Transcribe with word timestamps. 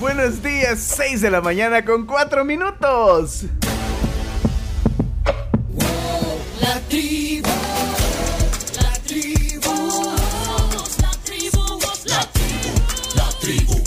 Buenos 0.00 0.42
días, 0.42 0.80
6 0.80 1.20
de 1.20 1.30
la 1.30 1.40
mañana 1.40 1.84
con 1.84 2.06
4 2.06 2.44
minutos. 2.44 3.44
La 6.60 6.80
tribu, 6.88 7.48
la 8.82 8.92
tribu, 9.06 10.12
la 11.00 11.10
tribu, 11.24 11.78
la 12.06 12.20
tribu, 12.32 12.74
la 13.14 13.28
tribu. 13.40 13.84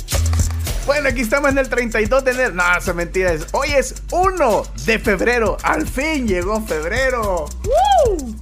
Bueno, 0.86 1.10
aquí 1.10 1.22
estamos 1.22 1.52
en 1.52 1.58
el 1.58 1.70
32 1.70 2.24
de 2.24 2.32
enero. 2.32 2.54
No, 2.54 2.64
eso 2.78 2.92
es 2.92 2.96
mentira. 2.96 3.34
es- 3.34 3.48
Hoy 3.52 3.70
es 3.72 3.96
1 4.12 4.64
de 4.86 5.00
febrero. 5.00 5.58
Al 5.64 5.88
fin 5.88 6.28
llegó 6.28 6.62
febrero. 6.66 7.46
¡Woo! 7.64 8.36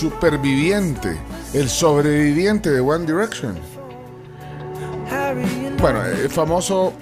Superviviente, 0.00 1.14
el 1.52 1.68
sobreviviente 1.68 2.70
de 2.70 2.80
One 2.80 3.04
Direction. 3.04 3.54
Bueno, 5.78 6.02
eh, 6.06 6.26
famoso 6.30 6.94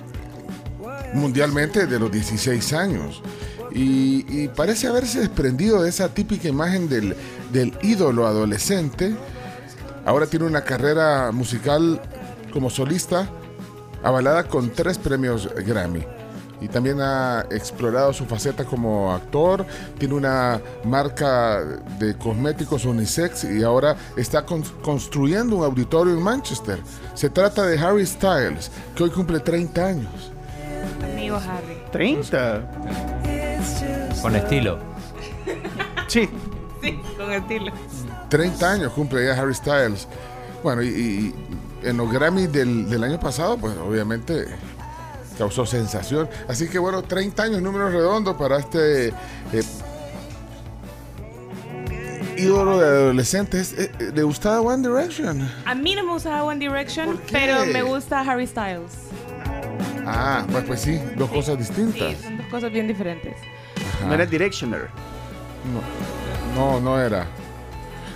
mundialmente 1.15 1.87
de 1.87 1.97
los 2.01 2.11
16 2.11 2.73
años. 2.73 3.23
Y, 3.71 4.25
y 4.29 4.49
parece 4.49 4.89
haberse 4.89 5.21
desprendido 5.21 5.83
de 5.83 5.91
esa 5.91 6.09
típica 6.09 6.49
imagen 6.49 6.89
del, 6.89 7.15
del 7.53 7.79
ídolo 7.83 8.27
adolescente. 8.27 9.15
Ahora 10.05 10.27
tiene 10.27 10.47
una 10.47 10.65
carrera 10.65 11.31
musical 11.31 12.03
como 12.53 12.69
solista 12.69 13.29
avalada 14.03 14.49
con 14.49 14.71
tres 14.71 14.99
premios 14.99 15.49
Grammy. 15.65 16.05
Y 16.61 16.69
también 16.69 17.01
ha 17.01 17.45
explorado 17.51 18.13
su 18.13 18.25
faceta 18.27 18.65
como 18.65 19.13
actor, 19.13 19.65
tiene 19.99 20.15
una 20.15 20.61
marca 20.85 21.61
de 21.99 22.17
cosméticos 22.17 22.85
unisex 22.85 23.45
y 23.45 23.63
ahora 23.63 23.97
está 24.17 24.45
con- 24.45 24.63
construyendo 24.83 25.57
un 25.57 25.65
auditorio 25.65 26.15
en 26.15 26.23
Manchester. 26.23 26.81
Se 27.15 27.31
trata 27.31 27.65
de 27.65 27.79
Harry 27.79 28.05
Styles, 28.07 28.71
que 28.97 29.05
hoy 29.05 29.11
cumple 29.11 29.39
30 29.41 29.87
años. 29.87 30.33
Amigo 31.13 31.37
Harry. 31.37 31.79
30. 31.93 32.63
Con 34.23 34.35
estilo. 34.37 34.79
Sí. 36.09 36.29
Sí, 36.83 37.01
con 37.17 37.33
estilo. 37.33 37.73
30 38.29 38.73
años 38.73 38.93
cumple 38.93 39.25
ya 39.27 39.41
Harry 39.41 39.55
Styles. 39.55 40.07
Bueno, 40.63 40.83
y, 40.83 40.87
y 40.89 41.35
en 41.83 41.97
los 41.97 42.11
Grammy 42.11 42.47
del, 42.47 42.89
del 42.91 43.05
año 43.05 43.21
pasado, 43.21 43.57
pues 43.57 43.77
obviamente 43.77 44.47
causó 45.39 45.65
sensación. 45.65 46.29
Así 46.49 46.69
que 46.69 46.79
bueno, 46.79 47.03
30 47.03 47.43
años, 47.45 47.63
número 47.63 47.89
redondo 47.89 48.37
para 48.37 48.59
este 48.59 49.09
eh, 49.09 49.63
ídolo 52.37 52.79
de 52.79 52.87
adolescentes. 52.87 53.73
Eh, 53.79 53.91
eh, 53.99 54.13
¿Le 54.15 54.23
gustaba 54.23 54.61
One 54.61 54.87
Direction? 54.87 55.49
A 55.65 55.75
mí 55.75 55.95
no 55.95 56.05
me 56.05 56.13
gusta 56.13 56.43
One 56.43 56.59
Direction, 56.59 57.21
pero 57.31 57.65
me 57.67 57.83
gusta 57.83 58.21
Harry 58.21 58.47
Styles. 58.47 58.93
Ah, 60.05 60.45
pues, 60.51 60.65
pues 60.65 60.81
sí, 60.81 61.01
dos 61.17 61.31
cosas 61.31 61.59
distintas. 61.59 62.17
Sí, 62.17 62.17
son 62.23 62.39
dos 62.39 62.47
cosas 62.47 62.73
bien 62.73 62.89
diferentes. 62.89 63.37
No 64.07 64.15
era 64.15 64.25
Directioner. 64.27 64.89
No, 66.55 66.55
no, 66.55 66.81
no 66.81 67.01
era. 67.01 67.27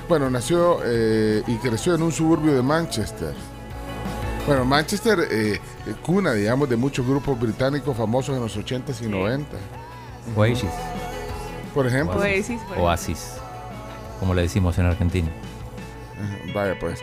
Bueno, 0.09 0.31
nació 0.31 0.81
eh, 0.85 1.43
y 1.47 1.57
creció 1.57 1.95
en 1.95 2.03
un 2.03 2.13
suburbio 2.13 2.55
de 2.55 2.63
Manchester. 2.63 3.35
Bueno, 4.47 4.65
Manchester, 4.65 5.21
eh, 5.31 5.61
eh, 5.87 5.95
cuna, 6.03 6.33
digamos, 6.33 6.69
de 6.69 6.77
muchos 6.77 7.07
grupos 7.07 7.39
británicos 7.39 7.97
famosos 7.97 8.35
en 8.37 8.43
los 8.43 8.57
80s 8.57 9.01
y 9.03 9.07
90s. 9.07 9.45
Oasis. 10.37 10.69
Por 11.75 11.87
ejemplo. 11.87 12.17
Oasis, 12.19 12.47
por 12.47 12.55
ejemplo. 12.57 12.83
Oasis. 12.85 13.33
Como 14.19 14.35
le 14.35 14.43
decimos 14.43 14.77
en 14.79 14.87
Argentina. 14.87 15.29
Vaya 16.55 16.77
pues. 16.79 17.01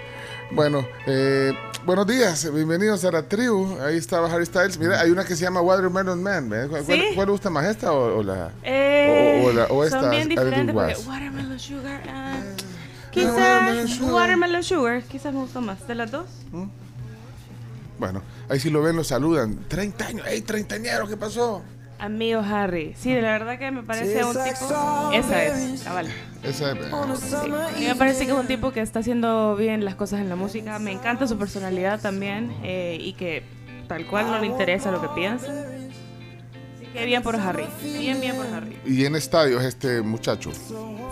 Bueno, 0.51 0.85
eh, 1.05 1.53
buenos 1.85 2.07
días, 2.07 2.51
bienvenidos 2.53 3.05
a 3.05 3.11
la 3.11 3.23
tribu. 3.23 3.77
Ahí 3.81 3.97
estaba 3.97 4.31
Harry 4.33 4.45
Styles. 4.45 4.77
Mira, 4.77 4.99
hay 4.99 5.09
una 5.11 5.23
que 5.23 5.35
se 5.35 5.43
llama 5.43 5.61
Watermelon 5.61 6.21
Man. 6.21 6.49
¿Cuál, 6.69 6.83
¿Sí? 6.85 7.03
cuál 7.15 7.29
gusta 7.29 7.49
más, 7.49 7.65
esta 7.65 7.91
o, 7.93 8.17
o 8.19 8.23
la...? 8.23 8.51
Eh, 8.63 9.41
O- 9.43 9.47
o 9.49 9.53
la- 9.53 9.65
o 9.65 9.83
esta, 9.83 10.01
son 10.01 10.11
bien 10.11 10.27
diferentes 10.27 10.73
porque. 10.73 10.95
Watermelon 11.07 11.59
Sugar. 11.59 12.01
Watermelon 12.05 12.65
quizás 13.11 13.89
Sugar. 13.97 14.13
Watermelon 14.13 14.63
Sugar. 14.63 15.03
Quizás 15.03 15.33
me 15.33 15.39
gustó 15.39 15.61
más. 15.61 15.87
¿De 15.87 15.95
las 15.95 16.11
dos? 16.11 16.25
Bueno, 17.99 18.23
ahí 18.47 18.59
si 18.59 18.69
lo 18.69 18.81
ven, 18.81 18.95
lo 18.95 19.03
saludan. 19.03 19.65
30 19.67 20.05
años, 20.05 20.27
¡ey, 20.27 20.41
treintañero! 20.41 21.07
¿Qué 21.07 21.17
pasó? 21.17 21.61
Amigo 21.99 22.39
Harry. 22.39 22.95
Sí, 22.97 23.11
de 23.13 23.21
la 23.21 23.33
verdad 23.33 23.59
que 23.59 23.71
me 23.71 23.83
parece 23.83 24.23
un 24.23 24.31
tipo. 24.31 25.11
Esa 25.11 25.43
es, 25.43 25.83
cabal. 25.83 26.07
Esa, 26.41 26.71
A 26.71 26.73
mí 26.75 27.85
me 27.85 27.95
parece 27.95 28.25
que 28.25 28.31
es 28.31 28.37
un 28.37 28.47
tipo 28.47 28.71
que 28.71 28.79
está 28.79 28.99
haciendo 28.99 29.57
bien 29.57 29.83
las 29.83 29.95
cosas 29.95 30.21
en 30.21 30.29
la 30.29 30.37
música. 30.37 30.79
Me 30.79 30.93
encanta 30.93 31.27
su 31.27 31.37
personalidad 31.37 31.99
también 31.99 32.53
eh, 32.63 32.97
y 33.01 33.13
que 33.13 33.43
tal 33.89 34.07
cual 34.07 34.27
no 34.27 34.39
le 34.39 34.47
interesa 34.47 34.91
lo 34.91 35.01
que 35.01 35.09
piensa. 35.09 35.51
Así 35.51 36.85
que 36.93 37.03
bien 37.05 37.21
por 37.21 37.35
Harry. 37.35 37.65
Bien, 37.83 38.21
bien 38.21 38.37
por 38.37 38.47
Harry. 38.47 38.77
y 38.85 39.03
en 39.03 39.17
estadios 39.17 39.61
este 39.65 40.01
muchacho. 40.01 40.51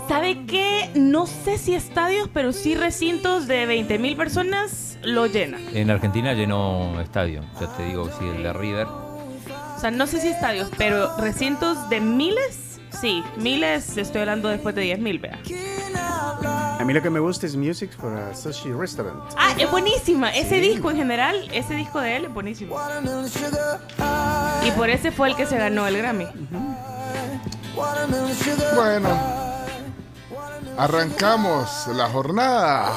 ¿Sabe 0.08 0.46
qué? 0.46 0.90
No 0.94 1.26
sé 1.26 1.58
si 1.58 1.74
estadios, 1.74 2.30
pero 2.32 2.54
sí 2.54 2.74
recintos 2.74 3.46
de 3.46 3.68
20.000 3.68 4.16
personas 4.16 4.87
lo 5.02 5.26
llenan. 5.26 5.60
En 5.74 5.90
Argentina 5.90 6.32
llenó 6.34 7.00
estadio. 7.00 7.42
Ya 7.60 7.66
te 7.76 7.84
digo, 7.84 8.08
sí, 8.18 8.26
el 8.26 8.42
de 8.42 8.52
River. 8.52 8.86
O 8.86 9.80
sea, 9.80 9.90
no 9.90 10.06
sé 10.06 10.20
si 10.20 10.28
estadios, 10.28 10.68
pero 10.76 11.16
recintos 11.18 11.88
de 11.88 12.00
miles, 12.00 12.80
sí. 13.00 13.22
Miles, 13.36 13.96
estoy 13.96 14.22
hablando 14.22 14.48
después 14.48 14.74
de 14.74 14.96
10.000, 14.96 15.20
vea. 15.20 15.38
A 16.80 16.84
mí 16.84 16.92
lo 16.92 17.02
que 17.02 17.10
me 17.10 17.20
gusta 17.20 17.46
es 17.46 17.54
Music 17.56 17.90
for 17.96 18.12
a 18.16 18.34
Sushi 18.34 18.72
Restaurant. 18.72 19.20
Ah, 19.36 19.52
es 19.58 19.70
buenísima. 19.70 20.30
Ese 20.30 20.60
disco 20.60 20.90
en 20.90 20.96
general, 20.96 21.48
ese 21.52 21.74
disco 21.74 22.00
de 22.00 22.16
él 22.16 22.24
es 22.26 22.34
buenísimo. 22.34 22.76
Y 24.64 24.70
por 24.72 24.88
ese 24.90 25.10
fue 25.12 25.28
el 25.28 25.36
que 25.36 25.46
se 25.46 25.58
ganó 25.58 25.86
el 25.86 25.96
Grammy. 25.98 26.26
watermelon 27.76 28.34
sugar, 28.34 28.74
Bueno, 28.74 29.08
arrancamos 30.76 31.86
la 31.94 32.08
jornada. 32.08 32.92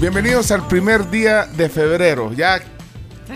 Bienvenidos 0.00 0.50
al 0.52 0.66
primer 0.68 1.10
día 1.10 1.46
de 1.46 1.68
febrero. 1.68 2.32
Ya 2.32 2.60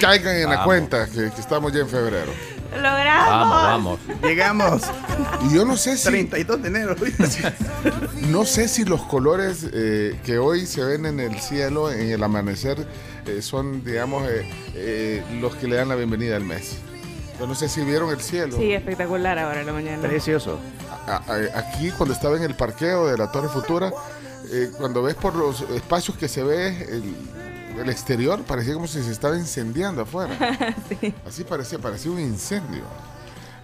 caigan 0.01 0.37
en 0.37 0.43
la 0.45 0.49
Vamos. 0.51 0.65
cuenta 0.67 1.07
que, 1.07 1.31
que 1.31 1.41
estamos 1.41 1.73
ya 1.73 1.81
en 1.81 1.89
febrero. 1.89 2.31
¡Lo 2.71 2.81
logramos! 2.81 3.29
Vamos, 3.29 3.99
vamos. 4.09 4.23
Llegamos. 4.23 4.83
Y 5.45 5.55
yo 5.55 5.65
no 5.65 5.77
sé 5.77 5.97
si 5.97 6.05
32 6.09 6.63
de 6.63 6.69
enero. 6.69 6.95
no 8.29 8.45
sé 8.45 8.69
si 8.69 8.85
los 8.85 9.03
colores 9.03 9.67
eh, 9.73 10.19
que 10.25 10.39
hoy 10.39 10.67
se 10.67 10.83
ven 10.85 11.05
en 11.07 11.21
el 11.21 11.39
cielo, 11.41 11.91
en 11.91 12.11
el 12.11 12.23
amanecer, 12.23 12.87
eh, 13.27 13.43
son, 13.43 13.85
digamos, 13.85 14.27
eh, 14.29 14.49
eh, 14.75 15.23
los 15.41 15.55
que 15.57 15.67
le 15.67 15.77
dan 15.77 15.89
la 15.89 15.97
bienvenida 15.97 16.37
al 16.37 16.45
mes. 16.45 16.77
Yo 17.39 17.47
no 17.47 17.55
sé 17.57 17.69
si 17.69 17.83
vieron 17.83 18.11
el 18.11 18.21
cielo. 18.21 18.57
Sí, 18.57 18.73
espectacular 18.73 19.37
ahora 19.39 19.61
en 19.61 19.67
la 19.67 19.73
mañana. 19.73 20.09
Precioso. 20.09 20.59
A- 21.09 21.17
a- 21.27 21.59
aquí 21.59 21.91
cuando 21.91 22.15
estaba 22.15 22.37
en 22.37 22.45
el 22.45 22.55
parqueo 22.55 23.09
de 23.09 23.19
la 23.19 23.31
Torre 23.33 23.49
Futura, 23.49 23.93
eh, 24.51 24.71
cuando 24.77 25.03
ves 25.03 25.15
por 25.15 25.35
los 25.35 25.63
espacios 25.71 26.17
que 26.17 26.29
se 26.29 26.43
ve 26.43 26.69
el, 26.91 27.15
el 27.81 27.89
exterior, 27.89 28.43
parecía 28.43 28.75
como 28.75 28.87
si 28.87 29.03
se 29.03 29.13
estaba 29.13 29.37
incendiando 29.37 30.03
afuera. 30.03 30.37
Sí. 30.89 31.15
Así 31.27 31.45
parecía, 31.45 31.79
parecía 31.79 32.11
un 32.11 32.21
incendio. 32.21 32.83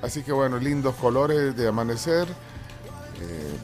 Así 0.02 0.22
que 0.22 0.32
bueno, 0.32 0.58
lindos 0.58 0.94
colores 0.94 1.56
de 1.56 1.68
amanecer, 1.68 2.28
eh, 2.28 3.58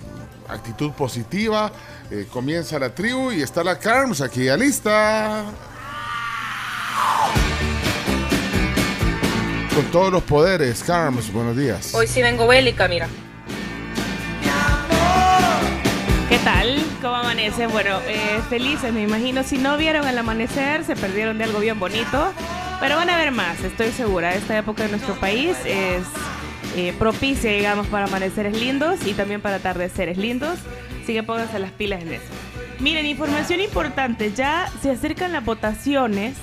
actitud 0.49 0.91
positiva, 0.93 1.71
eh, 2.11 2.27
comienza 2.31 2.79
la 2.79 2.95
tribu 2.95 3.31
y 3.31 3.43
está 3.43 3.63
la 3.63 3.79
Carms 3.79 4.21
aquí 4.21 4.45
ya 4.45 4.57
lista. 4.57 5.45
Con 9.75 9.85
todos 9.87 10.13
los 10.13 10.23
poderes, 10.23 10.83
Carms, 10.85 11.33
buenos 11.33 11.57
días. 11.57 11.95
Hoy 11.95 12.07
sí 12.07 12.23
vengo 12.23 12.47
bélica, 12.47 12.87
mira. 12.87 13.09
¿Qué 16.29 16.39
tal? 16.39 16.84
¿Cómo 17.05 17.17
amanece? 17.17 17.67
Bueno, 17.67 17.99
eh, 18.07 18.41
felices, 18.49 18.91
me 18.91 19.03
imagino. 19.03 19.43
Si 19.43 19.59
no 19.59 19.77
vieron 19.77 20.09
el 20.09 20.17
amanecer, 20.17 20.85
se 20.85 20.97
perdieron 20.97 21.37
de 21.37 21.45
algo 21.45 21.61
bien 21.61 21.79
bonito. 21.79 22.33
Pero 22.81 22.97
van 22.97 23.11
a 23.11 23.19
ver 23.19 23.31
más, 23.31 23.61
estoy 23.63 23.91
segura. 23.91 24.35
Esta 24.35 24.57
época 24.57 24.85
de 24.85 24.89
nuestro 24.89 25.15
país 25.17 25.55
es 25.67 26.03
eh, 26.77 26.95
propicia, 26.99 27.51
digamos, 27.51 27.89
para 27.89 28.07
amaneceres 28.07 28.59
lindos 28.59 29.07
y 29.07 29.13
también 29.13 29.43
para 29.43 29.57
atardeceres 29.57 30.17
lindos. 30.17 30.59
Así 31.03 31.13
que 31.13 31.23
pónganse 31.23 31.59
las 31.59 31.73
pilas 31.73 32.01
en 32.01 32.15
eso. 32.15 32.25
Miren, 32.81 33.05
información 33.05 33.61
importante. 33.61 34.33
Ya 34.35 34.73
se 34.81 34.91
acercan 34.91 35.35
las 35.35 35.45
votaciones. 35.45 36.39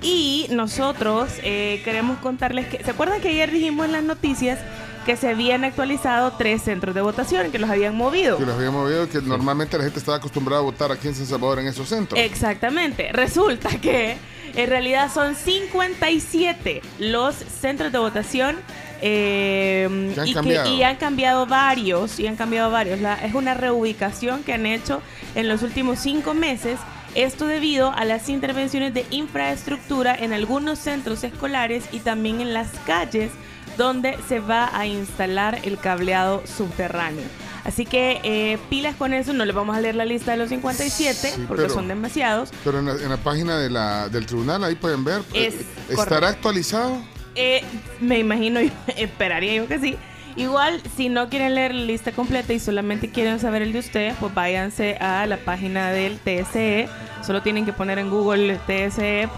Y 0.00 0.46
nosotros 0.52 1.28
eh, 1.42 1.82
queremos 1.84 2.18
contarles 2.18 2.68
que, 2.68 2.84
¿se 2.84 2.92
acuerdan 2.92 3.20
que 3.20 3.30
ayer 3.30 3.50
dijimos 3.50 3.86
en 3.86 3.90
las 3.90 4.04
noticias 4.04 4.60
que 5.08 5.16
se 5.16 5.30
habían 5.30 5.64
actualizado 5.64 6.32
tres 6.36 6.60
centros 6.60 6.94
de 6.94 7.00
votación, 7.00 7.50
que 7.50 7.58
los 7.58 7.70
habían 7.70 7.96
movido? 7.96 8.36
Que 8.36 8.44
los 8.44 8.56
habíamos 8.56 8.82
movido, 8.82 9.08
que 9.08 9.22
normalmente 9.22 9.78
la 9.78 9.84
gente 9.84 10.00
estaba 10.00 10.18
acostumbrada 10.18 10.60
a 10.60 10.64
votar 10.64 10.92
aquí 10.92 11.08
en 11.08 11.14
San 11.14 11.24
Salvador 11.24 11.60
en 11.60 11.66
esos 11.66 11.88
centros. 11.88 12.20
Exactamente. 12.20 13.10
Resulta 13.10 13.70
que 13.80 14.18
en 14.54 14.68
realidad 14.68 15.10
son 15.10 15.34
57 15.34 16.82
los 16.98 17.34
centros 17.34 17.90
de 17.90 17.98
votación 17.98 18.56
eh, 19.00 19.88
han 20.18 20.46
y, 20.76 20.82
han 20.82 20.96
cambiado 20.96 21.46
varios. 21.46 22.20
Y 22.20 22.26
han 22.26 22.36
cambiado 22.36 22.70
varios. 22.70 23.00
La- 23.00 23.14
es 23.14 23.34
una 23.34 23.54
reubicación 23.54 24.42
que 24.42 24.52
han 24.52 24.66
hecho 24.66 25.00
en 25.34 25.48
los 25.48 25.62
últimos 25.62 26.00
cinco 26.00 26.34
meses. 26.34 26.78
Esto 27.14 27.46
debido 27.46 27.92
a 27.92 28.04
las 28.04 28.28
intervenciones 28.28 28.92
de 28.92 29.06
infraestructura 29.10 30.14
en 30.14 30.34
algunos 30.34 30.78
centros 30.78 31.24
escolares 31.24 31.84
y 31.92 32.00
también 32.00 32.42
en 32.42 32.52
las 32.52 32.68
calles 32.86 33.30
donde 33.78 34.18
se 34.28 34.40
va 34.40 34.68
a 34.78 34.86
instalar 34.86 35.60
el 35.62 35.78
cableado 35.78 36.42
subterráneo. 36.46 37.24
Así 37.64 37.86
que 37.86 38.20
eh, 38.22 38.58
pilas 38.70 38.94
con 38.96 39.12
eso, 39.14 39.32
no 39.32 39.44
les 39.44 39.54
vamos 39.54 39.76
a 39.76 39.80
leer 39.80 39.94
la 39.94 40.04
lista 40.04 40.32
de 40.32 40.36
los 40.38 40.48
57 40.50 41.32
Sí, 41.34 41.44
porque 41.48 41.62
pero- 41.62 41.74
son 41.74 41.88
demasiados. 41.88 42.50
Pero 42.64 42.78
en 42.80 42.86
la, 42.86 42.92
en 42.92 43.08
la 43.08 43.16
página 43.18 43.58
de 43.58 43.70
la, 43.70 44.08
del 44.08 44.26
tribunal, 44.26 44.62
ahí 44.64 44.74
pueden 44.74 45.04
ver. 45.04 45.22
Es 45.34 45.54
eh, 45.54 45.66
correcto. 45.86 46.02
¿Estará 46.02 46.28
actualizado? 46.28 46.98
Eh, 47.34 47.62
me 48.00 48.18
imagino, 48.18 48.60
yo, 48.60 48.70
esperaría 48.96 49.54
yo 49.54 49.66
que 49.68 49.78
sí. 49.78 49.96
Igual, 50.36 50.80
si 50.96 51.08
no 51.08 51.28
quieren 51.28 51.54
leer 51.56 51.74
la 51.74 51.84
lista 51.84 52.12
completa 52.12 52.52
y 52.52 52.60
solamente 52.60 53.10
quieren 53.10 53.40
saber 53.40 53.62
el 53.62 53.72
de 53.72 53.80
ustedes, 53.80 54.14
pues 54.20 54.32
váyanse 54.32 54.94
a 54.96 55.26
la 55.26 55.36
página 55.38 55.90
del 55.90 56.18
TSE. 56.20 56.88
Solo 57.26 57.42
tienen 57.42 57.66
que 57.66 57.72
poner 57.72 57.98
en 57.98 58.08
Google 58.08 58.56
tse.gov.sb 58.66 59.28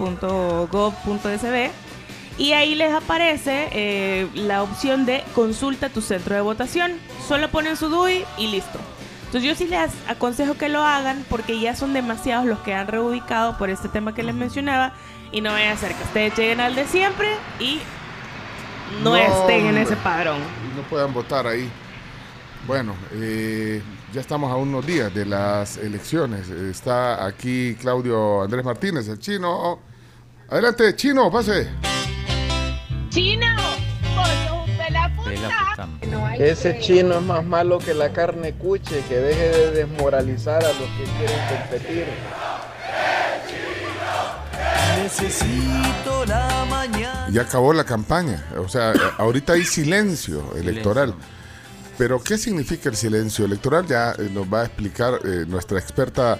y 2.40 2.54
ahí 2.54 2.74
les 2.74 2.90
aparece 2.90 3.68
eh, 3.70 4.26
la 4.32 4.62
opción 4.62 5.04
de 5.04 5.22
consulta 5.34 5.90
tu 5.90 6.00
centro 6.00 6.34
de 6.34 6.40
votación. 6.40 6.92
Solo 7.28 7.50
ponen 7.50 7.76
su 7.76 7.90
DUI 7.90 8.24
y 8.38 8.46
listo. 8.46 8.78
Entonces 9.26 9.42
yo 9.42 9.54
sí 9.54 9.66
les 9.66 9.90
aconsejo 10.08 10.54
que 10.54 10.70
lo 10.70 10.82
hagan 10.82 11.22
porque 11.28 11.60
ya 11.60 11.76
son 11.76 11.92
demasiados 11.92 12.46
los 12.46 12.58
que 12.60 12.72
han 12.72 12.86
reubicado 12.86 13.58
por 13.58 13.68
este 13.68 13.90
tema 13.90 14.14
que 14.14 14.22
les 14.22 14.34
mencionaba 14.34 14.94
y 15.32 15.42
no 15.42 15.52
vaya 15.52 15.72
a 15.72 15.76
ser 15.76 15.94
que 15.94 16.02
ustedes 16.02 16.34
lleguen 16.38 16.60
al 16.60 16.74
de 16.74 16.86
siempre 16.86 17.28
y 17.58 17.78
no, 19.04 19.14
estén 19.16 19.66
en 19.66 19.76
ese 19.76 19.96
padrón. 19.96 20.38
No 20.74 20.82
puedan 20.88 21.12
votar 21.12 21.46
ahí. 21.46 21.70
Bueno, 22.66 22.94
eh, 23.12 23.82
ya 24.14 24.22
estamos 24.22 24.50
a 24.50 24.56
unos 24.56 24.86
días 24.86 25.12
de 25.14 25.26
las 25.26 25.76
elecciones. 25.76 26.48
Está 26.48 27.22
aquí 27.26 27.76
Claudio 27.78 28.40
Andrés 28.40 28.64
Martínez, 28.64 29.08
el 29.08 29.18
chino. 29.18 29.78
Adelante, 30.48 30.96
chino, 30.96 31.30
pase. 31.30 31.68
¡Chino! 33.10 33.46
Ese 36.38 36.78
chino 36.80 37.18
es 37.18 37.22
más 37.22 37.44
malo 37.44 37.78
que 37.78 37.92
la 37.92 38.12
carne 38.12 38.52
cuche, 38.54 39.02
que 39.08 39.16
deje 39.16 39.48
de 39.48 39.70
desmoralizar 39.72 40.64
a 40.64 40.68
los 40.68 40.76
que 40.76 41.04
quieren 41.18 41.38
competir. 41.48 42.06
Necesito 45.02 46.24
la 46.26 46.64
mañana. 46.68 47.28
Ya 47.30 47.42
acabó 47.42 47.72
la 47.72 47.84
campaña. 47.84 48.44
O 48.58 48.68
sea, 48.68 48.92
ahorita 49.18 49.54
hay 49.54 49.64
silencio 49.64 50.54
electoral. 50.56 51.14
Pero, 51.98 52.22
¿qué 52.22 52.38
significa 52.38 52.88
el 52.88 52.96
silencio 52.96 53.44
electoral? 53.44 53.86
Ya 53.86 54.12
eh, 54.12 54.30
nos 54.32 54.46
va 54.46 54.62
a 54.62 54.64
explicar 54.64 55.20
eh, 55.24 55.44
nuestra 55.46 55.78
experta 55.78 56.38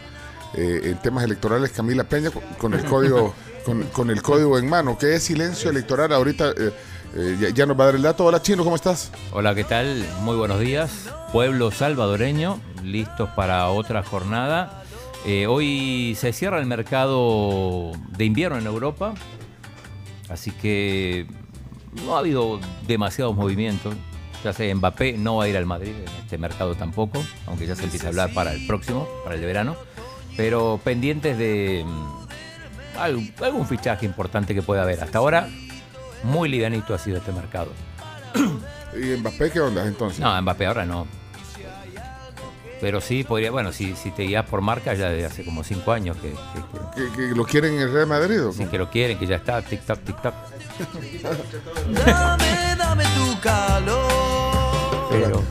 eh, 0.54 0.80
en 0.84 0.98
temas 1.02 1.24
electorales, 1.24 1.70
Camila 1.70 2.04
Peña, 2.04 2.30
con 2.58 2.72
el 2.74 2.84
código, 2.86 3.34
con, 3.64 3.84
con 3.84 4.10
el 4.10 4.22
código 4.22 4.58
en 4.58 4.68
mano. 4.68 4.98
¿Qué 4.98 5.14
es 5.14 5.24
silencio 5.24 5.70
electoral? 5.70 6.12
Ahorita 6.12 6.50
eh, 6.50 6.72
eh, 7.14 7.36
ya, 7.40 7.48
ya 7.50 7.66
nos 7.66 7.78
va 7.78 7.84
a 7.84 7.86
dar 7.86 7.94
el 7.96 8.02
dato. 8.02 8.24
Hola, 8.24 8.42
Chino, 8.42 8.64
¿cómo 8.64 8.76
estás? 8.76 9.10
Hola, 9.32 9.54
¿qué 9.54 9.64
tal? 9.64 10.04
Muy 10.20 10.36
buenos 10.36 10.60
días. 10.60 11.08
Pueblo 11.32 11.70
salvadoreño, 11.70 12.60
listos 12.84 13.30
para 13.30 13.68
otra 13.68 14.02
jornada. 14.02 14.84
Eh, 15.26 15.46
hoy 15.46 16.16
se 16.18 16.32
cierra 16.32 16.58
el 16.60 16.66
mercado 16.66 17.92
de 18.16 18.24
invierno 18.24 18.56
en 18.56 18.66
Europa, 18.66 19.14
así 20.30 20.50
que 20.50 21.26
no 22.04 22.16
ha 22.16 22.20
habido 22.20 22.58
demasiados 22.86 23.36
movimientos. 23.36 23.94
Ya 24.42 24.54
sé, 24.54 24.74
Mbappé 24.74 25.18
no 25.18 25.36
va 25.36 25.44
a 25.44 25.48
ir 25.48 25.58
al 25.58 25.66
Madrid 25.66 25.92
en 25.94 26.22
este 26.22 26.38
mercado 26.38 26.74
tampoco, 26.74 27.22
aunque 27.46 27.66
ya 27.66 27.76
se 27.76 27.84
empieza 27.84 28.06
a 28.06 28.08
hablar 28.08 28.32
para 28.32 28.54
el 28.54 28.66
próximo, 28.66 29.06
para 29.22 29.34
el 29.34 29.42
de 29.42 29.46
verano. 29.46 29.76
Pero 30.38 30.80
pendientes 30.82 31.36
de 31.36 31.84
algún, 32.98 33.32
algún 33.42 33.66
fichaje 33.66 34.06
importante 34.06 34.54
que 34.54 34.62
pueda 34.62 34.82
haber. 34.82 35.02
Hasta 35.02 35.18
ahora, 35.18 35.48
muy 36.22 36.48
livianito 36.48 36.94
ha 36.94 36.98
sido 36.98 37.18
este 37.18 37.32
mercado. 37.32 37.72
¿Y 38.94 39.16
Mbappé 39.18 39.50
qué 39.50 39.60
onda 39.60 39.86
entonces? 39.86 40.20
No, 40.20 40.40
Mbappé 40.42 40.66
ahora 40.66 40.84
no. 40.84 41.06
Pero 42.80 43.02
sí 43.02 43.24
podría, 43.24 43.50
bueno, 43.50 43.72
si, 43.72 43.94
si 43.94 44.10
te 44.10 44.22
guías 44.22 44.46
por 44.46 44.62
marca 44.62 44.94
ya 44.94 45.10
desde 45.10 45.26
hace 45.26 45.44
como 45.44 45.62
cinco 45.62 45.92
años 45.92 46.16
que, 46.16 46.30
que- 46.30 47.10
¿Que, 47.10 47.12
que 47.28 47.34
lo 47.36 47.44
quieren 47.44 47.74
en 47.74 47.80
el 47.82 47.92
Real 47.92 48.06
Madrid? 48.06 48.42
o 48.46 48.52
que- 48.56 48.64
no? 48.64 48.70
que 48.70 48.78
lo 48.78 48.88
quieren, 48.90 49.18
que 49.18 49.26
ya 49.26 49.36
está, 49.36 49.60
tic 49.60 49.82
tac, 49.84 50.00
tic 50.02 50.20
tac. 50.22 50.34
Dame, 52.06 52.74
dame 52.78 53.04
tu 53.04 53.40
calor. 53.40 55.08
Pero 55.10 55.42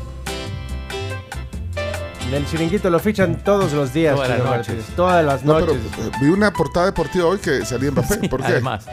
Del 2.31 2.45
chiringuito 2.45 2.89
lo 2.89 3.00
fichan 3.00 3.38
todos 3.43 3.74
los 3.74 3.91
días. 3.93 4.13
Todas 4.15 4.29
las 4.29 4.38
noches. 4.39 4.50
Martínez, 4.75 4.86
Todas 4.95 5.25
las 5.25 5.43
No, 5.43 5.55
pero 5.55 5.74
noches. 5.74 5.81
eh, 5.98 6.12
vi 6.21 6.27
una 6.27 6.51
portada 6.53 6.86
deportiva 6.86 7.25
hoy 7.25 7.39
que 7.39 7.65
salía 7.65 7.89
Mbappé. 7.91 8.29
¿Por 8.29 8.41
qué? 8.41 8.48
además, 8.48 8.86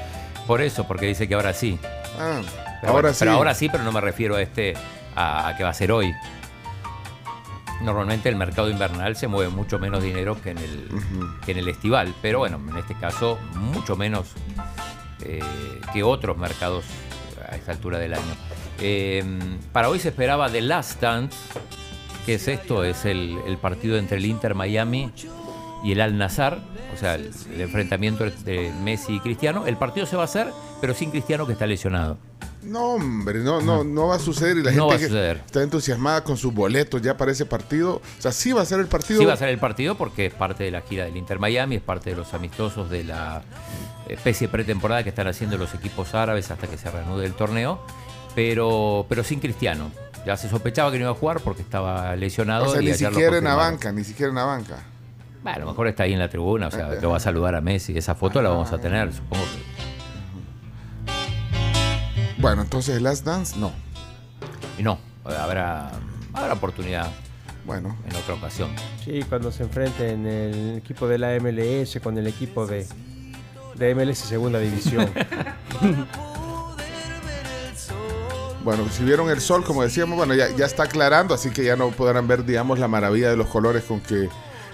por 0.47 0.62
eso, 0.62 0.87
porque 0.87 1.07
dice 1.07 1.28
que 1.28 1.35
ahora 1.35 1.52
sí. 1.52 1.78
Ah, 2.19 2.40
Pero 2.81 2.93
ahora 2.93 3.02
bueno, 3.02 3.09
sí. 3.12 3.19
Pero 3.21 3.33
ahora 3.33 3.55
sí, 3.55 3.69
pero 3.69 3.85
no 3.85 3.93
me 3.93 4.00
refiero 4.00 4.37
a 4.37 4.43
este, 4.43 4.75
a, 5.14 5.49
a 5.49 5.57
que 5.57 5.64
va 5.64 5.71
a 5.71 5.75
ser 5.75 5.93
hoy. 5.93 6.14
Normalmente 7.83 8.31
el 8.31 8.37
mercado 8.37 8.71
invernal 8.71 9.16
se 9.16 9.28
mueve 9.28 9.50
mucho 9.50 9.78
menos 9.78 10.02
dinero 10.02 10.40
que 10.40 10.50
en 10.52 10.59
el, 10.59 10.88
que 11.45 11.52
en 11.52 11.59
el 11.59 11.69
estival, 11.69 12.14
pero 12.23 12.38
bueno, 12.38 12.59
en 12.71 12.76
este 12.78 12.95
caso 12.95 13.38
mucho 13.55 13.97
menos 13.97 14.28
eh, 15.23 15.40
que 15.93 16.02
otros 16.02 16.38
mercados 16.38 16.85
a 17.50 17.55
esta 17.55 17.73
altura 17.73 17.99
del 17.99 18.14
año. 18.14 18.35
Eh, 18.81 19.23
para 19.73 19.90
hoy 19.90 19.99
se 19.99 20.09
esperaba 20.09 20.49
The 20.49 20.62
Last 20.62 21.02
Dance, 21.02 21.37
que 22.26 22.35
es 22.35 22.49
esto, 22.49 22.85
es 22.85 23.04
el, 23.06 23.38
el 23.47 23.56
partido 23.56 23.97
entre 23.97 24.18
el 24.18 24.26
Inter 24.26 24.54
Miami 24.54 25.11
y 25.85 25.92
el 25.92 26.00
Al 26.00 26.18
Nazar, 26.18 26.59
o 26.95 26.99
sea, 26.99 27.14
el, 27.14 27.30
el 27.54 27.61
enfrentamiento 27.61 28.25
entre 28.25 28.73
Messi 28.73 29.14
y 29.14 29.21
Cristiano. 29.21 29.66
El 29.66 29.76
partido 29.76 30.04
se 30.06 30.16
va 30.16 30.23
a 30.23 30.25
hacer, 30.26 30.49
pero 30.80 30.92
sin 30.92 31.11
Cristiano 31.11 31.47
que 31.47 31.52
está 31.52 31.66
lesionado. 31.66 32.18
No, 32.62 32.95
hombre, 32.95 33.40
no, 33.45 33.61
no, 33.61 33.85
no 33.85 34.09
va 34.09 34.16
a 34.16 34.18
suceder. 34.18 34.56
Y 34.56 34.62
la 34.64 34.73
No 34.73 34.88
gente 34.88 34.88
va 34.88 34.95
a 34.95 34.99
que 34.99 35.04
suceder. 35.06 35.42
está 35.47 35.62
entusiasmada 35.62 36.25
con 36.25 36.37
sus 36.37 36.52
boletos 36.52 37.00
ya 37.00 37.16
para 37.16 37.30
ese 37.30 37.47
partido. 37.47 37.97
O 38.18 38.21
sea, 38.23 38.33
sí 38.33 38.52
va 38.52 38.62
a 38.62 38.64
ser 38.64 38.80
el 38.80 38.88
partido. 38.88 39.21
Sí 39.21 39.25
va 39.25 39.35
a 39.35 39.37
ser 39.37 39.50
el 39.50 39.59
partido 39.59 39.97
porque 39.97 40.26
es 40.26 40.35
parte 40.35 40.64
de 40.64 40.73
la 40.73 40.80
gira 40.80 41.04
del 41.04 41.16
Inter 41.16 41.38
Miami, 41.38 41.76
es 41.76 41.83
parte 41.83 42.11
de 42.11 42.16
los 42.16 42.35
amistosos 42.35 42.90
de 42.90 43.04
la 43.04 43.42
especie 44.09 44.49
de 44.49 44.52
pretemporada 44.52 45.04
que 45.04 45.11
están 45.11 45.28
haciendo 45.28 45.56
los 45.59 45.73
equipos 45.75 46.12
árabes 46.14 46.50
hasta 46.50 46.66
que 46.66 46.76
se 46.76 46.90
reanude 46.90 47.25
el 47.26 47.35
torneo, 47.35 47.80
pero, 48.35 49.06
pero 49.09 49.23
sin 49.23 49.38
Cristiano. 49.38 49.92
Ya 50.26 50.37
se 50.37 50.49
sospechaba 50.49 50.90
que 50.90 50.99
no 50.99 51.04
iba 51.04 51.12
a 51.12 51.14
jugar 51.14 51.38
porque 51.38 51.62
estaba 51.62 52.16
lesionado. 52.16 52.64
o 52.64 52.73
sea, 52.73 52.83
y 52.83 52.87
ni 52.87 52.95
siquiera 52.95 53.38
en 53.38 53.45
la 53.45 53.54
banca, 53.54 53.92
ni 53.92 54.02
siquiera 54.02 54.30
en 54.30 54.35
la 54.35 54.45
banca. 54.45 54.78
Bueno, 55.45 55.56
a 55.56 55.61
lo 55.61 55.66
mejor 55.66 55.87
está 55.87 56.02
ahí 56.02 56.14
en 56.14 56.18
la 56.18 56.28
tribuna, 56.28 56.66
o 56.66 56.71
sea, 56.73 56.99
que 57.00 57.06
va 57.06 57.18
a 57.18 57.21
saludar 57.21 57.54
a 57.54 57.61
Messi. 57.61 57.97
Esa 57.97 58.16
foto 58.16 58.42
la 58.42 58.49
vamos 58.49 58.73
a 58.73 58.78
tener, 58.78 59.12
supongo 59.12 59.45
que. 59.45 61.12
Bueno, 62.42 62.62
entonces 62.62 63.00
Last 63.00 63.25
Dance, 63.25 63.56
no. 63.56 63.71
Y 64.76 64.83
no, 64.83 64.99
habrá, 65.25 65.92
habrá 66.35 66.52
oportunidad 66.52 67.09
Bueno, 67.64 67.97
en 68.04 68.16
otra 68.16 68.35
ocasión. 68.35 68.71
Sí, 69.04 69.25
cuando 69.28 69.52
se 69.52 69.62
enfrenten 69.62 70.26
el 70.26 70.78
equipo 70.78 71.06
de 71.06 71.18
la 71.18 71.38
MLS 71.38 72.00
con 72.02 72.18
el 72.18 72.26
equipo 72.26 72.66
de, 72.66 72.85
de 73.76 73.95
MLS 73.95 74.18
Segunda 74.18 74.59
División. 74.59 75.09
bueno, 78.66 78.88
si 78.90 79.04
vieron 79.04 79.30
el 79.30 79.40
sol, 79.40 79.62
como 79.62 79.85
decíamos, 79.85 80.16
bueno, 80.16 80.35
ya, 80.35 80.49
ya 80.56 80.66
está 80.66 80.82
aclarando, 80.82 81.35
así 81.35 81.50
que 81.50 81.62
ya 81.62 81.76
no 81.76 81.90
podrán 81.90 82.26
ver, 82.26 82.44
digamos, 82.44 82.80
la 82.80 82.88
maravilla 82.88 83.30
de 83.30 83.37
los 83.37 83.46
colores 83.46 83.85
con 83.85 84.00
que 84.00 84.28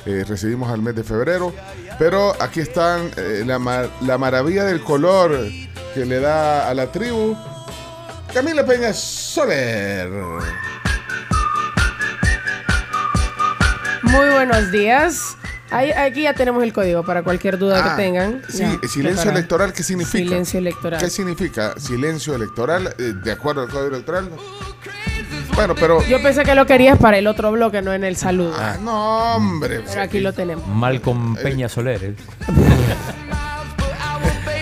eh, 0.07 0.25
recibimos 0.27 0.73
al 0.73 0.81
mes 0.81 0.95
de 0.95 1.05
febrero. 1.05 1.53
Pero 1.99 2.35
aquí 2.41 2.61
están 2.61 3.11
eh, 3.19 3.45
la, 3.45 3.91
la 4.01 4.17
maravilla 4.17 4.65
del 4.65 4.83
color 4.83 5.39
que 5.93 6.07
le 6.07 6.21
da 6.21 6.71
a 6.71 6.73
la 6.73 6.91
tribu 6.91 7.37
Camila 8.33 8.65
Peña 8.65 8.95
Soler. 8.95 10.11
Muy 14.03 14.29
buenos 14.31 14.73
días. 14.73 15.37
Ahí- 15.73 15.93
aquí 15.93 16.23
ya 16.23 16.35
tenemos 16.35 16.63
el 16.63 16.73
código 16.73 17.03
para 17.05 17.23
cualquier 17.23 17.59
duda 17.59 17.81
Ah, 17.85 17.97
que 17.97 18.03
tengan. 18.03 18.43
Sí, 18.49 18.59
Ya, 18.59 18.69
silencio 18.89 19.03
preparado. 19.03 19.31
electoral, 19.31 19.73
¿qué 19.73 19.83
significa? 19.83 20.19
Silencio 20.19 20.59
electoral. 20.59 21.01
¿Qué 21.01 21.11
significa 21.11 21.75
silencio 21.79 22.35
electoral 22.35 22.95
eh, 22.99 23.13
de 23.25 23.33
acuerdo 23.33 23.63
al 23.63 23.69
código 23.69 23.89
electoral? 23.95 24.29
Bueno, 25.55 25.75
pero... 25.75 26.03
Yo 26.07 26.23
pensé 26.23 26.45
que 26.45 26.55
lo 26.55 26.67
querías 26.67 26.99
para 26.99 27.19
el 27.19 27.27
otro 27.27 27.53
bloque, 27.53 27.83
no 27.83 27.93
en 27.93 28.05
el 28.05 28.17
saludo. 28.17 28.55
Ah, 28.59 28.77
no, 28.81 29.37
hombre. 29.37 29.81
Pero 29.87 30.01
aquí 30.03 30.21
lo 30.21 30.33
tenemos. 30.33 30.67
Malcolm 30.67 31.37
Peña 31.37 31.69
Soler. 31.69 32.03
¿eh? 32.05 32.15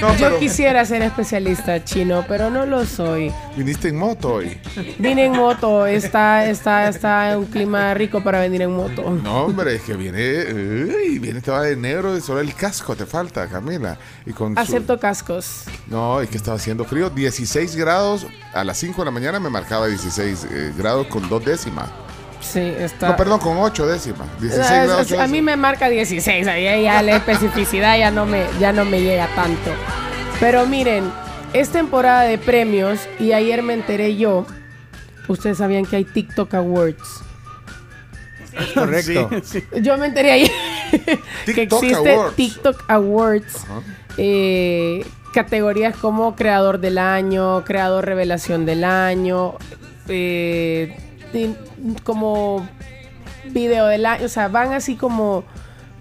No, 0.01 0.13
Yo 0.17 0.27
pero 0.29 0.39
quisiera 0.39 0.85
ser 0.87 1.03
especialista 1.03 1.85
chino, 1.85 2.25
pero 2.27 2.49
no 2.49 2.65
lo 2.65 2.87
soy. 2.87 3.31
viniste 3.55 3.89
en 3.89 3.97
moto 3.97 4.35
hoy. 4.35 4.59
Vine 4.99 5.27
en 5.27 5.33
moto, 5.33 5.85
está, 5.87 6.47
está, 6.47 6.89
está 6.89 7.37
un 7.37 7.45
clima 7.47 7.93
rico 7.93 8.23
para 8.25 8.41
venir 8.41 8.63
en 8.63 8.73
moto. 8.75 9.11
No, 9.23 9.43
hombre, 9.45 9.75
es 9.77 9.83
que 9.83 9.95
viene, 9.95 10.45
uy, 10.55 11.19
viene 11.19 11.43
toda 11.43 11.63
de 11.63 11.77
negro 11.77 12.17
y 12.17 12.23
solo 12.23 12.41
el 12.41 12.55
casco 12.55 12.97
te 12.97 13.05
falta, 13.05 13.47
Camila. 13.47 13.99
Y 14.25 14.33
con 14.33 14.55
su- 14.55 14.61
Acepto 14.61 14.99
cascos. 14.99 15.65
No, 15.89 16.21
es 16.23 16.31
que 16.31 16.39
estaba 16.39 16.57
haciendo 16.57 16.85
frío, 16.87 17.11
16 17.11 17.77
grados, 17.77 18.27
a 18.55 18.65
las 18.65 18.79
5 18.79 19.03
de 19.03 19.05
la 19.05 19.11
mañana 19.11 19.39
me 19.39 19.51
marcaba 19.51 19.87
16 19.87 20.47
eh, 20.51 20.73
grados 20.79 21.09
con 21.09 21.29
dos 21.29 21.45
décimas. 21.45 21.91
Sí, 22.41 22.61
está. 22.79 23.11
No, 23.11 23.17
perdón, 23.17 23.39
con 23.41 23.57
8 23.59 23.87
décimas. 23.87 24.27
16 24.41 24.71
Ah, 24.71 24.85
grados. 24.85 25.11
es- 25.11 25.19
a 25.19 25.27
mí 25.27 25.43
me 25.43 25.57
marca 25.57 25.89
16, 25.89 26.47
ahí 26.47 26.83
ya 26.85 27.03
la 27.03 27.17
especificidad 27.17 27.99
ya 27.99 28.11
no 28.11 28.27
me, 28.27 28.45
ya 28.59 28.73
no 28.73 28.85
me 28.85 29.01
llega 29.03 29.29
tanto. 29.35 29.71
Pero 30.41 30.67
miren, 30.67 31.05
es 31.53 31.69
temporada 31.71 32.23
de 32.23 32.39
premios 32.39 33.01
y 33.19 33.33
ayer 33.33 33.63
me 33.63 33.75
enteré 33.75 34.17
yo. 34.17 34.47
Ustedes 35.29 35.59
sabían 35.59 35.85
que 35.85 35.97
hay 35.97 36.05
TikTok 36.05 36.55
Awards. 36.55 37.23
Correcto. 38.75 39.29
Sí, 39.45 39.61
sí. 39.61 39.81
Yo 39.83 39.97
me 39.97 40.07
enteré 40.07 40.33
ayer 40.33 40.51
que 41.55 41.63
existe 41.63 41.95
Awards. 42.15 42.37
TikTok 42.37 42.85
Awards. 42.89 43.67
Eh, 44.17 45.07
categorías 45.33 45.95
como 45.97 46.35
creador 46.35 46.81
del 46.81 46.99
año, 46.99 47.65
creador 47.65 48.05
revelación 48.07 48.67
del 48.67 48.83
año, 48.85 49.55
eh, 50.09 50.97
como 52.05 52.67
video 53.47 53.87
del 53.87 54.07
año, 54.07 54.27
o 54.27 54.29
sea, 54.29 54.49
van 54.49 54.73
así 54.73 54.97
como 54.97 55.45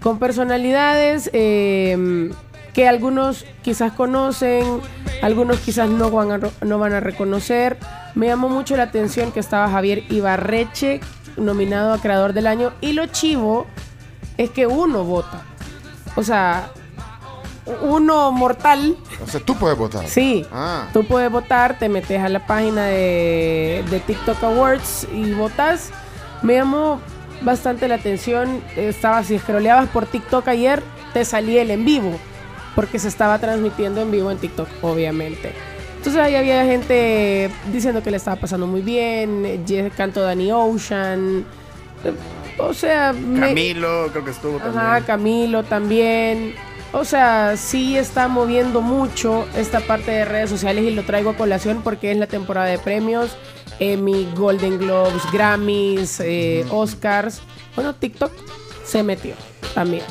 con 0.02 0.18
personalidades 0.18 1.30
eh, 1.32 2.30
que 2.72 2.88
algunos 2.88 3.44
quizás 3.62 3.92
conocen, 3.92 4.80
algunos 5.22 5.58
quizás 5.58 5.88
no 5.88 6.10
van, 6.10 6.32
a, 6.32 6.40
no 6.64 6.78
van 6.78 6.92
a 6.94 7.00
reconocer. 7.00 7.78
Me 8.14 8.26
llamó 8.26 8.48
mucho 8.48 8.76
la 8.76 8.84
atención 8.84 9.32
que 9.32 9.40
estaba 9.40 9.68
Javier 9.68 10.04
Ibarreche 10.10 11.00
nominado 11.36 11.92
a 11.92 12.00
creador 12.00 12.32
del 12.32 12.46
año 12.46 12.72
y 12.80 12.92
lo 12.92 13.06
chivo 13.06 13.66
es 14.36 14.50
que 14.50 14.66
uno 14.66 15.04
vota. 15.04 15.42
O 16.16 16.22
sea, 16.22 16.70
uno 17.82 18.32
mortal 18.32 18.96
O 19.22 19.26
sea, 19.26 19.40
tú 19.40 19.56
puedes 19.56 19.76
votar. 19.78 20.06
Sí, 20.08 20.44
Ah. 20.52 20.88
tú 20.92 21.04
puedes 21.04 21.30
votar, 21.30 21.78
te 21.78 21.88
metes 21.88 22.20
a 22.20 22.28
la 22.28 22.46
página 22.46 22.86
de, 22.86 23.84
de 23.90 24.00
TikTok 24.00 24.42
Awards 24.44 25.06
y 25.12 25.32
votas. 25.32 25.90
Me 26.42 26.54
llamó 26.54 27.00
bastante 27.42 27.88
la 27.88 27.96
atención. 27.96 28.62
Estaba, 28.76 29.22
si 29.24 29.38
scrolleabas 29.38 29.88
por 29.88 30.06
TikTok 30.06 30.46
ayer, 30.48 30.82
te 31.12 31.24
salía 31.24 31.62
el 31.62 31.70
en 31.70 31.84
vivo, 31.84 32.12
porque 32.74 32.98
se 32.98 33.08
estaba 33.08 33.38
transmitiendo 33.38 34.00
en 34.00 34.10
vivo 34.10 34.30
en 34.30 34.38
TikTok, 34.38 34.68
obviamente. 34.82 35.52
Entonces 35.98 36.22
ahí 36.22 36.34
había 36.34 36.64
gente 36.64 37.50
diciendo 37.72 38.02
que 38.02 38.10
le 38.10 38.16
estaba 38.16 38.36
pasando 38.40 38.66
muy 38.66 38.80
bien, 38.80 39.62
canto 39.96 40.22
Danny 40.22 40.50
Ocean. 40.50 41.44
O 42.58 42.72
sea, 42.74 43.12
me- 43.12 43.40
Camilo, 43.40 44.08
creo 44.10 44.24
que 44.24 44.30
estuvo 44.30 44.56
Ajá, 44.58 44.70
también. 44.72 45.04
Camilo 45.04 45.62
también. 45.64 46.54
O 46.92 47.04
sea, 47.04 47.56
sí 47.56 47.96
está 47.96 48.26
moviendo 48.26 48.80
mucho 48.80 49.46
esta 49.56 49.80
parte 49.80 50.10
de 50.10 50.24
redes 50.24 50.50
sociales 50.50 50.84
y 50.84 50.90
lo 50.90 51.04
traigo 51.04 51.30
a 51.30 51.36
colación 51.36 51.82
porque 51.82 52.10
es 52.10 52.18
la 52.18 52.26
temporada 52.26 52.66
de 52.66 52.78
premios, 52.80 53.36
Emmy, 53.78 54.28
Golden 54.36 54.76
Globes, 54.78 55.22
Grammys, 55.32 56.18
eh, 56.18 56.66
Oscars. 56.70 57.42
Bueno, 57.76 57.94
TikTok 57.94 58.32
se 58.84 59.04
metió 59.04 59.34
también. 59.72 60.02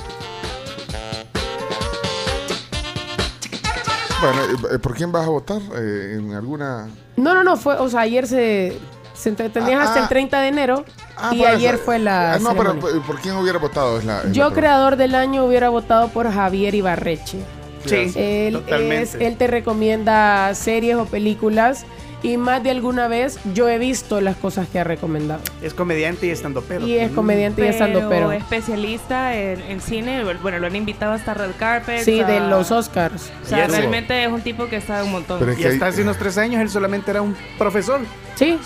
Bueno, 4.22 4.42
eh, 4.72 4.80
¿por 4.80 4.96
quién 4.96 5.12
vas 5.12 5.26
a 5.26 5.30
votar? 5.30 5.62
Eh, 5.76 6.16
¿En 6.18 6.34
alguna...? 6.34 6.88
No, 7.18 7.34
no, 7.34 7.44
no, 7.44 7.58
fue, 7.58 7.76
o 7.76 7.90
sea, 7.90 8.02
ayer 8.02 8.26
se, 8.26 8.78
se 9.20 9.32
tenías 9.34 9.82
Ah, 9.82 9.84
hasta 9.84 10.00
ah. 10.00 10.04
el 10.04 10.10
30 10.10 10.40
de 10.42 10.48
enero 10.48 10.86
Ah, 11.18 11.32
y 11.34 11.42
eso. 11.42 11.50
ayer 11.50 11.78
fue 11.78 12.00
la 12.00 12.34
Ah, 12.34 12.40
no, 12.40 12.56
pero 12.56 12.72
ceremonia. 12.74 13.02
¿por 13.06 13.20
quién 13.20 13.36
hubiera 13.36 13.60
votado? 13.60 14.00
Es 14.00 14.06
la, 14.06 14.20
es 14.20 14.26
la 14.26 14.32
Yo, 14.32 14.34
pregunta. 14.46 14.56
creador 14.62 14.96
del 14.96 15.16
año, 15.16 15.46
hubiera 15.46 15.70
votado 15.70 16.08
por 16.10 16.32
Javier 16.32 16.74
Ibarreche. 16.76 17.40
Sí, 17.86 18.12
Él, 18.16 18.54
totalmente. 18.54 19.02
es- 19.04 19.16
él 19.16 19.38
te 19.38 19.48
recomienda 19.48 20.54
series 20.56 20.96
o 20.98 21.06
películas 21.06 21.86
y 22.22 22.38
más 22.38 22.62
de 22.64 22.72
alguna 22.72 23.08
vez 23.08 23.40
yo 23.54 23.70
he 23.70 23.78
visto 23.78 24.20
las 24.22 24.36
cosas 24.36 24.68
que 24.68 24.80
ha 24.80 24.84
recomendado. 24.84 25.42
Es 25.62 25.74
comediante 25.74 26.28
y 26.28 26.30
estando 26.32 26.62
pero. 26.62 26.86
Y 26.86 26.96
es 26.98 27.12
comediante 27.12 27.66
y 27.66 27.70
estando 27.70 28.00
Pero 28.00 28.10
pero. 28.10 28.32
especialista 28.34 29.36
en, 29.36 29.62
en 29.62 29.82
cine, 29.82 30.24
bueno, 30.42 30.60
lo 30.60 30.68
han 30.68 30.76
invitado 30.76 31.14
hasta 31.14 31.34
Red 31.34 31.52
Carpet. 31.58 32.04
Sí, 32.04 32.20
a- 32.20 32.28
de 32.28 32.40
los 32.42 32.72
Oscars. 32.72 33.32
O 33.44 33.48
sea, 33.48 33.68
realmente 33.68 34.24
es 34.24 34.30
un 34.32 34.42
tipo 34.42 34.68
que 34.68 34.76
está 34.78 35.04
un 35.04 35.12
montón. 35.12 35.40
Pero 35.40 35.52
es 35.54 35.60
Y 35.60 35.64
hay- 35.64 35.74
hasta 35.74 35.88
hace 35.88 36.02
unos 36.02 36.18
tres 36.18 36.38
años 36.38 36.62
él 36.62 36.70
solamente 36.70 37.12
era 37.12 37.22
un 37.22 37.36
profesor. 37.58 38.02
Sí, 38.36 38.58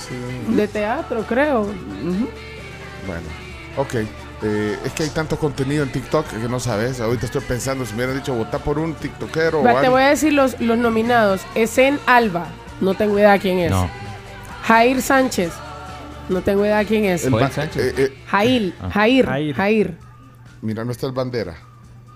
de 0.50 0.68
teatro, 0.68 1.24
creo. 1.28 1.64
Bueno, 3.08 3.22
ok. 3.78 3.96
Eh, 4.46 4.78
es 4.84 4.92
que 4.92 5.04
hay 5.04 5.10
tanto 5.10 5.38
contenido 5.38 5.84
en 5.84 5.92
TikTok 5.92 6.26
que 6.28 6.50
no 6.50 6.60
sabes. 6.60 7.00
Ahorita 7.00 7.26
estoy 7.28 7.42
pensando, 7.42 7.86
si 7.86 7.92
me 7.94 8.00
hubieran 8.04 8.18
dicho 8.18 8.34
votar 8.34 8.60
por 8.62 8.78
un 8.78 8.94
TikTokero 8.94 9.62
o 9.62 9.64
Va, 9.64 9.72
Te 9.74 9.78
algo. 9.80 9.92
voy 9.94 10.02
a 10.04 10.10
decir 10.10 10.34
los, 10.34 10.60
los 10.60 10.78
nominados. 10.78 11.42
Esen 11.56 11.98
Alba, 12.06 12.48
no 12.82 12.94
tengo 12.94 13.18
idea 13.18 13.38
quién 13.40 13.60
es. 13.60 13.72
No. 13.72 13.90
Jair 14.64 15.02
Sánchez, 15.02 15.52
no 16.30 16.42
tengo 16.42 16.66
idea 16.66 16.84
quién 16.86 17.06
es. 17.06 17.26
El 17.26 17.32
Joel 17.32 17.44
ba- 17.46 17.52
Sánchez. 17.52 17.82
eh, 17.82 17.94
eh, 17.98 18.18
Jair, 18.28 18.74
Ah. 18.82 18.90
Jair, 18.92 19.26
Jair. 19.26 19.56
Jair. 19.56 19.98
mira, 20.62 20.84
no 20.86 20.92
está 20.92 21.06
el 21.08 21.12
bandera. 21.14 21.56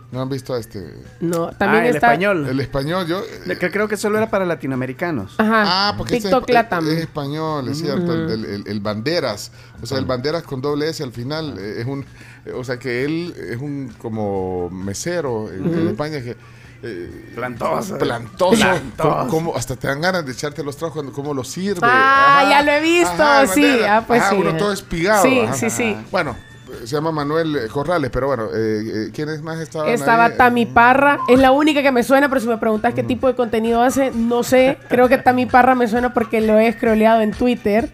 ¿No 0.10 0.22
han 0.22 0.30
visto 0.30 0.54
a 0.54 0.58
este? 0.60 0.94
No, 1.20 1.50
también 1.50 1.84
ah, 1.84 1.88
el 1.90 1.96
está. 1.96 2.08
español. 2.14 2.48
El 2.48 2.62
español, 2.62 3.06
yo... 3.08 3.20
eh, 3.46 3.58
Que 3.60 3.70
creo 3.70 3.90
que 3.90 3.98
solo 3.98 4.18
era 4.18 4.30
para 4.30 4.46
latinoamericanos. 4.46 5.36
Ajá. 5.38 5.64
Ah, 5.90 5.94
porque 5.98 6.16
este 6.16 6.30
TikTok 6.30 6.48
es, 6.50 6.54
Latam. 6.54 6.88
es 6.88 6.98
español, 7.00 7.68
es 7.68 7.78
cierto, 7.80 8.14
el, 8.14 8.30
el- 8.32 8.46
el- 8.46 8.68
el 8.68 8.80
Banderas. 8.80 9.52
O 9.82 9.86
sea, 9.86 9.98
el 9.98 10.06
Banderas 10.06 10.44
con 10.44 10.62
doble 10.62 10.88
S 10.88 11.04
al 11.04 11.12
final 11.12 11.58
eh, 11.60 11.82
es 11.82 11.86
un... 11.86 12.06
eh, 12.46 12.52
O 12.56 12.64
sea, 12.64 12.80
que 12.80 13.04
él 13.04 13.34
es 13.52 13.58
un 13.58 13.94
como 13.98 14.70
mesero 14.70 15.52
en, 15.52 15.66
en 15.78 15.88
España 15.90 16.22
que... 16.22 16.38
eh, 16.84 17.32
Plantoso. 17.36 17.98
Plantoso. 17.98 19.56
Hasta 19.56 19.76
te 19.76 19.88
dan 19.88 20.02
ganas 20.02 20.26
de 20.26 20.32
echarte 20.32 20.64
los 20.64 20.78
tragos 20.78 20.94
cuando 20.94 21.12
cómo 21.12 21.34
lo 21.34 21.44
sirve. 21.44 21.80
Ah, 21.84 22.42
Ajá, 22.42 22.50
ya 22.50 22.62
lo 22.62 22.72
he 22.72 22.82
visto, 22.82 23.24
ajá, 23.24 23.48
sí, 23.48 23.80
ah, 23.88 24.04
pues 24.06 24.22
Ajá, 24.22 24.32
sí, 24.32 24.38
uno 24.40 24.56
todo 24.58 24.72
espigado. 24.72 25.24
Sí, 25.24 25.40
ajá. 25.42 25.54
sí, 25.54 25.70
sí. 25.70 25.98
Bueno, 26.12 26.36
eh, 26.70 26.86
se 26.86 26.96
llama 26.96 27.12
Manuel 27.12 27.56
eh, 27.56 27.68
Corrales, 27.68 28.10
pero 28.12 28.28
bueno, 28.28 28.46
eh, 28.54 29.08
eh, 29.08 29.12
¿quiénes 29.14 29.42
más 29.42 29.60
estaban 29.60 29.90
Estaba 29.90 30.26
ahí? 30.26 30.38
Tami 30.38 30.66
Parra, 30.66 31.20
es 31.28 31.40
la 31.40 31.52
única 31.52 31.82
que 31.82 31.92
me 31.92 32.04
suena, 32.04 32.30
pero 32.30 32.42
si 32.42 32.48
me 32.48 32.58
preguntas 32.58 32.94
qué 32.94 33.04
tipo 33.04 33.28
de 33.28 33.36
contenido 33.36 33.82
hace, 33.82 34.12
no 34.12 34.44
sé. 34.44 34.78
Creo 34.90 35.10
que 35.10 35.18
Tami 35.18 35.46
Parra 35.46 35.76
me 35.76 35.88
suena 35.88 36.14
porque 36.14 36.42
lo 36.42 36.60
he 36.60 36.72
scrolleado 36.74 37.22
en 37.22 37.32
Twitter. 37.32 37.92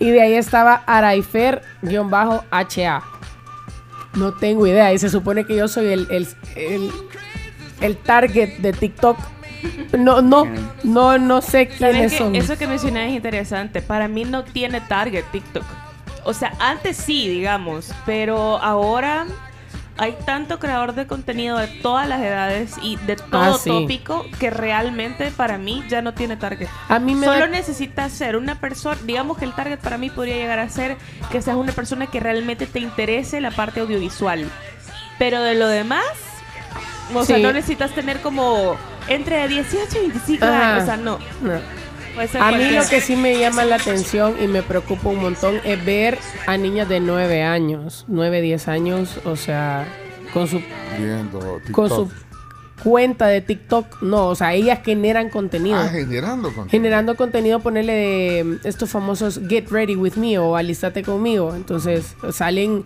Y 0.00 0.10
de 0.10 0.22
ahí 0.22 0.34
estaba 0.34 0.84
Araifer-HA. 0.86 3.02
No 4.14 4.32
tengo 4.34 4.66
idea. 4.66 4.92
Y 4.92 4.98
se 4.98 5.10
supone 5.10 5.44
que 5.44 5.56
yo 5.56 5.66
soy 5.66 5.88
el, 5.88 6.06
el, 6.10 6.28
el, 6.54 6.92
el 7.80 7.96
target 7.96 8.58
de 8.58 8.72
TikTok. 8.72 9.18
No, 9.98 10.22
no, 10.22 10.44
no, 10.84 11.18
no 11.18 11.42
sé 11.42 11.68
¿Sabes 11.78 11.96
quiénes 11.96 12.12
son. 12.16 12.36
Eso 12.36 12.56
que 12.56 12.66
mencioné 12.66 13.08
es 13.08 13.14
interesante. 13.16 13.82
Para 13.82 14.06
mí 14.08 14.24
no 14.24 14.44
tiene 14.44 14.80
target 14.80 15.24
TikTok. 15.32 15.64
O 16.24 16.32
sea, 16.34 16.52
antes 16.60 16.96
sí, 16.96 17.28
digamos, 17.28 17.92
pero 18.06 18.58
ahora 18.58 19.26
hay 19.96 20.14
tanto 20.24 20.60
creador 20.60 20.94
de 20.94 21.08
contenido 21.08 21.56
de 21.58 21.66
todas 21.66 22.06
las 22.06 22.20
edades 22.20 22.74
y 22.82 22.94
de 22.98 23.16
todo 23.16 23.54
Ah, 23.54 23.58
sí. 23.60 23.68
tópico 23.70 24.26
que 24.38 24.50
realmente 24.50 25.32
para 25.32 25.58
mí 25.58 25.82
ya 25.88 26.02
no 26.02 26.14
tiene 26.14 26.36
target. 26.36 26.68
A 26.88 27.00
mí 27.00 27.16
me 27.16 27.26
Solo 27.26 27.40
da- 27.40 27.46
necesitas 27.48 28.12
ser 28.12 28.36
una 28.36 28.60
persona, 28.60 28.96
digamos 29.04 29.38
que 29.38 29.44
el 29.44 29.52
target 29.54 29.80
para 29.80 29.98
mí 29.98 30.08
podría 30.10 30.36
llegar 30.36 30.60
a 30.60 30.68
ser 30.68 30.96
que 31.32 31.42
seas 31.42 31.56
una 31.56 31.72
persona 31.72 32.06
que 32.06 32.20
realmente 32.20 32.66
te 32.68 32.78
interese 32.78 33.40
la 33.40 33.50
parte 33.50 33.80
audiovisual. 33.80 34.48
Pero 35.18 35.40
de 35.42 35.56
lo 35.56 35.66
demás, 35.66 36.04
o 37.14 37.24
sea, 37.24 37.38
no 37.38 37.52
necesitas 37.52 37.92
tener 37.92 38.20
como 38.20 38.76
entre 39.08 39.48
18 39.48 39.96
y 39.96 40.00
25 40.00 40.44
Ajá. 40.44 40.74
años, 40.74 40.82
o 40.82 40.86
sea, 40.86 40.96
no. 40.96 41.18
A 42.40 42.52
mí 42.52 42.70
lo 42.70 42.86
que 42.88 43.00
sí 43.00 43.14
me 43.14 43.38
llama 43.38 43.64
la 43.64 43.76
atención 43.76 44.34
y 44.42 44.48
me 44.48 44.62
preocupa 44.62 45.08
un 45.08 45.20
montón 45.20 45.60
es 45.64 45.84
ver 45.84 46.18
a 46.46 46.56
niñas 46.56 46.88
de 46.88 47.00
9 47.00 47.42
años, 47.44 48.04
9, 48.08 48.40
10 48.40 48.68
años, 48.68 49.20
o 49.24 49.36
sea, 49.36 49.86
con 50.32 50.48
su 50.48 50.60
Viendo 50.98 51.60
con 51.70 51.88
su 51.88 52.10
cuenta 52.82 53.26
de 53.26 53.40
TikTok, 53.40 54.02
no, 54.02 54.28
o 54.28 54.34
sea, 54.34 54.54
ellas 54.54 54.80
generan 54.84 55.30
contenido. 55.30 55.78
Ah, 55.78 55.88
generando 55.88 56.48
contenido. 56.48 56.70
Generando 56.70 57.16
contenido, 57.16 57.60
ponerle 57.60 57.92
de 57.92 58.44
mm, 58.44 58.56
estos 58.64 58.90
famosos 58.90 59.40
Get 59.48 59.70
Ready 59.70 59.96
With 59.96 60.14
Me 60.14 60.38
o 60.38 60.56
Alistate 60.56 61.02
conmigo. 61.02 61.54
Entonces 61.54 62.14
salen 62.32 62.84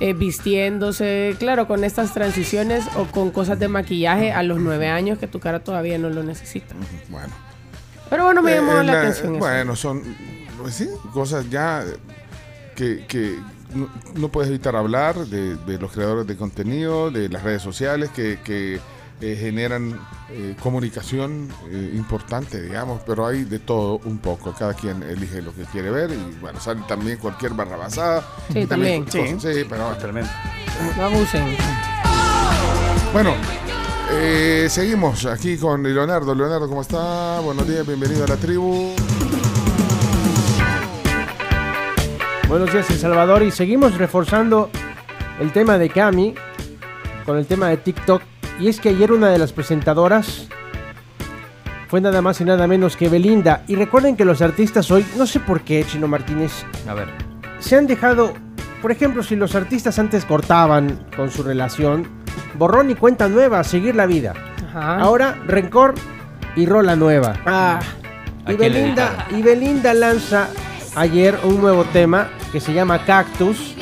eh, 0.00 0.12
vistiéndose, 0.12 1.34
claro, 1.38 1.66
con 1.66 1.84
estas 1.84 2.14
transiciones 2.14 2.84
o 2.96 3.04
con 3.06 3.30
cosas 3.30 3.58
de 3.58 3.68
maquillaje 3.68 4.32
a 4.32 4.42
los 4.42 4.58
9 4.60 4.88
años 4.88 5.18
que 5.18 5.26
tu 5.26 5.40
cara 5.40 5.60
todavía 5.60 5.98
no 5.98 6.08
lo 6.10 6.22
necesita. 6.22 6.74
Bueno. 7.08 7.32
Pero 8.10 8.24
bueno, 8.24 8.42
me 8.42 8.54
llamó 8.54 8.72
Eh, 8.72 8.84
la, 8.84 8.92
la- 8.92 9.00
atención. 9.00 9.34
eso. 9.34 9.38
Bueno, 9.38 9.76
son 9.76 10.02
pues 10.60 10.74
sí, 10.74 10.88
cosas 11.12 11.48
ya 11.50 11.84
que, 12.74 13.04
que 13.06 13.36
no, 13.74 13.88
no 14.14 14.28
puedes 14.28 14.48
evitar 14.48 14.74
hablar 14.76 15.16
de, 15.26 15.56
de 15.56 15.78
los 15.78 15.92
creadores 15.92 16.26
de 16.26 16.36
contenido, 16.36 17.10
de 17.10 17.28
las 17.28 17.42
redes 17.42 17.60
sociales 17.62 18.10
que, 18.10 18.38
que, 18.42 18.80
eh, 19.20 19.36
generan 19.38 19.98
eh, 20.30 20.54
comunicación 20.62 21.48
eh, 21.70 21.92
importante, 21.94 22.60
digamos, 22.62 23.00
pero 23.06 23.26
hay 23.26 23.44
de 23.44 23.58
todo 23.58 24.00
un 24.04 24.18
poco. 24.18 24.52
Cada 24.52 24.74
quien 24.74 25.02
elige 25.02 25.42
lo 25.42 25.52
que 25.54 25.62
quiere 25.64 25.90
ver 25.90 26.10
y 26.12 26.36
bueno, 26.40 26.60
sale 26.60 26.80
también 26.86 27.18
cualquier 27.18 27.52
barrabasada. 27.54 28.22
Sí, 28.52 28.66
también. 28.66 29.04
cosas- 29.04 29.42
Sí, 29.42 29.64
pero 29.68 29.96
Tremendo. 29.96 30.30
No 30.96 31.04
abusen. 31.06 31.56
bueno, 33.12 33.34
eh, 34.12 34.68
seguimos 34.70 35.26
aquí 35.26 35.56
con 35.56 35.82
Leonardo. 35.82 36.34
Leonardo, 36.34 36.68
¿cómo 36.68 36.82
está? 36.82 37.40
Buenos 37.40 37.66
días, 37.66 37.84
bienvenido 37.86 38.24
a 38.24 38.28
la 38.28 38.36
tribu. 38.36 38.94
Buenos 42.48 42.72
días, 42.72 42.88
El 42.90 42.98
Salvador. 42.98 43.42
Y 43.42 43.50
seguimos 43.50 43.98
reforzando 43.98 44.70
el 45.40 45.52
tema 45.52 45.76
de 45.78 45.90
Cami 45.90 46.34
con 47.26 47.36
el 47.36 47.46
tema 47.46 47.68
de 47.68 47.76
TikTok. 47.78 48.22
Y 48.58 48.68
es 48.68 48.80
que 48.80 48.88
ayer 48.90 49.12
una 49.12 49.28
de 49.30 49.38
las 49.38 49.52
presentadoras 49.52 50.48
fue 51.88 52.00
nada 52.00 52.20
más 52.20 52.40
y 52.40 52.44
nada 52.44 52.66
menos 52.66 52.96
que 52.96 53.08
Belinda. 53.08 53.62
Y 53.68 53.76
recuerden 53.76 54.16
que 54.16 54.24
los 54.24 54.42
artistas 54.42 54.90
hoy, 54.90 55.06
no 55.16 55.26
sé 55.26 55.40
por 55.40 55.60
qué, 55.62 55.84
Chino 55.86 56.08
Martínez, 56.08 56.52
A 56.88 56.94
ver. 56.94 57.08
se 57.60 57.76
han 57.76 57.86
dejado, 57.86 58.34
por 58.82 58.90
ejemplo, 58.92 59.22
si 59.22 59.36
los 59.36 59.54
artistas 59.54 59.98
antes 59.98 60.24
cortaban 60.24 61.06
con 61.16 61.30
su 61.30 61.42
relación, 61.42 62.06
borrón 62.54 62.90
y 62.90 62.94
cuenta 62.94 63.28
nueva, 63.28 63.62
seguir 63.64 63.94
la 63.94 64.06
vida. 64.06 64.34
Ajá. 64.68 64.98
Ahora, 64.98 65.36
rencor 65.46 65.94
y 66.56 66.66
rola 66.66 66.94
nueva. 66.96 67.34
Ah, 67.46 67.80
¿A 68.44 68.52
Y 68.52 68.56
Belinda, 68.56 69.26
y 69.30 69.40
Belinda 69.42 69.94
lanza 69.94 70.48
ayer 70.94 71.38
un 71.44 71.60
nuevo 71.60 71.84
tema 71.84 72.28
que 72.52 72.60
se 72.60 72.72
llama 72.74 73.04
Cactus. 73.04 73.74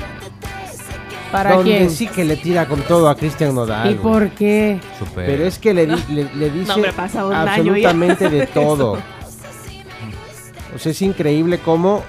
¿Para 1.32 1.54
donde 1.54 1.76
quién? 1.76 1.90
sí 1.90 2.06
que 2.06 2.24
le 2.24 2.36
tira 2.36 2.66
con 2.66 2.80
todo 2.82 3.08
a 3.08 3.16
Cristian 3.16 3.54
Nodal. 3.54 3.90
¿Y 3.90 3.94
güey. 3.94 4.02
por 4.02 4.30
qué? 4.30 4.80
Super. 4.98 5.26
Pero 5.26 5.44
es 5.46 5.58
que 5.58 5.74
le, 5.74 5.86
le, 5.86 5.96
le 6.34 6.50
dice 6.50 6.72
pasa 6.94 7.20
absolutamente 7.20 8.28
de 8.28 8.46
todo. 8.54 8.98
O 10.74 10.78
sea, 10.78 10.92
es 10.92 11.02
increíble 11.02 11.58
cómo 11.58 12.02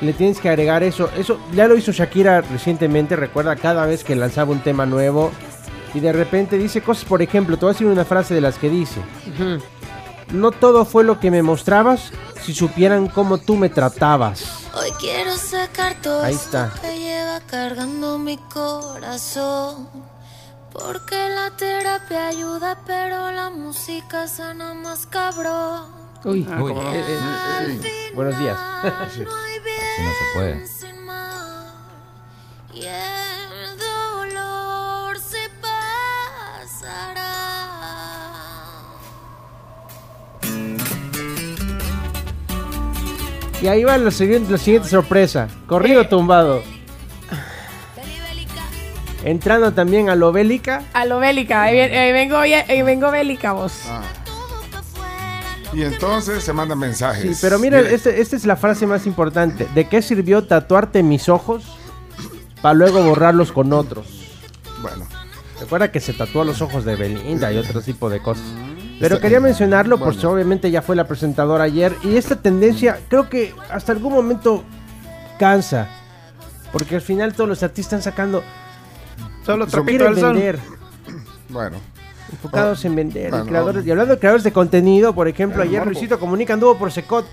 le 0.00 0.12
tienes 0.12 0.40
que 0.40 0.48
agregar 0.48 0.82
eso. 0.82 1.10
Eso 1.18 1.38
ya 1.52 1.68
lo 1.68 1.76
hizo 1.76 1.92
Shakira 1.92 2.40
recientemente, 2.40 3.16
recuerda 3.16 3.56
cada 3.56 3.86
vez 3.86 4.04
que 4.04 4.16
lanzaba 4.16 4.52
un 4.52 4.60
tema 4.60 4.86
nuevo 4.86 5.30
y 5.92 6.00
de 6.00 6.12
repente 6.12 6.56
dice 6.56 6.80
cosas, 6.80 7.04
por 7.04 7.20
ejemplo, 7.20 7.56
te 7.56 7.64
voy 7.64 7.70
a 7.70 7.72
decir 7.72 7.86
una 7.86 8.04
frase 8.04 8.34
de 8.34 8.40
las 8.40 8.56
que 8.58 8.70
dice. 8.70 9.00
Ujú. 9.34 9.60
No 10.32 10.52
todo 10.52 10.84
fue 10.84 11.04
lo 11.04 11.18
que 11.18 11.30
me 11.30 11.42
mostrabas 11.42 12.12
si 12.42 12.54
supieran 12.54 13.08
cómo 13.08 13.38
tú 13.38 13.56
me 13.56 13.68
tratabas. 13.68 14.44
Hoy 14.74 14.90
quiero 15.00 15.36
sacar 15.36 15.94
todo 16.00 16.22
Ahí 16.22 16.34
está. 16.34 16.72
que 16.80 16.98
lleva 16.98 17.40
cargando 17.40 18.18
mi 18.18 18.36
corazón. 18.36 19.88
Porque 20.72 21.28
la 21.30 21.50
terapia 21.56 22.28
ayuda, 22.28 22.78
pero 22.86 23.32
la 23.32 23.50
música 23.50 24.28
sana 24.28 24.72
más 24.74 25.06
cabrón. 25.06 25.86
Uy, 26.24 26.46
Uy, 26.60 26.72
Eh, 26.72 27.04
eh, 27.08 27.80
eh, 27.82 28.12
buenos 28.14 28.38
días. 28.38 28.56
así 28.82 29.20
no 29.20 29.30
se 29.30 30.24
puede. 30.34 30.66
Y 43.62 43.66
ahí 43.68 43.84
va 43.84 43.98
la 43.98 44.10
siguiente, 44.10 44.50
la 44.52 44.58
siguiente 44.58 44.88
sorpresa. 44.88 45.48
Corrido 45.66 46.06
tumbado. 46.08 46.62
Entrando 49.24 49.72
también 49.72 50.08
a 50.08 50.14
lo 50.14 50.32
bélica. 50.32 50.82
a 50.94 51.04
lo 51.04 51.18
bélica. 51.18 51.62
Ahí, 51.62 51.76
ven- 51.76 51.94
ahí 51.96 52.12
vengo, 52.12 52.44
ya- 52.44 52.64
ahí 52.68 52.82
vengo 52.82 53.10
bélica 53.10 53.52
vos. 53.52 53.82
Ah. 53.86 54.02
Y 55.72 55.82
entonces 55.82 56.42
se 56.42 56.52
mandan 56.52 56.78
mensajes. 56.78 57.36
Sí, 57.36 57.38
pero 57.40 57.58
mira, 57.58 57.78
Mire, 57.82 57.94
este- 57.94 58.20
esta 58.20 58.34
es 58.34 58.44
la 58.46 58.56
frase 58.56 58.86
más 58.86 59.06
importante. 59.06 59.68
¿De 59.74 59.86
qué 59.88 60.02
sirvió 60.02 60.42
tatuarte 60.44 61.02
mis 61.02 61.28
ojos 61.28 61.64
para 62.62 62.74
luego 62.74 63.02
borrarlos 63.02 63.52
con 63.52 63.72
otros? 63.72 64.06
Bueno, 64.82 65.06
Recuerda 65.60 65.92
que 65.92 66.00
se 66.00 66.14
tatuó 66.14 66.42
los 66.42 66.62
ojos 66.62 66.86
de 66.86 66.96
Belinda 66.96 67.52
y 67.52 67.58
otro 67.58 67.82
tipo 67.82 68.08
de 68.08 68.22
cosas. 68.22 68.46
Pero 69.00 69.14
Está- 69.16 69.22
quería 69.26 69.40
mencionarlo 69.40 69.96
bueno. 69.98 70.12
porque 70.12 70.26
obviamente 70.26 70.70
ya 70.70 70.82
fue 70.82 70.94
la 70.94 71.08
presentadora 71.08 71.64
ayer 71.64 71.96
y 72.04 72.16
esta 72.16 72.36
tendencia 72.36 73.00
creo 73.08 73.28
que 73.28 73.52
hasta 73.70 73.92
algún 73.92 74.12
momento 74.12 74.62
cansa. 75.38 75.88
Porque 76.70 76.94
al 76.96 77.00
final 77.00 77.32
todos 77.34 77.48
los 77.48 77.62
artistas 77.62 77.98
están 78.00 78.12
sacando... 78.12 78.44
Solo 79.44 79.66
Quieren 79.66 80.06
al 80.06 80.18
sol. 80.20 80.34
vender, 80.34 80.58
bueno. 81.48 81.78
enfocados 82.30 82.84
en 82.84 82.94
vender. 82.94 83.30
Bueno, 83.30 83.46
creadores- 83.46 83.86
y 83.86 83.90
hablando 83.90 84.14
de 84.14 84.20
creadores 84.20 84.44
de 84.44 84.52
contenido, 84.52 85.14
por 85.14 85.26
ejemplo, 85.28 85.62
ayer 85.62 85.78
morbo. 85.80 85.92
Luisito 85.92 86.20
Comunica 86.20 86.52
anduvo 86.54 86.76
por 86.78 86.92
Secot. 86.92 87.26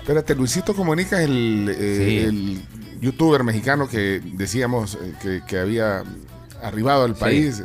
Espérate, 0.00 0.34
Luisito 0.36 0.74
Comunica 0.74 1.20
es 1.20 1.28
el, 1.28 1.74
eh, 1.76 1.96
Sí. 1.98 2.18
el 2.24 2.62
youtuber 3.00 3.42
mexicano 3.44 3.88
que 3.88 4.22
decíamos 4.34 4.96
eh, 5.02 5.12
que, 5.20 5.42
que 5.46 5.58
había 5.58 6.04
arribado 6.62 7.04
al 7.04 7.14
Sí. 7.16 7.20
país 7.20 7.62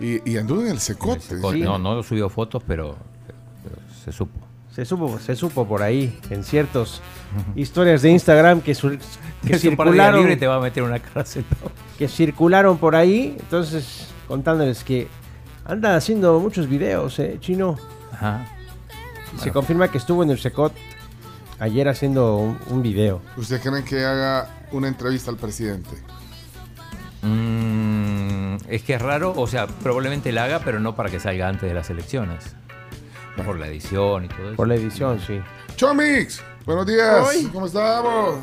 y, 0.00 0.28
y 0.30 0.36
anduvo 0.38 0.62
en 0.62 0.68
el 0.68 0.80
Secote. 0.80 1.20
Sí. 1.20 1.60
No, 1.62 1.78
no 1.78 2.02
subió 2.02 2.28
fotos, 2.28 2.62
pero, 2.66 2.96
pero 3.62 3.76
se 4.04 4.12
supo. 4.12 4.38
Se 4.74 4.84
supo, 4.84 5.18
se 5.20 5.36
supo 5.36 5.68
por 5.68 5.82
ahí, 5.82 6.18
en 6.30 6.42
ciertas 6.42 7.00
historias 7.54 8.02
de 8.02 8.10
Instagram 8.10 8.60
que, 8.60 8.74
sur- 8.74 8.98
que 9.46 9.56
circularon, 9.58 10.18
libre 10.20 10.32
y 10.34 10.36
te 10.36 10.48
va 10.48 10.56
a 10.56 10.60
meter 10.60 10.82
una 10.82 10.98
cárcel. 10.98 11.44
¿no? 11.62 11.70
que 11.96 12.08
circularon 12.08 12.76
por 12.78 12.96
ahí. 12.96 13.36
Entonces, 13.38 14.08
contándoles 14.26 14.82
que 14.82 15.06
anda 15.64 15.94
haciendo 15.96 16.40
muchos 16.40 16.68
videos, 16.68 17.18
eh, 17.20 17.36
chino. 17.40 17.76
Ajá. 18.12 18.46
Y 19.36 19.38
se 19.40 19.52
confirma 19.52 19.88
que 19.92 19.98
estuvo 19.98 20.22
en 20.24 20.30
el 20.30 20.38
Secot 20.40 20.72
ayer 21.60 21.88
haciendo 21.88 22.36
un, 22.38 22.58
un 22.68 22.82
video. 22.82 23.20
¿Ustedes 23.36 23.62
creen 23.62 23.84
que 23.84 24.04
haga 24.04 24.48
una 24.72 24.88
entrevista 24.88 25.30
al 25.30 25.36
presidente? 25.36 25.90
Mm, 27.22 27.73
es 28.68 28.82
que 28.82 28.94
es 28.94 29.02
raro, 29.02 29.32
o 29.36 29.46
sea, 29.46 29.66
probablemente 29.66 30.32
la 30.32 30.44
haga, 30.44 30.60
pero 30.64 30.80
no 30.80 30.94
para 30.96 31.10
que 31.10 31.20
salga 31.20 31.48
antes 31.48 31.68
de 31.68 31.74
las 31.74 31.90
elecciones. 31.90 32.54
Por 33.44 33.58
la 33.58 33.66
edición 33.66 34.24
y 34.26 34.28
todo 34.28 34.46
eso. 34.48 34.56
Por 34.56 34.68
la 34.68 34.74
edición, 34.76 35.20
sí. 35.20 35.40
Chomix, 35.76 36.40
buenos 36.64 36.86
días. 36.86 37.26
Hoy. 37.28 37.48
¿Cómo 37.52 37.66
estamos? 37.66 38.36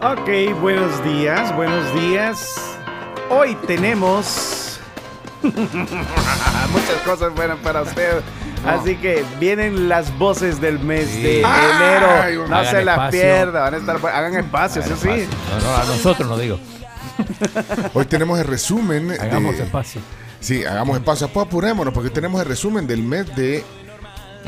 Ok, 0.00 0.60
buenos 0.60 1.02
días, 1.04 1.54
buenos 1.56 1.92
días. 1.94 2.76
Hoy 3.30 3.56
tenemos 3.66 4.78
muchas 5.42 6.96
cosas 7.04 7.34
buenas 7.34 7.58
para 7.58 7.82
usted. 7.82 8.20
Así 8.64 8.96
que 8.96 9.24
vienen 9.40 9.88
las 9.88 10.16
voces 10.18 10.60
del 10.60 10.78
mes 10.80 11.08
Sí. 11.08 11.22
de 11.22 11.42
Ay, 11.44 11.64
enero. 11.76 12.06
bueno. 12.16 12.48
No 12.48 12.56
Hagan 12.56 12.70
se 12.74 12.84
la 12.84 12.92
espacio. 12.92 13.20
pierdan. 13.20 13.62
Van 13.64 13.74
a 13.74 13.76
estar, 13.76 13.96
hagan 14.14 14.34
espacio, 14.36 14.82
Hagan 14.82 14.92
eso 14.96 15.02
sí. 15.02 15.28
No, 15.50 15.60
no, 15.70 15.76
a 15.76 15.84
nosotros 15.84 16.28
no 16.28 16.38
digo. 16.38 16.58
Hoy 17.94 18.04
tenemos 18.06 18.38
el 18.38 18.46
resumen. 18.46 19.08
de- 19.08 19.18
Hagamos 19.20 19.54
espacio. 19.56 20.00
Sí, 20.40 20.64
hagamos 20.64 20.96
espacio. 20.98 21.28
Pues 21.28 21.46
apurémonos 21.46 21.92
porque 21.94 22.10
tenemos 22.10 22.40
el 22.40 22.46
resumen 22.48 22.86
del 22.86 23.02
mes 23.02 23.34
de 23.36 23.64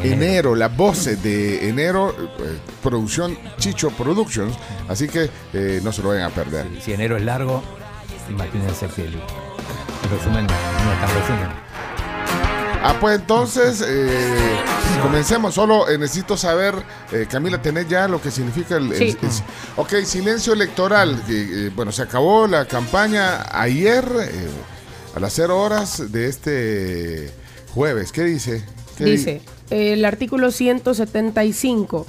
enero, 0.02 0.54
las 0.54 0.74
voces 0.76 1.22
de 1.22 1.68
enero, 1.68 2.14
eh, 2.40 2.58
producción 2.82 3.36
Chicho 3.58 3.90
Productions. 3.90 4.54
Así 4.88 5.08
que 5.08 5.28
eh, 5.52 5.80
no 5.82 5.90
se 5.92 6.02
lo 6.02 6.10
vayan 6.10 6.30
a 6.30 6.34
perder. 6.34 6.66
Si 6.82 6.92
enero 6.92 7.16
es 7.16 7.22
largo, 7.24 7.62
Imagínense 8.30 8.86
que 8.88 9.06
el 9.06 9.12
resumen 10.10 10.46
no 10.46 10.92
es 10.92 11.00
tan 11.00 11.14
resumen. 11.20 11.67
Ah, 12.82 12.96
pues 13.00 13.18
entonces, 13.18 13.84
eh, 13.86 14.16
comencemos. 15.02 15.54
Solo 15.54 15.88
eh, 15.88 15.98
necesito 15.98 16.36
saber, 16.36 16.74
eh, 17.12 17.26
Camila, 17.30 17.60
¿tenés 17.60 17.88
ya 17.88 18.06
lo 18.08 18.20
que 18.20 18.30
significa 18.30 18.76
el... 18.76 18.92
el- 18.92 18.98
Sí. 18.98 19.16
el- 19.20 19.28
ok, 19.76 19.94
silencio 20.04 20.52
electoral. 20.52 21.20
que, 21.26 21.66
eh, 21.66 21.70
bueno, 21.74 21.92
se 21.92 22.02
acabó 22.02 22.46
la 22.46 22.64
campaña 22.66 23.44
ayer 23.50 24.04
eh, 24.22 24.46
a 25.14 25.20
las 25.20 25.32
0 25.34 25.60
horas 25.60 26.10
de 26.12 26.28
este 26.28 27.30
jueves. 27.74 28.12
¿Qué 28.12 28.24
dice? 28.24 28.64
¿Qué 28.96 29.04
di- 29.04 29.10
Dice, 29.12 29.40
el 29.70 30.04
artículo 30.04 30.50
175. 30.50 32.06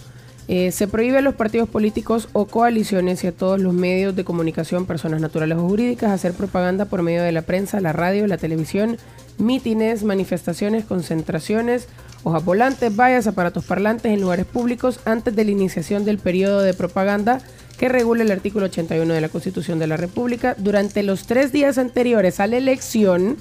eh, 0.52 0.72
se 0.72 0.88
prohíbe 0.88 1.20
a 1.20 1.22
los 1.22 1.36
partidos 1.36 1.70
políticos 1.70 2.28
o 2.34 2.46
coaliciones 2.48 3.24
y 3.24 3.28
a 3.28 3.32
todos 3.32 3.60
los 3.60 3.72
medios 3.74 4.16
de 4.16 4.24
comunicación, 4.24 4.86
personas 4.88 5.22
naturales 5.22 5.58
o 5.60 5.62
jurídicas, 5.68 6.10
hacer 6.12 6.34
propaganda 6.34 6.86
por 6.86 7.04
medio 7.04 7.22
de 7.22 7.32
la 7.32 7.44
prensa, 7.44 7.80
la 7.82 7.94
radio, 7.94 8.26
la 8.26 8.38
televisión, 8.40 8.98
mítines, 9.40 10.04
manifestaciones, 10.04 10.86
concentraciones, 10.86 11.88
hojas 12.24 12.44
volantes, 12.44 12.96
vallas, 12.96 13.28
aparatos 13.28 13.66
parlantes 13.66 14.12
en 14.12 14.22
lugares 14.22 14.46
públicos 14.46 15.00
antes 15.06 15.36
de 15.36 15.46
la 15.46 15.52
iniciación 15.52 16.06
del 16.06 16.18
periodo 16.18 16.62
de 16.62 16.74
propaganda 16.74 17.42
que 17.78 17.90
regula 17.90 18.24
el 18.24 18.32
artículo 18.32 18.66
81 18.66 19.14
de 19.14 19.22
la 19.22 19.30
Constitución 19.30 19.80
de 19.80 19.88
la 19.88 19.98
República 19.98 20.56
durante 20.58 21.02
los 21.02 21.26
tres 21.26 21.52
días 21.52 21.78
anteriores 21.78 22.40
a 22.40 22.48
la 22.48 22.58
elección 22.58 23.38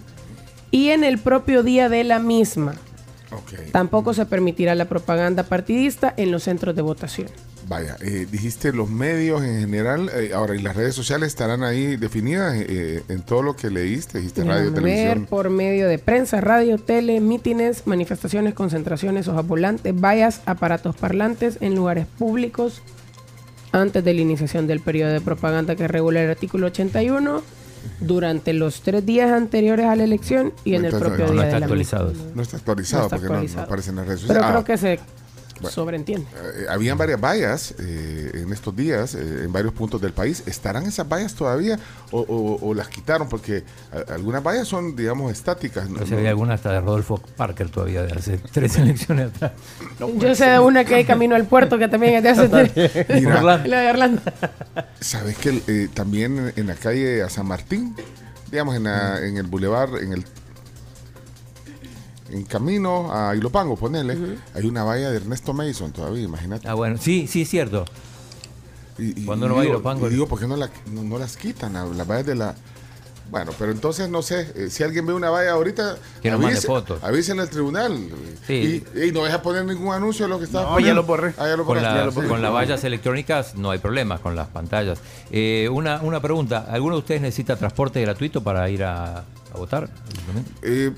y 0.70 0.90
en 0.90 1.02
el 1.02 1.18
propio 1.18 1.62
día 1.62 1.88
de 1.88 2.04
la 2.04 2.20
misma. 2.20 2.74
Tampoco 3.72 4.14
se 4.14 4.26
permitirá 4.26 4.74
la 4.74 4.88
propaganda 4.88 5.42
partidista 5.42 6.14
en 6.16 6.30
los 6.30 6.44
centros 6.44 6.74
de 6.74 6.82
votación. 6.82 7.28
Vaya, 7.68 7.96
eh, 8.00 8.26
dijiste 8.30 8.72
los 8.72 8.88
medios 8.88 9.42
en 9.42 9.60
general, 9.60 10.10
eh, 10.14 10.30
ahora 10.34 10.56
y 10.56 10.62
las 10.62 10.74
redes 10.74 10.94
sociales 10.94 11.28
estarán 11.28 11.62
ahí 11.62 11.96
definidas 11.96 12.54
eh, 12.56 13.02
en 13.08 13.20
todo 13.22 13.42
lo 13.42 13.56
que 13.56 13.68
leíste, 13.68 14.18
dijiste 14.18 14.42
radio, 14.42 14.72
ver, 14.72 14.74
televisión. 14.82 15.26
por 15.28 15.50
medio 15.50 15.86
de 15.86 15.98
prensa, 15.98 16.40
radio, 16.40 16.78
tele, 16.78 17.20
mítines, 17.20 17.86
manifestaciones, 17.86 18.54
concentraciones, 18.54 19.28
hojas 19.28 19.46
volantes, 19.46 19.94
vallas, 19.94 20.40
aparatos 20.46 20.96
parlantes 20.96 21.58
en 21.60 21.74
lugares 21.74 22.06
públicos 22.18 22.80
antes 23.72 24.02
de 24.02 24.14
la 24.14 24.20
iniciación 24.22 24.66
del 24.66 24.80
periodo 24.80 25.12
de 25.12 25.20
propaganda 25.20 25.76
que 25.76 25.86
regula 25.86 26.22
el 26.22 26.30
artículo 26.30 26.68
81, 26.68 27.42
durante 28.00 28.52
los 28.54 28.80
tres 28.80 29.04
días 29.04 29.30
anteriores 29.30 29.86
a 29.86 29.94
la 29.94 30.04
elección 30.04 30.52
y 30.64 30.74
en 30.74 30.84
el 30.86 30.90
propio 30.92 31.26
no, 31.26 31.32
día 31.32 31.34
no 31.34 31.42
está 31.42 31.54
de 31.54 31.60
la 31.60 31.66
actualizado. 31.66 32.12
No 32.34 32.42
está 32.42 32.56
actualizado 32.56 33.02
No 33.02 33.06
está 33.06 33.16
porque 33.16 33.26
no- 33.26 33.32
No, 33.32 33.34
actualizado. 33.36 33.64
aparece 33.66 33.90
en 33.90 33.96
las 33.96 34.06
redes 34.06 34.20
Pero 34.26 34.40
sociales. 34.40 34.50
creo 34.50 34.60
Ah, 34.60 34.64
que 34.64 34.78
se 34.78 35.00
Bueno. 35.60 35.70
sobreentiende. 35.74 36.26
Eh, 36.56 36.66
habían 36.68 36.96
varias 36.98 37.20
vallas 37.20 37.74
eh, 37.78 38.30
en 38.34 38.52
estos 38.52 38.74
días 38.76 39.14
eh, 39.14 39.44
en 39.44 39.52
varios 39.52 39.72
puntos 39.74 40.00
del 40.00 40.12
país. 40.12 40.42
¿Estarán 40.46 40.84
esas 40.86 41.08
vallas 41.08 41.34
todavía 41.34 41.78
o, 42.10 42.20
o- 42.20 42.68
o 42.68 42.74
las 42.74 42.88
quitaron? 42.88 43.28
Porque 43.28 43.64
a- 43.92 44.12
algunas 44.14 44.42
vallas 44.42 44.68
son, 44.68 44.94
digamos, 44.96 45.32
estáticas. 45.32 45.88
¿no? 45.90 46.00
No 46.00 46.06
sé, 46.06 46.14
había 46.14 46.30
alguna 46.30 46.54
hasta 46.54 46.72
de 46.72 46.80
Rodolfo 46.80 47.20
Parker 47.36 47.70
todavía 47.70 48.02
de 48.02 48.12
hace 48.12 48.38
tres 48.52 48.76
elecciones 48.76 49.28
atrás. 49.34 49.52
Yo 50.18 50.34
sé 50.34 50.46
de 50.46 50.58
una 50.58 50.84
que 50.84 50.94
hay 50.94 51.04
camino 51.04 51.34
al 51.34 51.44
puerto 51.46 51.78
que 51.78 51.88
también 51.88 52.14
es 52.14 52.22
de 52.22 52.28
hace 52.30 53.06
Mira, 53.14 53.38
Orlando. 53.38 53.68
La 53.68 53.80
de 53.80 53.90
Orlando. 53.90 54.22
¿Sabes 55.00 55.36
que 55.38 55.62
eh, 55.66 55.88
también 55.92 56.38
en, 56.38 56.52
en 56.56 56.66
la 56.66 56.74
calle 56.74 57.22
a 57.22 57.28
San 57.30 57.46
Martín, 57.46 57.94
digamos, 58.50 58.76
en, 58.76 58.84
la- 58.84 59.24
en 59.24 59.36
el 59.36 59.46
bulevar, 59.46 59.88
en 60.00 60.12
el 60.12 60.24
en 62.30 62.44
camino 62.44 63.12
a 63.12 63.34
Ilopango, 63.34 63.76
ponele, 63.76 64.16
hay 64.54 64.66
una 64.66 64.84
valla 64.84 65.10
de 65.10 65.16
Ernesto 65.16 65.52
Mason 65.52 65.92
todavía, 65.92 66.22
imagínate. 66.22 66.68
Ah, 66.68 66.74
bueno, 66.74 66.96
sí, 67.00 67.26
sí, 67.26 67.42
es 67.42 67.48
cierto. 67.48 67.84
Y, 68.98 69.22
y- 69.22 69.24
Cuando 69.24 69.46
y 69.46 69.48
uno 69.48 69.56
va 69.56 69.62
a 69.62 69.66
Ilopango- 69.66 70.06
y 70.08 70.10
digo, 70.10 70.26
¿por 70.26 70.38
qué 70.40 70.46
no, 70.46 70.56
la- 70.56 70.70
no, 70.92 71.02
no 71.04 71.18
las 71.18 71.36
quitan? 71.36 71.72
Las 71.72 72.06
vallas 72.06 72.26
de 72.26 72.34
la... 72.34 72.54
Bueno, 73.30 73.52
pero 73.58 73.70
entonces, 73.72 74.08
no 74.08 74.22
sé, 74.22 74.50
eh, 74.56 74.70
si 74.70 74.82
alguien 74.82 75.04
ve 75.04 75.12
una 75.12 75.28
valla 75.28 75.50
ahorita, 75.52 75.98
Que 76.22 76.30
nos 76.30 76.40
mande 76.40 76.56
avise- 76.58 76.66
fotos. 76.66 77.04
avisen 77.04 77.38
al 77.38 77.50
tribunal. 77.50 78.08
Sí. 78.46 78.82
Y, 78.94 79.04
y 79.08 79.12
no 79.12 79.22
deja 79.22 79.42
poner 79.42 79.66
ningún 79.66 79.92
anuncio 79.94 80.24
de 80.24 80.30
lo 80.30 80.38
que 80.38 80.46
está 80.46 80.62
No, 80.62 80.80
ya 80.80 80.94
lo 80.94 81.02
borré. 81.04 81.34
Ah, 81.36 81.44
ya 81.46 81.50
lo 81.50 81.66
Con, 81.66 81.76
borraste, 81.76 81.88
ya 81.90 81.94
las, 81.96 82.06
lo 82.06 82.12
borré. 82.12 82.28
con 82.28 82.40
las 82.40 82.52
vallas 82.54 82.82
electrónicas 82.84 83.54
no 83.54 83.70
hay 83.70 83.78
problemas 83.80 84.20
con 84.20 84.34
las 84.34 84.48
pantallas. 84.48 84.98
Eh, 85.30 85.68
una, 85.70 86.00
una 86.00 86.22
pregunta, 86.22 86.66
¿alguno 86.70 86.94
de 86.94 87.00
ustedes 87.00 87.20
necesita 87.20 87.56
transporte 87.56 88.00
gratuito 88.00 88.42
para 88.42 88.68
ir 88.70 88.82
a, 88.82 89.18
a 89.18 89.56
votar? 89.58 89.90
Eh, 90.62 90.90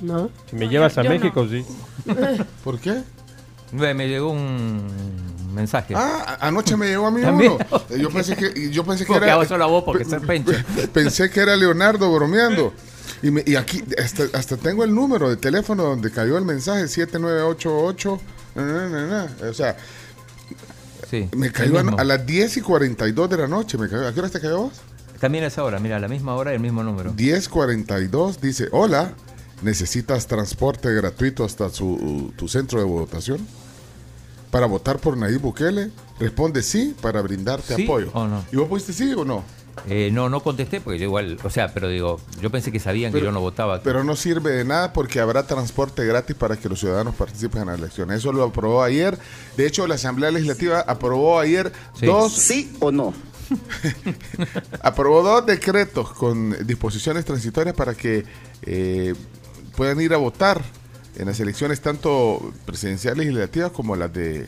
¿No? 0.00 0.30
Si 0.48 0.56
me 0.56 0.68
llevas 0.68 0.96
a 0.98 1.02
yo 1.02 1.10
no. 1.10 1.14
México, 1.16 1.46
sí. 1.48 1.64
¿Por 2.64 2.78
qué? 2.80 3.02
Me 3.72 3.94
me 3.94 4.08
llegó 4.08 4.30
un 4.30 4.86
mensaje. 5.54 5.94
Ah, 5.96 6.36
a- 6.40 6.48
anoche 6.48 6.76
me 6.76 6.86
llegó 6.88 7.06
a 7.06 7.10
mí 7.10 7.20
También. 7.22 7.52
uno. 7.52 7.64
Eh, 7.90 7.98
Yo 8.00 8.10
pensé 8.10 8.34
que, 8.36 8.52
y 8.56 8.70
yo 8.70 8.84
pensé 8.84 9.04
que 9.04 9.12
Porque 9.12 9.26
era... 9.26 9.34
hago 9.34 9.44
solo 9.44 9.64
a 9.64 9.66
vos 9.68 9.84
porque 9.84 10.04
ser 10.04 10.20
pencha. 10.22 10.64
Pensé 10.92 11.30
que 11.30 11.40
era 11.40 11.54
Leonardo 11.56 12.12
bromeando. 12.12 12.72
Y, 13.22 13.30
me- 13.30 13.44
y 13.46 13.56
aquí 13.56 13.84
hasta, 14.02 14.24
hasta 14.36 14.56
tengo 14.56 14.82
el 14.84 14.94
número 14.94 15.28
de 15.28 15.36
teléfono 15.36 15.82
donde 15.84 16.10
cayó 16.10 16.38
el 16.38 16.44
mensaje 16.44 16.88
7988. 16.88 18.20
na, 18.54 18.62
na, 18.64 18.88
na, 18.88 19.06
na. 19.06 19.48
O 19.48 19.54
sea, 19.54 19.76
Sí, 21.10 21.28
me 21.36 21.46
el 21.48 21.52
cayó 21.52 21.78
a, 21.78 21.82
mismo. 21.82 21.98
a 21.98 22.04
las 22.04 22.24
10 22.24 22.56
y 22.58 22.60
42 22.60 23.28
de 23.30 23.36
la 23.36 23.48
noche. 23.48 23.76
Me 23.78 23.88
cayó. 23.88 24.06
¿A 24.06 24.12
qué 24.14 24.20
hora 24.20 24.28
te 24.28 24.40
cayó 24.40 24.62
vos? 24.62 24.80
También 25.18 25.44
es 25.44 25.58
ahora, 25.58 25.78
mira, 25.80 25.96
a 25.96 26.00
la 26.00 26.08
misma 26.08 26.34
hora 26.34 26.52
y 26.52 26.54
el 26.54 26.60
mismo 26.60 26.82
número. 26.82 27.12
1042 27.12 28.40
dice, 28.40 28.68
hola, 28.72 29.12
¿necesitas 29.62 30.26
transporte 30.26 30.92
gratuito 30.92 31.44
hasta 31.44 31.68
su, 31.70 32.32
tu 32.36 32.48
centro 32.48 32.78
de 32.78 32.84
votación? 32.84 33.46
Para 34.50 34.66
votar 34.66 34.98
por 34.98 35.16
Nayib 35.16 35.40
Bukele, 35.40 35.90
responde 36.18 36.62
sí 36.62 36.94
para 37.00 37.22
brindarte 37.22 37.76
¿Sí 37.76 37.84
apoyo. 37.84 38.10
o 38.14 38.26
no? 38.26 38.44
¿Y 38.52 38.56
vos 38.56 38.68
pusiste 38.68 38.92
sí 38.92 39.12
o 39.14 39.24
no? 39.24 39.44
Eh, 39.88 40.10
no, 40.12 40.28
no 40.28 40.40
contesté 40.42 40.80
porque 40.80 40.98
yo 40.98 41.04
igual, 41.04 41.38
o 41.44 41.48
sea, 41.48 41.72
pero 41.72 41.88
digo, 41.88 42.20
yo 42.42 42.50
pensé 42.50 42.72
que 42.72 42.80
sabían 42.80 43.12
que 43.12 43.20
yo 43.22 43.30
no 43.32 43.40
votaba. 43.40 43.80
Pero 43.82 44.02
no 44.04 44.16
sirve 44.16 44.50
de 44.50 44.64
nada 44.64 44.92
porque 44.92 45.20
habrá 45.20 45.46
transporte 45.46 46.04
gratis 46.04 46.34
para 46.36 46.56
que 46.56 46.68
los 46.68 46.80
ciudadanos 46.80 47.14
participen 47.14 47.62
en 47.62 47.68
la 47.68 47.74
elección. 47.74 48.10
Eso 48.10 48.32
lo 48.32 48.42
aprobó 48.44 48.82
ayer. 48.82 49.16
De 49.56 49.66
hecho, 49.66 49.86
la 49.86 49.94
Asamblea 49.94 50.32
Legislativa 50.32 50.80
aprobó 50.80 51.38
ayer 51.38 51.72
Sí. 51.98 52.06
dos 52.06 52.32
¿Sí 52.32 52.72
o 52.80 52.90
no? 52.90 53.14
aprobó 54.82 55.22
dos 55.22 55.46
decretos 55.46 56.10
con 56.12 56.66
disposiciones 56.66 57.24
transitorias 57.24 57.74
para 57.74 57.94
que 57.94 58.24
eh, 58.62 59.14
puedan 59.80 59.98
ir 60.02 60.12
a 60.12 60.18
votar 60.18 60.60
en 61.16 61.24
las 61.28 61.40
elecciones 61.40 61.80
tanto 61.80 62.52
presidenciales 62.66 63.24
y 63.24 63.28
legislativas 63.30 63.70
como 63.72 63.96
las 63.96 64.12
de 64.12 64.46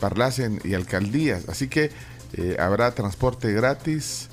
Parlacen 0.00 0.60
y 0.64 0.74
alcaldías. 0.74 1.48
Así 1.48 1.68
que 1.68 1.92
eh, 2.32 2.56
habrá 2.58 2.92
transporte 2.92 3.52
gratis. 3.52 4.26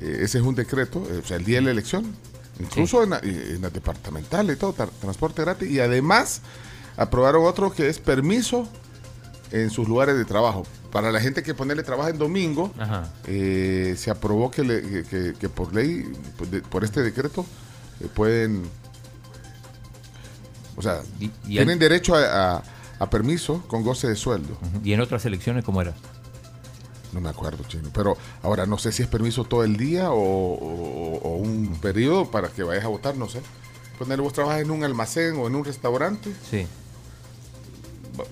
Eh, 0.00 0.18
ese 0.22 0.38
es 0.38 0.44
un 0.44 0.56
decreto, 0.56 1.06
eh, 1.08 1.20
o 1.22 1.26
sea, 1.28 1.36
el 1.36 1.44
día 1.44 1.58
de 1.58 1.62
la 1.66 1.70
elección. 1.70 2.12
Incluso 2.58 3.04
en, 3.04 3.10
la- 3.10 3.20
en 3.20 3.62
las 3.62 3.72
departamentales 3.72 4.56
y 4.56 4.58
todo, 4.58 4.74
tra- 4.74 4.90
transporte 5.00 5.42
gratis. 5.42 5.70
Y 5.70 5.78
además 5.78 6.40
aprobaron 6.96 7.44
otro 7.46 7.70
que 7.72 7.88
es 7.88 8.00
permiso 8.00 8.68
en 9.52 9.70
sus 9.70 9.86
lugares 9.86 10.16
de 10.18 10.24
trabajo. 10.24 10.64
Para 10.90 11.12
la 11.12 11.20
gente 11.20 11.44
que 11.44 11.54
ponerle 11.54 11.84
trabajo 11.84 12.08
en 12.10 12.18
domingo, 12.18 12.72
se 13.96 14.10
aprobó 14.10 14.50
que, 14.50 14.64
le- 14.64 14.82
que- 14.82 15.04
que- 15.04 15.34
que 15.38 15.48
por 15.48 15.72
ley, 15.72 16.02
por, 16.36 16.48
de- 16.48 16.62
por 16.62 16.82
este 16.82 17.00
decreto, 17.04 17.46
pueden, 18.14 18.62
o 20.80 20.82
sea, 20.82 21.02
Y- 21.20 21.26
y 21.46 21.54
tienen 21.56 21.70
hay- 21.74 21.78
derecho 21.78 22.14
a, 22.16 22.56
a- 22.56 22.62
a 22.98 23.08
permiso 23.10 23.62
con 23.68 23.82
goce 23.84 24.08
de 24.08 24.16
sueldo. 24.16 24.56
¿Y 24.84 24.92
en 24.92 25.00
otras 25.00 25.24
elecciones 25.24 25.64
cómo 25.64 25.80
era? 25.80 25.94
No 27.12 27.20
me 27.20 27.28
acuerdo, 27.28 27.64
chino. 27.68 27.88
Pero 27.94 28.16
ahora 28.42 28.66
no 28.66 28.78
sé 28.78 28.92
si 28.92 29.02
es 29.02 29.08
permiso 29.08 29.44
todo 29.44 29.64
el 29.64 29.76
día 29.76 30.10
o, 30.10 30.16
o- 30.54 31.18
o 31.22 31.36
un 31.36 31.78
periodo 31.80 32.30
para 32.30 32.48
que 32.48 32.62
vayas 32.62 32.84
a 32.84 32.88
votar, 32.88 33.16
no 33.16 33.28
sé. 33.28 33.40
Ponerle 33.98 34.22
vos 34.22 34.32
trabajas 34.32 34.62
en 34.62 34.70
un 34.70 34.82
almacén 34.84 35.36
o 35.38 35.46
en 35.46 35.54
un 35.54 35.64
restaurante, 35.64 36.32
Sí. 36.50 36.66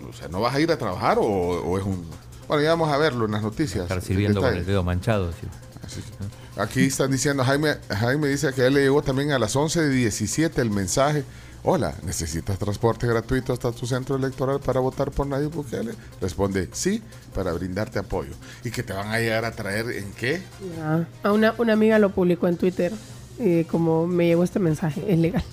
o 0.09 0.13
sea, 0.13 0.29
¿no 0.29 0.41
vas 0.41 0.55
a 0.55 0.61
ir 0.61 0.71
a 0.71 0.77
trabajar 0.79 1.19
o, 1.19 1.25
o 1.25 1.79
es 1.79 1.85
un...? 1.85 2.05
Bueno, 2.47 2.63
ya 2.63 2.71
vamos 2.71 2.91
a 2.91 2.97
verlo 2.97 3.27
en 3.27 3.33
las 3.33 3.43
noticias. 3.43 3.83
Estar 3.83 4.01
sirviendo 4.03 4.41
con 4.41 4.55
el 4.55 4.65
dedo 4.65 4.83
manchado. 4.83 5.33
sí. 5.33 5.47
Así 5.85 6.01
que, 6.03 6.61
aquí 6.61 6.81
están 6.85 7.11
diciendo, 7.11 7.45
Jaime, 7.45 7.77
Jaime 7.89 8.29
dice 8.29 8.53
que 8.53 8.63
a 8.63 8.67
él 8.67 8.75
le 8.75 8.81
llegó 8.83 9.03
también 9.03 9.33
a 9.33 9.39
las 9.39 9.57
11.17 9.57 10.59
el 10.61 10.71
mensaje. 10.71 11.25
Hola, 11.71 11.93
¿necesitas 12.03 12.59
transporte 12.59 13.07
gratuito 13.07 13.53
hasta 13.53 13.71
tu 13.73 13.87
centro 13.87 14.17
electoral 14.17 14.59
para 14.59 14.81
votar 14.81 15.11
por 15.11 15.27
Nayib 15.27 15.51
Bukele? 15.51 15.93
Responde, 16.19 16.71
sí, 16.73 17.03
para 17.35 17.53
brindarte 17.53 17.99
apoyo. 17.99 18.33
¿Y 18.65 18.71
que 18.71 18.83
te 18.83 18.95
van 18.95 19.09
a 19.09 19.19
llegar 19.19 19.45
a 19.45 19.51
traer 19.53 19.91
en 19.91 20.11
qué? 20.13 20.41
Ah, 20.81 21.05
a 21.23 21.31
una, 21.33 21.55
una 21.59 21.75
amiga 21.75 21.99
lo 21.99 22.09
publicó 22.09 22.49
en 22.49 22.57
Twitter. 22.57 22.91
Y 23.39 23.65
como 23.65 24.07
me 24.07 24.27
llegó 24.29 24.45
este 24.45 24.59
mensaje, 24.61 25.05
es 25.13 25.19
legal. 25.19 25.45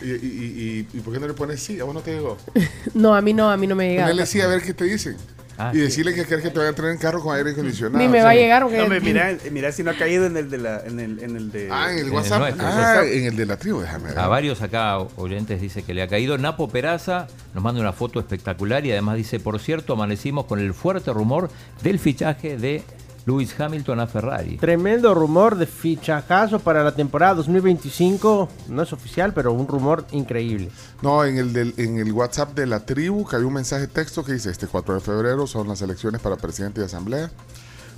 ¿Y, 0.00 0.06
y, 0.06 0.14
y- 0.14 0.88
y 0.96 1.00
por 1.00 1.12
qué 1.12 1.20
no 1.20 1.26
le 1.28 1.34
pones 1.34 1.62
sí? 1.62 1.78
¿A 1.80 1.84
vos 1.84 1.92
no 1.92 2.00
te 2.00 2.14
llegó? 2.14 2.38
No, 2.94 3.14
a 3.14 3.20
mí 3.20 3.34
no, 3.34 3.50
a 3.50 3.58
mí 3.58 3.66
no 3.66 3.74
me 3.76 3.90
llega. 3.90 4.04
Ponele 4.04 4.24
sí 4.24 4.40
a 4.40 4.46
ver 4.46 4.62
qué 4.62 4.72
te 4.72 4.84
dicen. 4.84 5.18
Ah, 5.58 5.70
y 5.72 5.76
sí. 5.76 5.82
decirle 5.82 6.14
que 6.14 6.24
quieres 6.24 6.44
que 6.44 6.50
te 6.50 6.58
vayan 6.58 6.74
a 6.74 6.76
traer 6.76 6.92
en 6.92 6.98
carro 6.98 7.22
con 7.22 7.34
aire 7.34 7.52
acondicionado. 7.52 7.96
Ni 7.98 8.08
me 8.08 8.20
o 8.20 8.24
va 8.24 8.30
a 8.30 8.34
llegar. 8.34 8.62
porque- 8.62 8.76
No, 8.78 9.00
mira, 9.00 9.36
mira 9.50 9.72
si 9.72 9.82
no 9.82 9.90
ha 9.90 9.94
caído 9.94 10.26
en 10.26 10.36
el 10.36 10.50
de 10.50 10.58
la, 10.58 10.80
en 10.84 11.00
el, 11.00 11.22
en 11.22 11.36
el 11.36 11.50
de. 11.50 11.68
Ah, 11.70 11.86
en 11.90 11.94
el 11.94 12.00
En 12.00 12.06
el 12.08 12.12
WhatsApp. 12.12 12.40
nuestro, 12.40 12.66
ah, 12.66 13.02
en 13.04 13.24
el 13.24 13.36
de 13.36 13.46
la 13.46 13.56
tribu, 13.56 13.80
déjame 13.80 14.08
ver. 14.10 14.18
A 14.18 14.28
varios 14.28 14.60
acá 14.60 14.98
oyentes 15.16 15.60
dice 15.60 15.82
que 15.82 15.94
le 15.94 16.02
ha 16.02 16.08
caído. 16.08 16.36
Napo 16.36 16.68
Peraza 16.68 17.26
nos 17.54 17.64
manda 17.64 17.80
una 17.80 17.92
foto 17.92 18.20
espectacular 18.20 18.84
y 18.84 18.92
además 18.92 19.16
dice, 19.16 19.40
por 19.40 19.58
cierto, 19.58 19.94
amanecimos 19.94 20.44
con 20.44 20.58
el 20.60 20.74
fuerte 20.74 21.12
rumor 21.12 21.48
del 21.82 21.98
fichaje 21.98 22.56
de 22.58 22.82
Lewis 23.26 23.58
Hamilton 23.58 23.98
a 24.00 24.06
Ferrari. 24.06 24.56
Tremendo 24.56 25.12
rumor 25.12 25.56
de 25.56 25.66
fichajazo 25.66 26.60
para 26.60 26.84
la 26.84 26.94
temporada 26.94 27.34
2025. 27.34 28.48
No 28.68 28.82
es 28.82 28.92
oficial, 28.92 29.34
pero 29.34 29.52
un 29.52 29.66
rumor 29.66 30.06
increíble. 30.12 30.70
No, 31.02 31.24
en 31.24 31.36
el, 31.38 31.52
del- 31.52 31.74
en 31.76 31.98
el 31.98 32.12
WhatsApp 32.12 32.54
de 32.54 32.66
la 32.66 32.86
tribu 32.86 33.26
que 33.26 33.34
hay 33.36 33.42
un 33.42 33.52
mensaje 33.52 33.82
de 33.82 33.88
texto 33.88 34.24
que 34.24 34.32
dice, 34.32 34.50
este 34.50 34.68
4 34.68 34.94
de 34.94 35.00
febrero 35.00 35.46
son 35.48 35.66
las 35.66 35.82
elecciones 35.82 36.20
para 36.20 36.36
presidente 36.36 36.80
y 36.80 36.84
asamblea. 36.84 37.30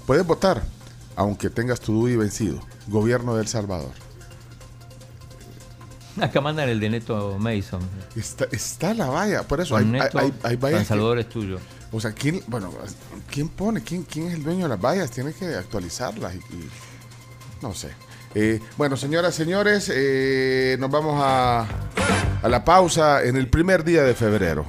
Puedes 0.07 0.27
votar, 0.27 0.63
aunque 1.15 1.51
tengas 1.51 1.81
tu 1.81 1.93
DUI 1.93 2.17
vencido. 2.17 2.61
Gobierno 2.87 3.35
de 3.35 3.43
El 3.43 3.49
Salvador. 3.49 3.93
Acá 6.21 6.41
mandan 6.41 6.69
el 6.71 6.81
de 6.81 6.89
Neto 6.91 7.37
Mason. 7.39 7.81
Está, 8.17 8.47
está 8.51 8.95
la 8.95 9.09
valla, 9.09 9.43
por 9.43 9.61
eso 9.61 9.77
hay, 9.77 9.85
Con 9.85 9.95
hay, 9.95 10.01
Neto, 10.01 10.19
hay- 10.19 10.33
hay 10.43 10.57
vallas 10.57 10.79
San 10.79 10.85
que- 10.85 10.89
Salvador 10.89 11.19
es 11.19 11.29
tuyo. 11.29 11.59
O 11.93 12.01
sea, 12.01 12.13
¿quién, 12.13 12.43
bueno, 12.47 12.71
¿quién 13.31 13.49
pone? 13.49 13.83
¿Quién, 13.83 14.03
quién 14.03 14.29
es 14.29 14.35
el 14.35 14.43
dueño 14.43 14.65
de 14.65 14.69
las 14.69 14.81
vallas? 14.81 15.11
Tiene 15.11 15.33
que 15.33 15.47
actualizarlas 15.55 16.35
y, 16.35 16.41
no 17.63 17.75
sé. 17.75 17.91
Eh, 18.35 18.61
bueno, 18.77 18.97
señoras, 18.97 19.35
señores, 19.35 19.91
eh, 19.93 20.77
nos 20.79 20.91
vamos 20.91 21.21
a, 21.23 21.67
a 22.43 22.49
la 22.49 22.65
pausa 22.65 23.23
en 23.23 23.37
el 23.37 23.49
primer 23.49 23.85
día 23.85 24.03
de 24.03 24.15
febrero. 24.15 24.67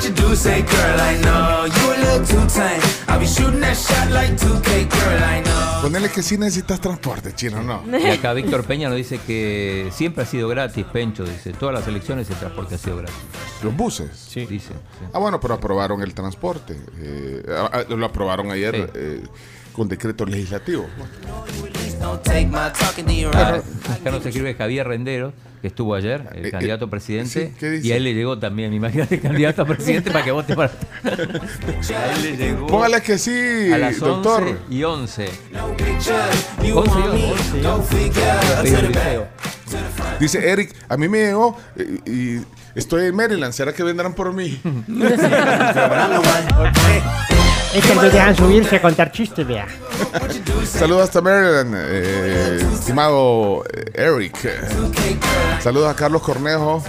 What 0.00 0.08
you 0.08 0.14
do. 0.14 0.34
Say, 0.34 0.62
girl, 0.62 1.00
I 1.00 1.20
know 1.20 1.66
you 1.66 1.92
a 1.92 1.96
little 2.00 2.24
too 2.26 2.46
tame. 2.48 2.80
I'll 3.08 3.20
be 3.20 3.26
shooting 3.26 3.60
that 3.60 3.76
shot 3.76 4.10
like 4.10 4.30
2K, 4.32 4.88
girl, 4.88 5.22
I 5.22 5.42
know. 5.42 5.82
Ponele 5.82 6.08
que 6.10 6.22
sí 6.22 6.38
necesitas 6.38 6.80
transporte, 6.80 7.34
chino, 7.34 7.62
¿no? 7.62 7.82
Y 7.98 8.06
acá 8.06 8.32
Víctor 8.32 8.64
Peña 8.64 8.88
nos 8.88 8.96
dice 8.96 9.18
que 9.26 9.90
siempre 9.92 10.22
ha 10.22 10.26
sido 10.26 10.48
gratis, 10.48 10.86
Pencho, 10.90 11.24
dice. 11.24 11.52
Todas 11.52 11.74
las 11.74 11.86
elecciones 11.86 12.30
el 12.30 12.36
transporte 12.36 12.76
ha 12.76 12.78
sido 12.78 12.96
gratis. 12.96 13.14
Los 13.62 13.76
buses. 13.76 14.10
Sí. 14.16 14.46
Dice. 14.46 14.68
sí. 14.72 15.06
Ah, 15.12 15.18
bueno, 15.18 15.38
pero 15.38 15.52
aprobaron 15.54 16.00
el 16.00 16.14
transporte. 16.14 16.78
Eh, 16.98 17.42
ah, 17.50 17.70
ah, 17.70 17.84
lo 17.94 18.06
aprobaron 18.06 18.50
ayer 18.50 18.74
Sí. 18.76 18.84
eh, 18.94 19.22
con 19.80 19.88
decreto 19.88 20.26
legislativo. 20.26 20.84
Acá, 23.88 24.10
nos 24.10 24.26
escribe 24.26 24.52
Javier 24.54 24.86
Rendero, 24.86 25.32
que 25.62 25.68
estuvo 25.68 25.94
ayer, 25.94 26.22
el 26.34 26.44
Eh, 26.44 26.50
candidato 26.50 26.84
a 26.84 26.88
eh, 26.88 26.90
presidente. 26.90 27.46
sí, 27.48 27.54
¿qué 27.58 27.70
dice? 27.70 27.88
y 27.88 27.92
a 27.92 27.96
él 27.96 28.04
le 28.04 28.12
llegó 28.12 28.38
también, 28.38 28.74
imagínate, 28.74 29.18
candidato 29.18 29.62
a 29.62 29.64
presidente 29.64 30.10
para 30.10 30.22
que 30.22 30.32
vote 30.32 30.54
para. 30.54 30.70
a 31.02 32.12
él 32.12 32.22
le 32.22 32.36
llegó 32.36 32.66
Póngale 32.66 33.00
que 33.00 33.16
sí, 33.16 33.72
a 33.72 33.78
las 33.78 33.98
doctor. 34.00 34.42
11 34.42 34.56
y 34.68 34.82
11. 34.84 35.24
Picture, 35.78 36.14
you 36.62 36.76
11 36.78 36.90
y 36.90 36.92
want 37.00 37.14
me? 37.14 37.32
11 37.32 37.58
y 37.58 37.62
Go 37.62 37.72
11. 37.76 37.96
figure. 37.96 38.22
Pedro 38.60 38.60
To 38.60 38.64
the 38.82 38.88
Liceo. 38.88 39.26
back. 39.96 40.18
Dice 40.20 40.46
Eric, 40.50 40.74
a 40.90 40.98
mí 40.98 41.08
me 41.08 41.20
llegó 41.24 41.56
eh, 41.76 42.00
y 42.04 42.44
estoy 42.78 43.06
en 43.06 43.16
Maryland. 43.16 43.54
¿Será 43.54 43.72
que 43.72 43.82
vendrán 43.82 44.12
por 44.12 44.30
mí? 44.34 44.60
Es 47.74 47.86
que 47.86 47.94
me 47.94 48.10
dejan 48.10 48.36
subirse 48.36 48.76
a 48.76 48.82
contar 48.82 49.12
chistes, 49.12 49.46
vea. 49.46 49.66
Saludos 50.66 51.04
hasta 51.04 51.20
Maryland, 51.20 51.74
eh, 51.76 52.66
estimado 52.74 53.64
eh, 53.72 53.84
Eric. 53.94 54.36
Saludos 55.60 55.88
a 55.90 55.94
Carlos 55.94 56.22
Cornejo, 56.22 56.82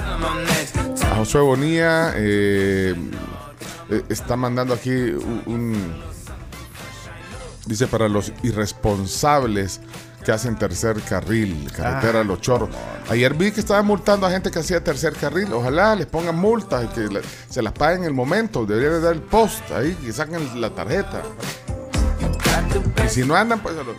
a 1.12 1.16
Josué 1.18 1.42
Bonilla. 1.42 2.14
eh, 2.16 2.96
eh, 3.92 4.02
está 4.10 4.36
mandando 4.36 4.74
aquí 4.74 4.90
un, 4.92 5.44
un- 5.46 6.12
Dice 7.68 7.86
para 7.86 8.10
los 8.10 8.34
irresponsables 8.42 9.82
que 10.24 10.32
hacen 10.32 10.58
tercer 10.58 11.02
carril, 11.02 11.70
carretera 11.76 12.24
Los 12.24 12.42
Chorros. 12.42 12.70
Ayer 13.10 13.34
vi 13.34 13.52
que 13.52 13.60
estaban 13.60 13.86
multando 13.86 14.26
a 14.28 14.32
gente 14.32 14.52
que 14.52 14.60
hacía 14.60 14.84
tercer 14.84 15.14
carril. 15.14 15.52
Ojalá 15.54 15.96
les 15.96 16.06
pongan 16.06 16.36
multas 16.38 16.86
y 16.86 16.88
que 16.90 17.02
la- 17.14 17.22
se 17.50 17.62
las 17.62 17.74
paguen 17.74 18.00
en 18.02 18.06
el 18.06 18.14
momento. 18.14 18.66
Deberían 18.66 18.94
de 18.94 19.02
dar 19.02 19.14
el 19.14 19.22
post 19.22 19.70
ahí, 19.72 19.94
que 19.96 20.12
saquen 20.14 20.60
la 20.62 20.70
tarjeta. 20.70 21.22
Y 23.06 23.10
si 23.10 23.24
no 23.26 23.36
andan, 23.36 23.60
pues 23.60 23.76
se 23.76 23.84
los, 23.84 23.96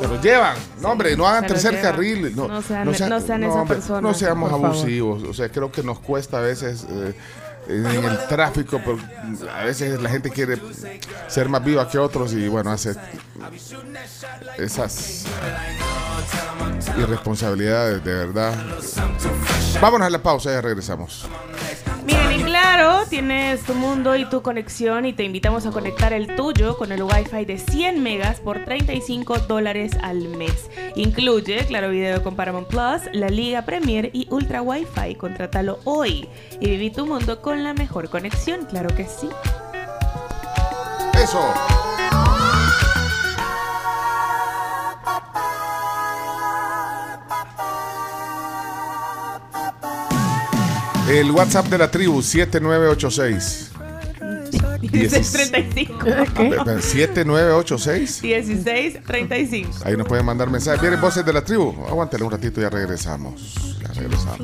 se 0.00 0.08
los 0.08 0.22
llevan. 0.22 0.56
No, 0.80 0.90
hombre, 0.92 1.16
no 1.16 1.26
hagan 1.26 1.46
tercer 1.46 1.80
carril. 1.80 2.34
No, 2.34 2.48
No 2.48 2.62
sean- 2.62 2.86
no 2.86 2.94
sean 2.94 3.12
esas 3.42 3.56
hombre, 3.56 3.76
personas, 3.76 4.02
No 4.02 4.14
seamos 4.14 4.50
favor. 4.50 4.66
abusivos. 4.70 5.22
O 5.24 5.34
sea, 5.34 5.48
creo 5.50 5.70
que 5.72 5.82
nos 5.82 5.98
cuesta 5.98 6.38
a 6.38 6.40
veces 6.40 6.86
eh, 6.88 7.14
en 7.68 8.04
el 8.04 8.26
tráfico, 8.28 8.80
pero 8.84 8.98
a 9.52 9.64
veces 9.64 10.00
la 10.00 10.08
gente 10.08 10.30
quiere 10.30 10.58
ser 11.28 11.48
más 11.48 11.62
viva 11.62 11.88
que 11.88 11.98
otros 11.98 12.32
y 12.32 12.48
bueno, 12.48 12.70
hace 12.70 12.94
esas 14.56 15.24
irresponsabilidades 16.96 18.02
de 18.04 18.14
verdad. 18.14 18.54
Vámonos 19.80 20.06
a 20.06 20.10
la 20.10 20.22
pausa 20.22 20.50
y 20.50 20.54
ya 20.54 20.60
regresamos. 20.60 21.28
Miren, 22.06 22.32
en 22.32 22.42
Claro 22.42 23.04
tienes 23.08 23.62
tu 23.62 23.74
mundo 23.74 24.16
y 24.16 24.24
tu 24.24 24.42
conexión 24.42 25.04
y 25.06 25.12
te 25.12 25.24
invitamos 25.24 25.66
a 25.66 25.70
conectar 25.70 26.12
el 26.12 26.34
tuyo 26.36 26.76
con 26.76 26.92
el 26.92 27.02
Wi-Fi 27.02 27.44
de 27.44 27.58
100 27.58 28.02
megas 28.02 28.40
por 28.40 28.64
35 28.64 29.38
dólares 29.40 29.92
al 30.02 30.28
mes. 30.28 30.70
Incluye 30.94 31.66
Claro 31.66 31.90
Video 31.90 32.22
con 32.22 32.36
Paramount 32.36 32.68
Plus, 32.68 33.02
la 33.12 33.28
Liga 33.28 33.62
Premier 33.62 34.10
y 34.12 34.26
Ultra 34.30 34.62
Wi-Fi. 34.62 35.14
Contrátalo 35.16 35.80
hoy 35.84 36.28
y 36.60 36.68
viví 36.68 36.90
tu 36.90 37.06
mundo 37.06 37.40
con 37.42 37.64
la 37.64 37.74
mejor 37.74 38.08
conexión, 38.08 38.66
claro 38.66 38.94
que 38.94 39.04
sí. 39.04 39.28
Eso. 41.14 41.52
El 51.08 51.30
WhatsApp 51.30 51.66
de 51.68 51.78
la 51.78 51.90
tribu 51.90 52.20
7986. 52.20 53.70
1635. 54.82 56.04
7986. 56.80 58.22
1635. 58.22 59.70
Ahí 59.84 59.96
nos 59.96 60.06
pueden 60.06 60.26
mandar 60.26 60.50
mensajes. 60.50 60.82
Vienen 60.82 61.00
voces 61.00 61.24
de 61.24 61.32
la 61.32 61.42
tribu. 61.42 61.74
Aguántale 61.88 62.24
un 62.24 62.30
ratito 62.30 62.60
y 62.60 62.64
ya 62.64 62.68
regresamos. 62.68 63.78
Ya 63.80 63.88
regresamos. 63.94 64.38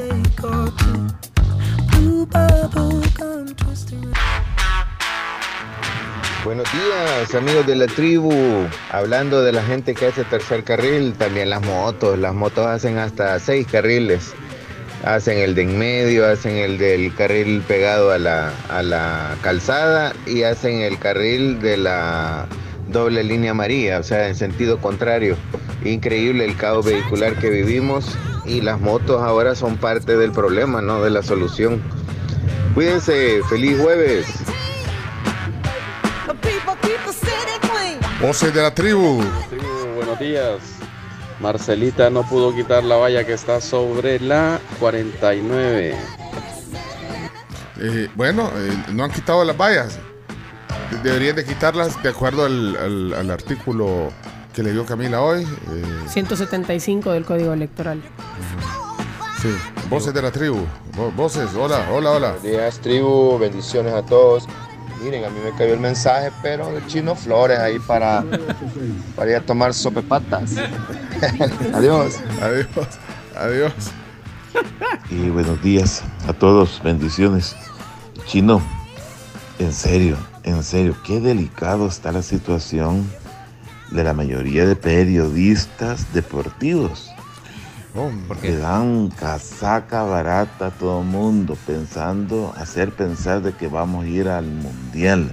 Buenos 6.44 6.66
días, 6.72 7.34
amigos 7.34 7.66
de 7.66 7.76
la 7.76 7.86
tribu. 7.88 8.32
Hablando 8.90 9.42
de 9.42 9.52
la 9.52 9.62
gente 9.62 9.94
que 9.94 10.06
hace 10.06 10.24
tercer 10.24 10.64
carril, 10.64 11.12
también 11.12 11.50
las 11.50 11.62
motos. 11.62 12.18
Las 12.18 12.34
motos 12.34 12.66
hacen 12.66 12.96
hasta 12.96 13.38
seis 13.38 13.66
carriles. 13.70 14.34
Hacen 15.04 15.38
el 15.38 15.54
de 15.54 15.62
en 15.62 15.78
medio, 15.78 16.26
hacen 16.26 16.56
el 16.56 16.78
del 16.78 17.14
carril 17.14 17.62
pegado 17.68 18.10
a 18.10 18.18
la, 18.18 18.52
a 18.70 18.82
la 18.82 19.36
calzada 19.42 20.14
y 20.26 20.44
hacen 20.44 20.80
el 20.80 20.98
carril 20.98 21.60
de 21.60 21.76
la 21.76 22.46
doble 22.88 23.22
línea 23.22 23.50
amarilla, 23.50 23.98
o 23.98 24.02
sea, 24.02 24.28
en 24.28 24.34
sentido 24.34 24.78
contrario. 24.78 25.36
Increíble 25.84 26.46
el 26.46 26.56
caos 26.56 26.86
vehicular 26.86 27.34
que 27.38 27.50
vivimos 27.50 28.16
y 28.46 28.62
las 28.62 28.80
motos 28.80 29.22
ahora 29.22 29.54
son 29.54 29.76
parte 29.76 30.16
del 30.16 30.32
problema, 30.32 30.80
no 30.80 31.02
de 31.02 31.10
la 31.10 31.22
solución. 31.22 31.82
Cuídense, 32.74 33.42
feliz 33.48 33.78
jueves. 33.80 34.26
Voces 38.20 38.54
de 38.54 38.62
la 38.62 38.74
tribu. 38.74 39.22
Tribu, 39.50 39.94
buenos 39.96 40.18
días. 40.18 40.83
Marcelita 41.44 42.08
no 42.08 42.22
pudo 42.22 42.54
quitar 42.54 42.82
la 42.84 42.96
valla 42.96 43.26
que 43.26 43.34
está 43.34 43.60
sobre 43.60 44.18
la 44.18 44.58
49. 44.80 45.94
Eh, 47.80 48.08
bueno, 48.14 48.50
eh, 48.56 48.84
no 48.94 49.04
han 49.04 49.10
quitado 49.10 49.44
las 49.44 49.54
vallas. 49.54 49.98
De- 50.90 50.98
Deberían 51.02 51.36
de 51.36 51.44
quitarlas 51.44 52.02
de 52.02 52.08
acuerdo 52.08 52.46
al, 52.46 52.76
al- 52.76 53.12
al 53.12 53.30
artículo 53.30 54.10
que 54.54 54.62
le 54.62 54.72
dio 54.72 54.86
Camila 54.86 55.20
hoy. 55.20 55.42
eh, 55.42 55.84
175 56.08 57.12
del 57.12 57.26
Código 57.26 57.52
Electoral. 57.52 58.00
sí, 59.42 59.54
voces 59.90 60.14
de 60.14 60.22
la 60.22 60.30
tribu. 60.30 60.64
Vo- 60.96 61.14
Voces, 61.14 61.50
hola, 61.54 61.88
hola, 61.92 62.12
hola. 62.12 62.28
Buenos 62.30 62.42
días, 62.42 62.78
tribu. 62.80 63.38
Bendiciones 63.38 63.92
a 63.92 64.02
todos. 64.02 64.46
Miren, 65.04 65.22
a 65.26 65.28
mí 65.28 65.38
me 65.44 65.50
cayó 65.50 65.74
el 65.74 65.80
mensaje, 65.80 66.32
pero 66.42 66.72
de 66.72 66.86
Chino 66.86 67.14
Flores 67.14 67.58
ahí 67.58 67.78
para, 67.78 68.24
para 69.14 69.30
ir 69.30 69.36
a 69.36 69.40
tomar 69.42 69.74
sopepatas. 69.74 70.54
Adiós. 71.74 72.20
Adiós. 72.40 72.66
Adiós. 73.36 73.72
Y 75.10 75.28
buenos 75.28 75.60
días 75.62 76.02
a 76.26 76.32
todos, 76.32 76.80
bendiciones. 76.82 77.54
Chino, 78.24 78.62
en 79.58 79.74
serio, 79.74 80.16
en 80.42 80.62
serio, 80.62 80.96
qué 81.04 81.20
delicado 81.20 81.86
está 81.86 82.10
la 82.10 82.22
situación 82.22 83.06
de 83.90 84.04
la 84.04 84.14
mayoría 84.14 84.64
de 84.64 84.74
periodistas 84.74 86.14
deportivos. 86.14 87.13
Que 88.40 88.56
dan 88.56 89.08
casaca 89.10 90.02
barata 90.02 90.66
a 90.66 90.70
todo 90.72 91.00
el 91.00 91.06
mundo 91.06 91.56
pensando, 91.64 92.52
hacer 92.56 92.90
pensar 92.90 93.40
de 93.40 93.52
que 93.52 93.68
vamos 93.68 94.04
a 94.04 94.08
ir 94.08 94.28
al 94.28 94.46
mundial. 94.46 95.32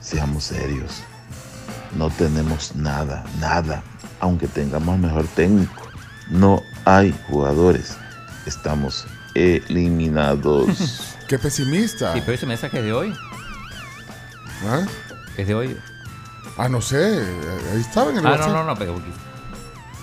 Seamos 0.00 0.44
serios. 0.44 1.02
No 1.96 2.10
tenemos 2.10 2.76
nada, 2.76 3.24
nada, 3.40 3.82
aunque 4.20 4.46
tengamos 4.46 4.98
mejor 4.98 5.26
técnico. 5.28 5.82
No 6.28 6.60
hay 6.84 7.18
jugadores. 7.30 7.96
Estamos 8.44 9.06
eliminados. 9.34 11.14
Qué 11.28 11.38
pesimista. 11.38 12.12
Sí, 12.12 12.20
pero 12.20 12.34
ese 12.34 12.44
mensaje 12.44 12.78
es 12.78 12.84
de 12.84 12.92
hoy. 12.92 13.14
¿Ah? 14.66 14.82
¿Es 15.38 15.46
de 15.46 15.54
hoy? 15.54 15.76
Ah, 16.58 16.68
no 16.68 16.82
sé. 16.82 17.22
Ahí 17.72 17.80
estaba 17.80 18.10
en 18.10 18.18
el 18.18 18.26
Ah, 18.26 18.32
WhatsApp. 18.32 18.48
no, 18.48 18.54
no, 18.54 18.64
no, 18.64 18.76
pero 18.76 19.00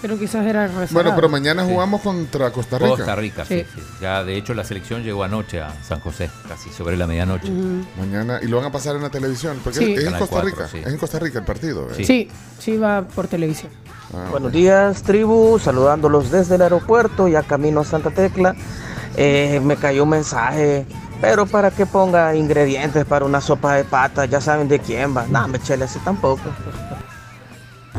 Pero 0.05 0.19
quizás 0.19 0.45
era 0.45 0.67
reservado. 0.67 0.87
Bueno, 0.91 1.11
pero 1.15 1.29
mañana 1.29 1.63
jugamos 1.63 1.99
contra 2.01 2.51
Costa 2.51 2.77
Rica. 2.77 2.95
Costa 2.95 3.15
Rica, 3.15 3.43
sí. 3.43 3.65
sí. 3.73 3.81
Ya, 3.99 4.23
de 4.23 4.37
hecho, 4.37 4.53
la 4.53 4.63
selección 4.63 5.01
llegó 5.01 5.23
anoche 5.23 5.59
a 5.61 5.73
San 5.83 5.99
José, 5.99 6.29
casi 6.47 6.69
sobre 6.69 6.95
la 6.95 7.07
medianoche. 7.07 7.49
Mañana, 7.97 8.37
y 8.39 8.45
lo 8.47 8.57
van 8.57 8.67
a 8.67 8.71
pasar 8.71 8.95
en 8.95 9.01
la 9.01 9.09
televisión. 9.09 9.59
Porque 9.63 9.79
Sí. 9.79 9.93
es 9.95 10.03
en 10.05 10.11
Costa 10.11 10.27
4, 10.41 10.47
Rica. 10.47 10.67
sí. 10.67 10.77
Es 10.77 10.85
en 10.93 10.97
Costa 10.99 11.17
Rica 11.17 11.39
el 11.39 11.45
partido. 11.45 11.87
¿eh? 11.97 12.05
Sí, 12.05 12.29
sí 12.59 12.77
va 12.77 13.01
por 13.01 13.27
televisión. 13.27 13.71
Ah, 14.13 14.27
Buenos 14.29 14.51
días, 14.51 15.01
tribu. 15.01 15.57
Saludándolos 15.57 16.29
desde 16.29 16.53
el 16.53 16.61
aeropuerto, 16.61 17.27
ya 17.27 17.41
camino 17.41 17.79
a 17.79 17.83
Santa 17.83 18.11
Tecla. 18.11 18.55
Eh, 19.17 19.59
me 19.63 19.75
cayó 19.75 20.03
un 20.03 20.09
mensaje, 20.09 20.85
pero 21.19 21.47
para 21.47 21.71
que 21.71 21.87
ponga 21.87 22.35
ingredientes 22.35 23.05
para 23.05 23.25
una 23.25 23.41
sopa 23.41 23.73
de 23.73 23.85
patas, 23.85 24.29
ya 24.29 24.39
saben 24.39 24.67
de 24.67 24.77
quién 24.77 25.17
va. 25.17 25.25
No, 25.27 25.47
me 25.47 25.59
chele 25.59 25.85
así 25.85 25.97
tampoco. 26.05 26.41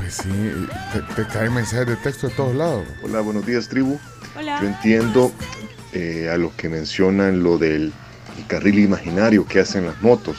Pues 0.07 0.19
sí, 0.23 0.67
te, 0.93 1.01
te 1.21 1.29
caen 1.29 1.53
mensajes 1.53 1.89
de 1.89 1.97
texto 1.97 2.29
de 2.29 2.35
todos 2.37 2.55
lados. 2.55 2.85
Hola, 3.03 3.23
buenos 3.23 3.45
días, 3.45 3.67
tribu. 3.69 3.99
Hola. 4.39 4.61
Yo 4.61 4.69
entiendo 4.69 5.33
eh, 5.93 6.31
a 6.33 6.37
los 6.37 6.53
que 6.53 6.69
mencionan 6.69 7.43
lo 7.43 7.59
del 7.59 7.93
el 8.39 8.47
carril 8.47 8.79
imaginario 8.79 9.45
que 9.47 9.59
hacen 9.59 9.85
las 9.85 10.01
motos. 10.03 10.37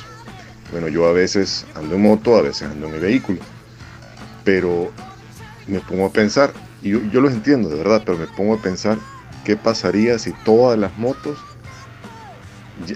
Bueno, 0.71 0.87
yo 0.87 1.05
a 1.05 1.11
veces 1.11 1.65
ando 1.75 1.95
en 1.95 2.01
moto, 2.03 2.37
a 2.37 2.43
veces 2.43 2.61
ando 2.69 2.87
en 2.87 2.93
mi 2.93 2.99
vehículo. 2.99 3.39
Pero 4.45 4.93
me 5.67 5.81
pongo 5.81 6.05
a 6.05 6.13
pensar, 6.13 6.53
y 6.81 6.91
yo, 6.91 7.01
yo 7.11 7.19
los 7.19 7.33
entiendo 7.33 7.67
de 7.67 7.75
verdad, 7.75 8.03
pero 8.05 8.17
me 8.17 8.27
pongo 8.27 8.53
a 8.53 8.61
pensar 8.61 8.97
qué 9.43 9.57
pasaría 9.57 10.17
si 10.17 10.31
todas 10.45 10.79
las 10.79 10.97
motos 10.97 11.37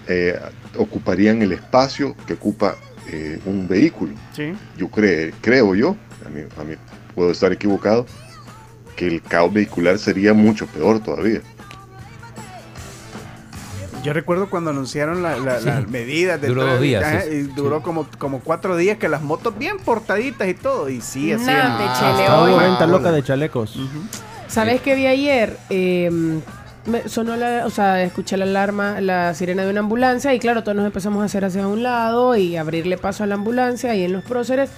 eh, 0.07 0.39
ocuparían 0.77 1.41
el 1.41 1.51
espacio 1.51 2.15
que 2.25 2.35
ocupa 2.35 2.77
eh, 3.09 3.41
un 3.45 3.67
vehículo. 3.67 4.13
Sí. 4.33 4.53
Yo 4.77 4.87
cre- 4.89 5.33
creo 5.41 5.75
yo, 5.75 5.97
a 6.25 6.29
mí, 6.29 6.41
a 6.59 6.63
mí 6.63 6.75
puedo 7.15 7.31
estar 7.31 7.51
equivocado, 7.51 8.05
que 8.95 9.07
el 9.07 9.21
caos 9.21 9.51
vehicular 9.53 9.97
sería 9.97 10.33
mucho 10.33 10.65
peor 10.67 10.99
todavía. 10.99 11.41
Yo 14.03 14.13
recuerdo 14.13 14.49
cuando 14.49 14.71
anunciaron 14.71 15.21
la- 15.21 15.37
la- 15.37 15.59
Sí. 15.59 15.65
las 15.67 15.87
medidas 15.87 16.41
de 16.41 16.47
Duró 16.47 16.65
dos 16.65 16.81
días, 16.81 17.03
ajá, 17.03 17.21
sí. 17.21 17.29
y 17.33 17.41
duró 17.43 17.83
como, 17.83 18.07
como 18.17 18.39
cuatro 18.39 18.75
días 18.75 18.97
que 18.97 19.07
las 19.07 19.21
motos 19.21 19.55
bien 19.59 19.77
portaditas 19.77 20.47
y 20.47 20.55
todo. 20.55 20.89
Y 20.89 21.01
sí, 21.01 21.31
así. 21.31 21.45
Nah, 21.45 22.43
hubo 22.47 22.57
venta 22.57 22.87
loca 22.87 23.11
de 23.11 23.21
chalecos. 23.21 23.77
¿Sabes 24.47 24.81
qué 24.81 24.95
vi 24.95 25.05
ayer? 25.05 25.55
Eh, 25.69 26.09
me 26.87 27.07
sonó 27.09 27.35
la, 27.35 27.67
o 27.67 27.69
sea, 27.69 28.01
escuché 28.01 28.37
la 28.37 28.45
alarma, 28.45 28.99
la 29.01 29.35
sirena 29.35 29.63
de 29.65 29.69
una 29.69 29.81
ambulancia 29.81 30.33
y 30.33 30.39
claro, 30.39 30.63
todos 30.63 30.75
nos 30.75 30.85
empezamos 30.87 31.21
a 31.21 31.25
hacer 31.25 31.45
hacia 31.45 31.67
un 31.67 31.83
lado 31.83 32.35
y 32.35 32.57
abrirle 32.57 32.97
paso 32.97 33.23
a 33.23 33.27
la 33.27 33.35
ambulancia 33.35 33.93
y 33.93 34.03
en 34.03 34.13
los 34.13 34.23
próceres. 34.23 34.71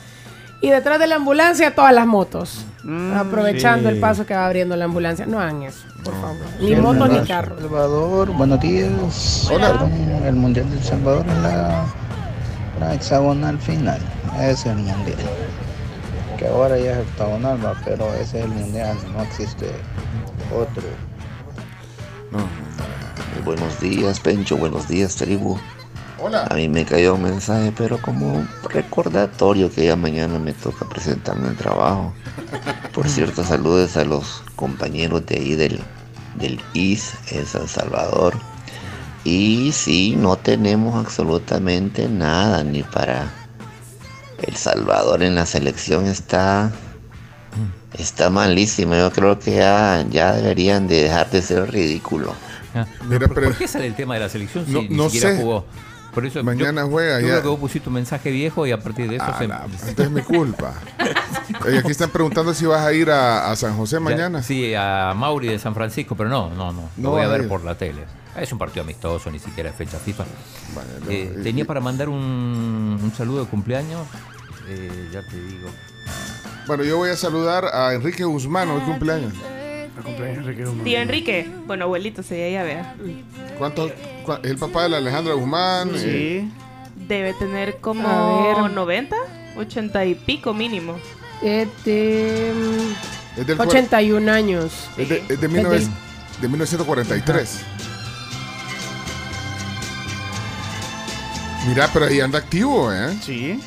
Y 0.63 0.69
detrás 0.69 0.97
de 0.97 1.07
la 1.07 1.15
ambulancia 1.15 1.75
todas 1.75 1.93
las 1.93 2.07
motos, 2.07 2.65
aprovechando 3.17 3.89
sí. 3.89 3.95
el 3.95 3.99
paso 3.99 4.25
que 4.25 4.33
va 4.33 4.45
abriendo 4.45 4.77
la 4.77 4.85
ambulancia. 4.85 5.25
No 5.25 5.41
hagan 5.41 5.63
eso, 5.63 5.85
por 6.05 6.13
favor. 6.13 6.37
Ni 6.61 6.73
motos 6.77 7.09
ni 7.09 7.19
carros. 7.27 7.59
Salvador, 7.59 8.31
buenos 8.31 8.61
días. 8.61 9.49
Hola. 9.51 9.89
El 10.25 10.35
Mundial 10.35 10.69
del 10.69 10.81
Salvador 10.81 11.25
es 11.27 11.37
la, 11.39 11.83
la 12.79 12.93
hexagonal 12.93 13.59
final. 13.59 13.99
Ese 14.37 14.51
es 14.51 14.65
el 14.67 14.77
Mundial. 14.77 15.17
Que 16.37 16.47
ahora 16.47 16.77
ya 16.77 16.93
es 16.93 16.99
octagonal, 17.09 17.65
va, 17.65 17.75
pero 17.83 18.13
ese 18.13 18.39
es 18.39 18.45
el 18.45 18.51
Mundial. 18.51 18.95
No 19.13 19.21
existe 19.21 19.69
otro. 20.55 20.83
Buenos 23.43 23.81
días, 23.81 24.17
Pencho. 24.21 24.55
Buenos 24.55 24.87
días, 24.87 25.17
tribu. 25.17 25.57
Hola. 26.19 26.45
A 26.49 26.53
mí 26.55 26.69
me 26.69 26.85
cayó 26.85 27.15
un 27.15 27.23
mensaje, 27.23 27.73
pero 27.75 27.97
como 28.01 28.33
un 28.33 28.49
recordatorio 28.69 29.71
que 29.71 29.85
ya 29.85 29.95
mañana 29.95 30.39
me 30.39 30.53
toca 30.53 30.87
presentarme 30.87 31.49
en 31.49 31.55
trabajo. 31.55 32.13
Por 32.93 33.09
cierto, 33.09 33.43
saludos 33.43 33.97
a 33.97 34.05
los 34.05 34.43
compañeros 34.55 35.25
de 35.25 35.35
ahí 35.35 35.55
del, 35.55 35.79
del 36.35 36.59
IS 36.73 37.13
en 37.31 37.45
San 37.45 37.67
Salvador. 37.67 38.35
Y 39.25 39.71
sí, 39.73 40.15
no 40.17 40.35
tenemos 40.37 40.95
absolutamente 40.95 42.07
nada 42.09 42.63
ni 42.63 42.83
para 42.83 43.31
El 44.41 44.55
Salvador 44.55 45.23
en 45.23 45.35
la 45.35 45.45
selección 45.45 46.05
está 46.05 46.71
está 47.97 48.29
malísimo. 48.29 48.95
Yo 48.95 49.11
creo 49.11 49.39
que 49.39 49.55
ya, 49.55 50.03
ya 50.09 50.33
deberían 50.33 50.87
de 50.87 51.03
dejar 51.03 51.29
de 51.31 51.41
ser 51.41 51.71
ridículo. 51.71 52.33
Ah, 52.75 52.85
Mira, 53.07 53.27
¿Por, 53.27 53.35
pero- 53.35 53.47
por 53.49 53.57
qué 53.57 53.67
sale 53.67 53.87
el 53.87 53.95
tema 53.95 54.15
de 54.15 54.21
la 54.21 54.29
selección 54.29 54.65
si 54.65 54.71
No- 54.71 54.81
ni 54.81 54.89
no 54.89 55.03
siquiera 55.09 55.35
sé. 55.35 55.41
jugó? 55.41 55.65
Por 56.13 56.25
eso 56.25 56.43
Mañana 56.43 56.81
yo, 56.81 56.89
juega, 56.89 57.19
Yo 57.19 57.25
ya. 57.27 57.31
creo 57.33 57.41
que 57.41 57.47
vos 57.49 57.59
pusiste 57.59 57.89
un 57.89 57.95
mensaje 57.95 58.29
viejo 58.31 58.67
y 58.67 58.71
a 58.71 58.79
partir 58.79 59.09
de 59.09 59.15
eso 59.15 59.25
Ah, 59.27 59.35
se... 59.37 59.47
la- 59.47 59.65
Esta 59.87 60.03
es 60.03 60.11
mi 60.11 60.21
culpa. 60.21 60.73
Aquí 61.79 61.91
están 61.91 62.09
preguntando 62.11 62.53
si 62.53 62.65
vas 62.65 62.81
a 62.85 62.93
ir 62.93 63.09
a, 63.09 63.51
a 63.51 63.55
San 63.55 63.75
José 63.75 63.95
Ya- 63.95 63.99
mañana. 63.99 64.43
sí, 64.43 64.73
a 64.75 65.13
Mauri 65.15 65.47
de 65.47 65.59
San 65.59 65.73
Francisco, 65.73 66.15
pero 66.15 66.29
no, 66.29 66.49
no, 66.49 66.71
no. 66.71 66.81
No 66.97 67.03
Lo 67.03 67.09
voy 67.11 67.21
a 67.23 67.27
ver 67.27 67.47
por 67.47 67.63
la 67.63 67.75
tele. 67.75 68.03
Es 68.39 68.51
un 68.51 68.57
partido 68.59 68.83
amistoso, 68.83 69.29
ni 69.31 69.39
siquiera 69.39 69.69
es 69.69 69.75
fecha 69.75 69.97
FIFA. 69.97 70.23
no, 71.05 71.11
Eh, 71.11 71.35
y- 71.39 71.43
tenía 71.43 71.65
para 71.65 71.79
mandar 71.79 72.09
un, 72.09 72.99
un 73.01 73.13
saludo 73.15 73.43
de 73.43 73.49
cumpleaños. 73.49 74.01
eh, 74.69 75.09
ya 75.11 75.21
te 75.27 75.35
digo. 75.41 75.69
Bueno, 76.67 76.83
yo 76.83 76.97
voy 76.97 77.09
a 77.09 77.15
saludar 77.17 77.65
a 77.65 77.93
Enrique 77.93 78.23
Guzmán, 78.23 78.69
hoy 78.69 78.81
cumpleaños. 78.81 79.33
Tío 80.83 80.97
Enrique, 80.97 81.47
bueno, 81.67 81.85
abuelito 81.85 82.23
sería 82.23 82.49
ya, 82.49 82.63
vea. 82.63 82.95
¿Cuánto? 83.57 83.89
cua- 84.25 84.39
es 84.43 84.51
el 84.51 84.57
papá 84.57 84.83
de 84.83 84.89
la 84.89 84.97
Alejandra 84.97 85.33
Guzmán. 85.33 85.91
eh, 85.95 86.47
Debe 86.95 87.33
tener 87.33 87.77
como 87.77 88.07
A 88.07 88.61
ver. 88.63 88.71
90, 88.71 89.15
80 89.57 90.05
y 90.05 90.15
pico 90.15 90.53
mínimo. 90.53 90.95
Este, 91.41 92.49
Es 93.37 93.45
del 93.47 93.59
81 93.59 94.29
años. 94.31 94.71
Es 94.97 95.09
de, 95.09 95.17
es 95.17 95.27
de 95.27 95.33
Es 95.33 95.41
19 95.41 95.79
del- 95.79 95.89
de 96.41 96.47
1943. 96.47 97.59
Mira, 101.67 101.89
pero 101.93 102.05
ahí 102.05 102.19
anda 102.19 102.39
activo, 102.39 102.91
¿eh? 102.91 103.13
Sí. 103.21 103.59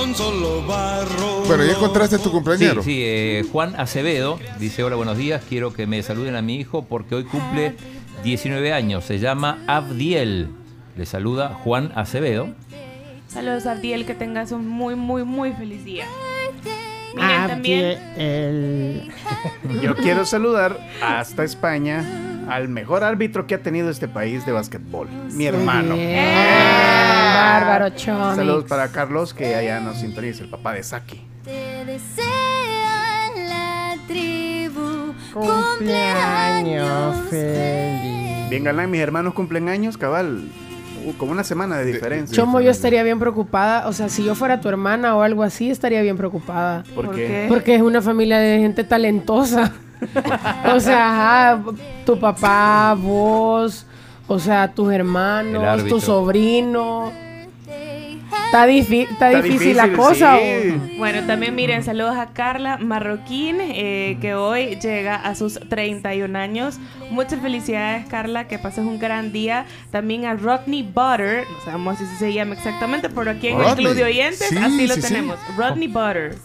Con 0.00 0.14
solo 0.14 0.62
barro. 0.66 1.42
Bueno, 1.46 1.62
¿ya 1.62 1.72
encontraste 1.72 2.16
tu 2.16 2.24
Sí, 2.24 2.30
compañero? 2.30 2.82
sí, 2.82 3.02
eh, 3.04 3.44
Juan 3.52 3.78
Acevedo 3.78 4.38
dice, 4.58 4.82
hola, 4.82 4.96
buenos 4.96 5.18
días, 5.18 5.42
quiero 5.46 5.74
que 5.74 5.86
me 5.86 6.02
saluden 6.02 6.36
a 6.36 6.40
mi 6.42 6.56
hijo 6.56 6.86
porque 6.86 7.14
hoy 7.16 7.24
cumple 7.24 7.74
19 8.24 8.72
años, 8.72 9.04
se 9.04 9.18
llama 9.18 9.58
Abdiel. 9.66 10.48
Le 10.96 11.04
saluda 11.04 11.50
Juan 11.64 11.92
Acevedo. 11.94 12.48
Saludos 13.28 13.66
Abdiel, 13.66 14.06
que 14.06 14.14
tengas 14.14 14.52
un 14.52 14.66
muy, 14.66 14.94
muy, 14.94 15.22
muy 15.24 15.52
feliz 15.52 15.84
día. 15.84 16.06
Miren 17.14 17.46
también. 17.48 19.12
Yo 19.82 19.96
quiero 19.96 20.24
saludar 20.24 20.78
hasta 21.02 21.44
España 21.44 22.04
al 22.48 22.68
mejor 22.68 23.04
árbitro 23.04 23.46
que 23.46 23.54
ha 23.54 23.62
tenido 23.62 23.90
este 23.90 24.08
país 24.08 24.44
de 24.44 24.52
básquetbol, 24.52 25.08
mi 25.32 25.46
hermano. 25.46 25.96
Bárbaro, 25.96 27.90
Chomix. 27.90 28.36
Saludos 28.36 28.64
para 28.64 28.88
Carlos, 28.88 29.32
que 29.34 29.54
allá 29.54 29.80
nos 29.80 29.98
sintoniza, 29.98 30.42
el 30.42 30.50
papá 30.50 30.72
de 30.74 30.82
Saki. 30.82 31.20
Te 31.44 31.84
desea 31.84 33.30
la 33.36 33.96
tribu 34.06 35.14
Cumpleaños 35.32 37.16
feliz. 37.30 38.48
Bien, 38.50 38.64
galán, 38.64 38.90
mis 38.90 39.00
hermanos 39.00 39.34
cumplen 39.34 39.68
años, 39.68 39.96
cabal. 39.96 40.50
Uh, 41.04 41.12
como 41.16 41.32
una 41.32 41.44
semana 41.44 41.78
de 41.78 41.84
diferencia. 41.86 42.34
Chomo, 42.34 42.60
yo 42.60 42.70
estaría 42.70 43.02
bien 43.02 43.18
preocupada. 43.18 43.88
O 43.88 43.92
sea, 43.92 44.08
si 44.08 44.24
yo 44.24 44.34
fuera 44.34 44.60
tu 44.60 44.68
hermana 44.68 45.16
o 45.16 45.22
algo 45.22 45.42
así, 45.42 45.70
estaría 45.70 46.02
bien 46.02 46.16
preocupada. 46.16 46.84
¿Por 46.94 47.06
¿Por 47.06 47.14
qué? 47.14 47.46
Porque 47.48 47.74
es 47.74 47.82
una 47.82 48.02
familia 48.02 48.38
de 48.38 48.58
gente 48.58 48.84
talentosa. 48.84 49.72
o 50.74 50.80
sea, 50.80 51.52
ajá, 51.52 51.62
tu 52.06 52.18
papá, 52.18 52.96
vos, 52.98 53.86
o 54.26 54.38
sea, 54.38 54.72
tus 54.72 54.92
hermanos, 54.92 55.84
tu 55.86 56.00
sobrino. 56.00 57.12
Está, 58.52 58.66
difi- 58.66 59.06
está 59.08 59.28
difícil, 59.30 59.76
la 59.76 59.84
difícil, 59.84 59.96
cosa. 59.96 60.36
Bueno, 60.98 61.24
también 61.24 61.54
miren, 61.54 61.84
saludos 61.84 62.16
a 62.16 62.32
Carla 62.32 62.78
Marroquín, 62.78 63.58
eh, 63.60 64.18
que 64.20 64.34
hoy 64.34 64.74
llega 64.82 65.14
a 65.14 65.36
sus 65.36 65.60
31 65.68 66.36
años. 66.36 66.78
Muchas 67.10 67.40
felicidades, 67.40 68.06
Carla, 68.08 68.48
que 68.48 68.58
pases 68.58 68.84
un 68.84 68.98
gran 68.98 69.30
día. 69.30 69.66
También 69.92 70.24
a 70.26 70.34
Rodney 70.34 70.82
Butter, 70.82 71.44
no 71.48 71.64
sabemos 71.64 71.98
si 71.98 72.06
se 72.18 72.32
llama 72.32 72.54
exactamente, 72.54 73.08
pero 73.08 73.30
aquí 73.30 73.48
en 73.48 73.60
el. 73.60 73.74
Club 73.76 73.94
de 73.94 74.02
Oyentes, 74.04 74.48
Sí, 74.48 74.56
así 74.56 74.86
lo 74.88 74.94
sí, 74.96 75.02
sí. 75.02 75.08
tenemos. 75.08 75.38
Rodney 75.56 75.86
Butter. 75.86 76.36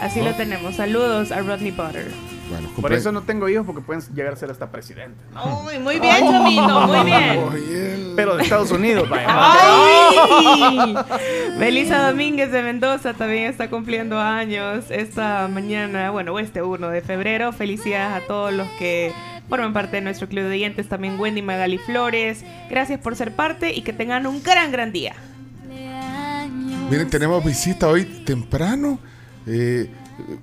Así 0.00 0.20
lo 0.22 0.34
tenemos. 0.34 0.76
Saludos 0.76 1.32
a 1.32 1.40
Rodney 1.40 1.72
Butter. 1.72 2.12
Bueno, 2.54 2.70
Por 2.80 2.92
eso 2.92 3.12
no 3.12 3.22
tengo 3.22 3.48
hijos, 3.48 3.66
porque 3.66 3.80
pueden 3.82 4.02
llegar 4.14 4.32
a 4.32 4.36
ser 4.36 4.50
hasta 4.50 4.70
presidente. 4.70 5.18
Uy, 5.66 5.78
muy 5.78 5.98
bien, 5.98 6.18
Chomito, 6.18 6.86
muy 6.86 7.04
bien. 7.04 8.12
Pero 8.16 8.36
de 8.36 8.42
Estados 8.42 8.70
Unidos, 8.70 9.08
vaya. 9.08 9.26
¡Ay! 9.28 10.94
Belisa 11.58 12.08
Domínguez 12.08 12.52
de 12.52 12.62
Mendoza 12.62 13.14
también 13.14 13.44
está 13.44 13.68
cumpliendo 13.68 14.18
años 14.20 14.86
esta 14.90 15.48
mañana, 15.48 16.10
bueno, 16.10 16.38
este 16.38 16.62
1 16.62 16.88
de 16.88 17.00
febrero. 17.00 17.52
Felicidades 17.52 18.22
a 18.22 18.26
todos 18.26 18.52
los 18.52 18.68
que 18.78 19.12
forman 19.48 19.72
parte 19.72 19.96
de 19.96 20.02
nuestro 20.02 20.28
club 20.28 20.44
de 20.44 20.50
oyentes. 20.50 20.88
También 20.88 21.18
Wendy 21.18 21.42
Magali 21.42 21.78
Flores. 21.78 22.44
Gracias 22.70 23.00
por 23.00 23.16
ser 23.16 23.32
parte 23.32 23.72
y 23.72 23.82
que 23.82 23.92
tengan 23.92 24.26
un 24.26 24.42
gran, 24.42 24.70
gran 24.70 24.92
día. 24.92 25.14
Miren, 26.90 27.08
tenemos 27.10 27.44
visita 27.44 27.88
hoy 27.88 28.04
temprano. 28.04 28.98
Eh, 29.46 29.90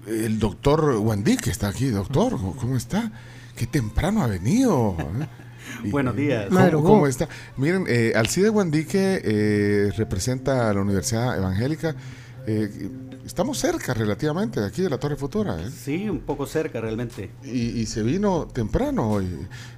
el 0.08 0.40
doctor 0.40 0.96
Wandy, 1.00 1.38
que 1.38 1.50
está 1.50 1.70
aquí. 1.70 1.88
Doctor, 1.88 2.38
¿cómo 2.58 2.76
está? 2.78 3.12
Qué 3.56 3.68
temprano 3.68 4.24
ha 4.24 4.28
venido. 4.28 4.96
¿eh? 5.00 5.28
Y, 5.86 5.90
Buenos 5.90 6.16
días. 6.16 6.46
eh, 6.46 6.48
¿Cómo, 6.50 6.60
Madrugó. 6.60 6.88
cómo 6.90 7.08
está? 7.08 7.30
Miren, 7.56 7.86
eh, 7.88 8.14
Alcide 8.16 8.50
Guandique 8.50 9.22
eh, 9.24 9.92
representa 9.96 10.70
a 10.70 10.74
la 10.74 10.82
Universidad 10.82 11.38
Evangélica. 11.38 11.96
Eh, 12.46 12.90
estamos 13.26 13.58
cerca 13.60 13.94
relativamente 13.94 14.60
de 14.62 14.68
aquí 14.68 14.82
de 14.82 14.90
la 14.90 14.98
Torre 14.98 15.16
Futura. 15.16 15.60
¿eh? 15.62 15.70
Sí, 15.70 16.10
un 16.10 16.20
poco 16.20 16.46
cerca 16.46 16.82
realmente. 16.82 17.32
Y, 17.44 17.80
y 17.80 17.86
se 17.86 18.04
vino 18.04 18.48
temprano 18.48 19.10
hoy. 19.10 19.28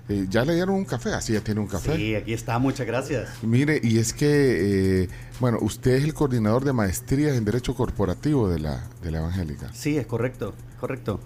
Eh, 0.09 0.25
ya 0.29 0.43
le 0.45 0.55
dieron 0.55 0.75
un 0.75 0.85
café, 0.85 1.13
así 1.13 1.33
ya 1.33 1.41
tiene 1.41 1.61
un 1.61 1.67
café. 1.67 1.95
Sí, 1.95 2.15
aquí 2.15 2.33
está, 2.33 2.59
muchas 2.59 2.85
gracias. 2.87 3.29
Mire, 3.43 3.79
y 3.83 3.97
es 3.99 4.13
que, 4.13 5.03
eh, 5.03 5.09
bueno, 5.39 5.57
usted 5.61 5.91
es 5.95 6.03
el 6.03 6.13
coordinador 6.13 6.63
de 6.65 6.73
maestrías 6.73 7.35
en 7.37 7.45
Derecho 7.45 7.75
Corporativo 7.75 8.49
de 8.49 8.59
la, 8.59 8.87
de 9.01 9.11
la 9.11 9.19
Evangélica. 9.19 9.71
Sí, 9.73 9.97
es 9.97 10.05
correcto, 10.05 10.53
correcto. 10.79 11.19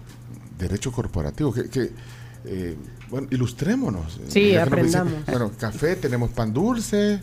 Derecho 0.58 0.92
Corporativo, 0.92 1.52
que, 1.52 1.68
que, 1.68 1.90
eh, 2.44 2.76
bueno, 3.10 3.26
ilustrémonos. 3.30 4.20
Sí, 4.28 4.40
dice- 4.40 4.60
aprendamos. 4.60 5.12
bueno, 5.26 5.52
café, 5.58 5.96
tenemos 5.96 6.30
pan 6.30 6.52
dulce. 6.52 7.20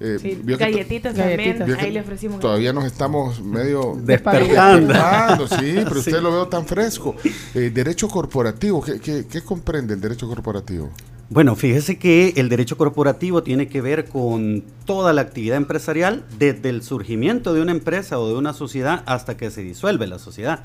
Eh, 0.00 0.18
Sí, 0.20 0.40
que 0.46 0.56
galletitas 0.56 1.14
también, 1.14 1.62
ahí 1.78 1.90
le 1.92 2.00
ofrecimos 2.00 2.40
Todavía 2.40 2.72
nos 2.72 2.84
estamos 2.84 3.42
medio 3.42 3.96
Despertando. 4.02 4.88
despertando, 4.92 5.46
sí, 5.48 5.72
pero 5.84 5.92
Sí. 5.94 6.10
usted 6.10 6.20
lo 6.22 6.32
veo 6.32 6.48
tan 6.48 6.66
fresco. 6.66 7.14
Eh, 7.54 7.70
derecho 7.72 8.08
corporativo, 8.08 8.82
¿qué, 8.82 8.98
qué, 9.00 9.26
qué 9.30 9.42
comprende 9.42 9.94
el 9.94 10.00
derecho 10.00 10.26
corporativo? 10.28 10.90
Bueno, 11.32 11.54
fíjese 11.54 11.96
que 11.96 12.32
el 12.36 12.48
derecho 12.48 12.76
corporativo 12.76 13.44
tiene 13.44 13.68
que 13.68 13.80
ver 13.80 14.06
con 14.06 14.64
toda 14.84 15.12
la 15.12 15.20
actividad 15.20 15.56
empresarial, 15.58 16.24
desde 16.40 16.70
el 16.70 16.82
surgimiento 16.82 17.54
de 17.54 17.62
una 17.62 17.70
empresa 17.70 18.18
o 18.18 18.26
de 18.26 18.34
una 18.34 18.52
sociedad 18.52 19.04
hasta 19.06 19.36
que 19.36 19.50
se 19.52 19.62
disuelve 19.62 20.08
la 20.08 20.18
sociedad. 20.18 20.64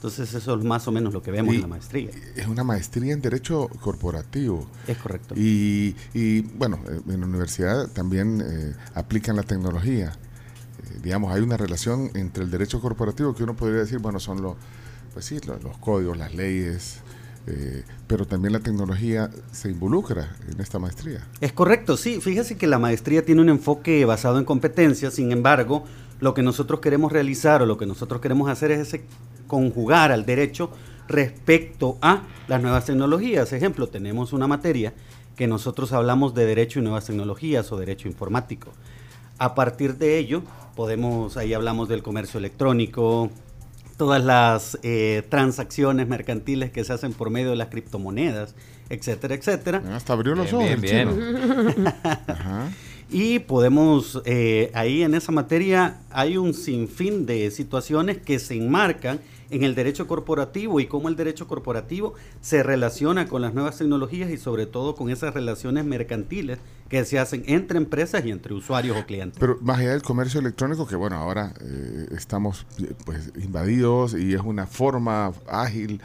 Entonces 0.00 0.32
eso 0.32 0.54
es 0.54 0.64
más 0.64 0.88
o 0.88 0.92
menos 0.92 1.12
lo 1.12 1.22
que 1.22 1.30
vemos 1.30 1.54
en 1.54 1.60
la 1.60 1.66
maestría. 1.66 2.08
Es 2.34 2.46
una 2.46 2.64
maestría 2.64 3.12
en 3.12 3.20
Derecho 3.20 3.68
Corporativo. 3.82 4.66
Es 4.86 4.96
correcto. 4.96 5.34
Y, 5.36 5.94
y, 6.14 6.40
bueno, 6.40 6.80
eh, 6.88 7.02
en 7.06 7.20
la 7.20 7.26
universidad 7.26 7.86
también 7.88 8.42
eh, 8.42 8.74
aplican 8.94 9.36
la 9.36 9.42
tecnología. 9.42 10.14
Eh, 10.14 11.00
digamos, 11.02 11.34
hay 11.34 11.42
una 11.42 11.58
relación 11.58 12.10
entre 12.14 12.44
el 12.44 12.50
derecho 12.50 12.80
corporativo 12.80 13.34
que 13.34 13.42
uno 13.42 13.54
podría 13.54 13.80
decir, 13.80 13.98
bueno, 13.98 14.18
son 14.20 14.40
los, 14.40 14.56
pues 15.12 15.26
sí, 15.26 15.38
los, 15.46 15.62
los 15.62 15.76
códigos, 15.76 16.16
las 16.16 16.34
leyes, 16.34 17.00
eh, 17.46 17.84
pero 18.06 18.26
también 18.26 18.54
la 18.54 18.60
tecnología 18.60 19.30
se 19.52 19.70
involucra 19.70 20.34
en 20.50 20.62
esta 20.62 20.78
maestría. 20.78 21.26
Es 21.42 21.52
correcto, 21.52 21.98
sí. 21.98 22.22
Fíjese 22.22 22.56
que 22.56 22.66
la 22.66 22.78
maestría 22.78 23.22
tiene 23.22 23.42
un 23.42 23.50
enfoque 23.50 24.06
basado 24.06 24.38
en 24.38 24.46
competencias, 24.46 25.12
sin 25.12 25.30
embargo, 25.30 25.84
lo 26.20 26.32
que 26.32 26.42
nosotros 26.42 26.80
queremos 26.80 27.12
realizar 27.12 27.60
o 27.60 27.66
lo 27.66 27.76
que 27.76 27.84
nosotros 27.84 28.22
queremos 28.22 28.48
hacer 28.48 28.70
es 28.70 28.80
ese 28.80 29.04
conjugar 29.50 30.12
al 30.12 30.24
derecho 30.24 30.70
respecto 31.08 31.98
a 32.00 32.22
las 32.46 32.62
nuevas 32.62 32.86
tecnologías. 32.86 33.52
Ejemplo, 33.52 33.88
tenemos 33.88 34.32
una 34.32 34.46
materia 34.46 34.94
que 35.36 35.48
nosotros 35.48 35.92
hablamos 35.92 36.34
de 36.34 36.46
derecho 36.46 36.78
y 36.78 36.82
nuevas 36.82 37.06
tecnologías 37.06 37.72
o 37.72 37.76
derecho 37.76 38.06
informático. 38.06 38.70
A 39.38 39.54
partir 39.56 39.96
de 39.98 40.18
ello, 40.18 40.42
podemos, 40.76 41.36
ahí 41.36 41.52
hablamos 41.52 41.88
del 41.88 42.02
comercio 42.02 42.38
electrónico, 42.38 43.30
todas 43.96 44.22
las 44.22 44.78
eh, 44.82 45.24
transacciones 45.28 46.06
mercantiles 46.06 46.70
que 46.70 46.84
se 46.84 46.92
hacen 46.92 47.12
por 47.12 47.30
medio 47.30 47.50
de 47.50 47.56
las 47.56 47.68
criptomonedas, 47.68 48.54
etcétera, 48.88 49.34
etcétera. 49.34 49.82
Hasta 49.92 50.12
abrió 50.12 50.34
los 50.34 50.52
Bien, 50.52 50.54
ojos. 50.56 50.80
bien, 50.80 51.06
bien. 51.06 51.86
Ajá. 52.28 52.70
Y 53.12 53.40
podemos, 53.40 54.22
eh, 54.24 54.70
ahí 54.72 55.02
en 55.02 55.14
esa 55.14 55.32
materia 55.32 55.98
hay 56.10 56.36
un 56.36 56.54
sinfín 56.54 57.26
de 57.26 57.50
situaciones 57.50 58.18
que 58.18 58.38
se 58.38 58.54
enmarcan 58.54 59.18
en 59.50 59.64
el 59.64 59.74
derecho 59.74 60.06
corporativo 60.06 60.80
y 60.80 60.86
cómo 60.86 61.08
el 61.08 61.16
derecho 61.16 61.46
corporativo 61.46 62.14
se 62.40 62.62
relaciona 62.62 63.28
con 63.28 63.42
las 63.42 63.52
nuevas 63.52 63.76
tecnologías 63.78 64.30
y 64.30 64.36
sobre 64.36 64.66
todo 64.66 64.94
con 64.94 65.10
esas 65.10 65.34
relaciones 65.34 65.84
mercantiles 65.84 66.58
que 66.88 67.04
se 67.04 67.18
hacen 67.18 67.44
entre 67.46 67.78
empresas 67.78 68.24
y 68.24 68.30
entre 68.30 68.54
usuarios 68.54 68.96
o 68.96 69.06
clientes. 69.06 69.38
Pero 69.38 69.58
más 69.60 69.78
allá 69.78 69.90
del 69.90 70.02
comercio 70.02 70.40
electrónico, 70.40 70.86
que 70.86 70.96
bueno, 70.96 71.16
ahora 71.16 71.54
eh, 71.60 72.06
estamos 72.16 72.66
pues 73.04 73.32
invadidos 73.40 74.14
y 74.14 74.34
es 74.34 74.40
una 74.40 74.66
forma 74.66 75.32
ágil, 75.48 76.00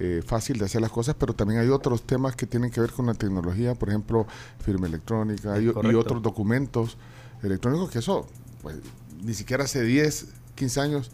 eh, 0.00 0.22
fácil 0.24 0.58
de 0.58 0.64
hacer 0.64 0.80
las 0.80 0.90
cosas, 0.90 1.14
pero 1.18 1.34
también 1.34 1.60
hay 1.60 1.68
otros 1.68 2.02
temas 2.02 2.34
que 2.34 2.46
tienen 2.46 2.70
que 2.70 2.80
ver 2.80 2.90
con 2.90 3.06
la 3.06 3.14
tecnología, 3.14 3.74
por 3.74 3.88
ejemplo, 3.88 4.26
firma 4.58 4.86
electrónica 4.86 5.60
y, 5.60 5.68
otros 5.68 6.22
documentos 6.22 6.96
electrónicos 7.42 7.90
que 7.90 8.00
eso, 8.00 8.26
pues, 8.62 8.76
ni 9.22 9.34
siquiera 9.34 9.64
hace 9.64 9.82
10, 9.82 10.26
15 10.56 10.80
años 10.80 11.10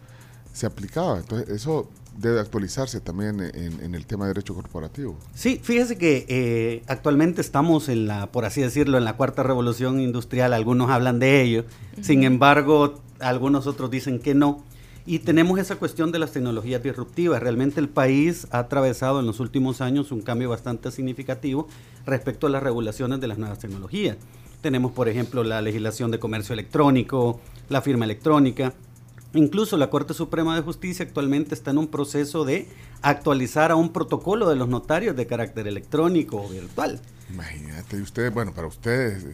se 0.53 0.67
aplicaba. 0.67 1.19
Entonces, 1.19 1.49
eso 1.49 1.89
debe 2.17 2.41
actualizarse 2.41 3.01
también 3.01 3.41
en, 3.41 3.81
en 3.81 3.95
el 3.95 4.05
tema 4.05 4.27
de 4.27 4.35
derecho 4.35 4.55
corporativo. 4.55 5.17
Sí, 5.35 5.61
fíjese 5.63 5.97
que 5.97 6.27
eh, 6.29 6.83
actualmente 6.87 7.41
estamos 7.41 7.89
en 7.89 8.07
la, 8.07 8.27
por 8.31 8.45
así 8.45 8.61
decirlo, 8.61 8.99
en 8.99 9.05
la 9.05 9.17
cuarta 9.17 9.43
revolución 9.43 10.01
industrial. 10.01 10.53
Algunos 10.53 10.91
hablan 10.91 11.19
de 11.19 11.41
ello, 11.43 11.65
sin 12.03 12.25
embargo, 12.25 13.01
algunos 13.21 13.67
otros 13.67 13.91
dicen 13.91 14.19
que 14.19 14.35
no. 14.35 14.65
Y 15.07 15.21
tenemos 15.21 15.59
esa 15.59 15.77
cuestión 15.77 16.13
de 16.13 16.19
las 16.19 16.33
tecnologías 16.33 16.83
disruptivas. 16.83 17.43
Realmente 17.43 17.81
el 17.81 17.89
país 17.89 18.47
ha 18.51 18.59
atravesado 18.59 19.21
en 19.21 19.27
los 19.27 19.41
últimos 19.41 19.81
años 19.81 20.13
un 20.13 20.21
cambio 20.21 20.51
bastante 20.51 20.91
significativo 20.91 21.69
respecto 22.07 22.47
a 22.47 22.51
las 22.51 22.63
regulaciones 22.63 23.19
de 23.21 23.27
las 23.27 23.39
nuevas 23.39 23.59
tecnologías. 23.59 24.19
Tenemos, 24.61 24.93
por 24.93 25.09
ejemplo, 25.09 25.43
la 25.43 25.63
legislación 25.63 26.11
de 26.11 26.19
comercio 26.19 26.53
electrónico, 26.53 27.41
la 27.71 27.81
firma 27.81 28.05
electrónica. 28.05 28.75
Incluso 29.35 29.77
la 29.77 29.91
Corte 29.91 30.13
Suprema 30.15 30.57
de 30.57 30.63
Justicia 30.63 31.05
actualmente 31.05 31.55
está 31.55 31.71
en 31.71 31.79
un 31.79 31.87
proceso 31.87 32.45
de 32.45 32.67
actualizar 33.03 33.71
a 33.71 33.77
un 33.77 33.93
protocolo 33.93 34.49
de 34.49 34.57
los 34.57 34.69
notarios 34.69 35.15
de 35.17 35.27
carácter 35.27 35.67
electrónico 35.69 36.37
o 36.43 36.49
virtual. 36.49 37.01
Imagínate, 37.33 37.97
y 37.97 38.01
ustedes, 38.03 38.33
bueno, 38.35 38.53
para 38.53 38.67
ustedes 38.67 39.25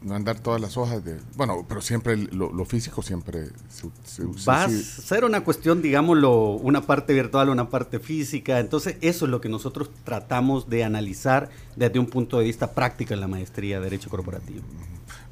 no 0.00 0.14
andar 0.14 0.38
todas 0.40 0.60
las 0.60 0.76
hojas 0.76 1.04
de... 1.04 1.18
Bueno, 1.36 1.64
pero 1.68 1.80
siempre 1.80 2.16
lo, 2.16 2.52
lo 2.52 2.64
físico 2.64 3.02
siempre 3.02 3.48
se, 3.68 3.88
se- 4.04 4.24
Va 4.48 4.64
a 4.64 4.68
sí- 4.68 4.82
ser 4.82 5.24
una 5.24 5.42
cuestión, 5.44 5.80
digámoslo, 5.82 6.50
una 6.54 6.82
parte 6.82 7.12
virtual, 7.12 7.48
una 7.50 7.68
parte 7.68 7.98
física. 8.00 8.58
Entonces, 8.60 8.96
eso 9.00 9.24
es 9.26 9.30
lo 9.30 9.40
que 9.40 9.48
nosotros 9.48 9.90
tratamos 10.04 10.68
de 10.68 10.82
analizar 10.84 11.50
desde 11.76 11.98
un 12.00 12.06
punto 12.06 12.38
de 12.38 12.44
vista 12.44 12.72
práctico 12.72 13.14
en 13.14 13.20
la 13.20 13.28
maestría 13.28 13.78
de 13.78 13.84
Derecho 13.84 14.10
Corporativo. 14.10 14.62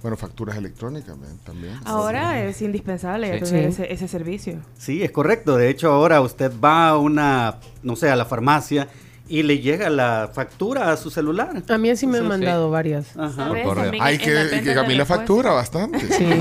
Bueno, 0.02 0.16
facturas 0.16 0.56
electrónicas 0.56 1.14
también. 1.44 1.74
Ahora 1.84 2.42
es 2.42 2.62
indispensable 2.62 3.38
Sí. 3.40 3.44
tener 3.44 3.72
Sí. 3.72 3.82
ese, 3.82 3.92
ese 3.92 4.08
servicio. 4.08 4.60
Sí, 4.78 5.02
es 5.02 5.10
correcto. 5.10 5.56
De 5.56 5.68
hecho, 5.68 5.92
ahora 5.92 6.20
usted 6.22 6.50
va 6.62 6.88
a 6.88 6.96
una, 6.98 7.56
no 7.82 7.96
sé, 7.96 8.08
a 8.10 8.16
la 8.16 8.24
farmacia 8.24 8.88
y 9.30 9.42
le 9.44 9.60
llega 9.60 9.88
la 9.90 10.28
factura 10.34 10.90
a 10.92 10.96
su 10.96 11.08
celular. 11.10 11.62
A 11.68 11.78
mí 11.78 11.88
así 11.88 12.06
me 12.06 12.18
han 12.18 12.24
Sí, 12.24 12.28
mandado 12.28 12.66
sí. 12.66 12.72
varias. 12.72 13.16
Ajá. 13.16 13.32
¿Sabes? 13.32 13.64
Correo. 13.64 13.84
También 13.84 14.02
Ay, 14.04 14.18
que, 14.18 14.30
la 14.34 14.44
que 14.50 14.56
venta 14.56 14.74
Camila 14.74 15.06
factura 15.06 15.52
bastante. 15.52 16.00
Sí. 16.00 16.26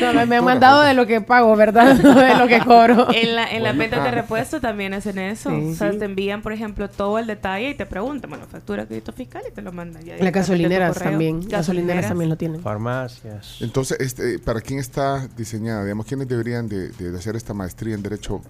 No, 0.00 0.12
me, 0.14 0.26
me 0.26 0.36
han 0.36 0.44
mandado 0.44 0.82
de 0.82 0.94
lo 0.94 1.06
que 1.06 1.20
pago, 1.20 1.54
¿verdad? 1.56 1.96
No 2.02 2.14
de 2.20 2.34
lo 2.36 2.46
que 2.48 2.60
cobro. 2.60 3.08
En, 3.12 3.34
la, 3.36 3.50
en 3.50 3.62
las 3.62 3.74
Bueno. 3.74 3.78
ventas 3.90 4.04
de 4.04 4.10
repuesto 4.10 4.60
también 4.60 4.94
hacen 4.94 5.18
eso. 5.18 5.50
Sí. 5.50 5.70
o 5.72 5.74
sea, 5.74 5.92
Sí. 5.92 5.98
te 5.98 6.04
envían, 6.04 6.42
por 6.42 6.52
ejemplo, 6.52 6.88
todo 6.88 7.18
el 7.18 7.26
detalle 7.26 7.70
y 7.70 7.74
te 7.74 7.86
preguntan, 7.86 8.30
bueno, 8.30 8.46
factura, 8.50 8.86
crédito 8.86 9.12
fiscal 9.12 9.42
y 9.48 9.52
te 9.52 9.60
lo 9.62 9.72
mandan. 9.72 10.04
ya 10.04 10.16
Las 10.18 10.32
gasolineras 10.32 10.96
también. 10.98 11.40
Gasolineras 11.40 11.52
Gasolineras. 11.52 12.08
también 12.08 12.30
lo 12.30 12.36
tienen. 12.36 12.60
Farmacias. 12.62 13.56
Entonces, 13.60 13.98
este, 14.00 14.38
¿para 14.38 14.60
quién 14.60 14.78
está 14.78 15.26
diseñada? 15.36 15.82
Digamos, 15.84 16.06
¿quiénes 16.06 16.28
deberían 16.28 16.68
de, 16.68 16.88
de 16.90 17.16
hacer 17.18 17.34
esta 17.36 17.54
maestría 17.54 17.94
en 17.94 18.02
Derecho 18.02 18.40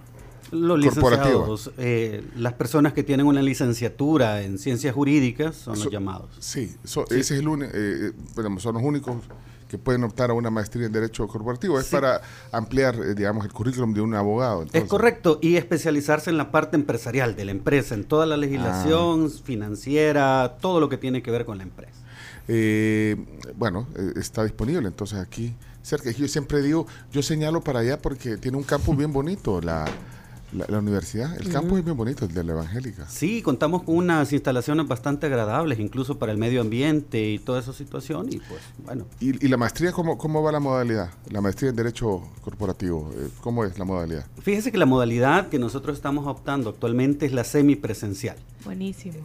Los 0.53 0.79
licenciados, 0.79 1.71
eh, 1.77 2.23
las 2.37 2.53
personas 2.53 2.93
que 2.93 3.03
tienen 3.03 3.25
una 3.25 3.41
licenciatura 3.41 4.41
en 4.43 4.57
ciencias 4.57 4.93
jurídicas 4.93 5.55
son 5.55 5.73
los 5.75 5.83
So- 5.83 5.89
llamados. 5.89 6.29
Sí, 6.39 6.75
so- 6.83 7.05
ese 7.09 7.19
es 7.35 7.39
el 7.39 7.47
uni- 7.47 7.65
eh, 7.65 7.69
eh, 7.73 8.11
bueno, 8.35 8.59
son 8.59 8.75
los 8.75 8.83
únicos 8.83 9.17
que 9.67 9.77
pueden 9.79 10.03
optar 10.03 10.29
a 10.29 10.33
una 10.33 10.51
maestría 10.51 10.85
en 10.85 10.91
Derecho 10.91 11.27
Corporativo. 11.27 11.79
Es 11.79 11.87
Sí. 11.87 11.95
para 11.95 12.21
ampliar, 12.51 12.93
eh, 12.95 13.15
digamos, 13.15 13.43
el 13.43 13.51
currículum 13.51 13.91
de 13.93 14.01
un 14.01 14.13
abogado. 14.13 14.65
Es 14.71 14.83
correcto, 14.83 15.39
y 15.41 15.55
especializarse 15.55 16.29
en 16.29 16.37
la 16.37 16.51
parte 16.51 16.75
empresarial 16.75 17.35
de 17.35 17.45
la 17.45 17.51
empresa, 17.51 17.95
en 17.95 18.03
toda 18.03 18.27
la 18.27 18.37
legislación 18.37 19.31
Ah. 19.33 19.41
financiera, 19.43 20.57
todo 20.61 20.79
lo 20.79 20.89
que 20.89 20.97
tiene 20.97 21.23
que 21.23 21.31
ver 21.31 21.43
con 21.45 21.57
la 21.57 21.63
empresa. 21.63 21.93
Eh, 22.47 23.15
bueno, 23.55 23.87
eh, 23.95 24.13
está 24.17 24.43
disponible 24.43 24.87
entonces 24.87 25.17
aquí 25.17 25.55
cerca. 25.81 26.11
Yo 26.11 26.27
siempre 26.27 26.61
digo, 26.61 26.85
yo 27.11 27.23
señalo 27.23 27.61
para 27.61 27.79
allá 27.79 27.99
porque 27.99 28.37
tiene 28.37 28.57
un 28.57 28.63
campus 28.63 28.95
bien 28.95 29.11
bonito 29.11 29.59
la, 29.59 29.85
la, 30.53 30.65
la 30.67 30.79
universidad. 30.79 31.35
El 31.39 31.49
campus 31.49 31.79
es 31.79 31.85
bien 31.85 31.97
bonito, 31.97 32.25
el 32.25 32.33
de 32.33 32.43
la 32.43 32.53
Evangélica. 32.53 33.07
Sí, 33.09 33.41
contamos 33.41 33.83
con 33.83 33.95
unas 33.95 34.31
instalaciones 34.33 34.87
bastante 34.87 35.25
agradables, 35.25 35.79
incluso 35.79 36.19
para 36.19 36.31
el 36.31 36.37
medio 36.37 36.61
ambiente 36.61 37.31
y 37.31 37.39
toda 37.39 37.59
esa 37.59 37.73
situación, 37.73 38.27
y 38.31 38.37
pues 38.37 38.61
bueno. 38.85 39.05
¿Y, 39.19 39.45
y 39.45 39.49
la 39.49 39.57
maestría 39.57 39.91
cómo, 39.91 40.17
cómo 40.17 40.41
va 40.43 40.51
la 40.51 40.59
modalidad? 40.59 41.09
La 41.29 41.41
maestría 41.41 41.71
en 41.71 41.75
Derecho 41.75 42.21
Corporativo, 42.41 43.11
eh, 43.15 43.29
¿cómo 43.41 43.65
es 43.65 43.77
la 43.77 43.85
modalidad? 43.85 44.25
Fíjese 44.41 44.71
que 44.71 44.77
la 44.77 44.85
modalidad 44.85 45.49
que 45.49 45.59
nosotros 45.59 45.95
estamos 45.95 46.27
optando 46.27 46.69
actualmente 46.69 47.25
es 47.25 47.33
la 47.33 47.43
semipresencial. 47.43 48.37
Buenísimo. 48.65 49.15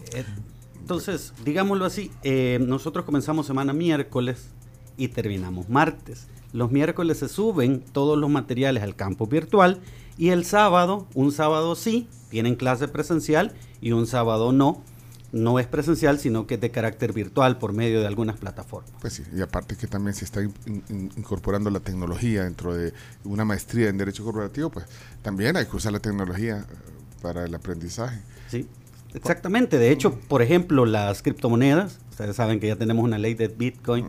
Entonces, 0.80 1.34
digámoslo 1.44 1.84
así, 1.84 2.10
eh, 2.22 2.58
nosotros 2.60 3.04
comenzamos 3.04 3.46
semana 3.46 3.72
miércoles 3.72 4.48
y 4.96 5.08
terminamos 5.08 5.68
martes. 5.68 6.26
Los 6.52 6.72
miércoles 6.72 7.18
se 7.18 7.28
suben 7.28 7.84
todos 7.92 8.16
los 8.16 8.30
materiales 8.30 8.82
al 8.82 8.96
campo 8.96 9.26
virtual 9.26 9.80
y 10.18 10.28
el 10.30 10.44
sábado, 10.44 11.06
un 11.14 11.32
sábado 11.32 11.74
sí, 11.76 12.08
tienen 12.28 12.56
clase 12.56 12.88
presencial 12.88 13.52
y 13.80 13.92
un 13.92 14.06
sábado 14.06 14.52
no. 14.52 14.82
No 15.30 15.58
es 15.58 15.66
presencial, 15.66 16.18
sino 16.18 16.46
que 16.46 16.54
es 16.54 16.60
de 16.62 16.70
carácter 16.70 17.12
virtual 17.12 17.58
por 17.58 17.74
medio 17.74 18.00
de 18.00 18.06
algunas 18.06 18.38
plataformas. 18.38 18.90
Pues 18.98 19.12
sí, 19.12 19.22
y 19.36 19.42
aparte 19.42 19.76
que 19.76 19.86
también 19.86 20.14
se 20.14 20.24
está 20.24 20.42
in- 20.42 20.54
in- 20.88 21.10
incorporando 21.18 21.68
la 21.68 21.80
tecnología 21.80 22.44
dentro 22.44 22.74
de 22.74 22.94
una 23.24 23.44
maestría 23.44 23.90
en 23.90 23.98
Derecho 23.98 24.24
Corporativo, 24.24 24.70
pues 24.70 24.86
también 25.20 25.56
hay 25.58 25.66
que 25.66 25.76
usar 25.76 25.92
la 25.92 26.00
tecnología 26.00 26.60
eh, 26.60 26.74
para 27.20 27.44
el 27.44 27.54
aprendizaje. 27.54 28.20
Sí, 28.50 28.66
exactamente. 29.12 29.76
De 29.76 29.90
hecho, 29.90 30.18
por 30.18 30.40
ejemplo, 30.40 30.86
las 30.86 31.20
criptomonedas, 31.20 31.98
ustedes 32.10 32.34
saben 32.36 32.58
que 32.58 32.68
ya 32.68 32.76
tenemos 32.76 33.04
una 33.04 33.18
ley 33.18 33.34
de 33.34 33.48
Bitcoin 33.48 34.06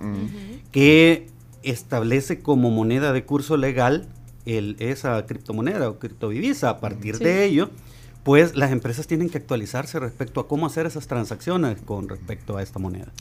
que 0.72 1.28
establece 1.64 2.39
como 2.39 2.72
moneda 2.72 3.12
de 3.12 3.26
curso 3.26 3.57
legal 3.57 4.07
el, 4.46 4.76
esa 4.80 5.26
criptomoneda 5.26 5.90
o 5.90 6.00
criptodivisa. 6.00 6.70
A 6.70 6.80
partir 6.80 7.18
Sí. 7.18 7.24
de 7.24 7.46
ello, 7.46 7.70
pues 8.24 8.56
las 8.56 8.72
empresas 8.72 9.08
tienen 9.08 9.30
que 9.30 9.38
actualizarse 9.38 10.00
respecto 10.00 10.40
a 10.40 10.48
cómo 10.48 10.66
hacer 10.68 10.86
esas 10.86 11.08
transacciones 11.08 11.82
con 11.82 12.10
respecto 12.10 12.58
a 12.58 12.62
esta 12.64 12.80
moneda. 12.80 13.12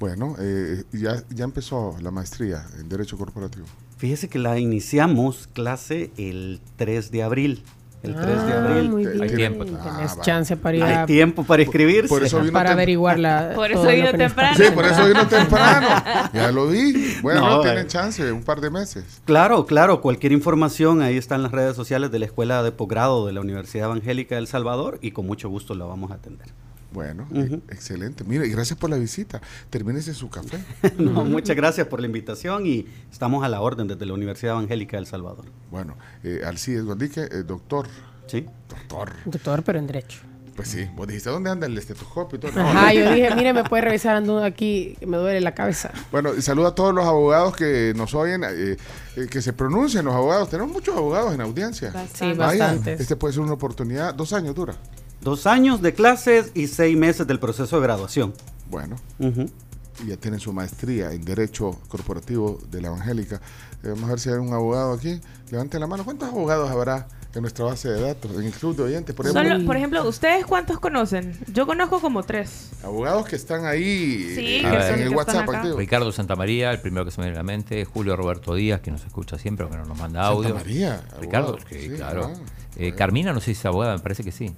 Bueno, 0.00 0.36
eh, 0.38 0.84
ya, 0.92 1.22
ya 1.30 1.44
empezó 1.44 1.96
la 2.00 2.10
maestría 2.10 2.64
en 2.78 2.88
Derecho 2.88 3.16
Corporativo. 3.18 3.66
Fíjese 3.96 4.28
que 4.28 4.38
la 4.38 4.58
iniciamos 4.58 5.48
clase 5.52 6.12
el 6.16 6.60
3 6.76 7.10
de 7.10 7.22
abril. 7.24 7.62
El 8.02 8.14
3 8.14 8.26
de 8.26 8.52
Ah, 8.52 8.64
abril. 8.64 8.90
muy 8.90 9.04
bien. 9.06 9.22
Hay 9.22 9.28
tiempo. 9.34 9.64
Tenés 9.64 10.20
chance 10.20 10.56
para 10.56 10.76
ir 10.76 10.82
Hay 10.84 10.94
a- 10.94 11.06
tiempo 11.06 11.42
para 11.42 11.62
inscribirse. 11.62 12.08
Por 12.08 12.22
eso 12.24 12.38
vino 12.40 12.52
para 12.52 12.70
averiguar 12.72 13.18
la. 13.18 13.52
Por 13.56 13.70
eso 13.72 13.82
vino 13.88 14.12
temprano. 14.12 14.56
Sí, 14.56 14.64
por 14.72 14.84
eso 14.84 15.04
vino 15.06 15.26
temprano. 15.26 15.88
Ya 16.32 16.52
lo 16.52 16.68
vi. 16.68 17.16
Bueno, 17.22 17.40
No, 17.40 17.60
tienen 17.60 17.84
eh. 17.84 17.88
chance, 17.88 18.30
un 18.32 18.44
par 18.44 18.60
de 18.60 18.70
meses. 18.70 19.20
Claro, 19.24 19.66
claro, 19.66 20.00
cualquier 20.00 20.30
información 20.32 21.02
ahí 21.02 21.16
está 21.16 21.34
en 21.34 21.42
las 21.42 21.50
redes 21.52 21.74
sociales 21.74 22.12
de 22.12 22.20
la 22.20 22.26
Escuela 22.26 22.62
de 22.62 22.70
Posgrado 22.70 23.26
de 23.26 23.32
la 23.32 23.40
Universidad 23.40 23.86
Evangélica 23.86 24.36
de 24.36 24.42
El 24.42 24.46
Salvador 24.46 24.98
y 25.02 25.10
con 25.10 25.26
mucho 25.26 25.48
gusto 25.48 25.74
la 25.74 25.84
vamos 25.84 26.12
a 26.12 26.14
atender. 26.14 26.46
Bueno, 26.92 27.26
e- 27.34 27.60
excelente. 27.70 28.24
Mire, 28.24 28.46
y 28.46 28.50
gracias 28.50 28.78
por 28.78 28.88
la 28.90 28.96
visita. 28.96 29.40
Termínese 29.70 30.14
su 30.14 30.30
café. 30.30 30.58
No, 30.98 31.24
muchas 31.24 31.54
gracias 31.56 31.86
por 31.86 32.00
la 32.00 32.06
invitación 32.06 32.66
y 32.66 32.86
estamos 33.12 33.44
a 33.44 33.48
la 33.48 33.60
orden 33.60 33.86
desde 33.88 34.06
la 34.06 34.14
Universidad 34.14 34.52
Evangélica 34.54 34.96
de 34.96 35.02
El 35.02 35.06
Salvador. 35.06 35.44
Bueno, 35.70 35.96
eh, 36.24 36.40
Alcides 36.46 36.84
Guandique, 36.84 37.20
eh, 37.22 37.42
doctor. 37.46 37.86
Sí. 38.26 38.46
Doctor. 38.68 39.12
Doctor, 39.26 39.62
pero 39.62 39.78
en 39.78 39.86
derecho. 39.86 40.20
Pues 40.56 40.68
sí, 40.70 40.88
vos 40.96 41.06
dijiste, 41.06 41.30
¿dónde 41.30 41.50
anda 41.50 41.66
el 41.68 41.78
estetoscopio 41.78 42.36
y 42.36 42.40
todo? 42.40 42.50
No, 42.52 42.66
Ajá, 42.68 42.86
no. 42.86 42.92
yo 42.92 43.12
dije, 43.12 43.32
mire, 43.36 43.52
me 43.52 43.62
puede 43.62 43.82
revisar 43.82 44.16
ando 44.16 44.42
aquí, 44.42 44.96
que 44.98 45.06
me 45.06 45.16
duele 45.16 45.40
la 45.40 45.54
cabeza. 45.54 45.92
Bueno, 46.10 46.34
y 46.34 46.42
saludo 46.42 46.66
a 46.66 46.74
todos 46.74 46.92
los 46.92 47.04
abogados 47.04 47.54
que 47.54 47.92
nos 47.94 48.12
oyen, 48.14 48.42
eh, 48.42 48.76
eh, 49.16 49.26
que 49.30 49.40
se 49.40 49.52
pronuncien 49.52 50.04
los 50.04 50.14
abogados. 50.14 50.50
Tenemos 50.50 50.72
muchos 50.72 50.96
abogados 50.96 51.32
en 51.32 51.42
audiencia. 51.42 51.92
Sí, 52.12 52.32
Vaya, 52.32 52.64
bastantes. 52.66 53.00
este 53.00 53.14
puede 53.14 53.34
ser 53.34 53.42
una 53.44 53.52
oportunidad. 53.52 54.14
Dos 54.14 54.32
años 54.32 54.54
dura. 54.56 54.74
Dos 55.20 55.46
años 55.46 55.82
de 55.82 55.94
clases 55.94 56.52
y 56.54 56.66
seis 56.68 56.96
meses 56.96 57.26
del 57.26 57.38
proceso 57.40 57.76
de 57.76 57.82
graduación. 57.82 58.32
Bueno, 58.70 58.96
y 59.18 60.08
ya 60.08 60.16
tienen 60.16 60.38
su 60.38 60.52
maestría 60.52 61.12
en 61.12 61.24
Derecho 61.24 61.72
Corporativo 61.88 62.60
de 62.70 62.80
la 62.82 62.88
Evangélica. 62.88 63.36
Eh, 63.82 63.88
vamos 63.90 64.04
a 64.04 64.08
ver 64.10 64.20
si 64.20 64.28
hay 64.28 64.36
un 64.36 64.52
abogado 64.52 64.92
aquí. 64.92 65.20
Levanten 65.50 65.80
la 65.80 65.86
mano. 65.86 66.04
¿Cuántos 66.04 66.28
abogados 66.28 66.70
habrá 66.70 67.08
en 67.34 67.42
nuestra 67.42 67.64
base 67.64 67.88
de 67.88 68.00
datos, 68.00 68.30
en 68.36 68.42
el 68.44 68.52
club 68.52 68.76
de 68.76 68.82
oyentes? 68.84 69.14
Por 69.14 69.26
ejemplo, 69.26 69.52
Solo, 69.52 69.66
por 69.66 69.76
ejemplo, 69.76 70.08
¿ustedes 70.08 70.46
cuántos 70.46 70.78
conocen? 70.78 71.36
Yo 71.52 71.66
conozco 71.66 72.00
como 72.00 72.22
tres. 72.22 72.70
abogados 72.84 73.26
que 73.26 73.34
están 73.36 73.66
ahí 73.66 74.32
Sí, 74.36 74.46
eh, 74.64 74.90
en 74.94 75.00
el 75.00 75.08
WhatsApp 75.14 75.48
activo. 75.48 75.76
Ricardo 75.78 76.12
Santamaría, 76.12 76.70
el 76.70 76.80
primero 76.80 77.04
que 77.04 77.10
se 77.10 77.20
me 77.20 77.26
viene 77.26 77.38
a 77.38 77.42
la 77.42 77.46
mente, 77.46 77.84
Julio 77.84 78.14
Roberto 78.16 78.54
Díaz, 78.54 78.80
que 78.80 78.90
nos 78.92 79.04
escucha 79.04 79.36
siempre, 79.38 79.64
aunque 79.64 79.78
no 79.78 79.84
nos 79.84 79.98
manda 79.98 80.20
Santa 80.22 80.28
audio. 80.28 80.54
María, 80.54 81.02
Ricardo, 81.20 81.48
abogado, 81.48 81.68
sí, 81.70 81.80
sí, 81.80 81.88
claro. 81.90 82.32
ah, 82.34 82.40
Eh, 82.76 82.92
Carmina, 82.94 83.32
no 83.32 83.40
sé 83.40 83.46
si 83.46 83.52
es 83.52 83.66
abogada, 83.66 83.96
me 83.96 84.02
parece 84.02 84.22
que 84.22 84.30
sí. 84.32 84.52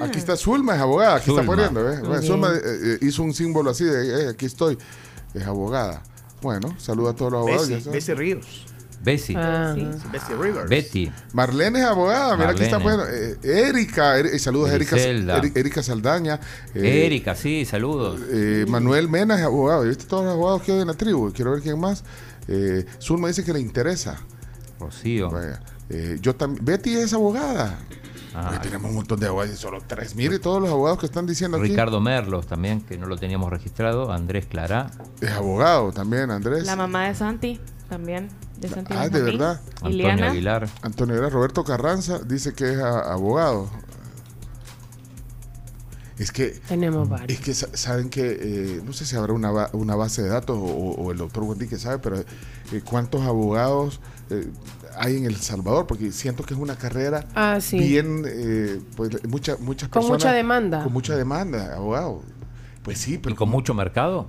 Aquí 0.00 0.18
está 0.18 0.36
Zulma, 0.36 0.74
es 0.74 0.80
abogada, 0.80 1.16
aquí 1.16 1.30
está 1.30 1.42
Zulma. 1.42 1.46
poniendo. 1.68 1.92
¿eh? 1.92 1.98
Bueno. 2.00 2.22
Zulma 2.22 2.52
eh, 2.54 2.60
eh, 2.64 2.98
hizo 3.02 3.22
un 3.22 3.34
símbolo 3.34 3.70
así 3.70 3.84
de 3.84 4.24
eh, 4.24 4.28
aquí 4.30 4.46
estoy, 4.46 4.78
es 5.34 5.46
abogada. 5.46 6.02
Bueno, 6.42 6.74
saluda 6.78 7.10
a 7.10 7.14
todos 7.14 7.32
los 7.32 7.38
abogados. 7.40 7.68
Bessie. 7.68 7.90
Bessie 7.92 8.14
Ríos. 8.14 8.64
Bessie. 9.00 9.36
Ah. 9.38 9.72
Sí, 9.76 9.86
Bessie 10.12 10.34
Rivers. 10.36 10.68
Betty. 10.68 11.12
Marlene 11.32 11.78
es 11.80 11.84
abogada, 11.84 12.36
mira 12.36 12.50
aquí 12.50 12.64
está 12.64 12.78
bueno. 12.78 13.04
Eh, 13.08 13.36
Erika, 13.44 14.18
Eri- 14.18 14.38
saludos 14.40 14.70
a 14.70 14.74
Erika, 14.74 14.96
Erika 15.54 15.82
Saldaña. 15.84 16.40
eh, 16.74 17.06
Erika, 17.06 17.36
sí, 17.36 17.64
saludos. 17.64 18.20
eh, 18.32 18.66
Manuel 18.68 19.08
Mena 19.08 19.36
es 19.36 19.42
abogado. 19.42 19.82
¿Viste 19.84 20.04
todos 20.04 20.24
los 20.24 20.34
abogados 20.34 20.62
que 20.62 20.72
hay 20.72 20.80
en 20.80 20.88
la 20.88 20.94
tribu? 20.94 21.32
Quiero 21.32 21.52
ver 21.52 21.62
quién 21.62 21.78
más. 21.78 22.02
Eh, 22.48 22.84
Zulma 23.00 23.28
dice 23.28 23.44
que 23.44 23.52
le 23.52 23.60
interesa. 23.60 24.16
Rocío. 24.80 25.30
Vaya. 25.30 25.60
Eh, 25.90 26.18
yo 26.20 26.34
también. 26.34 26.64
Betty 26.64 26.96
es 26.96 27.12
abogada. 27.12 27.78
Ah, 28.40 28.60
tenemos 28.62 28.90
un 28.90 28.96
montón 28.96 29.18
de 29.20 29.26
abogados, 29.26 29.58
solo 29.58 29.78
tres. 29.86 30.14
Mire 30.14 30.38
todos 30.38 30.60
los 30.62 30.70
abogados 30.70 30.98
que 31.00 31.06
están 31.06 31.26
diciendo 31.26 31.56
aquí. 31.58 31.68
Ricardo 31.70 32.00
Merlos 32.00 32.46
también, 32.46 32.80
que 32.82 32.96
no 32.96 33.06
lo 33.06 33.16
teníamos 33.16 33.50
registrado. 33.50 34.12
Andrés 34.12 34.46
Clará. 34.46 34.90
Es 35.20 35.30
abogado 35.32 35.92
también, 35.92 36.30
Andrés. 36.30 36.64
La 36.66 36.76
mamá 36.76 37.08
de 37.08 37.14
Santi 37.14 37.60
también. 37.88 38.28
De 38.60 38.68
Santi 38.68 38.92
Ah, 38.96 39.08
de 39.08 39.22
verdad. 39.22 39.60
Iliana. 39.84 40.30
Aguilar. 40.30 40.68
Antonio 40.82 41.14
Aguilar, 41.14 41.32
Roberto 41.32 41.64
Carranza 41.64 42.18
dice 42.20 42.52
que 42.54 42.72
es 42.72 42.78
a- 42.78 43.12
abogado. 43.12 43.68
Es 46.18 46.32
que, 46.32 46.48
Tenemos 46.68 47.08
varios. 47.08 47.38
es 47.38 47.44
que 47.44 47.54
sa- 47.54 47.68
saben 47.76 48.10
que, 48.10 48.38
eh, 48.40 48.82
no 48.84 48.92
sé 48.92 49.04
si 49.06 49.14
habrá 49.14 49.32
una, 49.32 49.52
una 49.72 49.94
base 49.94 50.20
de 50.22 50.28
datos 50.28 50.58
o, 50.58 50.64
o 50.64 51.12
el 51.12 51.18
doctor 51.18 51.44
Wendy 51.44 51.68
que 51.68 51.78
sabe, 51.78 51.98
pero 51.98 52.16
eh, 52.18 52.24
cuántos 52.84 53.22
abogados 53.22 54.00
eh, 54.30 54.50
hay 54.98 55.16
en 55.16 55.24
El 55.24 55.36
Salvador, 55.36 55.86
porque 55.86 56.12
siento 56.12 56.42
que 56.44 56.54
es 56.54 56.60
una 56.60 56.76
carrera 56.76 57.24
Ah, 57.34 57.58
sí. 57.60 57.78
bien, 57.78 58.24
eh, 58.26 58.80
pues 58.96 59.10
mucha- 59.28 59.56
muchas 59.58 59.88
Con 59.88 60.00
personas. 60.02 60.10
mucha 60.22 60.32
demanda. 60.32 60.82
Con 60.84 60.92
mucha 60.92 61.16
demanda, 61.16 61.74
abogado. 61.76 62.22
Pues 62.82 62.98
sí, 62.98 63.18
pero 63.18 63.34
¿Y 63.34 63.36
con 63.36 63.48
mucho 63.50 63.74
mercado? 63.74 64.28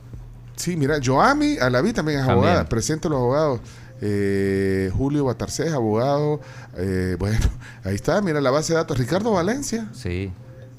Sí, 0.56 0.76
mira, 0.76 1.00
Joami 1.04 1.58
Alaví 1.58 1.94
también 1.94 2.20
es 2.20 2.26
También. 2.26 2.48
abogada. 2.50 2.70
Presente 2.70 3.08
a 3.08 3.12
los 3.12 3.20
abogados. 3.20 3.62
Eh, 4.02 4.92
Julio 4.96 5.26
Batarcés, 5.26 5.72
abogado. 5.74 6.42
Eh, 6.78 7.16
bueno, 7.20 7.38
ahí 7.84 7.96
está, 7.96 8.22
mira 8.22 8.42
la 8.42 8.52
base 8.52 8.74
de 8.74 8.78
datos. 8.80 8.98
Ricardo 8.98 9.32
Valencia 9.32 9.90
Sí. 9.94 10.32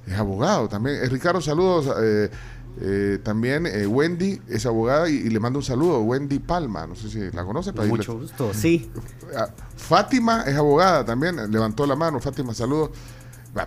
es 0.06 0.14
abogado 0.18 0.68
también. 0.68 0.96
Eh, 1.02 1.06
Ricardo, 1.08 1.40
saludos. 1.40 1.86
Eh, 2.80 3.18
también 3.22 3.66
eh, 3.66 3.86
Wendy 3.86 4.40
es 4.48 4.64
abogada 4.66 5.08
y, 5.08 5.14
y 5.14 5.30
le 5.30 5.40
mando 5.40 5.58
un 5.58 5.64
saludo. 5.64 6.00
Wendy 6.02 6.38
Palma, 6.38 6.86
no 6.86 6.94
sé 6.94 7.08
si 7.08 7.18
la 7.30 7.44
conoce. 7.44 7.72
Mucho 7.72 8.18
gusto, 8.18 8.52
sí. 8.54 8.90
Ah, 9.36 9.48
Fátima 9.76 10.42
es 10.42 10.56
abogada 10.56 11.04
también. 11.04 11.50
Levantó 11.52 11.86
la 11.86 11.94
mano. 11.94 12.18
Fátima, 12.20 12.52
saludos. 12.52 12.90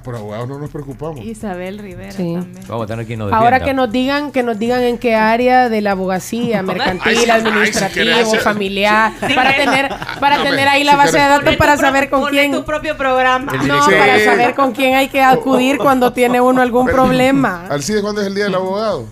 Por 0.04 0.16
abogados 0.16 0.48
no 0.48 0.60
nos 0.60 0.70
preocupamos. 0.70 1.20
Isabel 1.26 1.78
Rivera 1.78 2.12
Sí. 2.14 2.34
también. 2.34 2.66
Vamos 2.68 2.86
a 2.86 2.88
tener 2.88 3.06
que 3.06 3.18
nos 3.18 3.32
Ahora 3.34 3.60
que 3.60 3.74
nos 3.74 3.92
digan, 3.92 4.32
que 4.32 4.42
nos 4.42 4.58
digan 4.58 4.82
en 4.82 4.98
qué 4.98 5.14
área 5.16 5.68
de 5.68 5.82
la 5.82 5.92
abogacía, 5.92 6.64
mercantil, 6.64 7.18
ay, 7.18 7.30
administrativo, 7.30 8.36
familiar, 8.42 9.12
para 9.36 9.56
tener, 9.56 9.90
para 10.22 10.38
No, 10.38 10.44
tener 10.44 10.68
ahí 10.70 10.82
si 10.82 10.86
la 10.86 10.96
base 10.96 11.18
de 11.18 11.24
datos 11.24 11.56
para 11.58 11.78
saber 11.78 12.10
con 12.10 12.26
quién. 12.30 12.54
tu 12.54 12.64
propio 12.64 12.96
programa. 12.98 13.52
No, 13.66 13.86
para 13.86 14.24
saber 14.24 14.56
con 14.56 14.72
quién 14.72 14.96
hay 14.96 15.10
que 15.10 15.22
acudir 15.22 15.78
cuando 15.78 16.14
tiene 16.14 16.40
uno 16.40 16.62
algún 16.62 16.86
problema. 16.88 17.68
Alcides, 17.70 18.02
¿cuándo 18.02 18.22
es 18.22 18.28
el 18.28 18.36
día 18.36 18.46
del 18.46 18.56
abogado? 18.56 19.06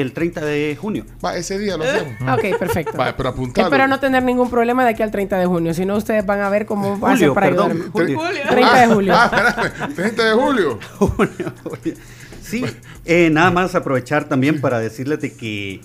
El 0.00 0.12
30 0.12 0.40
de 0.44 0.76
junio. 0.80 1.04
Va, 1.24 1.36
ese 1.36 1.58
día 1.58 1.76
lo 1.76 1.84
hacemos. 1.84 2.14
Ok, 2.32 2.58
perfecto. 2.58 2.96
Va, 2.96 3.14
pero 3.16 3.28
apuntalo. 3.30 3.66
Espero 3.68 3.88
no 3.88 4.00
tener 4.00 4.22
ningún 4.22 4.48
problema 4.48 4.84
de 4.84 4.90
aquí 4.90 5.02
al 5.02 5.10
30 5.10 5.38
de 5.38 5.46
junio, 5.46 5.74
si 5.74 5.84
no 5.84 5.96
ustedes 5.96 6.24
van 6.24 6.40
a 6.40 6.48
ver 6.48 6.66
cómo 6.66 6.98
va 6.98 7.12
a 7.12 7.16
ser 7.16 7.28
Julio, 7.28 7.34
para 7.34 7.46
perdón. 7.48 7.70
ayudarme. 7.72 7.92
Julio. 7.92 8.20
30 8.48 8.80
de 8.80 8.86
julio. 8.94 9.14
Ah, 9.16 9.52
espérame, 9.56 9.94
30 9.94 10.24
de 10.24 10.32
julio. 10.32 10.78
Sí, 12.42 12.64
eh, 13.04 13.30
nada 13.30 13.50
más 13.50 13.74
aprovechar 13.74 14.24
también 14.28 14.60
para 14.60 14.78
decirles 14.78 15.20
de 15.20 15.32
que, 15.32 15.80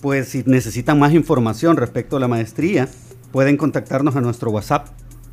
pues, 0.00 0.28
si 0.28 0.42
necesitan 0.46 0.98
más 0.98 1.12
información 1.12 1.76
respecto 1.76 2.16
a 2.16 2.20
la 2.20 2.28
maestría, 2.28 2.88
pueden 3.32 3.56
contactarnos 3.56 4.16
a 4.16 4.20
nuestro 4.20 4.50
WhatsApp, 4.50 4.88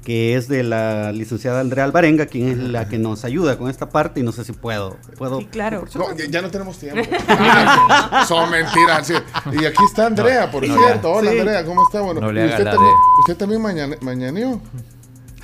que 0.05 0.35
es 0.37 0.47
de 0.47 0.61
la 0.63 1.11
licenciada 1.11 1.59
Andrea 1.61 1.83
Alvarenga, 1.83 2.27
quien 2.27 2.47
es 2.47 2.57
la 2.59 2.87
que 2.87 2.97
nos 2.99 3.25
ayuda 3.25 3.57
con 3.57 3.69
esta 3.71 3.89
parte, 3.89 4.19
y 4.19 4.23
no 4.23 4.31
sé 4.31 4.45
si 4.45 4.51
puedo. 4.53 4.97
puedo 5.17 5.39
Sí, 5.39 5.47
claro. 5.47 5.83
No, 5.95 6.15
ya, 6.15 6.25
ya 6.29 6.41
no 6.43 6.49
tenemos 6.51 6.77
tiempo. 6.77 7.01
Ah, 7.27 8.23
son 8.27 8.49
mentiras. 8.51 9.07
sí. 9.07 9.15
Y 9.59 9.65
aquí 9.65 9.83
está 9.83 10.05
Andrea, 10.05 10.49
por 10.51 10.65
no, 10.65 10.77
cierto. 10.77 11.11
Hola, 11.11 11.31
Sí. 11.31 11.39
Andrea, 11.39 11.65
¿cómo 11.65 11.83
está? 11.87 12.01
Bueno, 12.01 12.21
usted, 12.27 12.63
también, 12.63 12.71
de- 12.71 13.19
usted 13.21 13.35
también 13.37 13.61
mañana, 13.61 13.95
mañaneó. 14.01 14.61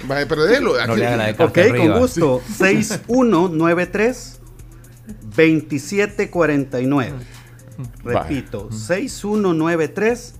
Vaya, 0.06 0.26
pero 0.28 0.44
délo. 0.46 0.74
No 0.86 0.94
aquí- 0.94 1.02
de 1.02 1.08
Ok, 1.32 1.38
Carta 1.38 1.52
con 1.64 1.72
arriba. 1.80 1.98
gusto. 2.00 2.42
6193 2.58 4.40
2749. 5.36 7.14
Repito, 8.04 8.72
6193 8.72 10.36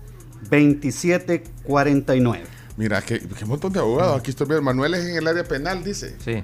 2749. 0.48 2.44
Mira, 2.78 3.02
qué, 3.02 3.20
qué 3.20 3.44
montón 3.44 3.70
de 3.72 3.80
abogados. 3.80 4.18
Aquí 4.18 4.30
estoy 4.30 4.46
viendo. 4.46 4.62
Manuel 4.62 4.94
es 4.94 5.04
en 5.04 5.16
el 5.16 5.26
área 5.28 5.44
penal, 5.44 5.84
dice. 5.84 6.16
Sí. 6.24 6.42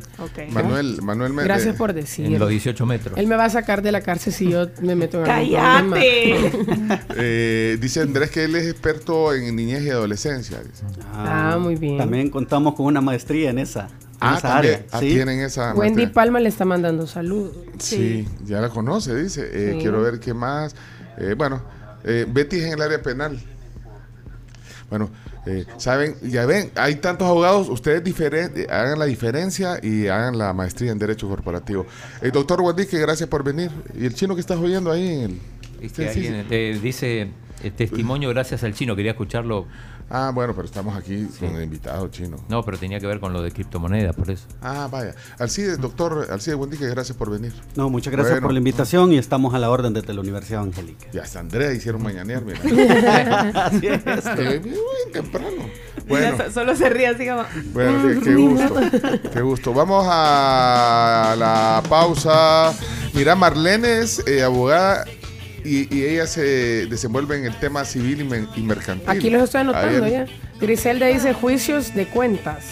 Manuel, 0.50 1.00
Manuel 1.00 1.32
me- 1.32 1.42
Gracias 1.42 1.74
por 1.76 1.94
decir. 1.94 2.26
En 2.26 2.38
los 2.38 2.50
18 2.50 2.84
metros. 2.84 3.16
Él 3.16 3.26
me 3.26 3.34
va 3.36 3.46
a 3.46 3.50
sacar 3.50 3.80
de 3.80 3.92
la 3.92 4.02
cárcel 4.02 4.34
si 4.34 4.50
yo 4.50 4.66
me 4.82 4.94
meto 4.94 5.24
en 5.24 5.30
algún 5.30 5.90
problema. 5.90 5.96
Eh, 7.16 7.78
dice 7.80 8.02
Andrés 8.02 8.30
que 8.30 8.44
él 8.44 8.54
es 8.56 8.66
experto 8.66 9.32
en 9.34 9.56
niñez 9.56 9.82
y 9.84 9.90
adolescencia. 9.90 10.58
dice. 10.62 10.84
Ah, 11.12 11.56
muy 11.58 11.76
bien. 11.76 11.96
También 11.98 12.28
contamos 12.30 12.74
con 12.74 12.86
una 12.86 13.00
maestría 13.00 13.48
en 13.50 13.58
esa, 13.58 13.86
en 13.86 13.88
Ah, 14.20 14.34
esa 14.38 14.48
también. 14.48 14.74
área. 14.74 14.86
Ah, 14.92 15.00
sí. 15.00 15.08
tienen 15.08 15.40
esa 15.40 15.72
Wendy 15.72 15.94
maestría. 16.02 16.12
Palma 16.12 16.40
le 16.40 16.48
está 16.50 16.64
mandando 16.66 17.06
saludos. 17.06 17.56
Sí, 17.78 18.28
ya 18.44 18.60
la 18.60 18.68
conoce, 18.68 19.14
dice. 19.14 19.48
Eh, 19.50 19.72
Sí. 19.72 19.78
Quiero 19.80 20.02
ver 20.02 20.20
qué 20.20 20.34
más. 20.34 20.76
Eh, 21.16 21.34
bueno, 21.38 21.62
eh, 22.04 22.26
Betty 22.28 22.56
es 22.58 22.64
en 22.66 22.72
el 22.74 22.82
área 22.82 23.00
penal. 23.02 23.40
Bueno, 24.90 25.10
eh, 25.46 25.64
saben, 25.76 26.14
ya 26.22 26.44
ven, 26.46 26.70
hay 26.76 26.96
tantos 26.96 27.26
abogados, 27.28 27.68
ustedes 27.68 28.02
diferen- 28.04 28.52
eh, 28.56 28.66
hagan 28.70 28.98
la 28.98 29.04
diferencia 29.06 29.78
y 29.82 30.06
hagan 30.08 30.36
la 30.38 30.52
maestría 30.52 30.92
en 30.92 30.98
Derecho 30.98 31.28
Corporativo. 31.28 31.86
El 32.20 32.32
doctor 32.32 32.60
Guandique, 32.60 32.98
gracias 32.98 33.28
por 33.28 33.42
venir. 33.44 33.70
¿Y 33.98 34.06
el 34.06 34.14
chino 34.14 34.34
que 34.34 34.40
estás 34.40 34.58
oyendo 34.58 34.90
ahí 34.92 35.08
en 35.08 35.20
el...? 35.22 35.40
Es 35.80 35.92
Sí, 35.92 36.02
que 36.02 36.12
sí, 36.12 36.26
alguien 36.26 36.48
te 36.48 36.78
dice 36.80 37.28
eh, 37.62 37.70
testimonio 37.70 38.28
gracias 38.30 38.64
al 38.64 38.74
chino. 38.74 38.96
Quería 38.96 39.12
escucharlo. 39.12 39.66
Ah, 40.10 40.30
bueno, 40.34 40.54
pero 40.54 40.66
estamos 40.66 40.96
aquí 40.96 41.26
con 41.38 41.50
el 41.56 41.62
invitado 41.64 42.08
chino. 42.08 42.38
No, 42.48 42.62
pero 42.64 42.78
tenía 42.78 42.98
que 42.98 43.06
ver 43.06 43.20
con 43.20 43.32
lo 43.32 43.42
de 43.42 43.50
criptomonedas, 43.52 44.16
por 44.16 44.30
eso. 44.30 44.46
Ah, 44.62 44.88
vaya. 44.90 45.14
Alcide, 45.38 45.76
doctor 45.76 46.28
Alcide 46.30 46.54
Guandique, 46.54 46.86
gracias 46.86 47.16
por 47.16 47.30
venir. 47.30 47.52
No, 47.76 47.90
muchas 47.90 48.12
gracias 48.12 48.34
Bueno. 48.36 48.46
por 48.46 48.52
la 48.52 48.58
invitación 48.58 49.12
y 49.12 49.18
estamos 49.18 49.52
a 49.54 49.58
la 49.58 49.70
orden 49.70 49.92
desde 49.92 50.14
la 50.14 50.20
Universidad 50.20 50.62
Angélica. 50.62 51.06
Ya 51.12 51.22
hasta 51.22 51.40
Andrea 51.40 51.72
hicieron 51.72 52.02
mañanear, 52.02 52.42
mira. 52.44 52.58
Así 53.66 53.86
es. 53.86 54.00
Eh, 54.38 54.60
bien 54.62 54.76
temprano. 55.12 55.68
Bueno. 56.08 56.50
Solo 56.52 56.74
se 56.74 56.88
ríe 56.88 57.08
así 57.08 57.26
como. 57.28 57.42
Bueno, 57.74 58.08
qué, 58.08 58.20
qué 58.20 58.34
gusto, 58.34 58.74
qué 59.32 59.40
gusto. 59.42 59.74
Vamos 59.74 60.06
a 60.08 61.34
la 61.38 61.82
pausa. 61.88 62.72
Mira, 63.12 63.34
Marlene 63.34 63.98
es 63.98 64.26
eh, 64.26 64.42
abogada 64.42 65.04
y, 65.64 65.94
y 65.94 66.04
ella 66.04 66.26
se 66.26 66.86
desenvuelve 66.86 67.36
en 67.38 67.44
el 67.46 67.54
tema 67.58 67.84
civil 67.84 68.20
y, 68.20 68.24
men- 68.24 68.48
y 68.56 68.60
mercantil. 68.60 69.08
Aquí 69.08 69.30
los 69.30 69.42
estoy 69.44 69.62
anotando 69.62 70.04
Ayer- 70.04 70.26
ya. 70.26 70.58
Griselda 70.60 71.06
dice 71.06 71.32
juicios 71.34 71.94
de 71.94 72.06
cuentas. 72.06 72.64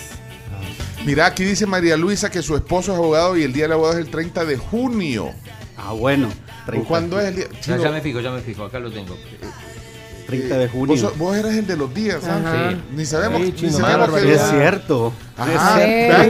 Mira, 1.05 1.27
aquí 1.27 1.45
dice 1.45 1.67
María 1.67 1.97
Luisa 1.97 2.31
que 2.31 2.43
su 2.43 2.57
esposo 2.57 2.93
es 2.93 2.99
abogado 2.99 3.37
y 3.37 3.43
el 3.45 3.53
día 3.53 3.65
del 3.65 3.73
abogado 3.73 3.99
es 3.99 4.05
el 4.05 4.11
30 4.11 4.45
de 4.45 4.57
junio. 4.57 5.31
Ah, 5.77 5.93
bueno. 5.93 6.29
30. 6.67 6.89
¿Cuándo 6.89 7.21
es 7.21 7.27
el 7.29 7.37
día? 7.37 7.47
Ya 7.65 7.91
me 7.93 8.01
fijo, 8.01 8.21
ya 8.21 8.33
me 8.33 8.41
fijo. 8.41 8.65
Acá 8.65 8.81
lo 8.81 8.91
tengo. 8.91 9.17
30 10.27 10.59
de 10.59 10.67
vos, 10.67 10.73
junio. 10.75 10.97
sos- 10.97 11.17
vos 11.19 11.37
eras 11.37 11.55
el 11.55 11.67
de 11.67 11.77
los 11.77 11.93
días, 11.95 12.21
¿ah? 12.27 12.41
Ajá. 12.45 12.71
Sí. 12.71 12.77
Ni 12.97 13.05
sabemos, 13.05 13.41
Sí, 13.41 13.47
ni 13.47 13.55
chino, 13.55 13.73
sabemos 13.79 14.11
qué 14.11 14.23
que- 14.27 14.33
Es 14.35 14.43
cierto. 14.51 15.13
Ajá, 15.39 15.79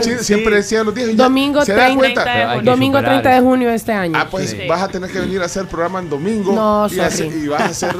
Sí. 0.01 0.11
siempre 0.19 0.55
decía 0.57 0.83
los 0.83 0.93
días. 0.93 1.15
Domingo 1.15 1.63
¿se 1.63 1.71
da 1.71 1.85
30, 1.85 1.97
cuenta? 1.97 2.23
Pero 2.25 2.49
hay 2.49 2.59
que 2.59 2.65
domingo 2.65 2.97
superar 2.97 3.21
30 3.21 3.35
de 3.35 3.41
junio 3.41 3.69
de 3.69 3.75
este 3.75 3.91
año. 3.93 4.13
Ah, 4.17 4.27
pues 4.29 4.49
Sí. 4.49 4.57
vas 4.67 4.81
a 4.81 4.87
tener 4.89 5.09
que 5.09 5.19
venir 5.21 5.41
a 5.41 5.45
hacer 5.45 5.65
programa 5.65 5.99
en 5.99 6.09
domingo. 6.09 6.51
No, 6.53 6.87
y, 6.89 6.95
y 6.95 7.47
vas 7.47 7.61
a 7.61 7.65
hacer, 7.65 7.95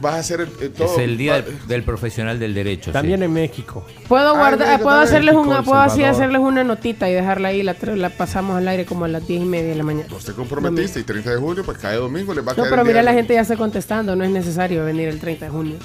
vas 0.00 0.14
a 0.14 0.18
hacer 0.18 0.40
el- 0.42 0.48
el 0.60 0.70
todo. 0.72 0.92
Es 0.92 0.98
el 1.00 1.16
día 1.16 1.42
del, 1.42 1.66
del 1.66 1.82
profesional 1.82 2.38
del 2.38 2.54
derecho. 2.54 2.92
También 2.92 3.18
sí. 3.18 3.24
en 3.24 3.32
México. 3.32 3.84
Puedo 4.06 4.30
Ay, 4.32 4.38
guardar, 4.38 4.68
México 4.68 4.82
puedo 4.84 5.00
hacerles 5.00 5.34
México, 5.34 5.50
una, 5.50 5.62
puedo 5.62 5.80
así 5.80 6.04
hacerles 6.04 6.40
una 6.40 6.62
notita 6.62 7.10
y 7.10 7.14
dejarla 7.14 7.48
ahí, 7.48 7.62
la, 7.64 7.74
la 7.96 8.10
pasamos 8.10 8.56
al 8.56 8.68
aire 8.68 8.84
como 8.86 9.06
a 9.06 9.08
las 9.08 9.26
10 9.26 9.42
y 9.42 9.46
media 9.46 9.70
de 9.70 9.74
la 9.74 9.82
mañana. 9.82 10.06
Vos 10.08 10.24
te 10.24 10.32
comprometiste 10.34 11.00
y 11.00 11.02
30 11.02 11.30
de 11.30 11.36
julio, 11.36 11.64
pues 11.64 11.78
cae 11.78 11.96
domingo, 11.96 12.32
les 12.32 12.46
va 12.46 12.52
a 12.52 12.54
No, 12.54 12.62
caer 12.62 12.70
pero 12.70 12.84
mira, 12.84 13.02
la 13.02 13.12
gente 13.12 13.34
ya 13.34 13.40
está 13.40 13.56
contestando, 13.56 14.14
no 14.14 14.22
es 14.22 14.30
necesario 14.30 14.84
venir 14.84 15.08
el 15.08 15.18
30 15.18 15.33
de 15.40 15.48
junio. 15.48 15.76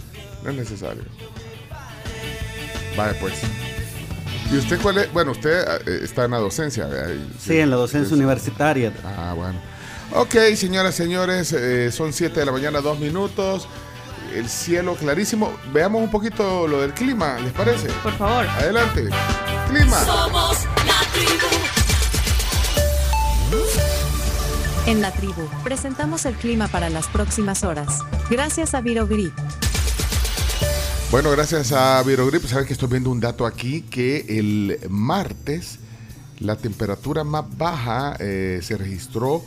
No 0.43 0.49
es 0.49 0.55
necesario. 0.55 1.03
Vale, 2.95 3.13
pues. 3.19 3.33
¿Y 4.51 4.57
usted 4.57 4.79
cuál 4.81 4.97
es? 4.97 5.13
Bueno, 5.13 5.31
usted 5.31 5.63
eh, 5.87 5.99
está 6.03 6.25
en 6.25 6.31
la 6.31 6.39
docencia. 6.39 6.87
Sí, 7.39 7.59
en 7.59 7.69
la 7.69 7.75
docencia 7.75 8.15
universitaria. 8.15 8.91
Ah, 9.03 9.33
bueno. 9.35 9.59
Ok, 10.13 10.35
señoras, 10.55 10.95
señores, 10.95 11.53
eh, 11.53 11.91
son 11.91 12.13
7 12.13 12.39
de 12.39 12.45
la 12.45 12.51
mañana, 12.51 12.81
dos 12.81 12.99
minutos. 12.99 13.67
El 14.33 14.49
cielo 14.49 14.95
clarísimo. 14.95 15.55
Veamos 15.71 16.01
un 16.01 16.11
poquito 16.11 16.67
lo 16.67 16.81
del 16.81 16.93
clima, 16.93 17.39
¿les 17.39 17.53
parece? 17.53 17.87
Por 18.03 18.13
favor. 18.13 18.47
Adelante. 18.47 19.09
Clima. 19.69 20.05
Somos 20.05 20.65
la 20.85 21.11
tribu. 21.13 21.78
En 24.89 25.01
la 25.01 25.11
tribu, 25.11 25.47
presentamos 25.63 26.25
el 26.25 26.33
clima 26.33 26.67
para 26.67 26.89
las 26.89 27.07
próximas 27.07 27.63
horas. 27.63 27.99
Gracias 28.29 28.73
a 28.73 28.81
Virogrip. 28.81 29.31
Bueno, 31.11 31.29
gracias 31.31 31.71
a 31.73 32.01
Virogrip. 32.03 32.43
Saben 32.45 32.65
que 32.65 32.73
estoy 32.73 32.89
viendo 32.89 33.11
un 33.11 33.19
dato 33.19 33.45
aquí 33.45 33.81
que 33.83 34.25
el 34.39 34.79
martes 34.89 35.77
la 36.39 36.55
temperatura 36.55 37.23
más 37.23 37.45
baja 37.57 38.15
eh, 38.19 38.61
se 38.63 38.77
registró 38.77 39.43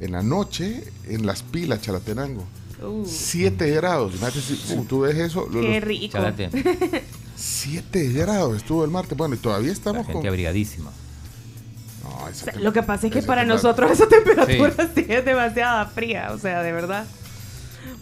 en 0.00 0.12
la 0.12 0.22
noche 0.22 0.84
en 1.06 1.24
las 1.26 1.42
pilas 1.42 1.82
Chalatenango. 1.82 2.44
Uh, 2.82 3.04
7 3.06 3.70
grados. 3.72 4.14
Imagínate 4.16 4.40
si, 4.40 4.56
si 4.56 4.76
tú 4.86 5.00
ves 5.00 5.16
eso. 5.16 5.46
lo- 5.52 5.60
qué 5.60 5.74
los- 5.74 5.84
rico. 5.84 6.12
Chalate. 6.14 6.50
7 7.36 8.08
grados 8.12 8.56
estuvo 8.56 8.84
el 8.84 8.90
martes. 8.90 9.16
Bueno, 9.16 9.34
y 9.34 9.38
todavía 9.38 9.68
La 9.68 9.72
estamos 9.74 10.06
gente 10.06 10.20
con. 10.20 10.26
abrigadísima. 10.28 10.90
O 12.30 12.34
sea, 12.34 12.54
Lo 12.56 12.72
que 12.72 12.82
pasa 12.82 13.06
es 13.06 13.12
que 13.12 13.22
para 13.22 13.44
nosotros 13.44 13.90
esa 13.90 14.08
temperatura 14.08 14.72
sí. 14.94 15.06
es 15.08 15.24
demasiada 15.24 15.86
fría, 15.86 16.30
o 16.32 16.38
sea, 16.38 16.62
de 16.62 16.72
verdad. 16.72 17.04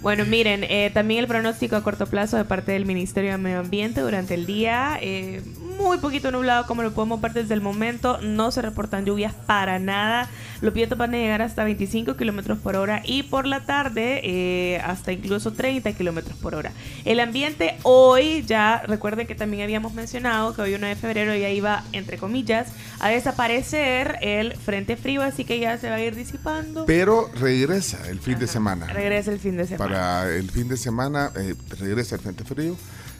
Bueno, 0.00 0.24
miren, 0.24 0.62
eh, 0.62 0.90
también 0.94 1.20
el 1.20 1.26
pronóstico 1.26 1.74
a 1.74 1.82
corto 1.82 2.06
plazo 2.06 2.36
de 2.36 2.44
parte 2.44 2.70
del 2.70 2.86
Ministerio 2.86 3.32
de 3.32 3.38
Medio 3.38 3.58
Ambiente 3.58 4.00
durante 4.00 4.34
el 4.34 4.46
día, 4.46 4.96
eh, 5.00 5.42
muy 5.76 5.98
poquito 5.98 6.30
nublado 6.30 6.66
como 6.66 6.82
lo 6.82 6.92
podemos 6.92 7.20
ver 7.20 7.32
desde 7.32 7.54
el 7.54 7.60
momento, 7.60 8.18
no 8.20 8.52
se 8.52 8.62
reportan 8.62 9.04
lluvias 9.04 9.34
para 9.34 9.80
nada, 9.80 10.28
los 10.60 10.74
vientos 10.74 10.98
van 10.98 11.14
a 11.14 11.18
llegar 11.18 11.42
hasta 11.42 11.64
25 11.64 12.16
kilómetros 12.16 12.58
por 12.58 12.76
hora 12.76 13.02
y 13.04 13.24
por 13.24 13.46
la 13.46 13.64
tarde 13.64 14.20
eh, 14.24 14.80
hasta 14.84 15.12
incluso 15.12 15.52
30 15.52 15.92
kilómetros 15.92 16.36
por 16.36 16.54
hora. 16.54 16.72
El 17.04 17.20
ambiente 17.20 17.76
hoy, 17.82 18.44
ya 18.46 18.82
recuerden 18.86 19.26
que 19.26 19.34
también 19.34 19.62
habíamos 19.62 19.94
mencionado 19.94 20.54
que 20.54 20.62
hoy 20.62 20.74
1 20.74 20.86
de 20.86 20.96
febrero 20.96 21.34
ya 21.34 21.50
iba, 21.50 21.84
entre 21.92 22.18
comillas, 22.18 22.68
a 23.00 23.08
desaparecer 23.08 24.18
el 24.20 24.54
frente 24.56 24.96
frío, 24.96 25.22
así 25.22 25.44
que 25.44 25.58
ya 25.58 25.78
se 25.78 25.90
va 25.90 25.96
a 25.96 26.00
ir 26.00 26.14
disipando. 26.14 26.86
Pero 26.86 27.30
regresa 27.34 27.98
el 28.08 28.20
fin 28.20 28.38
de 28.38 28.46
semana. 28.46 28.86
Regresa 28.86 29.30
el 29.30 29.38
fin 29.38 29.56
de 29.56 29.66
semana. 29.66 29.78
Para 29.78 29.87
el 29.90 30.50
fin 30.50 30.68
de 30.68 30.76
semana 30.76 31.30
eh, 31.36 31.54
regresa 31.78 32.16
el 32.16 32.20
frente 32.20 32.44
frío. 32.44 32.76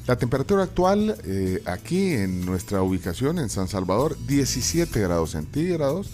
La 0.06 0.16
temperatura 0.16 0.62
actual 0.62 1.16
eh, 1.24 1.62
aquí 1.66 2.12
en 2.14 2.44
nuestra 2.46 2.82
ubicación 2.82 3.38
en 3.38 3.50
San 3.50 3.68
Salvador, 3.68 4.16
17 4.26 5.00
grados 5.00 5.32
centígrados. 5.32 6.08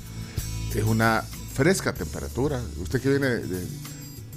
Es 0.75 0.85
una 0.85 1.23
fresca 1.55 1.93
temperatura. 1.95 2.61
Usted 2.83 3.01
que 3.01 3.11
viene 3.11 3.27
de, 3.29 3.67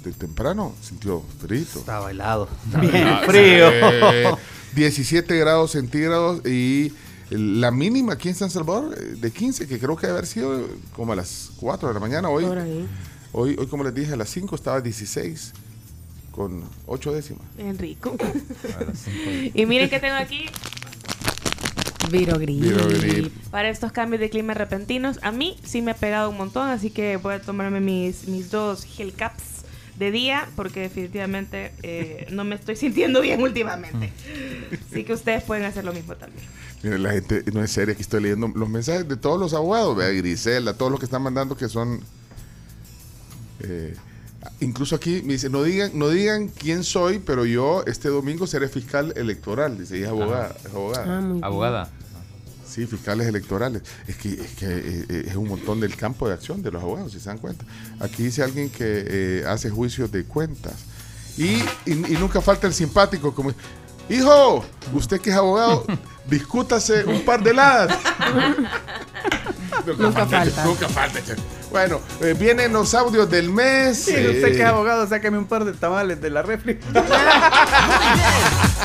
de 0.04 0.12
temprano 0.16 0.74
sintió 0.80 1.22
frito. 1.40 1.80
Estaba 1.80 2.10
helado. 2.10 2.48
Bien 2.80 3.18
frío. 3.26 3.68
Eh, 3.72 4.32
17 4.74 5.36
grados 5.38 5.72
centígrados 5.72 6.46
y 6.46 6.92
la 7.30 7.70
mínima 7.70 8.12
aquí 8.12 8.28
en 8.28 8.34
San 8.36 8.50
Salvador 8.50 8.94
eh, 8.96 9.16
de 9.18 9.30
15, 9.32 9.66
que 9.66 9.78
creo 9.78 9.96
que 9.96 10.06
debe 10.06 10.18
haber 10.18 10.26
sido 10.28 10.68
como 10.94 11.12
a 11.14 11.16
las 11.16 11.50
4 11.56 11.88
de 11.88 11.94
la 11.94 12.00
mañana. 12.00 12.28
Hoy, 12.28 12.44
Por 12.44 12.58
ahí. 12.58 12.86
hoy, 13.32 13.56
hoy 13.58 13.66
como 13.66 13.82
les 13.82 13.94
dije, 13.94 14.12
a 14.12 14.16
las 14.16 14.28
5 14.30 14.54
estaba 14.54 14.80
16 14.80 15.52
con 16.38 16.62
8 16.86 17.12
décimas. 17.14 17.42
Bien 17.56 17.76
rico. 17.76 18.16
y 19.54 19.66
miren 19.66 19.90
que 19.90 19.98
tengo 19.98 20.14
aquí 20.14 20.46
Virogrip. 22.12 22.60
Virogrip. 22.60 23.32
para 23.50 23.68
estos 23.68 23.90
cambios 23.90 24.20
de 24.20 24.30
clima 24.30 24.54
repentinos. 24.54 25.18
A 25.22 25.32
mí 25.32 25.56
sí 25.64 25.82
me 25.82 25.90
ha 25.90 25.96
pegado 25.96 26.30
un 26.30 26.36
montón, 26.36 26.68
así 26.68 26.90
que 26.90 27.16
voy 27.16 27.34
a 27.34 27.42
tomarme 27.42 27.80
mis, 27.80 28.28
mis 28.28 28.52
dos 28.52 28.84
gel 28.84 29.14
caps 29.14 29.64
de 29.98 30.12
día 30.12 30.48
porque 30.54 30.78
definitivamente 30.78 31.72
eh, 31.82 32.28
no 32.30 32.44
me 32.44 32.54
estoy 32.54 32.76
sintiendo 32.76 33.20
bien 33.20 33.42
últimamente. 33.42 34.12
Así 34.88 35.02
que 35.02 35.14
ustedes 35.14 35.42
pueden 35.42 35.64
hacer 35.64 35.84
lo 35.84 35.92
mismo 35.92 36.14
también. 36.14 36.46
Miren, 36.84 37.02
la 37.02 37.10
gente 37.14 37.42
no 37.52 37.64
es 37.64 37.72
seria, 37.72 37.94
aquí 37.94 38.02
estoy 38.02 38.22
leyendo 38.22 38.46
los 38.54 38.68
mensajes 38.68 39.08
de 39.08 39.16
todos 39.16 39.40
los 39.40 39.54
abogados, 39.54 39.96
vea, 39.96 40.10
Grisela, 40.10 40.74
todos 40.74 40.92
los 40.92 41.00
que 41.00 41.06
están 41.06 41.22
mandando 41.22 41.56
que 41.56 41.68
son... 41.68 42.00
eh, 43.58 43.96
incluso 44.60 44.96
aquí 44.96 45.22
me 45.24 45.34
dice, 45.34 45.48
no 45.50 45.62
digan, 45.62 45.92
no 45.94 46.08
digan 46.08 46.48
quién 46.48 46.84
soy, 46.84 47.18
pero 47.18 47.44
yo 47.44 47.82
este 47.86 48.08
domingo 48.08 48.46
seré 48.46 48.68
fiscal 48.68 49.12
electoral, 49.16 49.78
dice, 49.78 49.96
ella 49.96 50.06
es 50.06 50.10
abogada. 50.12 50.56
Es 50.64 50.66
abogada. 50.74 51.04
Ah. 51.06 51.38
Abogada. 51.46 51.90
Sí, 52.68 52.86
fiscales 52.86 53.26
electorales. 53.26 53.82
Es 54.06 54.16
que, 54.16 54.28
es, 54.34 54.54
que 54.58 54.66
eh, 54.66 55.04
eh, 55.08 55.24
es 55.28 55.36
un 55.36 55.48
montón 55.48 55.80
del 55.80 55.96
campo 55.96 56.28
de 56.28 56.34
acción 56.34 56.62
de 56.62 56.70
los 56.70 56.82
abogados, 56.82 57.12
si 57.12 57.18
se 57.20 57.28
dan 57.30 57.38
cuenta. 57.38 57.64
Aquí 57.98 58.24
dice 58.24 58.42
alguien 58.42 58.68
que 58.70 59.04
eh, 59.06 59.44
hace 59.46 59.70
juicios 59.70 60.12
de 60.12 60.24
cuentas. 60.24 60.74
Y, 61.38 61.44
y- 61.44 61.64
y 61.86 62.16
nunca 62.20 62.40
falta 62.42 62.66
el 62.66 62.74
simpático, 62.74 63.34
como, 63.34 63.52
hijo, 64.10 64.64
usted 64.92 65.20
que 65.20 65.30
es 65.30 65.36
abogado, 65.36 65.84
discútase 66.28 67.04
un 67.04 67.24
par 67.24 67.42
de 67.42 67.50
heladas. 67.50 67.98
Nunca 69.98 70.26
falta. 70.26 70.64
Nunca 70.64 70.88
falta. 70.88 71.20
Bueno, 71.70 72.00
eh, 72.22 72.34
vienen 72.38 72.72
los 72.72 72.94
audios 72.94 73.28
del 73.30 73.50
mes. 73.50 74.04
Sí, 74.04 74.12
usted 74.12 74.44
eh, 74.48 74.52
que 74.52 74.60
es 74.62 74.64
abogado, 74.64 75.06
sáqueme 75.06 75.36
un 75.38 75.46
par 75.46 75.64
de 75.64 75.72
tamales 75.72 76.20
de 76.20 76.30
la 76.30 76.42
refri. 76.42 76.78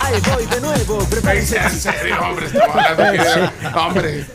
Ahí 0.02 0.22
voy 0.34 0.46
de 0.46 0.60
nuevo, 0.62 1.00
prepárense. 1.10 1.58
En 1.64 1.72
serio, 1.80 2.18
hombre, 2.22 2.46
estamos 2.48 2.76
hablando 2.76 3.24
que- 3.24 3.78
Hombre, 3.80 4.26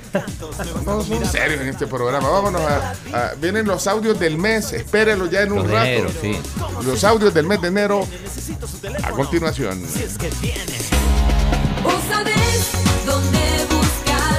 son 0.84 1.26
serios 1.30 1.60
en 1.60 1.68
este 1.68 1.86
programa. 1.86 2.28
Vámonos 2.28 2.62
a, 2.62 2.94
a- 3.12 3.34
Vienen 3.34 3.66
los 3.66 3.86
audios 3.86 4.18
del 4.18 4.38
mes, 4.38 4.72
espérenlos 4.72 5.30
ya 5.30 5.42
en 5.42 5.52
un 5.52 5.64
rato. 5.68 5.84
enero, 5.86 6.10
sí. 6.20 6.38
Los 6.86 7.04
audios 7.04 7.32
del 7.34 7.46
mes 7.46 7.60
de 7.60 7.68
enero 7.68 8.06
a 9.02 9.10
continuación. 9.10 9.82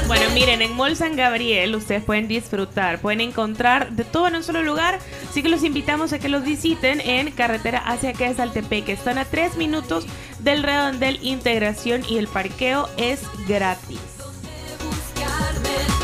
Bueno, 0.10 0.26
miren, 0.34 0.62
en 0.64 0.76
Mall 0.76 0.95
San 0.95 1.16
Gabriel 1.16 1.76
ustedes 1.76 2.03
pueden 2.03 2.28
disfrutar, 2.28 2.99
pueden 2.99 3.22
encontrar 3.22 3.91
de 3.91 4.03
todo 4.03 4.28
en 4.28 4.38
un 4.38 4.43
solo 4.43 4.64
lugar, 4.64 4.97
así 5.30 5.43
que 5.43 5.49
los 5.49 5.64
invitamos 5.64 6.14
a 6.14 6.18
que 6.18 6.30
los 6.30 6.43
visiten 6.43 6.99
en 6.99 7.30
carretera 7.30 7.78
hacia 7.78 8.14
que 8.14 8.34
Saltepeque. 8.34 8.91
Están 8.91 9.20
a 9.20 9.26
tres 9.26 9.55
minutos 9.55 10.07
del 10.39 10.64
redondel 10.64 11.20
integración 11.22 12.01
y 12.10 12.18
el 12.18 12.28
parqueo 12.28 12.89
es 12.97 13.20
gratis. 13.47 13.99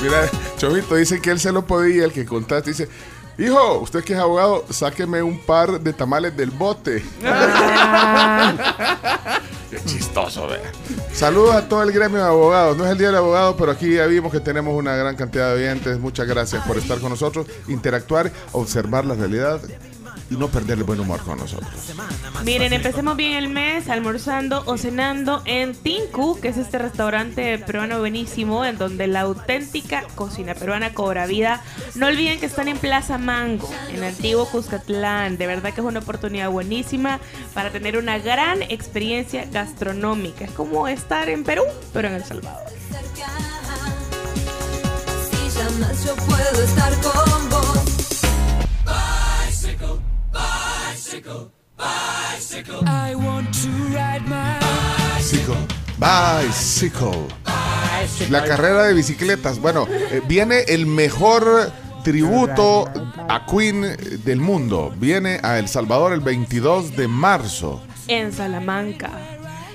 Mira, 0.03 0.29
Chovito 0.57 0.93
dice 0.93 1.19
que 1.19 1.31
él 1.31 1.39
se 1.39 1.51
lo 1.51 1.65
podía, 1.65 2.05
el 2.05 2.13
que 2.13 2.27
contaste 2.27 2.69
dice, 2.69 2.87
hijo, 3.39 3.79
usted 3.79 4.03
que 4.03 4.13
es 4.13 4.19
abogado, 4.19 4.65
sáqueme 4.69 5.23
un 5.23 5.39
par 5.39 5.81
de 5.81 5.93
tamales 5.93 6.37
del 6.37 6.51
bote. 6.51 7.03
Chistoso, 9.85 10.47
vea. 10.47 10.71
Saludos 11.13 11.55
a 11.55 11.67
todo 11.67 11.83
el 11.83 11.91
gremio 11.91 12.17
de 12.17 12.25
abogados. 12.25 12.77
No 12.77 12.85
es 12.85 12.91
el 12.91 12.97
día 12.97 13.07
del 13.07 13.17
abogado, 13.17 13.55
pero 13.57 13.71
aquí 13.71 13.95
ya 13.95 14.05
vimos 14.05 14.31
que 14.31 14.39
tenemos 14.39 14.73
una 14.75 14.95
gran 14.95 15.15
cantidad 15.15 15.49
de 15.49 15.63
oyentes. 15.63 15.99
Muchas 15.99 16.27
gracias 16.27 16.65
por 16.65 16.77
estar 16.77 16.99
con 16.99 17.09
nosotros, 17.09 17.47
interactuar, 17.67 18.31
observar 18.51 19.05
la 19.05 19.15
realidad 19.15 19.59
y 20.29 20.35
no 20.35 20.47
perder 20.47 20.79
el 20.79 20.83
buen 20.83 20.99
humor 20.99 21.21
con 21.21 21.37
nosotros. 21.37 21.69
Miren, 22.43 22.73
empecemos 22.73 23.15
bien 23.15 23.33
el 23.33 23.49
mes 23.49 23.89
almorzando 23.89 24.63
o 24.65 24.77
cenando 24.77 25.41
en 25.45 25.75
Tinku, 25.75 26.39
que 26.39 26.49
es 26.49 26.57
este 26.57 26.79
restaurante 26.79 27.59
peruano 27.59 27.99
buenísimo, 27.99 28.65
en 28.65 28.77
donde 28.77 29.07
la 29.07 29.21
auténtica 29.21 30.03
cocina 30.15 30.55
peruana 30.55 30.93
cobra 30.93 31.25
vida. 31.27 31.61
No 31.95 32.07
olviden 32.07 32.39
que 32.39 32.45
están 32.45 32.67
en 32.67 32.77
Plaza 32.77 33.17
Mango, 33.17 33.69
en 33.89 34.03
antiguo 34.03 34.45
Cuscatlán. 34.47 35.37
De 35.37 35.47
verdad 35.47 35.73
que 35.73 35.81
es 35.81 35.87
una 35.87 35.99
oportunidad 35.99 36.49
buenísima 36.49 37.19
para 37.53 37.71
tener 37.71 37.97
una 37.97 38.17
gran 38.17 38.61
experiencia 38.63 39.45
gastronómica. 39.45 40.45
Es 40.45 40.51
como 40.51 40.87
estar 40.87 41.29
en 41.29 41.43
Perú, 41.43 41.63
pero 41.93 42.07
en 42.07 42.15
El 42.15 42.23
Salvador. 42.23 42.63
Si 45.29 45.57
llamas, 45.57 46.05
yo 46.05 46.15
puedo 46.15 46.63
estar 46.63 46.93
con 47.01 47.34
Bicycle, 50.35 51.49
bicycle. 51.77 52.81
I 52.85 53.15
want 53.15 53.53
to 53.63 53.69
ride 53.95 54.27
my 54.27 54.59
Bicycle. 55.17 55.55
Bicycle. 55.97 57.27
La 58.29 58.43
carrera 58.43 58.83
de 58.83 58.93
bicicletas. 58.93 59.59
Bueno, 59.59 59.87
eh, 59.89 60.21
viene 60.27 60.63
el 60.67 60.85
mejor 60.87 61.71
tributo 62.03 62.85
a 63.29 63.45
Queen 63.45 63.95
del 64.25 64.39
mundo. 64.41 64.93
Viene 64.97 65.39
a 65.41 65.57
El 65.57 65.69
Salvador 65.69 66.11
el 66.11 66.19
22 66.19 66.95
de 66.97 67.07
marzo. 67.07 67.81
en 68.07 68.31
Salamanca. 68.33 69.09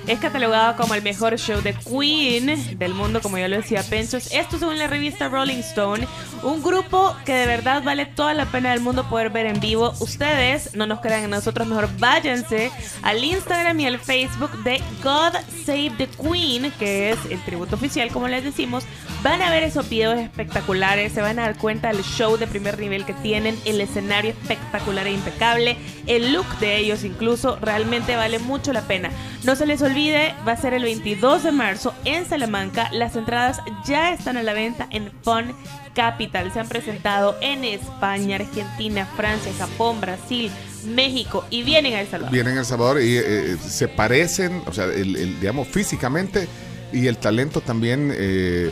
Es 0.07 0.19
catalogado 0.19 0.75
como 0.77 0.95
el 0.95 1.03
mejor 1.03 1.37
show 1.37 1.61
de 1.61 1.73
Queen 1.73 2.77
del 2.77 2.93
mundo, 2.93 3.21
como 3.21 3.37
ya 3.37 3.47
lo 3.47 3.57
decía 3.57 3.83
Penchos. 3.83 4.31
Esto 4.33 4.57
según 4.57 4.77
la 4.77 4.87
revista 4.87 5.29
Rolling 5.29 5.59
Stone. 5.59 6.07
Un 6.43 6.63
grupo 6.63 7.15
que 7.23 7.33
de 7.33 7.45
verdad 7.45 7.83
vale 7.83 8.07
toda 8.07 8.33
la 8.33 8.45
pena 8.45 8.71
del 8.71 8.81
mundo 8.81 9.07
poder 9.07 9.29
ver 9.29 9.45
en 9.45 9.59
vivo. 9.59 9.93
Ustedes 9.99 10.75
no 10.75 10.87
nos 10.87 11.01
crean 11.01 11.23
en 11.23 11.29
nosotros, 11.29 11.67
mejor 11.67 11.87
váyanse 11.99 12.71
al 13.03 13.23
Instagram 13.23 13.79
y 13.79 13.85
al 13.85 13.99
Facebook 13.99 14.51
de 14.63 14.81
God 15.03 15.33
Save 15.65 15.91
the 15.97 16.07
Queen, 16.07 16.71
que 16.79 17.11
es 17.11 17.19
el 17.29 17.41
tributo 17.43 17.75
oficial, 17.75 18.09
como 18.09 18.27
les 18.27 18.43
decimos. 18.43 18.83
Van 19.21 19.41
a 19.41 19.51
ver 19.51 19.61
esos 19.61 19.87
videos 19.87 20.17
espectaculares, 20.17 21.13
se 21.13 21.21
van 21.21 21.37
a 21.37 21.43
dar 21.43 21.57
cuenta 21.57 21.89
del 21.89 22.03
show 22.03 22.37
de 22.37 22.47
primer 22.47 22.79
nivel 22.79 23.05
que 23.05 23.13
tienen, 23.13 23.55
el 23.65 23.79
escenario 23.79 24.31
espectacular 24.31 25.05
e 25.05 25.11
impecable, 25.11 25.77
el 26.07 26.33
look 26.33 26.47
de 26.59 26.77
ellos 26.77 27.03
incluso, 27.03 27.57
realmente 27.61 28.15
vale 28.15 28.39
mucho 28.39 28.73
la 28.73 28.81
pena. 28.81 29.11
No 29.43 29.55
se 29.55 29.65
les 29.65 29.81
olvide, 29.81 30.33
va 30.47 30.53
a 30.53 30.57
ser 30.57 30.73
el 30.73 30.83
22 30.83 31.43
de 31.43 31.51
marzo 31.51 31.93
en 32.05 32.25
Salamanca. 32.27 32.89
Las 32.91 33.15
entradas 33.15 33.59
ya 33.85 34.13
están 34.13 34.37
a 34.37 34.43
la 34.43 34.53
venta 34.53 34.87
en 34.91 35.11
Fun 35.23 35.53
Capital. 35.95 36.51
Se 36.51 36.59
han 36.59 36.67
presentado 36.67 37.37
en 37.41 37.63
España, 37.63 38.37
Argentina, 38.37 39.07
Francia, 39.15 39.51
Japón, 39.57 40.01
Brasil, 40.01 40.51
México 40.85 41.45
y 41.49 41.63
vienen 41.63 41.93
a 41.93 42.01
El 42.01 42.07
Salvador. 42.07 42.33
Vienen 42.33 42.57
a 42.57 42.59
El 42.61 42.65
Salvador 42.65 43.01
y 43.01 43.17
eh, 43.17 43.57
se 43.57 43.87
parecen, 43.87 44.63
o 44.65 44.73
sea, 44.73 44.85
el, 44.85 45.15
el, 45.15 45.39
digamos, 45.39 45.67
físicamente 45.67 46.47
y 46.93 47.07
el 47.07 47.17
talento 47.17 47.61
también 47.61 48.11
eh, 48.13 48.71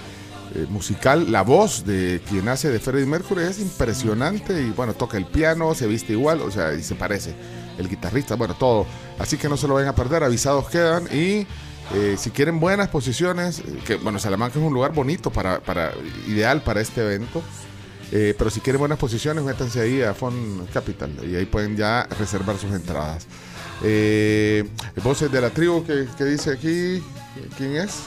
eh, 0.56 0.66
musical. 0.68 1.32
La 1.32 1.43
voz 1.43 1.86
de 1.86 2.22
quien 2.28 2.47
hace 2.47 2.70
de 2.70 2.80
Freddie 2.80 3.06
Mercury 3.06 3.43
es 3.43 3.60
impresionante 3.60 4.60
y 4.60 4.72
bueno, 4.72 4.95
toca 4.95 5.16
el 5.16 5.26
piano, 5.26 5.76
se 5.76 5.86
viste 5.86 6.14
igual, 6.14 6.41
o 6.41 6.50
sea, 6.50 6.74
y 6.74 6.82
se 6.82 6.95
parece. 6.95 7.36
El 7.78 7.88
guitarrista, 7.88 8.36
bueno, 8.36 8.56
todo. 8.56 8.88
Así 9.20 9.38
que 9.38 9.47
no 9.47 9.58
se 9.58 9.68
lo 9.68 9.76
vayan 9.76 9.89
a 9.89 9.95
perder, 9.95 10.24
avisados 10.24 10.68
quedan 10.70 11.04
y 11.14 11.45
eh, 11.93 12.16
si 12.18 12.32
quieren 12.32 12.60
buenas 12.60 12.88
posiciones, 12.88 13.60
eh, 13.60 13.64
que 13.86 13.95
bueno, 13.97 14.18
Salamanca 14.18 14.58
es 14.58 14.66
un 14.66 14.74
lugar 14.74 14.91
bonito 14.91 15.30
para, 15.30 15.60
para 15.60 15.91
ideal 16.28 16.64
para 16.64 16.82
este 16.82 17.02
evento. 17.02 17.43
Pero 18.12 18.50
si 18.50 18.60
quieren 18.60 18.80
buenas 18.80 18.97
posiciones, 18.97 19.43
métanse 19.43 19.82
ahí 19.82 20.02
a 20.02 20.16
Fon 20.16 20.66
Capital 20.74 21.12
y 21.30 21.36
ahí 21.36 21.45
pueden 21.45 21.78
ya 21.78 22.08
reservar 22.18 22.58
sus 22.58 22.74
entradas. 22.74 23.28
Voces 25.04 25.32
de 25.32 25.39
la 25.39 25.52
tribu 25.52 25.86
que, 25.86 26.08
que 26.18 26.26
dice 26.26 26.54
aquí, 26.54 27.04
¿quién 27.56 27.76
es? 27.76 28.00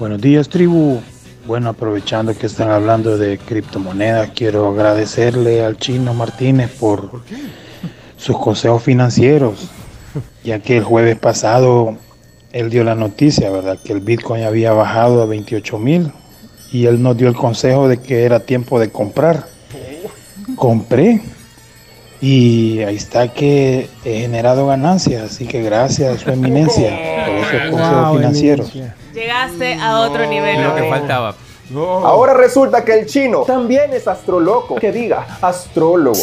Buenos 0.00 0.20
días, 0.20 0.48
tribu. 0.48 1.00
Bueno, 1.46 1.70
aprovechando 1.70 2.36
que 2.36 2.46
están 2.46 2.70
hablando 2.70 3.16
de 3.16 3.38
criptomonedas, 3.38 4.30
quiero 4.34 4.68
agradecerle 4.68 5.64
al 5.64 5.78
chino 5.78 6.12
Martínez 6.12 6.70
por 6.78 7.22
sus 8.16 8.38
consejos 8.38 8.82
financieros, 8.82 9.70
ya 10.44 10.58
que 10.58 10.76
el 10.76 10.84
jueves 10.84 11.18
pasado 11.18 11.96
él 12.52 12.68
dio 12.68 12.84
la 12.84 12.94
noticia, 12.94 13.50
¿verdad? 13.50 13.78
Que 13.82 13.92
el 13.92 14.00
Bitcoin 14.00 14.44
había 14.44 14.72
bajado 14.72 15.22
a 15.22 15.26
28 15.26 15.78
mil 15.78 16.12
y 16.72 16.86
él 16.86 17.02
nos 17.02 17.16
dio 17.16 17.28
el 17.28 17.36
consejo 17.36 17.88
de 17.88 17.98
que 17.98 18.24
era 18.24 18.40
tiempo 18.40 18.78
de 18.78 18.90
comprar. 18.90 19.46
Compré 20.56 21.22
y 22.20 22.80
ahí 22.82 22.96
está 22.96 23.32
que 23.32 23.88
he 24.04 24.20
generado 24.20 24.66
ganancias, 24.66 25.22
así 25.32 25.46
que 25.46 25.62
gracias, 25.62 26.20
su 26.20 26.30
eminencia, 26.30 26.90
por 27.26 27.34
esos 27.36 27.70
consejos 27.70 28.04
Wow, 28.06 28.16
financieros. 28.16 28.72
Llegaste 29.14 29.74
a 29.74 30.00
otro 30.00 30.26
nivel. 30.26 30.62
Lo 30.62 30.74
que 30.74 30.88
faltaba. 30.88 31.34
Ahora 31.74 32.34
resulta 32.34 32.84
que 32.84 32.98
el 33.00 33.06
chino 33.06 33.42
también 33.42 33.92
es 33.92 34.06
astroloco. 34.08 34.74
Que 34.76 34.90
diga, 34.92 35.38
astrólogo. 35.40 36.18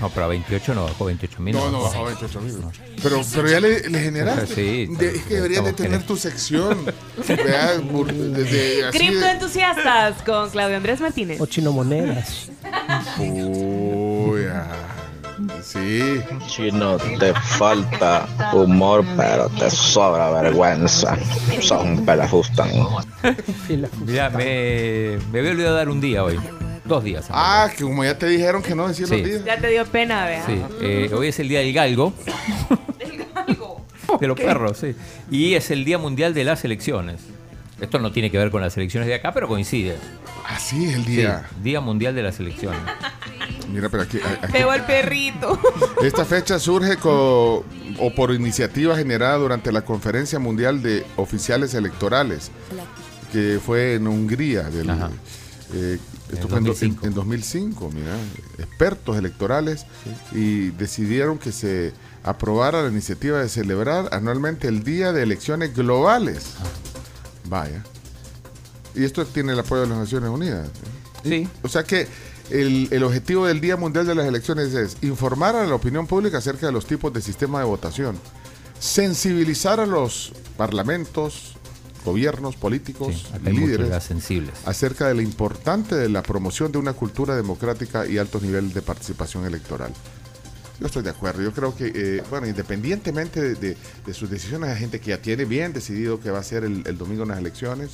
No, 0.00 0.08
pero 0.10 0.26
a 0.26 0.28
28 0.28 0.74
no 0.76 0.84
bajó 0.84 1.06
28 1.06 1.40
mil. 1.42 1.56
No, 1.56 1.70
no 1.72 1.82
bajó 1.82 2.04
28 2.04 2.40
mil. 2.40 2.54
Pero, 3.02 3.20
pero 3.34 3.48
ya 3.48 3.58
le, 3.58 3.88
le 3.88 3.98
generaste. 3.98 4.54
Sí, 4.54 4.86
De- 4.86 5.08
es 5.16 5.22
que 5.24 5.34
deberías 5.34 5.64
de 5.64 5.72
tener 5.72 6.02
tu 6.04 6.16
sección. 6.16 6.84
Criptoentusiastas 8.92 10.22
con 10.22 10.50
Claudio 10.50 10.76
Andrés 10.76 11.00
Martínez. 11.00 11.40
O 11.40 11.46
chino 11.46 11.72
monedas. 11.72 12.48
Ah, 15.58 15.62
sí. 15.62 16.20
Chino, 16.46 16.96
te 17.18 17.32
falta 17.34 18.26
humor, 18.52 19.04
pero 19.16 19.48
te 19.50 19.70
sobra 19.70 20.30
vergüenza. 20.30 21.16
Sos 21.60 21.82
un 21.84 22.04
pelafustán. 22.04 22.70
Mira, 24.06 24.30
me, 24.30 25.18
me 25.32 25.38
había 25.40 25.50
olvidado 25.52 25.76
dar 25.76 25.88
un 25.88 26.00
día 26.00 26.22
hoy. 26.24 26.38
Dos 26.84 27.04
días. 27.04 27.26
Ah, 27.30 27.68
que 27.76 27.82
como 27.84 28.02
ya 28.04 28.16
te 28.16 28.26
dijeron 28.26 28.62
que 28.62 28.74
no 28.74 28.88
decir 28.88 29.06
Sí. 29.06 29.16
los 29.18 29.24
días. 29.28 29.44
Ya 29.44 29.58
te 29.58 29.68
dio 29.68 29.84
pena, 29.86 30.24
vea. 30.26 30.46
Sí, 30.46 30.62
eh, 30.80 31.10
hoy 31.14 31.28
es 31.28 31.38
el 31.38 31.48
día 31.48 31.60
del 31.60 31.72
galgo. 31.72 32.12
De 34.20 34.26
los 34.26 34.40
perros, 34.40 34.78
sí. 34.78 34.94
Y 35.30 35.52
es 35.54 35.70
el 35.70 35.84
Día 35.84 35.98
Mundial 35.98 36.32
de 36.32 36.42
las 36.42 36.64
Elecciones. 36.64 37.20
Esto 37.78 37.98
no 37.98 38.10
tiene 38.10 38.30
que 38.30 38.38
ver 38.38 38.50
con 38.50 38.62
las 38.62 38.74
elecciones 38.76 39.06
de 39.06 39.14
acá, 39.14 39.32
pero 39.34 39.46
coincide. 39.46 39.96
Así 40.48 40.86
es 40.86 40.94
el 40.94 41.04
día. 41.04 41.44
Sí, 41.50 41.56
día 41.62 41.80
Mundial 41.82 42.14
de 42.14 42.22
las 42.22 42.40
Elecciones. 42.40 42.80
Mira, 43.72 43.88
pero 43.88 44.02
aquí, 44.04 44.18
aquí- 44.18 44.52
Pegó 44.52 44.72
el 44.72 44.82
perrito. 44.84 45.58
Esta 46.02 46.24
fecha 46.24 46.58
surge 46.58 46.96
co- 46.96 47.64
o 47.98 48.14
por 48.14 48.32
iniciativa 48.32 48.96
generada 48.96 49.36
durante 49.36 49.70
la 49.72 49.82
Conferencia 49.82 50.38
Mundial 50.38 50.82
de 50.82 51.04
Oficiales 51.16 51.74
Electorales, 51.74 52.50
que 53.32 53.60
fue 53.64 53.94
en 53.94 54.06
Hungría. 54.08 54.64
Del, 54.64 54.88
eh, 55.74 55.98
esto 56.32 56.42
En 56.46 56.48
fue 56.48 56.58
en, 56.58 56.64
do- 56.64 56.70
2005. 56.70 57.00
en- 57.02 57.08
en 57.08 57.14
2005, 57.14 57.90
mira, 57.94 58.16
expertos 58.58 59.16
electorales, 59.16 59.84
y 60.32 60.70
decidieron 60.70 61.38
que 61.38 61.52
se 61.52 61.92
aprobara 62.24 62.82
la 62.82 62.88
iniciativa 62.88 63.38
de 63.38 63.48
celebrar 63.48 64.08
anualmente 64.12 64.66
el 64.68 64.82
Día 64.82 65.12
de 65.12 65.22
Elecciones 65.22 65.74
Globales. 65.74 66.54
Vaya. 67.44 67.82
Y 68.94 69.04
esto 69.04 69.24
tiene 69.26 69.52
el 69.52 69.58
apoyo 69.60 69.82
de 69.82 69.88
las 69.88 69.98
Naciones 69.98 70.30
Unidas. 70.30 70.68
Sí. 71.22 71.48
O 71.62 71.68
sea 71.68 71.82
que 71.84 72.06
el, 72.50 72.88
el 72.90 73.02
objetivo 73.02 73.46
del 73.46 73.60
Día 73.60 73.76
Mundial 73.76 74.06
de 74.06 74.14
las 74.14 74.26
Elecciones 74.26 74.74
es 74.74 74.96
informar 75.02 75.56
a 75.56 75.66
la 75.66 75.74
opinión 75.74 76.06
pública 76.06 76.38
acerca 76.38 76.66
de 76.66 76.72
los 76.72 76.86
tipos 76.86 77.12
de 77.12 77.20
sistema 77.20 77.58
de 77.60 77.64
votación, 77.66 78.16
sensibilizar 78.78 79.80
a 79.80 79.86
los 79.86 80.32
parlamentos, 80.56 81.54
gobiernos, 82.04 82.56
políticos, 82.56 83.26
muchos 83.32 83.42
líderes 83.60 84.04
sensibles. 84.04 84.54
acerca 84.64 85.08
de 85.08 85.14
lo 85.14 85.20
importante 85.22 85.94
de 85.94 86.08
la 86.08 86.22
promoción 86.22 86.72
de 86.72 86.78
una 86.78 86.92
cultura 86.94 87.36
democrática 87.36 88.06
y 88.06 88.18
altos 88.18 88.42
niveles 88.42 88.72
de 88.74 88.82
participación 88.82 89.44
electoral. 89.44 89.92
Yo 90.80 90.86
estoy 90.86 91.02
de 91.02 91.10
acuerdo. 91.10 91.42
Yo 91.42 91.52
creo 91.52 91.74
que, 91.74 91.90
eh, 91.92 92.22
bueno, 92.30 92.46
independientemente 92.46 93.40
de, 93.42 93.54
de- 93.56 93.76
de 94.06 94.14
sus 94.14 94.30
decisiones, 94.30 94.70
hay 94.70 94.78
gente 94.78 95.00
que 95.00 95.10
ya 95.10 95.20
tiene 95.20 95.44
bien 95.44 95.72
decidido 95.72 96.20
que 96.20 96.30
va 96.30 96.38
a 96.38 96.42
ser 96.44 96.62
el, 96.62 96.84
el 96.86 96.96
domingo 96.96 97.24
en 97.24 97.30
las 97.30 97.38
elecciones. 97.38 97.90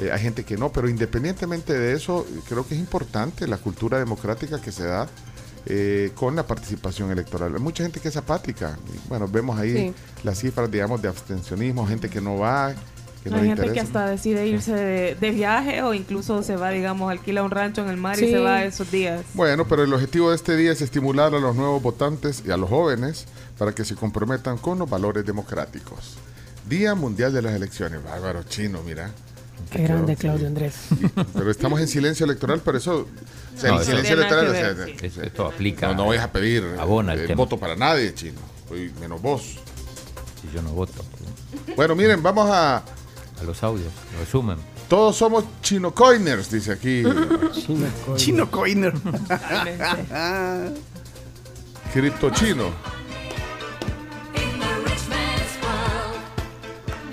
Eh, 0.00 0.10
hay 0.10 0.20
gente 0.20 0.44
que 0.44 0.56
no, 0.56 0.72
pero 0.72 0.88
independientemente 0.88 1.78
de 1.78 1.92
eso, 1.92 2.26
creo 2.48 2.66
que 2.66 2.74
es 2.74 2.80
importante 2.80 3.46
la 3.46 3.58
cultura 3.58 3.98
democrática 3.98 4.60
que 4.60 4.72
se 4.72 4.84
da 4.84 5.06
eh, 5.66 6.12
con 6.14 6.34
la 6.34 6.46
participación 6.46 7.10
electoral. 7.10 7.54
Hay 7.54 7.60
mucha 7.60 7.82
gente 7.82 8.00
que 8.00 8.08
es 8.08 8.16
apática. 8.16 8.78
Bueno, 9.08 9.28
vemos 9.28 9.58
ahí 9.58 9.72
Sí. 9.72 9.94
las 10.24 10.38
cifras, 10.38 10.70
digamos, 10.70 11.02
de 11.02 11.08
abstencionismo, 11.08 11.86
gente 11.86 12.08
que 12.08 12.22
no 12.22 12.38
va, 12.38 12.72
que 13.22 13.28
no 13.28 13.36
Hay 13.36 13.48
gente 13.48 13.70
que 13.70 13.80
hasta 13.80 14.06
decide 14.08 14.46
irse 14.46 14.72
de, 14.72 15.14
de 15.16 15.30
viaje 15.32 15.82
o 15.82 15.92
incluso 15.92 16.42
se 16.42 16.56
va, 16.56 16.70
digamos, 16.70 17.10
alquila 17.10 17.42
un 17.42 17.50
rancho 17.50 17.82
en 17.82 17.90
el 17.90 17.98
mar 17.98 18.18
y 18.18 18.30
se 18.30 18.38
va 18.38 18.64
esos 18.64 18.90
días. 18.90 19.26
Bueno, 19.34 19.68
pero 19.68 19.84
el 19.84 19.92
objetivo 19.92 20.30
de 20.30 20.36
este 20.36 20.56
día 20.56 20.72
es 20.72 20.80
estimular 20.80 21.34
a 21.34 21.38
los 21.38 21.54
nuevos 21.54 21.82
votantes 21.82 22.42
y 22.46 22.50
a 22.50 22.56
los 22.56 22.70
jóvenes 22.70 23.26
para 23.58 23.74
que 23.74 23.84
se 23.84 23.94
comprometan 23.96 24.56
con 24.56 24.78
los 24.78 24.88
valores 24.88 25.26
democráticos. 25.26 26.16
Día 26.66 26.94
Mundial 26.94 27.34
de 27.34 27.42
las 27.42 27.52
Elecciones. 27.54 28.02
Bárbaro 28.02 28.44
chino, 28.44 28.80
mira. 28.82 29.10
Qué 29.70 29.82
grande, 29.82 30.16
Claudio 30.16 30.46
Andrés. 30.46 30.74
Pero 31.34 31.50
estamos 31.50 31.80
en 31.80 31.88
silencio 31.88 32.24
electoral, 32.24 32.60
pero 32.64 32.78
eso. 32.78 33.06
O 33.56 33.60
sea, 33.60 33.70
No, 33.72 33.80
el 33.80 33.84
silencio 33.86 34.14
electoral. 34.14 34.48
o 34.48 34.52
sea. 34.52 35.24
Esto 35.24 35.46
aplica- 35.46 35.88
No, 35.88 35.94
no 35.94 36.06
vayas 36.06 36.24
a 36.24 36.32
pedir 36.32 36.64
abona 36.78 37.14
el 37.14 37.34
voto 37.34 37.58
para 37.58 37.76
nadie, 37.76 38.14
chino. 38.14 38.40
Hoy 38.70 38.92
menos 39.00 39.20
vos. 39.20 39.42
Si 40.40 40.48
yo 40.54 40.62
no 40.62 40.70
voto. 40.70 41.04
Bueno, 41.76 41.94
miren, 41.94 42.22
vamos 42.22 42.48
a. 42.50 42.76
A 42.78 43.44
los 43.44 43.62
audios, 43.62 43.92
resumen. 44.18 44.56
Todos 44.88 45.16
somos 45.16 45.44
chino 45.62 45.94
coiners, 45.94 46.50
dice 46.50 46.72
aquí. 46.72 47.02
Chino 48.16 48.50
coiner. 48.50 48.92
Cripto 51.92 52.30
chino. 52.30 52.70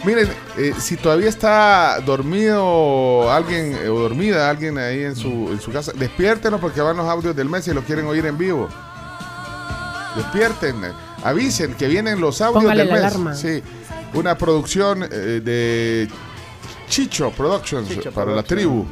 Miren, 0.05 0.29
eh, 0.57 0.73
si 0.79 0.95
todavía 0.95 1.27
está 1.29 1.99
dormido 2.01 3.31
alguien 3.31 3.75
eh, 3.81 3.89
o 3.89 3.99
dormida 3.99 4.49
alguien 4.49 4.77
ahí 4.77 5.03
en 5.03 5.15
su, 5.15 5.49
en 5.51 5.59
su 5.59 5.71
casa, 5.71 5.91
despiértenos 5.95 6.61
porque 6.61 6.81
van 6.81 6.95
los 6.97 7.07
audios 7.07 7.35
del 7.35 7.49
mes 7.49 7.67
y 7.67 7.73
lo 7.73 7.81
quieren 7.83 8.05
oír 8.05 8.25
en 8.25 8.37
vivo. 8.37 8.69
Despierten, 10.15 10.83
eh, 10.85 10.91
avisen 11.23 11.73
que 11.73 11.87
vienen 11.87 12.19
los 12.19 12.41
audios 12.41 12.63
Póngale 12.63 12.83
del 12.83 12.89
la 12.89 12.95
mes. 12.95 13.03
alarma. 13.03 13.35
Sí, 13.35 13.61
una 14.13 14.37
producción 14.37 15.03
eh, 15.03 15.41
de 15.43 16.07
Chicho 16.87 17.31
Productions 17.31 17.89
Chicho 17.89 18.11
para 18.11 18.31
la 18.31 18.43
tribu. 18.43 18.85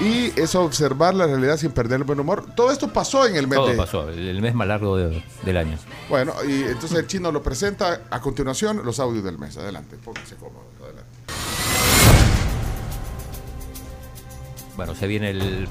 Y 0.00 0.32
es 0.40 0.54
observar 0.54 1.14
la 1.14 1.26
realidad 1.26 1.58
sin 1.58 1.72
perder 1.72 1.98
el 1.98 2.04
buen 2.04 2.18
humor. 2.20 2.46
Todo 2.56 2.70
esto 2.72 2.90
pasó 2.90 3.26
en 3.26 3.36
el 3.36 3.46
mes 3.46 3.58
Todo 3.58 3.68
de, 3.68 3.76
pasó, 3.76 4.08
el 4.08 4.40
mes 4.40 4.54
más 4.54 4.66
largo 4.66 4.96
de- 4.96 5.22
del 5.42 5.56
año. 5.58 5.76
bueno, 6.08 6.32
y 6.48 6.62
entonces 6.62 6.98
el 6.98 7.06
chino 7.06 7.30
lo 7.30 7.42
presenta 7.42 8.02
a 8.10 8.20
continuación 8.20 8.80
los 8.84 8.98
audios 8.98 9.24
del 9.24 9.36
mes. 9.38 9.58
Adelante, 9.58 9.96
pónganse 10.02 10.36
cómodos. 10.36 10.64
Adelante. 10.82 11.10
Bueno, 14.76 14.94
se 14.94 15.06
viene 15.06 15.30
el 15.30 15.68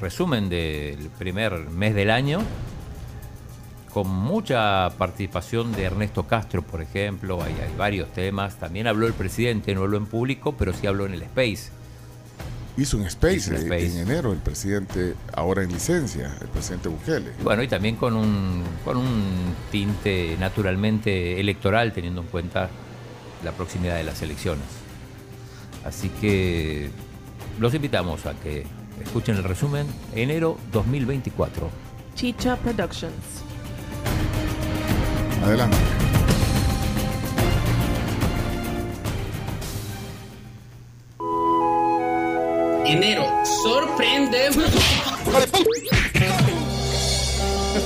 resumen 0.00 0.48
del 0.48 1.08
primer 1.18 1.58
mes 1.70 1.94
del 1.96 2.10
año, 2.12 2.38
con 3.92 4.06
mucha 4.08 4.90
participación 4.96 5.72
de 5.72 5.84
Ernesto 5.84 6.24
Castro, 6.28 6.62
por 6.62 6.82
ejemplo. 6.82 7.42
Hay, 7.42 7.52
hay 7.54 7.74
varios 7.76 8.12
temas. 8.12 8.56
También 8.60 8.86
habló 8.86 9.08
el 9.08 9.14
presidente, 9.14 9.74
no 9.74 9.82
habló 9.82 9.96
en 9.96 10.06
público, 10.06 10.54
pero 10.56 10.72
sí 10.72 10.86
habló 10.86 11.06
en 11.06 11.14
el 11.14 11.22
Space. 11.22 11.70
Hizo 12.76 12.98
un 12.98 13.04
space, 13.06 13.36
Hizo 13.36 13.50
un 13.50 13.56
eh, 13.56 13.60
space. 13.60 13.86
en 13.86 13.96
enero 13.98 14.32
el 14.32 14.38
presidente, 14.38 15.14
ahora 15.32 15.62
en 15.62 15.72
licencia, 15.72 16.36
el 16.40 16.48
presidente 16.48 16.88
Bukele. 16.88 17.30
Bueno, 17.42 17.62
y 17.62 17.68
también 17.68 17.96
con 17.96 18.14
un, 18.14 18.62
con 18.84 18.98
un 18.98 19.54
tinte 19.70 20.36
naturalmente 20.38 21.40
electoral, 21.40 21.92
teniendo 21.92 22.20
en 22.20 22.26
cuenta 22.26 22.68
la 23.44 23.52
proximidad 23.52 23.96
de 23.96 24.04
las 24.04 24.20
elecciones. 24.22 24.64
Así 25.84 26.08
que 26.20 26.90
los 27.58 27.72
invitamos 27.72 28.26
a 28.26 28.34
que 28.34 28.66
escuchen 29.02 29.36
el 29.36 29.44
resumen 29.44 29.86
enero 30.14 30.58
2024. 30.72 31.70
Chicha 32.14 32.56
Productions. 32.56 33.14
Adelante. 35.44 35.76
Enero, 42.88 43.26
sorprende. 43.64 44.48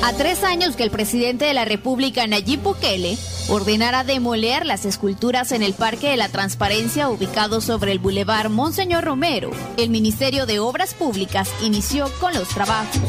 A 0.03 0.13
tres 0.13 0.45
años 0.45 0.77
que 0.77 0.83
el 0.83 0.91
presidente 0.91 1.47
de 1.47 1.55
la 1.55 1.65
República, 1.65 2.27
Nayib 2.27 2.61
Bukele, 2.61 3.17
ordenara 3.49 4.05
demoler 4.05 4.67
las 4.67 4.85
esculturas 4.85 5.53
en 5.53 5.63
el 5.63 5.73
Parque 5.73 6.11
de 6.11 6.19
la 6.19 6.29
Transparencia 6.29 7.09
ubicado 7.09 7.63
sobre 7.63 7.93
el 7.93 7.99
Boulevard 7.99 8.51
Monseñor 8.51 9.05
Romero, 9.05 9.51
el 9.79 9.89
Ministerio 9.89 10.45
de 10.45 10.61
Obras 10.61 10.93
Públicas 10.93 11.49
inició 11.63 12.11
con 12.21 12.35
los 12.35 12.49
trabajos. 12.49 13.01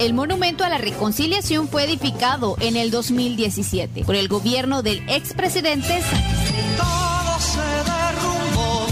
El 0.00 0.14
monumento 0.14 0.64
a 0.64 0.68
la 0.70 0.78
reconciliación 0.78 1.68
fue 1.68 1.84
edificado 1.84 2.56
en 2.60 2.76
el 2.76 2.90
2017 2.90 4.04
por 4.04 4.14
el 4.16 4.28
gobierno 4.28 4.82
del 4.82 5.06
expresidente 5.10 5.88
Sánchez. 5.88 6.56
Todo 6.78 7.38
se 7.38 7.60
derrumbó 7.60 8.86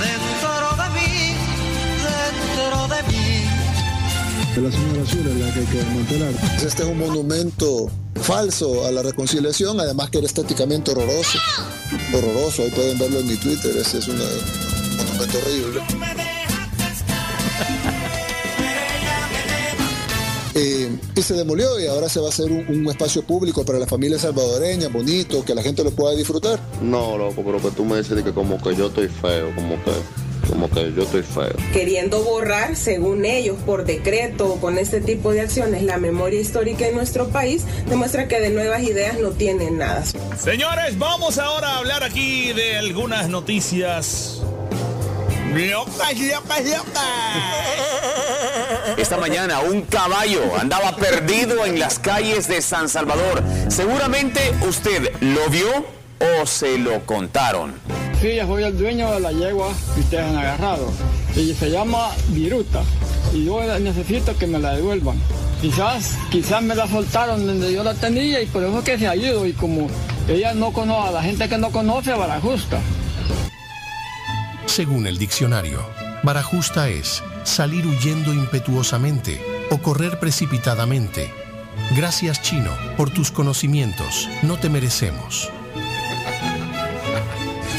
dentro 0.00 0.82
de 0.82 0.90
mí, 0.94 1.34
dentro 2.06 2.88
de 2.94 3.02
mí. 3.12 4.64
La 4.64 4.70
señora 4.70 5.10
Sur 5.10 5.26
es 5.26 5.36
la 5.36 5.52
que 5.52 5.58
hay 5.60 5.66
que 5.66 5.76
desmantelar. 5.78 6.32
Este 6.64 6.82
es 6.84 6.88
un 6.88 6.98
monumento 6.98 7.90
falso 8.22 8.86
a 8.86 8.92
la 8.92 9.02
reconciliación, 9.02 9.80
además 9.80 10.10
que 10.10 10.18
era 10.18 10.28
estéticamente 10.28 10.92
horroroso. 10.92 11.38
Horroroso, 12.12 12.62
ahí 12.62 12.70
pueden 12.70 12.98
verlo 13.00 13.18
en 13.18 13.26
mi 13.26 13.36
Twitter, 13.36 13.76
ese 13.76 13.98
es 13.98 14.06
una- 14.06 14.22
un 14.22 14.96
monumento 14.96 15.38
horrible. 15.38 15.80
Eh, 20.54 20.88
y 21.16 21.22
se 21.22 21.34
demolió 21.34 21.80
y 21.80 21.86
ahora 21.86 22.08
se 22.08 22.20
va 22.20 22.26
a 22.26 22.28
hacer 22.28 22.50
un, 22.52 22.64
un 22.68 22.86
espacio 22.88 23.22
público 23.22 23.64
para 23.64 23.78
la 23.78 23.86
familia 23.86 24.18
salvadoreña, 24.18 24.88
bonito, 24.88 25.44
que 25.44 25.54
la 25.54 25.62
gente 25.62 25.82
lo 25.82 25.90
pueda 25.90 26.14
disfrutar. 26.14 26.60
No, 26.80 27.18
loco, 27.18 27.42
pero 27.44 27.60
que 27.60 27.70
tú 27.70 27.84
me 27.84 27.96
dices 27.98 28.22
que 28.22 28.32
como 28.32 28.62
que 28.62 28.74
yo 28.76 28.86
estoy 28.86 29.08
feo, 29.08 29.52
como 29.54 29.74
que, 29.82 29.90
como 30.48 30.70
que 30.70 30.92
yo 30.92 31.02
estoy 31.02 31.22
feo. 31.22 31.54
queriendo 31.72 32.22
borrar, 32.22 32.76
según 32.76 33.24
ellos, 33.24 33.56
por 33.66 33.84
decreto 33.84 34.52
o 34.52 34.60
con 34.60 34.78
este 34.78 35.00
tipo 35.00 35.32
de 35.32 35.40
acciones, 35.40 35.82
la 35.82 35.98
memoria 35.98 36.40
histórica 36.40 36.86
en 36.86 36.94
nuestro 36.94 37.28
país, 37.28 37.64
demuestra 37.88 38.28
que 38.28 38.40
de 38.40 38.50
nuevas 38.50 38.82
ideas 38.82 39.18
no 39.18 39.30
tienen 39.30 39.78
nada. 39.78 40.04
Señores, 40.38 40.98
vamos 40.98 41.38
ahora 41.38 41.70
a 41.70 41.78
hablar 41.78 42.04
aquí 42.04 42.52
de 42.52 42.76
algunas 42.76 43.28
noticias. 43.28 44.40
Locas, 45.54 46.18
locas, 46.18 46.64
locas. 46.64 47.04
Esta 48.96 49.16
mañana 49.18 49.60
un 49.60 49.82
caballo 49.82 50.40
andaba 50.58 50.96
perdido 50.96 51.64
en 51.64 51.78
las 51.78 52.00
calles 52.00 52.48
de 52.48 52.60
San 52.60 52.88
Salvador. 52.88 53.40
Seguramente 53.68 54.40
usted 54.68 55.12
lo 55.20 55.48
vio 55.50 55.86
o 56.18 56.44
se 56.44 56.76
lo 56.78 57.06
contaron. 57.06 57.74
Sí, 58.20 58.34
yo 58.34 58.48
soy 58.48 58.64
el 58.64 58.76
dueño 58.76 59.12
de 59.12 59.20
la 59.20 59.30
yegua 59.30 59.68
que 59.94 60.00
ustedes 60.00 60.24
han 60.24 60.36
agarrado. 60.36 60.90
Y 61.36 61.54
se 61.54 61.70
llama 61.70 62.10
Viruta. 62.30 62.82
Y 63.32 63.44
yo 63.44 63.62
necesito 63.78 64.36
que 64.36 64.48
me 64.48 64.58
la 64.58 64.74
devuelvan. 64.74 65.20
Quizás, 65.62 66.16
quizás 66.32 66.62
me 66.62 66.74
la 66.74 66.88
soltaron 66.88 67.46
donde 67.46 67.72
yo 67.72 67.84
la 67.84 67.94
tenía 67.94 68.42
y 68.42 68.46
por 68.46 68.64
eso 68.64 68.78
es 68.78 68.84
que 68.84 68.98
se 68.98 69.06
ha 69.06 69.14
ido. 69.14 69.46
Y 69.46 69.52
como 69.52 69.86
ella 70.26 70.52
no 70.52 70.72
conoce, 70.72 71.08
a 71.10 71.12
la 71.12 71.22
gente 71.22 71.48
que 71.48 71.58
no 71.58 71.70
conoce, 71.70 72.12
vara 72.12 72.40
justa. 72.40 72.80
Según 74.74 75.06
el 75.06 75.18
diccionario, 75.18 75.88
barajusta 76.24 76.88
es 76.88 77.22
salir 77.44 77.86
huyendo 77.86 78.34
impetuosamente 78.34 79.40
o 79.70 79.78
correr 79.78 80.18
precipitadamente. 80.18 81.32
Gracias 81.94 82.42
Chino 82.42 82.72
por 82.96 83.08
tus 83.08 83.30
conocimientos, 83.30 84.28
no 84.42 84.58
te 84.58 84.68
merecemos. 84.68 85.48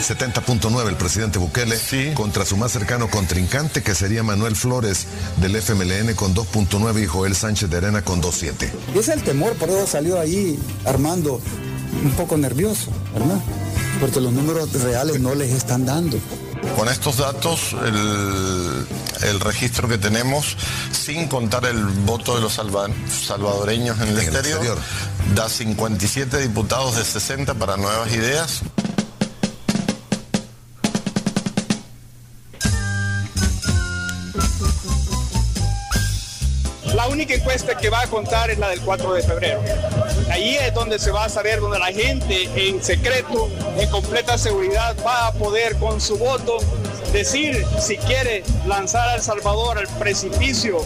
70.9 0.07 0.87
el 0.87 0.95
presidente 0.95 1.37
Bukele 1.37 1.77
contra 2.13 2.45
su 2.45 2.55
más 2.55 2.71
cercano 2.71 3.09
contrincante 3.09 3.83
que 3.83 3.93
sería 3.93 4.23
Manuel 4.23 4.55
Flores 4.55 5.05
del 5.41 5.57
FMLN 5.57 6.15
con 6.15 6.33
2.9 6.33 7.03
y 7.03 7.07
Joel 7.07 7.35
Sánchez 7.35 7.69
de 7.69 7.75
Arena 7.75 8.03
con 8.03 8.21
2.7. 8.21 8.69
Y 8.95 8.99
ese 8.99 8.99
es 8.99 9.09
el 9.09 9.23
temor, 9.23 9.51
por 9.55 9.69
eso 9.69 9.85
salió 9.85 10.17
ahí 10.17 10.57
Armando 10.85 11.41
un 12.05 12.11
poco 12.11 12.37
nervioso, 12.37 12.89
¿verdad? 13.13 13.41
Porque 13.99 14.21
los 14.21 14.31
números 14.31 14.71
reales 14.81 15.19
no 15.19 15.35
les 15.35 15.51
están 15.51 15.85
dando. 15.85 16.17
Con 16.77 16.89
estos 16.89 17.17
datos, 17.17 17.73
el, 17.85 18.87
el 19.29 19.39
registro 19.39 19.87
que 19.87 19.97
tenemos, 19.97 20.57
sin 20.91 21.27
contar 21.27 21.65
el 21.65 21.83
voto 21.83 22.35
de 22.35 22.41
los 22.41 22.53
salva- 22.57 22.89
salvadoreños 23.09 23.97
en 23.97 24.03
el, 24.03 24.09
En 24.09 24.17
el 24.17 24.23
exterior, 24.23 24.57
exterior. 24.59 24.77
da 25.35 25.47
57 25.49 26.37
diputados 26.39 26.95
de 26.97 27.05
60 27.05 27.53
para 27.53 27.77
nuevas 27.77 28.11
ideas. 28.13 28.61
Única 37.15 37.33
encuesta 37.33 37.77
que 37.77 37.89
va 37.89 38.01
a 38.01 38.07
contar 38.07 38.49
es 38.49 38.59
la 38.59 38.67
del 38.67 38.81
4 38.81 39.13
de 39.13 39.23
febrero. 39.23 39.61
Ahí 40.29 40.55
es 40.55 40.73
donde 40.73 40.99
se 40.99 41.11
va 41.11 41.23
a 41.23 41.29
saber, 41.29 41.61
donde 41.61 41.79
la 41.79 41.93
gente 41.93 42.49
en 42.55 42.83
secreto, 42.83 43.49
en 43.77 43.89
completa 43.89 44.37
seguridad, 44.37 44.97
va 45.05 45.27
a 45.27 45.31
poder 45.31 45.77
con 45.77 46.01
su 46.01 46.17
voto 46.17 46.57
decir 47.13 47.65
si 47.79 47.95
quiere 47.95 48.43
lanzar 48.67 49.07
a 49.07 49.15
El 49.15 49.21
Salvador 49.21 49.77
al 49.77 49.87
precipicio 49.97 50.79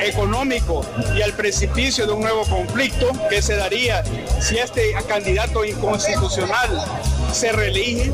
económico 0.00 0.84
y 1.16 1.22
al 1.22 1.32
precipicio 1.34 2.04
de 2.08 2.12
un 2.14 2.22
nuevo 2.22 2.44
conflicto 2.46 3.12
que 3.30 3.40
se 3.40 3.54
daría 3.54 4.02
si 4.40 4.58
este 4.58 4.92
candidato 5.06 5.64
inconstitucional 5.64 6.84
se 7.32 7.52
reelige. 7.52 8.12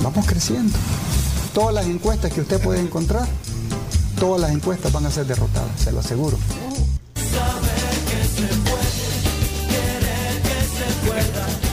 Vamos 0.00 0.24
creciendo. 0.24 0.78
Todas 1.52 1.74
las 1.74 1.84
encuestas 1.84 2.32
que 2.32 2.40
usted 2.40 2.62
puede 2.62 2.80
encontrar, 2.80 3.28
todas 4.22 4.40
las 4.40 4.52
encuestas 4.52 4.92
van 4.92 5.04
a 5.04 5.10
ser 5.10 5.26
derrotadas, 5.26 5.80
se 5.80 5.90
lo 5.90 5.98
aseguro. 5.98 6.38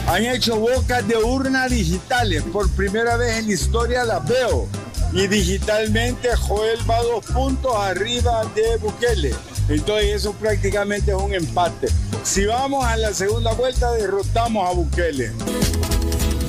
Han 0.08 0.24
hecho 0.24 0.58
bocas 0.58 1.06
de 1.06 1.16
urna 1.16 1.68
digitales. 1.68 2.42
Por 2.42 2.68
primera 2.70 3.16
vez 3.16 3.38
en 3.38 3.46
la 3.46 3.52
historia 3.52 4.04
las 4.04 4.26
veo. 4.26 4.66
Y 5.12 5.28
digitalmente 5.28 6.34
Joel 6.34 6.80
va 6.90 7.00
dos 7.02 7.24
puntos 7.26 7.72
arriba 7.76 8.42
de 8.56 8.78
Bukele. 8.78 9.32
Entonces 9.68 10.16
eso 10.16 10.32
prácticamente 10.32 11.12
es 11.12 11.16
un 11.16 11.32
empate. 11.32 11.86
Si 12.24 12.46
vamos 12.46 12.84
a 12.84 12.96
la 12.96 13.14
segunda 13.14 13.52
vuelta, 13.52 13.92
derrotamos 13.92 14.68
a 14.68 14.72
Bukele. 14.72 15.30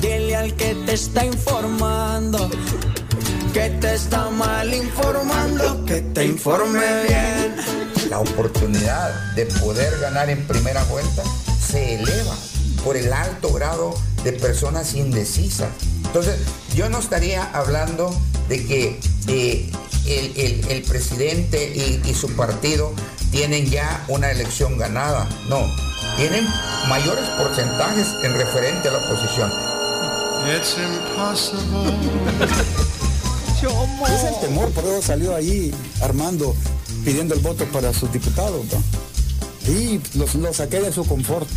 Dile 0.00 0.34
al 0.34 0.52
que 0.56 0.74
te 0.84 0.94
está 0.94 1.24
informando 1.24 2.50
que 3.52 3.70
te 3.80 3.94
está 3.94 4.30
mal 4.30 4.72
informando, 4.72 5.84
que 5.84 6.00
te 6.00 6.24
informe 6.24 6.80
bien. 7.08 7.56
La 8.08 8.18
oportunidad 8.20 9.10
de 9.34 9.46
poder 9.46 9.98
ganar 10.00 10.30
en 10.30 10.46
primera 10.46 10.82
vuelta 10.84 11.22
se 11.60 11.96
eleva 12.00 12.34
por 12.84 12.96
el 12.96 13.12
alto 13.12 13.52
grado 13.52 13.94
de 14.24 14.32
personas 14.32 14.94
indecisas. 14.94 15.68
Entonces, 16.06 16.36
yo 16.74 16.88
no 16.88 16.98
estaría 16.98 17.44
hablando 17.52 18.14
de 18.48 18.66
que 18.66 19.00
eh, 19.28 19.70
el, 20.06 20.32
el- 20.36 20.66
el 20.70 20.82
presidente 20.82 21.72
y, 21.74 22.02
y 22.08 22.14
su 22.14 22.34
partido 22.34 22.92
tienen 23.30 23.66
ya 23.70 24.04
una 24.08 24.30
elección 24.30 24.76
ganada. 24.78 25.26
No, 25.48 25.60
tienen 26.16 26.46
mayores 26.88 27.24
porcentajes 27.38 28.06
en 28.24 28.34
referente 28.34 28.88
a 28.88 28.92
la 28.92 28.98
oposición. 28.98 29.52
Es 33.62 34.24
el 34.24 34.40
temor, 34.40 34.70
por 34.70 34.84
eso 34.84 35.00
salió 35.00 35.36
ahí 35.36 35.72
Armando 36.00 36.54
pidiendo 37.04 37.34
el 37.34 37.40
voto 37.40 37.64
para 37.66 37.94
sus 37.94 38.12
diputados. 38.12 38.64
¿no? 38.72 39.72
Y 39.72 40.00
lo, 40.18 40.26
lo 40.40 40.52
saqué 40.52 40.80
de 40.80 40.92
su 40.92 41.04
confort, 41.04 41.48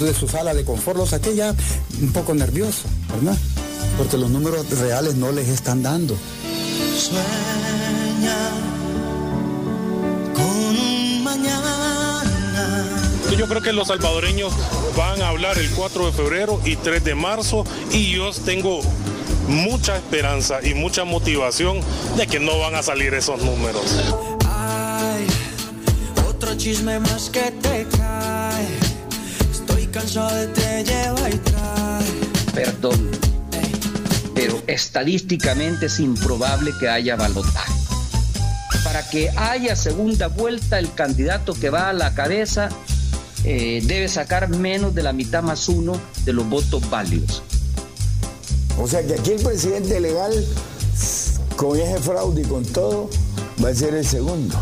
de 0.00 0.14
su 0.14 0.26
sala 0.26 0.54
de 0.54 0.64
confort, 0.64 0.96
lo 0.96 1.06
saqué 1.06 1.34
ya 1.34 1.54
un 2.00 2.12
poco 2.12 2.34
nervioso, 2.34 2.84
¿verdad? 3.14 3.36
Porque 3.98 4.16
los 4.16 4.30
números 4.30 4.68
reales 4.70 5.16
no 5.16 5.30
les 5.30 5.48
están 5.48 5.82
dando. 5.82 6.16
Sueña 6.98 8.36
con 10.34 10.46
un 10.46 11.22
mañana. 11.22 12.22
Yo 13.36 13.46
creo 13.46 13.60
que 13.60 13.72
los 13.72 13.88
salvadoreños 13.88 14.52
van 14.96 15.20
a 15.20 15.28
hablar 15.28 15.58
el 15.58 15.70
4 15.70 16.06
de 16.06 16.12
febrero 16.12 16.60
y 16.64 16.76
3 16.76 17.04
de 17.04 17.14
marzo 17.14 17.64
y 17.92 18.12
yo 18.12 18.32
tengo 18.32 18.80
mucha 19.48 19.96
esperanza 19.96 20.60
y 20.62 20.74
mucha 20.74 21.04
motivación 21.04 21.80
de 22.16 22.26
que 22.26 22.38
no 22.38 22.58
van 22.58 22.74
a 22.74 22.82
salir 22.82 23.14
esos 23.14 23.42
números. 23.42 23.82
Ay, 24.46 25.26
otro 26.28 26.54
chisme 26.56 27.00
más 27.00 27.30
que 27.30 27.50
te 27.62 27.86
cae. 27.96 28.66
Estoy 29.50 29.86
cansado 29.86 30.34
de 30.34 30.46
te 30.48 30.84
lleva 30.84 31.30
y 31.30 31.38
trae. 31.38 32.04
Perdón, 32.54 33.10
pero 34.34 34.62
estadísticamente 34.66 35.86
es 35.86 35.98
improbable 35.98 36.72
que 36.78 36.88
haya 36.88 37.16
balotaje. 37.16 37.72
Para 38.84 39.08
que 39.08 39.30
haya 39.36 39.74
segunda 39.76 40.28
vuelta, 40.28 40.78
el 40.78 40.92
candidato 40.94 41.54
que 41.54 41.70
va 41.70 41.88
a 41.88 41.92
la 41.92 42.14
cabeza 42.14 42.68
eh, 43.44 43.82
debe 43.84 44.08
sacar 44.08 44.48
menos 44.48 44.94
de 44.94 45.02
la 45.02 45.12
mitad 45.12 45.42
más 45.42 45.68
uno 45.68 46.00
de 46.24 46.32
los 46.32 46.48
votos 46.48 46.88
válidos. 46.88 47.42
O 48.80 48.86
sea 48.86 49.04
que 49.06 49.14
aquí 49.14 49.32
el 49.32 49.42
presidente 49.42 50.00
legal, 50.00 50.32
con 51.56 51.78
ese 51.78 51.98
fraude 51.98 52.42
y 52.42 52.44
con 52.44 52.64
todo, 52.64 53.10
va 53.62 53.70
a 53.70 53.74
ser 53.74 53.94
el 53.94 54.06
segundo. 54.06 54.56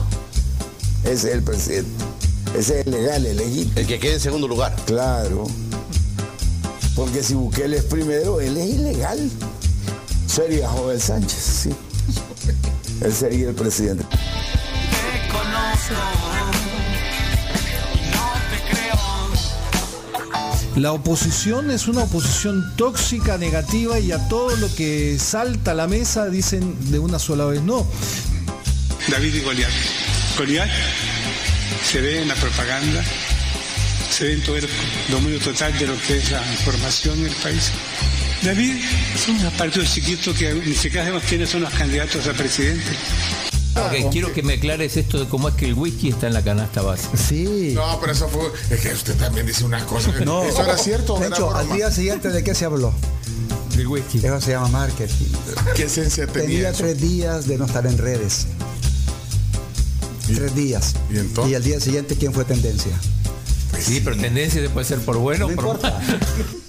Ese 1.05 1.29
es 1.29 1.35
el 1.35 1.43
presidente. 1.43 2.05
Ese 2.57 2.81
es 2.81 2.87
el 2.87 2.93
legal, 2.93 3.27
el 3.27 3.37
legítimo. 3.37 3.73
El 3.77 3.87
que 3.87 3.99
quede 3.99 4.14
en 4.14 4.21
segundo 4.21 4.49
lugar. 4.49 4.75
Claro. 4.87 5.47
Porque 6.95 7.23
si 7.23 7.35
Bukele 7.35 7.77
es 7.77 7.85
primero, 7.85 8.41
él 8.41 8.57
es 8.57 8.75
ilegal. 8.75 9.31
Sería 10.27 10.69
Joven 10.69 10.99
Sánchez, 10.99 11.39
sí. 11.39 11.71
Él 13.03 13.12
sería 13.12 13.51
el 13.51 13.55
presidente. 13.55 14.05
Te 14.05 15.33
conozco. 15.33 16.26
La 20.77 20.93
oposición 20.93 21.70
es 21.70 21.89
una 21.89 22.03
oposición 22.03 22.77
tóxica, 22.77 23.39
negativa 23.39 23.99
y 23.99 24.12
a 24.12 24.29
todo 24.29 24.55
lo 24.57 24.72
que 24.74 25.18
salta 25.18 25.70
a 25.70 25.74
la 25.74 25.87
mesa 25.87 26.29
dicen 26.29 26.77
de 26.91 26.99
una 26.99 27.18
sola 27.18 27.47
vez 27.47 27.62
no. 27.62 27.87
David 29.09 29.37
y 29.37 29.41
Goliat. 29.41 29.70
Goliat 30.37 30.68
se 31.83 32.03
ve 32.03 32.20
en 32.20 32.29
la 32.29 32.35
propaganda, 32.35 33.03
se 34.11 34.24
ve 34.24 34.33
en 34.35 34.43
todo 34.43 34.57
el 34.59 34.68
dominio 35.11 35.41
total 35.41 35.77
de 35.79 35.87
lo 35.87 35.99
que 36.03 36.18
es 36.18 36.31
la 36.31 36.47
información 36.53 37.20
en 37.20 37.27
el 37.27 37.35
país. 37.37 37.70
David 38.43 38.74
es 39.14 39.29
un 39.29 39.51
partido 39.53 39.87
chiquito 39.87 40.35
que 40.35 40.53
ni 40.53 40.74
siquiera 40.74 41.07
sabemos 41.07 41.22
quiénes 41.27 41.49
son 41.49 41.62
los 41.62 41.72
candidatos 41.72 42.29
a 42.29 42.35
presidente. 42.35 42.93
Ok, 43.77 44.11
quiero 44.11 44.33
que 44.33 44.43
me 44.43 44.55
aclares 44.55 44.97
esto 44.97 45.18
de 45.20 45.29
cómo 45.29 45.49
es 45.49 45.55
que 45.55 45.66
el 45.66 45.74
whisky 45.74 46.09
está 46.09 46.27
en 46.27 46.35
la 46.35 46.43
canasta 46.43 46.83
base. 46.83 47.09
Sí. 47.16 47.72
No, 47.74 47.99
pero 48.01 48.12
eso 48.12 48.29
fue. 48.29 48.51
Es 48.70 48.81
que 48.81 48.93
usted 48.93 49.14
también 49.16 49.47
dice 49.47 49.64
unas 49.64 49.83
cosas. 49.85 50.18
No, 50.24 50.43
¿Eso 50.49 50.62
era 50.62 50.77
cierto 50.79 51.14
o 51.14 51.20
De 51.20 51.27
era 51.27 51.37
hecho, 51.37 51.55
al 51.55 51.64
broma? 51.66 51.77
día 51.77 51.91
siguiente, 51.91 52.31
¿de 52.31 52.43
qué 52.43 52.55
se 52.55 52.64
habló? 52.64 52.93
Del 53.77 53.87
whisky. 53.89 54.18
Eso 54.18 54.41
se 54.41 54.53
llama 54.53 54.68
marketing. 54.68 55.27
¿Qué 55.74 55.85
esencia 55.85 56.27
tenía 56.27 56.47
Tenía 56.49 56.68
eso? 56.70 56.79
tres 56.79 57.01
días 57.01 57.47
de 57.47 57.59
no 57.59 57.66
estar 57.66 57.87
en 57.87 57.99
redes. 57.99 58.47
Tres 60.27 60.55
días. 60.55 60.95
¿Y 61.12 61.18
entonces? 61.18 61.55
al 61.57 61.62
día 61.62 61.79
siguiente, 61.81 62.16
¿quién 62.16 62.33
fue 62.33 62.45
tendencia? 62.45 62.93
Sí, 63.79 64.01
pero 64.03 64.16
tendencia 64.16 64.62
se 64.62 64.70
puede 64.70 64.87
ser 64.87 64.99
por 65.01 65.18
bueno 65.18 65.45
o 65.45 65.49
por 65.49 65.53
importa. 65.64 66.01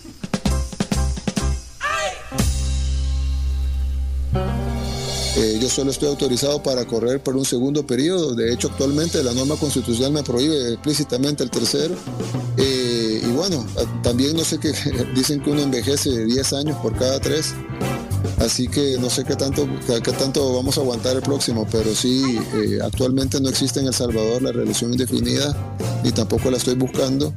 solo 5.70 5.92
estoy 5.92 6.10
autorizado 6.10 6.62
para 6.62 6.86
correr 6.86 7.22
por 7.22 7.36
un 7.36 7.46
segundo 7.46 7.86
periodo. 7.86 8.36
De 8.36 8.54
hecho, 8.54 8.68
actualmente 8.70 9.24
la 9.24 9.34
norma 9.34 9.56
constitucional 9.56 10.12
me 10.12 10.24
prohíbe 10.24 10.74
explícitamente 10.74 11.44
el 11.44 11.50
tercero. 11.50 11.96
Eh, 12.58 13.22
y 13.24 13.32
bueno, 13.32 13.66
también 14.04 14.36
no 14.36 14.44
sé 14.44 14.60
qué, 14.60 14.74
dicen 15.16 15.42
que 15.42 15.52
uno 15.52 15.62
envejece 15.62 16.10
de 16.10 16.26
10 16.26 16.54
años 16.54 16.78
por 16.78 16.96
cada 16.98 17.20
tres. 17.20 17.54
Así 18.40 18.68
que 18.68 18.98
no 19.00 19.10
sé 19.10 19.24
qué 19.24 19.36
tanto, 19.36 19.68
qué, 19.88 20.12
tanto 20.12 20.54
vamos 20.54 20.78
a 20.78 20.82
aguantar 20.82 21.16
el 21.16 21.24
próximo, 21.24 21.68
pero 21.72 21.96
sí, 21.96 22.38
eh, 22.56 22.80
actualmente 22.84 23.42
no 23.42 23.50
existe 23.50 23.80
en 23.80 23.88
El 23.88 23.94
Salvador 23.94 24.44
la 24.44 24.52
reelección 24.52 24.92
indefinida, 24.92 25.56
ni 26.04 26.12
tampoco 26.12 26.52
la 26.52 26.58
estoy 26.58 26.76
buscando. 26.76 27.34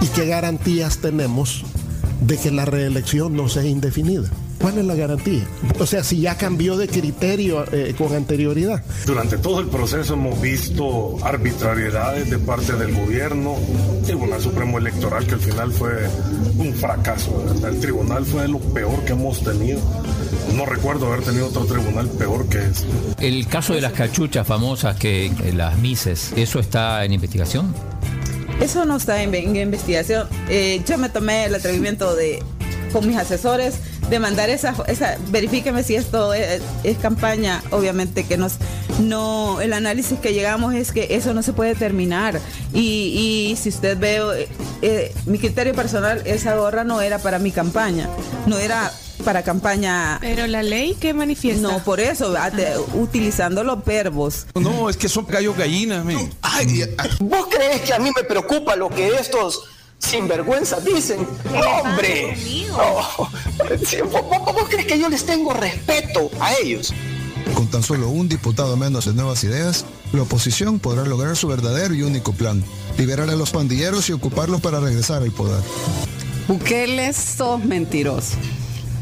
¿Y 0.00 0.06
qué 0.06 0.26
garantías 0.26 0.98
tenemos 0.98 1.64
de 2.26 2.38
que 2.38 2.50
la 2.50 2.64
reelección 2.64 3.36
no 3.36 3.48
sea 3.48 3.64
indefinida? 3.64 4.30
¿Cuál 4.62 4.78
es 4.78 4.84
la 4.84 4.94
garantía? 4.94 5.44
O 5.80 5.86
sea, 5.86 6.04
si 6.04 6.20
ya 6.20 6.36
cambió 6.36 6.76
de 6.76 6.86
criterio 6.86 7.64
eh, 7.72 7.94
con 7.98 8.14
anterioridad. 8.14 8.80
Durante 9.04 9.36
todo 9.36 9.58
el 9.58 9.66
proceso 9.66 10.14
hemos 10.14 10.40
visto 10.40 11.16
arbitrariedades 11.24 12.30
de 12.30 12.38
parte 12.38 12.74
del 12.74 12.94
gobierno, 12.94 13.56
Tribunal 14.06 14.40
Supremo 14.40 14.78
Electoral, 14.78 15.26
que 15.26 15.34
al 15.34 15.40
final 15.40 15.72
fue 15.72 16.08
un 16.58 16.72
fracaso. 16.74 17.44
El 17.66 17.80
tribunal 17.80 18.24
fue 18.24 18.46
lo 18.46 18.60
peor 18.60 19.04
que 19.04 19.12
hemos 19.12 19.42
tenido. 19.42 19.80
No 20.54 20.64
recuerdo 20.64 21.08
haber 21.12 21.24
tenido 21.24 21.48
otro 21.48 21.64
tribunal 21.64 22.08
peor 22.10 22.48
que 22.48 22.58
este. 22.58 22.86
El 23.18 23.48
caso 23.48 23.74
de 23.74 23.80
las 23.80 23.94
cachuchas 23.94 24.46
famosas, 24.46 24.96
que 24.96 25.26
eh, 25.26 25.52
las 25.52 25.76
mises, 25.78 26.32
¿eso 26.36 26.60
está 26.60 27.04
en 27.04 27.12
investigación? 27.12 27.74
Eso 28.60 28.84
no 28.84 28.96
está 28.96 29.24
en, 29.24 29.34
en 29.34 29.56
investigación. 29.56 30.28
Eh, 30.48 30.80
yo 30.86 30.98
me 30.98 31.08
tomé 31.08 31.46
el 31.46 31.54
atrevimiento 31.56 32.14
de, 32.14 32.40
con 32.92 33.08
mis 33.08 33.16
asesores, 33.16 33.74
de 34.12 34.18
mandar 34.18 34.50
esa, 34.50 34.74
esa 34.88 35.16
verifíqueme 35.28 35.82
si 35.82 35.94
esto 35.94 36.34
es, 36.34 36.60
es 36.84 36.98
campaña. 36.98 37.62
Obviamente 37.70 38.24
que 38.24 38.36
nos, 38.36 38.56
no, 39.00 39.62
el 39.62 39.72
análisis 39.72 40.18
que 40.18 40.34
llegamos 40.34 40.74
es 40.74 40.92
que 40.92 41.14
eso 41.16 41.32
no 41.32 41.42
se 41.42 41.54
puede 41.54 41.74
terminar. 41.74 42.38
Y, 42.74 43.48
y 43.52 43.56
si 43.56 43.70
usted 43.70 43.96
ve, 43.98 44.16
eh, 44.42 44.48
eh, 44.82 45.14
mi 45.24 45.38
criterio 45.38 45.74
personal, 45.74 46.20
esa 46.26 46.54
gorra 46.56 46.84
no 46.84 47.00
era 47.00 47.18
para 47.20 47.38
mi 47.38 47.52
campaña, 47.52 48.06
no 48.46 48.58
era 48.58 48.92
para 49.24 49.42
campaña. 49.42 50.18
Pero 50.20 50.46
la 50.46 50.62
ley 50.62 50.94
que 50.94 51.14
manifiesta. 51.14 51.62
No, 51.62 51.78
por 51.82 51.98
eso, 51.98 52.36
a- 52.36 52.50
de- 52.50 52.76
utilizando 52.92 53.64
los 53.64 53.82
verbos. 53.82 54.44
No, 54.54 54.90
es 54.90 54.98
que 54.98 55.08
son 55.08 55.26
gallos 55.26 55.56
gallinas, 55.56 56.04
men. 56.04 56.30
¿Vos 57.20 57.46
crees 57.50 57.80
que 57.80 57.94
a 57.94 57.98
mí 57.98 58.10
me 58.14 58.24
preocupa 58.24 58.76
lo 58.76 58.90
que 58.90 59.08
estos 59.08 59.62
sinvergüenzas 60.06 60.84
dicen? 60.84 61.26
¡Hombre! 61.82 62.36
Oh, 62.74 63.28
sí, 63.86 63.98
¿vos, 64.02 64.22
vos- 64.22 64.54
vos 64.54 64.68
crees 64.68 64.86
que 64.86 64.98
yo 64.98 65.08
les 65.08 65.24
tengo 65.24 65.52
respeto 65.52 66.30
a 66.40 66.52
ellos? 66.62 66.92
Con 67.54 67.68
tan 67.68 67.82
solo 67.82 68.08
un 68.08 68.28
diputado 68.28 68.76
menos 68.76 69.06
en 69.06 69.16
Nuevas 69.16 69.44
Ideas, 69.44 69.84
la 70.12 70.22
oposición 70.22 70.78
podrá 70.78 71.04
lograr 71.04 71.36
su 71.36 71.48
verdadero 71.48 71.94
y 71.94 72.02
único 72.02 72.32
plan, 72.32 72.62
liberar 72.98 73.28
a 73.30 73.36
los 73.36 73.50
pandilleros 73.50 74.08
y 74.08 74.12
ocuparlos 74.12 74.60
para 74.60 74.80
regresar 74.80 75.22
al 75.22 75.30
poder. 75.32 75.60
Bukele, 76.48 77.12
sos 77.12 77.64
mentiroso. 77.64 78.36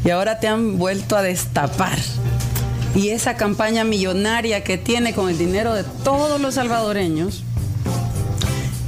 Y 0.04 0.10
ahora 0.10 0.40
te 0.40 0.48
han 0.48 0.78
vuelto 0.78 1.16
a 1.16 1.22
destapar. 1.22 1.98
Y 2.94 3.10
esa 3.10 3.36
campaña 3.36 3.84
millonaria 3.84 4.64
que 4.64 4.78
tiene 4.78 5.14
con 5.14 5.28
el 5.28 5.38
dinero 5.38 5.74
de 5.74 5.84
todos 5.84 6.40
los 6.40 6.54
salvadoreños 6.54 7.44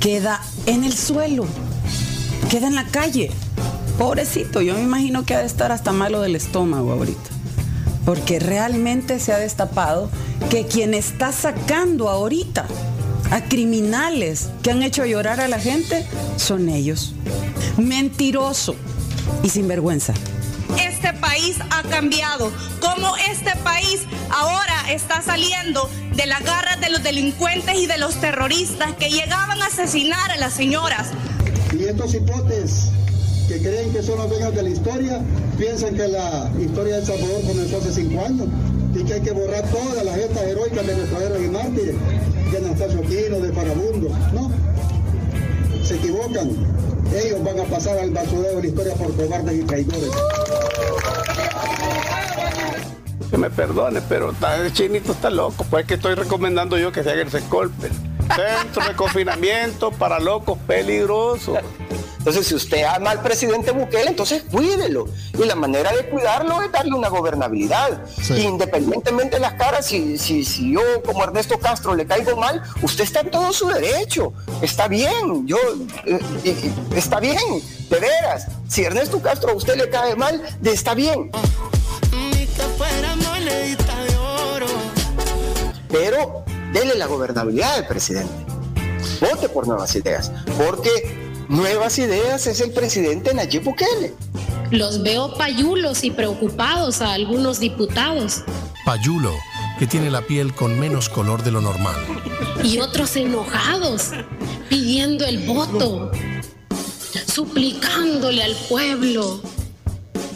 queda 0.00 0.42
en 0.66 0.82
el 0.84 0.92
suelo, 0.96 1.46
queda 2.50 2.66
en 2.66 2.74
la 2.74 2.86
calle. 2.86 3.30
Pobrecito, 3.98 4.60
yo 4.60 4.74
me 4.74 4.82
imagino 4.82 5.24
que 5.24 5.34
ha 5.34 5.40
de 5.40 5.46
estar 5.46 5.72
hasta 5.72 5.92
malo 5.92 6.20
del 6.20 6.36
estómago 6.36 6.92
ahorita. 6.92 7.30
Porque 8.04 8.40
realmente 8.40 9.20
se 9.20 9.32
ha 9.32 9.38
destapado 9.38 10.10
que 10.50 10.66
quien 10.66 10.94
está 10.94 11.32
sacando 11.32 12.08
ahorita 12.08 12.66
a 13.30 13.42
criminales 13.44 14.50
que 14.62 14.70
han 14.70 14.82
hecho 14.82 15.06
llorar 15.06 15.40
a 15.40 15.48
la 15.48 15.58
gente 15.58 16.06
son 16.36 16.68
ellos. 16.68 17.14
Mentiroso 17.78 18.76
y 19.42 19.48
sinvergüenza. 19.48 20.14
Este 20.78 21.12
país 21.14 21.56
ha 21.70 21.82
cambiado. 21.84 22.52
Cómo 22.80 23.16
este 23.30 23.54
país 23.64 24.00
ahora 24.30 24.90
está 24.90 25.22
saliendo 25.22 25.88
de 26.14 26.26
las 26.26 26.42
garras 26.42 26.80
de 26.80 26.90
los 26.90 27.02
delincuentes 27.02 27.76
y 27.76 27.86
de 27.86 27.98
los 27.98 28.16
terroristas 28.16 28.92
que 28.94 29.10
llegaban 29.10 29.62
a 29.62 29.66
asesinar 29.66 30.30
a 30.30 30.36
las 30.36 30.52
señoras. 30.52 31.08
Y 31.72 31.84
estos 31.84 32.14
hipotes 32.14 32.90
que 33.48 33.58
creen 33.58 33.92
que 33.92 34.02
son 34.02 34.18
los 34.18 34.28
dueños 34.28 34.54
de 34.54 34.62
la 34.62 34.68
historia, 34.68 35.20
piensan 35.58 35.94
que 35.94 36.08
la 36.08 36.50
historia 36.60 36.96
de 36.96 37.06
Salvador 37.06 37.42
comenzó 37.46 37.78
hace 37.78 37.92
cinco 37.92 38.24
años 38.24 38.46
y 38.94 39.04
que 39.04 39.14
hay 39.14 39.20
que 39.20 39.32
borrar 39.32 39.64
todas 39.70 40.04
las 40.04 40.14
gestas 40.14 40.42
heroicas 40.42 40.86
de 40.86 40.96
nuestros 40.96 41.22
héroes 41.22 41.42
y 41.44 41.48
mártires, 41.48 41.94
de 42.50 42.58
Anastasio 42.58 43.00
Aquino, 43.00 43.40
de 43.40 43.52
Farabundo. 43.52 44.08
No, 44.32 44.50
se 45.82 45.96
equivocan. 45.96 46.50
Ellos 47.14 47.42
van 47.42 47.60
a 47.60 47.64
pasar 47.64 47.98
al 47.98 48.10
basurero 48.10 48.56
de 48.56 48.62
la 48.62 48.68
historia 48.68 48.94
por 48.94 49.14
cobardes 49.16 49.54
y 49.54 49.62
traidores. 49.62 50.10
Que 53.30 53.38
me 53.38 53.50
perdone, 53.50 54.00
pero 54.08 54.34
el 54.62 54.72
chinito 54.72 55.12
está 55.12 55.30
loco. 55.30 55.64
Pues 55.68 55.82
es 55.82 55.88
que 55.88 55.94
estoy 55.94 56.14
recomendando 56.14 56.76
yo 56.76 56.92
que 56.92 57.02
se 57.02 57.10
haga 57.10 57.22
el 57.22 57.30
Secolpe. 57.30 57.88
Centro 58.36 58.84
de 58.88 58.94
confinamiento 58.96 59.90
para 59.90 60.18
locos 60.18 60.58
peligrosos. 60.66 61.58
Entonces, 62.18 62.46
si 62.46 62.54
usted 62.54 62.84
ama 62.84 63.10
al 63.10 63.20
presidente 63.20 63.72
Bukele, 63.72 64.06
entonces 64.10 64.44
cuídelo. 64.48 65.08
Y 65.36 65.44
la 65.44 65.56
manera 65.56 65.90
de 65.92 66.08
cuidarlo 66.08 66.62
es 66.62 66.70
darle 66.70 66.94
una 66.94 67.08
gobernabilidad. 67.08 68.00
Independientemente 68.36 69.36
de 69.36 69.40
las 69.40 69.54
caras, 69.54 69.86
si, 69.86 70.16
si, 70.18 70.44
si 70.44 70.72
yo 70.72 70.80
como 71.04 71.24
Ernesto 71.24 71.58
Castro 71.58 71.96
le 71.96 72.06
caigo 72.06 72.36
mal, 72.36 72.62
usted 72.80 73.02
está 73.02 73.20
en 73.20 73.30
todo 73.32 73.52
su 73.52 73.66
derecho. 73.66 74.32
Está 74.60 74.86
bien, 74.86 75.48
yo 75.48 75.56
eh, 76.06 76.20
eh, 76.44 76.72
está 76.94 77.18
bien, 77.18 77.38
de 77.90 77.98
veras. 77.98 78.46
Si 78.68 78.84
Ernesto 78.84 79.20
Castro 79.20 79.50
a 79.50 79.54
usted 79.54 79.74
le 79.76 79.90
cae 79.90 80.14
mal, 80.14 80.40
de- 80.60 80.72
está 80.72 80.94
bien. 80.94 81.28
Pero 85.88 86.41
dele 86.72 86.94
la 86.96 87.06
gobernabilidad 87.06 87.74
al 87.74 87.86
presidente. 87.86 88.32
Vote 89.20 89.48
por 89.48 89.66
nuevas 89.66 89.94
ideas, 89.94 90.32
porque 90.56 90.90
nuevas 91.48 91.98
ideas 91.98 92.46
es 92.46 92.60
el 92.60 92.70
presidente 92.72 93.34
Nayib 93.34 93.64
Bukele. 93.64 94.14
Los 94.70 95.02
veo 95.02 95.34
payulos 95.34 96.02
y 96.02 96.10
preocupados 96.10 97.02
a 97.02 97.12
algunos 97.12 97.60
diputados 97.60 98.42
Payulo, 98.84 99.32
que 99.78 99.86
tiene 99.86 100.10
la 100.10 100.22
piel 100.22 100.54
con 100.54 100.78
menos 100.78 101.08
color 101.08 101.42
de 101.44 101.52
lo 101.52 101.60
normal. 101.60 101.94
y 102.64 102.78
otros 102.80 103.14
enojados 103.16 104.10
pidiendo 104.68 105.24
el 105.24 105.46
voto, 105.46 106.10
suplicándole 107.26 108.42
al 108.42 108.54
pueblo, 108.68 109.40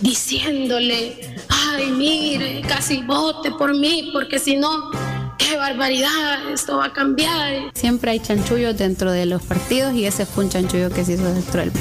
diciéndole, 0.01 1.37
ay, 1.49 1.91
mire, 1.91 2.63
casi 2.69 3.03
vote 3.03 3.51
por 3.53 3.77
mí, 3.77 4.11
porque 4.13 4.39
si 4.39 4.57
no, 4.57 4.91
qué 5.39 5.57
barbaridad, 5.57 6.51
esto 6.53 6.79
va 6.79 6.87
a 6.87 6.93
cambiar. 6.93 7.71
Siempre 7.75 8.11
hay 8.13 8.21
chanchullos 8.21 8.77
dentro 8.77 9.13
de 9.13 9.27
los 9.27 9.43
partidos 9.43 9.95
y 9.95 10.07
ese 10.07 10.27
fue 10.27 10.45
un 10.45 10.51
chanchullo 10.51 10.91
que 10.91 11.05
se 11.05 11.13
hizo 11.15 11.25
dentro 11.33 11.61
del 11.61 11.73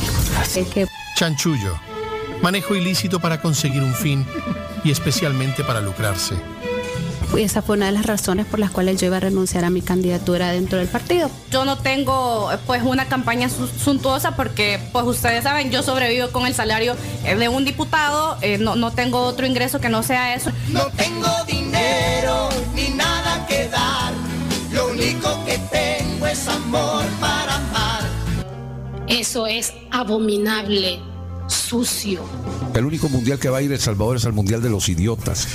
Es 0.56 0.68
que 0.68 0.88
Chanchullo, 1.18 1.80
manejo 2.42 2.76
ilícito 2.76 3.20
para 3.20 3.42
conseguir 3.42 3.82
un 3.82 3.94
fin 3.94 4.26
y 4.84 4.92
especialmente 4.92 5.64
para 5.64 5.80
lucrarse. 5.82 6.36
esa 7.38 7.62
fue 7.62 7.76
una 7.78 7.86
de 7.88 7.92
las 7.94 8.06
razones 8.06 8.46
por 8.46 8.60
las 8.60 8.70
cuales 8.72 9.00
yo 9.00 9.08
iba 9.08 9.18
a 9.18 9.20
renunciar 9.22 9.64
a 9.66 9.70
mi 9.70 9.82
candidatura 9.82 10.52
dentro 10.52 10.78
del 10.78 10.88
partido. 10.88 11.30
Yo 11.52 11.64
no 11.66 11.78
tengo 11.78 12.50
pues 12.68 12.84
una 12.84 13.06
campaña 13.06 13.50
su- 13.50 13.68
suntuosa 13.68 14.36
porque 14.36 14.80
pues 14.92 15.06
ustedes 15.06 15.44
saben, 15.44 15.72
yo 15.72 15.82
sobrevivo 15.84 16.30
con 16.32 16.46
el 16.46 16.54
salario 16.54 16.96
eh, 17.26 17.36
de 17.36 17.48
un 17.50 17.64
diputado, 17.66 18.38
eh, 18.42 18.58
no, 18.58 18.76
no 18.76 18.92
tengo 18.92 19.20
otro 19.22 19.46
ingreso 19.46 19.80
que 19.82 19.90
no 19.90 20.04
sea 20.04 20.36
eso. 20.36 20.52
No 20.70 20.86
tengo 20.98 21.28
dinero 21.48 22.50
ni 22.76 22.90
nada 22.90 23.15
que 23.48 23.68
dar. 23.70 24.14
Lo 24.72 24.92
único 24.92 25.44
que 25.46 25.58
tengo 25.72 26.28
es 26.28 26.48
amor 26.48 27.04
para 27.20 27.56
amar. 27.56 28.04
Eso 29.08 29.48
es 29.48 29.74
abominable, 29.92 31.00
sucio. 31.48 32.22
El 32.74 32.86
único 32.86 33.08
mundial 33.10 33.40
que 33.40 33.50
va 33.50 33.60
a 33.60 33.62
ir 33.62 33.72
El 33.72 33.80
Salvador 33.80 34.18
es 34.18 34.26
al 34.26 34.34
Mundial 34.34 34.62
de 34.62 34.70
los 34.70 34.90
Idiotas. 34.90 35.48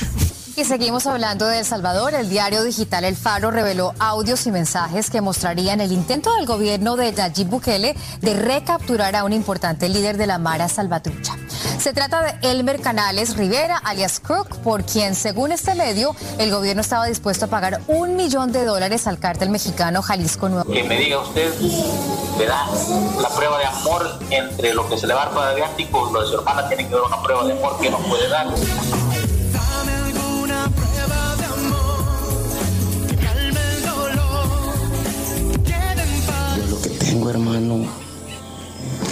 Y 0.60 0.64
seguimos 0.66 1.06
hablando 1.06 1.46
de 1.46 1.60
El 1.60 1.64
Salvador. 1.64 2.12
El 2.12 2.28
diario 2.28 2.62
digital 2.62 3.04
El 3.04 3.16
Faro 3.16 3.50
reveló 3.50 3.94
audios 3.98 4.46
y 4.46 4.50
mensajes 4.50 5.08
que 5.08 5.22
mostrarían 5.22 5.80
el 5.80 5.90
intento 5.90 6.34
del 6.34 6.44
gobierno 6.44 6.96
de 6.96 7.12
Nayib 7.12 7.48
Bukele 7.48 7.96
de 8.20 8.34
recapturar 8.34 9.16
a 9.16 9.24
un 9.24 9.32
importante 9.32 9.88
líder 9.88 10.18
de 10.18 10.26
la 10.26 10.36
Mara 10.36 10.68
Salvatrucha. 10.68 11.34
Se 11.78 11.94
trata 11.94 12.20
de 12.20 12.50
Elmer 12.50 12.78
Canales 12.82 13.38
Rivera, 13.38 13.78
alias 13.78 14.20
Crook, 14.20 14.58
por 14.58 14.84
quien, 14.84 15.14
según 15.14 15.50
este 15.50 15.74
medio, 15.74 16.14
el 16.36 16.50
gobierno 16.50 16.82
estaba 16.82 17.06
dispuesto 17.06 17.46
a 17.46 17.48
pagar 17.48 17.80
un 17.88 18.16
millón 18.16 18.52
de 18.52 18.66
dólares 18.66 19.06
al 19.06 19.18
cártel 19.18 19.48
mexicano 19.48 20.02
Jalisco 20.02 20.50
Nuevo. 20.50 20.70
que 20.70 20.84
me 20.84 20.98
diga 20.98 21.20
usted, 21.20 21.54
¿verdad? 22.38 22.66
La 23.18 23.30
prueba 23.30 23.58
de 23.60 23.64
amor 23.64 24.18
entre 24.28 24.74
lo 24.74 24.86
que 24.90 24.98
se 24.98 25.06
le 25.06 25.14
va 25.14 25.22
a 25.22 25.24
dar 25.24 25.34
para 25.34 25.58
y 25.78 25.88
lo 25.90 26.20
de 26.20 26.28
su 26.28 26.34
hermana 26.34 26.68
tiene 26.68 26.86
que 26.86 26.94
ver 26.94 27.02
una 27.02 27.22
prueba 27.22 27.46
de 27.46 27.52
amor 27.52 27.80
que 27.80 27.88
nos 27.88 28.04
puede 28.04 28.28
dar. 28.28 28.46
Yo 36.56 36.66
lo 36.70 36.80
que 36.80 36.90
tengo, 36.90 37.30
hermano, 37.30 37.84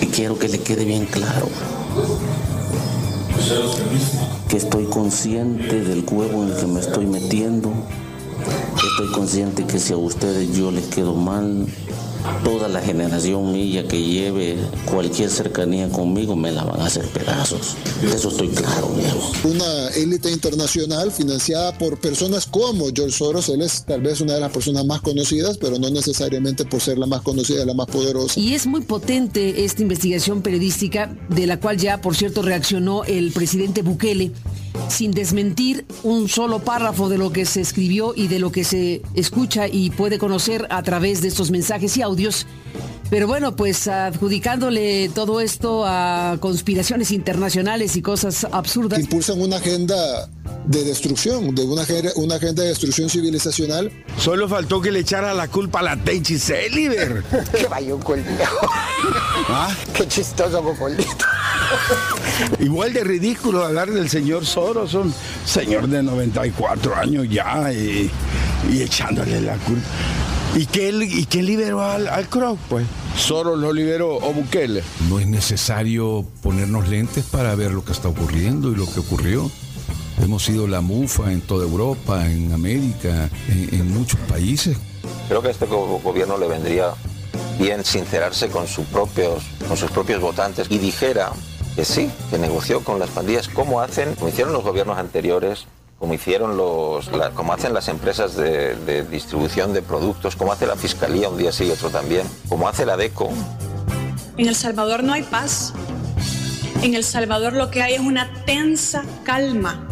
y 0.00 0.06
quiero 0.06 0.38
que 0.38 0.48
le 0.48 0.60
quede 0.60 0.84
bien 0.84 1.06
claro, 1.06 1.48
que 4.48 4.56
estoy 4.56 4.84
consciente 4.86 5.80
del 5.80 6.04
huevo 6.10 6.42
en 6.44 6.50
el 6.50 6.56
que 6.56 6.66
me 6.66 6.80
estoy 6.80 7.06
metiendo, 7.06 7.72
estoy 8.76 9.12
consciente 9.12 9.64
que 9.64 9.78
si 9.78 9.92
a 9.92 9.96
ustedes 9.96 10.56
yo 10.56 10.70
les 10.70 10.86
quedo 10.86 11.14
mal, 11.14 11.66
toda 12.44 12.68
la 12.68 12.80
generación 12.80 13.52
mía 13.52 13.86
que 13.86 14.02
lleve 14.02 14.56
cualquier 14.90 15.30
cercanía 15.30 15.88
conmigo 15.88 16.36
me 16.36 16.50
la 16.52 16.64
van 16.64 16.80
a 16.80 16.86
hacer 16.86 17.04
pedazos. 17.06 17.76
De 18.02 18.14
eso 18.14 18.28
estoy 18.28 18.48
claro, 18.48 18.88
viejo. 18.96 19.32
Una 19.44 19.88
élite 19.88 20.30
internacional 20.30 21.10
financiada 21.12 21.76
por 21.76 21.98
personas 22.00 22.46
como 22.46 22.86
George 22.94 23.16
Soros. 23.16 23.48
Él 23.48 23.62
es 23.62 23.84
tal 23.84 24.00
vez 24.00 24.20
una 24.20 24.34
de 24.34 24.40
las 24.40 24.52
personas 24.52 24.84
más 24.84 25.00
conocidas, 25.00 25.58
pero 25.58 25.78
no 25.78 25.90
necesariamente 25.90 26.64
por 26.64 26.80
ser 26.80 26.98
la 26.98 27.06
más 27.06 27.22
conocida, 27.22 27.64
la 27.64 27.74
más 27.74 27.86
poderosa. 27.86 28.38
Y 28.38 28.54
es 28.54 28.66
muy 28.66 28.82
potente 28.82 29.64
esta 29.64 29.82
investigación 29.82 30.42
periodística, 30.42 31.16
de 31.28 31.46
la 31.46 31.58
cual 31.60 31.76
ya, 31.76 32.00
por 32.00 32.16
cierto, 32.16 32.42
reaccionó 32.42 33.04
el 33.04 33.32
presidente 33.32 33.82
Bukele, 33.82 34.32
sin 34.88 35.10
desmentir 35.10 35.86
un 36.02 36.28
solo 36.28 36.60
párrafo 36.60 37.08
de 37.08 37.18
lo 37.18 37.32
que 37.32 37.44
se 37.44 37.60
escribió 37.60 38.12
y 38.14 38.28
de 38.28 38.38
lo 38.38 38.52
que 38.52 38.64
se 38.64 39.02
escucha 39.14 39.68
y 39.68 39.90
puede 39.90 40.18
conocer 40.18 40.66
a 40.70 40.82
través 40.82 41.20
de 41.22 41.28
estos 41.28 41.50
mensajes 41.50 41.96
y 41.96 42.02
audios. 42.02 42.46
Pero 43.10 43.26
bueno, 43.26 43.56
pues 43.56 43.88
adjudicándole 43.88 45.08
todo 45.14 45.40
esto 45.40 45.84
a 45.86 46.36
conspiraciones 46.40 47.10
internacionales 47.10 47.96
y 47.96 48.02
cosas 48.02 48.46
absurdas. 48.52 48.98
Impulsan 48.98 49.40
una 49.40 49.56
agenda 49.56 50.28
de 50.66 50.84
destrucción, 50.84 51.54
de 51.54 51.62
una, 51.64 51.82
agenda- 51.82 52.10
una 52.16 52.34
agenda 52.34 52.62
de 52.64 52.68
destrucción 52.68 53.08
civilizacional. 53.08 53.90
Solo 54.18 54.46
faltó 54.46 54.82
que 54.82 54.90
le 54.92 54.98
echara 55.00 55.32
la 55.32 55.48
culpa 55.48 55.80
a 55.80 55.82
la 55.84 55.96
Tenchi 55.96 56.38
Celiber. 56.38 57.24
Qué 57.58 57.66
bayunco 57.66 58.14
el 58.14 58.22
viejo. 58.24 58.58
¿Ah? 59.48 59.74
Qué 59.94 60.06
chistoso 60.06 60.62
Cocolito. 60.62 61.24
Igual 62.60 62.92
de 62.92 63.04
ridículo 63.04 63.64
hablar 63.64 63.90
del 63.90 64.10
señor 64.10 64.44
Soros, 64.44 64.92
un 64.92 65.14
señor 65.46 65.88
de 65.88 66.02
94 66.02 66.94
años 66.94 67.26
ya 67.30 67.72
y, 67.72 68.10
y 68.70 68.82
echándole 68.82 69.40
la 69.40 69.54
culpa. 69.56 69.88
¿Y 70.54 70.66
quién, 70.66 71.02
y 71.02 71.24
quién 71.26 71.46
liberó 71.46 71.82
al, 71.82 72.08
al 72.08 72.28
Kroc, 72.28 72.58
pues? 72.68 72.86
¿Soros 73.16 73.58
lo 73.58 73.72
liberó 73.72 74.16
o 74.16 74.32
Bukele? 74.32 74.82
No 75.08 75.20
es 75.20 75.26
necesario 75.26 76.24
ponernos 76.42 76.88
lentes 76.88 77.24
para 77.26 77.54
ver 77.54 77.70
lo 77.72 77.84
que 77.84 77.92
está 77.92 78.08
ocurriendo 78.08 78.72
y 78.72 78.74
lo 78.74 78.86
que 78.90 79.00
ocurrió. 79.00 79.50
Hemos 80.20 80.44
sido 80.44 80.66
la 80.66 80.80
mufa 80.80 81.32
en 81.32 81.42
toda 81.42 81.64
Europa, 81.64 82.26
en 82.26 82.52
América, 82.52 83.30
en, 83.48 83.68
en 83.72 83.94
muchos 83.94 84.18
países. 84.20 84.76
Creo 85.28 85.42
que 85.42 85.48
a 85.48 85.50
este 85.52 85.66
go- 85.66 86.00
gobierno 86.02 86.36
le 86.38 86.48
vendría 86.48 86.90
bien 87.58 87.84
sincerarse 87.84 88.48
con, 88.48 88.66
sus 88.66 88.86
propios, 88.86 89.44
con 89.68 89.76
sus 89.76 89.90
propios 89.90 90.20
votantes 90.20 90.66
y 90.70 90.78
dijera 90.78 91.30
que 91.76 91.84
sí, 91.84 92.10
que 92.30 92.38
negoció 92.38 92.82
con 92.82 92.98
las 92.98 93.10
pandillas, 93.10 93.46
como 93.48 93.80
hacen, 93.80 94.14
como 94.16 94.28
hicieron 94.28 94.52
los 94.52 94.64
gobiernos 94.64 94.98
anteriores, 94.98 95.66
como 95.98 96.14
hicieron 96.14 96.56
los, 96.56 97.10
como 97.34 97.52
hacen 97.52 97.74
las 97.74 97.88
empresas 97.88 98.36
de, 98.36 98.76
de 98.76 99.02
distribución 99.02 99.72
de 99.72 99.82
productos, 99.82 100.36
como 100.36 100.52
hace 100.52 100.66
la 100.66 100.76
fiscalía 100.76 101.28
un 101.28 101.36
día 101.36 101.50
sí 101.50 101.64
y 101.64 101.70
otro 101.70 101.90
también, 101.90 102.26
como 102.48 102.68
hace 102.68 102.86
la 102.86 102.96
DECO. 102.96 103.30
En 104.36 104.46
El 104.46 104.54
Salvador 104.54 105.02
no 105.02 105.12
hay 105.12 105.24
paz. 105.24 105.72
En 106.82 106.94
El 106.94 107.02
Salvador 107.02 107.54
lo 107.54 107.70
que 107.70 107.82
hay 107.82 107.94
es 107.94 108.00
una 108.00 108.44
tensa 108.44 109.04
calma. 109.24 109.84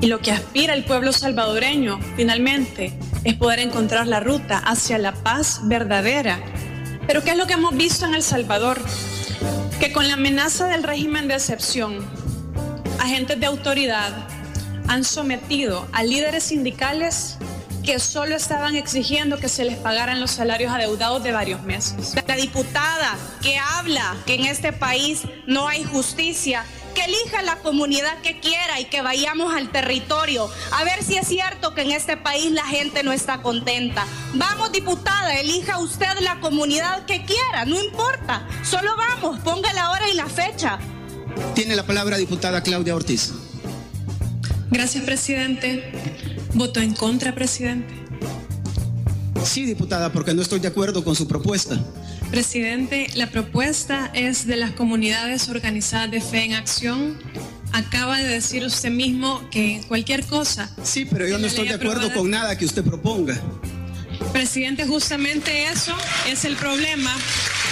Y 0.00 0.06
lo 0.06 0.20
que 0.20 0.30
aspira 0.30 0.74
el 0.74 0.84
pueblo 0.84 1.12
salvadoreño, 1.12 1.98
finalmente, 2.14 2.96
es 3.24 3.34
poder 3.34 3.58
encontrar 3.58 4.06
la 4.06 4.20
ruta 4.20 4.58
hacia 4.58 4.98
la 4.98 5.12
paz 5.12 5.60
verdadera. 5.64 6.38
Pero 7.08 7.24
¿qué 7.24 7.30
es 7.30 7.36
lo 7.36 7.46
que 7.46 7.54
hemos 7.54 7.74
visto 7.74 8.06
en 8.06 8.14
El 8.14 8.22
Salvador? 8.22 8.80
Que 9.80 9.92
con 9.92 10.06
la 10.06 10.14
amenaza 10.14 10.68
del 10.68 10.84
régimen 10.84 11.26
de 11.26 11.34
excepción, 11.34 12.06
agentes 13.00 13.40
de 13.40 13.46
autoridad 13.46 14.28
han 14.88 15.04
sometido 15.04 15.86
a 15.92 16.02
líderes 16.02 16.44
sindicales 16.44 17.36
que 17.84 17.98
solo 17.98 18.34
estaban 18.34 18.76
exigiendo 18.76 19.38
que 19.38 19.48
se 19.48 19.64
les 19.64 19.76
pagaran 19.76 20.20
los 20.20 20.30
salarios 20.30 20.72
adeudados 20.72 21.22
de 21.22 21.32
varios 21.32 21.62
meses. 21.62 22.14
La 22.26 22.36
diputada 22.36 23.16
que 23.42 23.58
habla 23.58 24.16
que 24.24 24.34
en 24.34 24.46
este 24.46 24.72
país 24.72 25.22
no 25.46 25.68
hay 25.68 25.84
justicia, 25.84 26.64
que 26.94 27.04
elija 27.04 27.42
la 27.42 27.56
comunidad 27.56 28.20
que 28.22 28.40
quiera 28.40 28.80
y 28.80 28.86
que 28.86 29.02
vayamos 29.02 29.54
al 29.54 29.70
territorio 29.70 30.48
a 30.72 30.84
ver 30.84 31.02
si 31.02 31.16
es 31.16 31.26
cierto 31.26 31.74
que 31.74 31.82
en 31.82 31.90
este 31.90 32.16
país 32.16 32.50
la 32.52 32.64
gente 32.64 33.02
no 33.02 33.12
está 33.12 33.42
contenta. 33.42 34.06
Vamos, 34.32 34.72
diputada, 34.72 35.38
elija 35.38 35.78
usted 35.78 36.20
la 36.20 36.40
comunidad 36.40 37.04
que 37.04 37.26
quiera, 37.26 37.66
no 37.66 37.82
importa. 37.82 38.48
Solo 38.62 38.96
vamos, 38.96 39.40
ponga 39.40 39.72
la 39.74 39.90
hora 39.90 40.08
y 40.08 40.14
la 40.14 40.26
fecha. 40.26 40.78
Tiene 41.54 41.76
la 41.76 41.84
palabra 41.84 42.16
diputada 42.16 42.62
Claudia 42.62 42.94
Ortiz. 42.94 43.32
Gracias, 44.74 45.04
presidente. 45.04 45.84
Voto 46.54 46.80
en 46.80 46.94
contra, 46.94 47.32
presidente. 47.32 47.94
Sí, 49.44 49.66
diputada, 49.66 50.12
porque 50.12 50.34
no 50.34 50.42
estoy 50.42 50.58
de 50.58 50.66
acuerdo 50.66 51.04
con 51.04 51.14
su 51.14 51.28
propuesta. 51.28 51.78
Presidente, 52.32 53.06
la 53.14 53.30
propuesta 53.30 54.10
es 54.14 54.48
de 54.48 54.56
las 54.56 54.72
comunidades 54.72 55.48
organizadas 55.48 56.10
de 56.10 56.20
fe 56.20 56.46
en 56.46 56.54
acción. 56.54 57.16
Acaba 57.70 58.18
de 58.18 58.26
decir 58.26 58.64
usted 58.64 58.90
mismo 58.90 59.48
que 59.48 59.80
cualquier 59.86 60.26
cosa. 60.26 60.68
Sí, 60.82 61.04
pero 61.08 61.28
yo 61.28 61.38
no 61.38 61.46
estoy 61.46 61.68
de 61.68 61.74
acuerdo 61.74 62.12
con 62.12 62.28
nada 62.28 62.58
que 62.58 62.64
usted 62.64 62.82
proponga. 62.82 63.40
Presidente, 64.32 64.86
justamente 64.86 65.64
eso 65.68 65.94
es 66.28 66.44
el 66.44 66.56
problema. 66.56 67.14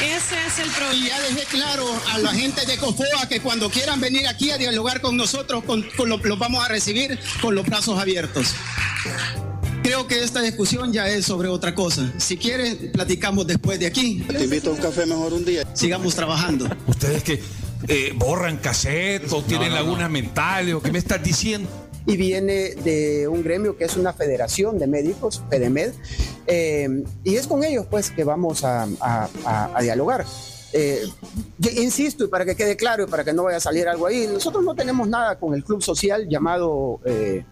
Ese 0.03 0.35
es 0.47 0.59
el 0.59 0.71
problema. 0.71 0.95
Y 1.05 1.09
ya 1.09 1.21
dejé 1.21 1.45
claro 1.47 1.85
a 2.13 2.19
la 2.19 2.33
gente 2.33 2.65
de 2.67 2.77
COFOA 2.77 3.29
que 3.29 3.41
cuando 3.41 3.69
quieran 3.71 4.01
venir 4.01 4.27
aquí 4.29 4.51
a 4.51 4.59
dialogar 4.59 5.01
con 5.01 5.17
nosotros, 5.17 5.65
con, 5.65 5.83
con 5.97 6.09
lo- 6.09 6.19
los 6.19 6.39
vamos 6.39 6.65
a 6.65 6.69
recibir 6.69 7.19
con 7.41 7.55
los 7.55 7.67
brazos 7.67 7.99
abiertos. 7.99 8.55
Creo 9.83 10.07
que 10.07 10.23
esta 10.23 10.41
discusión 10.41 10.93
ya 10.93 11.09
es 11.09 11.27
sobre 11.27 11.49
otra 11.49 11.75
cosa. 11.75 12.13
Si 12.19 12.37
quiere, 12.37 12.77
platicamos 12.77 13.47
después 13.47 13.81
de 13.81 13.87
aquí. 13.87 14.25
Te 14.29 14.45
invito 14.45 14.71
a 14.71 14.75
un 14.75 14.79
café 14.81 15.05
mejor 15.07 15.33
un 15.33 15.45
día. 15.45 15.65
Sigamos 15.75 16.15
trabajando. 16.15 16.69
Ustedes 16.87 17.25
que 17.25 17.43
eh, 17.89 18.13
borran 18.15 18.59
cassette 18.59 19.31
o 19.33 19.43
tienen 19.43 19.75
lagunas 19.75 20.09
mentales 20.09 20.75
o 20.75 20.81
qué 20.83 20.93
me 20.93 20.99
estás 21.01 21.23
diciendo. 21.23 21.69
Y 22.07 22.17
viene 22.17 22.75
de 22.75 23.29
un 23.29 23.43
gremio 23.43 23.77
que 23.77 23.85
es 23.85 23.97
una 23.97 24.13
federación 24.13 24.79
de 24.79 24.87
médicos, 24.87 25.43
FEDEMED, 25.51 25.93
eh, 26.47 27.05
y 27.25 27.37
es 27.37 27.47
con 27.47 27.63
ellos 27.65 27.87
pues 27.91 28.11
que 28.11 28.25
vamos 28.25 28.65
a, 28.65 28.89
dialogar. 29.81 30.25
Eh, 30.73 31.03
insisto, 31.77 32.25
y 32.25 32.29
para 32.29 32.45
que 32.45 32.57
quede 32.57 32.77
claro 32.77 33.05
y 33.05 33.07
para 33.07 33.25
que 33.25 33.33
no 33.33 33.45
vaya 33.45 33.59
a 33.59 33.61
salir 33.61 33.89
algo 33.89 34.07
ahí, 34.07 34.27
nosotros 34.27 34.65
no 34.65 34.75
tenemos 34.75 35.07
nada 35.09 35.39
con 35.39 35.55
el 35.55 35.63
club 35.65 35.83
social 35.83 36.29
llamado... 36.29 37.01
eh, 37.05 37.45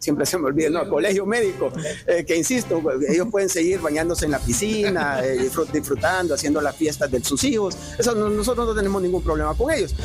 Siempre 0.00 0.24
se 0.26 0.38
me 0.38 0.46
olvida, 0.46 0.70
no, 0.70 0.88
colegio 0.88 1.26
médico, 1.26 1.72
que 2.24 2.36
insisto, 2.36 2.80
ellos 3.08 3.26
pueden 3.32 3.48
seguir 3.48 3.80
bañándose 3.80 4.26
en 4.26 4.30
la 4.30 4.38
piscina, 4.38 5.20
disfrut- 5.20 5.72
disfrutando, 5.72 6.34
haciendo 6.34 6.60
las 6.60 6.76
fiestas 6.76 7.10
de 7.10 7.20
sus 7.20 7.42
hijos. 7.42 7.76
Nosotros 7.98 8.64
no 8.68 8.74
tenemos 8.76 9.02
ningún 9.02 9.24
problema 9.24 9.56
con 9.56 9.72
ellos. 9.72 9.96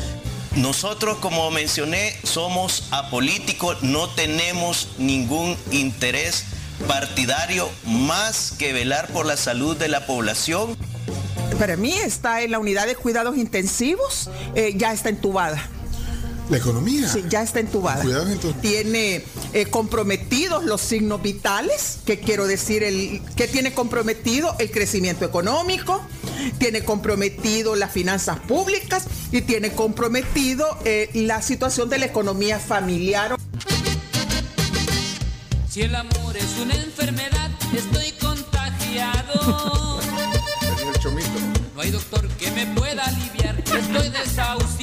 Nosotros, 0.56 1.18
como 1.18 1.50
mencioné, 1.50 2.16
somos 2.22 2.86
apolíticos, 2.92 3.82
no 3.82 4.08
tenemos 4.10 4.90
ningún 4.98 5.56
interés 5.72 6.44
partidario 6.86 7.68
más 7.84 8.52
que 8.56 8.72
velar 8.72 9.08
por 9.08 9.26
la 9.26 9.36
salud 9.36 9.76
de 9.76 9.88
la 9.88 10.06
población. 10.06 10.76
Para 11.58 11.76
mí 11.76 11.92
está 11.92 12.42
en 12.42 12.52
la 12.52 12.60
unidad 12.60 12.86
de 12.86 12.94
cuidados 12.94 13.36
intensivos, 13.36 14.30
eh, 14.54 14.74
ya 14.76 14.92
está 14.92 15.08
entubada. 15.08 15.68
La 16.50 16.58
economía. 16.58 17.08
Sí, 17.08 17.24
ya 17.28 17.42
está 17.42 17.60
entubada. 17.60 18.02
Cuidados 18.02 18.28
intensivos. 18.28 18.60
Tiene 18.60 19.24
eh, 19.52 19.66
comprometidos 19.66 20.64
los 20.64 20.80
signos 20.80 21.22
vitales, 21.22 21.98
que 22.04 22.20
quiero 22.20 22.46
decir, 22.46 22.82
el, 22.82 23.22
que 23.34 23.48
tiene 23.48 23.72
comprometido 23.72 24.54
el 24.58 24.70
crecimiento 24.70 25.24
económico, 25.24 26.02
tiene 26.58 26.84
comprometido 26.84 27.76
las 27.76 27.92
finanzas 27.92 28.40
públicas 28.40 29.06
y 29.32 29.42
tiene 29.42 29.72
comprometido 29.72 30.66
eh, 30.84 31.08
la 31.14 31.40
situación 31.40 31.88
de 31.88 31.98
la 31.98 32.06
economía 32.06 32.58
familiar. 32.58 33.36
Si 35.70 35.82
el 35.82 35.94
amor 35.94 36.36
es 36.36 36.58
una 36.62 36.74
enfermedad, 36.74 37.50
estoy 37.74 38.12
contagiado. 38.12 40.00
No 41.74 41.80
hay 41.80 41.90
doctor 41.90 42.26
que 42.38 42.50
me 42.52 42.66
pueda 42.68 43.04
aliviar, 43.04 43.58
estoy 43.58 44.08
desahuciado. 44.08 44.73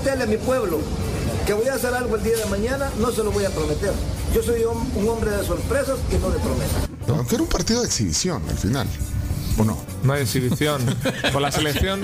Prometerle 0.00 0.24
a 0.24 0.26
mi 0.26 0.36
pueblo 0.38 0.78
que 1.46 1.52
voy 1.52 1.68
a 1.68 1.74
hacer 1.74 1.92
algo 1.92 2.16
el 2.16 2.22
día 2.22 2.36
de 2.38 2.46
mañana, 2.46 2.90
no 2.98 3.10
se 3.10 3.22
lo 3.22 3.30
voy 3.32 3.44
a 3.44 3.50
prometer. 3.50 3.92
Yo 4.34 4.42
soy 4.42 4.62
un, 4.64 4.90
un 4.94 5.08
hombre 5.10 5.30
de 5.30 5.44
sorpresas 5.44 5.98
y 6.10 6.14
no 6.14 6.30
de 6.30 6.38
promesas. 6.38 6.88
Aunque 7.06 7.34
era 7.34 7.42
un 7.42 7.50
partido 7.50 7.80
de 7.82 7.86
exhibición 7.86 8.42
al 8.48 8.56
final. 8.56 8.86
¿O 9.58 9.64
no? 9.64 9.76
No 10.02 10.14
hay 10.14 10.22
exhibición. 10.22 10.80
Con 11.34 11.42
la 11.42 11.52
selección, 11.52 12.00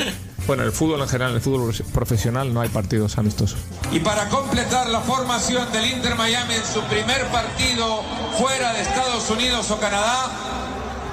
bueno, 0.46 0.62
el 0.64 0.72
fútbol 0.72 1.00
en 1.00 1.08
general, 1.08 1.34
el 1.34 1.40
fútbol 1.40 1.74
profesional, 1.94 2.52
no 2.52 2.60
hay 2.60 2.68
partidos 2.68 3.16
amistosos. 3.16 3.58
Y 3.90 4.00
para 4.00 4.28
completar 4.28 4.90
la 4.90 5.00
formación 5.00 5.72
del 5.72 5.86
Inter 5.86 6.16
Miami 6.16 6.54
en 6.54 6.64
su 6.64 6.82
primer 6.82 7.24
partido 7.28 8.02
fuera 8.38 8.74
de 8.74 8.82
Estados 8.82 9.30
Unidos 9.30 9.70
o 9.70 9.80
Canadá, 9.80 10.28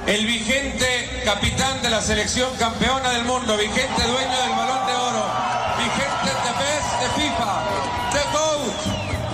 el 0.05 0.25
vigente 0.25 1.21
capitán 1.23 1.81
de 1.81 1.89
la 1.89 2.01
selección 2.01 2.49
campeona 2.59 3.11
del 3.11 3.23
mundo, 3.23 3.55
vigente 3.55 4.01
dueño 4.01 4.41
del 4.41 4.51
balón 4.51 4.85
de 4.85 4.93
oro, 4.95 5.52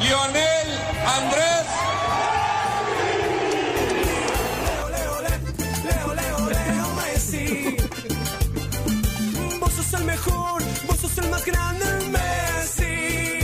Lionel 0.10 0.70
Andrés. 1.06 1.66
Leo, 5.86 6.14
Leo, 6.16 6.50
Leo, 6.50 6.88
Messi. 6.96 7.78
Vos 9.60 9.72
sos 9.72 9.94
el 10.00 10.06
mejor, 10.06 10.64
vos 10.88 10.98
sos 11.00 11.16
el 11.20 11.30
más 11.30 11.46
grande, 11.46 11.86
Messi. 12.10 13.38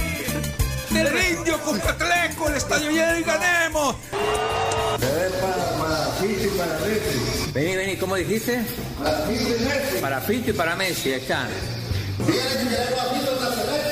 Del 0.89 1.37
indio 1.37 1.59
Cuscatleco, 1.61 2.49
el 2.49 2.55
estadio 2.55 2.89
y 2.89 3.23
ganemos. 3.23 3.95
Vení, 7.53 7.75
vení, 7.75 7.97
¿cómo 7.97 8.15
dijiste? 8.15 8.65
Para 8.97 9.19
Fito 9.27 9.49
y 9.55 9.65
Messi. 9.65 9.97
Para 10.01 10.21
Fito 10.21 10.49
y 10.49 10.53
para 10.53 10.75
Messi, 10.75 11.13
ahí 11.13 11.21
está. 11.21 11.47
Viene 12.25 13.84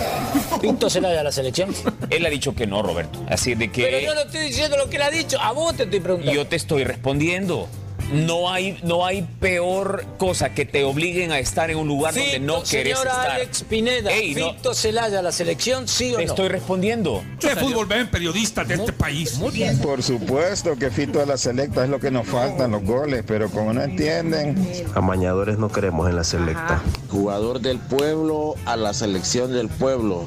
se 0.90 1.02
la 1.02 1.20
a 1.20 1.24
la 1.24 1.32
selección? 1.32 1.74
Él 2.10 2.26
ha 2.26 2.30
dicho 2.30 2.56
que 2.56 2.68
no, 2.68 2.82
Roberto. 2.82 3.24
Así 3.30 3.56
de 3.56 3.72
que. 3.72 3.84
Pero 3.84 4.00
yo 4.00 4.14
no 4.14 4.22
estoy 4.22 4.42
diciendo 4.42 4.78
lo 4.78 4.90
que 4.90 4.98
él 4.98 5.02
ha 5.02 5.10
dicho, 5.10 5.40
a 5.40 5.52
vos 5.52 5.76
te 5.76 5.84
estoy 5.84 6.00
preguntando. 6.00 6.34
Yo 6.34 6.48
te 6.48 6.56
estoy 6.56 6.84
respondiendo. 6.84 7.68
No 8.12 8.52
hay, 8.52 8.80
no 8.84 9.06
hay 9.06 9.28
peor 9.40 10.06
cosa 10.18 10.54
que 10.54 10.66
te 10.66 10.84
obliguen 10.84 11.32
a 11.32 11.40
estar 11.40 11.72
en 11.72 11.78
un 11.78 11.88
lugar 11.88 12.14
donde 12.14 12.40
no 12.40 12.62
quieres 12.64 12.98
estar. 12.98 13.32
Alex 13.32 13.64
Pineda, 13.64 14.12
Fito 14.12 14.74
Celaya, 14.74 15.22
la 15.22 15.32
selección, 15.32 15.88
¿sí 15.88 16.14
o 16.14 16.18
te 16.18 16.26
no? 16.26 16.32
estoy 16.32 16.50
respondiendo. 16.50 17.24
¿Qué 17.40 17.56
fútbol 17.56 17.86
ven 17.86 18.10
periodistas 18.10 18.68
de 18.68 18.76
este 18.76 18.94
país? 18.94 19.38
Muy 19.38 19.52
bien. 19.52 19.78
Por 19.80 20.04
supuesto 20.04 20.76
que 20.76 20.92
Fito 20.92 21.22
a 21.22 21.26
la 21.26 21.38
selecta 21.38 21.84
es 21.84 21.90
lo 21.90 22.00
que 22.00 22.12
nos 22.12 22.28
faltan, 22.28 22.72
los 22.72 22.84
goles, 22.84 23.24
pero 23.26 23.50
como 23.50 23.74
no 23.74 23.82
entienden. 23.82 24.56
Amañadores 24.96 25.58
no 25.58 25.70
queremos 25.70 26.10
en 26.10 26.16
la 26.16 26.24
selecta. 26.24 26.82
Jugador 27.10 27.60
del 27.62 27.80
pueblo 27.80 28.56
a 28.66 28.76
la 28.76 28.94
selección 28.94 29.54
del 29.54 29.70
pueblo. 29.70 30.26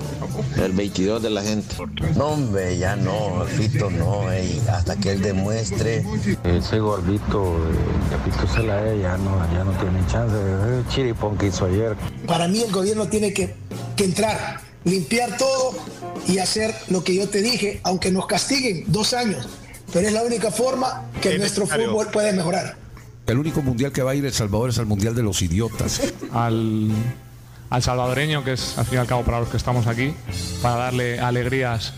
El 0.62 0.72
22 0.72 1.22
de 1.22 1.30
la 1.30 1.42
gente. 1.42 1.74
No, 2.16 2.28
hombre, 2.28 2.78
ya 2.78 2.96
no, 2.96 3.44
Fito 3.46 3.90
no, 3.90 4.30
ey, 4.32 4.60
hasta 4.70 4.96
que 4.96 5.12
él 5.12 5.22
demuestre. 5.22 6.04
Ese 6.44 6.78
gordito 6.78 7.65
de 7.66 8.30
Fito 8.30 8.46
Zelaya 8.46 8.94
ya 8.94 9.16
no, 9.18 9.38
ya 9.52 9.64
no 9.64 9.72
tiene 9.72 10.00
chance. 10.06 10.34
El 10.36 10.86
chiripón 10.88 11.36
que 11.36 11.46
hizo 11.46 11.66
ayer. 11.66 11.96
Para 12.26 12.48
mí 12.48 12.60
el 12.62 12.72
gobierno 12.72 13.06
tiene 13.08 13.32
que, 13.32 13.54
que 13.96 14.04
entrar, 14.04 14.60
limpiar 14.84 15.36
todo 15.36 15.72
y 16.26 16.38
hacer 16.38 16.74
lo 16.88 17.02
que 17.04 17.14
yo 17.14 17.28
te 17.28 17.42
dije, 17.42 17.80
aunque 17.84 18.10
nos 18.10 18.26
castiguen 18.26 18.84
dos 18.88 19.12
años. 19.14 19.48
Pero 19.92 20.08
es 20.08 20.12
la 20.12 20.22
única 20.22 20.50
forma 20.50 21.04
que 21.20 21.34
Es 21.34 21.38
nuestro 21.38 21.64
necesario. 21.64 21.90
fútbol 21.90 22.08
puede 22.08 22.32
mejorar. 22.32 22.76
El 23.26 23.38
único 23.38 23.62
mundial 23.62 23.92
que 23.92 24.02
va 24.02 24.12
a 24.12 24.14
ir 24.14 24.24
El 24.24 24.32
Salvador 24.32 24.70
es 24.70 24.78
al 24.78 24.86
mundial 24.86 25.14
de 25.14 25.22
los 25.22 25.42
idiotas. 25.42 26.00
al, 26.32 26.90
al 27.70 27.82
salvadoreño, 27.82 28.44
que 28.44 28.52
es 28.52 28.76
al 28.78 28.84
fin 28.86 28.96
y 28.96 29.00
al 29.00 29.06
cabo 29.06 29.22
para 29.24 29.40
los 29.40 29.48
que 29.48 29.56
estamos 29.56 29.86
aquí, 29.86 30.14
para 30.62 30.76
darle 30.76 31.18
alegrías 31.20 31.92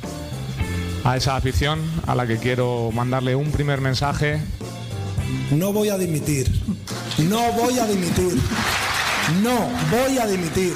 a 1.04 1.16
esa 1.16 1.36
afición 1.36 1.78
a 2.06 2.14
la 2.14 2.26
que 2.26 2.36
quiero 2.38 2.90
mandarle 2.92 3.34
un 3.34 3.50
primer 3.50 3.80
mensaje. 3.80 4.40
No 5.50 5.72
voy 5.72 5.88
a 5.90 5.98
dimitir. 5.98 6.50
No 7.18 7.52
voy 7.52 7.78
a 7.78 7.86
dimitir. 7.86 8.38
No 9.42 9.68
voy 9.90 10.18
a 10.18 10.26
dimitir. 10.26 10.74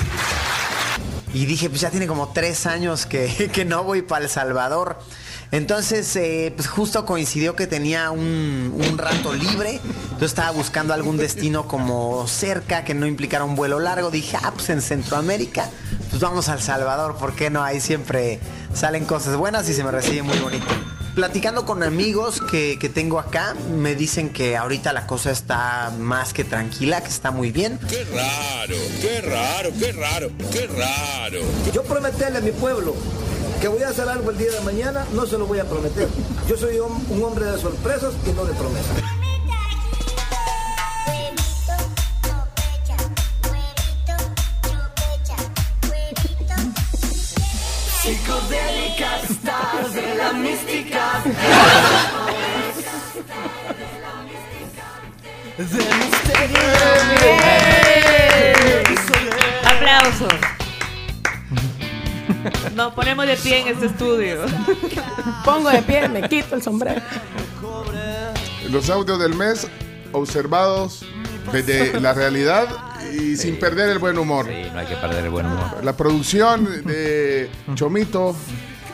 Y 1.35 1.47
dije, 1.47 1.71
pues 1.71 1.81
ya 1.81 1.91
tiene 1.91 2.07
como 2.07 2.29
tres 2.29 2.67
años 2.67 3.07
que, 3.07 3.51
que 3.53 3.65
no 3.65 3.85
voy 3.85 4.03
para 4.03 4.25
El 4.25 4.31
Salvador. 4.31 4.99
Entonces, 5.53 6.17
eh, 6.17 6.51
pues 6.57 6.67
justo 6.67 7.05
coincidió 7.05 7.55
que 7.55 7.67
tenía 7.67 8.11
un, 8.11 8.97
rato 8.97 9.35
libre. 9.35 9.81
Yo 10.19 10.25
estaba 10.25 10.51
buscando 10.51 10.95
algún 10.95 11.19
destino 11.19 11.69
como 11.69 12.27
cerca, 12.27 12.85
que 12.85 12.95
no 12.95 13.07
implicara 13.07 13.45
un 13.45 13.55
vuelo 13.55 13.79
largo. 13.79 14.11
Dije, 14.11 14.39
ah, 14.43 14.53
pues 14.55 14.71
en 14.71 14.81
Centroamérica, 14.81 15.69
pues 16.09 16.23
vamos 16.23 16.49
a 16.49 16.55
El 16.55 16.63
Salvador, 16.63 17.17
¿por 17.17 17.35
qué 17.35 17.51
no? 17.51 17.63
Ahí 17.63 17.81
siempre 17.81 18.41
salen 18.73 19.05
cosas 19.05 19.37
buenas 19.37 19.69
y 19.69 19.75
se 19.75 19.85
me 19.85 19.91
recibe 19.91 20.23
muy 20.23 20.39
bonito. 20.39 20.67
Platicando 21.15 21.67
con 21.67 21.83
amigos 21.83 22.41
que, 22.41 22.79
que 22.79 22.89
tengo 22.89 23.19
acá, 23.19 23.55
me 23.77 23.95
dicen 23.95 24.31
que 24.31 24.57
ahorita 24.57 24.95
la 24.95 25.07
cosa 25.07 25.31
está 25.31 25.93
más 25.99 26.33
que 26.33 26.43
tranquila, 26.43 27.03
que 27.03 27.11
está 27.11 27.31
muy 27.31 27.51
bien. 27.53 27.79
Qué 27.87 28.05
raro, 28.05 28.77
qué 29.03 29.21
raro, 29.21 29.71
qué 29.79 29.93
raro, 29.93 30.31
qué 30.51 30.67
raro. 30.69 31.41
Yo 31.75 31.83
prometerle 31.83 32.39
a 32.39 32.41
mi 32.41 32.53
pueblo 32.53 32.95
que 33.61 33.69
voy 33.69 33.83
a 33.83 33.91
hacer 33.91 34.09
algo 34.09 34.31
el 34.31 34.39
día 34.39 34.53
de 34.53 34.61
mañana, 34.63 35.07
no 35.13 35.27
se 35.27 35.37
lo 35.37 35.47
voy 35.47 35.59
a 35.59 35.65
prometer. 35.65 36.09
Yo 36.49 36.57
soy 36.57 36.79
un, 36.79 37.05
un 37.11 37.23
hombre 37.23 37.45
de 37.45 37.61
sorpresas 37.61 38.15
y 38.27 38.31
no 38.31 38.47
de 38.47 38.55
promesas. 38.55 39.22
Psicodélicas 48.03 49.31
stars 49.31 49.95
de 49.95 50.15
la 50.17 50.33
mística. 50.33 51.23
Aplausos. 59.65 60.35
Nos 62.75 62.93
ponemos 62.95 63.25
de 63.25 63.37
pie 63.37 63.61
en 63.61 63.69
este 63.69 63.87
estudio. 63.87 64.47
Pongo 65.45 65.71
de 65.71 65.83
pie, 65.83 66.09
me 66.09 66.29
quito 66.29 66.57
el 66.57 66.63
sombrero. 66.63 67.01
Los 68.69 68.91
audios 68.91 69.21
del 69.21 69.37
mes 69.37 69.69
observados 70.11 71.05
desde 71.53 72.01
la 72.01 72.15
realidad 72.15 72.67
y 73.13 73.37
sin 73.37 73.59
perder 73.59 73.91
el 73.91 73.99
buen 73.99 74.19
humor. 74.19 74.47
Sí, 74.47 74.71
no 74.73 74.79
hay 74.79 74.87
que 74.87 74.97
perder 74.97 75.25
el 75.25 75.31
buen 75.31 75.47
humor. 75.47 75.85
La 75.85 75.97
producción 75.97 76.85
de 76.87 77.49
Chomito, 77.75 78.35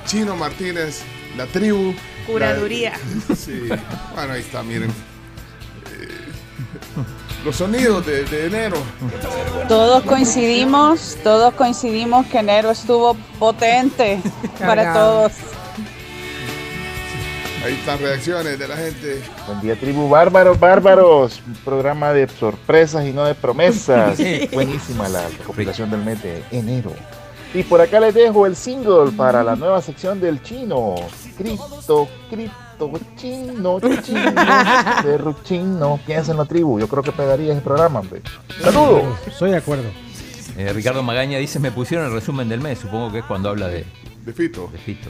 Chino 0.07 0.36
Martínez, 0.36 1.03
la 1.36 1.47
tribu. 1.47 1.95
Curaduría. 2.27 2.93
la- 3.28 3.36
sí. 3.36 3.61
Bueno, 4.15 4.32
ahí 4.35 4.40
está, 4.40 4.62
miren. 4.62 4.90
Eh, 4.90 6.09
los 7.45 7.57
sonidos 7.57 8.05
de, 8.05 8.24
de 8.24 8.47
enero. 8.47 8.77
Todos 9.69 10.03
coincidimos, 10.05 11.16
todos 11.23 11.55
coincidimos 11.55 12.27
que 12.27 12.39
enero 12.39 12.70
estuvo 12.70 13.15
potente 13.39 14.20
para 14.59 14.93
todos. 14.93 15.32
Ahí 17.65 17.75
están 17.75 17.99
reacciones 17.99 18.59
de 18.59 18.69
la 18.69 18.77
gente. 18.77 19.21
Buen 19.47 19.61
día, 19.61 19.75
tribu 19.75 20.09
bárbaros, 20.09 20.59
bárbaros. 20.59 21.43
Un 21.47 21.55
programa 21.57 22.13
de 22.13 22.29
sorpresas 22.29 23.05
y 23.05 23.13
no 23.13 23.25
de 23.25 23.35
promesas. 23.35 24.19
Buenísima 24.53 25.09
la 25.09 25.29
recopilación 25.29 25.91
del 25.91 26.05
mes 26.05 26.23
de 26.23 26.43
enero. 26.53 26.93
Y 27.53 27.63
por 27.65 27.81
acá 27.81 27.99
les 27.99 28.15
dejo 28.15 28.47
el 28.47 28.55
single 28.55 29.11
para 29.17 29.43
la 29.43 29.57
nueva 29.57 29.83
sección 29.83 30.21
del 30.21 30.43
chino. 30.43 30.95
Cripto, 31.37 32.09
cripto, 32.31 32.93
chino, 33.17 33.81
chino, 34.03 34.35
perro 35.03 35.37
chino. 35.43 35.99
Piensa 36.07 36.33
en 36.33 36.39
la 36.39 36.45
tribu. 36.45 36.79
Yo 36.79 36.87
creo 36.89 37.03
que 37.03 37.13
pegaría 37.13 37.53
ese 37.53 37.63
programa, 37.63 38.01
hombre. 38.01 38.23
Saludos. 38.63 39.05
Estoy 39.27 39.51
de 39.51 39.57
acuerdo. 39.57 39.91
Eh, 40.57 40.73
Ricardo 40.73 41.03
Magaña 41.03 41.39
dice, 41.39 41.59
me 41.59 41.71
pusieron 41.71 42.07
el 42.07 42.13
resumen 42.13 42.49
del 42.49 42.61
mes, 42.61 42.79
supongo 42.81 43.13
que 43.13 43.19
es 43.21 43.25
cuando 43.25 43.49
habla 43.49 43.69
de... 43.69 43.87
De 44.29 44.35
Fito. 44.35 44.69
De 44.71 44.77
Fito. 44.77 45.09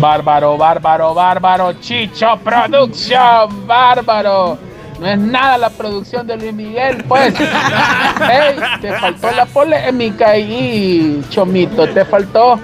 Bárbaro, 0.00 0.56
bárbaro, 0.56 1.12
bárbaro, 1.12 1.74
Chicho 1.74 2.38
Production, 2.42 3.66
bárbaro. 3.66 4.56
No 4.98 5.06
es 5.06 5.18
nada 5.18 5.58
la 5.58 5.68
producción 5.68 6.26
de 6.26 6.38
Luis 6.38 6.54
Miguel, 6.54 7.04
pues. 7.06 7.34
Ey, 7.38 8.56
te 8.80 8.94
faltó 8.94 9.30
la 9.32 9.44
polémica 9.44 10.30
ahí, 10.30 11.22
Chomito, 11.28 11.86
te 11.90 12.02
faltó. 12.06 12.58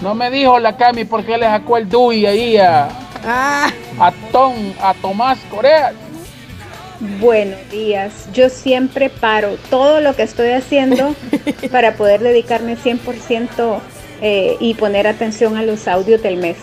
No 0.00 0.14
me 0.14 0.30
dijo 0.30 0.58
la 0.58 0.74
Cami 0.78 1.04
por 1.04 1.22
qué 1.22 1.36
le 1.36 1.44
sacó 1.44 1.76
el 1.76 1.86
DUI 1.86 2.24
ahí 2.24 2.56
a, 2.56 2.88
a 3.98 4.12
Tom, 4.32 4.54
a 4.80 4.94
Tomás 4.94 5.38
Corea. 5.50 5.92
Buenos 7.20 7.60
días. 7.70 8.26
Yo 8.32 8.48
siempre 8.48 9.10
paro 9.10 9.58
todo 9.68 10.00
lo 10.00 10.16
que 10.16 10.22
estoy 10.22 10.52
haciendo 10.52 11.14
para 11.70 11.92
poder 11.92 12.20
dedicarme 12.20 12.78
100% 12.78 13.80
eh, 14.20 14.56
y 14.60 14.74
poner 14.74 15.06
atención 15.06 15.56
a 15.56 15.62
los 15.62 15.88
audios 15.88 16.22
del 16.22 16.36
mes. 16.36 16.56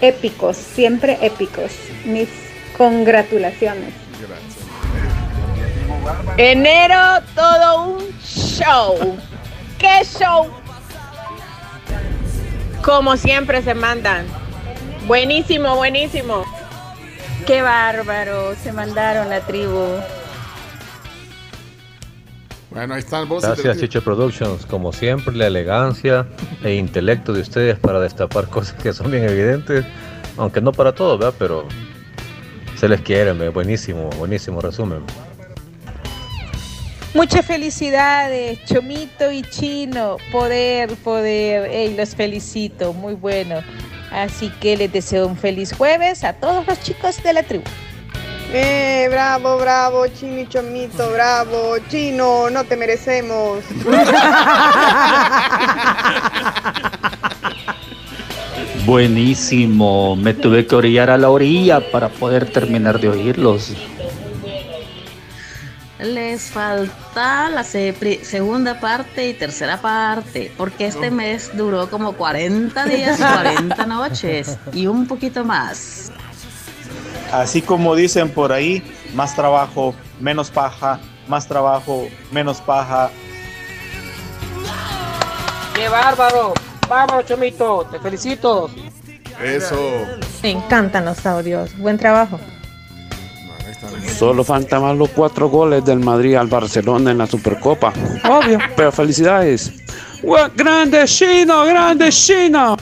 Épicos, 0.00 0.56
siempre 0.56 1.18
épicos. 1.22 1.72
Mis 2.04 2.28
congratulaciones. 2.76 3.92
Enero, 6.36 7.20
todo 7.34 7.86
un 7.88 8.18
show. 8.20 9.16
¿Qué 9.78 10.04
show? 10.04 10.48
Como 12.82 13.16
siempre 13.16 13.62
se 13.62 13.74
mandan. 13.74 14.26
Buenísimo, 15.06 15.76
buenísimo. 15.76 16.44
Qué 17.46 17.62
bárbaro, 17.62 18.54
se 18.56 18.72
mandaron 18.72 19.28
la 19.30 19.40
tribu. 19.40 19.98
Bueno, 22.70 22.94
ahí 22.94 23.00
están 23.00 23.28
voces 23.28 23.50
de 23.50 23.56
la 23.56 23.62
Gracias. 23.62 23.78
Chicho 23.78 24.04
Productions, 24.04 24.66
como 24.66 24.92
siempre 24.92 25.34
la 25.34 25.46
elegancia 25.46 26.26
e 26.62 26.74
intelecto 26.74 27.32
de 27.32 27.40
ustedes 27.40 27.78
para 27.78 27.98
destapar 28.00 28.46
cosas 28.50 28.80
que 28.82 28.92
son 28.92 29.10
bien 29.10 29.24
evidentes, 29.24 29.84
aunque 30.36 30.60
no 30.60 30.72
para 30.72 30.94
todos, 30.94 31.18
¿verdad? 31.18 31.34
Pero 31.38 31.66
se 32.76 32.88
les 32.88 33.00
quiere, 33.00 33.30
hombre. 33.30 33.48
buenísimo, 33.48 34.10
buenísimo 34.18 34.60
resumen. 34.60 35.02
Muchas 37.14 37.46
felicidades, 37.46 38.62
Chomito 38.66 39.32
y 39.32 39.42
Chino. 39.42 40.18
Poder, 40.30 40.94
poder. 40.96 41.70
Ey, 41.70 41.96
los 41.96 42.14
felicito, 42.14 42.92
muy 42.92 43.14
bueno. 43.14 43.56
Así 44.12 44.50
que 44.60 44.76
les 44.76 44.92
deseo 44.92 45.26
un 45.26 45.36
feliz 45.36 45.72
jueves 45.72 46.22
a 46.22 46.34
todos 46.34 46.66
los 46.66 46.80
chicos 46.82 47.22
de 47.22 47.32
la 47.32 47.42
tribu. 47.42 47.64
Eh, 48.52 49.08
bravo, 49.10 49.58
bravo, 49.58 50.06
Chino 50.06 50.40
y 50.40 50.48
Chomito, 50.48 51.10
bravo, 51.12 51.76
Chino, 51.90 52.48
no 52.48 52.64
te 52.64 52.78
merecemos. 52.78 53.62
Buenísimo, 58.86 60.16
me 60.16 60.32
tuve 60.32 60.66
que 60.66 60.74
orillar 60.74 61.10
a 61.10 61.18
la 61.18 61.28
orilla 61.28 61.90
para 61.90 62.08
poder 62.08 62.50
terminar 62.50 62.98
de 62.98 63.10
oírlos. 63.10 63.74
Les 65.98 66.44
falta 66.44 67.50
la 67.50 67.64
segunda 67.64 68.80
parte 68.80 69.28
y 69.28 69.34
tercera 69.34 69.78
parte, 69.78 70.50
porque 70.56 70.86
este 70.86 71.10
mes 71.10 71.50
duró 71.54 71.90
como 71.90 72.12
40 72.12 72.82
días 72.86 73.20
y 73.20 73.22
40 73.22 73.84
noches 73.84 74.56
y 74.72 74.86
un 74.86 75.06
poquito 75.06 75.44
más. 75.44 76.12
Así 77.32 77.62
como 77.62 77.94
dicen 77.94 78.30
por 78.30 78.52
ahí, 78.52 78.82
más 79.14 79.34
trabajo, 79.34 79.94
menos 80.20 80.50
paja, 80.50 80.98
más 81.26 81.46
trabajo, 81.46 82.08
menos 82.32 82.60
paja. 82.60 83.10
¡Qué 85.74 85.88
bárbaro! 85.88 86.54
¡Bárbaro, 86.88 87.22
Chomito! 87.22 87.86
¡Te 87.90 87.98
felicito! 87.98 88.70
Eso. 89.42 89.76
Me 90.42 90.50
encantan 90.50 91.04
los 91.04 91.24
audios. 91.26 91.76
Buen 91.78 91.98
trabajo. 91.98 92.40
Solo 94.18 94.42
faltan 94.42 94.82
más 94.82 94.96
los 94.96 95.10
cuatro 95.10 95.48
goles 95.48 95.84
del 95.84 96.00
Madrid 96.00 96.34
al 96.34 96.48
Barcelona 96.48 97.12
en 97.12 97.18
la 97.18 97.26
Supercopa. 97.26 97.92
Obvio, 98.28 98.58
pero 98.74 98.90
felicidades. 98.90 99.72
¡Grande 100.56 101.04
Chino! 101.04 101.64
¡Grande 101.64 102.08
Chino! 102.10 102.76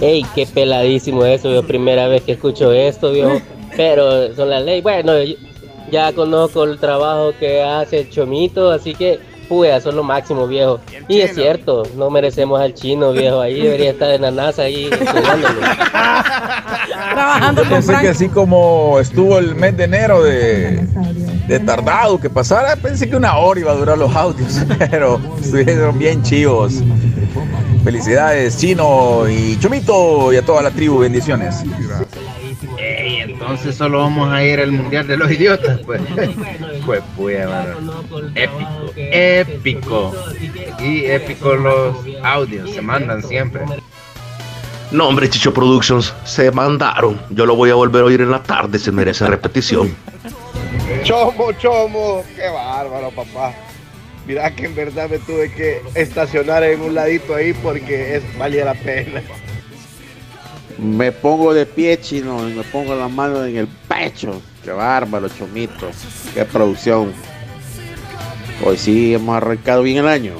Ey, 0.00 0.26
qué 0.34 0.46
peladísimo 0.46 1.24
eso, 1.24 1.50
yo 1.50 1.64
primera 1.64 2.08
vez 2.08 2.22
que 2.22 2.32
escucho 2.32 2.72
esto, 2.72 3.12
viejo. 3.12 3.40
Pero 3.76 4.34
son 4.34 4.50
las 4.50 4.62
leyes. 4.62 4.82
Bueno, 4.82 5.12
ya 5.90 6.12
conozco 6.12 6.64
el 6.64 6.78
trabajo 6.78 7.32
que 7.38 7.62
hace 7.62 8.00
el 8.00 8.10
Chomito, 8.10 8.70
así 8.70 8.94
que, 8.94 9.20
pues, 9.48 9.82
son 9.82 9.96
lo 9.96 10.02
máximo, 10.02 10.46
viejo. 10.46 10.80
Y 11.08 11.20
es 11.20 11.34
cierto, 11.34 11.84
no 11.96 12.10
merecemos 12.10 12.60
al 12.60 12.74
chino, 12.74 13.12
viejo. 13.12 13.40
Ahí 13.40 13.60
debería 13.60 13.90
estar 13.90 14.10
en 14.10 14.22
la 14.22 14.30
NASA, 14.30 14.62
ahí 14.62 14.86
estudiándolo. 14.90 15.60
Trabajando 17.12 17.62
Yo 17.62 17.70
pensé 17.70 17.94
que 18.00 18.08
así 18.08 18.28
como 18.28 18.98
estuvo 19.00 19.38
el 19.38 19.54
mes 19.54 19.76
de 19.76 19.84
enero 19.84 20.22
de, 20.22 20.86
de 21.46 21.60
tardado 21.60 22.20
que 22.20 22.28
pasara, 22.28 22.76
pensé 22.76 23.08
que 23.08 23.16
una 23.16 23.36
hora 23.36 23.60
iba 23.60 23.72
a 23.72 23.74
durar 23.76 23.96
los 23.96 24.14
audios, 24.14 24.60
pero 24.90 25.20
estuvieron 25.40 25.98
bien 25.98 26.22
chivos. 26.22 26.82
Felicidades, 27.84 28.58
Chino 28.58 29.28
y 29.28 29.56
Chomito 29.60 30.32
y 30.32 30.36
a 30.36 30.42
toda 30.42 30.60
la 30.60 30.72
tribu, 30.72 30.98
bendiciones. 30.98 31.62
Entonces 33.46 33.76
solo 33.76 34.00
vamos 34.00 34.32
a 34.32 34.42
ir 34.42 34.58
al 34.58 34.72
Mundial 34.72 35.06
de 35.06 35.16
los 35.16 35.30
Idiotas, 35.30 35.78
pues. 35.86 36.00
Pues, 36.84 37.02
pues. 37.16 37.46
Épico, 38.34 38.92
épico. 38.96 40.14
Y 40.80 41.04
épico 41.04 41.54
los 41.54 41.96
audios, 42.24 42.70
se 42.70 42.82
mandan 42.82 43.22
siempre. 43.22 43.62
No, 44.90 45.08
hombre, 45.08 45.30
Chicho 45.30 45.54
Productions, 45.54 46.12
se 46.24 46.50
mandaron. 46.50 47.20
Yo 47.30 47.46
lo 47.46 47.54
voy 47.54 47.70
a 47.70 47.74
volver 47.74 48.02
a 48.02 48.06
oír 48.06 48.20
en 48.20 48.32
la 48.32 48.42
tarde, 48.42 48.78
se 48.80 48.90
merece 48.90 49.26
repetición. 49.26 49.94
Chomo, 51.04 51.52
chomo, 51.52 52.24
qué 52.34 52.48
bárbaro, 52.48 53.10
papá. 53.10 53.52
Mira 54.26 54.50
que 54.54 54.66
en 54.66 54.74
verdad 54.74 55.08
me 55.08 55.18
tuve 55.18 55.52
que 55.52 55.82
estacionar 55.94 56.64
en 56.64 56.80
un 56.80 56.94
ladito 56.94 57.34
ahí 57.34 57.52
porque 57.52 58.16
es, 58.16 58.38
valía 58.38 58.64
la 58.64 58.74
pena. 58.74 59.22
Me 60.78 61.10
pongo 61.12 61.54
de 61.54 61.64
pie, 61.66 61.98
chino, 62.00 62.48
y 62.48 62.52
me 62.52 62.62
pongo 62.64 62.94
la 62.94 63.08
mano 63.08 63.44
en 63.44 63.56
el 63.56 63.66
pecho. 63.66 64.40
Qué 64.62 64.70
bárbaro, 64.72 65.28
Chomito. 65.28 65.88
Qué 66.34 66.44
producción. 66.44 67.12
Hoy 68.64 68.76
sí 68.76 69.14
hemos 69.14 69.36
arrancado 69.36 69.82
bien 69.82 69.98
el 69.98 70.08
año. 70.08 70.34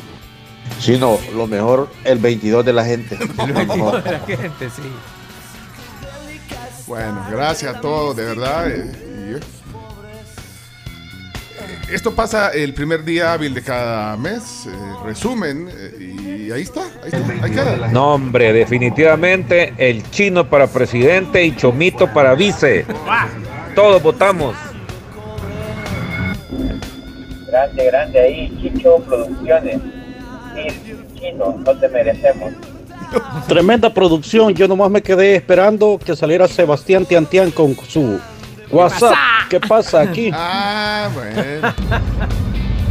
Chino, 0.81 1.19
lo 1.35 1.47
mejor, 1.47 1.89
el 2.05 2.19
22 2.19 2.65
de 2.65 2.73
la 2.73 2.85
gente. 2.85 3.17
Lo 3.39 3.47
mejor. 3.47 4.03
la 4.05 4.19
gente, 4.21 4.69
sí. 4.69 4.83
Bueno, 6.87 7.25
gracias 7.31 7.77
a 7.77 7.81
todos, 7.81 8.15
de 8.17 8.25
verdad. 8.25 8.71
eh, 8.71 8.93
eh, 8.95 9.41
Esto 11.91 12.15
pasa 12.15 12.51
el 12.51 12.75
primer 12.75 13.05
día 13.05 13.33
hábil 13.33 13.55
de 13.55 13.63
cada 13.63 14.17
mes, 14.17 14.67
eh, 14.67 14.71
resumen, 15.05 15.69
y 16.47 16.53
ahí 16.53 16.63
está, 16.63 16.83
ahí 17.03 17.11
está, 17.13 17.45
ahí 17.45 17.51
queda. 17.51 17.89
No, 17.89 18.15
hombre, 18.15 18.53
definitivamente 18.53 19.75
el 19.79 20.09
chino 20.11 20.49
para 20.49 20.69
presidente 20.69 21.45
y 21.45 21.57
Chomito 21.57 22.07
para 22.13 22.35
vice. 22.35 22.87
Todos 23.75 24.01
votamos. 24.01 24.55
Grande, 27.49 27.85
grande 27.87 28.21
ahí, 28.21 28.59
Chicho 28.61 28.99
Producciones. 28.99 29.79
Chino, 31.19 31.57
no 31.65 31.77
te 31.77 31.89
merecemos. 31.89 32.53
Tremenda 33.49 33.93
producción. 33.93 34.55
Yo 34.55 34.69
nomás 34.69 34.91
me 34.91 35.03
quedé 35.03 35.35
esperando 35.35 35.99
que 36.05 36.15
saliera 36.15 36.47
Sebastián 36.47 37.07
Tiantian 37.07 37.51
con 37.51 37.75
su 37.89 38.21
WhatsApp. 38.71 39.15
¿Qué 39.51 39.59
pasa 39.61 40.03
aquí? 40.03 40.31
Ah, 40.35 41.09
bueno. 41.13 41.75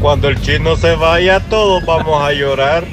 Cuando 0.02 0.27
el 0.27 0.40
chino 0.41 0.76
se 0.76 0.95
vaya, 0.95 1.40
todos 1.40 1.86
vamos 1.86 2.22
a 2.22 2.34
llorar. 2.34 2.84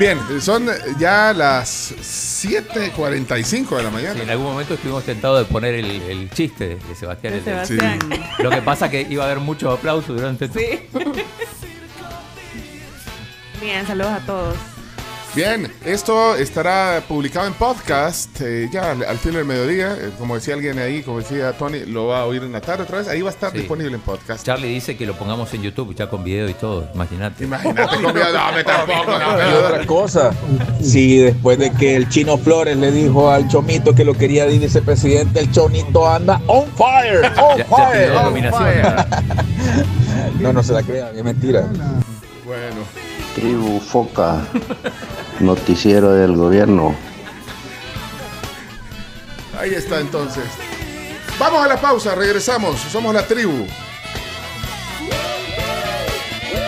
Bien, 0.00 0.18
son 0.40 0.66
ya 0.98 1.32
las 1.34 1.92
7.45 1.92 3.76
de 3.76 3.82
la 3.82 3.90
mañana. 3.90 4.22
en 4.22 4.30
algún 4.30 4.46
momento 4.46 4.72
estuvimos 4.72 5.04
tentados 5.04 5.40
de 5.40 5.44
poner 5.52 5.74
el, 5.74 5.90
el 6.02 6.30
chiste 6.30 6.76
de 6.88 6.94
Sebastián. 6.94 7.34
De 7.34 7.38
el 7.40 7.44
del- 7.44 7.66
Sebastián. 7.66 7.98
Sí. 8.10 8.42
Lo 8.42 8.48
que 8.48 8.62
pasa 8.62 8.88
que 8.90 9.02
iba 9.02 9.24
a 9.24 9.26
haber 9.26 9.40
muchos 9.40 9.78
aplausos 9.78 10.16
durante 10.16 10.48
Sí. 10.48 10.88
Bien, 13.60 13.86
saludos 13.86 14.12
a 14.12 14.20
todos. 14.20 14.56
Bien, 15.32 15.72
esto 15.84 16.34
estará 16.34 17.00
publicado 17.06 17.46
en 17.46 17.52
podcast 17.54 18.40
eh, 18.40 18.68
ya 18.72 18.90
al, 18.90 19.04
al 19.04 19.16
fin 19.16 19.32
del 19.32 19.44
mediodía. 19.44 19.92
eh, 19.96 20.10
como 20.18 20.34
decía 20.34 20.54
alguien 20.54 20.76
ahí, 20.80 21.02
como 21.02 21.18
decía 21.20 21.52
Tony, 21.52 21.84
lo 21.86 22.08
va 22.08 22.22
a 22.22 22.24
oír 22.26 22.42
en 22.42 22.50
la 22.50 22.60
tarde 22.60 22.82
otra 22.82 22.98
vez. 22.98 23.06
Ahí 23.06 23.22
va 23.22 23.28
a 23.30 23.32
estar 23.32 23.52
Sí. 23.52 23.58
disponible 23.58 23.94
en 23.94 24.00
podcast. 24.00 24.44
Charlie 24.44 24.66
dice 24.74 24.96
que 24.96 25.06
lo 25.06 25.14
pongamos 25.16 25.54
en 25.54 25.62
YouTube 25.62 25.94
ya 25.94 26.08
con 26.10 26.24
video 26.24 26.48
y 26.48 26.54
todo, 26.54 26.88
imagínate. 26.94 27.44
Imagínate 27.44 28.02
con 28.02 28.12
video, 28.12 28.32
no, 28.32 28.52
me 28.52 28.64
tampoco, 28.64 29.18
no, 29.18 29.38
Y 29.38 29.54
otra 29.54 29.86
cosa, 29.86 30.32
si 30.82 31.18
después 31.18 31.58
de 31.58 31.70
que 31.74 31.94
el 31.94 32.08
Chino 32.08 32.36
Flores 32.36 32.76
le 32.76 32.90
dijo 32.90 33.30
al 33.30 33.46
Chomito 33.46 33.94
que 33.94 34.04
lo 34.04 34.14
quería 34.14 34.46
de 34.46 34.58
vicepresidente, 34.58 35.38
el 35.38 35.52
Chonito 35.52 36.08
anda 36.10 36.40
on 36.48 36.66
fire, 36.72 37.24
on 37.40 37.56
Ya- 37.56 37.64
fire. 37.66 38.10
on. 38.16 38.34
No, 40.40 40.52
no 40.54 40.62
se 40.62 40.72
la 40.72 40.82
crean, 40.82 41.16
es 41.16 41.22
mentira. 41.22 41.68
Bueno. 42.44 43.09
Tribu 43.34 43.80
Foca, 43.80 44.42
noticiero 45.40 46.12
del 46.12 46.36
gobierno. 46.36 46.94
Ahí 49.58 49.74
está 49.74 50.00
entonces. 50.00 50.44
Vamos 51.38 51.64
a 51.64 51.68
la 51.68 51.80
pausa, 51.80 52.14
regresamos. 52.14 52.80
Somos 52.80 53.14
la 53.14 53.26
tribu. 53.26 53.66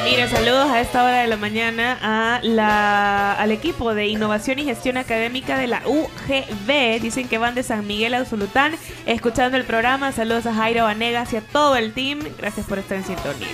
Mire, 0.05 0.29
saludos 0.29 0.71
a 0.71 0.81
esta 0.81 1.05
hora 1.05 1.21
de 1.23 1.27
la 1.27 1.39
mañana 1.39 1.99
a 2.03 2.41
la, 2.43 3.33
al 3.33 3.51
equipo 3.51 3.95
de 3.95 4.09
Innovación 4.09 4.59
y 4.59 4.65
Gestión 4.65 4.99
Académica 4.99 5.57
de 5.57 5.69
la 5.69 5.83
UGB. 5.87 7.01
Dicen 7.01 7.29
que 7.29 7.39
van 7.39 7.55
de 7.55 7.63
San 7.63 7.87
Miguel 7.87 8.13
a 8.13 8.21
Usulután 8.21 8.75
escuchando 9.07 9.57
el 9.57 9.65
programa. 9.65 10.13
Saludos 10.13 10.45
a 10.47 10.55
Jairo 10.55 10.85
Vanegas 10.85 11.33
y 11.33 11.37
a 11.37 11.41
todo 11.41 11.77
el 11.77 11.95
team. 11.95 12.21
Gracias 12.37 12.67
por 12.67 12.79
estar 12.79 12.99
en 12.99 13.05
sintonía. 13.05 13.49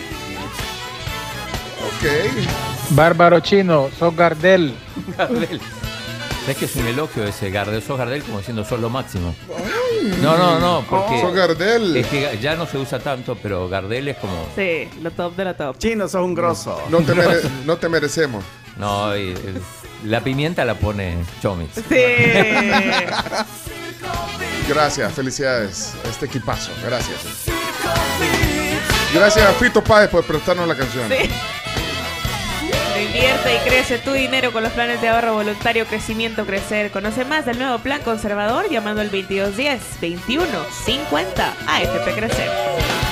Ok. 1.87 2.05
Bárbaro 2.91 3.41
chino, 3.41 3.89
sos 3.99 4.15
Gardel. 4.17 4.75
Gardel. 5.17 5.61
Es 6.49 6.57
que 6.57 6.65
es 6.65 6.77
un 6.77 6.87
elogio 6.87 7.25
ese 7.25 7.51
Gardel. 7.51 7.83
Sos 7.83 7.99
Gardel 7.99 8.23
como 8.23 8.39
diciendo 8.39 8.65
sos 8.65 8.81
lo 8.81 8.89
máximo. 8.89 9.35
No, 10.23 10.37
no, 10.39 10.59
no, 10.59 10.85
porque. 10.89 11.21
Sos 11.21 11.35
Gardel. 11.35 11.97
Es 11.97 12.07
que 12.07 12.39
ya 12.41 12.57
no 12.57 12.67
se 12.67 12.79
usa 12.79 12.99
tanto, 12.99 13.37
pero 13.43 13.69
Gardel 13.69 14.09
es 14.09 14.17
como. 14.17 14.47
Sí, 14.57 14.89
lo 15.03 15.11
top 15.11 15.37
de 15.37 15.45
la 15.45 15.55
top. 15.57 15.77
Chino, 15.79 16.09
sos 16.09 16.23
un 16.23 16.35
grosso. 16.35 16.81
No 16.89 16.99
te, 17.01 17.15
mere- 17.15 17.43
no 17.67 17.77
te 17.77 17.89
merecemos. 17.89 18.43
No, 18.79 19.15
y- 19.17 19.31
el- 19.33 19.61
la 20.05 20.21
pimienta 20.21 20.65
la 20.65 20.75
pone 20.75 21.19
Chomix. 21.43 21.71
Gracias, 24.69 25.13
felicidades 25.13 25.95
a 26.05 26.09
este 26.09 26.27
equipazo. 26.27 26.71
Gracias. 26.85 27.19
Gracias 29.15 29.47
a 29.47 29.53
Fito 29.55 29.83
Páez 29.83 30.09
por 30.11 30.23
prestarnos 30.25 30.69
la 30.69 30.77
canción. 30.77 31.09
Invierte 33.01 33.55
y 33.55 33.69
crece 33.69 33.99
tu 33.99 34.13
dinero 34.13 34.53
con 34.53 34.63
los 34.65 34.73
planes 34.73 35.01
de 35.01 35.09
ahorro 35.09 35.35
voluntario 35.35 35.87
Crecimiento 35.87 36.45
Crecer. 36.45 36.91
Conoce 36.91 37.25
más 37.25 37.47
del 37.47 37.59
nuevo 37.59 37.79
plan 37.79 38.03
conservador 38.03 38.69
llamando 38.71 39.01
al 39.01 39.11
2210 39.11 40.01
21 40.01 40.45
50 40.85 41.57
AFP 41.67 42.15
Crecer. 42.15 43.08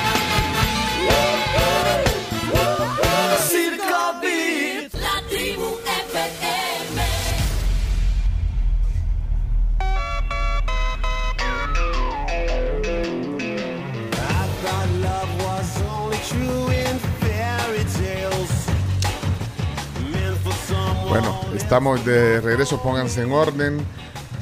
Bueno, 21.09 21.39
estamos 21.55 22.05
de 22.05 22.41
regreso, 22.41 22.83
pónganse 22.83 23.23
en 23.23 23.33
orden 23.33 23.79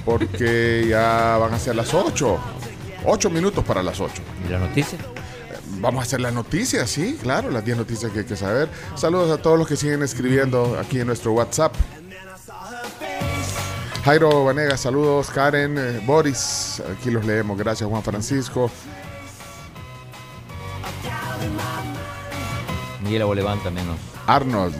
porque 0.05 0.86
ya 0.89 1.36
van 1.39 1.55
a 1.55 1.59
ser 1.59 1.77
las 1.77 1.93
8. 1.93 2.39
8 3.05 3.31
minutos 3.31 3.65
para 3.65 3.82
las 3.82 4.01
8. 4.01 4.23
¿Y 4.47 4.53
la 4.53 4.59
noticia? 4.59 4.99
Vamos 5.81 6.01
a 6.01 6.03
hacer 6.05 6.20
las 6.20 6.32
noticias, 6.32 6.89
sí, 6.89 7.19
claro, 7.20 7.51
las 7.51 7.65
10 7.65 7.77
noticias 7.77 8.11
que 8.12 8.20
hay 8.20 8.24
que 8.24 8.36
saber. 8.36 8.69
Saludos 8.95 9.31
a 9.31 9.43
todos 9.43 9.59
los 9.59 9.69
que 9.69 9.77
siguen 9.77 10.03
escribiendo 10.03 10.78
aquí 10.78 11.01
en 11.01 11.07
nuestro 11.07 11.32
WhatsApp. 11.32 11.74
Jairo 14.05 14.45
Vanegas, 14.45 14.81
saludos. 14.81 15.31
Karen, 15.31 15.77
eh, 15.78 16.03
Boris, 16.05 16.82
aquí 16.93 17.11
los 17.11 17.24
leemos. 17.24 17.57
Gracias, 17.59 17.89
Juan 17.89 18.03
Francisco. 18.03 18.70
Miguel 23.03 23.23
Aboleván 23.23 23.62
también 23.62 23.86
nos. 23.86 23.99
Arnold. 24.27 24.77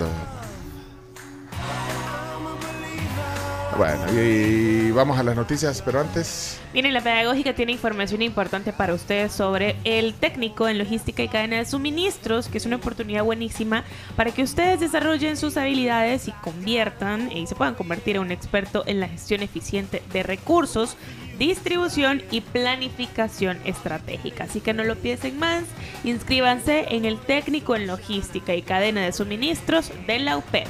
Bueno, 3.77 4.05
y, 4.13 4.85
y 4.85 4.91
vamos 4.91 5.19
a 5.19 5.23
las 5.23 5.35
noticias, 5.35 5.83
pero 5.83 6.01
antes. 6.01 6.61
Miren, 6.73 6.93
la 6.93 7.01
pedagógica 7.01 7.55
tiene 7.55 7.73
información 7.73 8.23
importante 8.23 8.73
para 8.73 8.95
ustedes 8.95 9.33
sobre 9.33 9.77
el 9.85 10.15
técnico 10.15 10.69
en 10.69 10.79
logística 10.79 11.23
y 11.23 11.29
cadena 11.29 11.57
de 11.59 11.65
suministros, 11.65 12.49
que 12.49 12.59
es 12.59 12.67
una 12.67 12.77
oportunidad 12.77 13.25
buenísima 13.25 13.85
para 14.17 14.31
que 14.31 14.43
ustedes 14.43 14.81
desarrollen 14.81 15.37
sus 15.37 15.57
habilidades 15.57 16.29
y 16.29 16.33
conviertan 16.33 17.31
y 17.33 17.47
se 17.47 17.55
puedan 17.55 17.75
convertir 17.75 18.17
en 18.17 18.23
un 18.23 18.31
experto 18.33 18.85
en 18.87 19.01
la 19.01 19.09
gestión 19.09 19.43
eficiente 19.43 20.03
de 20.13 20.23
recursos, 20.23 20.97
distribución 21.39 22.23
y 22.31 22.41
planificación 22.41 23.59
estratégica. 23.65 24.45
Así 24.45 24.61
que 24.61 24.75
no 24.75 24.85
lo 24.85 24.97
piensen 24.97 25.39
más, 25.39 25.65
inscríbanse 26.05 26.87
en 26.95 27.05
el 27.05 27.19
técnico 27.19 27.77
en 27.77 27.87
logística 27.87 28.55
y 28.55 28.63
cadena 28.63 29.03
de 29.03 29.13
suministros 29.13 29.91
de 30.07 30.19
la 30.21 30.37
UPEP. 30.37 30.67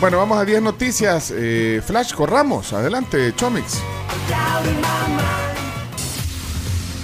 Bueno, 0.00 0.18
vamos 0.18 0.38
a 0.38 0.44
10 0.44 0.62
noticias. 0.62 1.32
Eh, 1.34 1.80
Flash, 1.84 2.12
corramos. 2.12 2.72
Adelante, 2.72 3.34
Chomix. 3.34 3.78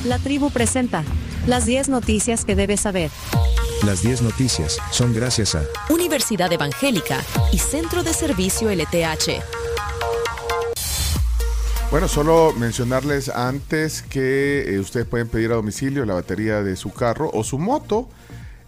La 0.04 0.18
tribu 0.18 0.50
presenta 0.50 1.02
las 1.46 1.64
10 1.64 1.88
noticias 1.88 2.44
que 2.44 2.54
debes 2.54 2.80
saber. 2.80 3.10
Las 3.84 4.02
10 4.02 4.22
noticias 4.22 4.78
son 4.90 5.14
gracias 5.14 5.54
a 5.54 5.62
Universidad 5.88 6.52
Evangélica 6.52 7.18
y 7.50 7.58
Centro 7.58 8.02
de 8.02 8.12
Servicio 8.12 8.70
LTH. 8.70 9.42
Bueno, 11.90 12.08
solo 12.08 12.54
mencionarles 12.56 13.28
antes 13.28 14.02
que 14.02 14.74
eh, 14.74 14.78
ustedes 14.80 15.06
pueden 15.06 15.28
pedir 15.28 15.52
a 15.52 15.56
domicilio 15.56 16.04
la 16.04 16.14
batería 16.14 16.62
de 16.62 16.76
su 16.76 16.92
carro 16.92 17.30
o 17.34 17.44
su 17.44 17.58
moto 17.58 18.08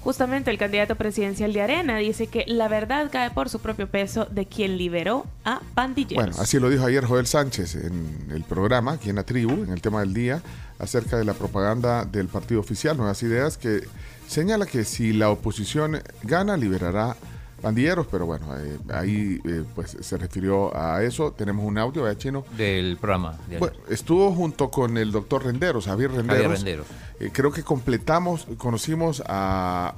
Justamente 0.03 0.51
el 0.51 0.57
candidato 0.57 0.95
presidencial 0.95 1.53
de 1.53 1.61
Arena 1.61 1.97
dice 1.97 2.27
que 2.27 2.43
la 2.45 2.67
verdad 2.67 3.09
cae 3.09 3.31
por 3.31 3.47
su 3.47 3.59
propio 3.59 3.87
peso 3.87 4.25
de 4.29 4.45
quien 4.45 4.77
liberó 4.77 5.25
a 5.45 5.61
pandilleros. 5.75 6.25
Bueno, 6.25 6.41
así 6.41 6.59
lo 6.59 6.69
dijo 6.69 6.85
ayer 6.85 7.05
Joel 7.05 7.25
Sánchez 7.25 7.75
en 7.75 8.27
el 8.29 8.43
programa, 8.43 8.93
aquí 8.93 9.09
en 9.09 9.15
la 9.15 9.23
tribu, 9.23 9.63
en 9.63 9.71
el 9.71 9.79
tema 9.79 10.01
del 10.01 10.13
día, 10.13 10.41
acerca 10.77 11.17
de 11.17 11.23
la 11.23 11.33
propaganda 11.33 12.03
del 12.03 12.27
partido 12.27 12.59
oficial, 12.59 12.97
Nuevas 12.97 13.23
Ideas, 13.23 13.57
que 13.57 13.87
señala 14.27 14.65
que 14.65 14.83
si 14.83 15.13
la 15.13 15.29
oposición 15.29 16.01
gana, 16.23 16.57
liberará 16.57 17.15
pandilleros, 17.63 18.05
pero 18.07 18.25
bueno, 18.27 18.45
eh, 18.57 18.77
ahí 18.93 19.39
eh, 19.45 19.63
pues 19.73 19.97
se 19.99 20.17
refirió 20.17 20.75
a 20.77 21.01
eso. 21.01 21.31
Tenemos 21.31 21.65
un 21.65 21.77
audio, 21.79 22.03
¿verdad, 22.03 22.19
Chino? 22.19 22.45
Del 22.57 22.97
programa. 22.97 23.39
de 23.49 23.57
Bueno, 23.57 23.77
estuvo 23.89 24.31
junto 24.33 24.69
con 24.69 24.97
el 24.97 25.11
doctor 25.11 25.45
Renderos, 25.45 25.85
Javier 25.85 26.11
Renderos. 26.11 26.41
Javier 26.43 26.51
Renderos. 26.57 26.87
Eh, 27.19 27.29
creo 27.33 27.51
que 27.51 27.63
completamos, 27.63 28.45
conocimos 28.57 29.23
a 29.25 29.95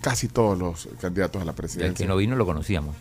casi 0.00 0.28
todos 0.28 0.56
los 0.56 0.88
candidatos 1.00 1.42
a 1.42 1.44
la 1.44 1.50
El 1.50 1.56
presidencia. 1.56 2.04
que 2.04 2.08
no 2.08 2.16
vino 2.16 2.36
lo 2.36 2.46
conocíamos. 2.46 2.94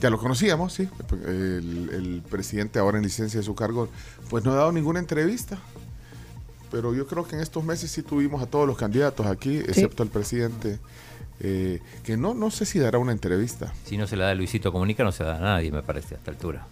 Ya 0.00 0.08
lo 0.08 0.18
conocíamos, 0.18 0.72
sí. 0.72 0.88
El, 1.26 1.90
el 1.92 2.22
presidente 2.30 2.78
ahora 2.78 2.98
en 2.98 3.04
licencia 3.04 3.40
de 3.40 3.44
su 3.44 3.54
cargo, 3.54 3.88
pues 4.30 4.44
no 4.44 4.52
ha 4.52 4.54
dado 4.56 4.72
ninguna 4.72 5.00
entrevista. 5.00 5.58
Pero 6.70 6.94
yo 6.94 7.06
creo 7.06 7.26
que 7.26 7.36
en 7.36 7.42
estos 7.42 7.62
meses 7.64 7.90
sí 7.90 8.02
tuvimos 8.02 8.42
a 8.42 8.46
todos 8.46 8.66
los 8.66 8.76
candidatos 8.76 9.26
aquí, 9.26 9.58
excepto 9.58 10.02
el 10.02 10.08
presidente, 10.08 10.78
eh, 11.40 11.80
que 12.04 12.16
no, 12.16 12.34
no 12.34 12.50
sé 12.50 12.64
si 12.64 12.78
dará 12.78 12.98
una 12.98 13.12
entrevista. 13.12 13.72
Si 13.84 13.96
no 13.96 14.06
se 14.06 14.16
la 14.16 14.26
da 14.26 14.34
Luisito 14.34 14.72
Comunica, 14.72 15.04
no 15.04 15.12
se 15.12 15.24
la 15.24 15.30
da 15.30 15.36
a 15.36 15.40
nadie, 15.40 15.72
me 15.72 15.82
parece, 15.82 16.14
a 16.14 16.18
esta 16.18 16.30
altura. 16.30 16.66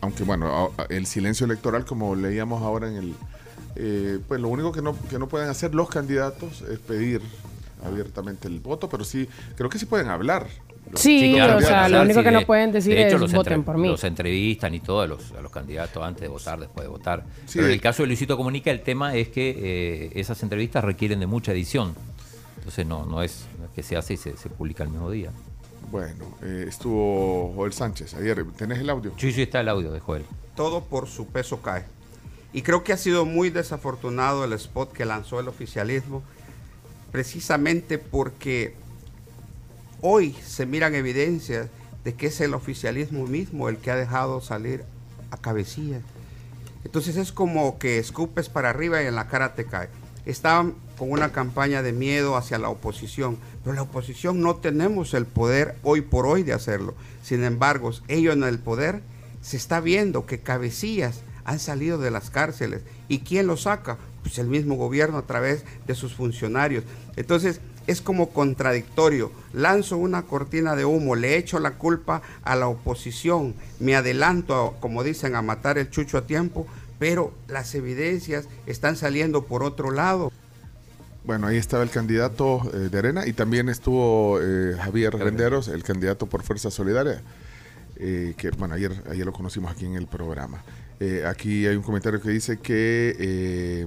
Aunque 0.00 0.24
bueno, 0.24 0.72
el 0.90 1.06
silencio 1.06 1.46
electoral, 1.46 1.84
como 1.84 2.14
leíamos 2.14 2.62
ahora 2.62 2.88
en 2.88 2.96
el... 2.96 3.14
eh, 3.76 4.18
pues 4.28 4.40
lo 4.40 4.48
único 4.48 4.70
que 4.70 4.82
no, 4.82 4.96
que 5.08 5.18
no 5.18 5.28
pueden 5.28 5.48
hacer 5.48 5.74
los 5.74 5.88
candidatos 5.88 6.62
es 6.62 6.78
pedir 6.78 7.22
abiertamente 7.84 8.48
el 8.48 8.60
voto, 8.60 8.88
pero 8.88 9.04
sí, 9.04 9.28
creo 9.56 9.70
que 9.70 9.78
sí 9.78 9.86
pueden 9.86 10.08
hablar. 10.08 10.46
Los- 10.94 11.02
Sí, 11.02 11.38
o 11.40 11.60
sea, 11.60 11.88
lo 11.88 12.02
único 12.02 12.22
que 12.22 12.30
no 12.30 12.40
de- 12.40 12.46
pueden 12.46 12.72
decir 12.72 12.94
de 12.94 13.06
hecho, 13.06 13.16
es, 13.16 13.20
los 13.20 13.32
"Voten 13.32 13.52
entre- 13.54 13.66
por 13.66 13.78
mí". 13.78 13.88
Los 13.88 14.04
entrevistan 14.04 14.74
y 14.74 14.80
todo 14.80 15.00
a 15.02 15.06
los, 15.06 15.32
a 15.32 15.40
los 15.40 15.50
candidatos 15.52 16.02
antes 16.02 16.22
de 16.22 16.28
votar, 16.28 16.58
después 16.60 16.84
de 16.84 16.88
votar. 16.90 17.24
Sí. 17.46 17.54
Pero 17.56 17.66
en 17.66 17.72
el 17.74 17.80
caso 17.80 18.02
de 18.02 18.06
Luisito 18.08 18.36
Comunica, 18.36 18.70
el 18.70 18.82
tema 18.82 19.14
es 19.14 19.28
que 19.28 19.54
eh, 19.56 20.10
esas 20.14 20.42
entrevistas 20.42 20.82
requieren 20.84 21.20
de 21.20 21.26
mucha 21.26 21.52
edición. 21.52 21.94
Entonces 22.58 22.86
no, 22.86 23.04
no 23.04 23.22
es 23.22 23.44
no 23.58 23.66
es 23.66 23.70
que 23.72 23.82
se 23.82 23.96
hace 23.96 24.14
y 24.14 24.16
se, 24.16 24.36
se 24.36 24.48
publica 24.48 24.84
el 24.84 24.90
mismo 24.90 25.10
día. 25.10 25.30
Bueno, 25.90 26.24
eh, 26.42 26.64
estuvo 26.68 27.52
Joel 27.54 27.72
Sánchez 27.72 28.14
ayer. 28.14 28.44
¿Tenés 28.56 28.78
el 28.78 28.88
audio? 28.90 29.12
Sí, 29.18 29.32
sí, 29.32 29.42
está 29.42 29.60
el 29.60 29.68
audio 29.68 29.92
de 29.92 30.00
Joel. 30.00 30.24
todo 30.56 30.82
por 30.84 31.08
su 31.08 31.26
peso 31.26 31.60
cae. 31.60 31.84
Y 32.52 32.62
creo 32.62 32.84
que 32.84 32.92
ha 32.92 32.96
sido 32.96 33.24
muy 33.26 33.50
desafortunado 33.50 34.44
el 34.44 34.52
spot 34.54 34.92
que 34.92 35.04
lanzó 35.04 35.40
el 35.40 35.48
oficialismo, 35.48 36.22
precisamente 37.12 37.98
porque 37.98 38.74
hoy 40.06 40.36
se 40.46 40.66
miran 40.66 40.94
evidencias 40.94 41.68
de 42.04 42.12
que 42.12 42.26
es 42.26 42.38
el 42.42 42.52
oficialismo 42.52 43.26
mismo 43.26 43.70
el 43.70 43.78
que 43.78 43.90
ha 43.90 43.96
dejado 43.96 44.42
salir 44.42 44.84
a 45.30 45.38
cabecilla. 45.38 46.02
Entonces 46.84 47.16
es 47.16 47.32
como 47.32 47.78
que 47.78 47.98
escupes 47.98 48.50
para 48.50 48.68
arriba 48.68 49.02
y 49.02 49.06
en 49.06 49.14
la 49.14 49.28
cara 49.28 49.54
te 49.54 49.64
cae. 49.64 49.88
Estaban 50.26 50.74
con 50.98 51.10
una 51.10 51.32
campaña 51.32 51.80
de 51.80 51.94
miedo 51.94 52.36
hacia 52.36 52.58
la 52.58 52.68
oposición, 52.68 53.38
pero 53.62 53.74
la 53.74 53.80
oposición 53.80 54.42
no 54.42 54.56
tenemos 54.56 55.14
el 55.14 55.24
poder 55.24 55.74
hoy 55.82 56.02
por 56.02 56.26
hoy 56.26 56.42
de 56.42 56.52
hacerlo. 56.52 56.94
Sin 57.22 57.42
embargo, 57.42 57.90
ellos 58.06 58.36
en 58.36 58.44
el 58.44 58.58
poder 58.58 59.00
se 59.40 59.56
está 59.56 59.80
viendo 59.80 60.26
que 60.26 60.40
cabecillas 60.40 61.22
han 61.46 61.58
salido 61.58 61.96
de 61.96 62.10
las 62.10 62.28
cárceles. 62.28 62.82
¿Y 63.08 63.20
quién 63.20 63.46
los 63.46 63.62
saca? 63.62 63.96
Pues 64.22 64.38
el 64.38 64.48
mismo 64.48 64.74
gobierno 64.74 65.16
a 65.16 65.26
través 65.26 65.64
de 65.86 65.94
sus 65.94 66.14
funcionarios. 66.14 66.84
Entonces 67.16 67.62
es 67.86 68.00
como 68.00 68.30
contradictorio. 68.30 69.30
Lanzo 69.52 69.96
una 69.96 70.22
cortina 70.22 70.76
de 70.76 70.84
humo, 70.84 71.16
le 71.16 71.36
echo 71.36 71.58
la 71.58 71.72
culpa 71.72 72.22
a 72.42 72.56
la 72.56 72.68
oposición, 72.68 73.54
me 73.80 73.96
adelanto, 73.96 74.54
a, 74.54 74.80
como 74.80 75.02
dicen, 75.02 75.34
a 75.34 75.42
matar 75.42 75.78
el 75.78 75.90
chucho 75.90 76.18
a 76.18 76.26
tiempo, 76.26 76.66
pero 76.98 77.32
las 77.48 77.74
evidencias 77.74 78.48
están 78.66 78.96
saliendo 78.96 79.44
por 79.44 79.62
otro 79.62 79.90
lado. 79.90 80.32
Bueno, 81.24 81.46
ahí 81.46 81.56
estaba 81.56 81.82
el 81.82 81.90
candidato 81.90 82.60
eh, 82.74 82.88
de 82.90 82.98
Arena 82.98 83.26
y 83.26 83.32
también 83.32 83.68
estuvo 83.68 84.38
eh, 84.42 84.76
Javier 84.78 85.14
Renderos, 85.14 85.68
el 85.68 85.82
candidato 85.82 86.26
por 86.26 86.42
Fuerza 86.42 86.70
Solidaria, 86.70 87.22
eh, 87.96 88.34
que 88.36 88.50
bueno, 88.50 88.74
ayer, 88.74 88.92
ayer 89.10 89.24
lo 89.24 89.32
conocimos 89.32 89.72
aquí 89.72 89.86
en 89.86 89.94
el 89.94 90.06
programa. 90.06 90.62
Eh, 91.00 91.24
aquí 91.26 91.66
hay 91.66 91.76
un 91.76 91.82
comentario 91.82 92.20
que 92.20 92.30
dice 92.30 92.58
que 92.58 93.86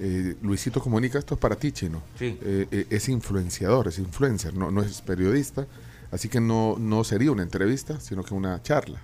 eh, 0.00 0.36
Luisito 0.42 0.80
Comunica, 0.80 1.18
esto 1.18 1.34
es 1.34 1.40
para 1.40 1.54
ti, 1.56 1.72
Chino. 1.72 2.02
Sí. 2.18 2.38
Eh, 2.42 2.66
eh, 2.70 2.86
es 2.90 3.08
influenciador, 3.08 3.88
es 3.88 3.98
influencer, 3.98 4.54
no, 4.54 4.70
no 4.70 4.82
es 4.82 5.00
periodista. 5.02 5.66
Así 6.10 6.28
que 6.28 6.40
no, 6.40 6.76
no 6.78 7.04
sería 7.04 7.30
una 7.30 7.42
entrevista, 7.42 8.00
sino 8.00 8.24
que 8.24 8.34
una 8.34 8.60
charla. 8.62 8.98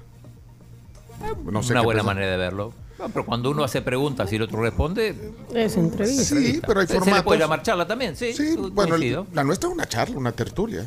No 1.51 1.63
sé 1.63 1.73
una 1.73 1.83
buena 1.83 2.01
pensar. 2.01 2.15
manera 2.15 2.33
de 2.33 2.37
verlo. 2.37 2.73
No, 2.99 3.09
pero 3.11 3.27
cuando 3.27 3.51
uno 3.51 3.63
hace 3.63 3.83
preguntas 3.83 4.33
y 4.33 4.37
el 4.37 4.43
otro 4.43 4.61
responde. 4.63 5.15
Es 5.55 5.77
entrevista. 5.77 6.25
Sí, 6.25 6.61
pero 6.67 6.81
hay 6.81 6.87
Se- 6.87 6.95
Se 6.95 6.99
le 6.99 7.01
formatos. 7.05 7.25
puede 7.25 7.41
llamar 7.41 7.63
charla 7.63 7.87
también, 7.87 8.17
sí. 8.17 8.33
Sí, 8.33 8.57
bueno, 8.73 8.95
el- 8.97 9.25
la 9.35 9.45
nuestra 9.45 9.69
es 9.69 9.75
una 9.75 9.87
charla, 9.87 10.17
una 10.17 10.33
tertulia. 10.33 10.87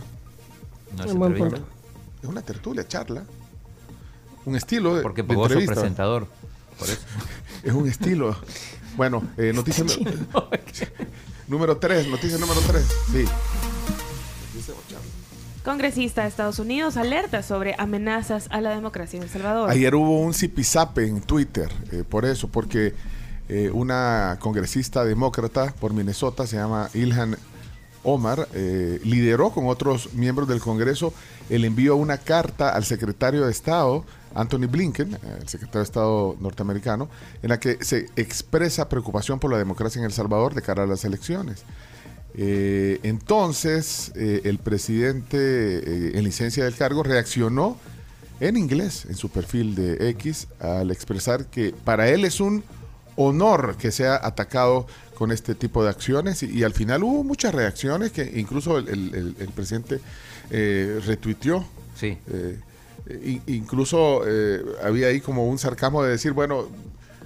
No 0.98 1.04
es 1.04 1.12
Un 1.12 1.20
buen 1.20 1.32
entrevista. 1.34 1.60
punto. 1.62 1.74
Es 2.24 2.30
una 2.30 2.42
tertulia, 2.42 2.88
charla. 2.88 3.24
Un 4.46 4.56
estilo 4.56 4.96
de, 4.96 5.02
Porque 5.04 5.22
de 5.24 5.36
vos 5.36 5.44
sos 5.48 5.52
entrevista. 5.52 5.76
presentador. 5.76 6.28
Por 6.80 6.90
eso. 6.90 7.00
Es 7.64 7.74
un 7.74 7.88
estilo. 7.88 8.36
Bueno, 9.00 9.24
eh, 9.38 9.54
noticia 9.56 9.86
número 11.48 11.78
3, 11.78 12.08
noticia 12.10 12.38
número 12.38 12.60
3. 12.68 12.86
Sí. 13.14 13.26
Congresista 15.64 16.24
de 16.24 16.28
Estados 16.28 16.60
Unidos 16.60 16.98
alerta 16.98 17.42
sobre 17.42 17.76
amenazas 17.78 18.48
a 18.50 18.60
la 18.60 18.72
democracia 18.72 19.16
en 19.16 19.24
El 19.24 19.30
Salvador. 19.30 19.70
Ayer 19.70 19.96
hubo 19.96 20.20
un 20.20 20.34
zipizape 20.34 21.08
en 21.08 21.22
Twitter, 21.22 21.72
eh, 21.94 22.04
por 22.04 22.26
eso, 22.26 22.50
porque 22.50 22.94
eh, 23.48 23.72
una 23.74 24.36
congresista 24.42 25.06
demócrata 25.06 25.74
por 25.80 25.94
Minnesota, 25.94 26.46
se 26.46 26.58
llama 26.58 26.90
Ilhan 26.94 27.38
Omar, 28.04 28.50
eh, 28.54 29.00
lideró 29.06 29.52
con 29.52 29.68
otros 29.68 30.14
miembros 30.14 30.50
del 30.50 30.60
Congreso 30.60 31.14
el 31.50 31.64
envío 31.64 31.96
de 31.96 32.02
una 32.02 32.18
carta 32.18 32.76
al 32.76 32.84
secretario 32.84 33.46
de 33.46 33.52
Estado, 33.52 34.04
Anthony 34.36 34.68
Blinken, 34.68 35.18
el 35.42 35.48
secretario 35.48 35.80
de 35.80 35.84
Estado 35.84 36.36
norteamericano, 36.40 37.10
en 37.42 37.50
la 37.50 37.60
que 37.60 37.78
se 37.84 38.08
expresa 38.16 38.88
preocupación 38.90 39.40
por 39.40 39.52
la 39.52 39.58
democracia 39.58 40.00
en 40.00 40.06
El 40.06 40.12
Salvador 40.14 40.54
de 40.54 40.62
cara 40.62 40.84
a 40.84 40.88
las 40.88 41.04
elecciones. 41.06 41.64
Eh, 42.36 43.00
entonces, 43.04 44.12
eh, 44.16 44.42
el 44.44 44.60
presidente 44.60 45.38
eh, 45.40 46.12
en 46.18 46.24
licencia 46.24 46.64
del 46.64 46.76
cargo 46.76 47.04
reaccionó 47.04 47.78
en 48.40 48.56
inglés 48.56 49.06
en 49.10 49.16
su 49.16 49.30
perfil 49.30 49.76
de 49.76 50.10
X 50.12 50.48
al 50.60 50.92
expresar 50.92 51.48
que 51.48 51.74
para 51.84 52.08
él 52.10 52.24
es 52.24 52.40
un 52.40 52.64
honor 53.18 53.76
que 53.78 53.92
sea 53.92 54.16
atacado 54.16 54.88
con 55.16 55.32
este 55.34 55.56
tipo 55.56 55.84
de 55.84 55.90
acciones 55.90 56.42
y, 56.44 56.46
y 56.60 56.64
al 56.64 56.74
final 56.74 57.04
hubo 57.04 57.24
muchas 57.26 57.54
reacciones 57.54 58.12
que 58.14 58.32
incluso 58.40 58.78
el, 58.78 58.88
el- 58.88 59.16
el- 59.16 59.36
el 59.40 59.50
presidente 59.50 60.00
retuiteó. 61.06 61.66
Sí. 61.96 62.18
Eh, 63.10 63.42
incluso 63.48 64.22
eh, 64.28 64.64
había 64.84 65.08
ahí 65.08 65.20
como 65.20 65.48
un 65.48 65.58
sarcasmo 65.58 66.04
de 66.04 66.12
decir, 66.12 66.32
bueno, 66.34 66.68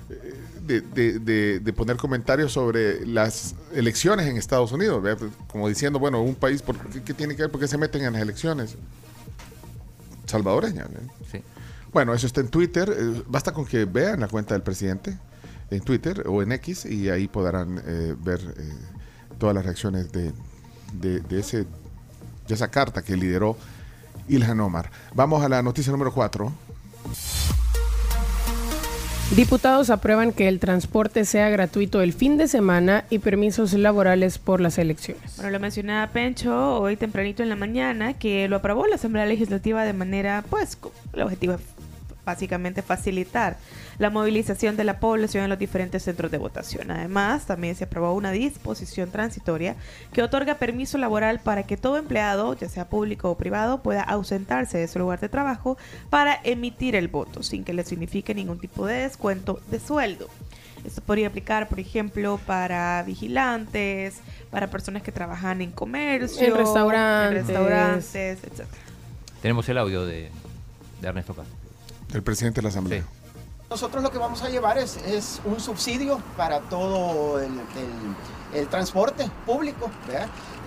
eh, 0.10 0.34
de, 0.66 0.80
de- 0.82 1.20
de- 1.20 1.60
de 1.60 1.74
poner 1.74 1.98
comentarios 1.98 2.54
sobre 2.54 3.06
las 3.06 3.54
elecciones 3.74 4.28
en 4.28 4.38
Estados 4.38 4.72
Unidos, 4.72 5.04
¿verdad? 5.04 5.28
como 5.48 5.68
diciendo, 5.68 6.00
bueno, 6.00 6.22
un 6.22 6.36
país, 6.36 6.62
¿por 6.62 6.78
qué, 6.90 7.04
qué 7.04 7.14
tiene 7.14 7.36
que 7.36 7.42
ver? 7.44 7.52
¿Por 7.52 7.60
qué 7.60 7.68
se 7.68 7.78
meten 7.78 8.04
en 8.06 8.14
las 8.14 8.22
elecciones? 8.22 8.76
Salvadoreñas. 10.26 10.90
¿verdad? 10.92 11.08
Sí. 11.32 11.42
Bueno, 11.92 12.14
eso 12.14 12.28
está 12.28 12.42
en 12.42 12.48
Twitter. 12.48 12.90
eh, 12.98 13.24
basta 13.28 13.52
con 13.52 13.66
que 13.66 13.86
vean 13.86 14.20
la 14.22 14.28
cuenta 14.28 14.54
del 14.54 14.64
presidente 14.64 15.18
en 15.70 15.82
Twitter 15.82 16.24
o 16.28 16.42
en 16.42 16.52
X 16.54 16.86
y 16.86 17.10
ahí 17.10 17.28
podrán 17.28 17.82
eh, 17.86 18.16
ver 18.24 18.40
eh, 18.58 18.74
todas 19.38 19.54
las 19.56 19.66
reacciones 19.66 20.12
de, 20.12 20.32
de 20.94 21.40
ese, 21.40 21.66
de 22.48 22.54
esa 22.54 22.70
carta 22.70 23.02
que 23.02 23.18
lideró 23.18 23.58
Ilhan 24.28 24.60
Omar. 24.60 24.90
Vamos 25.14 25.44
a 25.44 25.50
la 25.50 25.62
noticia 25.62 25.92
número 25.92 26.14
4. 26.14 26.52
Diputados 29.36 29.90
aprueban 29.90 30.32
que 30.32 30.48
el 30.48 30.60
transporte 30.60 31.26
sea 31.26 31.50
gratuito 31.50 32.02
el 32.02 32.14
fin 32.14 32.38
de 32.38 32.48
semana 32.48 33.06
y 33.10 33.18
permisos 33.18 33.74
laborales 33.74 34.38
por 34.38 34.62
las 34.62 34.78
elecciones. 34.78 35.38
Bueno, 35.38 35.50
lo 35.50 35.60
mencionaba 35.60 36.06
Pencho 36.12 36.80
hoy 36.80 36.98
tempranito 36.98 37.42
en 37.42 37.50
la 37.50 37.56
mañana, 37.56 38.14
que 38.14 38.48
lo 38.48 38.58
aprobó 38.58 38.86
la 38.86 38.96
Asamblea 38.96 39.26
Legislativa 39.26 39.86
de 39.86 39.94
manera, 39.94 40.44
pues, 40.50 40.78
el 41.14 41.22
objetivo 41.24 41.54
es 41.54 41.62
básicamente 42.24 42.84
facilitar 42.84 43.58
la 43.98 44.10
movilización 44.10 44.76
de 44.78 44.84
la 44.84 45.00
población 45.00 45.44
en 45.44 45.50
los 45.50 45.60
diferentes 45.60 46.04
centros 46.04 46.32
de 46.32 46.38
votación. 46.38 46.92
Además, 46.92 47.46
también 47.46 47.76
se 47.76 47.84
aprobó 47.86 48.14
una 48.14 48.32
disposición 48.32 49.12
transitoria 49.12 49.76
que 50.12 50.24
otorga 50.24 50.56
permiso 50.56 50.98
laboral 50.98 51.40
para 51.40 51.64
que 51.64 51.78
todo 51.78 51.98
empleado, 51.98 52.56
ya 52.56 52.70
sea 52.70 52.90
público 52.90 53.30
o 53.30 53.38
privado, 53.38 53.82
pueda 53.82 54.02
ausentarse 54.02 54.78
de 54.78 54.88
su 54.88 55.00
lugar 55.00 55.20
de 55.20 55.30
trabajo 55.30 55.78
para 56.10 56.40
emitir 56.44 56.96
el 56.96 57.08
voto, 57.08 57.44
sin 57.44 57.64
que 57.64 57.74
le 57.74 57.84
signifique 57.84 58.34
ningún 58.34 58.60
tipo 58.60 58.86
de 58.86 58.96
descuento 59.04 59.60
de 59.70 59.80
sueldo. 59.80 60.28
Esto 60.86 61.02
podría 61.02 61.28
aplicar, 61.28 61.70
por 61.70 61.80
ejemplo, 61.80 62.40
para 62.46 63.04
vigilantes, 63.04 64.16
para 64.52 64.68
personas 64.68 65.02
que 65.02 65.14
trabajan 65.14 65.62
en 65.62 65.72
comercio, 65.72 66.46
En 66.46 66.56
restaurantes. 66.56 67.40
en 67.42 67.48
restaurantes, 67.48 68.44
etc. 68.44 68.68
Tenemos 69.42 69.68
el 69.70 69.78
audio 69.78 70.06
de, 70.06 70.30
de 71.02 71.08
Ernesto 71.08 71.34
Castro. 71.34 71.56
El 72.14 72.22
presidente 72.22 72.58
de 72.60 72.64
la 72.64 72.70
Asamblea. 72.70 73.04
Nosotros 73.74 74.04
lo 74.04 74.12
que 74.12 74.20
vamos 74.20 74.44
a 74.44 74.50
llevar 74.50 74.78
es, 74.78 75.42
un 75.46 75.60
subsidio 75.60 76.22
para 76.38 76.60
todo 76.60 77.40
el, 77.40 78.68
transporte 78.70 79.28
público. 79.48 79.90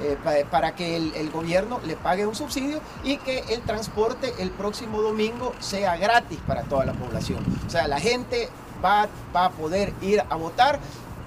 Eh, 0.02 0.18
pa- 0.24 0.50
para 0.50 0.74
que 0.74 0.96
el, 0.96 1.30
gobierno 1.30 1.78
le 1.86 1.94
pague 1.94 2.26
un 2.26 2.34
subsidio 2.34 2.80
y 3.04 3.18
que 3.18 3.44
el 3.50 3.62
transporte 3.62 4.34
el 4.40 4.50
próximo 4.50 5.02
domingo 5.02 5.52
sea 5.60 5.96
gratis 5.96 6.40
para 6.48 6.64
toda 6.64 6.84
la 6.84 6.94
población. 6.94 7.44
O 7.64 7.70
sea, 7.70 7.86
la 7.86 8.00
gente 8.00 8.48
va 8.84 9.08
a 9.34 9.50
poder 9.50 9.94
ir 10.02 10.24
a 10.28 10.34
votar 10.34 10.80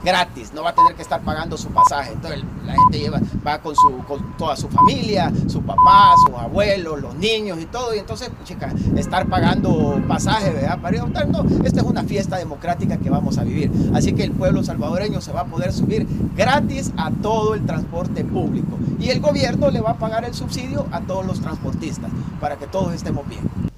gratis, 0.04 0.54
no 0.54 0.64
va 0.64 0.72
a 0.72 0.76
tener 0.76 0.96
que 0.96 1.02
estar 1.02 1.22
pagando 1.22 1.58
su 1.58 1.70
pasaje. 1.70 2.14
Entonces 2.14 2.44
la 2.66 2.74
gente 2.74 3.00
lleva, 3.00 3.20
va 3.46 3.60
con, 3.60 3.76
su, 3.76 3.98
con 4.08 4.38
toda 4.38 4.56
su 4.56 4.68
familia, 4.70 5.32
su 5.48 5.62
papá, 5.62 6.14
sus 6.26 6.36
abuelos, 6.36 7.02
los 7.02 7.16
niños 7.16 7.60
y 7.60 7.66
todo. 7.66 7.94
Y 7.96 8.00
entonces, 8.00 8.30
chica, 8.44 8.74
estar 8.96 9.28
pagando 9.28 10.02
pasaje 10.08 10.52
¿verdad? 10.52 10.80
para 10.80 10.96
ir 10.96 11.02
a 11.02 11.06
votar. 11.06 11.28
No, 11.28 11.46
esta 11.64 11.82
es 11.82 11.86
una 11.86 12.04
fiesta 12.04 12.38
democrática 12.38 12.98
que 12.98 13.10
vamos 13.10 13.38
a 13.38 13.44
vivir. 13.44 13.72
Así 13.94 14.14
que 14.14 14.24
el 14.24 14.32
pueblo 14.32 14.64
salvadoreño 14.64 15.22
se 15.22 15.32
va 15.32 15.42
a 15.42 15.46
poder 15.46 15.74
subir 15.74 16.08
gratis 16.36 16.92
a 16.98 17.12
todo 17.12 17.54
el 17.54 17.66
transporte 17.66 18.24
público. 18.24 18.78
Y 19.00 19.10
el 19.10 19.20
gobierno 19.20 19.70
le 19.72 19.82
va 19.82 19.92
a 19.92 19.98
pagar 19.98 20.26
el 20.26 20.34
subsidio 20.34 20.86
a 20.92 21.02
todos 21.02 21.26
los 21.26 21.42
transportistas 21.42 22.12
para 22.40 22.58
que 22.58 22.68
todos 22.68 22.94
estemos 22.94 23.28
bien. 23.28 23.69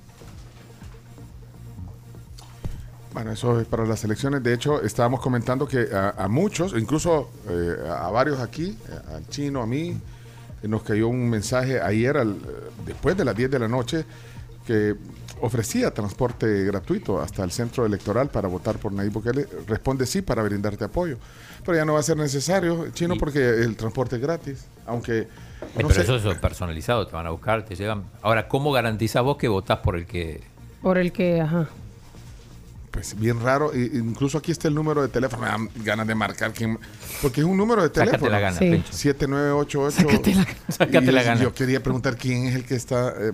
Bueno, 3.14 3.32
eso 3.32 3.60
es 3.60 3.68
para 3.68 3.86
las 3.86 4.04
elecciones. 4.04 4.42
De 4.42 4.54
hecho, 4.54 4.82
estábamos 4.82 5.20
comentando 5.20 5.68
que 5.68 5.88
a, 5.94 6.12
a 6.18 6.28
muchos, 6.28 6.74
incluso 6.78 7.30
eh, 7.50 7.76
a, 7.90 8.10
varios 8.10 8.40
aquí, 8.40 8.78
eh, 8.90 9.16
al 9.16 9.28
chino, 9.28 9.62
a 9.62 9.66
mí, 9.68 10.00
nos 10.64 10.84
cayó 10.84 11.10
un 11.10 11.30
mensaje 11.30 11.82
ayer, 11.82 12.16
al- 12.18 12.32
eh, 12.32 12.70
después 12.86 13.18
de 13.18 13.26
las 13.26 13.36
10 13.36 13.52
de 13.52 13.60
la 13.60 13.68
noche, 13.68 14.06
que 14.66 14.96
ofrecía 15.42 15.92
transporte 15.94 16.64
gratuito 16.66 17.20
hasta 17.20 17.44
el 17.44 17.52
centro 17.52 17.86
electoral 17.86 18.30
para 18.30 18.48
votar 18.48 18.78
por 18.78 18.94
Nayib 18.94 19.12
Bukele. 19.12 19.48
Responde 19.68 20.06
sí 20.06 20.22
para 20.22 20.44
brindarte 20.44 20.86
apoyo. 20.86 21.18
Pero 21.66 21.78
ya 21.78 21.84
no 21.84 21.94
va 21.94 22.00
a 22.00 22.04
ser 22.04 22.16
necesario, 22.16 22.92
chino, 22.92 23.16
porque 23.20 23.40
el 23.50 23.76
transporte 23.76 24.16
es 24.18 24.22
gratis. 24.22 24.68
Aunque. 24.86 25.20
Eh, 25.22 25.28
no 25.82 25.88
pero 25.90 25.94
sé- 25.96 26.02
eso 26.04 26.32
es 26.32 26.38
personalizado, 26.38 27.06
te 27.08 27.14
van 27.14 27.26
a 27.26 27.32
buscar, 27.32 27.66
te 27.66 27.76
llegan. 27.76 28.04
Ahora, 28.22 28.48
¿cómo 28.48 28.72
garantizas 28.72 29.22
vos 29.24 29.36
que 29.38 29.48
votás 29.50 29.80
por 29.80 29.96
el 29.98 30.06
que... 30.06 30.42
Por 30.82 30.98
el 30.98 31.12
que, 31.12 31.42
ajá. 31.42 31.68
Pues 32.92 33.18
bien 33.18 33.40
raro, 33.42 33.74
i- 33.74 33.92
incluso 33.98 34.38
aquí 34.38 34.52
está 34.52 34.68
el 34.68 34.76
número 34.76 35.02
de 35.02 35.08
teléfono, 35.08 35.44
me 35.44 35.48
dan 35.50 35.70
ganas 35.84 36.06
de 36.08 36.14
marcar 36.14 36.52
quién, 36.52 36.78
porque 37.22 37.40
es 37.42 37.48
un 37.48 37.56
número 37.56 37.82
de 37.84 37.88
Sácate 37.88 38.06
teléfono. 38.12 38.32
la 38.32 38.40
gana, 38.40 38.58
Sí. 38.58 38.70
Pencho. 38.70 38.92
7988. 38.94 39.92
Sácate 39.92 40.36
la- 40.36 40.46
sácate 40.74 40.98
Y 41.06 41.12
la 41.12 41.22
yo- 41.22 41.28
gana. 41.28 41.42
Yo 41.42 41.54
quería 41.54 41.82
preguntar 41.82 42.18
quién 42.18 42.48
es 42.48 42.56
el 42.56 42.66
que 42.66 42.76
está 42.76 43.10
eh, 43.18 43.32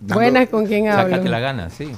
dando- 0.00 0.14
Buenas, 0.14 0.48
¿con 0.50 0.66
quién 0.66 0.88
hablo? 0.88 1.10
Sácate 1.14 1.28
la 1.30 1.40
gana, 1.40 1.70
sí. 1.70 1.90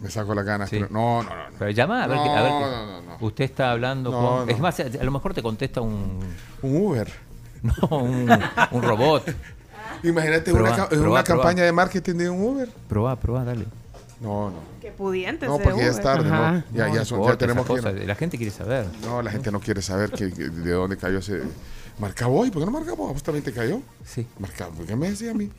Me 0.00 0.10
saco 0.10 0.34
la 0.34 0.42
gana, 0.42 0.66
pero 0.68 0.88
no, 0.90 1.22
no, 1.22 1.28
no. 1.30 1.42
Pero 1.60 1.70
llama 1.70 2.02
a 2.02 2.06
ver, 2.08 2.16
No, 2.16 2.24
que- 2.24 2.30
a 2.30 2.42
ver 2.42 2.50
que- 2.50 2.58
no, 2.60 2.86
no, 2.86 3.02
no. 3.02 3.16
Usted 3.20 3.44
está 3.44 3.70
hablando 3.70 4.10
No, 4.10 4.18
con... 4.38 4.46
no. 4.46 4.52
Es 4.52 4.58
más, 4.58 4.80
a 4.80 5.04
lo 5.04 5.10
mejor 5.12 5.32
te 5.34 5.42
contesta 5.42 5.80
un... 5.80 6.18
Un 6.62 6.76
Uber. 6.76 7.08
No, 7.62 7.98
un, 7.98 8.28
un 8.72 8.82
robot. 8.82 9.32
Imagínate 10.02 10.50
Probá, 10.50 10.74
una, 10.74 10.88
probá, 10.88 10.96
una 10.96 11.22
probá. 11.22 11.22
campaña 11.22 11.62
de 11.62 11.70
marketing 11.70 12.14
de 12.16 12.28
un 12.28 12.42
Uber. 12.42 12.68
Probá, 12.88 13.14
probá, 13.14 13.44
dale. 13.44 13.66
No, 14.22 14.50
no. 14.50 14.56
Qué 14.80 14.92
pudiente 14.92 15.46
No, 15.46 15.58
porque 15.58 15.80
ya 15.80 15.88
es 15.88 16.00
tarde, 16.00 16.30
¿no? 16.30 16.62
Ya, 16.72 16.86
No, 16.88 16.94
ya, 16.94 17.04
son- 17.04 17.24
ya 17.24 17.36
tenemos 17.36 17.66
que 17.66 18.06
La 18.06 18.14
gente 18.14 18.36
quiere 18.36 18.52
saber. 18.52 18.86
No, 19.04 19.20
la 19.20 19.30
gente 19.30 19.50
no 19.50 19.58
quiere 19.60 19.82
saber 19.82 20.10
que, 20.10 20.32
que- 20.32 20.48
de 20.48 20.70
dónde 20.72 20.96
cayó 20.96 21.18
ese. 21.18 21.42
Marca 21.98 22.28
hoy, 22.28 22.50
¿por 22.50 22.62
qué 22.62 22.66
no 22.66 22.72
marca 22.72 22.94
vos? 22.94 23.10
¿A 23.10 23.12
vos 23.12 23.22
también 23.22 23.44
te 23.44 23.52
cayó? 23.52 23.80
Sí. 24.04 24.26
Marca, 24.38 24.68
¿por 24.68 24.86
qué 24.86 24.96
me 24.96 25.10
decía 25.10 25.32
a 25.32 25.34
mí? 25.34 25.50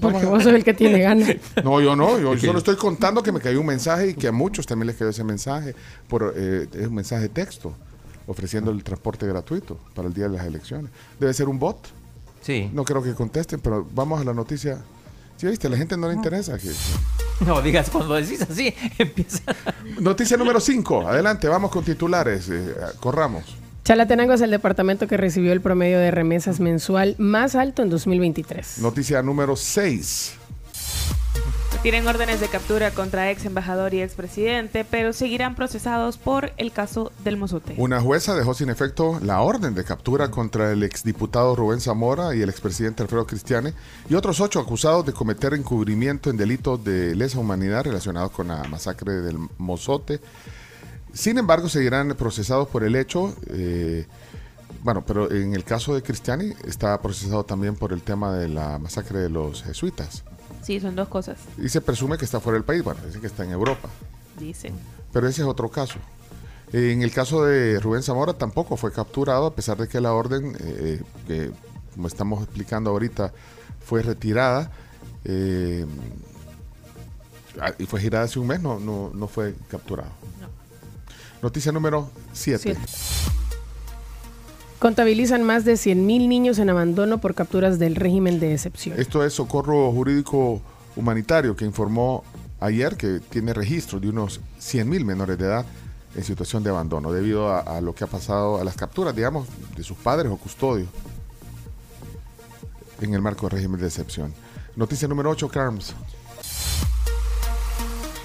Porque 0.00 0.26
vos 0.26 0.42
sos 0.42 0.52
el 0.52 0.64
que 0.64 0.74
tiene 0.74 0.98
ganas. 1.00 1.30
No, 1.64 1.80
yo 1.80 1.96
no, 1.96 2.18
yo 2.18 2.36
solo 2.38 2.58
estoy 2.58 2.76
contando 2.76 3.22
que 3.22 3.32
me 3.32 3.40
cayó 3.40 3.60
un 3.60 3.66
mensaje 3.66 4.08
y 4.08 4.14
que 4.14 4.28
a 4.28 4.32
muchos 4.32 4.66
también 4.66 4.88
les 4.88 4.96
cayó 4.96 5.10
ese 5.10 5.24
mensaje. 5.24 5.74
Por, 6.08 6.34
eh, 6.36 6.68
es 6.74 6.86
un 6.88 6.94
mensaje 6.94 7.22
de 7.22 7.28
texto 7.30 7.72
ofreciendo 8.26 8.70
el 8.70 8.82
transporte 8.84 9.26
gratuito 9.26 9.78
para 9.94 10.08
el 10.08 10.14
día 10.14 10.28
de 10.28 10.36
las 10.36 10.46
elecciones. 10.46 10.90
Debe 11.18 11.32
ser 11.32 11.48
un 11.48 11.58
bot. 11.58 11.78
Sí. 12.42 12.70
No 12.74 12.84
creo 12.84 13.02
que 13.02 13.14
contesten, 13.14 13.60
pero 13.60 13.86
vamos 13.94 14.20
a 14.20 14.24
la 14.24 14.34
noticia. 14.34 14.78
Sí, 15.36 15.46
viste, 15.46 15.66
a 15.66 15.70
la 15.70 15.76
gente 15.76 15.96
no 15.96 16.08
le 16.08 16.14
interesa. 16.14 16.58
Que... 16.58 16.70
No, 17.46 17.60
digas, 17.60 17.90
cuando 17.90 18.14
decís 18.14 18.40
así, 18.42 18.74
empieza... 18.98 19.42
Noticia 20.00 20.36
número 20.36 20.60
5. 20.60 21.06
Adelante, 21.08 21.48
vamos 21.48 21.70
con 21.70 21.84
titulares. 21.84 22.48
eh, 22.48 22.74
corramos. 23.00 23.44
Chalatenango 23.84 24.32
es 24.32 24.40
el 24.40 24.50
departamento 24.50 25.06
que 25.06 25.16
recibió 25.16 25.52
el 25.52 25.60
promedio 25.60 25.98
de 25.98 26.10
remesas 26.10 26.58
mensual 26.58 27.14
más 27.18 27.54
alto 27.54 27.82
en 27.82 27.90
2023. 27.90 28.78
Noticia 28.78 29.22
número 29.22 29.54
6. 29.54 30.34
Tienen 31.82 32.08
órdenes 32.08 32.40
de 32.40 32.48
captura 32.48 32.90
contra 32.90 33.30
ex 33.30 33.44
embajador 33.44 33.94
y 33.94 34.02
ex 34.02 34.14
presidente, 34.14 34.84
pero 34.84 35.12
seguirán 35.12 35.54
procesados 35.54 36.18
por 36.18 36.50
el 36.56 36.72
caso 36.72 37.12
del 37.22 37.36
Mozote. 37.36 37.74
Una 37.78 38.00
jueza 38.00 38.34
dejó 38.34 38.54
sin 38.54 38.70
efecto 38.70 39.20
la 39.22 39.40
orden 39.40 39.74
de 39.74 39.84
captura 39.84 40.30
contra 40.30 40.72
el 40.72 40.82
exdiputado 40.82 41.54
Rubén 41.54 41.80
Zamora 41.80 42.34
y 42.34 42.42
el 42.42 42.48
expresidente 42.48 43.04
Alfredo 43.04 43.26
Cristiane 43.26 43.72
y 44.08 44.14
otros 44.14 44.40
ocho 44.40 44.58
acusados 44.58 45.06
de 45.06 45.12
cometer 45.12 45.54
encubrimiento 45.54 46.28
en 46.28 46.36
delitos 46.36 46.82
de 46.82 47.14
lesa 47.14 47.38
humanidad 47.38 47.84
relacionados 47.84 48.32
con 48.32 48.48
la 48.48 48.64
masacre 48.64 49.12
del 49.12 49.38
Mozote. 49.58 50.20
Sin 51.12 51.38
embargo, 51.38 51.68
seguirán 51.68 52.08
procesados 52.16 52.66
por 52.66 52.82
el 52.82 52.96
hecho. 52.96 53.32
eh, 53.50 54.06
bueno, 54.82 55.04
pero 55.06 55.30
en 55.32 55.54
el 55.54 55.64
caso 55.64 55.94
de 55.94 56.02
Cristiani 56.02 56.52
está 56.64 57.00
procesado 57.00 57.44
también 57.44 57.74
por 57.76 57.92
el 57.92 58.02
tema 58.02 58.34
de 58.34 58.48
la 58.48 58.78
masacre 58.78 59.20
de 59.20 59.30
los 59.30 59.62
jesuitas. 59.62 60.24
Sí, 60.66 60.80
son 60.80 60.96
dos 60.96 61.06
cosas, 61.06 61.38
Y 61.62 61.68
se 61.68 61.80
presume 61.80 62.18
que 62.18 62.24
está 62.24 62.40
fuera 62.40 62.56
del 62.56 62.64
país. 62.64 62.82
Bueno, 62.82 63.00
dicen 63.06 63.20
que 63.20 63.28
está 63.28 63.44
en 63.44 63.52
Europa. 63.52 63.88
dicen. 64.36 64.74
Pero 65.12 65.28
ese 65.28 65.42
es 65.42 65.46
otro 65.46 65.68
caso. 65.68 66.00
En 66.72 67.02
el 67.02 67.12
caso 67.12 67.44
de 67.44 67.78
Rubén 67.78 68.02
Zamora 68.02 68.32
tampoco 68.32 68.76
fue 68.76 68.90
capturado, 68.92 69.46
a 69.46 69.54
pesar 69.54 69.76
de 69.76 69.86
que 69.86 70.00
la 70.00 70.12
orden, 70.12 70.56
eh, 70.58 71.00
que 71.28 71.52
como 71.94 72.08
estamos 72.08 72.42
explicando 72.42 72.90
ahorita, 72.90 73.32
fue 73.84 74.02
retirada. 74.02 74.72
eh, 75.24 75.86
ah, 77.60 77.72
y 77.78 77.86
fue 77.86 78.00
girada 78.00 78.24
hace 78.24 78.40
un 78.40 78.48
mes, 78.48 78.60
no, 78.60 78.80
no, 78.80 79.12
no 79.14 79.28
fue 79.28 79.54
capturado. 79.70 80.10
Noticia 81.42 81.70
número 81.70 82.10
7. 82.32 82.76
Contabilizan 84.78 85.42
más 85.42 85.64
de 85.64 85.74
100.000 85.74 86.28
niños 86.28 86.58
en 86.58 86.68
abandono 86.68 87.18
por 87.18 87.34
capturas 87.34 87.78
del 87.78 87.96
régimen 87.96 88.38
de 88.40 88.52
excepción. 88.52 88.98
Esto 88.98 89.24
es 89.24 89.32
Socorro 89.32 89.90
Jurídico 89.92 90.60
Humanitario 90.96 91.56
que 91.56 91.64
informó 91.64 92.24
ayer 92.60 92.96
que 92.96 93.20
tiene 93.20 93.52
registro 93.54 94.00
de 94.00 94.08
unos 94.08 94.40
100.000 94.60 95.04
menores 95.04 95.38
de 95.38 95.44
edad 95.44 95.66
en 96.14 96.24
situación 96.24 96.62
de 96.62 96.70
abandono 96.70 97.12
debido 97.12 97.48
a, 97.48 97.60
a 97.60 97.80
lo 97.80 97.94
que 97.94 98.04
ha 98.04 98.06
pasado 98.06 98.58
a 98.58 98.64
las 98.64 98.76
capturas, 98.76 99.14
digamos, 99.14 99.46
de 99.76 99.82
sus 99.82 99.96
padres 99.96 100.30
o 100.32 100.36
custodios 100.36 100.88
en 103.00 103.14
el 103.14 103.22
marco 103.22 103.48
del 103.48 103.58
régimen 103.58 103.80
de 103.80 103.86
excepción. 103.86 104.32
Noticia 104.74 105.08
número 105.08 105.30
8, 105.30 105.48
Carms. 105.48 105.94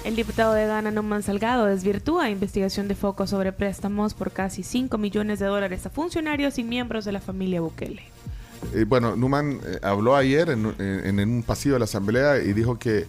El 0.04 0.16
diputado 0.16 0.52
de 0.52 0.66
Ghana, 0.66 0.90
Norman 0.90 1.22
Salgado, 1.22 1.66
desvirtúa 1.66 2.28
investigación 2.28 2.88
de 2.88 2.96
foco 2.96 3.28
sobre 3.28 3.52
préstamos 3.52 4.14
por 4.14 4.32
casi 4.32 4.64
5 4.64 4.98
millones 4.98 5.38
de 5.38 5.46
dólares 5.46 5.86
a 5.86 5.90
funcionarios 5.90 6.58
y 6.58 6.64
miembros 6.64 7.04
de 7.04 7.12
la 7.12 7.20
familia 7.20 7.60
Bukele. 7.60 8.02
Eh, 8.74 8.84
bueno, 8.84 9.14
Numan 9.14 9.60
eh, 9.64 9.78
habló 9.80 10.16
ayer 10.16 10.50
en, 10.50 11.20
un 11.20 11.44
pasillo 11.44 11.74
de 11.74 11.78
la 11.78 11.84
Asamblea 11.84 12.38
y 12.38 12.52
dijo 12.52 12.80
que, 12.80 13.06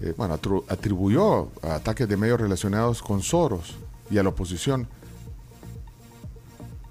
eh, 0.00 0.14
bueno, 0.16 0.38
atribuyó 0.68 1.48
ataques 1.60 2.08
de 2.08 2.16
medios 2.16 2.40
relacionados 2.40 3.02
con 3.02 3.20
Soros 3.20 3.76
y 4.08 4.18
a 4.18 4.22
la 4.22 4.28
oposición. 4.28 4.86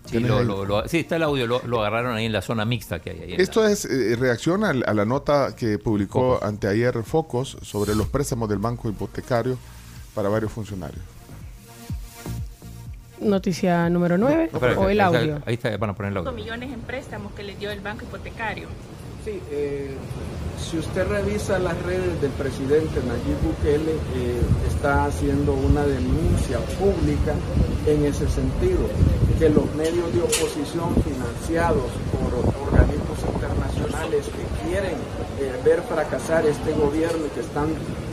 Sí, 0.07 0.11
¿Tienes 0.13 0.29
lo- 0.31 0.43
lo- 0.43 0.65
lo- 0.65 0.87
sí, 0.87 0.99
está 0.99 1.17
el 1.17 1.23
audio, 1.23 1.45
lo, 1.47 1.61
lo 1.67 1.81
agarraron 1.81 2.15
ahí 2.15 2.25
en 2.25 2.31
la 2.31 2.41
zona 2.41 2.63
mixta 2.65 2.99
que 2.99 3.09
hay 3.11 3.21
ahí. 3.23 3.35
Esto 3.37 3.65
es 3.67 3.85
eh, 3.85 4.15
reacción 4.17 4.63
al- 4.63 4.83
a, 4.87 4.93
la 4.93 5.05
nota 5.05 5.53
que 5.55 5.77
publicó 5.77 6.39
anteayer 6.43 7.03
Focos 7.03 7.57
sobre 7.61 7.93
los 7.93 8.07
préstamos 8.07 8.47
del 8.49 8.59
banco 8.59 8.87
hipotecario 8.89 9.57
para 10.15 10.29
varios 10.29 10.51
funcionarios. 10.51 11.01
Noticia 13.19 13.89
número 13.89 14.17
9 14.17 14.35
la- 14.37 14.43
Espera, 14.57 14.79
o 14.79 14.89
el 14.89 15.01
audio. 15.01 15.41
Ahí 15.45 15.55
está, 15.55 15.75
van 15.77 15.89
a 15.89 15.95
poner 15.95 16.11
el 16.11 16.17
audio. 16.19 16.31
millones 16.31 16.71
en 16.71 16.79
préstamos 16.81 17.33
que 17.33 17.43
le 17.43 17.55
dio 17.55 17.71
el 17.71 17.81
banco 17.81 18.03
hipotecario. 18.05 18.67
Sí, 19.27 19.41
eh, 19.51 19.91
si 20.57 20.77
usted 20.77 21.05
revisa 21.05 21.59
las 21.59 21.77
redes 21.83 22.21
del 22.21 22.31
presidente 22.31 23.01
Nayib 23.03 23.35
Bukele, 23.43 23.91
eh, 23.91 24.39
está 24.69 25.03
haciendo 25.03 25.51
una 25.51 25.85
denuncia 25.85 26.59
pública 26.79 27.33
en 27.85 28.05
ese 28.05 28.29
sentido, 28.29 28.87
que 29.37 29.49
los 29.49 29.65
medios 29.75 30.13
de 30.13 30.21
oposición 30.21 30.95
financiados 31.03 31.91
por 32.07 32.31
organismos 32.39 33.19
internacionales 33.33 34.27
que 34.27 34.69
quieren 34.69 34.95
eh, 35.41 35.51
ver 35.65 35.81
fracasar 35.81 36.45
este 36.45 36.71
gobierno 36.71 37.25
y 37.25 37.29
que 37.31 37.41
están 37.41 37.67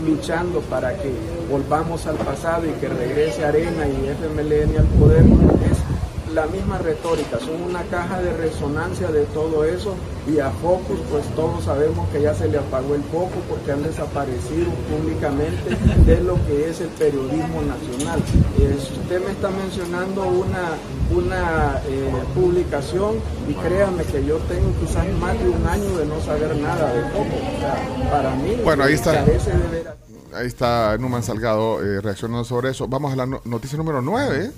luchando 0.05 0.63
para 0.63 0.97
que 0.97 1.13
volvamos 1.49 2.09
al 2.09 2.17
pasado 2.17 2.67
y 2.67 2.73
que 2.81 2.89
regrese 2.89 3.45
Arena 3.45 3.87
y 3.87 4.09
FMLN 4.19 4.79
al 4.79 4.87
poder, 4.99 5.23
es 5.23 5.94
la 6.35 6.47
misma 6.47 6.79
retórica, 6.79 7.39
son 7.39 7.63
una 7.63 7.83
caja 7.85 8.21
de 8.21 8.33
resonancia 8.37 9.09
de 9.09 9.25
todo 9.27 9.65
eso 9.65 9.95
y 10.27 10.39
a 10.41 10.51
Focus 10.51 10.99
pues 11.11 11.25
todos 11.37 11.65
sabemos 11.65 12.09
que 12.11 12.23
ya 12.23 12.35
se 12.35 12.49
le 12.49 12.59
apagó 12.59 12.95
el 12.95 13.03
foco 13.05 13.31
porque 13.49 13.73
han 13.73 13.83
desaparecido 13.85 14.71
públicamente 14.91 15.77
de 16.07 16.21
lo 16.23 16.35
que 16.47 16.69
es 16.71 16.81
el 16.81 16.89
periodismo 16.89 17.63
nacional. 17.63 18.21
Eh, 18.59 18.77
usted 18.79 19.25
me 19.25 19.31
está 19.33 19.51
mencionando 19.51 20.23
una, 20.27 20.73
una 21.15 21.81
eh, 21.87 22.13
publicación 22.35 23.17
y 23.49 23.55
créame 23.55 24.03
que 24.05 24.25
yo 24.25 24.37
tengo 24.49 24.73
quizás 24.81 25.07
más 25.21 25.39
de 25.39 25.49
un 25.49 25.67
año 25.67 25.97
de 25.99 26.07
no 26.07 26.21
saber 26.23 26.57
nada 26.57 26.93
de 26.93 27.03
Focus. 27.11 27.27
O 27.57 27.61
sea, 27.61 28.11
para 28.11 28.31
mí 28.37 28.57
Bueno, 28.65 28.85
ahí 28.85 28.95
está. 28.95 29.13
carece 29.15 29.51
de 29.53 29.69
veras- 29.69 29.95
Ahí 30.35 30.49
está 30.49 30.97
Numan 30.99 31.23
Salgado 31.23 31.81
eh, 31.81 32.01
reaccionando 32.01 32.43
sobre 32.45 32.71
eso. 32.71 32.89
Vamos 32.89 33.13
a 33.13 33.17
la 33.17 33.25
no- 33.27 33.41
noticia 33.45 33.79
número 33.79 34.03
9. 34.03 34.51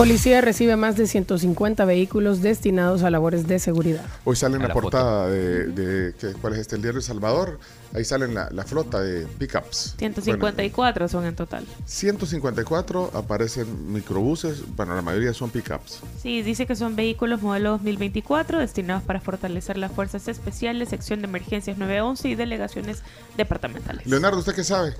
Policía 0.00 0.40
recibe 0.40 0.76
más 0.76 0.96
de 0.96 1.06
150 1.06 1.84
vehículos 1.84 2.40
destinados 2.40 3.02
a 3.02 3.10
labores 3.10 3.46
de 3.46 3.58
seguridad. 3.58 4.02
Hoy 4.24 4.34
sale 4.34 4.56
en 4.56 4.62
la, 4.62 4.68
la 4.68 4.72
portada 4.74 5.28
de, 5.28 5.66
de- 5.66 6.14
¿qué- 6.14 6.32
¿cuál 6.40 6.54
es 6.54 6.60
este? 6.60 6.76
El 6.76 6.80
diario 6.80 7.00
El 7.00 7.04
Salvador. 7.04 7.60
Ahí 7.92 8.02
salen 8.06 8.32
la, 8.32 8.48
la 8.50 8.64
flota 8.64 8.98
de 9.02 9.26
pickups. 9.26 9.96
154 9.98 11.06
son 11.06 11.26
en 11.26 11.36
total. 11.36 11.66
154 11.84 13.10
aparecen 13.12 13.92
microbuses, 13.92 14.62
bueno, 14.74 14.94
la 14.94 15.02
mayoría 15.02 15.34
son 15.34 15.50
pickups. 15.50 16.00
Sí, 16.22 16.40
dice 16.40 16.64
que 16.66 16.76
son 16.76 16.96
vehículos 16.96 17.42
modelo 17.42 17.72
2024 17.72 18.58
destinados 18.58 19.02
para 19.02 19.20
fortalecer 19.20 19.76
las 19.76 19.92
fuerzas 19.92 20.28
especiales, 20.28 20.88
sección 20.88 21.20
de 21.20 21.26
emergencias 21.26 21.76
911 21.76 22.26
y 22.26 22.34
delegaciones 22.36 23.02
departamentales. 23.36 24.06
Leonardo, 24.06 24.38
¿usted 24.38 24.54
qué 24.54 24.64
sabe? 24.64 24.94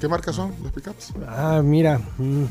¿Qué 0.00 0.06
marcas 0.06 0.36
son 0.36 0.54
los 0.62 0.70
pickups? 0.70 1.14
Ah, 1.26 1.60
mira. 1.64 1.98
mm. 2.18 2.44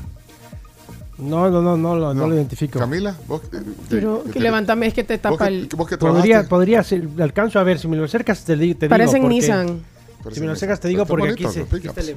No, 1.22 1.50
no, 1.50 1.62
no, 1.62 1.78
no, 1.78 1.96
lo- 1.96 2.14
no 2.14 2.28
lo 2.28 2.36
identifico. 2.36 2.80
Camila, 2.80 3.16
vos. 3.28 3.42
Pero 3.90 4.24
que- 4.32 4.40
levántame, 4.40 4.88
es 4.88 4.94
que 4.94 5.04
te 5.04 5.18
tapa 5.20 5.48
el... 5.48 5.70
vos 5.76 5.88
que 5.88 5.98
Podría, 5.98 6.48
podría 6.48 6.84
ser, 6.84 7.08
alcanzo 7.20 7.60
a 7.60 7.64
ver, 7.64 7.78
si 7.80 7.88
me 7.88 7.96
lo 7.96 8.06
acercas 8.06 8.44
te, 8.44 8.56
te 8.58 8.60
digo. 8.64 8.90
Parecen 8.90 9.22
porque- 9.22 9.36
Nissan. 9.36 9.68
Si 9.68 9.74
me 9.74 10.24
Parecen 10.24 10.46
lo 10.48 10.54
acercas 10.54 10.80
te 10.80 10.88
digo 10.88 11.06
porque 11.06 11.30
aquí 11.30 11.46
se, 11.48 11.62
es 11.62 12.16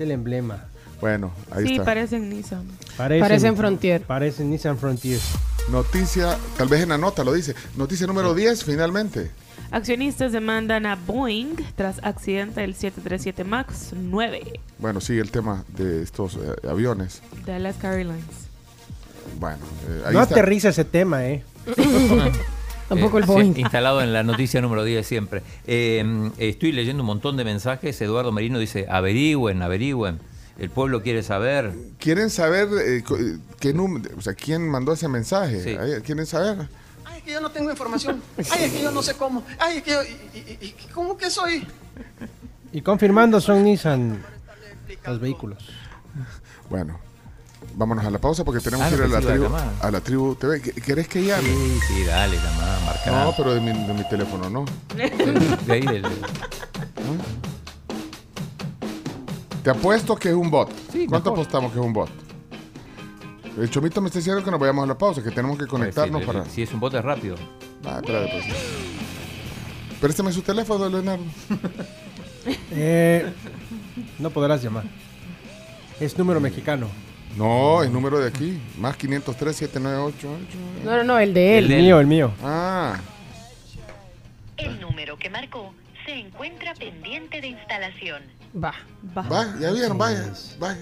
el 0.00 0.10
emblema. 0.10 0.64
Bueno, 1.00 1.30
ahí 1.50 1.64
sí, 1.66 1.72
está. 1.74 1.84
parecen 1.84 2.28
Nissan. 2.28 2.64
Parecen 2.96 3.56
Frontier. 3.56 4.02
Parecen 4.02 4.50
Nissan 4.50 4.78
Frontier. 4.78 5.20
Noticia, 5.70 6.36
tal 6.56 6.68
vez 6.68 6.82
en 6.82 6.88
la 6.88 6.98
nota 6.98 7.22
lo 7.24 7.32
dice. 7.32 7.54
Noticia 7.76 8.06
número 8.06 8.34
10, 8.34 8.64
finalmente. 8.64 9.30
Accionistas 9.70 10.32
demandan 10.32 10.86
a 10.86 10.96
Boeing 10.96 11.54
tras 11.76 12.00
accidente 12.02 12.62
del 12.62 12.74
737 12.74 13.44
MAX 13.44 13.92
9 13.94 14.60
Bueno, 14.78 15.00
sigue 15.00 15.20
el 15.20 15.30
tema 15.30 15.64
de 15.76 16.02
estos 16.02 16.36
eh, 16.36 16.68
aviones. 16.68 17.22
de 17.44 17.52
Alaska 17.52 17.92
Airlines. 17.94 18.24
Bueno, 19.38 19.58
eh, 19.88 20.02
ahí 20.06 20.14
No 20.14 20.22
está. 20.22 20.34
aterriza 20.36 20.70
ese 20.70 20.84
tema, 20.86 21.26
¿eh? 21.26 21.44
Tampoco 22.88 23.18
el 23.18 23.24
Eh, 23.24 23.26
sí, 23.26 23.32
Boeing. 23.32 23.54
instalado 23.58 24.00
en 24.00 24.14
la 24.14 24.22
noticia 24.22 24.62
número 24.62 24.84
10 24.84 25.06
siempre. 25.06 25.42
Eh, 25.66 26.30
estoy 26.38 26.72
leyendo 26.72 27.02
un 27.02 27.06
montón 27.08 27.36
de 27.36 27.44
mensajes. 27.44 28.00
Eduardo 28.00 28.32
Merino 28.32 28.58
dice, 28.58 28.86
averigüen, 28.88 29.60
averigüen. 29.60 30.18
El 30.58 30.70
pueblo 30.70 31.02
quiere 31.02 31.22
saber. 31.22 31.72
¿Quieren 31.98 32.30
saber 32.30 32.68
eh, 32.84 33.02
co- 33.06 33.18
eh, 33.18 33.36
qué 33.60 33.74
número, 33.74 34.10
o 34.16 34.22
sea, 34.22 34.32
quién 34.32 34.66
mandó 34.68 34.94
ese 34.94 35.06
mensaje? 35.08 35.78
Ahí, 35.78 36.00
¿Quieren 36.02 36.24
saber? 36.26 36.68
Que 37.28 37.34
yo 37.34 37.42
no 37.42 37.50
tengo 37.50 37.70
información. 37.70 38.22
Ay, 38.38 38.64
es 38.64 38.72
que 38.72 38.80
yo 38.82 38.90
no 38.90 39.02
sé 39.02 39.12
cómo. 39.12 39.42
Ay, 39.58 39.76
es 39.76 39.82
que 39.82 39.90
yo. 39.90 40.02
y- 40.02 40.38
y- 40.38 40.58
y- 40.62 40.74
¿Cómo 40.94 41.14
que 41.18 41.28
soy? 41.28 41.66
Y 42.72 42.80
confirmando 42.80 43.38
son 43.38 43.64
Nissan 43.64 44.24
los 45.04 45.20
vehículos. 45.20 45.58
Bueno, 46.70 46.98
vámonos 47.74 48.06
a 48.06 48.10
la 48.10 48.18
pausa 48.18 48.44
porque 48.46 48.60
tenemos 48.62 48.86
Ah, 48.86 48.88
que 48.88 48.94
ir 48.96 49.02
a 49.02 49.08
la, 49.08 49.20
sí, 49.20 49.26
tribu, 49.26 49.46
a 49.82 49.90
la 49.90 50.00
tribu 50.00 50.34
TV. 50.36 50.62
¿Qu- 50.62 50.82
¿Querés 50.82 51.06
que 51.06 51.22
llame? 51.22 51.42
Sí, 51.50 51.78
sí, 51.88 52.04
dale, 52.04 52.36
llamada, 52.38 52.80
marca. 52.86 53.10
No, 53.10 53.34
pero 53.36 53.52
de 53.52 53.60
mi, 53.60 53.72
de 53.86 53.92
mi 53.92 54.08
teléfono, 54.08 54.48
¿no? 54.48 54.64
De 54.96 55.72
ahí 55.74 55.82
del- 55.82 56.06
Te 59.62 59.68
apuesto 59.68 60.16
que 60.16 60.30
es 60.30 60.34
un 60.34 60.50
bot. 60.50 60.70
¿Cuánto 60.70 61.30
mejor. 61.30 61.32
apostamos 61.40 61.72
que 61.72 61.78
es 61.78 61.84
un 61.84 61.92
bot? 61.92 62.08
El 63.60 63.70
Chomito 63.70 64.00
me 64.00 64.06
está 64.06 64.20
diciendo 64.20 64.44
que 64.44 64.50
nos 64.50 64.60
vayamos 64.60 64.84
a 64.84 64.86
la 64.86 64.96
pausa, 64.96 65.22
que 65.22 65.30
tenemos 65.30 65.58
que 65.58 65.66
conectarnos 65.66 66.20
si, 66.20 66.26
para... 66.26 66.44
si 66.44 66.62
es 66.62 66.72
un 66.72 66.78
bote 66.78 67.02
rápido. 67.02 67.34
Ah, 67.84 68.00
espérate, 68.00 68.30
pues. 68.30 68.44
Préstame 70.00 70.32
su 70.32 70.42
teléfono, 70.42 70.88
Leonardo. 70.88 71.24
Eh, 72.70 73.30
no 74.18 74.30
podrás 74.30 74.62
llamar. 74.62 74.84
Es 76.00 76.16
número 76.16 76.40
mexicano. 76.40 76.88
No, 77.36 77.82
el 77.82 77.92
número 77.92 78.18
de 78.20 78.28
aquí. 78.28 78.58
Más 78.78 78.96
503 78.96 79.54
798 79.54 80.28
No, 80.84 80.96
no, 80.96 81.04
no, 81.04 81.18
el 81.18 81.34
de 81.34 81.58
él. 81.58 81.70
El 81.70 81.82
mío, 81.82 82.00
el 82.00 82.06
mío. 82.06 82.32
Ah. 82.42 82.98
El 84.56 84.80
número 84.80 85.18
que 85.18 85.28
marcó 85.28 85.74
se 86.06 86.14
encuentra 86.14 86.72
pendiente 86.74 87.42
de 87.42 87.48
instalación. 87.48 88.22
Va, 88.56 88.72
va. 89.16 89.22
Va, 89.22 89.58
ya 89.60 89.72
vieron, 89.72 89.98
vaya. 89.98 90.32
vaya. 90.58 90.80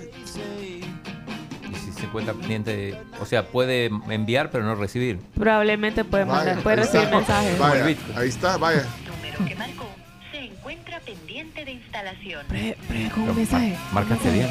Se 2.07 2.09
encuentra 2.09 2.35
pendiente, 2.35 2.97
o 3.21 3.27
sea, 3.27 3.49
puede 3.49 3.87
enviar 4.09 4.51
pero 4.53 4.63
no 4.63 4.77
recibir. 4.77 5.19
Probablemente 5.35 6.05
puede, 6.05 6.25
mandar, 6.25 6.47
Vaya, 6.55 6.63
puede 6.63 6.77
ahí 6.77 6.83
recibir 6.85 7.05
está. 7.05 7.17
mensajes. 7.17 7.59
Vaya, 7.59 7.85
ahí 8.17 8.29
está, 8.29 8.57
vaya. 8.59 8.87
Número 9.09 9.45
que 9.45 9.57
marcó 9.57 9.89
se 10.31 10.39
encuentra 10.45 11.01
pendiente 11.01 11.65
de 11.65 11.73
instalación. 11.73 12.47
Pre- 12.47 12.77
pre- 12.87 13.11
con 13.11 13.25
un 13.29 13.37
mensaje. 13.37 13.77
Marcaste 13.93 14.31
bien. 14.31 14.49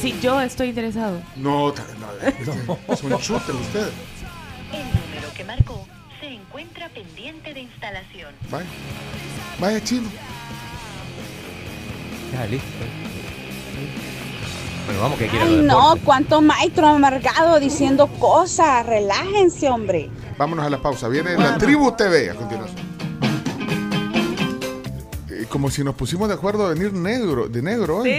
Sí, 0.00 0.16
yo 0.22 0.40
estoy 0.40 0.68
interesado. 0.70 1.20
No, 1.36 1.72
ta- 1.72 1.84
no, 1.98 2.78
es 2.94 3.02
un 3.02 3.12
shooter 3.18 3.54
usted. 3.54 3.88
El 4.72 4.84
número 4.86 5.28
que 5.36 5.44
marcó 5.44 5.86
se 6.20 6.28
encuentra 6.28 6.88
pendiente 6.88 7.52
de 7.52 7.60
instalación. 7.60 8.32
Vaya. 8.50 8.66
Vaya, 9.60 9.84
chino. 9.84 10.08
Ya, 12.32 12.46
listo. 12.46 12.66
Bueno, 14.86 15.00
vamos 15.00 15.18
que 15.18 15.28
quiera 15.28 15.46
Ay, 15.46 15.62
no, 15.62 15.96
cuánto 16.04 16.40
maestro 16.42 16.86
amargado 16.86 17.58
diciendo 17.58 18.06
cosas. 18.18 18.84
Relájense, 18.84 19.68
hombre. 19.68 20.10
Vámonos 20.36 20.66
a 20.66 20.70
la 20.70 20.80
pausa. 20.80 21.08
Viene 21.08 21.36
la 21.36 21.56
Tribu 21.56 21.92
TV 21.92 22.30
a 22.30 22.34
continuación. 22.34 22.84
Como 25.48 25.70
si 25.70 25.84
nos 25.84 25.94
pusimos 25.94 26.28
de 26.28 26.34
acuerdo 26.34 26.66
a 26.66 26.70
venir 26.70 26.92
negro, 26.92 27.48
de 27.48 27.62
negro 27.62 27.98
hoy. 27.98 28.10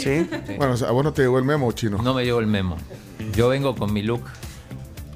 Sí. 0.00 0.28
Bueno, 0.56 0.74
o 0.74 0.76
sea, 0.76 0.88
a 0.88 0.90
vos 0.90 1.04
no 1.04 1.12
te 1.12 1.22
llegó 1.22 1.38
el 1.38 1.44
memo, 1.44 1.70
chino. 1.72 1.98
No 2.02 2.12
me 2.12 2.24
llegó 2.24 2.40
el 2.40 2.46
memo. 2.46 2.76
Yo 3.34 3.48
vengo 3.48 3.76
con 3.76 3.92
mi 3.92 4.02
look 4.02 4.22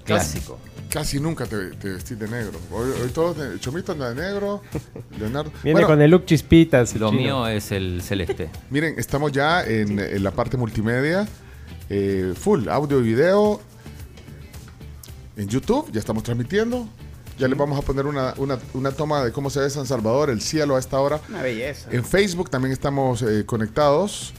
clásico. 0.04 0.58
Casi 0.90 1.20
nunca 1.20 1.46
te, 1.46 1.56
te 1.76 1.88
vestís 1.92 2.18
de 2.18 2.26
negro. 2.28 2.58
Hoy, 2.72 2.90
hoy 3.02 3.08
todos, 3.10 3.36
de- 3.36 3.60
Chomito 3.60 3.92
anda 3.92 4.12
de 4.12 4.20
negro, 4.20 4.60
Leonardo. 5.18 5.52
Viene 5.62 5.72
Bueno, 5.74 5.86
con 5.86 6.02
el 6.02 6.10
look 6.10 6.24
chispitas. 6.26 6.94
Lo 6.96 7.10
chino. 7.10 7.20
mío 7.22 7.46
es 7.46 7.70
el 7.70 8.02
celeste. 8.02 8.50
Miren, 8.70 8.98
estamos 8.98 9.30
ya 9.30 9.64
en, 9.64 9.98
en 10.00 10.22
la 10.24 10.32
parte 10.32 10.56
multimedia, 10.56 11.28
eh, 11.88 12.34
full, 12.36 12.68
audio 12.68 12.98
y 13.00 13.02
video. 13.04 13.60
En 15.36 15.48
YouTube, 15.48 15.90
ya 15.92 16.00
estamos 16.00 16.24
transmitiendo. 16.24 16.88
Ya 17.38 17.46
les 17.48 17.56
vamos 17.56 17.78
a 17.78 17.82
poner 17.82 18.04
una, 18.06 18.34
una- 18.36 18.58
una 18.74 18.90
toma 18.90 19.24
de 19.24 19.30
cómo 19.32 19.48
se 19.48 19.60
ve 19.60 19.70
San 19.70 19.86
Salvador, 19.86 20.28
el 20.28 20.40
cielo 20.40 20.74
a 20.74 20.80
esta 20.80 20.98
hora. 20.98 21.20
Una 21.28 21.40
belleza. 21.42 21.88
En 21.92 22.04
Facebook 22.04 22.50
también 22.50 22.72
estamos 22.72 23.22
eh, 23.22 23.44
conectados. 23.46 24.34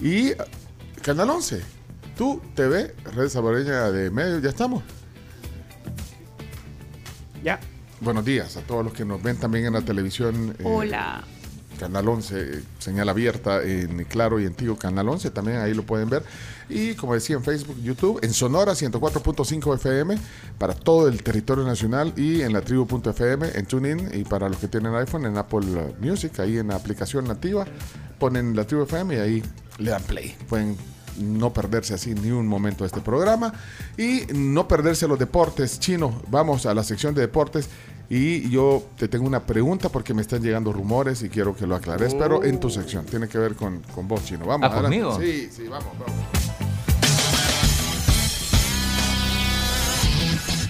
Y 0.00 0.30
ah, 0.32 0.44
Canal 1.02 1.28
11, 1.28 1.60
tú, 2.16 2.40
TV, 2.54 2.94
Red 3.16 3.28
Salvadoreña 3.30 3.90
de 3.90 4.10
Medios, 4.12 4.42
ya 4.42 4.48
estamos. 4.50 4.82
Ya. 7.42 7.60
Buenos 8.00 8.24
días 8.24 8.56
a 8.56 8.60
todos 8.62 8.84
los 8.84 8.92
que 8.92 9.04
nos 9.04 9.22
ven 9.22 9.36
también 9.36 9.66
en 9.66 9.72
la 9.72 9.82
televisión. 9.82 10.54
eh, 10.58 10.62
Hola. 10.64 11.24
Canal 11.78 12.08
11, 12.08 12.40
eh, 12.40 12.62
señal 12.80 13.08
abierta 13.08 13.62
en 13.62 14.04
Claro 14.04 14.40
y 14.40 14.46
en 14.46 14.54
Tigo 14.54 14.76
Canal 14.76 15.08
11, 15.08 15.30
también 15.30 15.58
ahí 15.58 15.74
lo 15.74 15.84
pueden 15.84 16.10
ver. 16.10 16.24
Y 16.68 16.94
como 16.94 17.14
decía 17.14 17.36
en 17.36 17.44
Facebook, 17.44 17.76
YouTube, 17.82 18.18
en 18.22 18.32
Sonora 18.32 18.72
104.5 18.72 19.74
FM 19.76 20.18
para 20.58 20.74
todo 20.74 21.06
el 21.08 21.22
territorio 21.22 21.64
nacional 21.64 22.12
y 22.16 22.42
en 22.42 22.52
la 22.52 22.62
tribu.fm, 22.62 23.50
en 23.54 23.66
TuneIn 23.66 24.10
y 24.12 24.24
para 24.24 24.48
los 24.48 24.58
que 24.58 24.66
tienen 24.66 24.92
iPhone 24.94 25.24
en 25.26 25.36
Apple 25.38 25.94
Music, 26.00 26.40
ahí 26.40 26.58
en 26.58 26.68
la 26.68 26.74
aplicación 26.76 27.26
nativa, 27.26 27.64
ponen 28.18 28.56
la 28.56 28.64
tribu 28.64 28.82
FM 28.82 29.14
y 29.14 29.18
ahí 29.18 29.42
le 29.78 29.90
dan 29.92 30.02
play. 30.02 30.36
Pueden 30.48 30.76
no 31.20 31.52
perderse 31.52 31.94
así 31.94 32.14
ni 32.14 32.30
un 32.30 32.46
momento 32.46 32.84
de 32.84 32.88
este 32.88 33.00
programa 33.00 33.52
y 33.96 34.22
no 34.34 34.66
perderse 34.68 35.06
los 35.08 35.18
deportes 35.18 35.78
chino. 35.80 36.20
Vamos 36.28 36.66
a 36.66 36.74
la 36.74 36.82
sección 36.84 37.14
de 37.14 37.22
deportes 37.22 37.68
y 38.10 38.48
yo 38.48 38.84
te 38.96 39.06
tengo 39.08 39.26
una 39.26 39.40
pregunta 39.44 39.88
porque 39.90 40.14
me 40.14 40.22
están 40.22 40.42
llegando 40.42 40.72
rumores 40.72 41.22
y 41.22 41.28
quiero 41.28 41.54
que 41.54 41.66
lo 41.66 41.76
aclares, 41.76 42.14
pero 42.14 42.42
en 42.44 42.58
tu 42.58 42.70
sección. 42.70 43.04
Tiene 43.04 43.28
que 43.28 43.36
ver 43.38 43.54
con, 43.54 43.80
con 43.94 44.08
vos, 44.08 44.24
chino. 44.24 44.46
Vamos, 44.46 44.70
Ah. 44.72 44.80
¿conmigo? 44.82 45.18
Sí, 45.20 45.48
sí, 45.54 45.64
vamos, 45.68 45.92
vamos. 45.98 46.77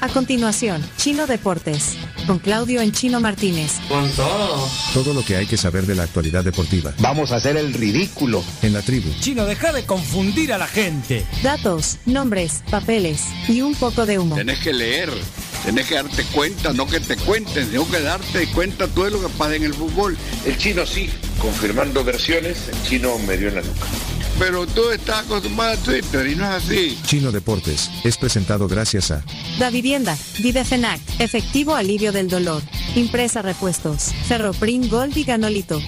A 0.00 0.08
continuación, 0.08 0.80
Chino 0.96 1.26
Deportes. 1.26 1.96
Con 2.28 2.38
Claudio 2.38 2.80
en 2.80 2.92
Chino 2.92 3.20
Martínez. 3.20 3.72
Con 3.88 4.08
todo. 4.12 4.68
Todo 4.94 5.12
lo 5.12 5.24
que 5.24 5.36
hay 5.36 5.46
que 5.46 5.56
saber 5.56 5.86
de 5.86 5.96
la 5.96 6.04
actualidad 6.04 6.44
deportiva. 6.44 6.94
Vamos 7.00 7.32
a 7.32 7.36
hacer 7.36 7.56
el 7.56 7.74
ridículo. 7.74 8.44
En 8.62 8.74
la 8.74 8.82
tribu. 8.82 9.10
Chino, 9.18 9.44
deja 9.44 9.72
de 9.72 9.84
confundir 9.84 10.52
a 10.52 10.58
la 10.58 10.68
gente. 10.68 11.26
Datos, 11.42 11.96
nombres, 12.06 12.62
papeles 12.70 13.24
y 13.48 13.60
un 13.60 13.74
poco 13.74 14.06
de 14.06 14.20
humo. 14.20 14.36
Tenés 14.36 14.60
que 14.60 14.72
leer, 14.72 15.10
tenés 15.64 15.86
que 15.86 15.96
darte 15.96 16.22
cuenta, 16.26 16.72
no 16.72 16.86
que 16.86 17.00
te 17.00 17.16
cuenten, 17.16 17.68
tengo 17.68 17.90
que 17.90 18.00
darte 18.00 18.46
cuenta 18.52 18.86
todo 18.86 19.06
de 19.06 19.10
lo 19.10 19.20
que 19.20 19.28
pasa 19.30 19.56
en 19.56 19.64
el 19.64 19.74
fútbol. 19.74 20.16
El 20.46 20.56
chino 20.58 20.86
sí, 20.86 21.10
confirmando 21.40 22.04
versiones, 22.04 22.68
el 22.68 22.82
chino 22.88 23.18
me 23.18 23.36
dio 23.36 23.48
en 23.48 23.56
la 23.56 23.62
nuca. 23.62 23.86
Pero 24.38 24.66
tú 24.68 24.90
estás 24.90 25.26
acostumbrado 25.26 25.72
a 25.72 25.76
Twitter 25.76 26.28
y 26.28 26.36
no 26.36 26.44
es 26.44 26.64
así. 26.64 26.98
Chino 27.04 27.32
Deportes 27.32 27.90
es 28.04 28.16
presentado 28.16 28.68
gracias 28.68 29.10
a 29.10 29.24
Da 29.58 29.68
Vivienda, 29.70 30.16
Videfenac, 30.40 31.00
Efectivo 31.18 31.74
Alivio 31.74 32.12
del 32.12 32.28
Dolor, 32.28 32.62
Impresa 32.94 33.42
Repuestos, 33.42 34.14
Ferroprim 34.28 34.88
Gold 34.88 35.16
y 35.16 35.24
Ganolito. 35.24 35.80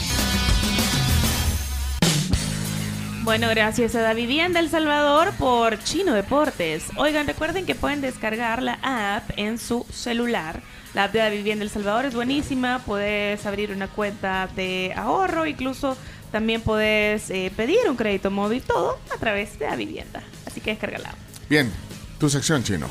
Bueno, 3.22 3.48
gracias 3.51 3.94
a 3.94 4.01
Da 4.01 4.14
Vivienda 4.14 4.59
El 4.59 4.68
Salvador 4.68 5.32
por 5.39 5.78
Chino 5.85 6.14
Deportes. 6.14 6.86
Oigan, 6.97 7.28
recuerden 7.28 7.66
que 7.66 7.77
pueden 7.77 8.01
descargar 8.01 8.62
la 8.62 8.81
app 8.82 9.31
en 9.36 9.59
su 9.59 9.86
celular. 9.93 10.60
La 10.94 11.05
app 11.05 11.12
de 11.12 11.20
Da 11.20 11.28
Vivienda 11.28 11.62
El 11.62 11.70
Salvador 11.70 12.06
es 12.06 12.14
buenísima. 12.14 12.81
Puedes 12.85 13.47
abrir 13.47 13.70
una 13.70 13.86
cuenta 13.86 14.48
de 14.56 14.93
ahorro, 14.97 15.47
incluso 15.47 15.97
también 16.31 16.61
puedes 16.61 17.31
eh, 17.31 17.52
pedir 17.57 17.78
un 17.89 17.97
crédito 17.97 18.31
móvil, 18.31 18.62
todo 18.62 18.98
a 19.15 19.19
través 19.19 19.59
de 19.59 19.66
Da 19.66 19.77
Vivienda. 19.77 20.23
Así 20.47 20.61
que 20.61 20.70
descárgala. 20.70 21.15
Bien, 21.48 21.70
tu 22.19 22.28
sección, 22.31 22.62
chino. 22.62 22.89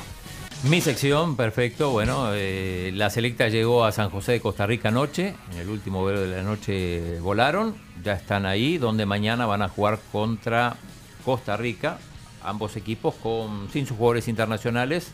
Mi 0.63 0.81
sección, 0.81 1.37
perfecto. 1.37 1.91
Bueno, 1.91 2.31
eh, 2.33 2.91
la 2.93 3.09
selecta 3.09 3.47
llegó 3.47 3.85
a 3.85 3.93
San 3.93 4.09
José 4.09 4.33
de 4.33 4.41
Costa 4.41 4.67
Rica 4.67 4.89
anoche. 4.89 5.33
En 5.53 5.57
el 5.57 5.69
último 5.69 6.01
vuelo 6.01 6.21
de 6.21 6.35
la 6.35 6.43
noche 6.43 7.19
volaron. 7.21 7.75
Ya 8.03 8.13
están 8.13 8.45
ahí, 8.45 8.77
donde 8.77 9.05
mañana 9.05 9.45
van 9.45 9.61
a 9.61 9.69
jugar 9.69 9.99
contra 10.11 10.75
Costa 11.23 11.55
Rica. 11.55 11.97
Ambos 12.43 12.75
equipos 12.75 13.15
con, 13.15 13.69
sin 13.71 13.87
sus 13.87 13.95
jugadores 13.95 14.27
internacionales. 14.27 15.11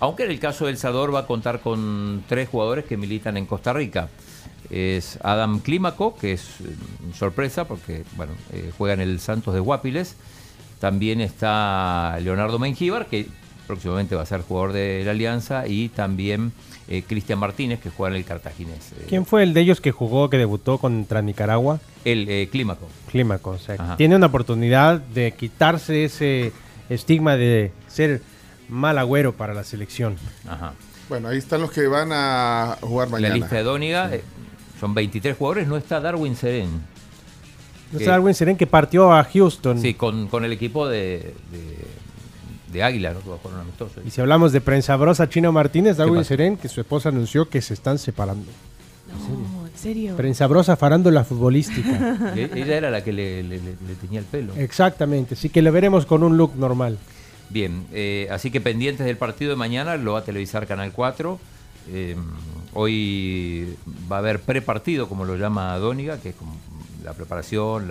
Aunque 0.00 0.24
en 0.24 0.32
el 0.32 0.40
caso 0.40 0.64
de 0.64 0.72
El 0.72 0.78
Salvador 0.78 1.14
va 1.14 1.20
a 1.20 1.26
contar 1.28 1.60
con 1.60 2.24
tres 2.28 2.48
jugadores 2.48 2.84
que 2.84 2.96
militan 2.96 3.36
en 3.36 3.46
Costa 3.46 3.72
Rica. 3.72 4.08
Es 4.70 5.18
Adam 5.22 5.60
Clímaco, 5.60 6.16
que 6.16 6.32
es 6.32 6.60
eh, 6.60 6.74
sorpresa 7.16 7.66
porque 7.66 8.04
bueno, 8.16 8.32
eh, 8.52 8.72
juega 8.78 8.94
en 8.94 9.00
el 9.00 9.20
Santos 9.20 9.54
de 9.54 9.60
Guapiles. 9.60 10.16
También 10.80 11.20
está 11.20 12.18
Leonardo 12.20 12.58
Mengíbar, 12.58 13.06
que 13.06 13.26
próximamente 13.66 14.14
va 14.16 14.22
a 14.22 14.26
ser 14.26 14.42
jugador 14.42 14.72
de 14.72 15.02
la 15.04 15.12
Alianza. 15.12 15.66
Y 15.68 15.88
también 15.90 16.52
eh, 16.88 17.02
Cristian 17.06 17.38
Martínez, 17.38 17.80
que 17.80 17.90
juega 17.90 18.14
en 18.14 18.20
el 18.20 18.24
Cartaginés. 18.26 18.92
Eh, 18.92 19.06
¿Quién 19.08 19.24
fue 19.24 19.44
el 19.44 19.54
de 19.54 19.60
ellos 19.60 19.80
que 19.80 19.92
jugó, 19.92 20.28
que 20.28 20.38
debutó 20.38 20.78
contra 20.78 21.22
Nicaragua? 21.22 21.80
El 22.04 22.28
eh, 22.28 22.48
Clímaco. 22.50 22.88
Clímaco, 23.10 23.50
o 23.50 23.58
sea, 23.58 23.76
Ajá. 23.76 23.96
tiene 23.96 24.16
una 24.16 24.26
oportunidad 24.26 24.98
de 25.00 25.32
quitarse 25.32 26.04
ese 26.04 26.52
estigma 26.88 27.36
de 27.36 27.70
ser 27.88 28.20
mal 28.68 28.98
agüero 28.98 29.34
para 29.34 29.54
la 29.54 29.62
selección. 29.64 30.16
Ajá. 30.48 30.74
Bueno, 31.08 31.28
ahí 31.28 31.38
están 31.38 31.60
los 31.60 31.70
que 31.70 31.86
van 31.86 32.10
a 32.12 32.76
jugar 32.80 33.08
La 33.08 33.12
mañana. 33.12 33.34
lista 33.34 33.56
de 33.56 33.62
Dóniga 33.62 34.12
eh, 34.12 34.24
son 34.82 34.94
23 34.94 35.36
jugadores. 35.36 35.68
No 35.68 35.76
está 35.76 36.00
Darwin 36.00 36.34
Serén. 36.34 36.68
No 37.92 37.98
sé, 38.00 38.04
Darwin 38.06 38.34
Serén 38.34 38.56
que 38.56 38.66
partió 38.66 39.12
a 39.12 39.22
Houston. 39.22 39.78
Sí, 39.80 39.94
con, 39.94 40.26
con 40.26 40.44
el 40.44 40.50
equipo 40.52 40.88
de, 40.88 41.34
de, 41.52 42.72
de 42.72 42.82
Águila, 42.82 43.12
¿no? 43.14 43.20
Jugar 43.20 43.54
un 43.54 43.60
amistoso. 43.60 44.00
Y 44.04 44.10
si 44.10 44.20
hablamos 44.20 44.50
de 44.52 44.60
prensa 44.60 44.96
brosa, 44.96 45.28
Chino 45.28 45.52
Martínez, 45.52 45.98
Darwin? 45.98 46.24
Serén, 46.24 46.56
que 46.56 46.68
su 46.68 46.80
esposa 46.80 47.10
anunció 47.10 47.48
que 47.48 47.62
se 47.62 47.74
están 47.74 47.98
separando. 47.98 48.50
No, 49.06 49.66
en 49.68 49.76
serio. 49.78 50.16
Prensa 50.16 50.48
brosa 50.48 50.74
farándula 50.76 51.22
futbolística. 51.22 52.32
Y 52.34 52.40
Ella 52.60 52.76
era 52.78 52.90
la 52.90 53.04
que 53.04 53.12
le, 53.12 53.44
le- 53.44 53.58
le- 53.60 53.76
le 53.86 53.94
tenía 54.00 54.18
el 54.18 54.24
pelo. 54.24 54.52
Exactamente, 54.56 55.36
sí 55.36 55.48
que 55.48 55.62
le 55.62 55.70
veremos 55.70 56.06
con 56.06 56.24
un 56.24 56.36
look 56.36 56.56
normal. 56.56 56.98
Bien, 57.50 57.84
eh, 57.92 58.26
así 58.32 58.50
que 58.50 58.60
pendientes 58.60 59.04
del 59.06 59.18
partido 59.18 59.50
de 59.50 59.56
mañana, 59.56 59.96
lo 59.96 60.14
va 60.14 60.20
a 60.20 60.24
televisar 60.24 60.66
Canal 60.66 60.90
4. 60.92 61.38
Eh, 61.90 62.16
hoy 62.74 63.76
va 64.10 64.16
a 64.16 64.18
haber 64.20 64.40
prepartido, 64.40 65.08
como 65.08 65.24
lo 65.24 65.36
llama 65.36 65.76
Dóniga, 65.78 66.18
que 66.20 66.30
es 66.30 66.34
como 66.34 66.56
la 67.04 67.12
preparación, 67.12 67.90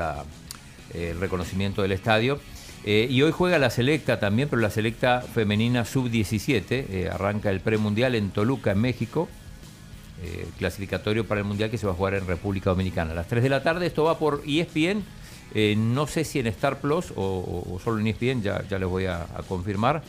eh, 0.94 1.12
el 1.12 1.20
reconocimiento 1.20 1.82
del 1.82 1.92
estadio. 1.92 2.40
Eh, 2.84 3.08
y 3.10 3.22
hoy 3.22 3.32
juega 3.32 3.60
la 3.60 3.70
selecta 3.70 4.20
también, 4.20 4.50
pero 4.50 4.62
la 4.62 4.72
selecta 4.72 5.22
femenina 5.22 5.86
sub-17. 5.86 6.66
eh, 6.70 7.10
arranca 7.12 7.50
el 7.52 7.60
premundial 7.60 8.16
en 8.16 8.32
Toluca, 8.32 8.72
en 8.72 8.80
México. 8.80 9.28
clasificatorio 10.60 11.26
para 11.26 11.42
el 11.42 11.48
mundial 11.48 11.72
que 11.72 11.80
se 11.80 11.88
va 11.88 11.94
a 11.94 11.96
jugar 11.96 12.14
en 12.14 12.28
República 12.28 12.70
Dominicana. 12.70 13.14
A 13.14 13.16
las 13.16 13.28
3 13.28 13.42
de 13.42 13.50
la 13.50 13.64
tarde, 13.64 13.88
esto 13.88 14.04
va 14.04 14.20
por 14.20 14.44
ESPN 14.46 15.04
no 15.76 16.06
sé 16.06 16.24
si 16.24 16.38
en 16.38 16.46
Star 16.48 16.80
Plus 16.80 17.12
o, 17.16 17.80
solo 17.84 18.00
en 18.00 18.06
ESPN, 18.06 18.44
ya, 18.44 18.64
ya 18.70 18.78
les 18.78 18.88
voy 18.88 19.08
a 19.08 19.26
confirmar. 19.48 20.04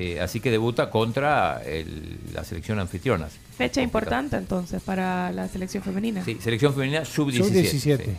Eh, 0.00 0.20
así 0.20 0.38
que 0.38 0.48
debuta 0.52 0.90
contra 0.90 1.60
el- 1.66 2.20
la 2.32 2.44
selección 2.44 2.78
anfitrionas. 2.78 3.32
Fecha 3.56 3.82
importante 3.82 4.36
entonces 4.36 4.80
para 4.80 5.32
la 5.32 5.48
selección 5.48 5.82
femenina. 5.82 6.24
Sí, 6.24 6.38
selección 6.40 6.72
femenina 6.72 7.04
sub-17. 7.04 7.42
Sub-17. 7.42 8.04
sí. 8.04 8.10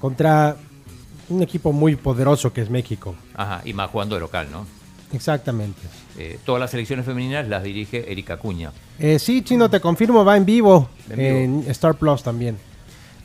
Contra 0.00 0.56
un 1.28 1.42
equipo 1.42 1.72
muy 1.72 1.96
poderoso 1.96 2.52
que 2.52 2.60
es 2.60 2.70
México. 2.70 3.16
Ajá, 3.34 3.62
y 3.64 3.72
más 3.72 3.90
jugando 3.90 4.14
de 4.14 4.20
local, 4.20 4.46
¿no? 4.52 4.64
Exactamente. 5.12 5.80
Eh, 6.16 6.38
todas 6.44 6.60
las 6.60 6.70
selecciones 6.70 7.04
femeninas 7.04 7.48
las 7.48 7.64
dirige 7.64 8.10
Erika 8.10 8.36
Cuña. 8.36 8.70
Eh, 9.00 9.18
sí, 9.18 9.42
Chino, 9.42 9.68
te 9.68 9.80
confirmo, 9.80 10.24
va 10.24 10.36
en 10.36 10.44
vivo. 10.44 10.88
En 11.10 11.18
vivo. 11.18 11.64
En 11.64 11.70
Star 11.70 11.94
Plus 11.96 12.22
también. 12.22 12.56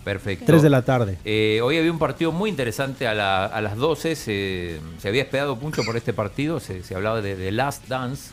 Perfecto. 0.08 0.46
3 0.46 0.62
de 0.62 0.70
la 0.70 0.84
tarde. 0.84 1.18
Eh, 1.26 1.60
hoy 1.62 1.78
había 1.78 1.92
un 1.92 2.00
partido 2.00 2.32
muy 2.32 2.50
interesante 2.50 3.08
a, 3.08 3.14
la- 3.14 3.46
a 3.46 3.60
las 3.62 3.76
12. 3.76 4.16
Se, 4.16 4.80
se 5.00 5.08
había 5.10 5.24
esperado 5.24 5.58
mucho 5.58 5.84
por 5.84 5.98
este 5.98 6.14
partido. 6.14 6.62
Se, 6.62 6.82
se 6.82 6.96
hablaba 6.96 7.22
de 7.22 7.36
The 7.36 7.52
Last 7.52 7.88
Dance. 7.90 8.30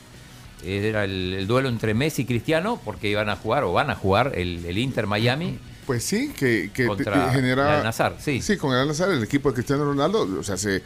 Eh, 0.62 0.88
Era 0.90 1.02
el, 1.02 1.34
el 1.36 1.46
duelo 1.48 1.68
entre 1.68 1.92
Messi 1.94 2.22
y 2.22 2.24
Cristiano 2.26 2.80
porque 2.84 3.08
iban 3.08 3.28
a 3.28 3.34
jugar 3.34 3.64
o 3.64 3.72
van 3.72 3.90
a 3.90 3.96
jugar 3.96 4.32
el, 4.36 4.64
el 4.64 4.78
Inter 4.78 5.08
Miami. 5.08 5.58
Pues 5.84 6.04
sí, 6.04 6.32
que, 6.38 6.70
que 6.72 6.86
Contra 6.86 7.32
genera... 7.32 7.70
el 7.70 7.76
Al-Nassr, 7.80 8.14
sí. 8.20 8.40
Sí, 8.40 8.56
con 8.56 8.72
el 8.72 8.78
Al-Nassr, 8.78 9.10
el 9.10 9.24
equipo 9.24 9.48
de 9.50 9.54
Cristiano 9.56 9.84
Ronaldo, 9.84 10.28
o 10.38 10.42
sea, 10.44 10.56
se, 10.56 10.80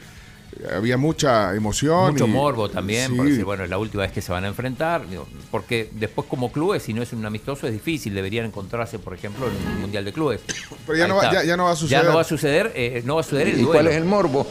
había 0.76 0.96
mucha 0.96 1.54
emoción. 1.54 2.12
Mucho 2.12 2.26
y- 2.26 2.30
morbo 2.30 2.68
también, 2.68 3.10
Sí. 3.10 3.16
por 3.16 3.26
decir, 3.26 3.44
bueno, 3.44 3.64
es 3.64 3.70
la 3.70 3.78
última 3.78 4.02
vez 4.02 4.12
que 4.12 4.20
se 4.22 4.32
van 4.32 4.44
a 4.44 4.48
enfrentar, 4.48 5.08
digo, 5.08 5.26
porque 5.50 5.88
después 5.92 6.26
como 6.28 6.50
clubes, 6.52 6.82
si 6.82 6.92
no 6.94 7.02
es 7.02 7.12
un 7.12 7.24
amistoso, 7.24 7.66
es 7.66 7.72
difícil, 7.72 8.14
deberían 8.14 8.46
encontrarse, 8.46 8.98
por 8.98 9.14
ejemplo, 9.14 9.46
en 9.48 9.72
el 9.72 9.78
Mundial 9.80 10.04
de 10.04 10.12
Clubes. 10.12 10.40
Pero 10.86 10.98
ya 10.98 11.06
no 11.08 11.16
va- 11.16 11.32
ya- 11.32 11.44
ya 11.44 11.56
no 11.56 11.64
va 11.64 11.70
a 11.70 11.74
Ya 11.74 11.80
suceder. 11.80 12.04
no 12.04 12.14
va 12.14 12.20
a 12.20 12.24
suceder, 12.24 12.72
eh, 12.74 13.02
no 13.04 13.14
va 13.16 13.20
a 13.20 13.24
suceder 13.24 13.48
el 13.48 13.54
¿Y 13.54 13.62
duelo. 13.62 13.72
cuál 13.72 13.86
es 13.88 13.94
el 13.96 14.04
morbo? 14.04 14.46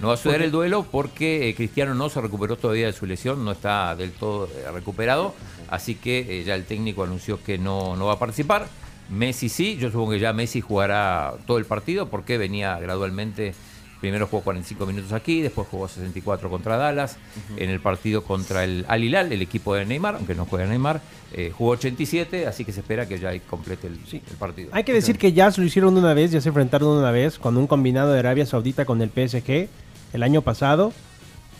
No 0.00 0.08
va 0.08 0.14
a 0.14 0.16
suceder 0.16 0.42
el 0.42 0.50
duelo 0.50 0.84
porque 0.90 1.48
eh, 1.48 1.54
Cristiano 1.54 1.94
no 1.94 2.08
se 2.08 2.20
recuperó 2.20 2.56
todavía 2.56 2.86
de 2.86 2.92
su 2.92 3.06
lesión, 3.06 3.44
no 3.44 3.52
está 3.52 3.94
del 3.94 4.10
todo 4.12 4.46
eh, 4.46 4.70
recuperado, 4.72 5.34
así 5.68 5.94
que 5.94 6.40
eh, 6.40 6.44
ya 6.44 6.54
el 6.56 6.64
técnico 6.64 7.04
anunció 7.04 7.42
que 7.42 7.56
no, 7.58 7.94
no 7.94 8.06
va 8.06 8.14
a 8.14 8.18
participar. 8.18 8.66
Messi 9.08 9.48
sí, 9.48 9.76
yo 9.76 9.88
supongo 9.92 10.12
que 10.12 10.18
ya 10.18 10.32
Messi 10.32 10.60
jugará 10.60 11.34
todo 11.46 11.58
el 11.58 11.64
partido 11.66 12.08
porque 12.08 12.36
venía 12.38 12.76
gradualmente, 12.80 13.54
primero 14.00 14.26
jugó 14.26 14.42
45 14.42 14.86
minutos 14.86 15.12
aquí, 15.12 15.40
después 15.42 15.66
jugó 15.70 15.88
64 15.88 16.50
contra 16.50 16.76
Dallas, 16.76 17.16
en 17.56 17.70
el 17.70 17.80
partido 17.80 18.22
contra 18.24 18.64
el 18.64 18.84
Al 18.88 19.02
Hilal, 19.04 19.32
el 19.32 19.42
equipo 19.42 19.74
de 19.74 19.84
Neymar, 19.86 20.16
aunque 20.16 20.34
no 20.34 20.44
juega 20.46 20.66
Neymar, 20.66 21.00
eh, 21.32 21.52
jugó 21.56 21.70
87, 21.72 22.46
así 22.46 22.64
que 22.64 22.72
se 22.72 22.80
espera 22.80 23.06
que 23.08 23.18
ya 23.18 23.32
complete 23.40 23.86
el, 23.86 23.98
el 24.12 24.36
partido. 24.38 24.70
Hay 24.72 24.84
que 24.84 24.92
decir 24.92 25.18
que 25.18 25.32
ya 25.32 25.50
se 25.50 25.60
lo 25.60 25.66
hicieron 25.66 25.96
una 25.96 26.14
vez, 26.14 26.30
ya 26.30 26.40
se 26.40 26.48
enfrentaron 26.48 26.88
una 26.88 27.10
vez 27.10 27.38
con 27.38 27.56
un 27.56 27.66
combinado 27.66 28.12
de 28.12 28.18
Arabia 28.20 28.46
Saudita 28.46 28.84
con 28.84 29.00
el 29.02 29.10
PSG 29.10 29.68
el 30.12 30.22
año 30.22 30.42
pasado. 30.42 30.92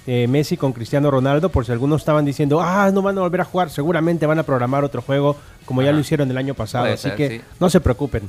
eh, 0.08 0.28
Messi 0.28 0.56
con 0.56 0.72
Cristiano 0.72 1.10
Ronaldo, 1.10 1.48
por 1.48 1.66
si 1.66 1.72
algunos 1.72 2.00
estaban 2.02 2.24
diciendo, 2.24 2.60
ah, 2.60 2.90
no 2.94 3.02
van 3.02 3.18
a 3.18 3.22
volver 3.22 3.40
a 3.40 3.44
jugar, 3.44 3.70
seguramente 3.70 4.24
van 4.26 4.38
a 4.38 4.44
programar 4.44 4.84
otro 4.84 5.02
juego 5.02 5.36
como 5.64 5.82
ya 5.82 5.90
lo 5.90 5.98
hicieron 5.98 6.30
el 6.30 6.36
año 6.38 6.54
pasado, 6.54 6.84
Puede 6.84 6.94
así 6.94 7.08
ser, 7.08 7.16
que 7.16 7.28
sí. 7.30 7.40
no 7.58 7.68
se 7.68 7.80
preocupen. 7.80 8.22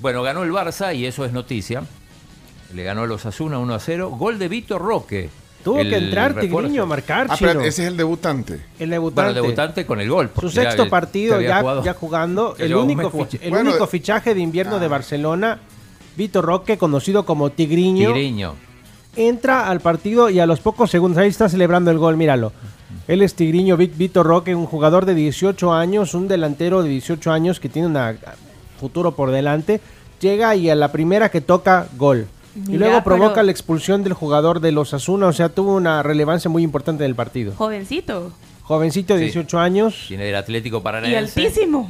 Bueno, 0.00 0.22
ganó 0.22 0.44
el 0.44 0.50
Barça 0.50 0.94
y 0.96 1.04
eso 1.04 1.26
es 1.26 1.32
noticia. 1.32 1.82
Le 2.74 2.82
ganó 2.84 3.06
los 3.06 3.24
Asuna 3.26 3.58
1 3.58 3.74
a 3.74 3.78
0. 3.78 4.10
Gol 4.10 4.38
de 4.38 4.48
Vitor 4.48 4.80
Roque. 4.80 5.30
Tuvo 5.64 5.78
El 5.78 5.90
que 5.90 5.96
entrar. 5.96 6.38
Tigriño 6.38 6.82
a 6.82 6.86
marcar, 6.86 7.26
Ah, 7.30 7.36
pero 7.38 7.60
ese 7.62 7.82
es 7.82 7.88
el 7.88 7.96
debutante. 7.96 8.54
El 8.78 8.90
Bueno, 8.90 8.92
debutante. 8.92 9.28
el 9.30 9.34
debutante 9.34 9.86
con 9.86 10.00
el 10.00 10.08
gol. 10.10 10.30
Su 10.40 10.48
ya 10.50 10.62
sexto 10.62 10.88
partido 10.88 11.40
ya, 11.40 11.60
jugado- 11.60 11.84
ya 11.84 11.94
jugando. 11.94 12.54
El, 12.58 12.74
único, 12.74 13.26
el 13.40 13.50
Bueno, 13.50 13.70
único 13.70 13.86
fichaje 13.86 14.34
de 14.34 14.40
invierno 14.40 14.78
de 14.78 14.86
Barcelona, 14.88 15.58
Vitor 16.16 16.44
Roque, 16.44 16.78
conocido 16.78 17.24
como 17.26 17.50
Tigriño, 17.50 18.08
Tigriño. 18.12 18.54
entra 19.16 19.68
al 19.68 19.80
partido 19.80 20.30
y 20.30 20.38
a 20.40 20.46
los 20.46 20.60
pocos 20.60 20.90
segundos, 20.90 21.18
ahí 21.18 21.28
está 21.28 21.48
celebrando 21.48 21.90
el 21.90 21.98
gol, 21.98 22.16
míralo. 22.16 22.52
Él 23.08 23.22
es 23.22 23.34
Tigriño, 23.34 23.76
Vitor 23.76 24.26
Roque, 24.26 24.54
un 24.54 24.66
jugador 24.66 25.06
de 25.06 25.14
18 25.14 25.72
años, 25.72 26.14
un 26.14 26.28
delantero 26.28 26.82
de 26.82 26.88
18 26.90 27.32
años 27.32 27.58
que 27.60 27.68
tiene 27.68 27.88
un 27.88 27.98
futuro 28.78 29.12
por 29.12 29.30
delante. 29.30 29.80
Llega 30.20 30.54
y 30.56 30.70
a 30.70 30.74
la 30.74 30.92
primera 30.92 31.30
que 31.30 31.40
toca, 31.40 31.88
gol. 31.96 32.26
Y 32.66 32.70
Mira, 32.72 32.86
luego 32.88 33.04
provoca 33.04 33.34
pero- 33.34 33.44
la 33.46 33.52
expulsión 33.52 34.02
del 34.02 34.12
jugador 34.14 34.60
de 34.60 34.72
los 34.72 34.94
Asuna, 34.94 35.26
o 35.26 35.32
sea, 35.32 35.48
tuvo 35.48 35.74
una 35.74 36.02
relevancia 36.02 36.50
muy 36.50 36.62
importante 36.62 37.04
en 37.04 37.10
el 37.10 37.14
partido. 37.16 37.52
Jovencito 37.56 38.32
Jovencito 38.62 39.14
de 39.14 39.20
Sí. 39.20 39.24
18 39.26 39.58
años. 39.58 40.04
Tiene 40.08 40.24
del 40.24 40.36
Atlético 40.36 40.78
y 40.78 40.80
Paranaense. 40.80 41.40
altísimo. 41.40 41.88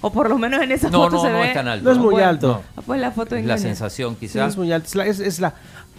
O 0.00 0.10
por 0.10 0.28
lo 0.30 0.38
menos 0.38 0.60
en 0.62 0.72
esa 0.72 0.88
No, 0.90 1.02
foto 1.04 1.16
no, 1.16 1.22
se 1.22 1.30
no 1.30 1.38
ve. 1.40 1.48
es 1.48 1.54
tan 1.54 1.68
alto. 1.68 1.84
No 1.84 1.92
es 1.92 1.98
muy 1.98 2.20
alto. 2.20 2.62
ah, 2.76 2.82
Pues 2.84 3.00
la 3.00 3.10
foto 3.12 3.36
Es 3.36 3.44
la 3.44 3.54
engaña. 3.54 3.58
sensación, 3.58 4.14
Sí, 4.14 4.20
quizás. 4.20 4.50
es 4.52 4.56
muy 4.56 4.72
alto. 4.72 4.86
Es 4.88 4.94
la, 4.96 5.06
es- 5.06 5.20
es 5.20 5.38
la, 5.40 5.54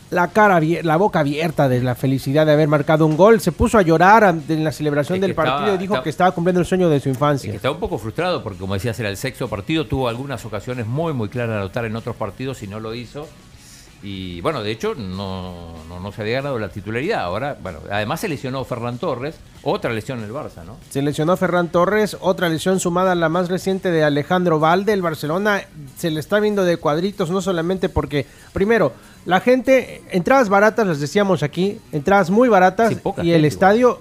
la 0.09 0.27
cara, 0.29 0.59
la 0.59 0.97
boca 0.97 1.19
abierta 1.21 1.69
de 1.69 1.81
la 1.81 1.95
felicidad 1.95 2.45
de 2.45 2.51
haber 2.51 2.67
marcado 2.67 3.05
un 3.05 3.15
gol. 3.15 3.39
Se 3.39 3.51
puso 3.53 3.77
a 3.77 3.83
llorar 3.83 4.35
en 4.49 4.63
la 4.65 4.71
celebración 4.73 5.15
Es 5.17 5.21
que 5.21 5.27
del 5.27 5.35
partido 5.35 5.57
estaba- 5.59 5.75
y 5.75 5.77
dijo 5.77 5.93
estaba- 5.93 6.03
que 6.03 6.09
estaba 6.09 6.31
cumpliendo 6.31 6.59
el 6.59 6.65
sueño 6.65 6.89
de 6.89 6.99
su 6.99 7.07
infancia. 7.07 7.53
Está 7.53 7.71
un 7.71 7.79
poco 7.79 7.97
frustrado 7.97 8.43
porque, 8.43 8.59
como 8.59 8.73
decías, 8.73 8.99
era 8.99 9.07
el 9.07 9.15
sexto 9.17 9.47
partido. 9.47 9.85
Tuvo 9.85 10.09
algunas 10.09 10.43
ocasiones 10.43 10.87
muy, 10.87 11.13
muy 11.13 11.29
claras 11.29 11.51
de 11.51 11.57
anotar 11.61 11.85
en 11.85 11.95
otros 11.95 12.15
partidos 12.17 12.61
y 12.63 12.67
no 12.67 12.81
lo 12.81 12.93
hizo. 12.95 13.27
Y 14.03 14.41
bueno, 14.41 14.63
de 14.63 14.71
hecho, 14.71 14.95
no, 14.95 15.53
no, 15.87 15.99
no 15.99 16.11
se 16.11 16.21
había 16.23 16.35
ganado 16.37 16.57
la 16.57 16.69
titularidad. 16.69 17.21
Ahora, 17.21 17.55
bueno, 17.61 17.79
además 17.91 18.19
se 18.19 18.27
lesionó 18.27 18.63
Ferran 18.63 18.97
Torres. 18.97 19.35
Otra 19.63 19.93
lesión 19.93 20.17
en 20.19 20.25
el 20.25 20.31
Barça, 20.31 20.63
¿no? 20.65 20.77
Se 20.89 21.03
lesionó 21.03 21.37
Ferran 21.37 21.67
Torres, 21.69 22.17
otra 22.19 22.49
lesión 22.49 22.79
sumada 22.79 23.11
a 23.11 23.15
la 23.15 23.29
más 23.29 23.47
reciente 23.47 23.91
de 23.91 24.03
Alejandro 24.03 24.59
Valde. 24.59 24.93
El 24.93 25.03
Barcelona 25.03 25.61
se 25.97 26.09
le 26.09 26.19
está 26.19 26.39
viendo 26.39 26.65
de 26.65 26.77
cuadritos, 26.77 27.29
no 27.29 27.41
solamente 27.43 27.89
porque, 27.89 28.25
primero, 28.53 28.91
la 29.25 29.39
gente, 29.39 30.01
entradas 30.09 30.49
baratas, 30.49 30.87
las 30.87 30.99
decíamos 30.99 31.43
aquí, 31.43 31.79
entradas 31.91 32.31
muy 32.31 32.49
baratas, 32.49 32.89
Sí, 32.93 32.99
y 33.21 33.33
el 33.33 33.45
estadio 33.45 33.99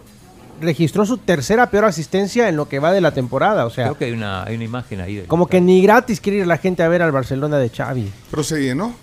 registró 0.63 1.05
su 1.05 1.19
tercera 1.19 1.69
peor 1.71 1.85
asistencia 1.87 2.49
en 2.49 2.57
lo 2.57 2.69
que 2.69 2.79
va 2.79 2.93
de 2.93 3.03
la 3.03 3.13
temporada. 3.13 3.67
O 3.67 3.71
sea, 3.71 3.85
Creo 3.85 3.99
que 3.99 4.05
hay 4.07 4.13
una, 4.13 4.45
hay 4.45 4.55
una 4.55 4.65
imagen 4.65 5.01
ahí. 5.03 5.25
como 5.27 5.47
que 5.47 5.61
ni 5.61 5.83
gratis 5.83 6.21
quiere 6.21 6.39
ir 6.39 6.47
la 6.47 6.57
gente 6.57 6.83
a 6.83 6.89
ver 6.89 7.03
al 7.03 7.13
Barcelona 7.13 7.59
de 7.59 7.69
Xavi. 7.69 8.11
Pero 8.31 8.43
se 8.43 8.63
llenó 8.63 8.95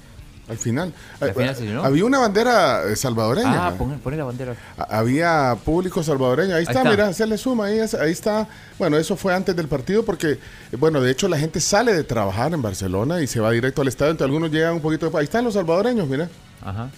al 0.49 0.57
final. 0.57 0.94
Al 1.19 1.30
Eh, 1.30 1.34
final 1.34 1.56
se 1.56 1.65
llenó. 1.65 1.84
Había 1.84 2.06
una 2.06 2.19
bandera 2.19 2.84
eh, 2.86 2.95
salvadoreña. 2.95 3.68
Ah, 3.68 3.74
poner, 3.78 3.99
poner 3.99 4.19
la 4.19 4.26
bandera. 4.26 4.56
Había 4.90 5.56
público 5.65 6.02
salvadoreño. 6.03 6.56
Ahí 6.56 6.64
está, 6.64 6.80
está. 6.80 6.90
mira, 6.90 7.14
se 7.14 7.28
le 7.28 7.38
suma. 7.38 7.65
Ahí, 7.65 7.80
es- 7.80 7.94
ahí 7.94 8.11
está. 8.11 8.48
Bueno, 8.80 8.98
eso 8.98 9.15
fue 9.18 9.34
antes 9.34 9.56
del 9.56 9.68
partido 9.68 10.03
porque, 10.06 10.32
eh, 10.32 10.40
bueno, 10.78 11.02
de 11.02 11.11
hecho 11.11 11.28
la 11.28 11.38
gente 11.38 11.60
sale 11.60 11.94
de 11.94 12.03
trabajar 12.03 12.53
en 12.53 12.61
Barcelona 12.61 13.22
y 13.22 13.28
se 13.28 13.40
va 13.40 13.52
directo 13.52 13.82
al 13.82 13.88
estadio. 13.90 14.11
Entonces 14.11 14.28
algunos 14.32 14.52
llegan 14.52 14.74
un 14.74 14.82
poquito 14.82 15.06
después. 15.07 15.19
Ahí 15.22 15.26
están 15.26 15.44
los 15.44 15.53
salvadoreños, 15.53 16.07
mira. 16.07 16.30
Ajá. 16.64 16.90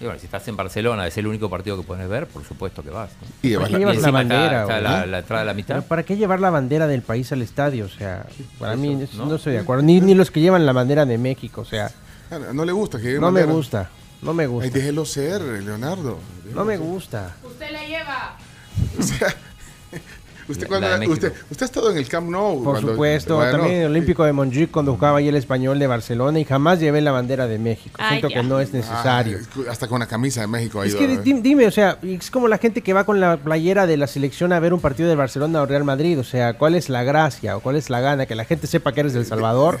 Y 0.00 0.04
bueno, 0.04 0.20
si 0.20 0.26
estás 0.26 0.46
en 0.46 0.54
Barcelona, 0.56 1.08
es 1.08 1.16
el 1.18 1.26
único 1.26 1.50
partido 1.50 1.76
que 1.76 1.82
puedes 1.82 2.08
ver, 2.08 2.28
por 2.28 2.44
supuesto 2.44 2.84
que 2.84 2.90
vas. 2.90 3.10
¿no? 3.20 3.26
Y 3.42 3.48
llevas 3.48 3.68
¿Por 3.68 3.78
qué 3.80 3.84
la- 3.84 3.92
llevas 3.92 3.96
la 4.02 4.08
encima 4.10 4.22
está- 4.22 4.34
bandera? 4.36 4.60
está 4.62 4.80
la, 4.80 5.06
la 5.06 5.18
entrada 5.18 5.40
de 5.42 5.46
la 5.46 5.54
mitad. 5.54 5.74
Pero 5.74 5.86
¿Para 5.88 6.02
qué 6.04 6.16
llevar 6.16 6.38
la 6.38 6.50
bandera 6.50 6.86
del 6.86 7.02
país 7.02 7.32
al 7.32 7.42
estadio? 7.42 7.86
O 7.86 7.88
sea, 7.88 8.24
para 8.60 8.74
eso, 8.74 8.80
mí 8.82 9.02
eso 9.02 9.16
¿no? 9.16 9.26
no 9.26 9.34
estoy 9.34 9.54
de 9.54 9.58
acuerdo. 9.58 9.82
Ni, 9.82 10.00
ni 10.00 10.14
los 10.14 10.30
que 10.30 10.40
llevan 10.40 10.64
la 10.66 10.72
bandera 10.72 11.04
de 11.04 11.18
México, 11.18 11.62
o 11.62 11.64
sea, 11.64 11.90
No 12.54 12.64
le 12.64 12.72
gusta 12.72 12.98
que 12.98 13.04
lleve 13.04 13.20
no 13.20 13.30
me 13.32 13.44
gusta. 13.44 13.90
No 14.22 14.34
me 14.34 14.42
Ay, 14.44 14.48
gusta. 14.48 14.70
déjelo 14.70 15.04
ser, 15.04 15.40
Leonardo. 15.42 16.18
No 16.52 16.64
me 16.64 16.76
gusta. 16.76 17.36
Usted 17.44 17.70
la 17.70 17.84
lleva. 17.86 18.36
O 18.98 19.02
sea, 19.02 19.28
usted, 20.48 20.62
La- 20.62 20.68
cuando- 20.68 20.88
la 20.88 21.08
usted, 21.12 21.32
usted 21.50 21.62
ha 21.62 21.64
estado 21.66 21.90
en 21.90 21.98
el 21.98 22.08
Camp 22.08 22.28
Nou. 22.30 22.62
Por 22.62 22.72
cuando- 22.74 22.92
supuesto, 22.92 23.36
bueno, 23.36 23.52
también 23.52 23.74
en 23.76 23.80
el 23.82 23.90
Olímpico 23.90 24.24
de 24.24 24.32
Montjuic 24.32 24.70
cuando 24.70 24.94
jugaba 24.94 25.18
ahí 25.18 25.28
el 25.28 25.36
español 25.36 25.78
de 25.78 25.86
Barcelona 25.86 26.38
y 26.40 26.44
jamás 26.44 26.80
llevé 26.80 27.00
la 27.00 27.12
bandera 27.12 27.46
de 27.46 27.58
México. 27.58 27.96
Ay, 27.98 28.18
Siento 28.20 28.28
ya. 28.28 28.40
que 28.40 28.46
no 28.46 28.58
es 28.60 28.72
necesario. 28.72 29.38
ah, 29.56 29.70
hasta 29.70 29.86
con 29.88 30.00
la 30.00 30.06
camisa 30.06 30.40
de 30.40 30.46
México 30.46 30.82
Es 30.82 30.94
que 30.94 31.04
¿eh? 31.04 31.18
di- 31.22 31.34
dime, 31.40 31.66
o 31.66 31.70
sea, 31.70 31.98
es 32.02 32.30
como 32.30 32.48
la 32.48 32.58
gente 32.58 32.82
que 32.82 32.92
va 32.92 33.04
con 33.04 33.20
la 33.20 33.36
playera 33.36 33.86
de 33.86 33.96
la 33.96 34.06
selección 34.06 34.52
a 34.52 34.60
ver 34.60 34.72
un 34.72 34.80
partido 34.80 35.08
de 35.08 35.14
Barcelona 35.16 35.60
o 35.62 35.66
Real 35.66 35.84
Madrid. 35.84 36.18
O 36.18 36.24
sea, 36.24 36.54
¿cuál 36.54 36.74
es 36.74 36.88
la 36.88 37.02
gracia 37.04 37.56
o 37.56 37.60
cuál 37.60 37.76
es 37.76 37.88
la 37.90 38.00
gana? 38.00 38.26
Que 38.26 38.34
la 38.34 38.44
gente 38.44 38.66
sepa 38.66 38.92
que 38.92 39.00
eres 39.00 39.12
del 39.12 39.26
Salvador. 39.26 39.78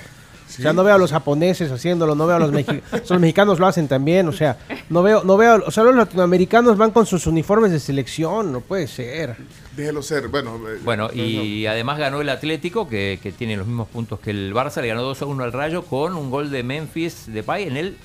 O 0.48 0.62
sea, 0.62 0.72
no 0.72 0.82
veo 0.82 0.94
a 0.94 0.98
los 0.98 1.10
japoneses 1.10 1.70
haciéndolo, 1.70 2.14
no 2.14 2.26
veo 2.26 2.36
a 2.36 2.40
los 2.40 2.52
mexicanos. 2.52 2.82
los 3.10 3.20
mexicanos 3.20 3.58
lo 3.58 3.66
hacen 3.66 3.86
también, 3.86 4.26
o 4.28 4.32
sea, 4.32 4.56
no 4.88 5.02
veo, 5.02 5.22
no 5.22 5.36
veo, 5.36 5.62
o 5.66 5.70
sea, 5.70 5.84
los 5.84 5.94
latinoamericanos 5.94 6.76
van 6.76 6.90
con 6.90 7.06
sus 7.06 7.26
uniformes 7.26 7.70
de 7.70 7.80
selección, 7.80 8.50
no 8.52 8.60
puede 8.60 8.86
ser. 8.86 9.36
Déjelo 9.76 10.02
ser. 10.02 10.28
Bueno, 10.28 10.56
eh, 10.68 10.80
Bueno, 10.84 11.08
no, 11.08 11.14
y 11.14 11.66
además 11.66 11.98
ganó 11.98 12.20
el 12.20 12.28
Atlético, 12.28 12.88
que, 12.88 13.20
que 13.22 13.30
tiene 13.30 13.56
los 13.56 13.66
mismos 13.66 13.88
puntos 13.88 14.20
que 14.20 14.30
el 14.30 14.52
Barça, 14.54 14.80
le 14.80 14.88
ganó 14.88 15.02
2 15.02 15.22
a 15.22 15.26
1 15.26 15.44
al 15.44 15.52
Rayo 15.52 15.82
con 15.82 16.16
un 16.16 16.30
gol 16.30 16.50
de 16.50 16.62
Memphis 16.62 17.24
Depay 17.26 17.64
en 17.64 17.76
el 17.76 17.96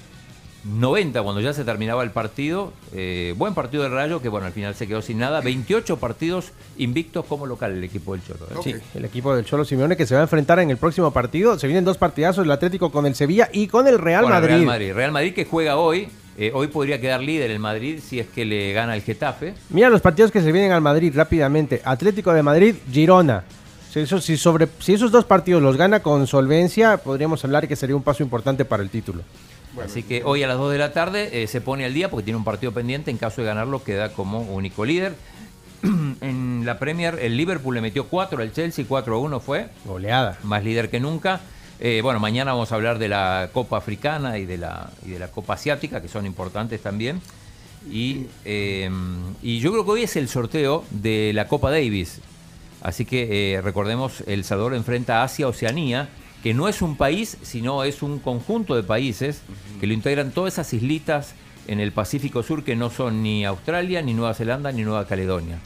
90, 0.66 1.22
cuando 1.24 1.42
ya 1.42 1.54
se 1.54 1.64
terminaba 1.66 2.04
el 2.04 2.12
partido. 2.12 2.72
Eh, 2.94 3.34
buen 3.38 3.54
partido 3.54 3.84
del 3.84 3.92
Rayo, 3.92 4.22
que 4.22 4.30
bueno, 4.30 4.48
al 4.48 4.54
final 4.54 4.76
se 4.76 4.88
quedó 4.88 5.02
sin 5.02 5.18
nada. 5.20 5.42
28 5.42 5.98
partidos 5.98 6.52
invictos 6.78 7.26
como 7.26 7.46
local 7.46 7.72
el 7.74 7.84
equipo 7.84 8.14
del 8.14 8.24
Cholo. 8.26 8.46
¿eh? 8.50 8.60
Sí, 8.64 8.76
el 8.96 9.06
equipo 9.06 9.36
del 9.36 9.46
Cholo 9.46 9.66
Simeone 9.66 9.98
que 9.98 10.06
se 10.06 10.14
va 10.16 10.22
a 10.22 10.24
enfrentar 10.24 10.60
en 10.60 10.70
el 10.70 10.78
próximo 10.78 11.12
partido. 11.12 11.60
Se 11.60 11.68
vienen 11.68 11.84
dos 11.84 11.98
partidazos, 11.98 12.46
el 12.46 12.52
Atlético 12.52 12.92
con 12.92 13.06
el 13.06 13.16
Sevilla 13.16 13.50
y 13.52 13.68
con 13.68 13.88
el 13.88 14.00
Real 14.00 14.24
Con 14.24 14.32
el 14.34 14.40
Madrid. 14.40 14.54
Real 14.56 14.66
Madrid. 14.66 14.94
Real 14.94 15.12
Madrid 15.12 15.34
que 15.34 15.46
juega 15.46 15.76
hoy. 15.78 16.08
eh, 16.38 16.52
hoy 16.54 16.68
podría 16.68 17.00
quedar 17.00 17.22
líder 17.22 17.52
el 17.52 17.60
Madrid 17.60 18.00
si 18.04 18.20
es 18.20 18.28
que 18.28 18.46
le 18.46 18.74
gana 18.74 18.96
el 18.96 19.02
Getafe. 19.02 19.54
Mira 19.70 19.90
los 19.90 20.02
partidos 20.02 20.32
que 20.32 20.42
se 20.42 20.52
vienen 20.52 20.72
al 20.72 20.82
Madrid 20.82 21.12
rápidamente. 21.16 21.82
Atlético 21.84 22.34
de 22.34 22.42
Madrid, 22.42 22.76
Girona. 22.92 23.44
Si, 23.92 24.00
eso, 24.00 24.20
si, 24.20 24.38
sobre, 24.38 24.68
si 24.80 24.94
esos 24.96 25.12
dos 25.12 25.26
partidos 25.26 25.62
los 25.62 25.78
gana 25.78 26.00
con 26.02 26.26
solvencia, 26.26 26.98
podríamos 26.98 27.44
hablar 27.44 27.68
que 27.68 27.76
sería 27.76 27.96
un 27.96 28.02
paso 28.02 28.24
importante 28.24 28.66
para 28.66 28.82
el 28.82 28.90
título. 28.90 29.22
Así 29.82 30.04
que 30.04 30.24
hoy 30.24 30.44
a 30.44 30.48
las 30.48 30.58
2 30.58 30.72
de 30.72 30.78
la 30.78 30.94
tarde 30.94 31.44
eh, 31.44 31.48
se 31.48 31.62
pone 31.62 31.86
al 31.86 31.94
día 31.94 32.10
porque 32.10 32.24
tiene 32.24 32.38
un 32.38 32.44
partido 32.44 32.72
pendiente. 32.74 33.12
En 33.12 33.18
caso 33.18 33.42
de 33.42 33.48
ganarlo, 33.48 33.84
queda 33.84 34.14
como 34.14 34.42
único 34.42 34.86
líder. 34.86 35.16
en 36.22 36.64
la 36.66 36.80
Premier, 36.80 37.20
el 37.22 37.36
Liverpool 37.36 37.76
le 37.76 37.82
metió 37.82 38.08
4 38.08 38.42
al 38.42 38.54
Chelsea, 38.54 38.86
4 38.88 39.16
a 39.16 39.20
1 39.20 39.40
fue. 39.40 39.70
Goleada. 39.86 40.38
Más 40.44 40.64
líder 40.64 40.90
que 40.90 41.00
nunca. 41.00 41.42
Eh, 41.80 42.02
bueno, 42.02 42.20
mañana 42.20 42.54
vamos 42.54 42.72
a 42.72 42.76
hablar 42.76 43.00
de 43.00 43.10
la 43.10 43.50
Copa 43.52 43.78
Africana 43.78 44.38
y 44.38 44.46
de 44.46 44.58
la, 44.58 44.92
y 45.06 45.12
de 45.12 45.20
la 45.20 45.30
Copa 45.30 45.56
Asiática, 45.56 46.02
que 46.02 46.08
son 46.08 46.26
importantes 46.26 46.82
también. 46.82 47.22
Y, 47.92 48.28
eh, 48.46 48.90
y 49.42 49.60
yo 49.60 49.72
creo 49.72 49.84
que 49.84 49.92
hoy 49.92 50.04
es 50.04 50.16
el 50.16 50.30
sorteo 50.30 50.86
de 50.92 51.32
la 51.34 51.48
Copa 51.48 51.72
Davis. 51.72 52.22
Así 52.82 53.06
que 53.06 53.56
eh, 53.56 53.62
recordemos, 53.62 54.24
El 54.28 54.44
Salvador 54.44 54.76
enfrenta 54.76 55.22
a 55.22 55.24
Asia-Oceanía, 55.24 56.10
que 56.44 56.54
no 56.54 56.68
es 56.68 56.82
un 56.82 56.98
país, 56.98 57.38
sino 57.42 57.86
es 57.86 58.04
un 58.04 58.20
conjunto 58.20 58.76
de 58.76 58.84
países 58.84 59.42
que 59.80 59.88
lo 59.88 59.94
integran 59.94 60.32
todas 60.32 60.54
esas 60.54 60.74
islitas 60.74 61.36
en 61.68 61.80
el 61.80 61.94
Pacífico 61.94 62.44
Sur 62.44 62.66
que 62.66 62.76
no 62.76 62.90
son 62.90 63.24
ni 63.24 63.46
Australia, 63.46 64.02
ni 64.02 64.14
Nueva 64.14 64.34
Zelanda, 64.34 64.74
ni 64.74 64.84
Nueva 64.84 65.08
Caledonia. 65.08 65.60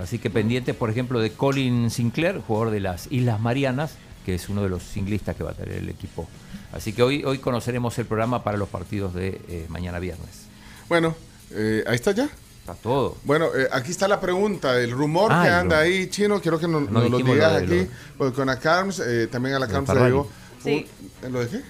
Así 0.00 0.18
que 0.18 0.30
pendientes, 0.30 0.74
por 0.74 0.88
ejemplo, 0.88 1.20
de 1.20 1.32
Colin 1.32 1.90
Sinclair, 1.90 2.40
jugador 2.40 2.70
de 2.70 2.80
las 2.80 3.12
Islas 3.12 3.38
Marianas, 3.40 3.96
que 4.24 4.34
es 4.34 4.48
uno 4.48 4.62
de 4.62 4.70
los 4.70 4.82
singlistas 4.82 5.36
que 5.36 5.44
va 5.44 5.50
a 5.50 5.54
tener 5.54 5.76
el 5.76 5.90
equipo. 5.90 6.26
Así 6.72 6.94
que 6.94 7.02
hoy, 7.02 7.22
hoy 7.22 7.38
conoceremos 7.38 7.98
el 7.98 8.06
programa 8.06 8.42
para 8.42 8.56
los 8.56 8.70
partidos 8.70 9.14
de 9.14 9.40
eh, 9.48 9.66
mañana 9.68 9.98
viernes. 9.98 10.46
Bueno, 10.88 11.14
eh, 11.52 11.84
ahí 11.86 11.94
está 11.94 12.12
ya. 12.12 12.28
Está 12.64 12.74
todo. 12.76 13.16
Bueno, 13.24 13.48
eh, 13.54 13.68
aquí 13.72 13.90
está 13.90 14.08
la 14.08 14.18
pregunta, 14.20 14.80
el 14.80 14.90
rumor 14.90 15.30
Ah, 15.30 15.42
que 15.42 15.48
el 15.48 15.54
anda 15.54 15.76
rumor. 15.82 15.92
ahí, 15.92 16.08
chino, 16.08 16.40
quiero 16.40 16.58
que 16.58 16.66
nos, 16.66 16.82
No 16.90 17.00
nos 17.02 17.10
lo 17.10 17.18
digas 17.18 17.52
lo 17.52 17.58
de 17.58 17.64
aquí, 17.66 17.90
lo- 17.90 18.16
porque 18.16 18.34
con 18.36 18.46
la 18.46 18.58
Carms, 18.58 19.00
eh, 19.00 19.28
también 19.30 19.54
a 19.56 19.58
la 19.58 19.66
de 19.66 19.72
Carms 19.72 19.88
le. 19.90 20.24
Sí. 20.62 20.86
un- 21.24 21.32
¿Lo 21.32 21.40
de 21.40 21.48
qué? 21.48 21.60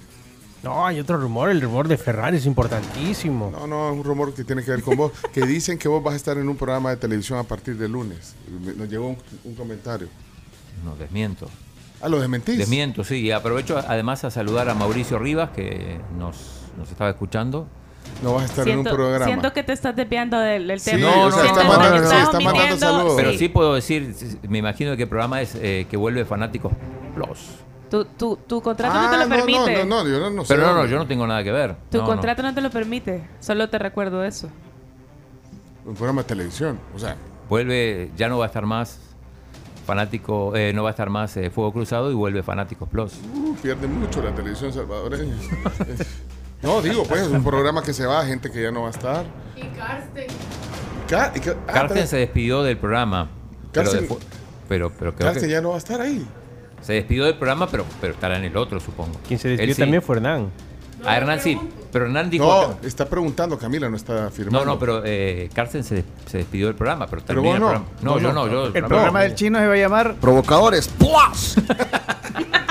No, 0.63 0.87
hay 0.87 1.01
otro 1.01 1.17
rumor, 1.19 1.51
el 1.51 1.61
rumor 1.61 1.89
de 1.89 1.99
Ferrari 1.99 2.37
es 2.37 2.47
importantísimo. 2.47 3.51
No, 3.51 3.67
no, 3.67 3.91
es 3.91 3.97
un 3.99 4.05
rumor 4.05 4.33
que 4.35 4.45
tiene 4.45 4.63
que 4.65 4.71
ver 4.71 4.83
con 4.83 4.97
vos, 4.97 5.11
que 5.33 5.41
dicen 5.47 5.79
que 5.79 5.89
vos 5.89 6.01
vas 6.03 6.15
a 6.15 6.17
estar 6.17 6.39
en 6.39 6.49
un 6.49 6.57
programa 6.57 6.91
de 6.91 6.97
televisión 6.97 7.41
a 7.41 7.43
partir 7.43 7.77
del 7.77 7.91
lunes. 7.91 8.35
Nos 8.77 8.89
llegó 8.89 9.09
un, 9.09 9.17
un 9.43 9.55
comentario. 9.57 10.07
No, 10.85 10.95
desmiento. 10.95 11.51
Ah, 12.01 12.09
lo 12.09 12.21
desmentís. 12.21 12.57
Desmiento, 12.59 13.03
sí. 13.03 13.17
Y 13.17 13.31
aprovecho 13.33 13.79
además 13.79 14.23
a 14.25 14.31
saludar 14.31 14.69
a 14.69 14.75
Mauricio 14.75 15.19
Rivas, 15.19 15.51
que 15.51 16.01
nos, 16.17 16.37
nos 16.79 16.89
estaba 16.89 17.11
escuchando. 17.11 17.67
No 18.23 18.35
vas 18.35 18.43
a 18.43 18.47
estar 18.47 18.65
Siento, 18.65 18.89
en 18.89 18.95
un 18.95 18.97
programa. 18.97 19.25
siento 19.27 19.53
que 19.53 19.63
te 19.63 19.73
estás 19.73 19.95
desviando 19.97 20.39
del, 20.39 20.67
del 20.67 20.81
Sí, 20.81 20.93
tema. 20.93 21.27
o 21.27 21.31
sea, 21.31 21.43
Siento 21.43 21.61
está 21.61 21.63
que 21.73 21.79
mandando- 21.79 21.97
estás 22.03 22.11
sí, 22.19 22.25
está 22.25 22.41
mandando 22.41 22.77
saludos. 22.79 23.13
Pero 23.17 23.31
sí. 23.33 23.39
sí 23.39 23.49
puedo 23.49 23.75
decir, 23.75 24.15
me 24.49 24.59
imagino 24.59 24.97
que 24.97 25.03
el 25.03 25.09
programa 25.09 25.41
es 25.43 25.55
eh, 25.57 25.87
que 25.91 25.97
vuelve 25.97 26.25
Fanáticos 26.25 26.73
Plus. 27.15 27.39
Tu, 27.91 28.05
tu, 28.07 28.37
tu 28.37 28.61
contrato 28.63 28.95
no 28.95 29.09
te 29.11 29.15
Ah, 29.17 29.19
lo 29.19 29.27
no, 29.27 29.37
no, 29.37 29.45
permite. 29.45 29.85
no, 29.85 30.03
no, 30.05 30.09
yo 30.11 30.19
no, 30.21 30.31
no 30.31 30.45
sé. 30.45 30.55
Pero 30.55 30.67
no, 30.67 30.75
no, 30.75 30.87
yo 30.87 30.97
no 30.99 31.07
tengo 31.07 31.27
nada 31.27 31.45
que 31.45 31.53
ver. 31.53 31.77
Tu 31.91 31.99
No, 31.99 32.05
no. 32.05 32.09
contrato 32.09 32.43
no. 32.43 32.55
te 32.55 32.61
lo 32.61 32.71
permite. 32.71 33.29
Solo 33.41 33.69
te 33.69 33.79
recuerdo 33.79 34.25
eso. 34.25 34.49
Un 35.85 35.95
programa 35.95 36.23
de 36.23 36.29
televisión, 36.29 36.79
o 36.95 36.99
sea. 36.99 37.17
Vuelve, 37.49 38.11
ya 38.17 38.29
no 38.29 38.39
va 38.39 38.45
a 38.45 38.49
estar 38.49 38.65
más 38.65 39.01
Fanático, 39.87 40.57
eh, 40.57 40.73
no 40.73 40.83
va 40.83 40.89
a 40.89 40.93
estar 40.93 41.11
más 41.11 41.37
eh, 41.37 41.51
Fuego 41.51 41.73
Cruzado 41.75 42.11
y 42.11 42.15
vuelve 42.15 42.43
Fanáticos 42.43 42.89
Plus. 42.89 43.13
Uh, 43.35 43.55
pierde 43.57 43.87
mucho 43.87 44.23
la 44.23 44.35
televisión 44.35 44.73
salvadoreña. 44.73 45.35
no, 46.65 46.83
digo, 46.83 47.05
pues 47.05 47.21
es 47.23 47.29
un 47.29 47.45
programa 47.45 47.83
que 47.83 47.93
se 47.93 48.05
va, 48.07 48.25
gente 48.27 48.51
que 48.51 48.63
ya 48.63 48.71
no 48.73 48.83
va 48.83 48.89
a 48.89 48.91
estar. 48.91 49.25
Y 49.57 49.63
Karsten. 49.77 50.27
Ca- 51.09 51.33
y 51.35 51.41
ca- 51.41 51.57
ah, 51.69 51.73
Carsten 51.73 51.95
pero- 51.97 52.07
se 52.09 52.17
despidió 52.17 52.63
del 52.63 52.77
programa. 52.79 53.29
Pero, 53.73 53.91
Carsten- 53.91 54.09
despu- 54.09 54.19
pero, 54.69 54.91
pero 54.99 55.15
creo 55.15 55.29
Carsten 55.31 55.49
que 55.49 55.53
ya 55.53 55.61
no 55.61 55.69
va 55.71 55.75
a 55.77 55.79
estar 55.79 56.01
ahí. 56.01 56.27
se 56.81 56.95
despidió 56.95 57.25
del 57.27 57.35
programa, 57.37 57.69
pero, 57.71 57.85
pero 58.01 58.15
estará 58.15 58.37
en 58.39 58.45
el 58.45 58.57
otro, 58.57 58.81
supongo. 58.81 59.13
Quien 59.29 59.39
se 59.39 59.49
Él 59.51 59.57
despidió 59.57 59.75
sí. 59.77 59.81
también 59.83 60.03
fue 60.03 60.17
Hernán. 60.17 60.51
A 61.05 61.17
Hernán 61.19 61.39
sí, 61.41 61.59
pero 61.93 62.07
Hernán 62.07 62.31
dijo... 62.31 62.47
No, 62.81 62.87
está 62.89 63.05
preguntando, 63.07 63.59
Camila, 63.59 63.91
no 63.91 63.97
está 63.97 64.31
firmando. 64.31 64.65
No, 64.65 64.73
no, 64.73 64.79
pero 64.79 65.03
eh, 65.05 65.51
Carsten 65.53 65.85
se, 65.85 66.03
se 66.25 66.39
despidió 66.39 66.67
del 66.69 66.77
programa, 66.77 67.07
pero 67.07 67.21
Pero 67.27 67.43
vos 67.43 67.55
el 67.57 67.61
no. 67.61 67.67
programa. 67.67 67.87
No, 68.01 68.13
Vos 68.13 68.23
yo 68.23 68.33
no. 68.33 68.47
no, 68.47 68.51
yo... 68.51 68.67
El 68.69 68.85
programa 68.85 69.21
del 69.21 69.35
chino 69.35 69.59
se 69.59 69.67
va 69.67 69.75
a 69.75 69.77
llamar 69.77 70.15
Provocadores 70.15 70.89
Plus. 70.89 71.57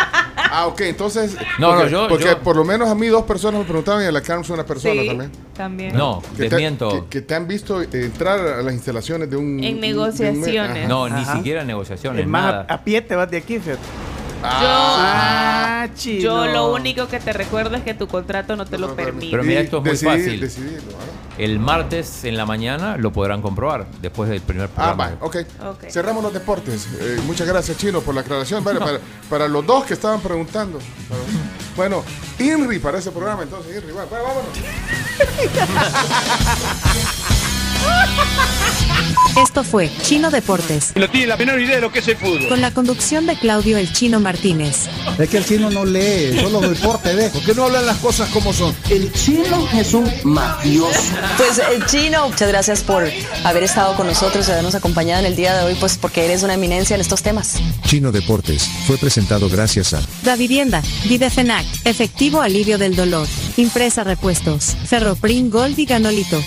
Ah, 0.55 0.67
ok, 0.67 0.81
entonces. 0.81 1.35
No, 1.57 1.69
porque, 1.71 1.83
no, 1.85 1.89
yo- 1.89 2.07
Porque 2.07 2.25
yo- 2.25 2.39
por 2.39 2.55
lo 2.55 2.63
menos 2.63 2.87
a 2.87 2.93
mí 2.93 3.07
dos 3.07 3.23
personas 3.23 3.59
me 3.61 3.65
preguntaban 3.65 4.03
y 4.03 4.05
a 4.07 4.11
la 4.11 4.21
Carms 4.21 4.49
una 4.51 4.63
persona 4.65 5.01
Sí, 5.01 5.07
también. 5.07 5.31
también. 5.55 5.97
No, 5.97 6.21
Que 6.37 6.43
te, 6.43 6.49
desmiento. 6.49 6.89
que, 6.91 7.05
que 7.09 7.21
te 7.21 7.33
han 7.33 7.47
visto 7.47 7.81
entrar 7.81 8.39
a 8.39 8.61
las 8.61 8.73
instalaciones 8.73 9.29
de 9.31 9.35
un. 9.37 9.63
En 9.63 9.79
negociaciones. 9.79 10.45
de 10.45 10.51
un- 10.59 10.65
ajá. 10.65 10.87
No, 10.87 11.09
ni 11.09 11.25
siquiera 11.25 11.63
negociaciones, 11.63 12.21
Es 12.21 12.27
más, 12.27 12.43
nada. 12.45 12.65
a, 12.69 12.73
a 12.75 12.83
pie 12.83 13.01
te 13.01 13.15
vas 13.15 13.31
de 13.31 13.37
aquí, 13.37 13.57
fíjate. 13.57 13.79
Ah, 14.43 15.69
Ah. 15.85 15.89
Yo 15.95 16.45
lo 16.47 16.73
único 16.73 17.07
que 17.07 17.19
te 17.19 17.33
recuerdo 17.33 17.75
es 17.75 17.83
que 17.83 17.93
tu 17.93 18.07
contrato 18.07 18.55
no 18.55 18.65
te 18.65 18.77
lo 18.77 18.95
permite. 18.95 19.31
Pero 19.31 19.43
mira, 19.43 19.59
esto 19.61 19.77
es 19.77 19.83
muy 19.83 19.97
fácil. 20.11 20.43
¿ah? 20.45 21.03
El 21.37 21.59
martes 21.59 22.23
en 22.25 22.37
la 22.37 22.45
mañana 22.45 22.95
lo 22.97 23.11
podrán 23.11 23.41
comprobar, 23.41 23.85
después 24.01 24.29
del 24.29 24.39
primer 24.41 24.69
Ah, 24.77 24.93
programa. 24.95 25.09
va, 25.19 25.25
ok. 25.25 25.37
Ok. 25.71 25.83
Cerramos 25.89 26.23
los 26.23 26.31
deportes. 26.33 26.87
Eh, 26.99 27.19
muchas 27.25 27.47
gracias, 27.47 27.77
Chino, 27.77 28.01
por 28.01 28.15
la 28.15 28.21
aclaración. 28.21 28.63
Vale, 28.63 28.79
para, 28.79 28.99
para 29.29 29.47
los 29.47 29.65
dos 29.65 29.83
que 29.85 29.93
estaban 29.95 30.21
preguntando. 30.21 30.79
Bueno, 31.75 32.03
INRI 32.39 32.79
para 32.79 32.99
ese 32.99 33.11
programa, 33.11 33.43
entonces, 33.43 33.75
INRI, 33.75 33.91
va, 33.93 34.05
vámonos. 34.05 34.45
Esto 39.41 39.63
fue 39.63 39.89
Chino 40.03 40.31
Deportes, 40.31 40.93
No 40.95 41.09
tiene 41.09 41.27
la 41.27 41.37
menor 41.37 41.59
idea 41.61 41.75
de 41.75 41.81
lo 41.81 41.91
que 41.91 41.99
es 41.99 42.07
el 42.07 42.17
fútbol. 42.17 42.47
con 42.49 42.61
la 42.61 42.71
conducción 42.71 43.25
de 43.25 43.35
Claudio 43.37 43.77
El 43.77 43.91
Chino 43.93 44.19
Martínez. 44.19 44.87
Es 45.17 45.29
que 45.29 45.37
el 45.37 45.45
chino 45.45 45.69
no 45.69 45.85
lee, 45.85 46.39
solo 46.39 46.59
deporte, 46.61 47.13
¿ves? 47.13 47.31
¿Por 47.31 47.43
qué 47.43 47.53
no 47.53 47.65
hablan 47.65 47.85
las 47.85 47.97
cosas 47.97 48.29
como 48.29 48.53
son? 48.53 48.75
El 48.89 49.11
chino 49.13 49.67
es 49.73 49.93
un 49.93 50.09
mafioso. 50.23 50.99
Pues 51.37 51.59
eh, 51.59 51.79
Chino, 51.87 52.29
muchas 52.29 52.47
gracias 52.47 52.81
por 52.81 53.07
haber 53.43 53.63
estado 53.63 53.95
con 53.95 54.07
nosotros 54.07 54.47
y 54.47 54.51
habernos 54.51 54.75
acompañado 54.75 55.19
en 55.19 55.25
el 55.27 55.35
día 55.35 55.55
de 55.55 55.63
hoy, 55.65 55.75
pues 55.79 55.97
porque 55.97 56.25
eres 56.25 56.43
una 56.43 56.53
eminencia 56.55 56.95
en 56.95 57.01
estos 57.01 57.21
temas. 57.21 57.55
Chino 57.85 58.11
Deportes, 58.11 58.67
fue 58.87 58.97
presentado 58.97 59.49
gracias 59.49 59.93
a 59.93 60.01
Da 60.23 60.35
Vivienda, 60.35 60.81
Videfenac, 61.05 61.65
Efectivo 61.85 62.41
Alivio 62.41 62.77
del 62.77 62.95
Dolor, 62.95 63.27
Impresa 63.57 64.03
Repuestos, 64.03 64.75
Ferroprim 64.85 65.49
Gold 65.49 65.77
y 65.77 65.85
Ganolito. 65.85 66.41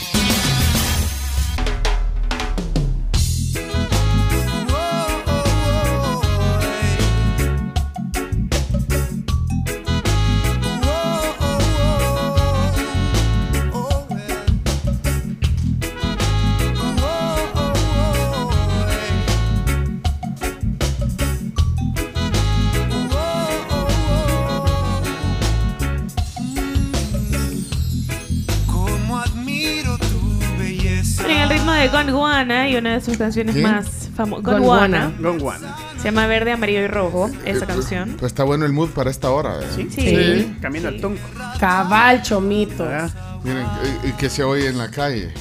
De 31.91 31.97
Gondwana 31.97 32.69
y 32.69 32.77
una 32.77 32.95
de 32.95 33.01
sus 33.01 33.17
canciones 33.17 33.55
¿Quién? 33.55 33.71
más 33.71 34.11
famosas. 34.15 34.45
Gondwana. 34.45 35.13
Gondwana. 35.19 35.77
Se 35.99 36.05
llama 36.05 36.27
Verde, 36.27 36.53
Amarillo 36.53 36.81
y 36.81 36.87
Rojo, 36.89 37.31
esa 37.45 37.65
Eh, 37.65 37.67
canción. 37.69 38.17
Pues 38.19 38.31
está 38.33 38.45
bueno 38.45 38.65
el 38.67 38.73
mood 38.73 38.91
para 38.91 39.11
esta 39.11 39.31
hora. 39.31 39.59
¿eh? 39.61 39.67
Sí. 39.75 39.89
Sí. 39.91 40.57
Camino 40.61 40.89
al 40.89 41.01
tonco. 41.01 41.21
Cabal, 41.59 42.23
chomito. 42.23 42.85
Ah, 42.89 43.09
Miren, 43.45 43.67
eh, 44.05 44.13
que 44.19 44.29
se 44.29 44.43
oye 44.45 44.69
en 44.69 44.79
la 44.79 44.91
calle. 44.91 45.33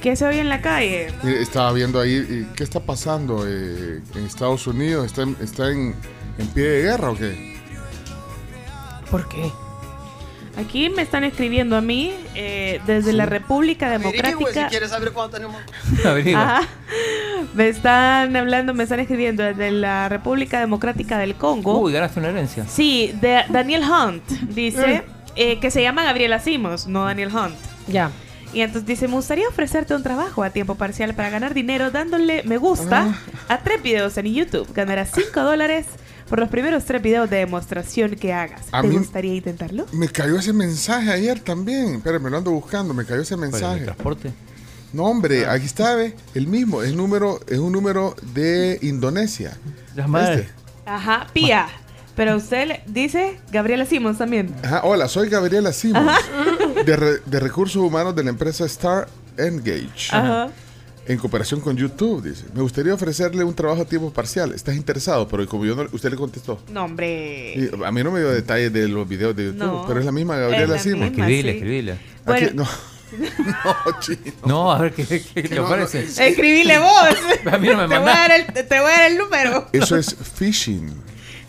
¿Qué 0.00 0.14
se 0.14 0.24
oye 0.26 0.40
en 0.40 0.48
la 0.48 0.60
calle? 0.60 1.12
Mire, 1.24 1.42
Estaba 1.42 1.72
viendo 1.72 2.00
ahí, 2.00 2.46
¿qué 2.54 2.62
está 2.62 2.78
pasando 2.80 3.44
eh, 3.46 4.00
en 4.14 4.24
Estados 4.24 4.66
Unidos? 4.68 5.06
¿Está, 5.06 5.22
en, 5.22 5.36
está 5.42 5.70
en, 5.70 5.94
en 6.38 6.46
pie 6.48 6.64
de 6.64 6.82
guerra 6.82 7.10
o 7.10 7.16
qué? 7.16 7.58
¿Por 9.10 9.28
qué? 9.28 9.50
Aquí 10.58 10.90
me 10.90 11.02
están 11.02 11.22
escribiendo 11.22 11.76
a 11.76 11.80
mí 11.80 12.12
eh, 12.34 12.80
desde 12.84 13.12
la 13.12 13.26
República 13.26 13.88
Democrática. 13.90 14.66
quieres 14.66 14.90
saber 14.90 15.12
cuánto 15.12 15.36
tenemos. 15.36 15.56
Ajá. 16.34 16.62
Me 17.54 17.68
están 17.68 18.34
hablando, 18.34 18.74
me 18.74 18.82
están 18.82 18.98
escribiendo 18.98 19.44
desde 19.44 19.70
la 19.70 20.08
República 20.08 20.58
Democrática 20.58 21.16
del 21.18 21.36
Congo. 21.36 21.78
Uy, 21.78 21.92
ganaste 21.92 22.18
una 22.18 22.30
herencia. 22.30 22.66
Sí, 22.66 23.14
de 23.20 23.44
Daniel 23.48 23.84
Hunt 23.84 24.28
dice 24.48 25.04
eh, 25.36 25.60
que 25.60 25.70
se 25.70 25.80
llama 25.80 26.02
Gabriela 26.02 26.40
Simos, 26.40 26.88
no 26.88 27.04
Daniel 27.04 27.30
Hunt. 27.32 27.54
Ya. 27.86 28.10
Y 28.52 28.62
entonces 28.62 28.84
dice, 28.84 29.06
me 29.06 29.14
gustaría 29.14 29.46
ofrecerte 29.48 29.94
un 29.94 30.02
trabajo 30.02 30.42
a 30.42 30.50
tiempo 30.50 30.74
parcial 30.74 31.14
para 31.14 31.30
ganar 31.30 31.54
dinero 31.54 31.92
dándole 31.92 32.42
me 32.42 32.56
gusta 32.56 33.14
a 33.48 33.58
tres 33.58 33.80
videos 33.80 34.18
en 34.18 34.26
YouTube. 34.26 34.66
Ganarás 34.74 35.10
5 35.14 35.40
dólares 35.40 35.86
por 36.28 36.38
los 36.40 36.48
primeros 36.48 36.84
tres 36.84 37.00
videos 37.02 37.28
de 37.30 37.38
demostración 37.38 38.10
que 38.16 38.32
hagas. 38.32 38.62
A 38.72 38.82
¿Te 38.82 38.88
mí- 38.88 38.96
gustaría 38.98 39.34
intentarlo? 39.34 39.86
Me 39.92 40.08
cayó 40.08 40.38
ese 40.38 40.52
mensaje 40.52 41.10
ayer 41.10 41.40
también. 41.40 41.96
Espera, 41.96 42.18
me 42.18 42.30
lo 42.30 42.38
ando 42.38 42.50
buscando. 42.50 42.92
Me 42.94 43.04
cayó 43.04 43.22
ese 43.22 43.34
¿Cuál 43.36 43.48
es 43.48 43.54
el 43.54 43.60
mensaje. 43.60 43.84
transporte? 43.84 44.32
No, 44.92 45.04
hombre, 45.04 45.46
aquí 45.46 45.66
está, 45.66 45.94
ve, 45.94 46.14
el 46.34 46.46
mismo. 46.46 46.82
Es, 46.82 46.94
número, 46.94 47.40
es 47.46 47.58
un 47.58 47.72
número 47.72 48.14
de 48.34 48.78
Indonesia. 48.82 49.56
Las 49.94 50.08
madres. 50.08 50.46
¿Viste? 50.46 50.52
Ajá, 50.86 51.26
Pía. 51.32 51.66
Pero 52.16 52.36
usted 52.36 52.80
dice 52.86 53.38
Gabriela 53.52 53.84
Simons 53.84 54.18
también. 54.18 54.52
Ajá, 54.64 54.80
hola, 54.84 55.06
soy 55.06 55.28
Gabriela 55.28 55.72
Simons, 55.72 56.18
de, 56.84 56.96
re- 56.96 57.18
de 57.24 57.38
Recursos 57.40 57.76
Humanos 57.76 58.16
de 58.16 58.24
la 58.24 58.30
empresa 58.30 58.64
Star 58.66 59.08
Engage. 59.36 60.08
Ajá. 60.10 60.48
En 61.08 61.18
cooperación 61.18 61.60
con 61.60 61.76
YouTube, 61.76 62.22
dice. 62.22 62.44
Me 62.54 62.60
gustaría 62.62 62.92
ofrecerle 62.94 63.42
un 63.42 63.54
trabajo 63.54 63.82
a 63.82 63.84
tiempo 63.86 64.12
parcial. 64.12 64.52
¿Estás 64.54 64.76
interesado? 64.76 65.26
Pero 65.26 65.46
como 65.46 65.64
yo 65.64 65.74
no, 65.74 65.86
usted 65.92 66.10
le 66.10 66.16
contestó. 66.16 66.60
No, 66.70 66.84
hombre. 66.84 67.54
Y 67.56 67.70
a 67.84 67.90
mí 67.90 68.02
no 68.04 68.10
me 68.12 68.20
dio 68.20 68.30
detalles 68.30 68.72
de 68.72 68.86
los 68.88 69.08
videos 69.08 69.34
de 69.34 69.46
YouTube, 69.46 69.58
No, 69.58 69.84
pero 69.88 70.00
es 70.00 70.06
la 70.06 70.12
misma 70.12 70.36
Gabriela 70.36 70.74
misma, 70.74 71.06
Escribile, 71.06 71.52
sí. 71.52 71.58
escribile. 71.58 71.92
Aquí- 71.92 72.00
Bueno. 72.26 72.50
no. 72.64 72.68
no, 73.64 74.00
chino. 74.00 74.18
No, 74.44 74.70
a 74.72 74.78
ver 74.82 74.92
qué, 74.92 75.06
qué- 75.06 75.22
qué 75.22 75.42
te 75.48 75.54
No, 75.54 75.62
no, 75.62 75.68
parece. 75.70 76.02
Escribile 76.28 76.78
vos. 76.78 76.92
A 77.52 77.56
mí 77.58 77.68
no 77.68 77.76
me 77.76 77.82
te, 77.82 77.86
voy 77.86 77.94
a 77.96 78.00
manda. 78.00 78.12
dar 78.12 78.30
el, 78.32 78.46
te 78.52 78.62
voy 78.80 78.90
a 78.90 78.96
dar 78.98 79.10
el 79.10 79.16
número. 79.18 79.68
Eso 79.72 79.96
es 79.96 80.14
phishing. 80.14 80.92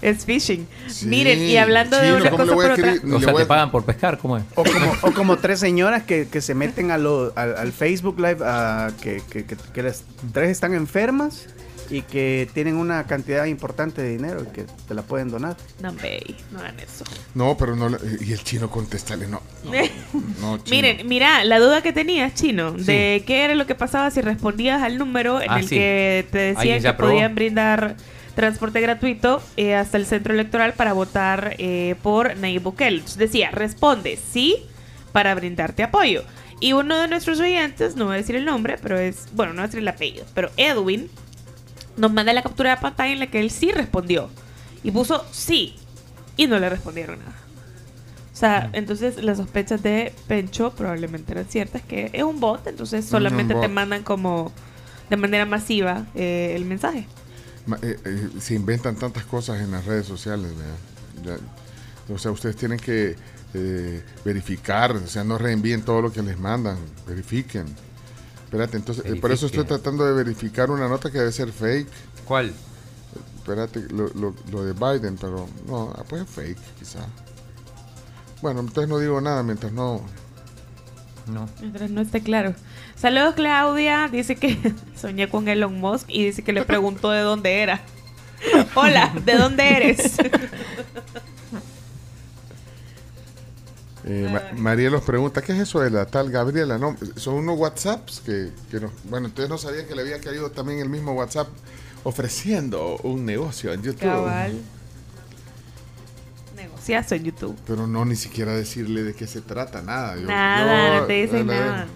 Es 0.02 0.26
phishing. 0.26 0.68
Sí, 0.88 1.06
Miren, 1.08 1.42
y 1.42 1.58
hablando 1.58 1.98
de 1.98 2.14
una 2.14 2.30
¿cómo 2.30 2.44
le 2.46 2.52
cosa 2.54 2.68
por 2.68 2.72
otra. 2.72 2.94
O 3.16 3.20
sea, 3.20 3.34
te 3.34 3.46
pagan 3.46 3.70
por 3.72 3.84
pescar, 3.86 4.18
¿cómo 4.18 4.38
es? 4.38 4.44
O 4.56 4.64
como, 4.64 4.94
o 5.02 5.12
como 5.12 5.38
tres 5.38 5.60
señoras 5.60 6.04
que, 6.04 6.28
que 6.28 6.42
se 6.42 6.56
meten 6.56 6.92
a 6.92 6.98
lo- 6.98 7.34
al, 7.36 7.58
al 7.58 7.72
Facebook 7.74 8.18
Live 8.18 8.38
a 8.44 8.92
que, 9.02 9.22
que, 9.30 9.46
que- 9.46 9.58
que 9.74 9.84
las 9.84 10.04
tres 10.32 10.50
están 10.52 10.74
enfermas 10.74 11.48
y 11.92 12.04
que 12.04 12.48
tienen 12.54 12.76
una 12.76 13.06
cantidad 13.08 13.46
importante 13.46 14.02
de 14.04 14.12
dinero 14.12 14.44
y 14.48 14.54
que 14.54 14.66
te 14.88 14.94
la 14.94 15.02
pueden 15.02 15.30
donar. 15.32 15.58
No, 15.82 15.90
hombre, 15.90 16.22
no 16.52 16.60
hagan 16.60 16.80
eso. 16.80 17.04
No, 17.34 17.58
pero 17.58 17.76
no. 17.76 17.90
Y 18.22 18.32
el 18.32 18.44
chino 18.44 18.70
contestale, 18.70 19.28
no. 19.30 19.42
No, 20.40 20.58
chino. 20.60 20.64
Miren, 20.70 21.08
mira, 21.08 21.44
la 21.44 21.60
duda 21.60 21.82
que 21.82 21.92
tenías, 21.92 22.36
Chino, 22.36 22.72
de 22.74 23.24
qué 23.26 23.44
era 23.44 23.56
lo 23.56 23.66
que 23.66 23.76
pasaba 23.76 24.12
si 24.12 24.22
respondías 24.22 24.82
al 24.82 24.98
número 24.98 25.42
en 25.42 25.50
Ah, 25.50 25.60
el 25.60 25.68
sí. 25.68 25.76
que 25.76 26.28
te 26.32 26.38
decían 26.38 26.58
¿Alguien 26.76 26.84
que 26.84 26.94
podían 26.94 27.36
brindar 27.36 27.96
transporte 28.40 28.80
gratuito 28.80 29.42
eh, 29.58 29.76
hasta 29.76 29.98
el 29.98 30.06
centro 30.06 30.34
electoral 30.34 30.72
para 30.72 30.94
votar 30.94 31.56
eh, 31.58 31.96
por 32.02 32.38
Nayib 32.38 32.64
Bukele. 32.64 33.00
Entonces 33.00 33.18
decía, 33.18 33.52
responde 33.52 34.18
sí 34.32 34.56
para 35.12 35.36
brindarte 35.36 35.84
apoyo. 35.84 36.24
Y 36.62 36.72
uno 36.72 36.98
de 37.02 37.10
nuestros 37.10 37.42
oyentes, 37.42 37.98
no 37.98 38.06
voy 38.06 38.14
a 38.14 38.18
decir 38.18 38.38
el 38.38 38.46
nombre, 38.46 38.78
pero 38.82 38.98
es, 38.98 39.28
bueno, 39.34 39.52
no 39.52 39.58
voy 39.58 39.64
a 39.64 39.68
decir 39.68 39.82
el 39.82 39.88
apellido, 39.90 40.26
pero 40.34 40.52
Edwin 40.56 41.10
nos 41.98 42.14
manda 42.14 42.32
la 42.32 42.42
captura 42.42 42.76
de 42.76 42.82
pantalla 42.82 43.12
en 43.12 43.20
la 43.20 43.28
que 43.28 43.42
él 43.42 43.52
sí 43.52 43.74
respondió. 43.74 44.30
Y 44.84 44.92
puso 44.92 45.26
sí. 45.32 45.76
Y 46.38 46.48
no 46.48 46.60
le 46.60 46.70
respondieron 46.70 47.20
nada. 47.20 47.36
O 48.32 48.38
sea, 48.40 48.70
entonces 48.72 49.22
las 49.22 49.36
sospechas 49.36 49.84
de 49.84 50.14
Pencho 50.30 50.72
probablemente 50.72 51.34
eran 51.34 51.44
ciertas, 51.44 51.82
que 51.82 52.10
es 52.14 52.24
un 52.24 52.40
bot, 52.40 52.68
entonces 52.68 53.04
solamente 53.04 53.54
te 53.54 53.60
bot. 53.60 53.70
mandan 53.70 54.04
como 54.04 54.54
de 55.10 55.18
manera 55.18 55.46
masiva 55.46 56.06
eh, 56.16 56.54
el 56.56 56.64
mensaje. 56.64 57.06
Eh, 57.82 58.00
eh, 58.06 58.30
se 58.40 58.56
inventan 58.56 58.96
tantas 58.96 59.26
cosas 59.26 59.60
en 59.62 59.72
las 59.72 59.86
redes 59.86 60.06
sociales. 60.08 60.52
¿verdad? 60.56 61.38
Ya- 62.08 62.14
o 62.14 62.18
sea, 62.18 62.32
ustedes 62.32 62.56
tienen 62.56 62.80
que 62.80 63.16
eh, 63.54 64.04
verificar, 64.26 64.92
o 64.92 65.08
sea, 65.08 65.24
no 65.24 65.38
reenvíen 65.38 65.82
todo 65.84 66.02
lo 66.04 66.12
que 66.12 66.22
les 66.22 66.38
mandan, 66.40 66.78
verifiquen. 67.08 67.66
Espérate, 68.46 68.78
entonces, 68.78 69.04
por 69.20 69.32
eso 69.32 69.46
estoy 69.48 69.64
tratando 69.66 70.06
de 70.06 70.14
verificar 70.14 70.70
una 70.72 70.88
nota 70.88 71.12
que 71.12 71.20
debe 71.20 71.32
ser 71.32 71.52
fake. 71.52 71.88
¿Cuál? 72.26 72.52
Espérate, 73.38 73.88
lo, 73.92 74.08
lo- 74.10 74.36
lo 74.52 74.64
de 74.66 74.74
Biden, 74.74 75.18
pero 75.20 75.48
no, 75.68 75.94
ah, 75.98 76.04
pues 76.08 76.24
es 76.24 76.30
fake, 76.30 76.58
quizá. 76.80 77.00
Bueno, 78.42 78.60
entonces 78.62 78.88
no 78.88 79.00
digo 79.00 79.20
nada 79.22 79.42
mientras 79.44 79.72
no. 79.72 80.02
No. 81.28 81.48
Mientras 81.60 81.90
no 81.92 82.02
esté 82.02 82.22
claro. 82.22 82.56
Saludos 83.00 83.36
Claudia, 83.36 84.10
dice 84.12 84.36
que 84.36 84.58
soñé 85.00 85.30
con 85.30 85.48
Elon 85.48 85.80
Musk 85.80 86.06
y 86.10 86.26
dice 86.26 86.44
que 86.44 86.52
le 86.54 86.64
preguntó 86.66 87.12
de 87.12 87.22
dónde 87.22 87.60
era. 87.62 87.82
Hola, 88.76 89.14
¿de 89.26 89.34
dónde 89.36 89.70
eres? 89.78 90.18
Eh, 94.06 94.30
Ma- 94.32 94.42
María 94.58 94.90
nos 94.90 95.04
pregunta, 95.04 95.42
¿qué 95.42 95.52
es 95.52 95.60
eso 95.60 95.82
de 95.82 95.90
la 95.90 96.06
tal 96.06 96.32
Gabriela? 96.32 96.78
No, 96.78 96.96
son 97.18 97.36
unos 97.36 97.58
WhatsApps 97.58 98.22
que, 98.26 98.50
que 98.72 98.80
nos- 98.80 98.92
bueno, 99.04 99.28
entonces 99.28 99.50
no 99.50 99.58
sabía 99.58 99.86
que 99.88 99.94
le 99.96 100.02
había 100.02 100.20
caído 100.20 100.50
también 100.52 100.80
el 100.80 100.90
mismo 100.90 101.14
WhatsApp 101.14 101.48
ofreciendo 102.04 102.98
un 103.04 103.26
negocio 103.26 103.74
en 103.74 103.82
YouTube. 103.84 104.00
Cabal. 104.02 104.54
Negociazo 106.56 107.16
en 107.16 107.24
YouTube. 107.26 107.58
Pero 107.68 107.88
no 107.88 108.06
ni 108.06 108.16
siquiera 108.16 108.54
decirle 108.54 109.04
de 109.04 109.14
qué 109.14 109.28
se 109.28 109.42
trata, 109.42 109.82
nada. 109.82 110.16
Yo- 110.16 110.28
Nada, 110.28 110.96
yo- 110.96 111.02
no 111.02 111.08
te 111.08 111.14
dicen 111.14 111.48
la- 111.48 111.54
nada. 111.54 111.88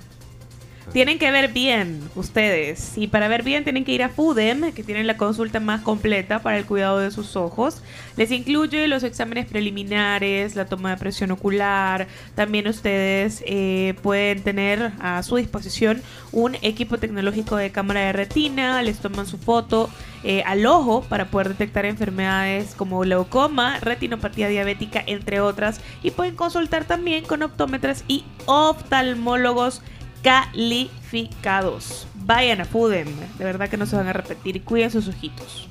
Tienen 0.92 1.18
que 1.18 1.32
ver 1.32 1.52
bien 1.54 2.02
ustedes. 2.16 2.98
Y 2.98 3.08
para 3.08 3.28
ver 3.28 3.44
bien 3.44 3.64
tienen 3.64 3.86
que 3.86 3.94
ir 3.94 4.04
a 4.04 4.10
FUDEM, 4.10 4.74
que 4.74 4.84
tienen 4.84 5.08
la 5.08 5.18
consulta 5.18 5.60
más 5.60 5.82
completa 5.82 6.40
para 6.40 6.58
el 6.58 6.66
cuidado 6.66 7.00
de 7.00 7.10
sus 7.10 7.36
ojos. 7.36 7.82
Les 8.18 8.32
incluye 8.32 8.88
los 8.88 9.04
exámenes 9.04 9.46
preliminares, 9.46 10.56
la 10.56 10.66
toma 10.66 10.92
de 10.92 10.98
presión 10.98 11.32
ocular. 11.32 12.08
También 12.36 12.68
ustedes 12.68 13.44
eh, 13.48 13.96
pueden 14.04 14.44
tener 14.44 14.92
a 15.00 15.24
su 15.24 15.38
disposición 15.38 16.02
un 16.32 16.56
equipo 16.62 16.98
tecnológico 16.98 17.56
de 17.56 17.72
cámara 17.72 18.02
de 18.02 18.14
retina. 18.14 18.82
Les 18.84 19.00
toman 19.00 19.26
su 19.26 19.38
foto 19.38 19.90
eh, 20.24 20.44
al 20.46 20.66
ojo 20.66 21.04
para 21.04 21.26
poder 21.26 21.50
detectar 21.50 21.86
enfermedades 21.86 22.76
como 22.76 23.00
glaucoma, 23.00 23.80
retinopatía 23.80 24.48
diabética, 24.48 25.04
entre 25.06 25.40
otras. 25.40 25.82
Y 26.04 26.12
pueden 26.12 26.36
consultar 26.36 26.86
también 26.86 27.24
con 27.26 27.42
optómetras 27.42 28.04
y 28.08 28.26
oftalmólogos 28.46 29.82
calificados. 30.24 32.08
Vayan 32.26 32.62
a 32.62 32.66
FUDEM, 32.66 33.08
de 33.38 33.44
verdad 33.46 33.70
que 33.70 33.78
no 33.78 33.86
se 33.86 33.96
van 33.96 34.08
a 34.08 34.12
arrepentir 34.12 34.56
y 34.56 34.60
cuiden 34.62 34.90
sus 34.90 35.08
ojitos. 35.08 35.68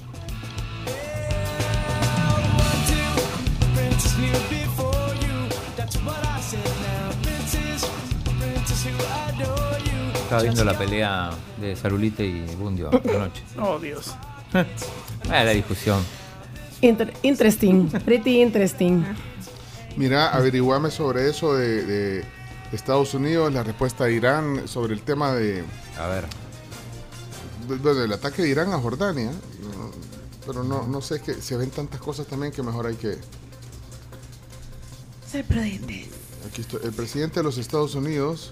Estaba 10.22 10.42
viendo 10.42 10.64
la 10.64 10.78
pelea 10.78 11.30
de 11.60 11.76
Sarulite 11.76 12.24
y 12.24 12.40
Bundio 12.56 12.88
anoche. 12.88 13.42
Oh, 13.60 13.78
Dios. 13.78 14.14
Ah, 14.54 15.44
la 15.44 15.50
discusión. 15.50 16.02
Inter- 16.80 17.12
interesting, 17.22 17.88
pretty 18.04 18.40
interesting. 18.42 19.02
Mira, 19.96 20.28
averiguame 20.30 20.90
sobre 20.90 21.28
eso 21.28 21.54
de, 21.54 21.84
de 21.84 22.24
Estados 22.72 23.12
Unidos, 23.14 23.52
la 23.52 23.62
respuesta 23.62 24.04
de 24.04 24.14
Irán 24.14 24.66
sobre 24.66 24.94
el 24.94 25.02
tema 25.02 25.34
de... 25.34 25.64
A 25.98 26.06
ver. 26.08 26.26
del 27.68 28.12
ataque 28.12 28.42
de 28.42 28.48
Irán 28.48 28.72
a 28.72 28.78
Jordania. 28.78 29.30
Pero 30.46 30.64
no, 30.64 30.86
no 30.86 31.00
sé, 31.00 31.16
es 31.16 31.22
que 31.22 31.34
se 31.34 31.56
ven 31.56 31.70
tantas 31.70 32.00
cosas 32.00 32.26
también 32.26 32.52
que 32.52 32.62
mejor 32.62 32.86
hay 32.86 32.96
que... 32.96 33.18
Ser 35.30 35.44
prudentes. 35.44 36.08
Aquí 36.48 36.62
estoy. 36.62 36.80
El 36.82 36.92
presidente 36.92 37.40
de 37.40 37.44
los 37.44 37.58
Estados 37.58 37.94
Unidos 37.94 38.50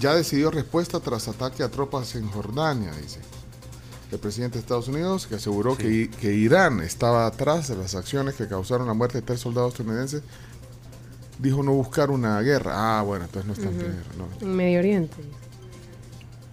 ya 0.00 0.14
decidió 0.14 0.50
respuesta 0.50 1.00
tras 1.00 1.28
ataque 1.28 1.62
a 1.62 1.70
tropas 1.70 2.14
en 2.16 2.28
Jordania, 2.28 2.92
dice. 2.92 3.20
El 4.10 4.18
presidente 4.18 4.54
de 4.54 4.60
Estados 4.60 4.88
Unidos 4.88 5.26
que 5.26 5.36
aseguró 5.36 5.76
que, 5.78 6.10
que 6.10 6.34
Irán 6.34 6.80
estaba 6.80 7.26
atrás 7.26 7.68
de 7.68 7.76
las 7.76 7.94
acciones 7.94 8.34
que 8.34 8.48
causaron 8.48 8.86
la 8.86 8.94
muerte 8.94 9.18
de 9.18 9.22
tres 9.22 9.40
soldados 9.40 9.72
estadounidenses, 9.72 10.22
dijo 11.42 11.62
no 11.62 11.72
buscar 11.72 12.10
una 12.10 12.40
guerra. 12.40 12.98
Ah, 12.98 13.02
bueno, 13.02 13.24
entonces 13.24 13.46
no 13.46 13.52
está 13.52 13.68
en 13.68 13.76
Ujú. 13.76 13.84
guerra. 13.84 14.38
no. 14.40 14.46
Medio 14.46 14.78
Oriente. 14.78 15.16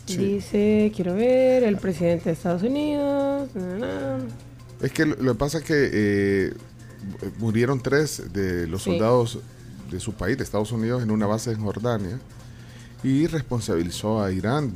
Sí. 0.06 0.18
Dice, 0.18 0.92
quiero 0.96 1.14
ver, 1.14 1.64
el 1.64 1.78
presidente 1.78 2.26
de 2.26 2.32
Estados 2.32 2.64
Unidos. 2.64 3.48
na, 3.54 3.62
na, 3.78 4.18
na. 4.18 4.18
Es 4.82 4.92
que 4.92 5.06
lo, 5.06 5.16
lo 5.18 5.34
que 5.34 5.38
pasa 5.38 5.60
es 5.60 5.64
que 5.64 5.90
eh, 5.94 6.54
murieron 7.38 7.80
tres 7.82 8.34
de 8.34 8.66
los 8.68 8.82
Sí. 8.84 8.92
soldados 8.92 9.40
de 9.92 10.00
su 10.00 10.14
país, 10.14 10.38
de 10.38 10.44
Estados 10.44 10.72
Unidos, 10.72 11.04
en 11.04 11.12
una 11.12 11.28
base 11.28 11.52
en 11.52 11.62
Jordania 11.64 12.20
y 13.04 13.28
responsabilizó 13.28 14.22
a 14.24 14.32
Irán 14.32 14.74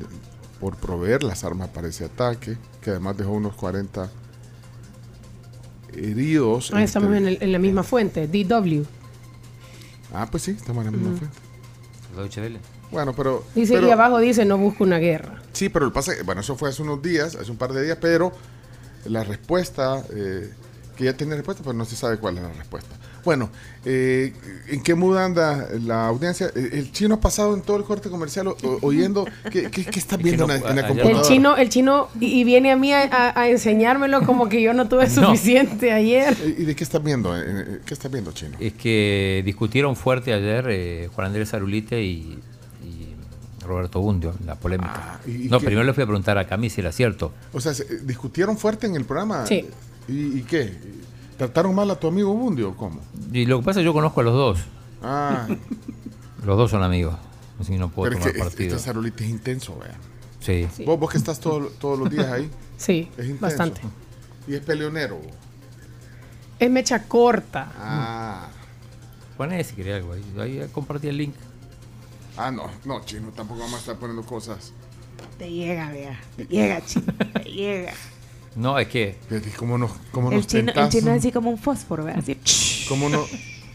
por 0.59 0.75
proveer 0.77 1.23
las 1.23 1.43
armas 1.43 1.69
para 1.69 1.87
ese 1.87 2.05
ataque, 2.05 2.57
que 2.81 2.91
además 2.91 3.17
dejó 3.17 3.31
unos 3.31 3.55
40 3.55 4.09
heridos. 5.93 6.71
Ah, 6.73 6.83
estamos 6.83 7.15
en, 7.15 7.27
el- 7.27 7.37
en 7.41 7.51
la 7.51 7.59
misma 7.59 7.83
fuente, 7.83 8.27
DW. 8.27 8.83
Ah, 10.13 10.27
pues 10.29 10.43
sí, 10.43 10.51
estamos 10.51 10.85
en 10.85 10.91
la 10.91 10.97
misma 10.97 11.17
fuente. 11.17 11.37
Deutsche 12.15 12.41
Welle. 12.41 12.59
Bueno, 12.91 13.13
pero... 13.13 13.43
Dice, 13.55 13.73
pero- 13.73 13.87
y 13.87 13.91
abajo 13.91 14.19
dice, 14.19 14.45
no 14.45 14.57
busco 14.57 14.83
una 14.83 14.97
guerra. 14.99 15.41
Sí, 15.53 15.69
pero 15.69 15.85
el 15.85 15.91
pasa, 15.91 16.11
bueno, 16.25 16.41
eso 16.41 16.55
fue 16.55 16.69
hace 16.69 16.81
unos 16.83 17.01
días, 17.01 17.35
hace 17.35 17.49
un 17.49 17.57
par 17.57 17.73
de 17.73 17.83
días, 17.83 17.97
pero 17.99 18.31
la 19.05 19.23
respuesta, 19.23 20.03
eh, 20.15 20.51
que 20.95 21.05
ya 21.05 21.13
tiene 21.17 21.35
respuesta, 21.35 21.63
pero 21.63 21.73
no 21.73 21.85
se 21.85 21.95
sabe 21.95 22.17
cuál 22.19 22.37
es 22.37 22.43
la 22.43 22.53
respuesta. 22.53 22.95
Bueno, 23.23 23.49
eh, 23.85 24.33
¿en 24.67 24.81
qué 24.83 24.95
mood 24.95 25.17
anda 25.17 25.67
la 25.81 26.07
audiencia? 26.07 26.47
Eh, 26.55 26.69
El 26.73 26.91
chino 26.91 27.15
ha 27.15 27.19
pasado 27.21 27.53
en 27.55 27.61
todo 27.61 27.77
el 27.77 27.83
corte 27.83 28.09
comercial 28.09 28.47
o- 28.47 28.57
oyendo, 28.81 29.25
¿qué, 29.51 29.69
qué, 29.71 29.85
qué 29.85 29.99
estás 29.99 30.19
viendo 30.21 30.43
en, 30.43 30.49
la- 30.61 30.69
en 30.69 30.75
la 30.75 30.87
El 31.09 31.21
chino, 31.21 31.55
el 31.55 31.69
chino, 31.69 32.09
y, 32.19 32.39
y 32.39 32.43
viene 32.43 32.71
a 32.71 32.75
mí 32.75 32.91
a, 32.93 33.03
a- 33.03 33.39
a 33.41 33.49
enseñármelo 33.49 34.25
como 34.25 34.49
que 34.49 34.61
yo 34.61 34.73
no 34.73 34.87
tuve 34.89 35.07
No. 35.15 35.27
suficiente 35.27 35.91
ayer. 35.91 36.35
¿Y 36.57 36.63
de 36.65 36.75
qué 36.75 36.83
estás 36.83 37.03
viendo? 37.03 37.37
Eh, 37.37 37.43
eh, 37.45 37.79
¿Qué 37.85 37.93
estás 37.93 38.11
viendo, 38.11 38.31
chino? 38.33 38.57
Es 38.59 38.73
que 38.73 39.41
discutieron 39.45 39.95
fuerte 39.95 40.33
ayer 40.33 40.65
eh, 40.69 41.09
Juan 41.13 41.27
Andrés 41.27 41.49
Zarulite 41.51 42.01
y, 42.03 42.37
y 42.83 43.63
Roberto 43.65 44.01
Bundio, 44.01 44.33
la 44.45 44.55
polémica. 44.55 44.93
Ah, 44.95 45.19
¿y- 45.25 45.45
y 45.45 45.49
no, 45.49 45.59
qué? 45.59 45.65
primero 45.67 45.85
le 45.85 45.93
fui 45.93 46.03
a 46.03 46.05
preguntar 46.07 46.37
a 46.37 46.45
Camille 46.45 46.73
si 46.73 46.81
era 46.81 46.91
cierto. 46.91 47.31
O 47.53 47.61
sea, 47.61 47.73
¿se- 47.73 47.99
¿discutieron 47.99 48.57
fuerte 48.57 48.87
en 48.87 48.95
el 48.95 49.05
programa? 49.05 49.45
Sí. 49.47 49.65
¿Y, 50.09 50.39
y 50.39 50.41
qué? 50.43 50.73
¿Trataron 51.37 51.73
mal 51.75 51.89
a 51.91 51.95
tu 51.99 52.07
amigo 52.07 52.33
Bundio 52.33 52.69
o 52.69 52.75
cómo? 52.77 53.01
Y 53.31 53.45
lo 53.45 53.59
que 53.59 53.65
pasa 53.65 53.79
es 53.79 53.83
que 53.83 53.85
yo 53.85 53.93
conozco 53.93 54.21
a 54.21 54.23
los 54.23 54.33
dos. 54.33 54.59
Ah, 55.01 55.47
Los 56.45 56.57
dos 56.57 56.71
son 56.71 56.83
amigos. 56.83 57.15
Así 57.59 57.71
que 57.73 57.77
no 57.79 57.89
puedo 57.89 58.09
pero 58.11 58.17
es 58.17 58.19
tomar 58.19 58.33
que 58.33 58.39
este- 58.39 58.49
partido. 58.57 58.75
esta 58.75 58.85
Sarolita 58.87 59.23
es 59.23 59.29
intenso, 59.29 59.77
vea. 59.79 59.95
Sí. 60.41 60.67
Sí. 60.75 60.83
Vos, 60.83 60.99
vos 60.99 61.09
que 61.09 61.17
estás 61.17 61.39
todo- 61.39 61.67
todos 61.79 61.97
los 61.99 62.09
días 62.09 62.27
ahí. 62.31 62.49
Sí, 62.77 63.07
Es 63.17 63.25
intenso. 63.25 63.41
bastante. 63.41 63.81
Y 64.47 64.55
es 64.55 64.61
peleonero. 64.61 65.21
Es 66.59 66.69
mecha 66.69 67.03
corta. 67.03 67.71
Ah. 67.77 68.47
Poné 69.37 69.63
si 69.63 69.75
querés 69.75 69.95
algo 70.01 70.13
ahí. 70.13 70.23
Ahí 70.39 70.67
compartí 70.73 71.07
el 71.07 71.17
link. 71.17 71.33
Ah, 72.35 72.51
no, 72.51 72.63
no, 72.83 73.05
chino, 73.05 73.29
tampoco 73.29 73.61
vamos 73.61 73.75
a 73.75 73.79
estar 73.79 73.95
poniendo 73.97 74.23
cosas. 74.25 74.73
Te 75.37 75.49
llega, 75.51 75.89
vea. 75.91 76.19
Te 76.35 76.45
llega, 76.45 76.83
chino. 76.85 77.05
Te 77.33 77.49
llega. 77.49 77.93
No, 78.55 78.77
es 78.77 78.87
que. 78.87 79.17
¿Cómo 79.57 79.77
nos, 79.77 79.91
cómo 80.11 80.29
El 80.29 80.37
nos 80.37 80.47
chino, 80.47 80.71
el 80.73 80.89
chino 80.89 81.11
es 81.11 81.19
así 81.19 81.31
como 81.31 81.49
un 81.49 81.57
fósforo, 81.57 82.03
vea. 82.05 82.15
Así. 82.17 82.37
¿Cómo, 82.89 83.09
no, 83.09 83.23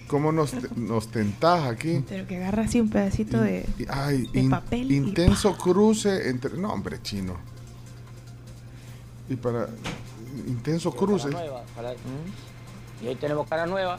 cómo 0.07 0.31
nos, 0.33 0.53
nos 0.77 1.09
tentás 1.09 1.65
aquí? 1.67 2.05
Pero 2.09 2.27
que 2.27 2.37
agarra 2.37 2.63
así 2.65 2.81
un 2.81 2.89
pedacito 2.91 3.41
de. 3.41 3.67
Y- 3.79 3.87
Ay, 3.89 4.27
de 4.33 4.41
in- 4.41 4.51
papel 4.51 4.91
y 4.93 4.97
intenso 4.97 5.57
cruce 5.57 6.29
entre. 6.29 6.57
No, 6.57 6.73
hombre, 6.73 7.01
chino. 7.03 7.35
Y 9.29 9.37
para. 9.37 9.69
Intenso 10.47 10.93
cruce. 10.93 11.29
nueva, 11.31 11.63
ojalá. 11.73 11.95
Y 13.03 13.07
hoy 13.09 13.15
tenemos 13.17 13.49
cara 13.49 13.67
nueva 13.67 13.99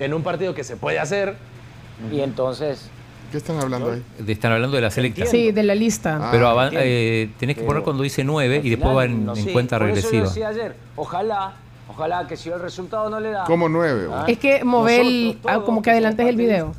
en 0.00 0.14
un 0.14 0.22
partido 0.22 0.54
que 0.54 0.64
se 0.64 0.76
puede 0.76 0.98
hacer 0.98 1.36
y 2.12 2.20
entonces 2.20 2.88
¿Qué 3.36 3.38
están 3.40 3.60
hablando 3.60 3.92
ahí? 3.92 4.02
De- 4.18 4.32
Están 4.32 4.52
hablando 4.52 4.76
de 4.76 4.82
la 4.82 4.90
selecta. 4.90 5.26
Sí, 5.26 5.52
de 5.52 5.62
la 5.62 5.74
lista. 5.74 6.30
Pero 6.32 6.48
Ah, 6.48 6.52
avan- 6.52 6.64
entiendo. 6.68 6.86
eh, 6.88 7.28
tenés 7.38 7.54
que 7.56 7.60
Pero 7.60 7.66
poner 7.68 7.82
cuando 7.82 8.02
dice 8.02 8.24
9 8.24 8.62
y 8.64 8.70
después 8.70 8.96
va 8.96 9.04
en, 9.04 9.26
no 9.26 9.36
en 9.36 9.44
sé, 9.44 9.52
cuenta 9.52 9.78
por 9.78 9.88
eso 9.90 9.94
regresiva. 9.96 10.22
yo 10.24 10.28
decía 10.30 10.48
ayer, 10.48 10.74
ojalá, 10.96 11.52
ojalá 11.88 12.26
que 12.26 12.36
si 12.36 12.48
el 12.50 12.60
resultado 12.60 13.08
no 13.10 13.20
le 13.20 13.30
da. 13.30 13.44
¿Cómo 13.44 13.68
nueve? 13.68 14.08
Ah, 14.12 14.24
Es 14.28 14.38
que 14.38 14.64
mover 14.64 15.00
el- 15.02 15.38
ah, 15.46 15.60
como 15.64 15.82
que 15.82 15.90
adelantes 15.90 16.26
el 16.26 16.36
video. 16.36 16.72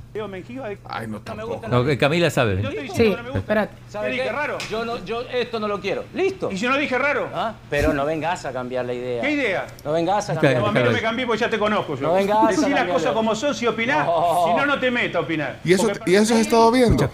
Ay, 0.85 1.07
no 1.07 1.19
tampoco. 1.21 1.61
No, 1.67 1.85
Camila 1.99 2.29
sabe. 2.29 2.63
Sí, 2.95 3.15
espérate. 3.35 3.73
¿Sabe 3.89 4.11
dije 4.11 4.23
qué? 4.23 4.31
raro? 4.31 4.57
Yo, 4.69 4.84
no, 4.84 5.03
yo 5.05 5.21
esto 5.21 5.59
no 5.59 5.67
lo 5.67 5.79
quiero. 5.79 6.03
Listo. 6.13 6.51
¿Y 6.51 6.57
si 6.57 6.67
no 6.67 6.75
dije 6.77 6.97
raro? 6.97 7.29
Ah, 7.34 7.53
Pero 7.69 7.93
no 7.93 8.05
vengas 8.05 8.43
a 8.45 8.51
cambiar 8.51 8.85
la 8.85 8.93
idea. 8.93 9.21
¿Qué 9.21 9.31
idea? 9.31 9.67
No 9.85 9.91
vengas 9.93 10.29
a 10.29 10.34
cambiar 10.34 10.53
bien, 10.53 10.61
No, 10.63 10.67
a 10.69 10.71
mí 10.71 10.79
no 10.84 10.91
me 10.91 11.01
cambié 11.01 11.25
porque 11.25 11.41
ya 11.41 11.49
te 11.49 11.59
conozco 11.59 11.95
yo. 11.95 12.01
No 12.07 12.13
vengas 12.13 12.38
a 12.43 12.47
Decí 12.47 12.69
las 12.71 12.88
cosas 12.88 13.13
como 13.13 13.35
son 13.35 13.53
si 13.53 13.67
opinás, 13.67 14.05
No. 14.05 14.45
si 14.47 14.53
no, 14.55 14.65
no 14.65 14.79
te 14.79 14.91
metas 14.91 15.15
a 15.17 15.19
opinar. 15.21 15.59
¿Y 15.63 15.73
eso, 15.73 15.88
Porque 15.88 16.11
¿Y 16.11 16.15
eso 16.15 16.34
has 16.34 16.39
estado 16.41 16.71
viendo? 16.71 17.09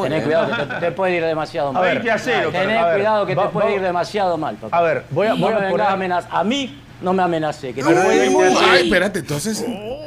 Tenés 0.00 0.22
cuidado 0.24 0.56
que 0.56 0.62
te, 0.74 0.80
te 0.80 0.92
puede 0.92 1.16
ir 1.16 1.24
demasiado 1.24 1.72
mal. 1.72 1.82
20 1.82 2.10
a 2.10 2.18
0, 2.18 2.48
Tenés 2.52 2.66
pero, 2.66 2.80
a 2.80 2.86
ver, 2.86 2.94
cuidado 2.96 3.26
que 3.26 3.36
te 3.36 3.42
puede 3.48 3.66
va- 3.68 3.72
ir 3.74 3.80
demasiado 3.82 4.36
mal, 4.38 4.56
papá. 4.56 4.76
A 4.78 4.82
ver, 4.82 5.04
voy 5.10 5.26
a, 5.26 5.30
no 5.34 5.36
voy 5.38 5.54
me 5.54 5.66
a 5.66 5.70
poner... 5.70 5.86
a 5.86 5.92
amenazar. 5.92 6.30
A 6.32 6.44
mí 6.44 6.80
no 7.02 7.12
me 7.12 7.22
amenacé. 7.22 7.72
Que 7.74 7.82
te 7.82 7.88
Ay, 7.88 7.94
puede 7.94 8.24
ir 8.26 8.30
muy 8.30 8.44
mal. 8.54 8.64
ay, 8.70 8.84
espérate, 8.84 9.18
entonces. 9.20 9.64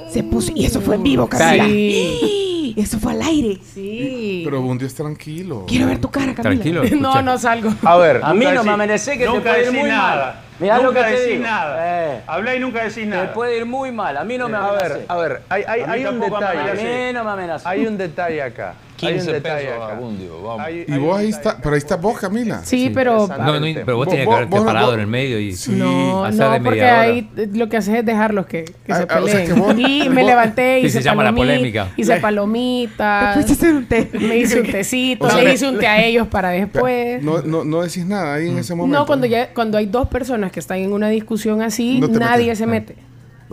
Se 0.10 0.24
puso. 0.24 0.52
Y 0.56 0.66
eso 0.66 0.82
fue 0.82 0.96
en 0.96 1.04
vivo, 1.04 1.28
Camila. 1.28 1.66
Sí. 1.66 2.74
Eso 2.78 3.00
fue 3.00 3.14
al 3.14 3.22
aire. 3.22 3.58
Sí. 3.74 4.42
Pero 4.44 4.62
Bundio 4.62 4.86
es 4.88 4.96
tranquilo. 4.96 5.66
Quiero 5.68 5.88
ver 5.88 6.00
tu 6.02 6.10
cara, 6.10 6.34
Camila. 6.34 6.62
Tranquilo. 6.82 6.84
No, 7.02 7.22
no 7.22 7.38
salgo. 7.38 7.70
A 7.84 7.96
ver, 7.98 8.20
A 8.24 8.34
mí 8.34 8.46
no 8.54 8.64
me 8.64 8.72
amenacé 8.72 9.18
que 9.18 9.26
te 9.28 9.40
puede 9.40 9.66
ir 9.66 9.72
muy 9.72 9.90
nada. 9.90 10.16
mal. 10.26 10.36
Mirá 10.58 10.78
lo 10.78 10.84
nunca 10.84 11.02
que 11.02 11.06
te 11.06 11.20
decís 11.20 11.34
digo. 11.34 11.44
nada. 11.44 11.78
Eh. 12.16 12.22
Hablá 12.28 12.56
y 12.56 12.60
nunca 12.60 12.80
decís 12.80 12.96
Te 12.96 13.06
nada. 13.06 13.34
puede 13.34 13.58
ir 13.58 13.66
muy 13.66 13.92
mal. 13.92 14.16
A 14.18 14.24
mí 14.24 14.38
no 14.38 14.48
me 14.50 14.56
A 14.58 14.68
amenacé. 14.68 14.88
ver, 14.90 15.06
a 15.08 15.16
ver, 15.18 15.42
hay, 15.50 15.64
hay, 15.68 15.82
A 15.82 15.86
mí 15.88 15.92
hay 15.94 16.06
un 16.06 16.20
me 16.20 16.26
A 16.26 16.30
detalle. 16.30 16.60
amenacé. 16.60 16.84
mí 17.08 17.14
no 17.14 17.24
me 17.26 17.32
amenazó. 17.32 17.68
Hay 17.70 17.86
un 17.88 17.98
detalle 17.98 18.42
acá. 18.42 18.74
Hay 19.02 19.14
un 19.14 19.20
15 19.20 19.34
detalle 19.34 19.66
pesos 19.68 19.84
acá. 19.84 19.94
a 19.94 20.00
Bundio, 20.00 20.44
vamos. 20.44 20.62
Hay- 20.66 20.86
Y 20.88 20.92
hay 20.92 21.00
vos 21.00 21.18
ahí 21.20 21.30
está, 21.30 21.58
pero 21.58 21.72
ahí 21.76 21.78
está 21.80 21.96
vos, 21.98 22.18
Camila. 22.20 22.62
Sí, 22.64 22.92
pero 22.94 23.28
No, 23.28 23.60
no, 23.60 23.66
pero 23.86 23.98
vos 23.98 24.08
tenías 24.08 24.24
que 24.24 24.26
vos- 24.26 24.36
haberte 24.36 24.56
vos- 24.58 24.66
parado 24.66 24.86
vos- 24.88 24.96
en 24.96 25.00
el 25.02 25.08
medio 25.08 25.40
y 25.40 25.54
Sí. 25.54 25.72
No, 25.72 26.32
no, 26.32 26.52
de 26.52 26.62
porque 26.62 26.84
ahí 26.86 27.30
lo 27.54 27.68
que 27.70 27.78
haces 27.78 27.96
es 27.96 28.06
dejarlos 28.06 28.46
que, 28.46 28.64
que 28.66 28.94
Ah, 28.94 28.98
se 28.98 29.04
ah, 29.04 29.06
o 29.22 29.28
sea 29.28 29.40
peleen. 29.40 29.48
que 29.48 29.54
vos- 29.60 29.76
y 29.78 30.10
me 30.10 30.22
vos- 30.22 30.30
levanté, 30.30 30.80
hice 30.80 30.90
se 31.00 31.04
llama 31.04 31.24
la 31.24 31.32
palomi- 31.32 31.36
polémica. 31.38 31.88
Hice 31.98 32.16
palomitas. 32.20 33.38
Hacer 33.52 33.74
un 33.74 33.86
té. 33.86 34.10
Me 34.14 34.38
hice 34.38 34.62
un 34.62 34.68
tecito, 34.72 35.26
O 35.26 35.30
sea, 35.30 35.44
le 35.44 35.54
hice 35.54 35.68
un 35.68 35.78
té 35.80 35.88
a 35.88 36.04
ellos 36.04 36.28
para 36.28 36.50
después. 36.52 37.22
No, 37.24 37.42
no, 37.42 37.64
no 37.64 37.82
decís 37.82 38.06
nada 38.06 38.36
ahí 38.36 38.48
en 38.50 38.58
ese 38.60 38.76
momento. 38.76 39.00
No, 39.00 39.06
cuando 39.06 39.26
ya 39.28 39.54
cuando 39.54 39.78
hay 39.78 39.86
dos 39.86 40.08
personas 40.08 40.52
que 40.52 40.60
están 40.60 40.78
en 40.80 40.92
una 40.94 41.10
discusión 41.10 41.62
así, 41.62 42.00
nadie 42.02 42.56
se 42.56 42.66
mete. 42.66 42.96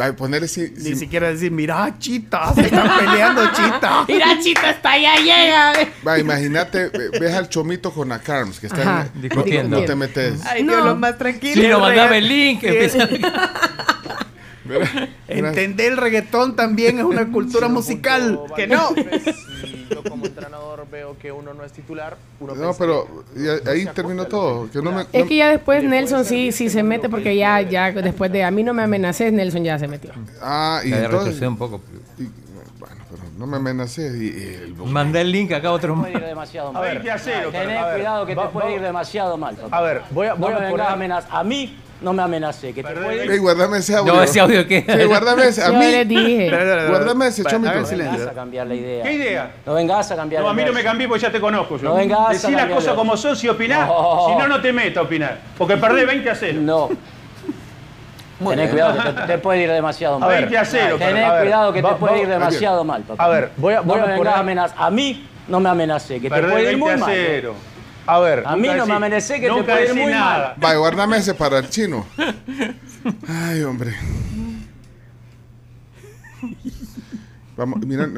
A 0.02 0.12
ponerle 0.16 0.48
si, 0.48 0.62
Ni 0.62 0.80
si- 0.80 0.96
siquiera 0.96 1.28
decir, 1.28 1.50
mira, 1.52 1.94
chita, 1.98 2.52
se 2.54 2.62
están 2.62 2.90
peleando, 2.98 3.46
chita. 3.52 4.04
Mira, 4.08 4.38
chita, 4.40 4.70
hasta 4.70 4.90
allá 4.92 5.16
llega. 5.16 5.72
Va, 6.06 6.18
imagínate, 6.18 6.88
ve- 6.88 7.10
ves 7.20 7.34
al 7.34 7.48
chomito 7.48 7.92
con 7.92 8.08
la 8.08 8.18
Carms 8.18 8.58
que 8.58 8.66
está 8.66 9.08
en- 9.14 9.22
Discutiendo. 9.22 9.76
No, 9.76 9.80
no 9.82 9.86
te 9.86 9.94
metes. 9.94 10.44
Ay, 10.46 10.62
No. 10.62 10.72
Dios, 10.72 10.84
lo 10.86 10.96
más 10.96 11.18
tranquilo. 11.18 11.62
Sí, 11.62 11.68
no, 11.68 11.78
mandame 11.80 12.18
el 12.18 12.28
link. 12.28 12.62
empieza- 12.64 13.06
mira. 13.10 15.08
Entender 15.28 15.92
el 15.92 15.98
reggaetón 15.98 16.56
también 16.56 16.98
es 16.98 17.04
una 17.04 17.26
cultura 17.32 17.68
musical. 17.68 18.40
Que 18.56 18.66
no. 18.66 18.94
Como 20.08 20.26
entrenador 20.26 20.71
veo 20.92 21.16
que 21.18 21.32
uno 21.32 21.54
no 21.54 21.64
es 21.64 21.72
titular, 21.72 22.16
uno 22.38 22.54
No, 22.54 22.74
pero 22.74 23.24
y 23.34 23.48
ahí 23.68 23.86
terminó 23.86 24.26
todo. 24.26 24.70
Que 24.70 24.80
no 24.82 24.92
me, 24.92 25.02
Es 25.12 25.22
no- 25.22 25.26
que 25.28 25.36
ya 25.36 25.48
después 25.48 25.82
Nelson 25.82 26.24
sí, 26.26 26.52
sí 26.52 26.68
se 26.68 26.82
mete 26.82 27.08
porque 27.08 27.34
ya, 27.34 27.62
ya 27.62 27.90
después 27.90 28.30
de 28.30 28.44
a 28.44 28.50
mí 28.50 28.62
no 28.62 28.74
me 28.74 28.82
amenacé, 28.82 29.32
Nelson 29.32 29.64
ya 29.64 29.78
se 29.78 29.88
metió. 29.88 30.12
Ah, 30.42 30.80
y 30.84 30.90
Ya 30.90 30.96
entonces. 30.98 31.20
retrocede 31.24 31.48
un 31.48 31.56
poco. 31.56 31.80
y- 32.18 32.28
bueno, 32.78 32.96
pero 33.10 33.22
no 33.38 33.46
me 33.46 33.56
amenacé. 33.56 34.02
Y, 34.16 34.24
y 34.26 34.54
el, 34.64 34.74
Mandé 34.76 35.22
el 35.22 35.32
link 35.32 35.50
acá 35.52 35.68
a 35.68 35.72
otro. 35.72 35.94
Puede 35.96 36.12
ir 36.12 36.20
demasiado 36.24 36.72
mal. 36.72 36.82
20 36.82 37.10
a 37.10 37.18
0. 37.18 37.48
Tenés 37.50 37.78
a 37.78 37.86
ver, 37.86 37.94
cuidado 37.96 38.26
que 38.26 38.34
va- 38.34 38.46
te 38.46 38.52
puede 38.52 38.66
va- 38.68 38.72
ir 38.74 38.80
demasiado 38.82 39.36
mal. 39.38 39.56
A 39.70 39.80
ver, 39.80 40.02
voy 40.10 40.26
a, 40.26 40.34
voy 40.34 40.52
a 40.52 40.56
vengas 40.56 40.70
poner. 40.70 40.86
a 40.86 40.92
amenazar. 40.92 41.30
A 41.32 41.42
mí 41.44 41.74
no 42.02 42.12
me 42.12 42.22
amenacé. 42.22 42.72
Que 42.72 42.82
te 42.82 42.92
puede 42.92 43.24
ir 43.24 43.30
Ey, 43.30 43.38
guárdame 43.38 43.78
ese 43.78 43.94
audio. 43.96 44.12
No, 44.14 44.22
ese 44.22 44.40
audio 44.40 44.66
qué. 44.66 44.84
Sí, 44.86 45.04
guárdame 45.04 45.44
ese. 45.48 45.62
A 45.62 45.68
Yo 45.68 45.78
mí. 45.78 45.86
les 45.90 46.08
dije. 46.08 46.50
Guárdame 46.88 47.26
ese 47.28 47.44
chomito. 47.44 47.68
No 47.70 47.74
vengas 47.74 47.88
silencio. 47.88 48.28
a 48.30 48.32
cambiar 48.32 48.66
la 48.66 48.74
idea. 48.74 49.02
¿Qué 49.04 49.12
idea? 49.12 49.50
No 49.64 49.74
vengas 49.74 50.10
a 50.10 50.16
cambiar 50.16 50.42
No, 50.42 50.48
el 50.48 50.52
a 50.52 50.56
mí 50.62 50.64
no 50.68 50.72
me 50.74 50.82
cambié 50.84 51.08
porque 51.08 51.22
ya 51.22 51.32
te 51.32 51.40
conozco 51.40 51.76
yo. 51.78 51.84
No 51.84 51.94
vengas 51.94 52.20
a 52.20 52.28
Decí 52.32 52.42
las 52.50 52.56
cambiar 52.60 52.70
cosas 52.70 52.90
el- 52.90 52.96
como 52.96 53.16
son 53.16 53.36
si 53.36 53.48
opinás, 53.48 53.86
No. 53.88 54.26
si 54.28 54.34
no, 54.36 54.48
no 54.48 54.60
te 54.60 54.72
metas 54.72 54.98
a 54.98 55.02
opinar. 55.02 55.38
Porque 55.56 55.76
perdés 55.76 56.06
20 56.06 56.30
a 56.30 56.34
0. 56.34 56.58
No. 56.62 56.88
Tenés 58.48 58.70
cuidado 58.70 58.94
que 59.04 59.10
te, 59.20 59.26
te 59.26 59.38
puede 59.38 59.62
ir 59.62 59.70
demasiado 59.70 60.18
mal. 60.18 60.28
20 60.28 60.58
a 60.58 60.64
0. 60.64 60.96
Tenés 60.98 61.24
a 61.24 61.32
ver, 61.34 61.42
cuidado 61.42 61.72
que 61.72 61.80
te 61.80 61.86
va- 61.88 61.96
puede 61.96 62.14
va- 62.14 62.20
ir 62.22 62.28
demasiado 62.28 62.82
mal, 62.84 63.02
papá. 63.02 63.22
A 63.24 63.28
ver, 63.28 63.50
voy 63.56 63.74
a, 63.74 63.76
No 63.76 63.82
voy 63.84 64.00
me 64.00 64.02
a 64.02 64.16
vengas 64.16 64.34
a 64.34 64.38
amenazar. 64.40 64.76
A 64.80 64.90
mí 64.90 65.28
no 65.46 65.60
me 65.60 65.68
amenacé. 65.68 66.14
Que 66.16 66.22
te 66.22 66.30
Perdés 66.30 66.50
puede 66.50 66.62
ir 66.64 66.68
20 66.78 66.80
muy 66.84 66.90
a 66.90 66.96
mal. 66.96 67.54
0. 68.04 68.12
A 68.12 68.20
ver, 68.20 68.42
A 68.46 68.56
mí 68.56 68.68
no 68.68 68.86
me 68.86 68.94
amenacé 68.94 69.34
que 69.40 69.46
te 69.46 69.52
nunca 69.52 69.72
puede 69.74 69.86
ir 69.88 69.94
muy 69.94 70.12
nada. 70.12 70.54
mal. 70.58 70.64
Va, 70.64 70.74
guárdame 70.76 71.16
ese 71.18 71.34
para 71.34 71.58
el 71.58 71.68
chino. 71.70 72.06
Ay, 73.28 73.62
hombre. 73.62 73.94
Vamos, 77.56 77.80
mira, 77.86 78.08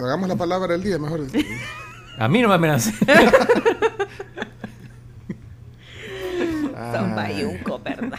hagamos 0.00 0.28
la 0.28 0.36
palabra 0.36 0.72
del 0.72 0.82
día 0.82 0.98
mejor. 0.98 1.20
A 2.18 2.28
mí 2.28 2.40
no 2.40 2.48
me 2.48 2.54
amenacé. 2.54 2.92
Son 6.94 7.14
bayunco, 7.14 7.78
¿verdad? 7.80 8.18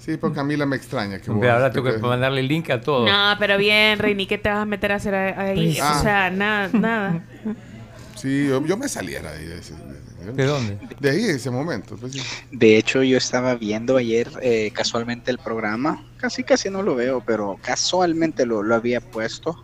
Sí, 0.00 0.16
porque 0.16 0.36
Camila 0.36 0.66
me 0.66 0.76
extraña. 0.76 1.18
Que 1.18 1.30
Pero 1.30 1.52
ahora 1.52 1.70
tengo 1.70 1.90
que 1.92 1.98
mandarle 1.98 2.40
el 2.40 2.48
link 2.48 2.68
a 2.70 2.80
todo. 2.80 3.06
No, 3.06 3.36
pero 3.38 3.56
bien, 3.56 3.98
Reini, 3.98 4.26
¿qué 4.26 4.36
te 4.36 4.48
vas 4.48 4.58
a 4.58 4.64
meter 4.64 4.92
a 4.92 4.96
hacer 4.96 5.14
ahí? 5.14 5.78
Ah. 5.80 5.96
O 5.98 6.02
sea, 6.02 6.30
nada, 6.30 6.68
nada. 6.72 7.20
Sí, 8.16 8.48
yo, 8.48 8.64
yo 8.66 8.76
me 8.76 8.88
saliera 8.88 9.30
de 9.32 9.38
ahí. 9.38 9.44
De, 9.46 9.58
ese- 9.58 9.74
de- 9.74 9.91
¿De 10.22 10.44
dónde? 10.46 10.78
De 11.00 11.10
ahí, 11.10 11.22
de 11.22 11.34
ese 11.36 11.50
momento. 11.50 11.96
pues, 11.96 12.12
sí. 12.12 12.20
De 12.50 12.76
hecho, 12.76 13.02
yo 13.02 13.16
estaba 13.18 13.54
viendo 13.54 13.96
ayer 13.96 14.30
eh, 14.42 14.70
casualmente 14.74 15.30
el 15.30 15.38
programa, 15.38 16.04
casi 16.16 16.44
casi 16.44 16.70
no 16.70 16.82
lo 16.82 16.94
veo, 16.94 17.22
pero 17.24 17.58
casualmente 17.62 18.46
lo, 18.46 18.62
lo 18.62 18.74
había 18.74 19.00
puesto 19.00 19.56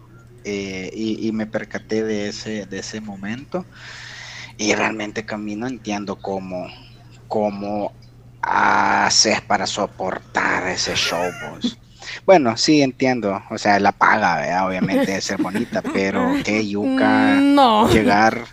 eh, 0.44 0.90
y, 0.94 1.26
y 1.26 1.32
me 1.32 1.46
percaté 1.46 2.02
de 2.04 2.28
ese, 2.28 2.66
de 2.66 2.78
ese 2.78 3.00
momento 3.00 3.66
y 4.56 4.74
realmente 4.74 5.24
Camino 5.24 5.66
entiendo 5.66 6.16
cómo, 6.16 6.66
cómo 7.28 7.92
haces 8.42 9.40
para 9.42 9.66
soportar 9.66 10.68
ese 10.68 10.94
show, 10.94 11.24
pues. 11.50 11.76
Bueno, 12.24 12.56
sí 12.56 12.80
entiendo, 12.80 13.42
o 13.50 13.58
sea, 13.58 13.78
la 13.80 13.92
paga, 13.92 14.36
¿verdad? 14.36 14.66
obviamente 14.68 15.06
debe 15.06 15.20
ser 15.20 15.42
bonita, 15.42 15.82
pero 15.82 16.32
qué 16.44 16.66
yuca 16.66 17.34
No. 17.40 17.88
llegar 17.90 18.44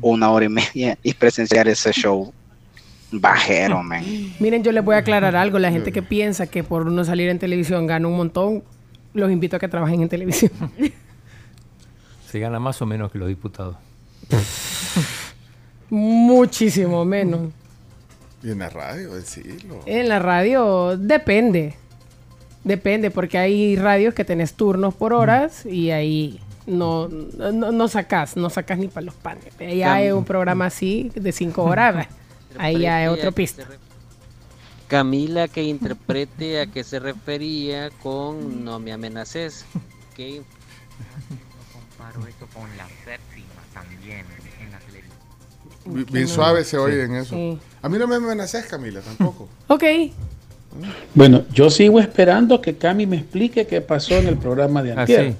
una 0.00 0.30
hora 0.30 0.46
y 0.46 0.48
media 0.48 0.98
y 1.02 1.14
presenciar 1.14 1.68
ese 1.68 1.92
show 1.92 2.32
bajero, 3.10 3.82
man. 3.82 4.04
Miren, 4.40 4.62
yo 4.62 4.72
les 4.72 4.84
voy 4.84 4.94
a 4.94 4.98
aclarar 4.98 5.36
algo. 5.36 5.58
La 5.58 5.70
gente 5.70 5.92
que 5.92 6.02
piensa 6.02 6.46
que 6.46 6.64
por 6.64 6.86
no 6.86 7.04
salir 7.04 7.28
en 7.28 7.38
televisión 7.38 7.86
gana 7.86 8.08
un 8.08 8.16
montón, 8.16 8.62
los 9.14 9.30
invito 9.30 9.56
a 9.56 9.58
que 9.58 9.68
trabajen 9.68 10.02
en 10.02 10.08
televisión. 10.08 10.52
Se 12.30 12.38
gana 12.38 12.58
más 12.58 12.80
o 12.80 12.86
menos 12.86 13.12
que 13.12 13.18
los 13.18 13.28
diputados. 13.28 13.76
Muchísimo 15.90 17.04
menos. 17.04 17.50
Y 18.42 18.50
en 18.50 18.58
la 18.58 18.70
radio, 18.70 19.12
decirlo. 19.14 19.80
En 19.84 20.08
la 20.08 20.18
radio 20.18 20.96
depende. 20.96 21.74
Depende, 22.64 23.10
porque 23.10 23.38
hay 23.38 23.76
radios 23.76 24.14
que 24.14 24.24
tenés 24.24 24.54
turnos 24.54 24.94
por 24.94 25.12
horas 25.12 25.66
y 25.66 25.90
ahí 25.90 26.40
no, 26.66 27.08
no, 27.08 27.72
no 27.72 27.88
sacas, 27.88 28.36
no 28.36 28.48
sacas 28.50 28.78
ni 28.78 28.88
para 28.88 29.06
los 29.06 29.14
panes. 29.14 29.44
Ya 29.58 29.94
hay 29.94 30.10
un 30.10 30.24
programa 30.24 30.66
así 30.66 31.10
de 31.14 31.32
cinco 31.32 31.64
horas, 31.64 32.06
ahí 32.58 32.80
ya 32.80 33.04
es 33.04 33.10
otro 33.10 33.32
pista. 33.32 33.64
Camila 34.88 35.48
que 35.48 35.62
interprete 35.62 36.60
a 36.60 36.66
qué 36.66 36.84
se 36.84 36.98
refería 36.98 37.90
con 38.02 38.64
no 38.64 38.78
me 38.78 38.92
amenaces. 38.92 39.64
¿Qué 40.14 40.42
comparo 41.72 42.26
eso 42.28 42.46
con 42.52 42.68
la 42.76 42.86
séptima 43.04 43.62
también 43.72 44.26
en 44.60 44.70
la 44.70 44.78
televisión. 44.80 45.16
Bi- 45.86 46.04
Bien 46.12 46.28
suave 46.28 46.64
se 46.64 46.76
oye 46.76 46.96
Sí. 46.96 47.00
en 47.10 47.14
eso. 47.16 47.34
Sí. 47.34 47.58
A 47.80 47.88
mí 47.88 47.96
no 47.98 48.06
me 48.06 48.16
amenazas, 48.16 48.66
Camila, 48.66 49.00
tampoco. 49.00 49.48
Ok. 49.68 49.84
Bueno, 51.14 51.44
yo 51.52 51.70
sigo 51.70 51.98
esperando 52.00 52.60
que 52.60 52.76
Cami 52.76 53.06
me 53.06 53.16
explique 53.16 53.66
qué 53.66 53.80
pasó 53.80 54.14
en 54.16 54.26
el 54.28 54.36
programa 54.38 54.82
de 54.82 54.92
Ah, 54.92 55.00
Antier. 55.00 55.32
sí. 55.32 55.36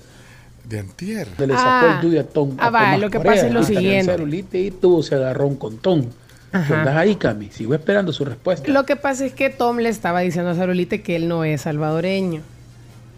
De 0.72 0.78
Antier. 0.80 1.28
Se 1.36 1.46
le 1.46 1.52
sacó 1.52 1.68
Ah. 1.68 2.00
el 2.02 2.24
Tom. 2.24 2.56
Ah, 2.58 2.66
a 2.68 2.70
va, 2.70 2.96
lo 2.96 3.10
que 3.10 3.18
Corea, 3.18 3.32
pasa 3.34 3.46
es 3.46 3.52
lo 3.52 3.62
siguiente. 3.62 4.10
celulitis 4.10 4.68
y 4.68 4.70
tú 4.70 5.02
se 5.02 5.14
agarró 5.14 5.46
un 5.46 5.56
contón. 5.56 6.08
Ajá. 6.50 6.80
¿Andás 6.80 6.96
ahí, 6.96 7.16
Cami? 7.16 7.50
Sigo 7.50 7.74
esperando 7.74 8.10
su 8.12 8.24
respuesta. 8.24 8.70
Lo 8.72 8.84
que 8.86 8.96
pasa 8.96 9.26
es 9.26 9.34
que 9.34 9.50
Tom 9.50 9.78
le 9.78 9.90
estaba 9.90 10.20
diciendo 10.20 10.50
a 10.50 10.54
Sarolite 10.54 11.02
que 11.02 11.16
él 11.16 11.28
no 11.28 11.44
es 11.44 11.60
salvadoreño. 11.62 12.40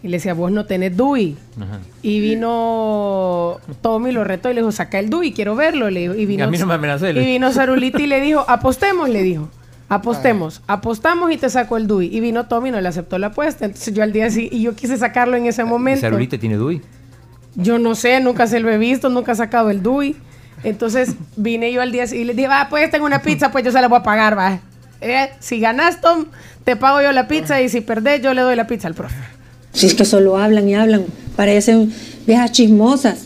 Y 0.03 0.09
le 0.09 0.17
decía, 0.17 0.33
vos 0.33 0.51
no 0.51 0.65
tenés 0.65 0.97
DUI. 0.97 1.37
Y 2.01 2.19
vino 2.19 3.57
Tom 3.81 4.05
y 4.07 4.11
lo 4.11 4.25
retó 4.25 4.51
y 4.51 4.53
le 4.53 4.59
dijo, 4.61 4.71
saca 4.73 4.99
el 4.99 5.09
DUI, 5.09 5.31
quiero 5.31 5.55
verlo. 5.55 5.89
Le 5.89 6.01
dijo, 6.01 6.15
y, 6.15 6.25
vino, 6.25 6.43
a 6.43 6.47
mí 6.47 6.57
no 6.57 6.65
me 6.67 6.75
Y 7.11 7.25
vino 7.25 7.51
Sarulita 7.53 8.01
y 8.01 8.07
le 8.07 8.19
dijo, 8.19 8.41
apostemos, 8.49 9.07
le 9.09 9.23
dijo. 9.23 9.49
Apostemos, 9.87 10.61
apostamos 10.67 11.31
y 11.31 11.37
te 11.37 11.49
saco 11.49 11.77
el 11.77 11.87
DUI. 11.87 12.07
Y 12.15 12.19
vino 12.19 12.47
Tom 12.47 12.65
y 12.65 12.71
no 12.71 12.81
le 12.81 12.87
aceptó 12.89 13.17
la 13.17 13.27
apuesta. 13.27 13.65
Entonces 13.65 13.93
yo 13.93 14.03
al 14.03 14.11
día 14.11 14.29
siguiente, 14.29 14.57
y 14.57 14.61
yo 14.63 14.75
quise 14.75 14.97
sacarlo 14.97 15.37
en 15.37 15.45
ese 15.45 15.63
momento. 15.63 16.01
¿Sarulite 16.01 16.37
tiene 16.37 16.55
DUI? 16.55 16.81
Yo 17.55 17.79
no 17.79 17.95
sé, 17.95 18.19
nunca 18.19 18.47
se 18.47 18.59
lo 18.59 18.69
he 18.69 18.77
visto, 18.77 19.09
nunca 19.09 19.31
ha 19.31 19.35
sacado 19.35 19.69
el 19.69 19.81
DUI. 19.81 20.15
Entonces 20.63 21.15
vine 21.35 21.71
yo 21.71 21.81
al 21.81 21.91
día 21.91 22.05
y 22.05 22.23
le 22.23 22.33
dije, 22.33 22.47
va, 22.47 22.67
pues 22.69 22.89
tengo 22.89 23.05
una 23.05 23.21
pizza, 23.21 23.51
pues 23.51 23.63
yo 23.63 23.71
se 23.71 23.79
la 23.81 23.87
voy 23.87 23.99
a 23.99 24.03
pagar, 24.03 24.37
va. 24.37 24.59
Eh, 25.01 25.29
si 25.39 25.59
ganas, 25.59 26.01
Tom, 26.01 26.25
te 26.63 26.75
pago 26.75 27.01
yo 27.01 27.11
la 27.11 27.27
pizza 27.27 27.61
y 27.61 27.69
si 27.69 27.81
perdés, 27.81 28.21
yo 28.21 28.33
le 28.33 28.41
doy 28.41 28.55
la 28.55 28.65
pizza 28.67 28.87
al 28.87 28.95
profe. 28.95 29.15
Si 29.73 29.85
es 29.85 29.93
que 29.93 30.05
solo 30.05 30.37
hablan 30.37 30.67
y 30.67 30.75
hablan, 30.75 31.05
parecen 31.35 31.93
viejas 32.25 32.51
chismosas. 32.51 33.25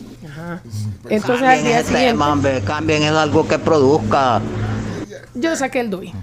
Entonces 1.10 1.47
al 1.47 1.64
día 1.64 1.84
siguiente, 1.84 2.23
hombre, 2.23 2.61
cambien 2.61 3.03
es 3.03 3.11
algo 3.11 3.47
que 3.47 3.57
produzca. 3.57 4.41
yo 5.35 5.56
saqué 5.56 5.80
el 5.80 5.89
DUI. 5.89 6.14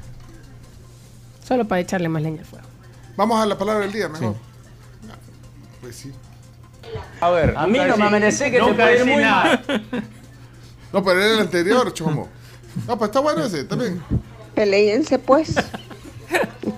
Solo 1.47 1.67
para 1.67 1.81
echarle 1.81 2.09
más 2.09 2.23
leña 2.23 2.41
al 2.41 2.45
fuego. 2.45 2.67
Vamos 3.17 3.41
a 3.41 3.47
la 3.47 3.57
palabra 3.57 3.83
del 3.83 3.93
día, 3.93 4.09
mejor. 4.09 4.35
Pues 5.81 5.97
sí. 5.97 6.13
A 7.21 7.31
ver, 7.31 7.55
a 7.57 7.67
mí 7.67 7.79
no 7.79 7.97
me 7.97 8.05
amenacé 8.05 8.51
que 8.51 8.59
te 8.59 8.75
puede 8.75 8.99
ir 8.99 9.05
muy 9.07 9.23
mal. 9.23 9.65
No, 10.93 11.03
pero 11.03 11.21
era 11.21 11.35
el 11.35 11.41
anterior, 11.41 11.93
chomo. 11.93 12.29
No, 12.87 12.97
pues 12.97 13.09
está 13.09 13.21
bueno 13.21 13.45
ese, 13.45 13.65
también. 13.65 14.03
Peleense 14.55 15.19
pues. 15.19 15.55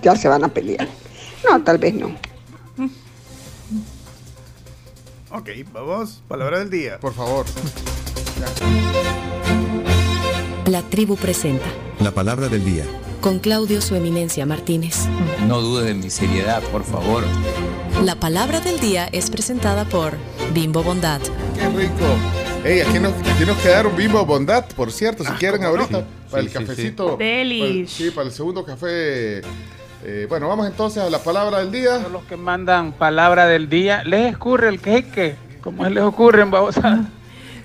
ya 0.01 0.15
se 0.15 0.27
van 0.27 0.43
a 0.43 0.47
pelear. 0.49 0.87
No, 1.47 1.61
tal 1.63 1.77
vez 1.77 1.93
no. 1.93 2.15
Ok, 5.31 5.49
vamos. 5.71 6.21
Palabra 6.27 6.59
del 6.59 6.69
día. 6.69 6.99
Por 6.99 7.13
favor. 7.13 7.45
La 10.65 10.81
tribu 10.83 11.15
presenta 11.15 11.65
La 11.99 12.11
palabra 12.11 12.47
del 12.47 12.63
día. 12.63 12.85
Con 13.21 13.39
Claudio 13.39 13.81
Su 13.81 13.95
Eminencia 13.95 14.45
Martínez. 14.45 15.05
No 15.47 15.61
dudes 15.61 15.85
de 15.87 15.93
mi 15.93 16.09
seriedad, 16.09 16.61
por 16.71 16.83
favor. 16.83 17.23
La 18.03 18.15
palabra 18.15 18.59
del 18.61 18.79
día 18.79 19.07
es 19.11 19.29
presentada 19.29 19.85
por 19.85 20.13
Bimbo 20.53 20.83
Bondad. 20.83 21.19
Qué 21.55 21.67
rico. 21.69 22.05
Ey, 22.63 22.81
aquí 22.81 22.99
nos, 22.99 23.13
aquí 23.13 23.45
nos 23.45 23.57
quedaron 23.57 23.95
Bimbo 23.95 24.25
Bondad, 24.25 24.65
por 24.75 24.91
cierto, 24.91 25.23
si 25.23 25.31
quieren 25.33 25.63
ahorita, 25.63 26.05
para 26.29 26.41
el 26.43 26.49
Sí, 26.49 26.53
cafecito. 26.53 27.11
sí. 27.17 27.23
Delish. 27.23 27.85
para 27.85 27.97
sí, 27.97 28.11
para 28.11 28.27
el 28.27 28.33
segundo 28.33 28.63
café. 28.65 29.41
Eh, 30.03 30.25
bueno, 30.29 30.47
vamos 30.47 30.67
entonces 30.67 31.03
a 31.03 31.09
la 31.09 31.19
palabra 31.19 31.59
del 31.59 31.71
día. 31.71 31.99
Los 32.11 32.23
que 32.23 32.37
mandan 32.37 32.93
palabra 32.93 33.47
del 33.47 33.69
día, 33.69 34.03
les 34.05 34.31
escurre 34.31 34.69
el 34.69 34.79
queque. 34.79 35.35
¿Cómo 35.61 35.83
les 35.89 36.03
ocurre 36.03 36.41
en 36.43 36.51
babosadas? 36.51 37.01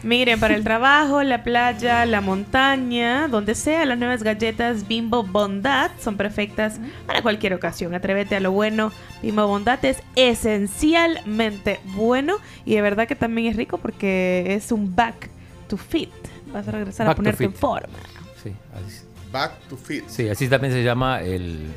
Miren, 0.05 0.39
para 0.39 0.55
el 0.55 0.65
trabajo, 0.65 1.23
la 1.23 1.43
playa, 1.43 2.05
la 2.05 2.21
montaña, 2.21 3.27
donde 3.27 3.55
sea, 3.55 3.87
las 3.87 3.99
nuevas 3.99 4.23
galletas 4.23 4.87
Bimbo 4.87 5.23
Bondad 5.23 5.91
son 5.99 6.19
perfectas 6.19 6.79
para 7.07 7.23
cualquier 7.23 7.55
ocasión. 7.55 7.95
Atrévete 7.95 8.37
a 8.37 8.41
lo 8.41 8.53
bueno. 8.53 8.93
Bimbo 9.23 9.47
Bondad 9.47 9.83
es 9.83 10.03
esencialmente 10.15 11.81
bueno 11.85 12.37
y 12.67 12.75
de 12.75 12.83
verdad 12.83 13.09
que 13.09 13.17
también 13.17 13.49
es 13.49 13.57
rico 13.57 13.79
porque 13.79 14.55
es 14.55 14.73
un 14.73 14.95
back 14.95 15.31
to 15.69 15.79
fit. 15.79 16.11
Vas 16.53 16.69
a 16.69 16.73
regresar 16.73 17.07
a 17.07 17.09
Back 17.09 17.17
to 17.17 17.23
ponerte 17.23 17.45
en 17.45 17.55
forma. 17.55 17.99
Sí, 18.43 18.53
así, 18.75 19.07
Back 19.33 19.53
to 19.71 19.77
fit. 19.79 20.05
sí, 20.07 20.29
así 20.29 20.49
también 20.49 20.75
se 20.75 20.85
llama 20.85 21.23
el 21.23 21.73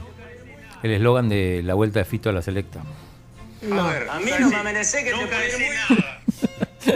el 0.83 0.91
eslogan 0.91 1.29
de 1.29 1.61
la 1.63 1.75
vuelta 1.75 1.99
de 1.99 2.05
Fito 2.05 2.29
a 2.29 2.33
la 2.33 2.41
selecta. 2.41 2.81
A 4.11 4.19
mí 4.19 4.31
no 4.37 4.49
me 4.49 4.55
amenacé 4.57 5.03
que 5.03 5.11
te 5.11 5.27
puede 5.27 5.47
ir 5.47 5.65
muy. 5.65 5.97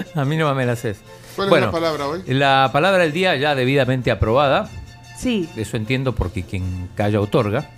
A 0.16 0.26
mí 0.26 0.38
no 0.38 0.46
me 0.46 0.52
amenaces. 0.52 1.02
¿Cuál 1.36 1.48
es 1.48 1.50
Bueno, 1.50 1.66
la 1.68 1.72
palabra 1.72 2.08
hoy? 2.08 2.24
La 2.28 2.70
palabra 2.72 3.04
del 3.04 3.12
día 3.14 3.36
ya 3.36 3.56
debidamente 3.56 4.12
aprobada. 4.12 4.70
Sí. 5.18 5.50
Eso 5.56 5.78
entiendo 5.78 6.14
porque 6.16 6.44
quien 6.44 6.90
calla 6.96 7.20
otorga. 7.22 7.70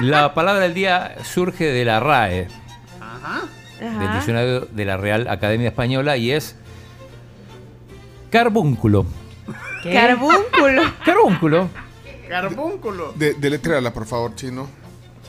la 0.00 0.34
palabra 0.34 0.60
del 0.62 0.74
día 0.74 1.16
surge 1.24 1.64
de 1.64 1.84
la 1.84 2.00
RAE, 2.00 2.48
del 3.80 4.12
diccionario 4.12 4.60
de 4.62 4.84
la 4.84 4.96
Real 4.96 5.28
Academia 5.28 5.68
Española, 5.68 6.16
y 6.16 6.32
es 6.32 6.56
carbúnculo. 8.30 9.06
Carbúnculo. 9.82 10.82
Carbúnculo 11.04 11.68
Carbúnculo. 12.28 13.12
De, 13.14 13.34
deletréala, 13.34 13.92
por 13.92 14.06
favor, 14.06 14.34
chino. 14.34 14.66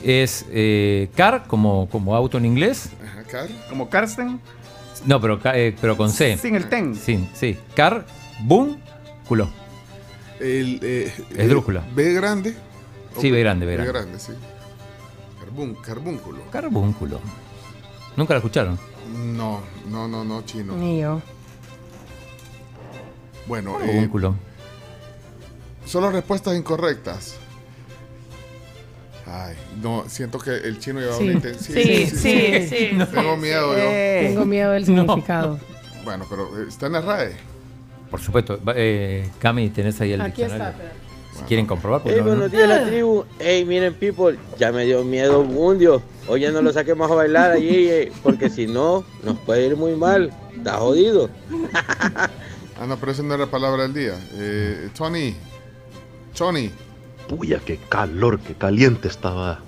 es 0.03 0.45
eh, 0.49 1.09
car 1.15 1.43
como, 1.47 1.89
como 1.89 2.15
auto 2.15 2.37
en 2.37 2.45
inglés. 2.45 2.89
Ajá, 3.05 3.23
Car. 3.23 3.47
Como 3.69 3.89
Karsten. 3.89 4.39
No, 5.05 5.19
pero, 5.19 5.39
ca- 5.39 5.57
eh, 5.57 5.75
pero 5.79 5.97
con 5.97 6.09
C. 6.09 6.37
Sin 6.37 6.55
el 6.55 6.69
ten. 6.69 6.95
Sí, 6.95 7.27
sí. 7.33 7.57
Carbúnculo. 7.75 9.49
El, 10.39 10.79
eh, 10.81 11.13
Esdrújula. 11.35 11.83
B 11.93 12.13
grande. 12.13 12.55
Sí, 13.19 13.31
B 13.31 13.39
grande, 13.39 13.65
B 13.65 13.71
B 13.77 13.83
grande. 13.83 13.91
grande, 13.99 14.19
sí. 14.19 14.33
Carbún, 15.39 15.75
carbúnculo. 15.75 16.39
Carbúnculo. 16.51 17.19
¿Nunca 18.15 18.33
la 18.33 18.37
escucharon? 18.39 18.79
No, 19.15 19.61
no, 19.89 20.07
no, 20.07 20.23
no, 20.23 20.41
chino. 20.43 20.75
Ni 20.75 21.01
yo. 21.01 21.21
Bueno, 23.47 23.77
eh, 23.81 23.85
Carbúnculo. 23.87 24.35
solo 25.85 26.09
respuestas 26.11 26.55
incorrectas. 26.57 27.37
Ay, 29.27 29.55
no, 29.81 30.03
siento 30.07 30.37
que 30.37 30.51
el 30.51 30.79
chino 30.79 30.99
lleva 30.99 31.17
Sí. 31.17 31.23
una 31.29 31.39
inten- 31.39 31.55
Sí, 31.57 32.05
sí, 32.07 32.67
sí. 32.67 32.89
Tengo 33.13 33.37
miedo 33.37 33.73
yo. 33.75 34.27
Tengo 34.27 34.45
miedo 34.45 34.71
del 34.71 34.85
significado. 34.85 35.59
Bueno, 36.03 36.25
pero 36.29 36.43
eh, 36.61 36.65
está 36.69 36.85
en 36.87 36.91
la 36.93 37.01
RAE. 37.01 37.31
Por 38.11 38.21
supuesto. 38.21 38.59
Eh, 38.75 39.27
Cami, 39.39 39.69
tenés 39.71 39.99
ahí 40.01 40.13
el 40.13 40.21
Aquí 40.21 40.43
diccionario. 40.43 40.67
está. 40.79 40.91
Si 41.39 41.43
quieren 41.45 41.65
comprobar. 41.65 42.01
pues 42.03 42.13
Hey, 42.15 42.21
no, 42.23 42.27
no. 42.29 42.35
buenos 42.37 42.51
días 42.51 42.69
la 42.69 42.85
tribu. 42.87 43.25
Hey, 43.39 43.65
miren 43.65 43.93
people, 43.95 44.37
ya 44.59 44.71
me 44.71 44.85
dio 44.85 45.03
miedo 45.03 45.43
Bundio. 45.43 46.01
Hoy 46.27 46.41
ya 46.41 46.51
no 46.51 46.61
lo 46.61 46.71
saquemos 46.71 47.09
a 47.11 47.15
bailar 47.15 47.51
allí, 47.51 47.89
eh, 47.89 48.11
porque 48.23 48.49
si 48.49 48.67
no, 48.67 49.03
nos 49.23 49.37
puede 49.39 49.65
ir 49.65 49.75
muy 49.75 49.95
mal. 49.95 50.31
Está 50.55 50.77
jodido. 50.77 51.29
Ah, 52.79 52.85
no, 52.87 52.97
pero 52.97 53.11
esa 53.11 53.23
no 53.23 53.33
era 53.33 53.45
la 53.45 53.51
palabra 53.51 53.83
del 53.83 53.93
día. 53.93 54.13
Eh, 54.35 54.89
Tony. 54.95 55.35
Tony. 56.37 56.71
Puya, 57.27 57.59
qué 57.65 57.77
calor, 57.89 58.39
qué 58.39 58.53
caliente 58.53 59.07
estaba 59.07 59.59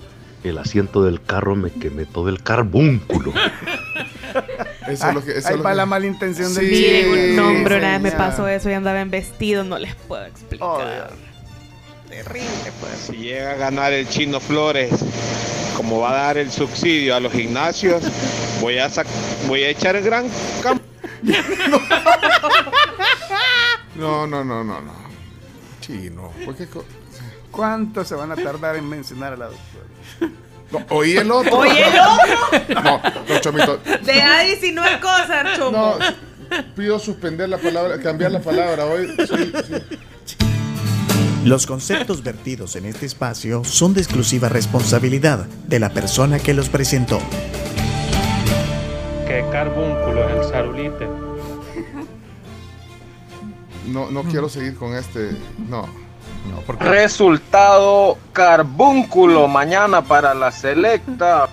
el 0.44 0.58
asiento 0.58 1.02
del 1.04 1.20
carro, 1.22 1.56
me 1.56 1.70
quemé 1.70 2.04
todo 2.06 2.28
el 2.28 2.42
carbúnculo. 2.42 3.32
Eso 4.88 5.08
es 5.08 5.14
lo 5.14 5.24
que. 5.24 5.32
Eso 5.38 5.48
Ahí 5.48 5.54
es 5.54 5.58
lo 5.58 5.64
va 5.64 5.70
que- 5.70 5.76
la 5.76 5.86
mala 5.86 6.06
intención 6.06 6.54
del 6.54 6.66
Sí, 6.66 6.70
Miren, 7.10 7.32
un 7.40 7.46
hombre 7.56 7.76
una 7.78 7.92
vez 7.92 8.00
me 8.00 8.12
pasó 8.12 8.48
eso 8.48 8.70
y 8.70 8.72
andaba 8.72 9.00
en 9.00 9.10
vestido, 9.10 9.64
no 9.64 9.78
les 9.78 9.94
puedo 9.94 10.24
explicar. 10.24 11.10
Terrible, 12.08 12.48
pues. 12.80 12.92
Si 13.06 13.16
llega 13.16 13.52
a 13.52 13.56
ganar 13.56 13.92
el 13.92 14.08
Chino 14.08 14.40
Flores, 14.40 14.90
como 15.76 16.00
va 16.00 16.10
a 16.10 16.22
dar 16.24 16.38
el 16.38 16.50
subsidio 16.50 17.14
a 17.16 17.20
los 17.20 17.32
gimnasios, 17.32 18.02
voy 18.62 18.78
a 18.78 18.88
sac- 18.88 19.06
voy 19.46 19.62
a 19.64 19.68
echar 19.70 19.94
el 19.96 20.04
gran 20.04 20.26
campo. 20.62 20.84
No, 23.96 24.26
no, 24.28 24.44
no, 24.44 24.62
no, 24.62 24.80
no. 24.80 24.92
Chino. 25.80 26.32
¿por 26.44 26.54
qué 26.54 26.66
co- 26.66 26.84
¿Cuánto 27.58 28.04
se 28.04 28.14
van 28.14 28.30
a 28.30 28.36
tardar 28.36 28.76
en 28.76 28.88
mencionar 28.88 29.32
a 29.32 29.36
la 29.36 29.46
doctora? 29.46 30.32
No, 30.70 30.78
oí 30.90 31.16
el 31.16 31.28
otro. 31.28 31.58
Oye, 31.58 31.82
el 31.88 31.98
otro. 31.98 32.82
No, 32.84 33.02
no, 33.28 33.40
Chomito. 33.40 33.78
De 33.78 34.22
decir 34.46 34.72
no 34.74 34.84
es 34.84 34.98
cosa, 34.98 35.56
chomo. 35.56 35.96
No, 35.98 36.64
pido 36.76 37.00
suspender 37.00 37.48
la 37.48 37.58
palabra, 37.58 37.98
cambiar 38.00 38.30
la 38.30 38.40
palabra 38.40 38.86
hoy. 38.86 39.08
Sí, 39.08 39.52
sí. 39.66 40.36
Los 41.44 41.66
conceptos 41.66 42.22
vertidos 42.22 42.76
en 42.76 42.84
este 42.84 43.06
espacio 43.06 43.64
son 43.64 43.92
de 43.92 44.02
exclusiva 44.02 44.48
responsabilidad 44.48 45.46
de 45.66 45.80
la 45.80 45.88
persona 45.88 46.38
que 46.38 46.54
los 46.54 46.68
presentó. 46.68 47.18
Que 49.26 49.44
carbúnculo 49.50 50.28
es 50.28 50.36
el 50.36 50.52
sarulite. 50.52 51.08
No, 53.88 54.12
no 54.12 54.22
quiero 54.22 54.48
seguir 54.48 54.76
con 54.76 54.94
este. 54.94 55.32
No. 55.68 56.07
No. 56.46 56.62
Resultado 56.78 58.18
carbúnculo 58.32 59.48
mañana 59.48 60.02
para 60.02 60.34
la 60.34 60.50
selecta. 60.52 61.48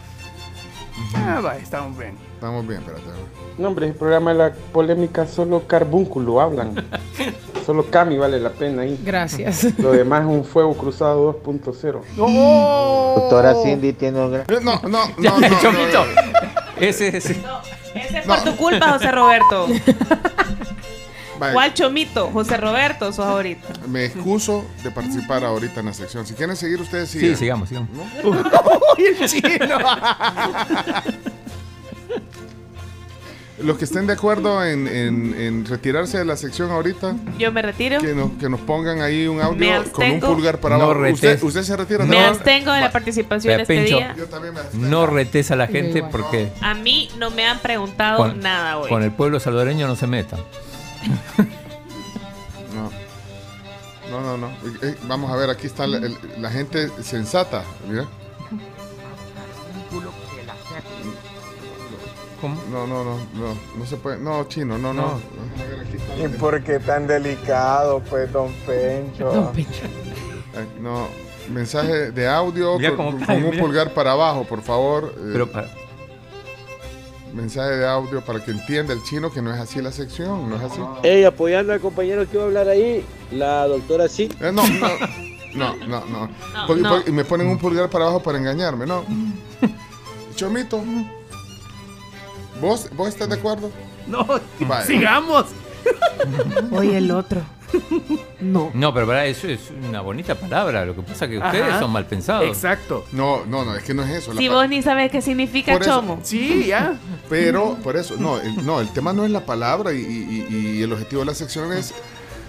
Ah, 1.16 1.42
va, 1.44 1.58
estamos 1.58 1.98
bien. 1.98 2.18
Estamos 2.36 2.68
bien, 2.68 2.80
espérate. 2.80 3.04
No, 3.58 3.70
hombre, 3.70 3.88
el 3.88 3.94
programa 3.96 4.32
de 4.34 4.38
la 4.38 4.54
polémica 4.74 5.26
solo 5.26 5.66
carbúnculo 5.66 6.42
hablan. 6.42 6.76
solo 7.66 7.86
Cami 7.90 8.18
vale 8.18 8.40
la 8.40 8.50
pena 8.50 8.82
ahí. 8.84 9.00
Gracias. 9.04 9.68
Lo 9.80 9.92
demás 9.94 10.22
es 10.22 10.28
un 10.28 10.44
fuego 10.44 10.74
cruzado 10.76 11.42
2.0. 11.44 12.02
Doctora 13.16 13.56
Cindy 13.64 13.94
tiene 13.94 14.20
un 14.20 14.32
gran... 14.34 14.46
No, 14.64 14.82
no, 14.88 15.00
Ya, 15.20 15.32
no, 15.32 15.40
no, 15.40 15.62
Chomito. 15.62 16.06
no. 16.06 16.46
Ese, 16.78 17.16
ese. 17.16 17.42
Ese 17.96 18.18
es 18.20 18.26
por 18.26 18.40
tu 18.44 18.56
culpa, 18.58 18.92
José 18.92 19.10
Roberto. 19.12 19.68
Vaya, 21.40 21.54
¿Cuál 21.54 21.74
chomito? 21.74 22.30
José 22.32 22.58
Roberto, 22.58 23.12
sos 23.12 23.26
ahorita. 23.26 23.68
Me 23.88 24.06
excuso 24.06 24.66
de 24.84 24.92
participar 24.92 25.44
ahorita 25.44 25.80
en 25.82 25.88
la 25.88 25.94
sección. 25.94 26.26
Si 26.26 26.34
quieren 26.34 26.56
seguir 26.56 26.80
ustedes, 26.82 27.10
Sí, 27.10 27.20
sigan. 27.20 27.38
sigamos, 27.38 27.70
sigamos. 27.70 27.90
Uy, 28.24 29.06
el 29.20 29.28
chino. 29.30 29.50
Los 33.58 33.78
que 33.78 33.86
estén 33.86 34.06
de 34.06 34.12
acuerdo 34.14 34.64
en, 34.66 34.86
en- 34.86 35.34
en 35.40 35.66
retirarse 35.66 36.18
de 36.18 36.26
la 36.26 36.36
sección 36.36 36.72
ahorita, 36.72 37.16
Yo 37.40 37.54
me 37.54 37.62
retiro. 37.62 38.02
que 38.02 38.14
nos, 38.14 38.32
que 38.34 38.50
nos 38.50 38.60
pongan 38.60 39.02
ahí 39.02 39.28
un 39.28 39.40
audio 39.40 39.82
con 39.94 40.12
un 40.12 40.20
pulgar 40.20 40.60
para 40.60 40.78
No 40.78 40.84
abajo. 40.84 41.08
¿Usted, 41.14 41.42
usted 41.42 41.64
se 41.64 41.78
retira 41.78 42.00
Me 42.00 42.12
también? 42.16 42.24
abstengo 42.26 42.74
de 42.74 42.82
la 42.82 42.92
participación 42.92 43.62
este 43.62 43.84
día. 43.84 44.14
Yo 44.18 44.26
también 44.26 44.54
me 44.54 44.60
abstengo. 44.60 44.86
No 44.88 45.08
retes 45.08 45.52
a 45.52 45.56
la 45.56 45.68
gente 45.68 46.04
porque 46.04 46.52
A 46.60 46.74
mí 46.74 47.10
no 47.18 47.32
me 47.32 47.46
han 47.46 47.60
preguntado 47.60 48.18
con, 48.18 48.42
nada 48.42 48.78
hoy. 48.78 48.90
con 48.90 49.02
el 49.04 49.12
pueblo 49.12 49.40
salvadoreño 49.40 49.88
no 49.88 49.96
se 49.96 50.06
metan. 50.08 50.42
No. 52.76 52.92
No, 54.12 54.22
no, 54.22 54.38
no. 54.38 54.48
Eh, 54.48 54.80
eh, 54.84 54.96
vamos 55.08 55.32
a 55.32 55.36
ver, 55.36 55.50
aquí 55.50 55.66
está 55.68 55.88
la, 55.88 55.98
el- 55.98 56.18
la 56.40 56.52
gente 56.52 56.90
sensata. 57.02 57.64
Mira. 57.88 58.06
¿Cómo? 62.42 62.62
No, 62.72 62.86
no, 62.86 63.04
no, 63.04 63.18
no. 63.34 63.56
No 63.78 63.86
se 63.86 63.96
puede. 63.98 64.18
No, 64.18 64.44
chino, 64.48 64.78
no, 64.78 64.94
no. 64.94 65.20
¿Y 66.24 66.28
por 66.38 66.62
qué 66.64 66.80
tan 66.80 67.08
delicado, 67.08 68.02
pues, 68.10 68.32
don 68.32 68.52
Pencho? 68.66 69.32
Don 69.32 69.54
Pencho. 69.54 69.86
Eh, 69.86 70.68
No, 70.80 71.08
mensaje 71.52 72.12
de 72.12 72.28
audio 72.28 72.78
con, 72.96 73.08
un 73.16 73.50
mira. 73.50 73.62
pulgar 73.62 73.94
para 73.94 74.12
abajo, 74.12 74.44
por 74.44 74.62
favor. 74.62 75.14
Eh, 75.18 75.30
Pero 75.34 75.52
para, 75.52 75.68
mensaje 77.36 77.72
de 77.76 77.88
audio 77.88 78.22
para 78.24 78.44
que 78.44 78.52
entienda 78.52 78.94
el 78.94 79.04
chino 79.04 79.32
que 79.32 79.42
no 79.42 79.54
es 79.54 79.60
así 79.60 79.82
la 79.82 79.92
sección, 79.92 80.50
no 80.50 80.56
es 80.56 80.62
así. 80.64 80.80
Ey, 81.04 81.24
apoyando 81.26 81.74
al 81.74 81.80
compañero 81.80 82.26
que 82.30 82.36
iba 82.36 82.44
a 82.44 82.48
hablar 82.48 82.70
ahí, 82.70 83.04
la 83.32 83.68
doctora 83.68 84.08
sí. 84.08 84.30
Eh, 84.40 84.52
no, 84.52 84.64
no, 84.68 84.88
no, 85.56 85.76
no, 85.88 86.06
no. 86.06 86.28
No, 86.28 86.68
Porque- 86.68 86.82
no. 86.82 86.90
porque- 86.90 87.10
y 87.10 87.14
me 87.14 87.26
ponen 87.26 87.48
un 87.48 87.58
pulgar 87.58 87.90
para 87.90 88.06
abajo 88.06 88.24
para 88.24 88.38
engañarme, 88.38 88.86
¿no? 88.86 89.04
Chomito, 90.36 90.82
¿vos, 92.62 92.90
¿vos 92.96 93.08
estás 93.10 93.30
de 93.30 93.36
acuerdo? 93.36 93.70
No, 94.08 94.26
sigamos. 94.86 95.46
Oye, 96.72 96.98
el 96.98 97.12
otro. 97.12 97.42
No. 98.40 98.72
no, 98.74 98.94
pero 98.94 99.08
para 99.08 99.26
eso 99.26 99.48
es 99.48 99.72
una 99.88 100.02
bonita 100.02 100.36
palabra. 100.36 100.86
Lo 100.86 100.96
que 100.96 101.02
pasa 101.02 101.26
es 101.26 101.32
que 101.32 101.38
ustedes 101.38 101.64
Ajá. 101.70 101.80
son 101.80 101.92
mal 101.92 102.06
pensados. 102.06 102.46
Exacto. 102.48 103.06
No, 103.12 103.46
no, 103.46 103.64
no, 103.66 103.76
es 103.76 103.84
que 103.84 103.94
no 103.94 104.04
es 104.04 104.10
eso. 104.12 104.34
la 104.34 104.40
Si 104.40 104.48
vos 104.50 104.68
ni 104.70 104.82
sabes 104.82 105.12
qué 105.12 105.22
significa 105.22 105.72
Por 105.74 105.82
eso- 105.82 105.92
chomo. 105.92 106.20
Sí, 106.24 106.66
ya. 106.68 106.98
Pero, 107.30 107.76
por 107.84 107.96
eso, 107.98 108.16
no 108.18 108.40
el, 108.40 108.66
no, 108.66 108.82
el 108.82 108.90
tema 108.90 109.14
no 109.14 109.26
es 109.26 109.32
la 109.32 109.46
palabra 109.46 109.94
y, 109.94 109.98
y- 109.98 110.48
y- 110.50 110.68
y 110.78 110.82
el 110.84 110.92
objetivo 110.94 111.22
de 111.22 111.26
la 111.28 111.34
sección 111.34 111.74
es 111.74 111.94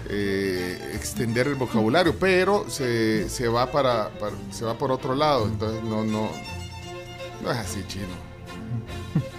eh, 0.09 0.91
extender 0.93 1.47
el 1.47 1.55
vocabulario, 1.55 2.15
pero 2.17 2.65
se, 2.69 3.27
se 3.29 3.47
va 3.49 3.71
para, 3.71 4.09
para- 4.19 4.35
se 4.51 4.63
va 4.63 4.77
por 4.77 4.91
otro 4.91 5.15
lado, 5.15 5.45
entonces 5.47 5.83
no, 5.83 6.03
no, 6.05 6.29
no 7.43 7.51
es 7.51 7.57
así, 7.57 7.83
chino. 7.87 8.05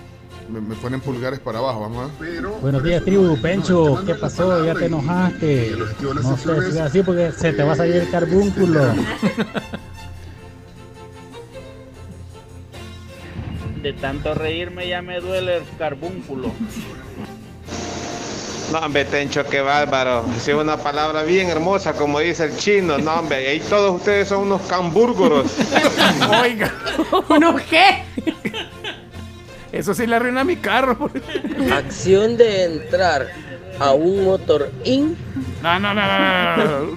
Me, 0.49 0.61
me 0.61 0.75
ponen 0.77 1.01
pulgares 1.01 1.39
para 1.41 1.59
abajo, 1.59 1.81
vamos 1.81 1.99
a 1.99 2.07
ver. 2.07 2.13
Pero, 2.35 2.53
Buenos 2.61 2.83
días, 2.83 3.05
tribu. 3.05 3.37
Pencho, 3.41 4.03
¿qué 4.07 4.15
pasó? 4.15 4.65
¿Ya 4.65 4.75
te 4.75 4.87
enojaste? 4.87 5.77
No 6.01 6.37
sé, 6.37 6.63
sigue 6.69 6.81
así 6.81 7.03
porque 7.03 7.33
se 7.33 7.53
te 7.53 7.63
va 7.63 7.73
a 7.73 7.77
salir 7.77 7.97
el 7.97 8.11
carbúnculo. 8.11 8.81
De 13.83 13.93
tanto 13.93 14.35
reírme 14.35 14.89
ya 14.89 15.03
me 15.03 15.21
duele 15.21 15.59
el 15.59 15.63
carbúnculo. 15.79 16.51
No, 18.73 18.79
hombre, 18.81 19.05
Tencho, 19.05 19.45
qué 19.45 19.61
bárbaro. 19.61 20.25
Es 20.37 20.49
una 20.49 20.77
palabra 20.77 21.23
bien 21.23 21.49
hermosa, 21.49 21.93
como 21.95 22.19
dice 22.21 22.47
el 22.47 22.57
chino. 22.57 22.99
No, 22.99 23.15
hombre, 23.21 23.49
ahí 23.49 23.61
todos 23.61 23.97
ustedes 23.97 24.29
son 24.29 24.43
unos 24.43 24.63
cambúrguros. 24.63 25.47
Oiga, 26.43 26.75
¿Uno 27.29 27.57
qué? 27.71 28.03
Eso 29.79 29.95
sí 29.95 30.09
le 30.09 30.17
arruina 30.17 30.43
mi 30.43 30.57
carro. 30.57 31.11
Acción 31.73 32.37
de 32.37 32.65
entrar 32.65 33.29
a 33.79 33.93
un 33.93 34.25
motor 34.25 34.73
in. 34.85 35.17
No, 35.63 35.79
no, 35.79 35.95
no, 35.95 36.03
no, 36.57 36.97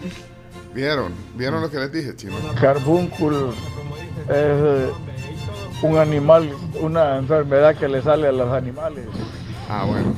vieron, 0.74 1.14
vieron 1.36 1.62
lo 1.62 1.70
que 1.70 1.78
les 1.78 1.92
dije, 1.92 2.16
chino. 2.16 2.36
Carbúnculo 2.60 3.52
es 3.52 4.36
eh, 4.36 4.90
un 5.84 5.98
animal, 5.98 6.50
una 6.80 7.18
enfermedad 7.18 7.76
que 7.76 7.88
le 7.88 8.02
sale 8.02 8.28
a 8.28 8.32
los 8.32 8.52
animales. 8.52 9.06
Ah, 9.70 9.86
bueno. 9.88 10.16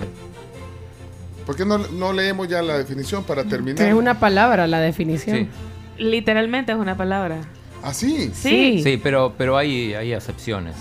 ¿Por 1.45 1.57
qué 1.57 1.65
no, 1.65 1.77
no 1.77 2.13
leemos 2.13 2.47
ya 2.47 2.61
la 2.61 2.77
definición 2.77 3.25
para 3.25 3.43
terminar? 3.43 3.85
Es 3.85 3.93
una 3.93 4.21
palabra 4.21 4.67
la 4.67 4.79
definición. 4.79 5.37
Sí. 5.37 5.49
Literalmente 5.97 6.71
es 6.71 6.77
una 6.77 6.95
palabra. 6.95 7.41
¿Ah, 7.83 7.93
sí? 7.93 8.31
Sí. 8.33 8.81
Sí, 8.81 8.97
pero, 9.03 9.33
pero 9.37 9.57
hay, 9.57 9.93
hay 9.93 10.13
acepciones. 10.13 10.75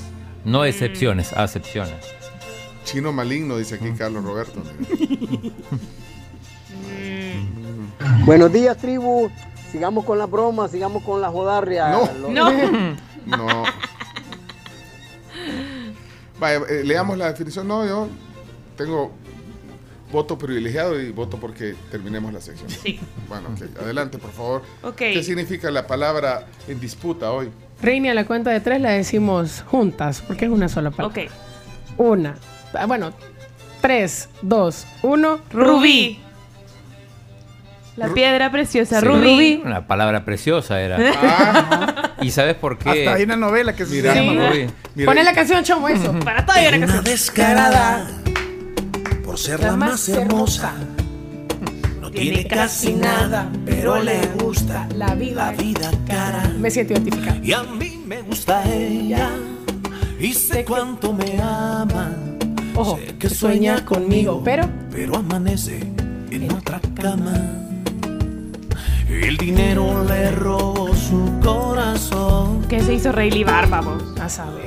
No 0.44 0.64
excepciones, 0.64 1.32
acepciones. 1.32 2.04
Chino 2.84 3.12
maligno, 3.12 3.56
dice 3.56 3.76
aquí 3.76 3.92
Carlos 3.92 4.24
Roberto. 4.24 4.60
Buenos 8.24 8.52
días, 8.52 8.76
tribu. 8.76 9.30
Sigamos 9.70 10.04
con 10.04 10.18
la 10.18 10.26
broma, 10.26 10.68
sigamos 10.68 11.02
con 11.02 11.20
la 11.20 11.30
jodarria. 11.30 11.90
No. 11.90 12.28
No. 12.28 12.50
No. 13.24 13.64
Vaya, 16.40 16.60
eh, 16.68 16.82
leamos 16.84 17.16
la 17.16 17.28
definición. 17.28 17.68
No, 17.68 17.86
yo 17.86 18.08
tengo 18.76 19.12
voto 20.12 20.38
privilegiado 20.38 21.00
y 21.00 21.10
voto 21.10 21.38
porque 21.38 21.74
terminemos 21.90 22.32
la 22.32 22.40
sección. 22.40 22.68
Sí. 22.70 23.00
Bueno, 23.28 23.48
ok. 23.48 23.82
adelante, 23.82 24.18
por 24.18 24.30
favor. 24.32 24.62
¿Qué 24.96 25.22
significa 25.22 25.70
la 25.70 25.86
palabra 25.86 26.46
en 26.68 26.78
disputa 26.78 27.32
hoy? 27.32 27.48
Reini, 27.80 28.10
a 28.10 28.14
la 28.14 28.24
cuenta 28.26 28.50
de 28.50 28.60
tres 28.60 28.80
la 28.80 28.90
decimos 28.90 29.64
juntas, 29.66 30.22
porque 30.26 30.44
es 30.44 30.50
una 30.50 30.68
sola 30.68 30.90
palabra. 30.90 31.24
Ok. 31.24 31.30
Una. 31.98 32.36
Ah, 32.74 32.86
Bueno, 32.86 33.12
tres, 33.80 34.28
dos, 34.42 34.86
uno. 35.02 35.40
Rubí. 35.52 36.20
La 37.96 38.08
piedra 38.08 38.50
preciosa, 38.50 39.00
Sí. 39.00 39.06
rubí. 39.06 39.60
Una 39.64 39.86
palabra 39.86 40.24
preciosa 40.24 40.80
era. 40.80 40.96
Ah, 41.20 42.12
¿Y 42.22 42.30
sabes 42.30 42.54
por 42.54 42.78
qué? 42.78 42.88
Hasta 42.90 43.14
hay 43.14 43.24
una 43.24 43.36
novela 43.36 43.74
que 43.74 43.84
se 43.84 43.96
Mira, 43.96 44.14
llama 44.14 44.48
Rubí. 44.48 44.66
mira, 44.94 45.10
Poné 45.10 45.24
la 45.24 45.34
canción, 45.34 45.62
Chomo, 45.64 45.88
eso. 45.88 46.12
Para 46.20 46.46
todo 46.46 46.56
hay 46.56 46.68
una 46.68 46.78
canción. 46.86 47.04
descarada 47.04 48.08
por 49.32 49.38
ser 49.38 49.60
La 49.60 49.76
más 49.76 50.10
hermosa. 50.10 50.74
No 52.02 52.10
tiene 52.10 52.46
casi 52.46 52.92
nada, 52.92 53.50
pero 53.64 54.02
le 54.02 54.20
gusta 54.38 54.86
La 54.94 55.14
vida. 55.14 55.52
vida 55.52 55.90
cara. 56.06 56.52
Me 56.58 56.70
siento 56.70 56.92
identificada. 56.92 57.38
Y 57.42 57.54
a 57.54 57.62
mí 57.62 58.02
me 58.06 58.20
gusta 58.20 58.62
ella 58.70 59.30
y 60.20 60.34
sé 60.34 60.66
cuánto 60.66 61.14
me 61.14 61.40
ama. 61.40 62.14
Ojo, 62.74 62.98
Sé 62.98 63.14
que 63.18 63.30
sueña 63.30 63.82
conmigo, 63.86 64.42
pero 64.44 64.68
pero 64.90 65.16
amanece 65.16 65.80
en 66.30 66.52
otra 66.52 66.78
cama. 66.94 67.32
El 69.08 69.38
dinero 69.38 70.04
le 70.04 70.30
robó 70.32 70.94
su 70.94 71.38
corazón. 71.42 72.66
¿Qué 72.68 72.82
se 72.82 72.92
hizo 72.92 73.12
Rayleigh 73.12 73.44
Barba, 73.44 73.80
vos? 73.80 74.02
a 74.20 74.28
saber. 74.28 74.66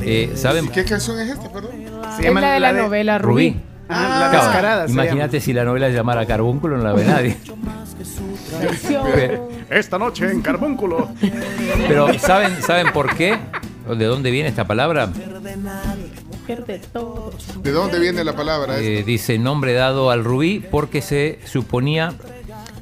Eh, 0.00 0.32
¿Saben? 0.34 0.66
¿Qué 0.68 0.84
canción 0.84 1.20
es 1.20 1.28
esta, 1.30 1.48
perdón? 1.52 1.70
Se 2.16 2.22
Es 2.22 2.26
llama 2.26 2.40
la 2.40 2.52
de 2.52 2.60
la 2.60 2.72
novela 2.72 3.18
Rubí. 3.18 3.50
Rubí. 3.50 3.67
Ah, 3.88 4.18
la 4.20 4.30
Claro, 4.30 4.44
descarada. 4.46 4.86
se 4.86 4.92
Imagínate 4.92 5.40
si 5.40 5.52
la 5.52 5.64
novela 5.64 5.88
se 5.88 5.94
llamara 5.94 6.26
Carbúnculo, 6.26 6.76
no 6.76 6.84
la 6.84 6.92
ve 6.92 7.04
nadie. 7.04 7.36
Esta 9.70 9.98
noche 9.98 10.30
en 10.30 10.40
Carbúnculo. 10.42 11.08
Pero 11.86 12.18
¿saben, 12.18 12.62
¿saben 12.62 12.92
por 12.92 13.14
qué? 13.14 13.38
¿O 13.88 13.94
¿De 13.94 14.04
dónde 14.04 14.30
viene 14.30 14.48
esta 14.48 14.66
palabra? 14.66 15.06
Mujer 15.06 16.64
de 16.66 16.78
todos. 16.78 17.62
¿De 17.62 17.72
dónde 17.72 17.98
viene 17.98 18.24
la 18.24 18.34
palabra? 18.34 18.78
Eh, 18.78 19.02
dice 19.06 19.38
nombre 19.38 19.72
dado 19.74 20.10
al 20.10 20.24
rubí 20.24 20.60
porque 20.70 21.02
se 21.02 21.38
suponía 21.44 22.12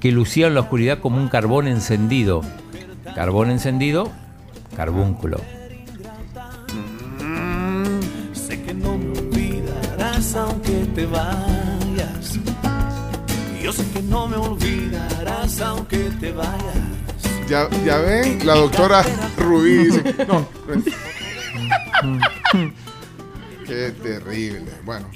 que 0.00 0.12
lucía 0.12 0.46
en 0.48 0.54
la 0.54 0.60
oscuridad 0.60 0.98
como 1.00 1.18
un 1.18 1.28
carbón 1.28 1.66
encendido. 1.68 2.42
Carbón 3.14 3.50
encendido, 3.50 4.10
carbúnculo. 4.76 5.40
Sé 8.32 8.62
no 10.96 11.02
te 11.02 11.06
vayas. 11.06 12.38
Yo 13.62 13.72
sé 13.72 13.84
que 13.92 14.02
no 14.02 14.28
me 14.28 14.36
olvidarás 14.36 15.60
aunque 15.60 16.10
te 16.20 16.32
vayas. 16.32 16.76
Ya, 17.48 17.68
ya 17.84 17.98
ven, 17.98 18.44
la 18.46 18.54
doctora 18.54 19.04
Rubí 19.36 19.76
dice, 19.84 20.02
no. 20.26 20.48
Qué 23.66 23.92
terrible. 24.02 24.72
Bueno. 24.84 25.06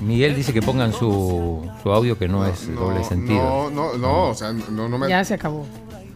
Miguel 0.00 0.36
dice 0.36 0.52
que 0.52 0.60
pongan 0.60 0.92
su, 0.92 1.70
su 1.82 1.90
audio 1.90 2.18
que 2.18 2.28
no, 2.28 2.46
es 2.46 2.74
doble 2.74 3.02
sentido. 3.04 3.70
No, 3.70 3.70
no, 3.70 3.96
no, 3.96 4.28
o 4.30 4.34
sea, 4.34 4.52
no, 4.52 4.88
no 4.88 4.98
me. 4.98 5.08
Ya 5.08 5.24
se 5.24 5.34
acabó. 5.34 5.66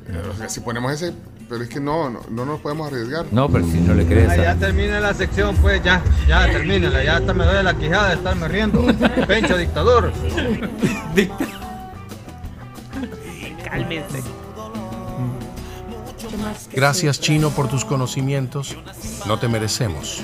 O 0.08 0.36
sea, 0.36 0.48
si 0.48 0.60
ponemos 0.60 0.92
ese, 0.92 1.12
pero 1.48 1.62
es 1.62 1.68
que 1.68 1.80
no, 1.80 2.08
no, 2.08 2.20
no 2.30 2.44
nos 2.44 2.60
podemos 2.60 2.86
arriesgar. 2.86 3.26
No, 3.30 3.48
pero 3.48 3.64
si 3.66 3.78
no 3.80 3.94
le 3.94 4.06
crees. 4.06 4.30
Ah, 4.30 4.36
ya 4.36 4.54
termina 4.56 5.00
la 5.00 5.12
sección, 5.12 5.54
pues 5.56 5.82
ya, 5.82 6.02
ya 6.26 6.50
termínala, 6.50 7.04
ya 7.04 7.16
hasta 7.16 7.34
me 7.34 7.44
duele 7.44 7.62
la 7.62 7.74
quijada 7.74 8.08
de 8.08 8.14
estarme 8.14 8.48
riendo. 8.48 8.86
Pencho 9.26 9.56
dictador. 9.56 10.12
Cálmense. 13.64 14.22
Gracias 16.72 17.20
Chino 17.20 17.50
por 17.50 17.68
tus 17.68 17.84
conocimientos. 17.84 18.76
No 19.26 19.38
te 19.38 19.48
merecemos. 19.48 20.22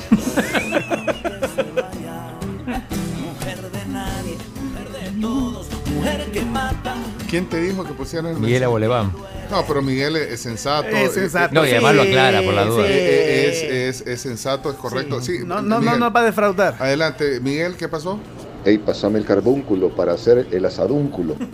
¿Quién 7.28 7.48
te 7.48 7.60
dijo 7.60 7.84
que 7.84 7.92
pusieran 7.92 8.32
el 8.32 8.38
Miguel 8.38 8.62
mensaje? 8.70 9.10
No, 9.54 9.64
pero 9.66 9.82
Miguel 9.82 10.16
es, 10.16 10.30
es 10.32 10.40
sensato. 10.40 10.88
Es 10.88 11.10
eh, 11.10 11.20
sensato, 11.20 11.54
No, 11.54 11.64
y 11.64 11.70
además 11.70 11.94
lo 11.94 12.02
aclara 12.02 12.42
por 12.42 12.54
la 12.54 12.64
duda. 12.64 12.86
eh, 12.88 12.90
eh, 12.90 13.88
Es, 13.88 14.00
es- 14.02 14.06
es 14.08 14.20
sensato, 14.20 14.70
es 14.70 14.76
correcto. 14.76 15.20
Sí. 15.22 15.38
No, 15.44 15.56
no, 15.56 15.62
no 15.62 15.80
Miguel, 15.80 16.00
nos 16.00 16.14
va 16.14 16.20
a 16.20 16.24
defraudar. 16.24 16.76
Adelante, 16.80 17.38
Miguel, 17.40 17.76
¿qué 17.76 17.88
pasó? 17.88 18.18
Ey, 18.64 18.78
pasame 18.78 19.18
el 19.20 19.24
carbúnculo 19.26 19.94
para 19.94 20.12
hacer 20.14 20.48
el 20.50 20.64
asadúnculo. 20.64 21.36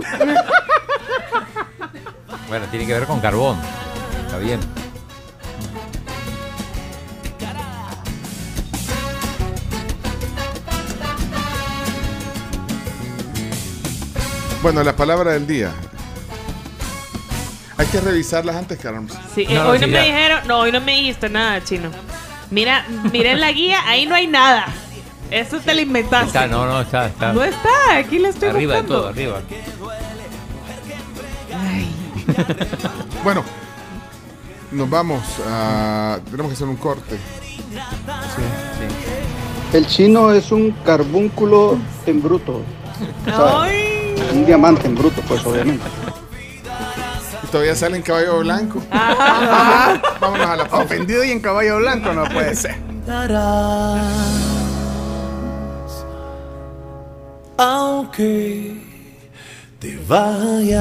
Bueno, 2.49 2.67
tiene 2.69 2.85
que 2.85 2.93
ver 2.95 3.05
con 3.05 3.21
carbón. 3.21 3.57
Está 4.27 4.39
bien. 4.39 4.59
Bueno, 14.63 14.83
la 14.83 14.95
palabra 14.95 15.33
del 15.33 15.47
día. 15.47 15.71
Hay 17.81 17.87
que 17.87 17.99
revisarlas 17.99 18.57
antes, 18.57 18.79
Carlos. 18.79 19.11
Sí, 19.35 19.47
eh, 19.49 19.59
hoy 19.59 19.79
no 19.79 19.87
me 19.89 20.05
dijeron, 20.05 20.41
no, 20.47 20.59
hoy 20.59 20.71
no 20.71 20.83
me 20.83 20.97
dijiste 20.97 21.31
nada, 21.31 21.65
chino. 21.65 21.89
Mira, 22.51 22.85
mira 23.11 23.31
en 23.33 23.41
la 23.41 23.53
guía, 23.53 23.79
ahí 23.87 24.05
no 24.05 24.15
hay 24.15 24.27
nada. 24.27 24.67
Eso 25.31 25.61
te 25.61 25.73
lo 25.75 25.81
inventaste. 25.81 26.27
Está, 26.27 26.47
no, 26.47 26.67
no, 26.67 26.83
está, 26.83 27.07
está. 27.07 27.33
No 27.33 27.43
está, 27.43 27.97
aquí 27.97 28.19
la 28.19 28.29
estoy 28.29 28.51
Arriba 28.51 28.75
de 28.75 28.81
buscando. 28.83 29.01
todo, 29.01 29.09
arriba. 29.09 29.41
Bueno, 33.25 33.43
nos 34.73 34.91
vamos 34.91 35.23
a... 35.49 36.19
Tenemos 36.31 36.49
que 36.49 36.57
hacer 36.57 36.69
un 36.69 36.77
corte. 36.77 37.17
El 39.73 39.87
chino 39.87 40.33
es 40.33 40.53
un 40.53 40.73
carbúnculo 40.85 41.79
en 42.05 42.23
bruto. 42.23 42.61
O 43.27 43.27
sea, 43.27 43.71
un 44.35 44.45
diamante 44.45 44.87
en 44.87 44.97
bruto, 44.97 45.23
pues 45.27 45.43
obviamente. 45.47 45.85
Todavía 47.51 47.75
sale 47.75 47.97
en 47.97 48.03
caballo 48.03 48.39
blanco. 48.41 48.81
Vámonos 50.21 50.47
a 50.47 50.57
la 50.57 50.69
pausa. 50.69 50.85
Ofendido 50.85 51.25
y 51.25 51.33
en 51.33 51.41
caballo 51.41 51.79
blanco 51.79 52.13
no 52.13 52.25
puede 52.25 52.55
ser. 52.55 52.77
Aunque 57.59 58.77
te 59.81 59.99
vayas. 60.09 60.81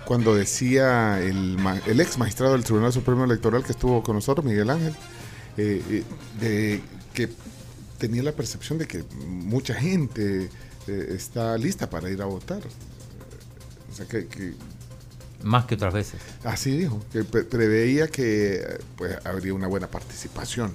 cuando 0.05 0.35
decía 0.35 1.19
el, 1.19 1.57
ex 1.99 2.17
magistrado 2.17 2.53
del 2.53 2.63
Tribunal 2.63 2.91
Supremo 2.91 3.25
Electoral 3.25 3.63
que 3.63 3.71
estuvo 3.71 4.01
con 4.01 4.15
nosotros, 4.15 4.45
Miguel 4.45 4.69
Ángel, 4.69 4.95
eh, 5.57 6.03
de 6.39 6.81
que 7.13 7.29
tenía 7.97 8.23
la 8.23 8.31
percepción 8.31 8.79
de 8.79 8.87
que 8.87 9.03
mucha 9.27 9.75
gente 9.75 10.49
está 10.87 11.57
lista 11.57 11.89
para 11.89 12.09
ir 12.09 12.21
a 12.21 12.25
votar. 12.25 12.61
O 13.91 13.93
sea, 13.93 14.07
que, 14.07 14.27
que 14.27 14.53
Más 15.43 15.65
que 15.65 15.75
otras 15.75 15.93
veces. 15.93 16.19
Así 16.43 16.77
dijo, 16.77 17.01
que 17.11 17.23
pre- 17.23 17.43
preveía 17.43 18.07
que 18.07 18.79
pues, 18.95 19.17
habría 19.25 19.53
una 19.53 19.67
buena 19.67 19.87
participación 19.87 20.71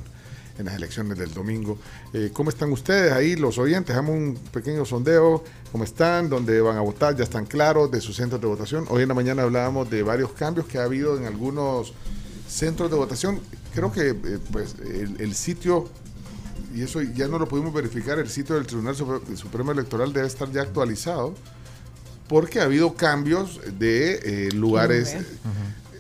en 0.59 0.65
las 0.65 0.75
elecciones 0.75 1.19
del 1.19 1.33
domingo. 1.35 1.79
Eh, 2.15 2.31
¿Cómo 2.33 2.49
están 2.51 2.73
ustedes 2.73 3.13
ahí, 3.13 3.37
los 3.37 3.59
oyentes? 3.59 3.93
Hagamos 3.95 4.13
un 4.17 4.35
pequeño 4.53 4.85
sondeo. 4.87 5.45
¿Cómo 5.71 5.85
están? 5.85 6.31
¿Dónde 6.31 6.61
van 6.63 6.79
a 6.79 6.81
votar? 6.81 7.15
¿Ya 7.15 7.25
están 7.25 7.45
claros 7.45 7.91
de 7.91 8.01
sus 8.01 8.17
centros 8.17 8.41
de 8.41 8.47
votación? 8.47 8.87
Hoy 8.89 9.03
en 9.03 9.09
la 9.09 9.15
mañana 9.15 9.43
hablábamos 9.43 9.91
de 9.91 10.03
varios 10.03 10.33
cambios 10.33 10.67
que 10.67 10.79
ha 10.79 10.85
habido 10.85 11.17
en 11.19 11.27
algunos 11.27 11.93
centros 12.49 12.91
de 12.91 12.97
votación. 12.97 13.41
Creo 13.75 13.93
que 13.93 14.11
eh, 14.11 14.39
pues, 14.51 14.77
el, 14.83 15.21
el 15.21 15.35
sitio, 15.35 15.91
y 16.75 16.81
eso 16.83 17.03
ya 17.03 17.29
no 17.29 17.39
lo 17.39 17.47
pudimos 17.47 17.75
verificar, 17.75 18.19
el 18.19 18.31
sitio 18.31 18.55
del 18.55 18.67
Tribunal 18.67 18.97
Supre- 18.97 19.37
Supremo 19.37 19.73
Electoral 19.73 20.13
debe 20.15 20.27
estar 20.27 20.51
ya 20.51 20.63
actualizado 20.63 21.35
porque 22.29 22.61
ha 22.61 22.65
habido 22.65 22.95
cambios 22.95 23.61
de 23.79 24.47
eh, 24.47 24.51
lugares 24.53 25.17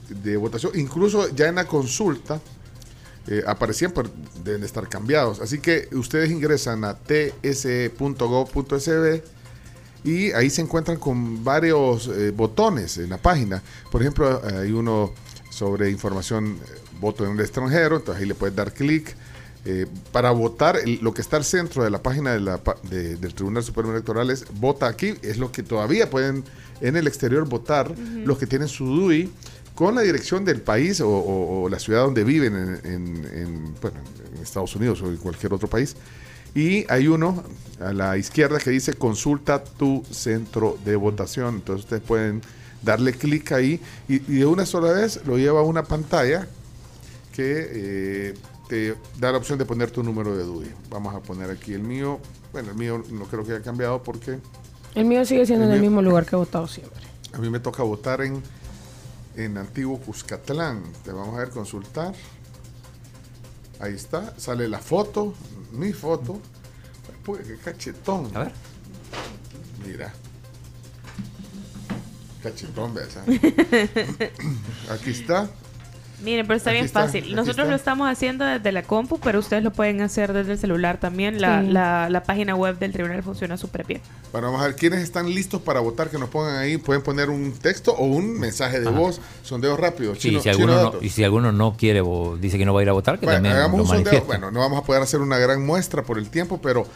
de 0.09 0.37
votación. 0.37 0.73
Incluso 0.75 1.29
ya 1.35 1.49
en 1.49 1.57
la 1.57 1.67
consulta 1.67 2.41
eh, 3.27 3.43
aparecían, 3.47 3.93
pero 3.93 4.11
deben 4.45 4.61
de 4.61 4.67
estar 4.67 4.89
cambiados. 4.89 5.41
Así 5.41 5.59
que 5.59 5.89
ustedes 5.93 6.31
ingresan 6.31 6.85
a 6.85 6.95
tse.gov.sb 6.95 8.03
y 10.07 10.31
ahí 10.33 10.49
se 10.51 10.63
encuentran 10.63 10.99
con 10.99 11.43
varios 11.43 12.07
eh, 12.07 12.31
botones 12.31 12.97
en 12.99 13.11
la 13.11 13.19
página. 13.19 13.61
Por 13.91 14.03
ejemplo, 14.03 14.41
eh, 14.49 14.59
hay 14.63 14.71
uno 14.71 15.13
sobre 15.51 15.91
información, 15.91 16.61
eh, 16.65 16.79
voto 17.01 17.27
en 17.27 17.33
el 17.33 17.41
extranjero, 17.41 17.97
entonces 17.97 18.23
ahí 18.23 18.29
le 18.29 18.37
puedes 18.37 18.55
dar 18.55 18.73
clic. 18.73 19.17
Eh, 19.69 19.86
para 20.12 20.31
votar, 20.31 20.77
el- 20.77 21.01
lo 21.03 21.12
que 21.12 21.20
está 21.20 21.36
al 21.36 21.45
centro 21.45 21.83
de 21.83 21.91
la 21.91 22.01
página 22.01 22.33
de 22.33 22.39
la 22.41 22.59
pa- 22.59 22.77
de- 22.89 23.17
del 23.17 23.35
Tribunal 23.35 23.65
Supremo 23.65 23.91
Electoral 23.91 24.31
es 24.31 24.45
vota 24.61 24.86
aquí, 24.86 25.15
es 25.23 25.39
lo 25.39 25.51
que 25.51 25.62
todavía 25.65 26.09
pueden 26.09 26.45
en 26.81 26.95
el 26.97 27.07
exterior 27.09 27.49
votar 27.49 27.93
los 28.25 28.39
que 28.39 28.47
tienen 28.47 28.69
su 28.69 28.85
DUI 28.86 29.28
con 29.75 29.95
la 29.97 30.03
dirección 30.03 30.45
del 30.45 30.61
país 30.61 31.01
o, 31.01 31.09
o- 31.09 31.62
o 31.65 31.69
la 31.69 31.78
ciudad 31.81 32.03
donde 32.05 32.23
viven 32.23 32.55
en, 32.55 32.93
en- 32.93 33.25
en, 33.35 33.75
bueno, 33.83 33.99
en 34.36 34.43
Estados 34.43 34.75
Unidos 34.77 35.03
o 35.03 35.09
en 35.09 35.17
cualquier 35.17 35.53
otro 35.53 35.69
país. 35.69 35.97
Y 36.55 36.86
hay 36.89 37.09
uno 37.09 37.43
a 37.81 37.93
la 37.93 38.17
izquierda 38.17 38.59
que 38.59 38.70
dice 38.70 38.95
consulta 38.95 39.62
tu 39.65 40.05
centro 40.11 40.78
de 40.85 40.95
votación. 40.97 41.57
Entonces 41.57 41.85
ustedes 41.85 42.03
pueden 42.03 42.41
darle 42.83 43.12
clic 43.12 43.51
ahí 43.53 43.81
y, 44.09 44.15
y 44.33 44.39
de 44.39 44.47
una 44.47 44.65
sola 44.65 44.93
vez 44.93 45.20
lo 45.27 45.36
lleva 45.39 45.61
a 45.61 45.65
una 45.65 45.83
pantalla 45.83 46.47
que 47.33 47.69
eh, 47.73 48.35
te 48.69 48.97
da 49.19 49.33
la 49.33 49.39
opción 49.39 49.59
de 49.59 49.65
poner 49.65 49.91
tu 49.91 50.03
número 50.03 50.36
de 50.36 50.45
DUI. 50.45 50.73
Vamos 50.91 51.15
a 51.15 51.20
poner 51.20 51.51
aquí 51.51 51.73
el 51.73 51.83
mío. 51.83 52.20
Bueno, 52.53 52.70
el 52.70 52.77
mío 52.77 53.03
no 53.11 53.25
creo 53.25 53.45
que 53.45 53.53
haya 53.53 53.62
cambiado 53.62 54.03
porque... 54.03 54.39
El 54.95 55.05
mío 55.05 55.25
sigue 55.25 55.47
siendo 55.47 55.65
El 55.65 55.70
en 55.70 55.77
el 55.77 55.83
mismo 55.83 56.03
lugar 56.03 56.25
que 56.25 56.36
he 56.36 56.39
votado 56.39 56.67
siempre. 56.67 57.03
A 57.33 57.39
mí 57.39 57.51
me 57.51 57.61
toca 57.61 57.83
votar 57.83 58.23
en, 58.23 58.43
en 59.36 59.59
Antiguo 59.59 60.01
Cuscatlán. 60.01 60.83
Te 61.05 61.12
vamos 61.12 61.35
a 61.36 61.39
ver 61.39 61.51
consultar. 61.51 62.15
Ahí 63.78 63.95
está, 63.95 64.39
sale 64.39 64.69
la 64.69 64.78
foto, 64.78 65.35
mi 65.73 65.93
foto. 65.93 66.41
Pues, 67.25 67.47
qué 67.47 67.57
cachetón. 67.59 68.31
A 68.35 68.45
ver. 68.45 68.53
Mira. 69.85 70.15
Cachetón, 72.43 72.95
¿ves? 72.95 73.17
Aquí 74.91 75.11
está. 75.11 75.51
Miren, 76.23 76.47
pero 76.47 76.57
está 76.57 76.70
Aquí 76.70 76.77
bien 76.77 76.86
está, 76.86 77.03
fácil. 77.05 77.25
Nosotros 77.36 77.59
está. 77.59 77.70
lo 77.70 77.77
estamos 77.77 78.09
haciendo 78.11 78.45
desde 78.47 78.73
la 78.73 78.83
compu, 78.83 79.19
pero 79.20 79.39
ustedes 79.39 79.62
lo 79.62 79.70
pueden 79.70 80.01
hacer 80.01 80.33
desde 80.33 80.53
el 80.53 80.59
celular 80.59 80.99
también. 80.99 81.43
La, 81.43 81.61
Sí. 81.61 81.69
la, 81.69 82.09
la 82.09 82.23
página 82.23 82.55
web 82.55 82.78
del 82.78 82.93
tribunal 82.93 83.23
funciona 83.23 83.59
súper 83.59 83.85
bien. 83.85 84.01
Bueno, 84.33 84.47
vamos 84.49 84.62
a 84.62 84.69
ver 84.69 84.77
quiénes 84.77 85.01
están 85.03 85.28
listos 85.28 85.61
para 85.61 85.81
votar, 85.81 86.09
que 86.09 86.19
nos 86.19 86.31
pongan 86.31 86.57
ahí. 86.57 86.78
Pueden 86.78 87.03
poner 87.03 87.28
un 87.28 87.53
texto 87.53 87.93
o 87.93 88.05
un 88.07 88.39
mensaje 88.41 88.81
de 88.81 88.89
Ajá. 88.89 88.99
voz. 88.99 89.20
Sondeo 89.43 89.77
rápido. 89.77 90.15
Sí, 90.15 90.20
Chino- 90.31 90.41
si 90.41 90.51
Chino 90.51 90.73
alguno 90.73 90.93
no, 90.95 91.03
y 91.03 91.11
si 91.11 91.23
alguno 91.23 91.53
no 91.53 91.77
quiere 91.77 92.01
o 92.01 92.39
dice 92.41 92.57
que 92.57 92.65
no 92.65 92.73
va 92.73 92.81
a 92.81 92.83
ir 92.85 92.89
a 92.89 92.93
votar, 92.93 93.19
que 93.19 93.27
Bueno, 93.27 93.36
también 93.36 93.57
hagamos 93.57 93.77
lo 93.77 93.83
un 93.83 93.89
sondeo. 93.89 94.05
manifieste. 94.05 94.27
Bueno, 94.27 94.51
no 94.51 94.61
vamos 94.61 94.78
a 94.83 94.86
poder 94.86 95.03
hacer 95.03 95.20
una 95.20 95.36
gran 95.36 95.65
muestra 95.67 96.03
por 96.03 96.17
el 96.19 96.31
tiempo, 96.31 96.59
pero 96.62 96.86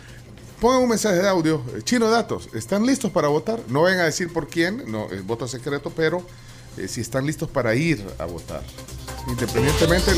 pongan 0.61 0.83
un 0.83 0.89
mensaje 0.89 1.17
de 1.17 1.29
audio. 1.29 1.63
Eh, 1.77 1.83
Chino 1.83 2.09
Datos, 2.09 2.49
¿están 2.55 2.87
listos 2.87 3.11
para 3.11 3.29
votar? 3.29 3.61
No 3.69 3.83
vayan 3.83 4.01
a 4.01 4.05
decir 4.05 4.33
por 4.33 4.49
quién, 4.49 4.91
no, 4.91 5.11
es 5.11 5.27
voto 5.27 5.47
secreto, 5.47 5.93
pero 5.95 6.25
eh, 6.79 6.89
si 6.89 7.03
están 7.03 7.27
listos 7.27 7.51
para 7.51 7.75
ir 7.75 8.03
a 8.19 8.25
votar. 8.25 8.63
Independientemente. 9.29 10.13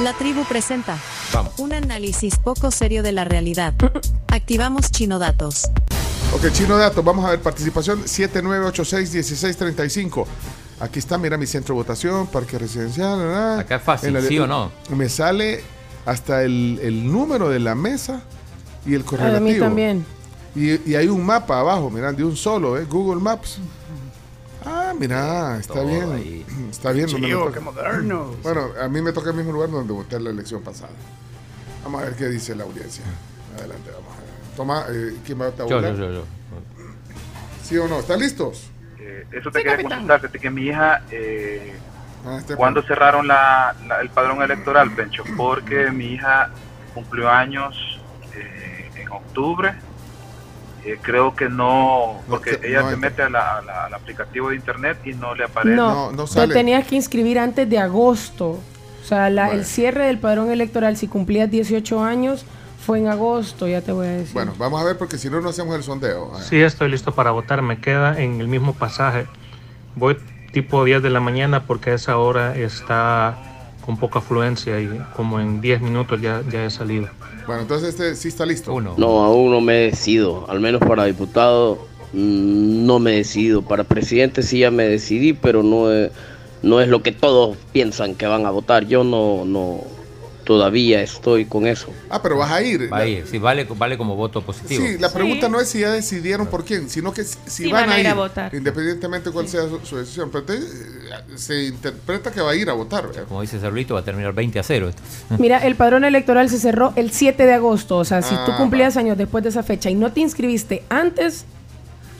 La 0.00 0.12
tribu 0.14 0.44
presenta 0.44 0.96
Vamos. 1.32 1.52
un 1.58 1.72
análisis 1.74 2.36
poco 2.38 2.70
serio 2.70 3.02
de 3.02 3.12
la 3.12 3.24
realidad. 3.24 3.74
Activamos 4.28 4.90
Chino 4.90 5.18
Datos. 5.18 5.64
Ok, 6.34 6.50
Chino 6.52 6.76
Datos, 6.78 7.04
vamos 7.04 7.24
a 7.26 7.30
ver, 7.30 7.40
participación 7.40 8.04
7986-1635. 8.04 10.24
Aquí 10.80 10.98
está, 11.00 11.18
mira 11.18 11.36
mi 11.36 11.46
centro 11.46 11.74
de 11.74 11.80
votación, 11.82 12.26
parque 12.28 12.58
residencial. 12.58 13.58
Acá 13.58 13.76
es 13.76 13.82
fácil, 13.82 14.16
¿sí 14.26 14.38
o 14.38 14.46
no? 14.46 14.72
Me 14.90 15.08
sale 15.10 15.62
hasta 16.06 16.42
el, 16.44 16.78
el 16.82 17.12
número 17.12 17.50
de 17.50 17.58
la 17.58 17.74
mesa 17.74 18.22
y 18.86 18.94
el 18.94 19.02
A 19.02 19.04
correlativo. 19.04 19.50
mí 19.50 19.58
también. 19.58 20.06
Y, 20.54 20.88
y 20.90 20.94
hay 20.94 21.08
un 21.08 21.26
mapa 21.26 21.60
abajo, 21.60 21.90
mirá, 21.90 22.12
de 22.12 22.24
un 22.24 22.34
solo, 22.36 22.78
¿eh? 22.78 22.86
Google 22.88 23.20
Maps. 23.20 23.58
Ah, 24.90 24.94
mira, 24.98 25.56
está 25.58 25.82
bien. 25.84 26.12
ahí. 26.12 26.46
Está 26.70 26.90
bien. 26.92 27.06
qué 27.06 27.60
moderno. 27.60 28.34
Bueno, 28.42 28.68
a 28.80 28.88
mí 28.88 29.00
me 29.00 29.12
toca 29.12 29.30
el 29.30 29.36
mismo 29.36 29.52
lugar 29.52 29.70
donde 29.70 29.92
voté 29.92 30.18
la 30.18 30.30
elección 30.30 30.62
pasada. 30.62 30.90
Vamos 31.84 32.02
a 32.02 32.06
ver 32.06 32.16
qué 32.16 32.26
dice 32.28 32.54
la 32.56 32.64
audiencia. 32.64 33.04
Adelante, 33.56 33.90
vamos 33.92 34.12
a 34.16 34.20
ver. 34.20 34.56
Toma, 34.56 34.84
eh, 34.90 35.16
¿quién 35.24 35.40
va 35.40 35.46
a 35.46 35.50
Yo, 35.56 35.80
yo, 35.80 35.94
yo, 35.94 36.12
yo. 36.12 36.24
¿Sí 37.62 37.78
o 37.78 37.86
no? 37.86 38.00
¿Están 38.00 38.18
listos? 38.18 38.68
Eh, 38.98 39.26
eso 39.30 39.50
te 39.50 39.62
quería 39.62 39.80
consultar, 39.82 40.20
fíjate 40.20 40.38
que 40.40 40.50
mi 40.50 40.62
hija, 40.66 41.02
eh, 41.10 41.76
Ah, 42.26 42.36
este- 42.38 42.54
¿cuándo 42.56 42.82
cerraron 42.82 43.26
la, 43.28 43.74
la- 43.86 44.00
el 44.00 44.10
padrón 44.10 44.42
electoral, 44.42 44.90
Pencho? 44.90 45.22
Porque 45.36 45.90
mi 45.90 46.14
hija 46.14 46.50
cumplió 46.92 47.30
años 47.30 48.00
eh, 48.34 48.90
en 48.96 49.08
octubre. 49.10 49.72
Eh, 50.84 50.98
creo 51.02 51.34
que 51.34 51.48
no, 51.48 52.20
porque 52.28 52.58
que- 52.58 52.68
ella 52.68 52.82
no 52.82 52.90
se 52.90 52.96
mete 52.96 53.22
a 53.22 53.28
la- 53.28 53.58
a 53.58 53.62
la- 53.62 53.84
al 53.86 53.94
aplicativo 53.94 54.48
de 54.50 54.56
internet 54.56 54.98
y 55.04 55.12
no 55.12 55.34
le 55.34 55.44
aparece. 55.44 55.76
No, 55.76 56.10
te 56.26 56.40
tenías 56.54 56.86
que 56.86 56.96
inscribir 56.96 57.38
antes 57.38 57.68
de 57.68 57.78
agosto. 57.78 58.58
O 59.02 59.04
sea, 59.04 59.28
la- 59.30 59.52
el 59.52 59.64
cierre 59.64 60.06
del 60.06 60.18
padrón 60.18 60.50
electoral, 60.50 60.96
si 60.96 61.06
cumplías 61.08 61.50
18 61.50 62.02
años, 62.02 62.44
fue 62.86 62.98
en 62.98 63.08
agosto, 63.08 63.68
ya 63.68 63.82
te 63.82 63.92
voy 63.92 64.06
a 64.06 64.10
decir. 64.10 64.32
Bueno, 64.32 64.54
vamos 64.56 64.80
a 64.80 64.84
ver 64.84 64.96
porque 64.96 65.18
si 65.18 65.28
no, 65.28 65.40
no 65.40 65.50
hacemos 65.50 65.74
el 65.76 65.82
sondeo. 65.82 66.32
Sí, 66.40 66.60
estoy 66.60 66.90
listo 66.90 67.12
para 67.12 67.30
votar. 67.30 67.60
Me 67.60 67.78
queda 67.80 68.18
en 68.20 68.40
el 68.40 68.48
mismo 68.48 68.72
pasaje. 68.74 69.26
Voy 69.96 70.16
tipo 70.52 70.84
10 70.84 71.02
de 71.02 71.10
la 71.10 71.20
mañana 71.20 71.64
porque 71.66 71.90
a 71.90 71.94
esa 71.94 72.16
hora 72.16 72.56
está 72.56 73.36
con 73.90 73.96
poca 73.98 74.20
afluencia 74.20 74.80
y 74.80 75.00
como 75.16 75.40
en 75.40 75.60
10 75.60 75.80
minutos 75.80 76.20
ya, 76.20 76.42
ya 76.48 76.64
he 76.64 76.70
salido. 76.70 77.08
Bueno, 77.46 77.62
entonces 77.62 77.88
este 77.88 78.14
sí 78.14 78.28
está 78.28 78.46
listo. 78.46 78.72
Uno. 78.72 78.94
No, 78.96 79.24
aún 79.24 79.50
no 79.50 79.60
me 79.60 79.74
decido. 79.74 80.48
Al 80.48 80.60
menos 80.60 80.80
para 80.80 81.06
diputado 81.06 81.88
mm, 82.12 82.86
no 82.86 83.00
me 83.00 83.12
decido. 83.12 83.62
Para 83.62 83.82
presidente 83.82 84.42
sí 84.42 84.60
ya 84.60 84.70
me 84.70 84.84
decidí, 84.84 85.32
pero 85.32 85.64
no 85.64 85.90
es, 85.90 86.12
no 86.62 86.80
es 86.80 86.86
lo 86.86 87.02
que 87.02 87.10
todos 87.10 87.56
piensan 87.72 88.14
que 88.14 88.26
van 88.26 88.46
a 88.46 88.50
votar. 88.50 88.86
Yo 88.86 89.02
no, 89.02 89.44
no 89.44 89.80
todavía 90.50 91.00
estoy 91.00 91.44
con 91.44 91.64
eso. 91.64 91.92
Ah, 92.08 92.20
pero 92.20 92.36
vas 92.36 92.50
a 92.50 92.60
ir. 92.60 92.92
Va 92.92 92.98
a 92.98 93.06
ir, 93.06 93.24
sí, 93.24 93.38
vale, 93.38 93.68
vale 93.76 93.96
como 93.96 94.16
voto 94.16 94.42
positivo. 94.42 94.84
Sí, 94.84 94.98
la 94.98 95.12
pregunta 95.12 95.48
no 95.48 95.60
es 95.60 95.68
si 95.68 95.78
ya 95.78 95.92
decidieron 95.92 96.48
por 96.48 96.64
quién, 96.64 96.90
sino 96.90 97.12
que 97.12 97.22
si, 97.22 97.38
si 97.46 97.64
Sí, 97.66 97.70
van, 97.70 97.88
a 97.88 98.00
ir, 98.00 98.08
a 98.08 98.14
votar. 98.14 98.52
independientemente 98.52 99.30
cuál 99.30 99.46
sea 99.46 99.68
su, 99.68 99.78
su 99.86 99.96
decisión. 99.98 100.28
Pero 100.32 100.44
eh, 100.52 100.58
se 101.36 101.66
interpreta 101.66 102.32
que 102.32 102.40
va 102.40 102.50
a 102.50 102.56
ir 102.56 102.68
a 102.68 102.72
votar. 102.72 103.06
¿verdad? 103.06 103.26
Como 103.28 103.42
dice 103.42 103.60
Cerrito, 103.60 103.94
va 103.94 104.00
a 104.00 104.04
terminar 104.04 104.32
20 104.32 104.58
a 104.58 104.64
0 104.64 104.88
esto. 104.88 105.02
Mira, 105.38 105.64
el 105.64 105.76
padrón 105.76 106.02
electoral 106.04 106.48
se 106.50 106.58
cerró 106.58 106.92
el 106.96 107.12
7 107.12 107.46
de 107.46 107.52
agosto. 107.54 107.98
O 107.98 108.04
sea, 108.04 108.20
si 108.20 108.34
tú 108.34 108.50
Ah, 108.50 108.56
cumplías 108.58 108.96
años 108.96 109.16
después 109.16 109.44
de 109.44 109.50
esa 109.50 109.62
fecha 109.62 109.88
y 109.88 109.94
no 109.94 110.10
te 110.12 110.18
inscribiste 110.18 110.82
antes, 110.88 111.44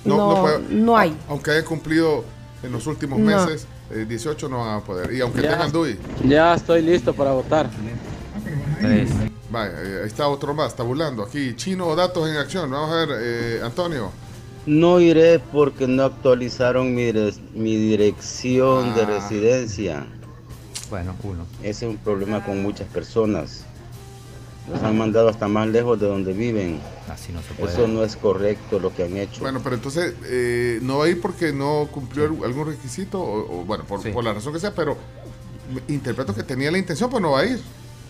no, 0.04 0.16
no, 0.16 0.40
puede- 0.40 0.96
hay. 0.96 1.16
Aunque 1.28 1.50
haya 1.50 1.64
cumplido 1.64 2.24
en 2.62 2.70
los 2.70 2.86
últimos 2.86 3.18
No. 3.18 3.24
meses, 3.26 3.66
eh, 3.90 4.06
18 4.08 4.48
no 4.48 4.58
van 4.60 4.76
a 4.76 4.80
poder. 4.84 5.12
Y 5.12 5.20
aunque 5.20 5.42
Ya. 5.42 5.50
tengan 5.50 5.72
DUI. 5.72 5.98
Ya 6.28 6.54
estoy 6.54 6.82
listo 6.82 7.12
para 7.12 7.32
votar. 7.32 7.68
Vaya, 9.50 9.72
eh, 9.82 10.00
ahí 10.02 10.06
está 10.06 10.28
otro 10.28 10.54
más, 10.54 10.74
tabulando. 10.76 11.24
Aquí, 11.24 11.54
chino 11.56 11.86
o 11.88 11.96
datos 11.96 12.28
en 12.28 12.36
acción. 12.36 12.70
Vamos 12.70 12.90
a 12.90 12.94
ver, 13.06 13.08
eh, 13.20 13.60
Antonio. 13.64 14.10
No 14.66 15.00
iré 15.00 15.38
porque 15.38 15.86
no 15.88 16.04
actualizaron 16.04 16.94
mi, 16.94 17.10
mi 17.54 17.76
dirección 17.76 18.94
de 18.94 19.02
Ah. 19.02 19.06
residencia. 19.06 20.06
Bueno, 20.90 21.14
uno. 21.22 21.46
Ese 21.62 21.86
es 21.86 21.90
un 21.90 21.96
problema 21.96 22.44
con 22.44 22.62
muchas 22.62 22.86
personas. 22.88 23.64
Los 24.70 24.82
han 24.82 24.96
mandado 24.96 25.28
hasta 25.28 25.48
más 25.48 25.66
lejos 25.68 25.98
de 25.98 26.06
donde 26.06 26.32
viven. 26.32 26.78
Así 27.08 27.32
no 27.32 27.40
se 27.42 27.54
puede. 27.54 27.72
Eso 27.72 27.88
no 27.88 28.04
es 28.04 28.14
correcto 28.16 28.78
lo 28.78 28.94
que 28.94 29.04
han 29.04 29.16
hecho. 29.16 29.40
Bueno, 29.40 29.60
pero 29.64 29.74
entonces 29.74 30.14
eh, 30.26 30.78
no 30.82 30.98
va 30.98 31.06
a 31.06 31.08
ir 31.08 31.20
porque 31.20 31.52
no 31.52 31.88
cumplió 31.90 32.24
al- 32.26 32.44
algún 32.44 32.66
requisito, 32.68 33.20
o, 33.20 33.60
o, 33.62 33.64
bueno, 33.64 33.84
por, 33.84 34.00
por 34.12 34.22
la 34.22 34.32
razón 34.34 34.52
que 34.52 34.60
sea, 34.60 34.72
pero 34.74 34.96
interpreto 35.88 36.34
que 36.34 36.42
tenía 36.44 36.70
la 36.70 36.78
intención, 36.78 37.10
pues 37.10 37.20
no 37.22 37.32
va 37.32 37.40
a 37.40 37.46
ir. 37.46 37.60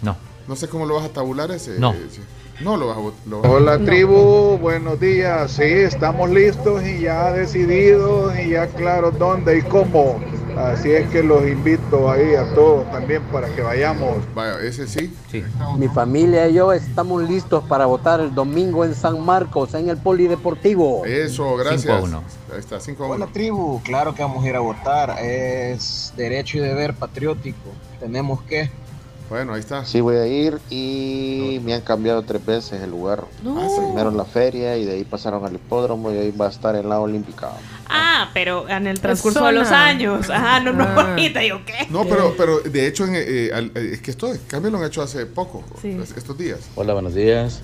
No. 0.02 0.16
No 0.50 0.56
sé 0.56 0.66
cómo 0.66 0.84
lo 0.84 0.96
vas 0.96 1.04
a 1.04 1.10
tabular 1.10 1.48
ese. 1.52 1.78
No. 1.78 1.92
ese- 1.92 2.22
No 2.60 2.76
lo 2.76 2.88
vas 2.88 2.96
a 2.98 3.00
lo 3.30 3.40
vas 3.40 3.48
a- 3.48 3.54
Hola 3.54 3.78
tribu, 3.78 4.58
buenos 4.58 4.98
días. 4.98 5.52
Sí, 5.52 5.62
estamos 5.62 6.28
listos 6.28 6.82
y 6.84 7.02
ya 7.02 7.30
decididos 7.30 8.36
y 8.36 8.48
ya 8.50 8.66
claros 8.66 9.16
dónde 9.16 9.58
y 9.58 9.62
cómo. 9.62 10.18
Así 10.56 10.90
es 10.90 11.08
que 11.10 11.22
los 11.22 11.46
invito 11.46 12.10
ahí 12.10 12.34
a 12.34 12.52
todos 12.52 12.90
también 12.90 13.22
para 13.30 13.46
que 13.54 13.62
vayamos. 13.62 14.16
Vaya, 14.34 14.60
ese 14.60 14.88
sí. 14.88 15.14
Sí. 15.30 15.44
Mi 15.78 15.86
familia 15.86 16.48
y 16.48 16.54
yo 16.54 16.72
estamos 16.72 17.22
listos 17.22 17.62
para 17.68 17.86
votar 17.86 18.18
el 18.18 18.34
domingo 18.34 18.84
en 18.84 18.96
San 18.96 19.24
Marcos, 19.24 19.72
en 19.74 19.88
el 19.88 19.98
Polideportivo. 19.98 21.04
Eso, 21.06 21.54
gracias. 21.58 21.82
Cinco 21.82 21.94
a 21.94 22.00
uno. 22.00 22.22
Ahí 22.52 22.58
está, 22.58 22.80
5 22.80 23.04
a 23.04 23.06
1. 23.06 23.14
Hola 23.14 23.26
tribu, 23.32 23.80
claro 23.84 24.16
que 24.16 24.22
vamos 24.22 24.44
a 24.44 24.48
ir 24.48 24.56
a 24.56 24.60
votar. 24.60 25.16
Es 25.22 26.12
derecho 26.16 26.58
y 26.58 26.60
deber 26.62 26.94
patriótico. 26.94 27.70
Tenemos 28.00 28.42
que... 28.42 28.68
Bueno, 29.30 29.54
ahí 29.54 29.60
está. 29.60 29.84
Sí, 29.84 30.00
voy 30.00 30.16
a 30.16 30.26
ir 30.26 30.58
y 30.70 31.60
me 31.64 31.72
han 31.74 31.82
cambiado 31.82 32.22
tres 32.22 32.44
veces 32.44 32.82
el 32.82 32.90
lugar. 32.90 33.24
No. 33.44 33.60
Primero 33.76 34.10
en 34.10 34.16
la 34.16 34.24
feria 34.24 34.76
y 34.76 34.84
de 34.84 34.92
ahí 34.94 35.04
pasaron 35.04 35.44
al 35.44 35.54
hipódromo 35.54 36.12
y 36.12 36.18
ahí 36.18 36.30
va 36.32 36.46
a 36.46 36.50
estar 36.50 36.74
en 36.74 36.88
la 36.88 36.98
olímpica. 36.98 37.52
Ah, 37.88 38.28
pero 38.34 38.68
en 38.68 38.88
el 38.88 38.98
transcurso 39.00 39.44
de 39.46 39.52
los 39.52 39.68
años. 39.68 40.28
Ajá, 40.30 40.58
no, 40.58 40.72
no, 40.72 40.82
Ah. 40.82 41.10
ahorita 41.10 41.44
yo 41.44 41.64
qué. 41.64 41.86
No, 41.90 42.04
pero, 42.06 42.34
pero 42.36 42.58
de 42.58 42.86
hecho, 42.88 43.04
en, 43.06 43.12
eh, 43.14 43.50
al- 43.54 43.70
eh, 43.76 43.90
es 43.92 44.02
que 44.02 44.10
esto 44.10 44.32
el 44.32 44.44
cambio 44.48 44.72
lo 44.72 44.78
han 44.78 44.84
hecho 44.84 45.00
hace 45.00 45.24
poco, 45.26 45.62
Sí. 45.80 45.96
es- 46.02 46.16
estos 46.16 46.36
días. 46.36 46.58
Hola, 46.74 46.94
buenos 46.94 47.14
días. 47.14 47.62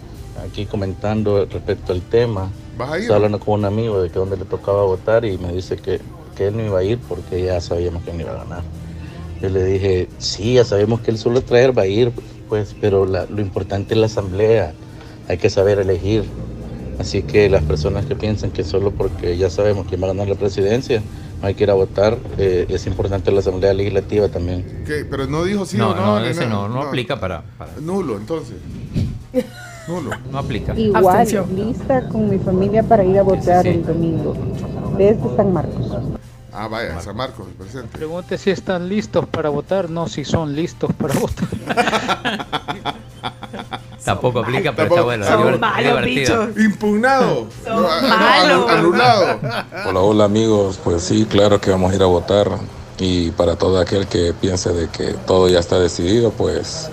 Aquí 0.49 0.67
comentando 0.67 1.47
respecto 1.47 1.93
al 1.93 2.01
tema. 2.03 2.49
¿Vas 2.79 2.91
a 2.93 2.97
ir? 2.99 3.03
Estaba 3.03 3.17
hablando 3.17 3.41
con 3.41 3.59
un 3.59 3.65
amigo 3.65 4.01
de 4.01 4.09
que 4.11 4.19
dónde 4.21 4.37
le 4.37 4.45
tocaba 4.45 4.85
votar 4.85 5.25
y 5.25 5.37
me 5.37 5.53
dice 5.53 5.77
que, 5.79 6.01
que 6.37 6.47
él 6.47 6.57
no 6.57 6.63
iba 6.65 6.79
a 6.79 6.85
ir 6.85 6.99
porque 7.09 7.43
ya 7.43 7.61
sabíamos 7.61 8.05
que 8.05 8.13
no 8.13 8.21
iba 8.21 8.33
a 8.33 8.45
ganar. 8.45 8.63
Yo 9.43 9.49
le 9.51 9.65
dije, 9.65 10.09
sí, 10.19 10.55
ya 10.55 10.65
sabemos 10.65 11.01
que 11.01 11.11
él 11.11 11.19
solo 11.19 11.43
traer 11.43 11.77
va 11.77 11.83
a 11.83 11.87
ir, 11.87 12.11
pues, 12.49 12.75
pero 12.81 13.05
la- 13.07 13.27
lo 13.27 13.41
importante 13.41 13.95
es 13.95 14.01
la 14.01 14.07
asamblea. 14.07 14.73
Hay 15.29 15.39
que 15.39 15.51
saber 15.51 15.79
elegir. 15.79 16.25
Así 16.99 17.23
que 17.23 17.51
las 17.51 17.63
personas 17.63 18.07
que 18.07 18.17
piensan 18.17 18.51
que 18.51 18.65
solo 18.65 18.91
porque 18.91 19.37
ya 19.37 19.51
sabemos 19.51 19.87
quién 19.87 20.01
va 20.01 20.07
a 20.07 20.09
ganar 20.09 20.29
la 20.29 20.35
presidencia, 20.37 21.03
no 21.43 21.49
hay 21.49 21.55
que 21.55 21.65
ir 21.65 21.71
a 21.71 21.75
votar, 21.75 22.17
eh, 22.39 22.65
es 22.71 22.87
importante 22.87 23.31
la 23.31 23.41
asamblea 23.41 23.75
legislativa 23.75 24.29
también. 24.29 24.65
¿Qué? 24.87 25.05
Pero 25.09 25.27
no 25.27 25.45
dijo 25.45 25.67
sí 25.67 25.77
no, 25.77 25.91
o 25.91 25.95
no. 25.95 26.19
no, 26.21 26.25
ese 26.25 26.47
nada. 26.47 26.53
no, 26.53 26.69
no, 26.69 26.83
aplica 26.83 27.21
para, 27.21 27.43
para- 27.59 27.73
Nulo, 27.83 28.17
entonces. 28.17 28.57
Nulo. 29.87 30.11
No 30.33 30.39
aplica. 30.39 30.75
Igual, 30.79 31.29
lista 31.55 32.09
con 32.09 32.31
mi 32.31 32.39
familia 32.39 32.83
para 32.83 33.05
ir 33.05 33.19
a 33.19 33.23
votar 33.23 33.63
sí. 33.65 33.69
el 33.69 33.85
domingo 33.87 34.35
desde 34.97 35.37
San 35.37 35.53
Marcos. 35.53 35.87
Ah, 36.59 36.69
vaya, 36.69 36.99
San 37.03 37.15
Marcos, 37.17 37.47
presente. 37.59 37.89
Pregunte 37.99 38.39
si 38.39 38.51
están 38.51 38.89
listos 38.89 39.27
para 39.27 39.51
votar, 39.51 39.91
no 39.91 40.09
si 40.09 40.25
son 40.25 40.57
listos 40.57 40.91
para 40.95 41.13
votar. 41.21 41.49
Tampoco 44.05 44.39
aplica, 44.41 44.73
pero 44.75 44.89
Tampoco- 44.95 45.13
está 45.13 45.27
bueno. 45.27 45.27
Son 45.27 45.43
divert- 45.43 45.59
malos, 45.59 46.05
divertido. 46.05 46.49
Impugnado. 46.65 47.47
Son 47.65 47.83
No, 47.83 48.01
no, 48.01 48.09
malos. 48.09 48.71
anulado. 48.71 49.41
Hola, 49.87 50.01
hola 50.01 50.25
amigos, 50.25 50.79
pues 50.83 51.03
sí, 51.03 51.27
claro 51.29 51.61
que 51.61 51.71
vamos 51.71 51.93
a 51.93 51.97
ir 51.97 52.03
a 52.03 52.07
votar 52.07 52.49
y 52.99 53.33
para 53.33 53.57
todo 53.57 53.79
aquel 53.79 54.07
que 54.07 54.33
piense 54.41 54.73
de 54.73 54.89
que 54.89 55.13
todo 55.27 55.49
ya 55.49 55.59
está 55.59 55.79
decidido, 55.79 56.31
pues 56.31 56.89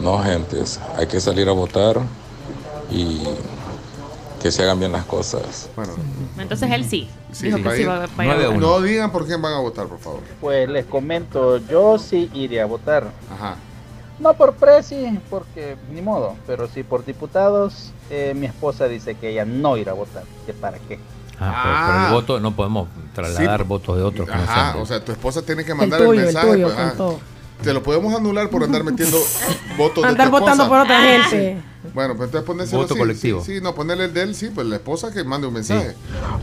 no, 0.00 0.18
gentes, 0.22 0.80
hay 0.96 1.06
que 1.06 1.20
salir 1.20 1.48
a 1.48 1.52
votar 1.52 2.00
y 2.90 3.20
que 4.42 4.50
se 4.52 4.62
hagan 4.62 4.78
bien 4.78 4.92
las 4.92 5.04
cosas. 5.04 5.68
Bueno, 5.76 5.94
Entonces 6.38 6.70
él 6.70 6.84
sí. 6.84 7.08
sí, 7.32 7.46
dijo 7.46 7.56
que 7.58 7.62
va 7.64 7.70
a 7.72 7.74
sí 7.76 7.82
ir. 7.82 7.88
va, 7.88 7.98
va 7.98 8.06
a 8.18 8.24
ir 8.26 8.30
a 8.32 8.36
votar. 8.48 8.58
No 8.58 8.80
digan 8.80 9.10
por 9.10 9.26
quién 9.26 9.40
van 9.42 9.54
a 9.54 9.58
votar, 9.60 9.86
por 9.86 9.98
favor. 9.98 10.20
Pues 10.40 10.68
les 10.68 10.84
comento, 10.86 11.58
yo 11.58 11.98
sí 11.98 12.30
iré 12.34 12.60
a 12.60 12.66
votar. 12.66 13.08
Ajá. 13.34 13.56
No 14.18 14.32
por 14.34 14.54
presi, 14.54 15.18
porque 15.28 15.76
ni 15.92 16.00
modo, 16.00 16.36
pero 16.46 16.68
sí 16.68 16.82
por 16.82 17.04
diputados. 17.04 17.92
eh, 18.08 18.34
mi 18.36 18.46
esposa 18.46 18.86
dice 18.86 19.16
que 19.16 19.30
ella 19.30 19.44
no 19.44 19.76
irá 19.76 19.90
a 19.92 19.94
votar, 19.96 20.22
que 20.46 20.52
para 20.52 20.78
qué. 20.78 20.98
Ah, 21.40 21.60
pero, 21.64 21.86
pero 21.86 21.98
el 21.98 22.04
Ah. 22.06 22.10
voto 22.12 22.40
no 22.40 22.54
podemos 22.56 22.88
trasladar 23.14 23.60
Sí. 23.62 23.66
votos 23.66 23.96
de 23.96 24.02
otros. 24.04 24.28
no 24.28 24.34
Ajá, 24.34 24.72
de- 24.74 24.80
o 24.80 24.86
sea, 24.86 25.04
tu 25.04 25.10
esposa 25.12 25.42
tiene 25.42 25.64
que 25.64 25.72
El 25.72 25.76
mandar 25.78 25.98
tuyo, 26.00 26.12
el 26.12 26.18
el 26.20 26.24
mensaje. 26.26 26.46
tuyo, 26.52 26.66
pues, 26.72 26.78
ah. 26.78 27.14
Te 27.62 27.72
lo 27.72 27.82
podemos 27.82 28.14
anular 28.14 28.48
por 28.48 28.62
andar 28.62 28.84
metiendo 28.84 29.18
votos 29.76 30.02
de 30.04 30.08
Andar 30.10 30.26
tu 30.28 30.32
votando 30.32 30.62
esposa. 30.64 30.68
por 30.68 30.78
otra 30.80 31.00
gente. 31.02 31.58
Bueno, 31.94 32.16
pues 32.16 32.28
entonces 32.28 32.46
ponérselo 32.46 32.82
Voto 32.82 32.94
así, 32.94 32.98
colectivo. 33.00 33.42
Sí, 33.44 33.56
sí, 33.56 33.60
no, 33.60 33.74
ponerle 33.74 34.04
el 34.04 34.14
de 34.14 34.22
él, 34.22 34.34
sí, 34.34 34.50
pues 34.54 34.66
la 34.66 34.76
esposa 34.76 35.12
que 35.12 35.24
mande 35.24 35.46
un 35.46 35.54
mensaje. 35.54 35.94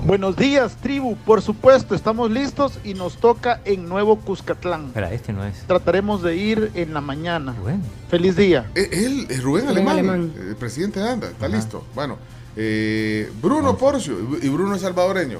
Buenos 0.06 0.36
días, 0.36 0.76
tribu. 0.78 1.16
Por 1.18 1.42
supuesto, 1.42 1.96
estamos 1.96 2.32
listos 2.32 2.80
y 2.84 2.94
nos 2.94 3.18
toca 3.18 3.62
en 3.66 3.88
Nuevo 3.88 4.20
Cuscatlán. 4.20 4.88
Espera, 4.88 5.14
este 5.14 5.34
no 5.34 5.46
es. 5.46 5.64
Trataremos 5.68 6.22
de 6.24 6.36
ir 6.36 6.72
en 6.74 6.94
la 6.94 7.02
mañana. 7.02 7.56
Bueno. 7.62 7.84
Feliz 8.10 8.36
día. 8.36 8.70
Eh, 8.76 8.90
Él 8.92 9.28
es 9.30 9.42
Rubén, 9.44 9.64
Rubén 9.66 9.88
Alemán, 9.88 9.98
Alemán. 9.98 10.34
el 10.50 10.56
presidente 10.56 11.00
de 11.00 11.10
ANDA, 11.10 11.28
está 11.30 11.48
listo. 11.48 11.84
Bueno, 11.96 12.18
eh, 12.56 13.32
Bruno 13.42 13.78
Porcio, 13.78 14.16
y 14.42 14.50
Bruno 14.50 14.76
es 14.76 14.82
salvadoreño. 14.82 15.40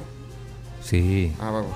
Sí. 0.84 1.34
Ah, 1.40 1.52
vamos. 1.52 1.72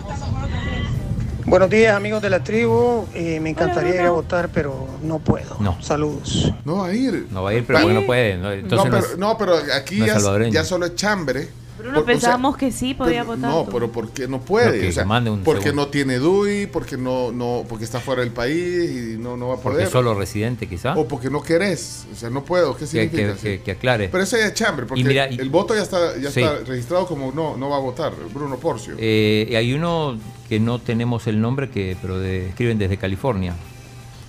Buenos 1.47 1.69
días 1.69 1.95
amigos 1.95 2.21
de 2.21 2.29
la 2.29 2.43
tribu, 2.43 3.07
Eh, 3.13 3.39
me 3.39 3.49
encantaría 3.49 3.95
ir 3.95 4.01
a 4.01 4.09
votar 4.11 4.49
pero 4.53 4.85
no 5.01 5.19
puedo. 5.19 5.55
No. 5.59 5.81
Saludos. 5.81 6.51
No 6.65 6.77
va 6.79 6.87
a 6.87 6.93
ir. 6.93 7.27
No 7.31 7.43
va 7.43 7.51
a 7.51 7.53
ir, 7.53 7.65
pero 7.65 7.79
porque 7.79 7.93
no 7.93 8.05
puede. 8.05 8.37
¿no? 8.37 8.51
Entonces 8.51 8.77
no, 8.77 8.83
no 8.85 8.91
pero, 9.01 9.13
es- 9.13 9.17
no, 9.17 9.37
pero 9.37 9.53
aquí 9.73 9.99
ya, 9.99 10.17
ya 10.51 10.63
solo 10.65 10.85
es 10.85 10.95
chambre. 10.95 11.47
Bruno, 11.77 11.93
Por- 11.93 12.03
o 12.03 12.05
sea, 12.05 12.13
pensábamos 12.13 12.57
que 12.57 12.71
sí 12.71 12.93
podía 12.93 13.21
pero- 13.23 13.35
votar. 13.35 13.51
No, 13.51 13.63
tú. 13.65 13.71
pero 13.71 13.91
porque 13.91 14.27
no 14.27 14.39
puede. 14.41 14.79
O 14.79 14.91
sea, 14.91 15.03
se 15.03 15.05
mande 15.05 15.29
un 15.29 15.43
porque 15.43 15.63
segundo. 15.63 15.83
no 15.85 15.87
tiene 15.89 16.17
DUI, 16.17 16.65
porque 16.67 16.97
no, 16.97 17.31
no, 17.31 17.63
porque 17.69 17.83
está 17.85 17.99
fuera 17.99 18.21
del 18.21 18.31
país 18.31 19.13
y 19.13 19.17
no, 19.17 19.37
no 19.37 19.49
va 19.49 19.53
a 19.55 19.57
porque 19.57 19.75
poder. 19.75 19.87
es 19.87 19.91
solo 19.91 20.13
residente, 20.15 20.67
quizá. 20.67 20.95
O 20.97 21.07
porque 21.07 21.29
no 21.29 21.41
querés. 21.43 22.05
O 22.11 22.15
sea, 22.15 22.29
no 22.29 22.43
puedo. 22.43 22.73
¿Qué 22.73 22.81
que, 22.81 22.87
significa? 22.87 23.35
que- 23.35 23.39
que- 23.57 23.61
que 23.61 23.71
aclare. 23.71 24.09
Pero 24.09 24.23
eso 24.23 24.37
ya 24.37 24.47
es 24.47 24.53
chambre, 24.53 24.85
porque 24.85 25.01
Y 25.01 25.03
mira, 25.03 25.29
y- 25.31 25.35
el 25.39 25.49
voto 25.49 25.75
ya 25.75 25.83
está, 25.83 26.17
ya 26.17 26.31
Sí. 26.31 26.41
está 26.41 26.59
registrado 26.65 27.05
como 27.05 27.31
no, 27.31 27.55
no 27.57 27.69
va 27.69 27.77
a 27.77 27.79
votar, 27.79 28.13
Bruno 28.33 28.57
Porcio. 28.57 28.95
Eh, 28.97 29.47
y 29.49 29.55
hay 29.55 29.73
uno 29.73 30.17
que 30.49 30.59
no 30.59 30.79
tenemos 30.79 31.27
el 31.27 31.39
nombre, 31.39 31.69
que 31.69 31.95
pero 32.01 32.17
de- 32.19 32.49
escriben 32.49 32.77
desde 32.77 32.97
California. 32.97 33.53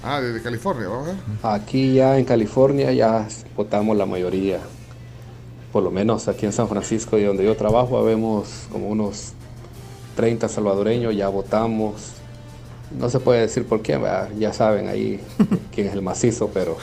Ah, 0.03 0.21
desde 0.21 0.41
California, 0.43 0.87
vamos 0.89 1.09
a 1.09 1.13
ver. 1.13 1.61
Aquí 1.61 1.95
ya 1.95 2.19
en 2.19 2.25
California 2.25 2.93
ya 2.93 3.27
votamos 3.57 3.97
la 3.97 4.07
mayoría. 4.07 4.61
Por 5.73 5.83
lo 5.83 5.91
menos 5.91 6.29
aquí 6.29 6.47
en 6.47 6.53
San 6.53 6.69
Francisco 6.69 7.19
y 7.19 7.25
donde 7.25 7.45
yo 7.45 7.55
trabajo, 7.57 8.03
vemos 8.03 8.67
como 8.73 8.89
unos 8.89 9.33
30 10.17 10.49
salvadoreños, 10.49 11.15
ya 11.15 11.29
votamos. 11.29 12.13
No 12.99 13.11
se 13.11 13.21
puede 13.21 13.43
decir 13.43 13.65
por 13.67 13.83
quién, 13.83 14.03
¿verdad? 14.03 14.31
ya 14.39 14.53
saben 14.53 14.89
ahí 14.89 15.21
quién 15.75 15.89
es 15.89 15.93
el 15.93 16.03
macizo, 16.03 16.49
pero 16.53 16.77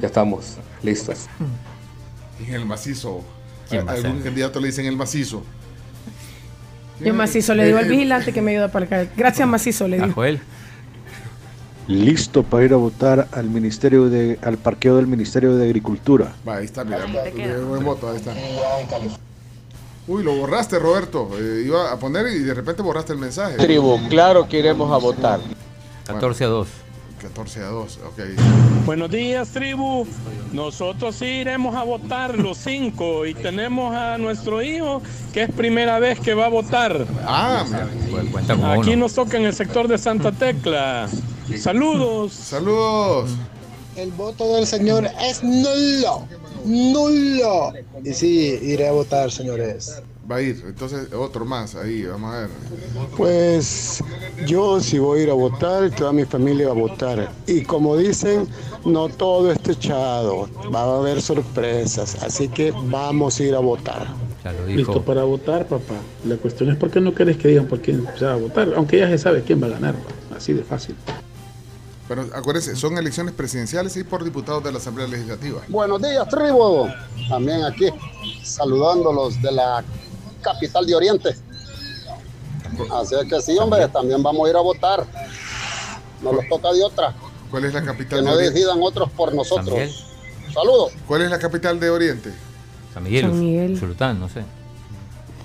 ya 0.00 0.06
estamos 0.06 0.56
listos. 0.82 1.26
En 2.46 2.54
el 2.54 2.64
macizo. 2.64 3.20
¿Quién 3.68 3.82
A- 3.82 3.84
va 3.84 3.92
a 3.92 3.94
algún 3.96 4.20
candidato 4.22 4.60
le 4.60 4.68
dicen 4.68 4.86
el 4.86 4.96
macizo. 4.96 5.42
Yo 7.00 7.12
macizo 7.12 7.54
le 7.54 7.66
digo 7.66 7.76
al 7.78 7.84
Eh, 7.84 7.88
eh, 7.88 7.90
vigilante 7.90 8.32
que 8.32 8.40
me 8.40 8.52
ayuda 8.52 8.68
para 8.72 8.86
acá. 8.86 9.06
Gracias 9.16 9.46
macizo 9.46 9.86
le 9.86 9.98
A 9.98 10.02
digo. 10.02 10.14
Joel. 10.14 10.40
Listo 11.88 12.42
para 12.42 12.64
ir 12.64 12.72
a 12.72 12.76
votar 12.76 13.28
al 13.32 13.48
ministerio 13.48 14.08
de 14.08 14.38
al 14.42 14.58
parqueo 14.58 14.96
del 14.96 15.06
Ministerio 15.06 15.54
de 15.54 15.66
Agricultura. 15.66 16.32
Va, 16.46 16.56
ahí 16.56 16.64
está, 16.64 16.84
mira. 16.84 17.06
voto, 17.80 18.10
ahí 18.10 18.16
está. 18.16 18.34
Uy, 20.08 20.22
lo 20.22 20.34
borraste, 20.36 20.78
Roberto. 20.78 21.30
Eh, 21.38 21.64
iba 21.66 21.92
a 21.92 21.98
poner 21.98 22.26
y 22.28 22.40
de 22.40 22.54
repente 22.54 22.82
borraste 22.82 23.12
el 23.12 23.18
mensaje. 23.18 23.56
Tribu, 23.56 23.98
claro 24.08 24.48
que 24.48 24.58
iremos 24.58 24.92
a 24.92 24.98
votar. 24.98 25.40
14 26.06 26.44
a 26.44 26.48
2. 26.48 26.68
14 27.22 27.60
a 27.62 27.66
2, 27.66 28.00
ok. 28.06 28.20
Buenos 28.84 29.10
días, 29.10 29.48
tribu. 29.48 30.06
Nosotros 30.52 31.16
sí 31.16 31.24
iremos 31.24 31.74
a 31.74 31.82
votar 31.82 32.38
los 32.38 32.58
cinco 32.58 33.26
y 33.26 33.34
tenemos 33.34 33.94
a 33.94 34.16
nuestro 34.18 34.62
hijo 34.62 35.02
que 35.32 35.44
es 35.44 35.50
primera 35.50 35.98
vez 35.98 36.20
que 36.20 36.34
va 36.34 36.46
a 36.46 36.50
votar. 36.50 37.04
Ah, 37.24 37.64
mira. 37.66 38.74
Aquí 38.74 38.94
nos 38.94 39.14
toca 39.14 39.36
en 39.36 39.44
el 39.44 39.54
sector 39.54 39.88
de 39.88 39.98
Santa 39.98 40.30
Tecla. 40.30 41.08
Saludos. 41.58 42.32
Saludos. 42.32 43.30
El 43.96 44.10
voto 44.12 44.54
del 44.54 44.66
señor 44.66 45.08
es 45.22 45.42
nulo. 45.42 46.26
Nulo. 46.64 47.72
Y 48.04 48.12
sí, 48.12 48.58
iré 48.62 48.88
a 48.88 48.92
votar, 48.92 49.30
señores. 49.30 50.02
Va 50.30 50.36
a 50.36 50.42
ir. 50.42 50.62
Entonces, 50.66 51.12
otro 51.12 51.44
más. 51.44 51.76
Ahí, 51.76 52.02
vamos 52.04 52.34
a 52.34 52.40
ver. 52.40 52.50
Pues 53.16 54.02
yo 54.46 54.80
sí 54.80 54.98
voy 54.98 55.20
a 55.20 55.22
ir 55.22 55.30
a 55.30 55.34
votar, 55.34 55.90
toda 55.92 56.12
mi 56.12 56.24
familia 56.24 56.66
va 56.66 56.72
a 56.72 56.76
votar. 56.76 57.32
Y 57.46 57.62
como 57.62 57.96
dicen, 57.96 58.48
no 58.84 59.08
todo 59.08 59.52
está 59.52 59.72
echado, 59.72 60.48
va 60.74 60.82
a 60.82 60.96
haber 60.98 61.22
sorpresas, 61.22 62.22
así 62.22 62.48
que 62.48 62.72
vamos 62.86 63.38
a 63.38 63.44
ir 63.44 63.54
a 63.54 63.60
votar. 63.60 64.06
Ya 64.44 64.52
lo 64.52 64.66
Listo 64.66 65.02
para 65.02 65.22
votar, 65.22 65.66
papá. 65.66 65.94
La 66.24 66.36
cuestión 66.36 66.70
es 66.70 66.76
por 66.76 66.90
qué 66.90 67.00
no 67.00 67.14
querés 67.14 67.36
que 67.36 67.48
digan 67.48 67.66
por 67.66 67.80
quién 67.80 68.04
se 68.18 68.24
va 68.24 68.34
a 68.34 68.36
votar, 68.36 68.72
aunque 68.76 68.98
ya 68.98 69.08
se 69.08 69.18
sabe 69.18 69.42
quién 69.42 69.62
va 69.62 69.68
a 69.68 69.70
ganar. 69.70 69.94
pa. 69.94 70.36
Así 70.36 70.52
de 70.52 70.62
fácil. 70.62 70.96
Pero 72.08 72.22
acuérdense, 72.34 72.76
son 72.76 72.96
elecciones 72.98 73.34
presidenciales 73.34 73.96
y 73.96 74.04
por 74.04 74.22
diputados 74.22 74.62
de 74.62 74.70
la 74.70 74.78
Asamblea 74.78 75.08
Legislativa. 75.08 75.60
Buenos 75.68 76.00
días, 76.00 76.28
tribu. 76.28 76.86
También 77.28 77.64
aquí, 77.64 77.88
saludándolos 78.44 79.40
de 79.42 79.50
la 79.50 79.82
capital 80.40 80.86
de 80.86 80.94
Oriente. 80.94 81.30
Así 82.92 83.14
es 83.14 83.24
que 83.28 83.40
sí, 83.40 83.56
hombre, 83.58 83.88
también 83.88 84.22
vamos 84.22 84.46
a 84.46 84.50
ir 84.50 84.56
a 84.56 84.60
votar. 84.60 85.04
Nos 86.22 86.34
los 86.34 86.48
toca 86.48 86.72
de 86.72 86.82
otra. 86.82 87.14
¿Cuál 87.50 87.64
es 87.64 87.74
la 87.74 87.80
Que 87.80 87.86
capital 87.86 88.18
de 88.20 88.24
no 88.24 88.32
Oriente? 88.36 88.54
decidan 88.54 88.78
otros 88.82 89.10
por 89.10 89.34
nosotros. 89.34 90.06
Saludos. 90.52 90.92
¿Cuál 91.08 91.22
es 91.22 91.30
la 91.30 91.38
capital 91.38 91.80
de 91.80 91.90
Oriente? 91.90 92.32
San 92.94 93.02
Miguel. 93.02 93.22
San 93.22 93.40
Miguel. 93.40 93.78
Sultán, 93.78 94.20
no 94.20 94.28
sé. 94.28 94.42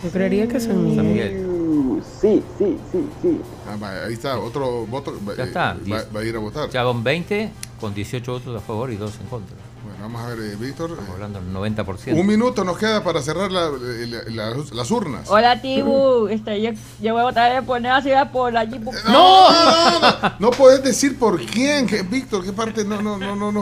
Yo 0.03 0.09
creería 0.09 0.47
que 0.47 0.59
San 0.59 0.83
Miguel. 0.83 0.95
San 0.95 1.07
Miguel. 1.07 2.03
Sí, 2.21 2.43
sí, 2.57 2.77
sí, 2.91 3.09
sí. 3.21 3.41
Ah, 3.71 3.77
va, 3.81 4.05
ahí 4.05 4.13
está, 4.13 4.37
otro 4.39 4.85
voto. 4.85 5.13
va- 5.27 5.35
Ya 5.35 5.43
eh, 5.43 5.47
está. 5.47 5.77
Va, 5.91 6.03
va 6.15 6.19
a 6.19 6.23
ir 6.23 6.35
a 6.35 6.39
votar. 6.39 6.69
Ya 6.69 6.83
van 6.83 7.03
20 7.03 7.51
con 7.79 7.93
18 7.93 8.31
votos 8.31 8.55
a 8.57 8.59
favor 8.65 8.91
y 8.91 8.95
2 8.97 9.11
en 9.21 9.27
contra. 9.27 9.55
Bueno, 9.83 9.97
vamos 10.01 10.21
a 10.21 10.27
ver, 10.35 10.39
eh, 10.51 10.55
Víctor. 10.59 10.91
Estamos 10.91 11.11
hablando 11.11 11.39
del 11.41 11.53
90%. 11.53 12.19
Un 12.19 12.27
minuto 12.27 12.63
nos 12.63 12.77
queda 12.77 13.03
para 13.03 13.21
cerrar 13.21 13.51
la- 13.51 13.69
la- 13.69 14.23
la- 14.51 14.63
las 14.73 14.91
urnas. 14.91 15.27
Hola, 15.29 15.59
Tibu. 15.61 16.27
Este, 16.27 16.61
yo, 16.61 16.71
yo 17.01 17.13
voy 17.13 17.21
a 17.21 17.25
votar 17.25 17.53
de 17.53 17.61
poner 17.63 17.91
así 17.91 18.09
por 18.31 18.55
allí. 18.55 18.77
por- 18.79 18.93
No, 19.05 19.51
no, 19.51 19.99
no, 19.99 20.33
no 20.39 20.51
puedes 20.51 20.83
decir 20.83 21.17
por 21.17 21.39
quién, 21.45 21.87
que- 21.87 22.03
Víctor, 22.03 22.43
qué 22.43 22.53
parte, 22.53 22.83
no, 22.85 23.01
no, 23.01 23.17
no, 23.17 23.35
no, 23.35 23.51
no. 23.51 23.61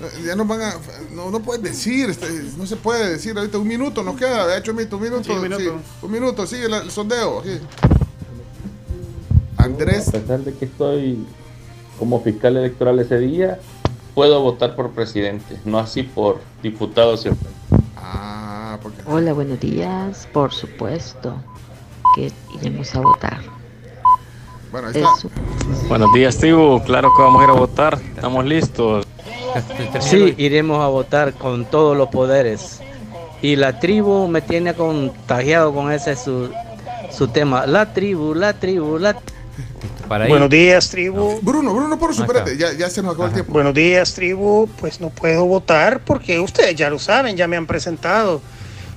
Eh, 0.00 0.22
Ya 0.24 0.34
nos 0.34 0.48
van 0.48 0.62
a, 0.62 0.74
no, 1.12 1.30
no 1.30 1.40
puedes 1.40 1.62
decir, 1.62 2.08
este, 2.08 2.26
no 2.56 2.66
se 2.66 2.76
puede 2.76 3.10
decir 3.10 3.36
ahorita, 3.36 3.58
un 3.58 3.68
minuto 3.68 4.02
nos 4.02 4.16
queda, 4.16 4.46
de 4.46 4.56
hecho, 4.58 4.70
un 4.70 4.78
minuto, 4.78 5.22
Sí, 5.22 5.30
un 5.32 5.42
minuto. 5.42 5.60
sí, 5.62 5.70
un 6.00 6.10
minuto, 6.10 6.46
sigue 6.46 6.70
la- 6.70 6.78
el 6.78 6.90
sondeo. 6.90 7.42
sí. 7.44 7.60
Andrés, 9.64 10.08
A 10.08 10.12
pesar 10.12 10.40
de 10.40 10.54
que 10.54 10.64
estoy 10.64 11.24
como 11.98 12.20
fiscal 12.22 12.56
electoral 12.56 12.98
ese 12.98 13.18
día, 13.18 13.58
puedo 14.14 14.40
votar 14.42 14.74
por 14.74 14.90
presidente, 14.92 15.56
no 15.64 15.78
así 15.78 16.02
por 16.02 16.40
diputado 16.62 17.16
siempre. 17.16 17.48
Ah, 17.96 18.78
porque 18.82 19.02
Hola, 19.06 19.32
buenos 19.32 19.60
días. 19.60 20.26
Por 20.32 20.52
supuesto 20.52 21.34
que 22.14 22.32
iremos 22.58 22.94
a 22.94 23.00
votar. 23.00 23.40
bueno, 24.72 24.88
ahí 24.88 24.94
está. 25.02 25.28
Buenos 25.88 26.12
días, 26.14 26.38
tribu. 26.38 26.82
Claro 26.84 27.10
que 27.14 27.22
vamos 27.22 27.40
a 27.40 27.44
ir 27.44 27.50
a 27.50 27.54
votar. 27.54 27.98
Estamos 28.16 28.44
listos. 28.44 29.06
Sí, 30.00 30.34
iremos 30.38 30.80
a 30.80 30.86
votar 30.88 31.34
con 31.34 31.64
todos 31.66 31.96
los 31.96 32.08
poderes. 32.08 32.80
Y 33.42 33.56
la 33.56 33.78
tribu 33.78 34.28
me 34.28 34.42
tiene 34.42 34.74
contagiado 34.74 35.72
con 35.74 35.90
ese 35.92 36.14
su, 36.16 36.50
su 37.10 37.28
tema. 37.28 37.66
La 37.66 37.92
tribu, 37.92 38.34
la 38.34 38.52
tribu, 38.54 38.98
la 38.98 39.16
Para. 40.08 40.26
Buenos 40.26 40.50
días, 40.50 40.88
tribu. 40.90 41.38
Bruno, 41.42 41.72
Bruno, 41.74 41.98
por 41.98 42.14
su, 42.14 42.24
ya, 42.58 42.72
ya 42.72 42.90
se 42.90 43.02
nos 43.02 43.12
acabó 43.12 43.28
el 43.28 43.32
tiempo. 43.34 43.52
Buenos 43.52 43.74
días, 43.74 44.12
tribu. 44.14 44.68
Pues 44.78 45.00
no 45.00 45.10
puedo 45.10 45.44
votar 45.46 46.00
porque 46.04 46.40
ustedes 46.40 46.74
ya 46.76 46.90
lo 46.90 46.98
saben, 46.98 47.36
ya 47.36 47.46
me 47.46 47.56
han 47.56 47.66
presentado 47.66 48.40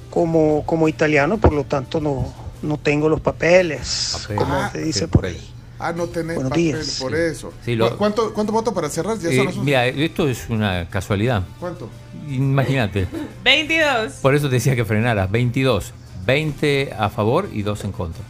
como, 0.09 0.63
como 0.65 0.87
italiano, 0.87 1.37
por 1.37 1.53
lo 1.53 1.63
tanto 1.65 1.99
no, 2.01 2.33
no 2.61 2.77
tengo 2.77 3.09
los 3.09 3.21
papeles, 3.21 4.17
Papel. 4.21 4.35
como 4.37 4.53
Ah, 4.55 4.69
se 4.71 4.81
dice 4.81 5.07
por 5.07 5.25
ahí. 5.25 5.49
Ah, 5.79 5.91
no 5.91 6.05
tenés 6.07 6.35
Buenos 6.35 6.51
papel, 6.51 6.63
días. 6.65 6.97
por 7.01 7.13
eso. 7.15 7.51
Sí, 7.65 7.75
lo- 7.75 7.89
¿Cu- 7.91 7.97
¿Cuánto, 7.97 8.33
¿Cuánto 8.33 8.53
voto 8.53 8.73
para 8.73 8.89
cerrar? 8.89 9.17
Ya 9.19 9.29
Eh, 9.29 9.49
mira, 9.63 9.85
esto 9.87 10.29
es 10.29 10.45
una 10.49 10.87
casualidad. 10.89 11.43
¿Cuánto? 11.59 11.89
Imagínate. 12.29 13.07
22. 13.43 14.13
Por 14.21 14.33
eso 14.33 14.47
te 14.47 14.55
decía 14.55 14.75
que 14.75 14.85
frenaras. 14.85 15.29
22. 15.29 15.93
20 16.25 16.93
a 16.97 17.09
favor 17.09 17.49
y 17.51 17.63
2 17.63 17.83
en 17.83 17.91
contra. 17.91 18.23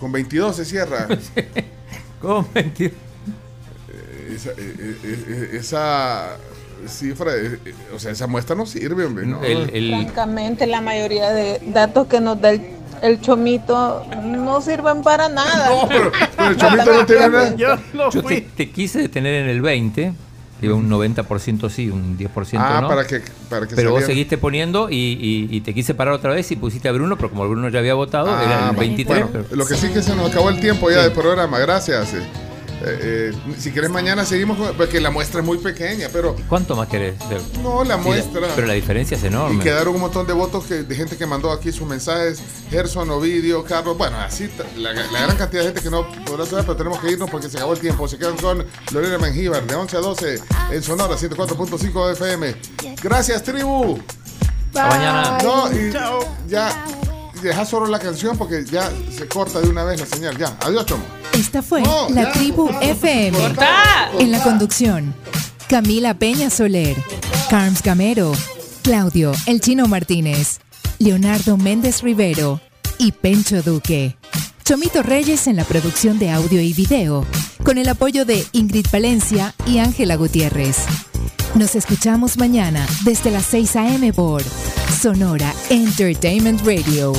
Con 0.00 0.12
22 0.12 0.56
se 0.56 0.64
cierra. 0.64 1.06
Con 2.20 2.46
22. 2.52 2.92
Esa, 4.34 4.50
eh, 4.50 4.54
eh, 4.58 4.96
eh, 5.04 5.50
esa 5.54 6.36
cifra, 6.86 7.34
eh, 7.34 7.58
eh, 7.64 7.74
o 7.94 7.98
sea, 7.98 8.10
esa 8.12 8.26
muestra 8.26 8.54
no 8.54 8.66
sirve, 8.66 9.04
hombre. 9.04 9.24
¿no? 9.26 9.42
El, 9.42 9.70
el- 9.74 9.90
Francamente, 9.90 10.66
la 10.66 10.80
mayoría 10.80 11.30
de 11.30 11.60
datos 11.68 12.06
que 12.06 12.20
nos 12.20 12.38
da 12.40 12.50
el, 12.50 12.60
el 13.02 13.20
chomito 13.20 14.04
no 14.22 14.60
sirven 14.60 15.02
para 15.02 15.28
nada. 15.28 15.70
pero 15.88 16.50
el 16.50 16.56
chomito 16.58 16.92
no 16.92 17.06
tiene 17.06 17.28
nada. 17.28 17.54
Yo 17.54 17.76
yo 18.10 18.22
te, 18.22 18.40
te 18.42 18.70
quise 18.70 18.98
detener 19.00 19.44
en 19.44 19.48
el 19.50 19.62
20. 19.62 20.12
Iba 20.62 20.74
un 20.74 20.88
90% 20.88 21.68
sí, 21.68 21.90
un 21.90 22.16
10% 22.16 22.56
Ah, 22.58 22.78
no. 22.80 22.88
para 22.88 23.06
que, 23.06 23.20
para 23.50 23.66
que 23.66 23.74
pero 23.76 23.90
vos 23.90 24.04
seguiste 24.04 24.38
poniendo 24.38 24.88
y, 24.90 24.94
y- 24.96 25.48
y 25.54 25.60
te 25.60 25.74
quise 25.74 25.94
parar 25.94 26.14
otra 26.14 26.32
vez 26.32 26.50
y 26.50 26.56
pusiste 26.56 26.88
a 26.88 26.92
Bruno, 26.92 27.16
pero 27.16 27.28
como 27.30 27.42
el 27.44 27.50
Bruno 27.50 27.68
ya 27.68 27.78
había 27.80 27.92
votado, 27.94 28.28
era 28.28 28.68
Ah, 28.68 28.70
el 28.70 28.76
23. 28.76 29.06
bueno, 29.26 29.44
pero- 29.48 29.56
lo 29.56 29.66
que 29.66 29.74
sí 29.74 29.88
que 29.88 30.02
se 30.02 30.14
nos 30.16 30.30
acabó 30.30 30.48
el 30.48 30.58
tiempo 30.58 30.90
ya 30.90 31.02
del 31.02 31.12
programa, 31.12 31.58
gracias. 31.58 32.14
Eh, 32.88 33.32
eh, 33.32 33.54
si 33.58 33.72
quieres 33.72 33.90
mañana 33.90 34.24
seguimos 34.24 34.56
con- 34.58 34.76
porque 34.76 35.00
la 35.00 35.10
muestra 35.10 35.40
es 35.40 35.46
muy 35.46 35.58
pequeña, 35.58 36.08
pero 36.12 36.36
¿Cuánto 36.48 36.76
más 36.76 36.88
querés? 36.88 37.18
De- 37.28 37.40
no 37.62 37.82
la 37.82 37.96
Sí, 37.96 38.00
muestra. 38.04 38.42
Pero 38.54 38.66
la 38.66 38.74
diferencia 38.74 39.16
es 39.16 39.22
Y 39.24 39.26
enorme. 39.26 39.62
quedaron 39.64 39.94
un 39.96 40.00
montón 40.02 40.26
de 40.26 40.32
votos 40.32 40.64
que, 40.66 40.82
de 40.84 40.94
gente 40.94 41.16
que 41.16 41.26
mandó 41.26 41.50
aquí 41.50 41.72
sus 41.72 41.86
mensajes. 41.88 42.40
Gerson, 42.70 43.10
Ovidio, 43.10 43.64
Carlos. 43.64 43.98
Bueno, 43.98 44.16
así 44.20 44.48
la, 44.76 44.92
la 44.92 45.02
gran 45.22 45.36
cantidad 45.36 45.62
de 45.62 45.68
gente 45.68 45.82
que 45.82 45.90
no 45.90 46.06
podrá 46.24 46.46
saber, 46.46 46.64
pero 46.64 46.76
tenemos 46.76 47.00
que 47.00 47.10
irnos 47.10 47.28
porque 47.28 47.48
se 47.48 47.56
acabó 47.56 47.72
el 47.72 47.80
tiempo. 47.80 48.06
Se 48.06 48.18
quedan 48.18 48.36
con 48.36 48.64
Lorena 48.92 49.18
Mengíbar 49.18 49.66
de 49.66 49.74
11 49.74 49.96
a 49.96 50.00
12 50.00 50.40
en 50.70 50.82
Sonora 50.82 51.16
104.5 51.16 52.12
FM. 52.12 52.54
Gracias, 53.02 53.42
tribu. 53.42 53.98
Hasta 54.68 54.86
mañana. 54.88 55.38
No, 55.42 55.72
y 55.72 55.90
ya 56.48 56.84
deja 57.42 57.64
solo 57.64 57.86
la 57.86 57.98
canción 57.98 58.36
porque 58.38 58.64
ya 58.64 58.90
se 59.16 59.26
corta 59.26 59.60
de 59.60 59.68
una 59.68 59.84
vez 59.84 59.98
la 60.00 60.06
señal. 60.06 60.36
Ya, 60.38 60.56
adiós, 60.60 60.86
chomo. 60.86 61.04
Esta 61.36 61.62
fue 61.62 61.82
No, 61.82 62.08
la 62.10 62.22
ya. 62.24 62.32
tribu 62.32 62.68
FM. 62.80 63.36
¡Corta! 63.38 64.10
En 64.18 64.32
la 64.32 64.42
conducción, 64.42 65.14
Camila 65.68 66.14
Peña 66.14 66.50
Soler, 66.50 66.96
Carms 67.50 67.82
Gamero, 67.82 68.32
Claudio 68.82 69.32
El 69.46 69.60
Chino 69.60 69.86
Martínez, 69.86 70.60
Leonardo 70.98 71.56
Méndez 71.56 72.02
Rivero 72.02 72.60
y 72.98 73.12
Pencho 73.12 73.62
Duque. 73.62 74.16
Chomito 74.64 75.02
Reyes 75.02 75.46
en 75.46 75.56
la 75.56 75.64
producción 75.64 76.18
de 76.18 76.30
audio 76.30 76.60
y 76.60 76.72
video, 76.72 77.24
con 77.64 77.78
el 77.78 77.88
apoyo 77.88 78.24
de 78.24 78.44
Ingrid 78.52 78.86
Valencia 78.92 79.54
y 79.66 79.78
Ángela 79.78 80.16
Gutiérrez. 80.16 80.78
Nos 81.54 81.74
escuchamos 81.74 82.36
mañana 82.36 82.86
desde 83.04 83.30
las 83.30 83.46
6 83.46 83.76
a.m. 83.76 84.12
por 84.12 84.42
Sonora 85.00 85.54
Entertainment 85.70 86.60
Radio. 86.66 87.12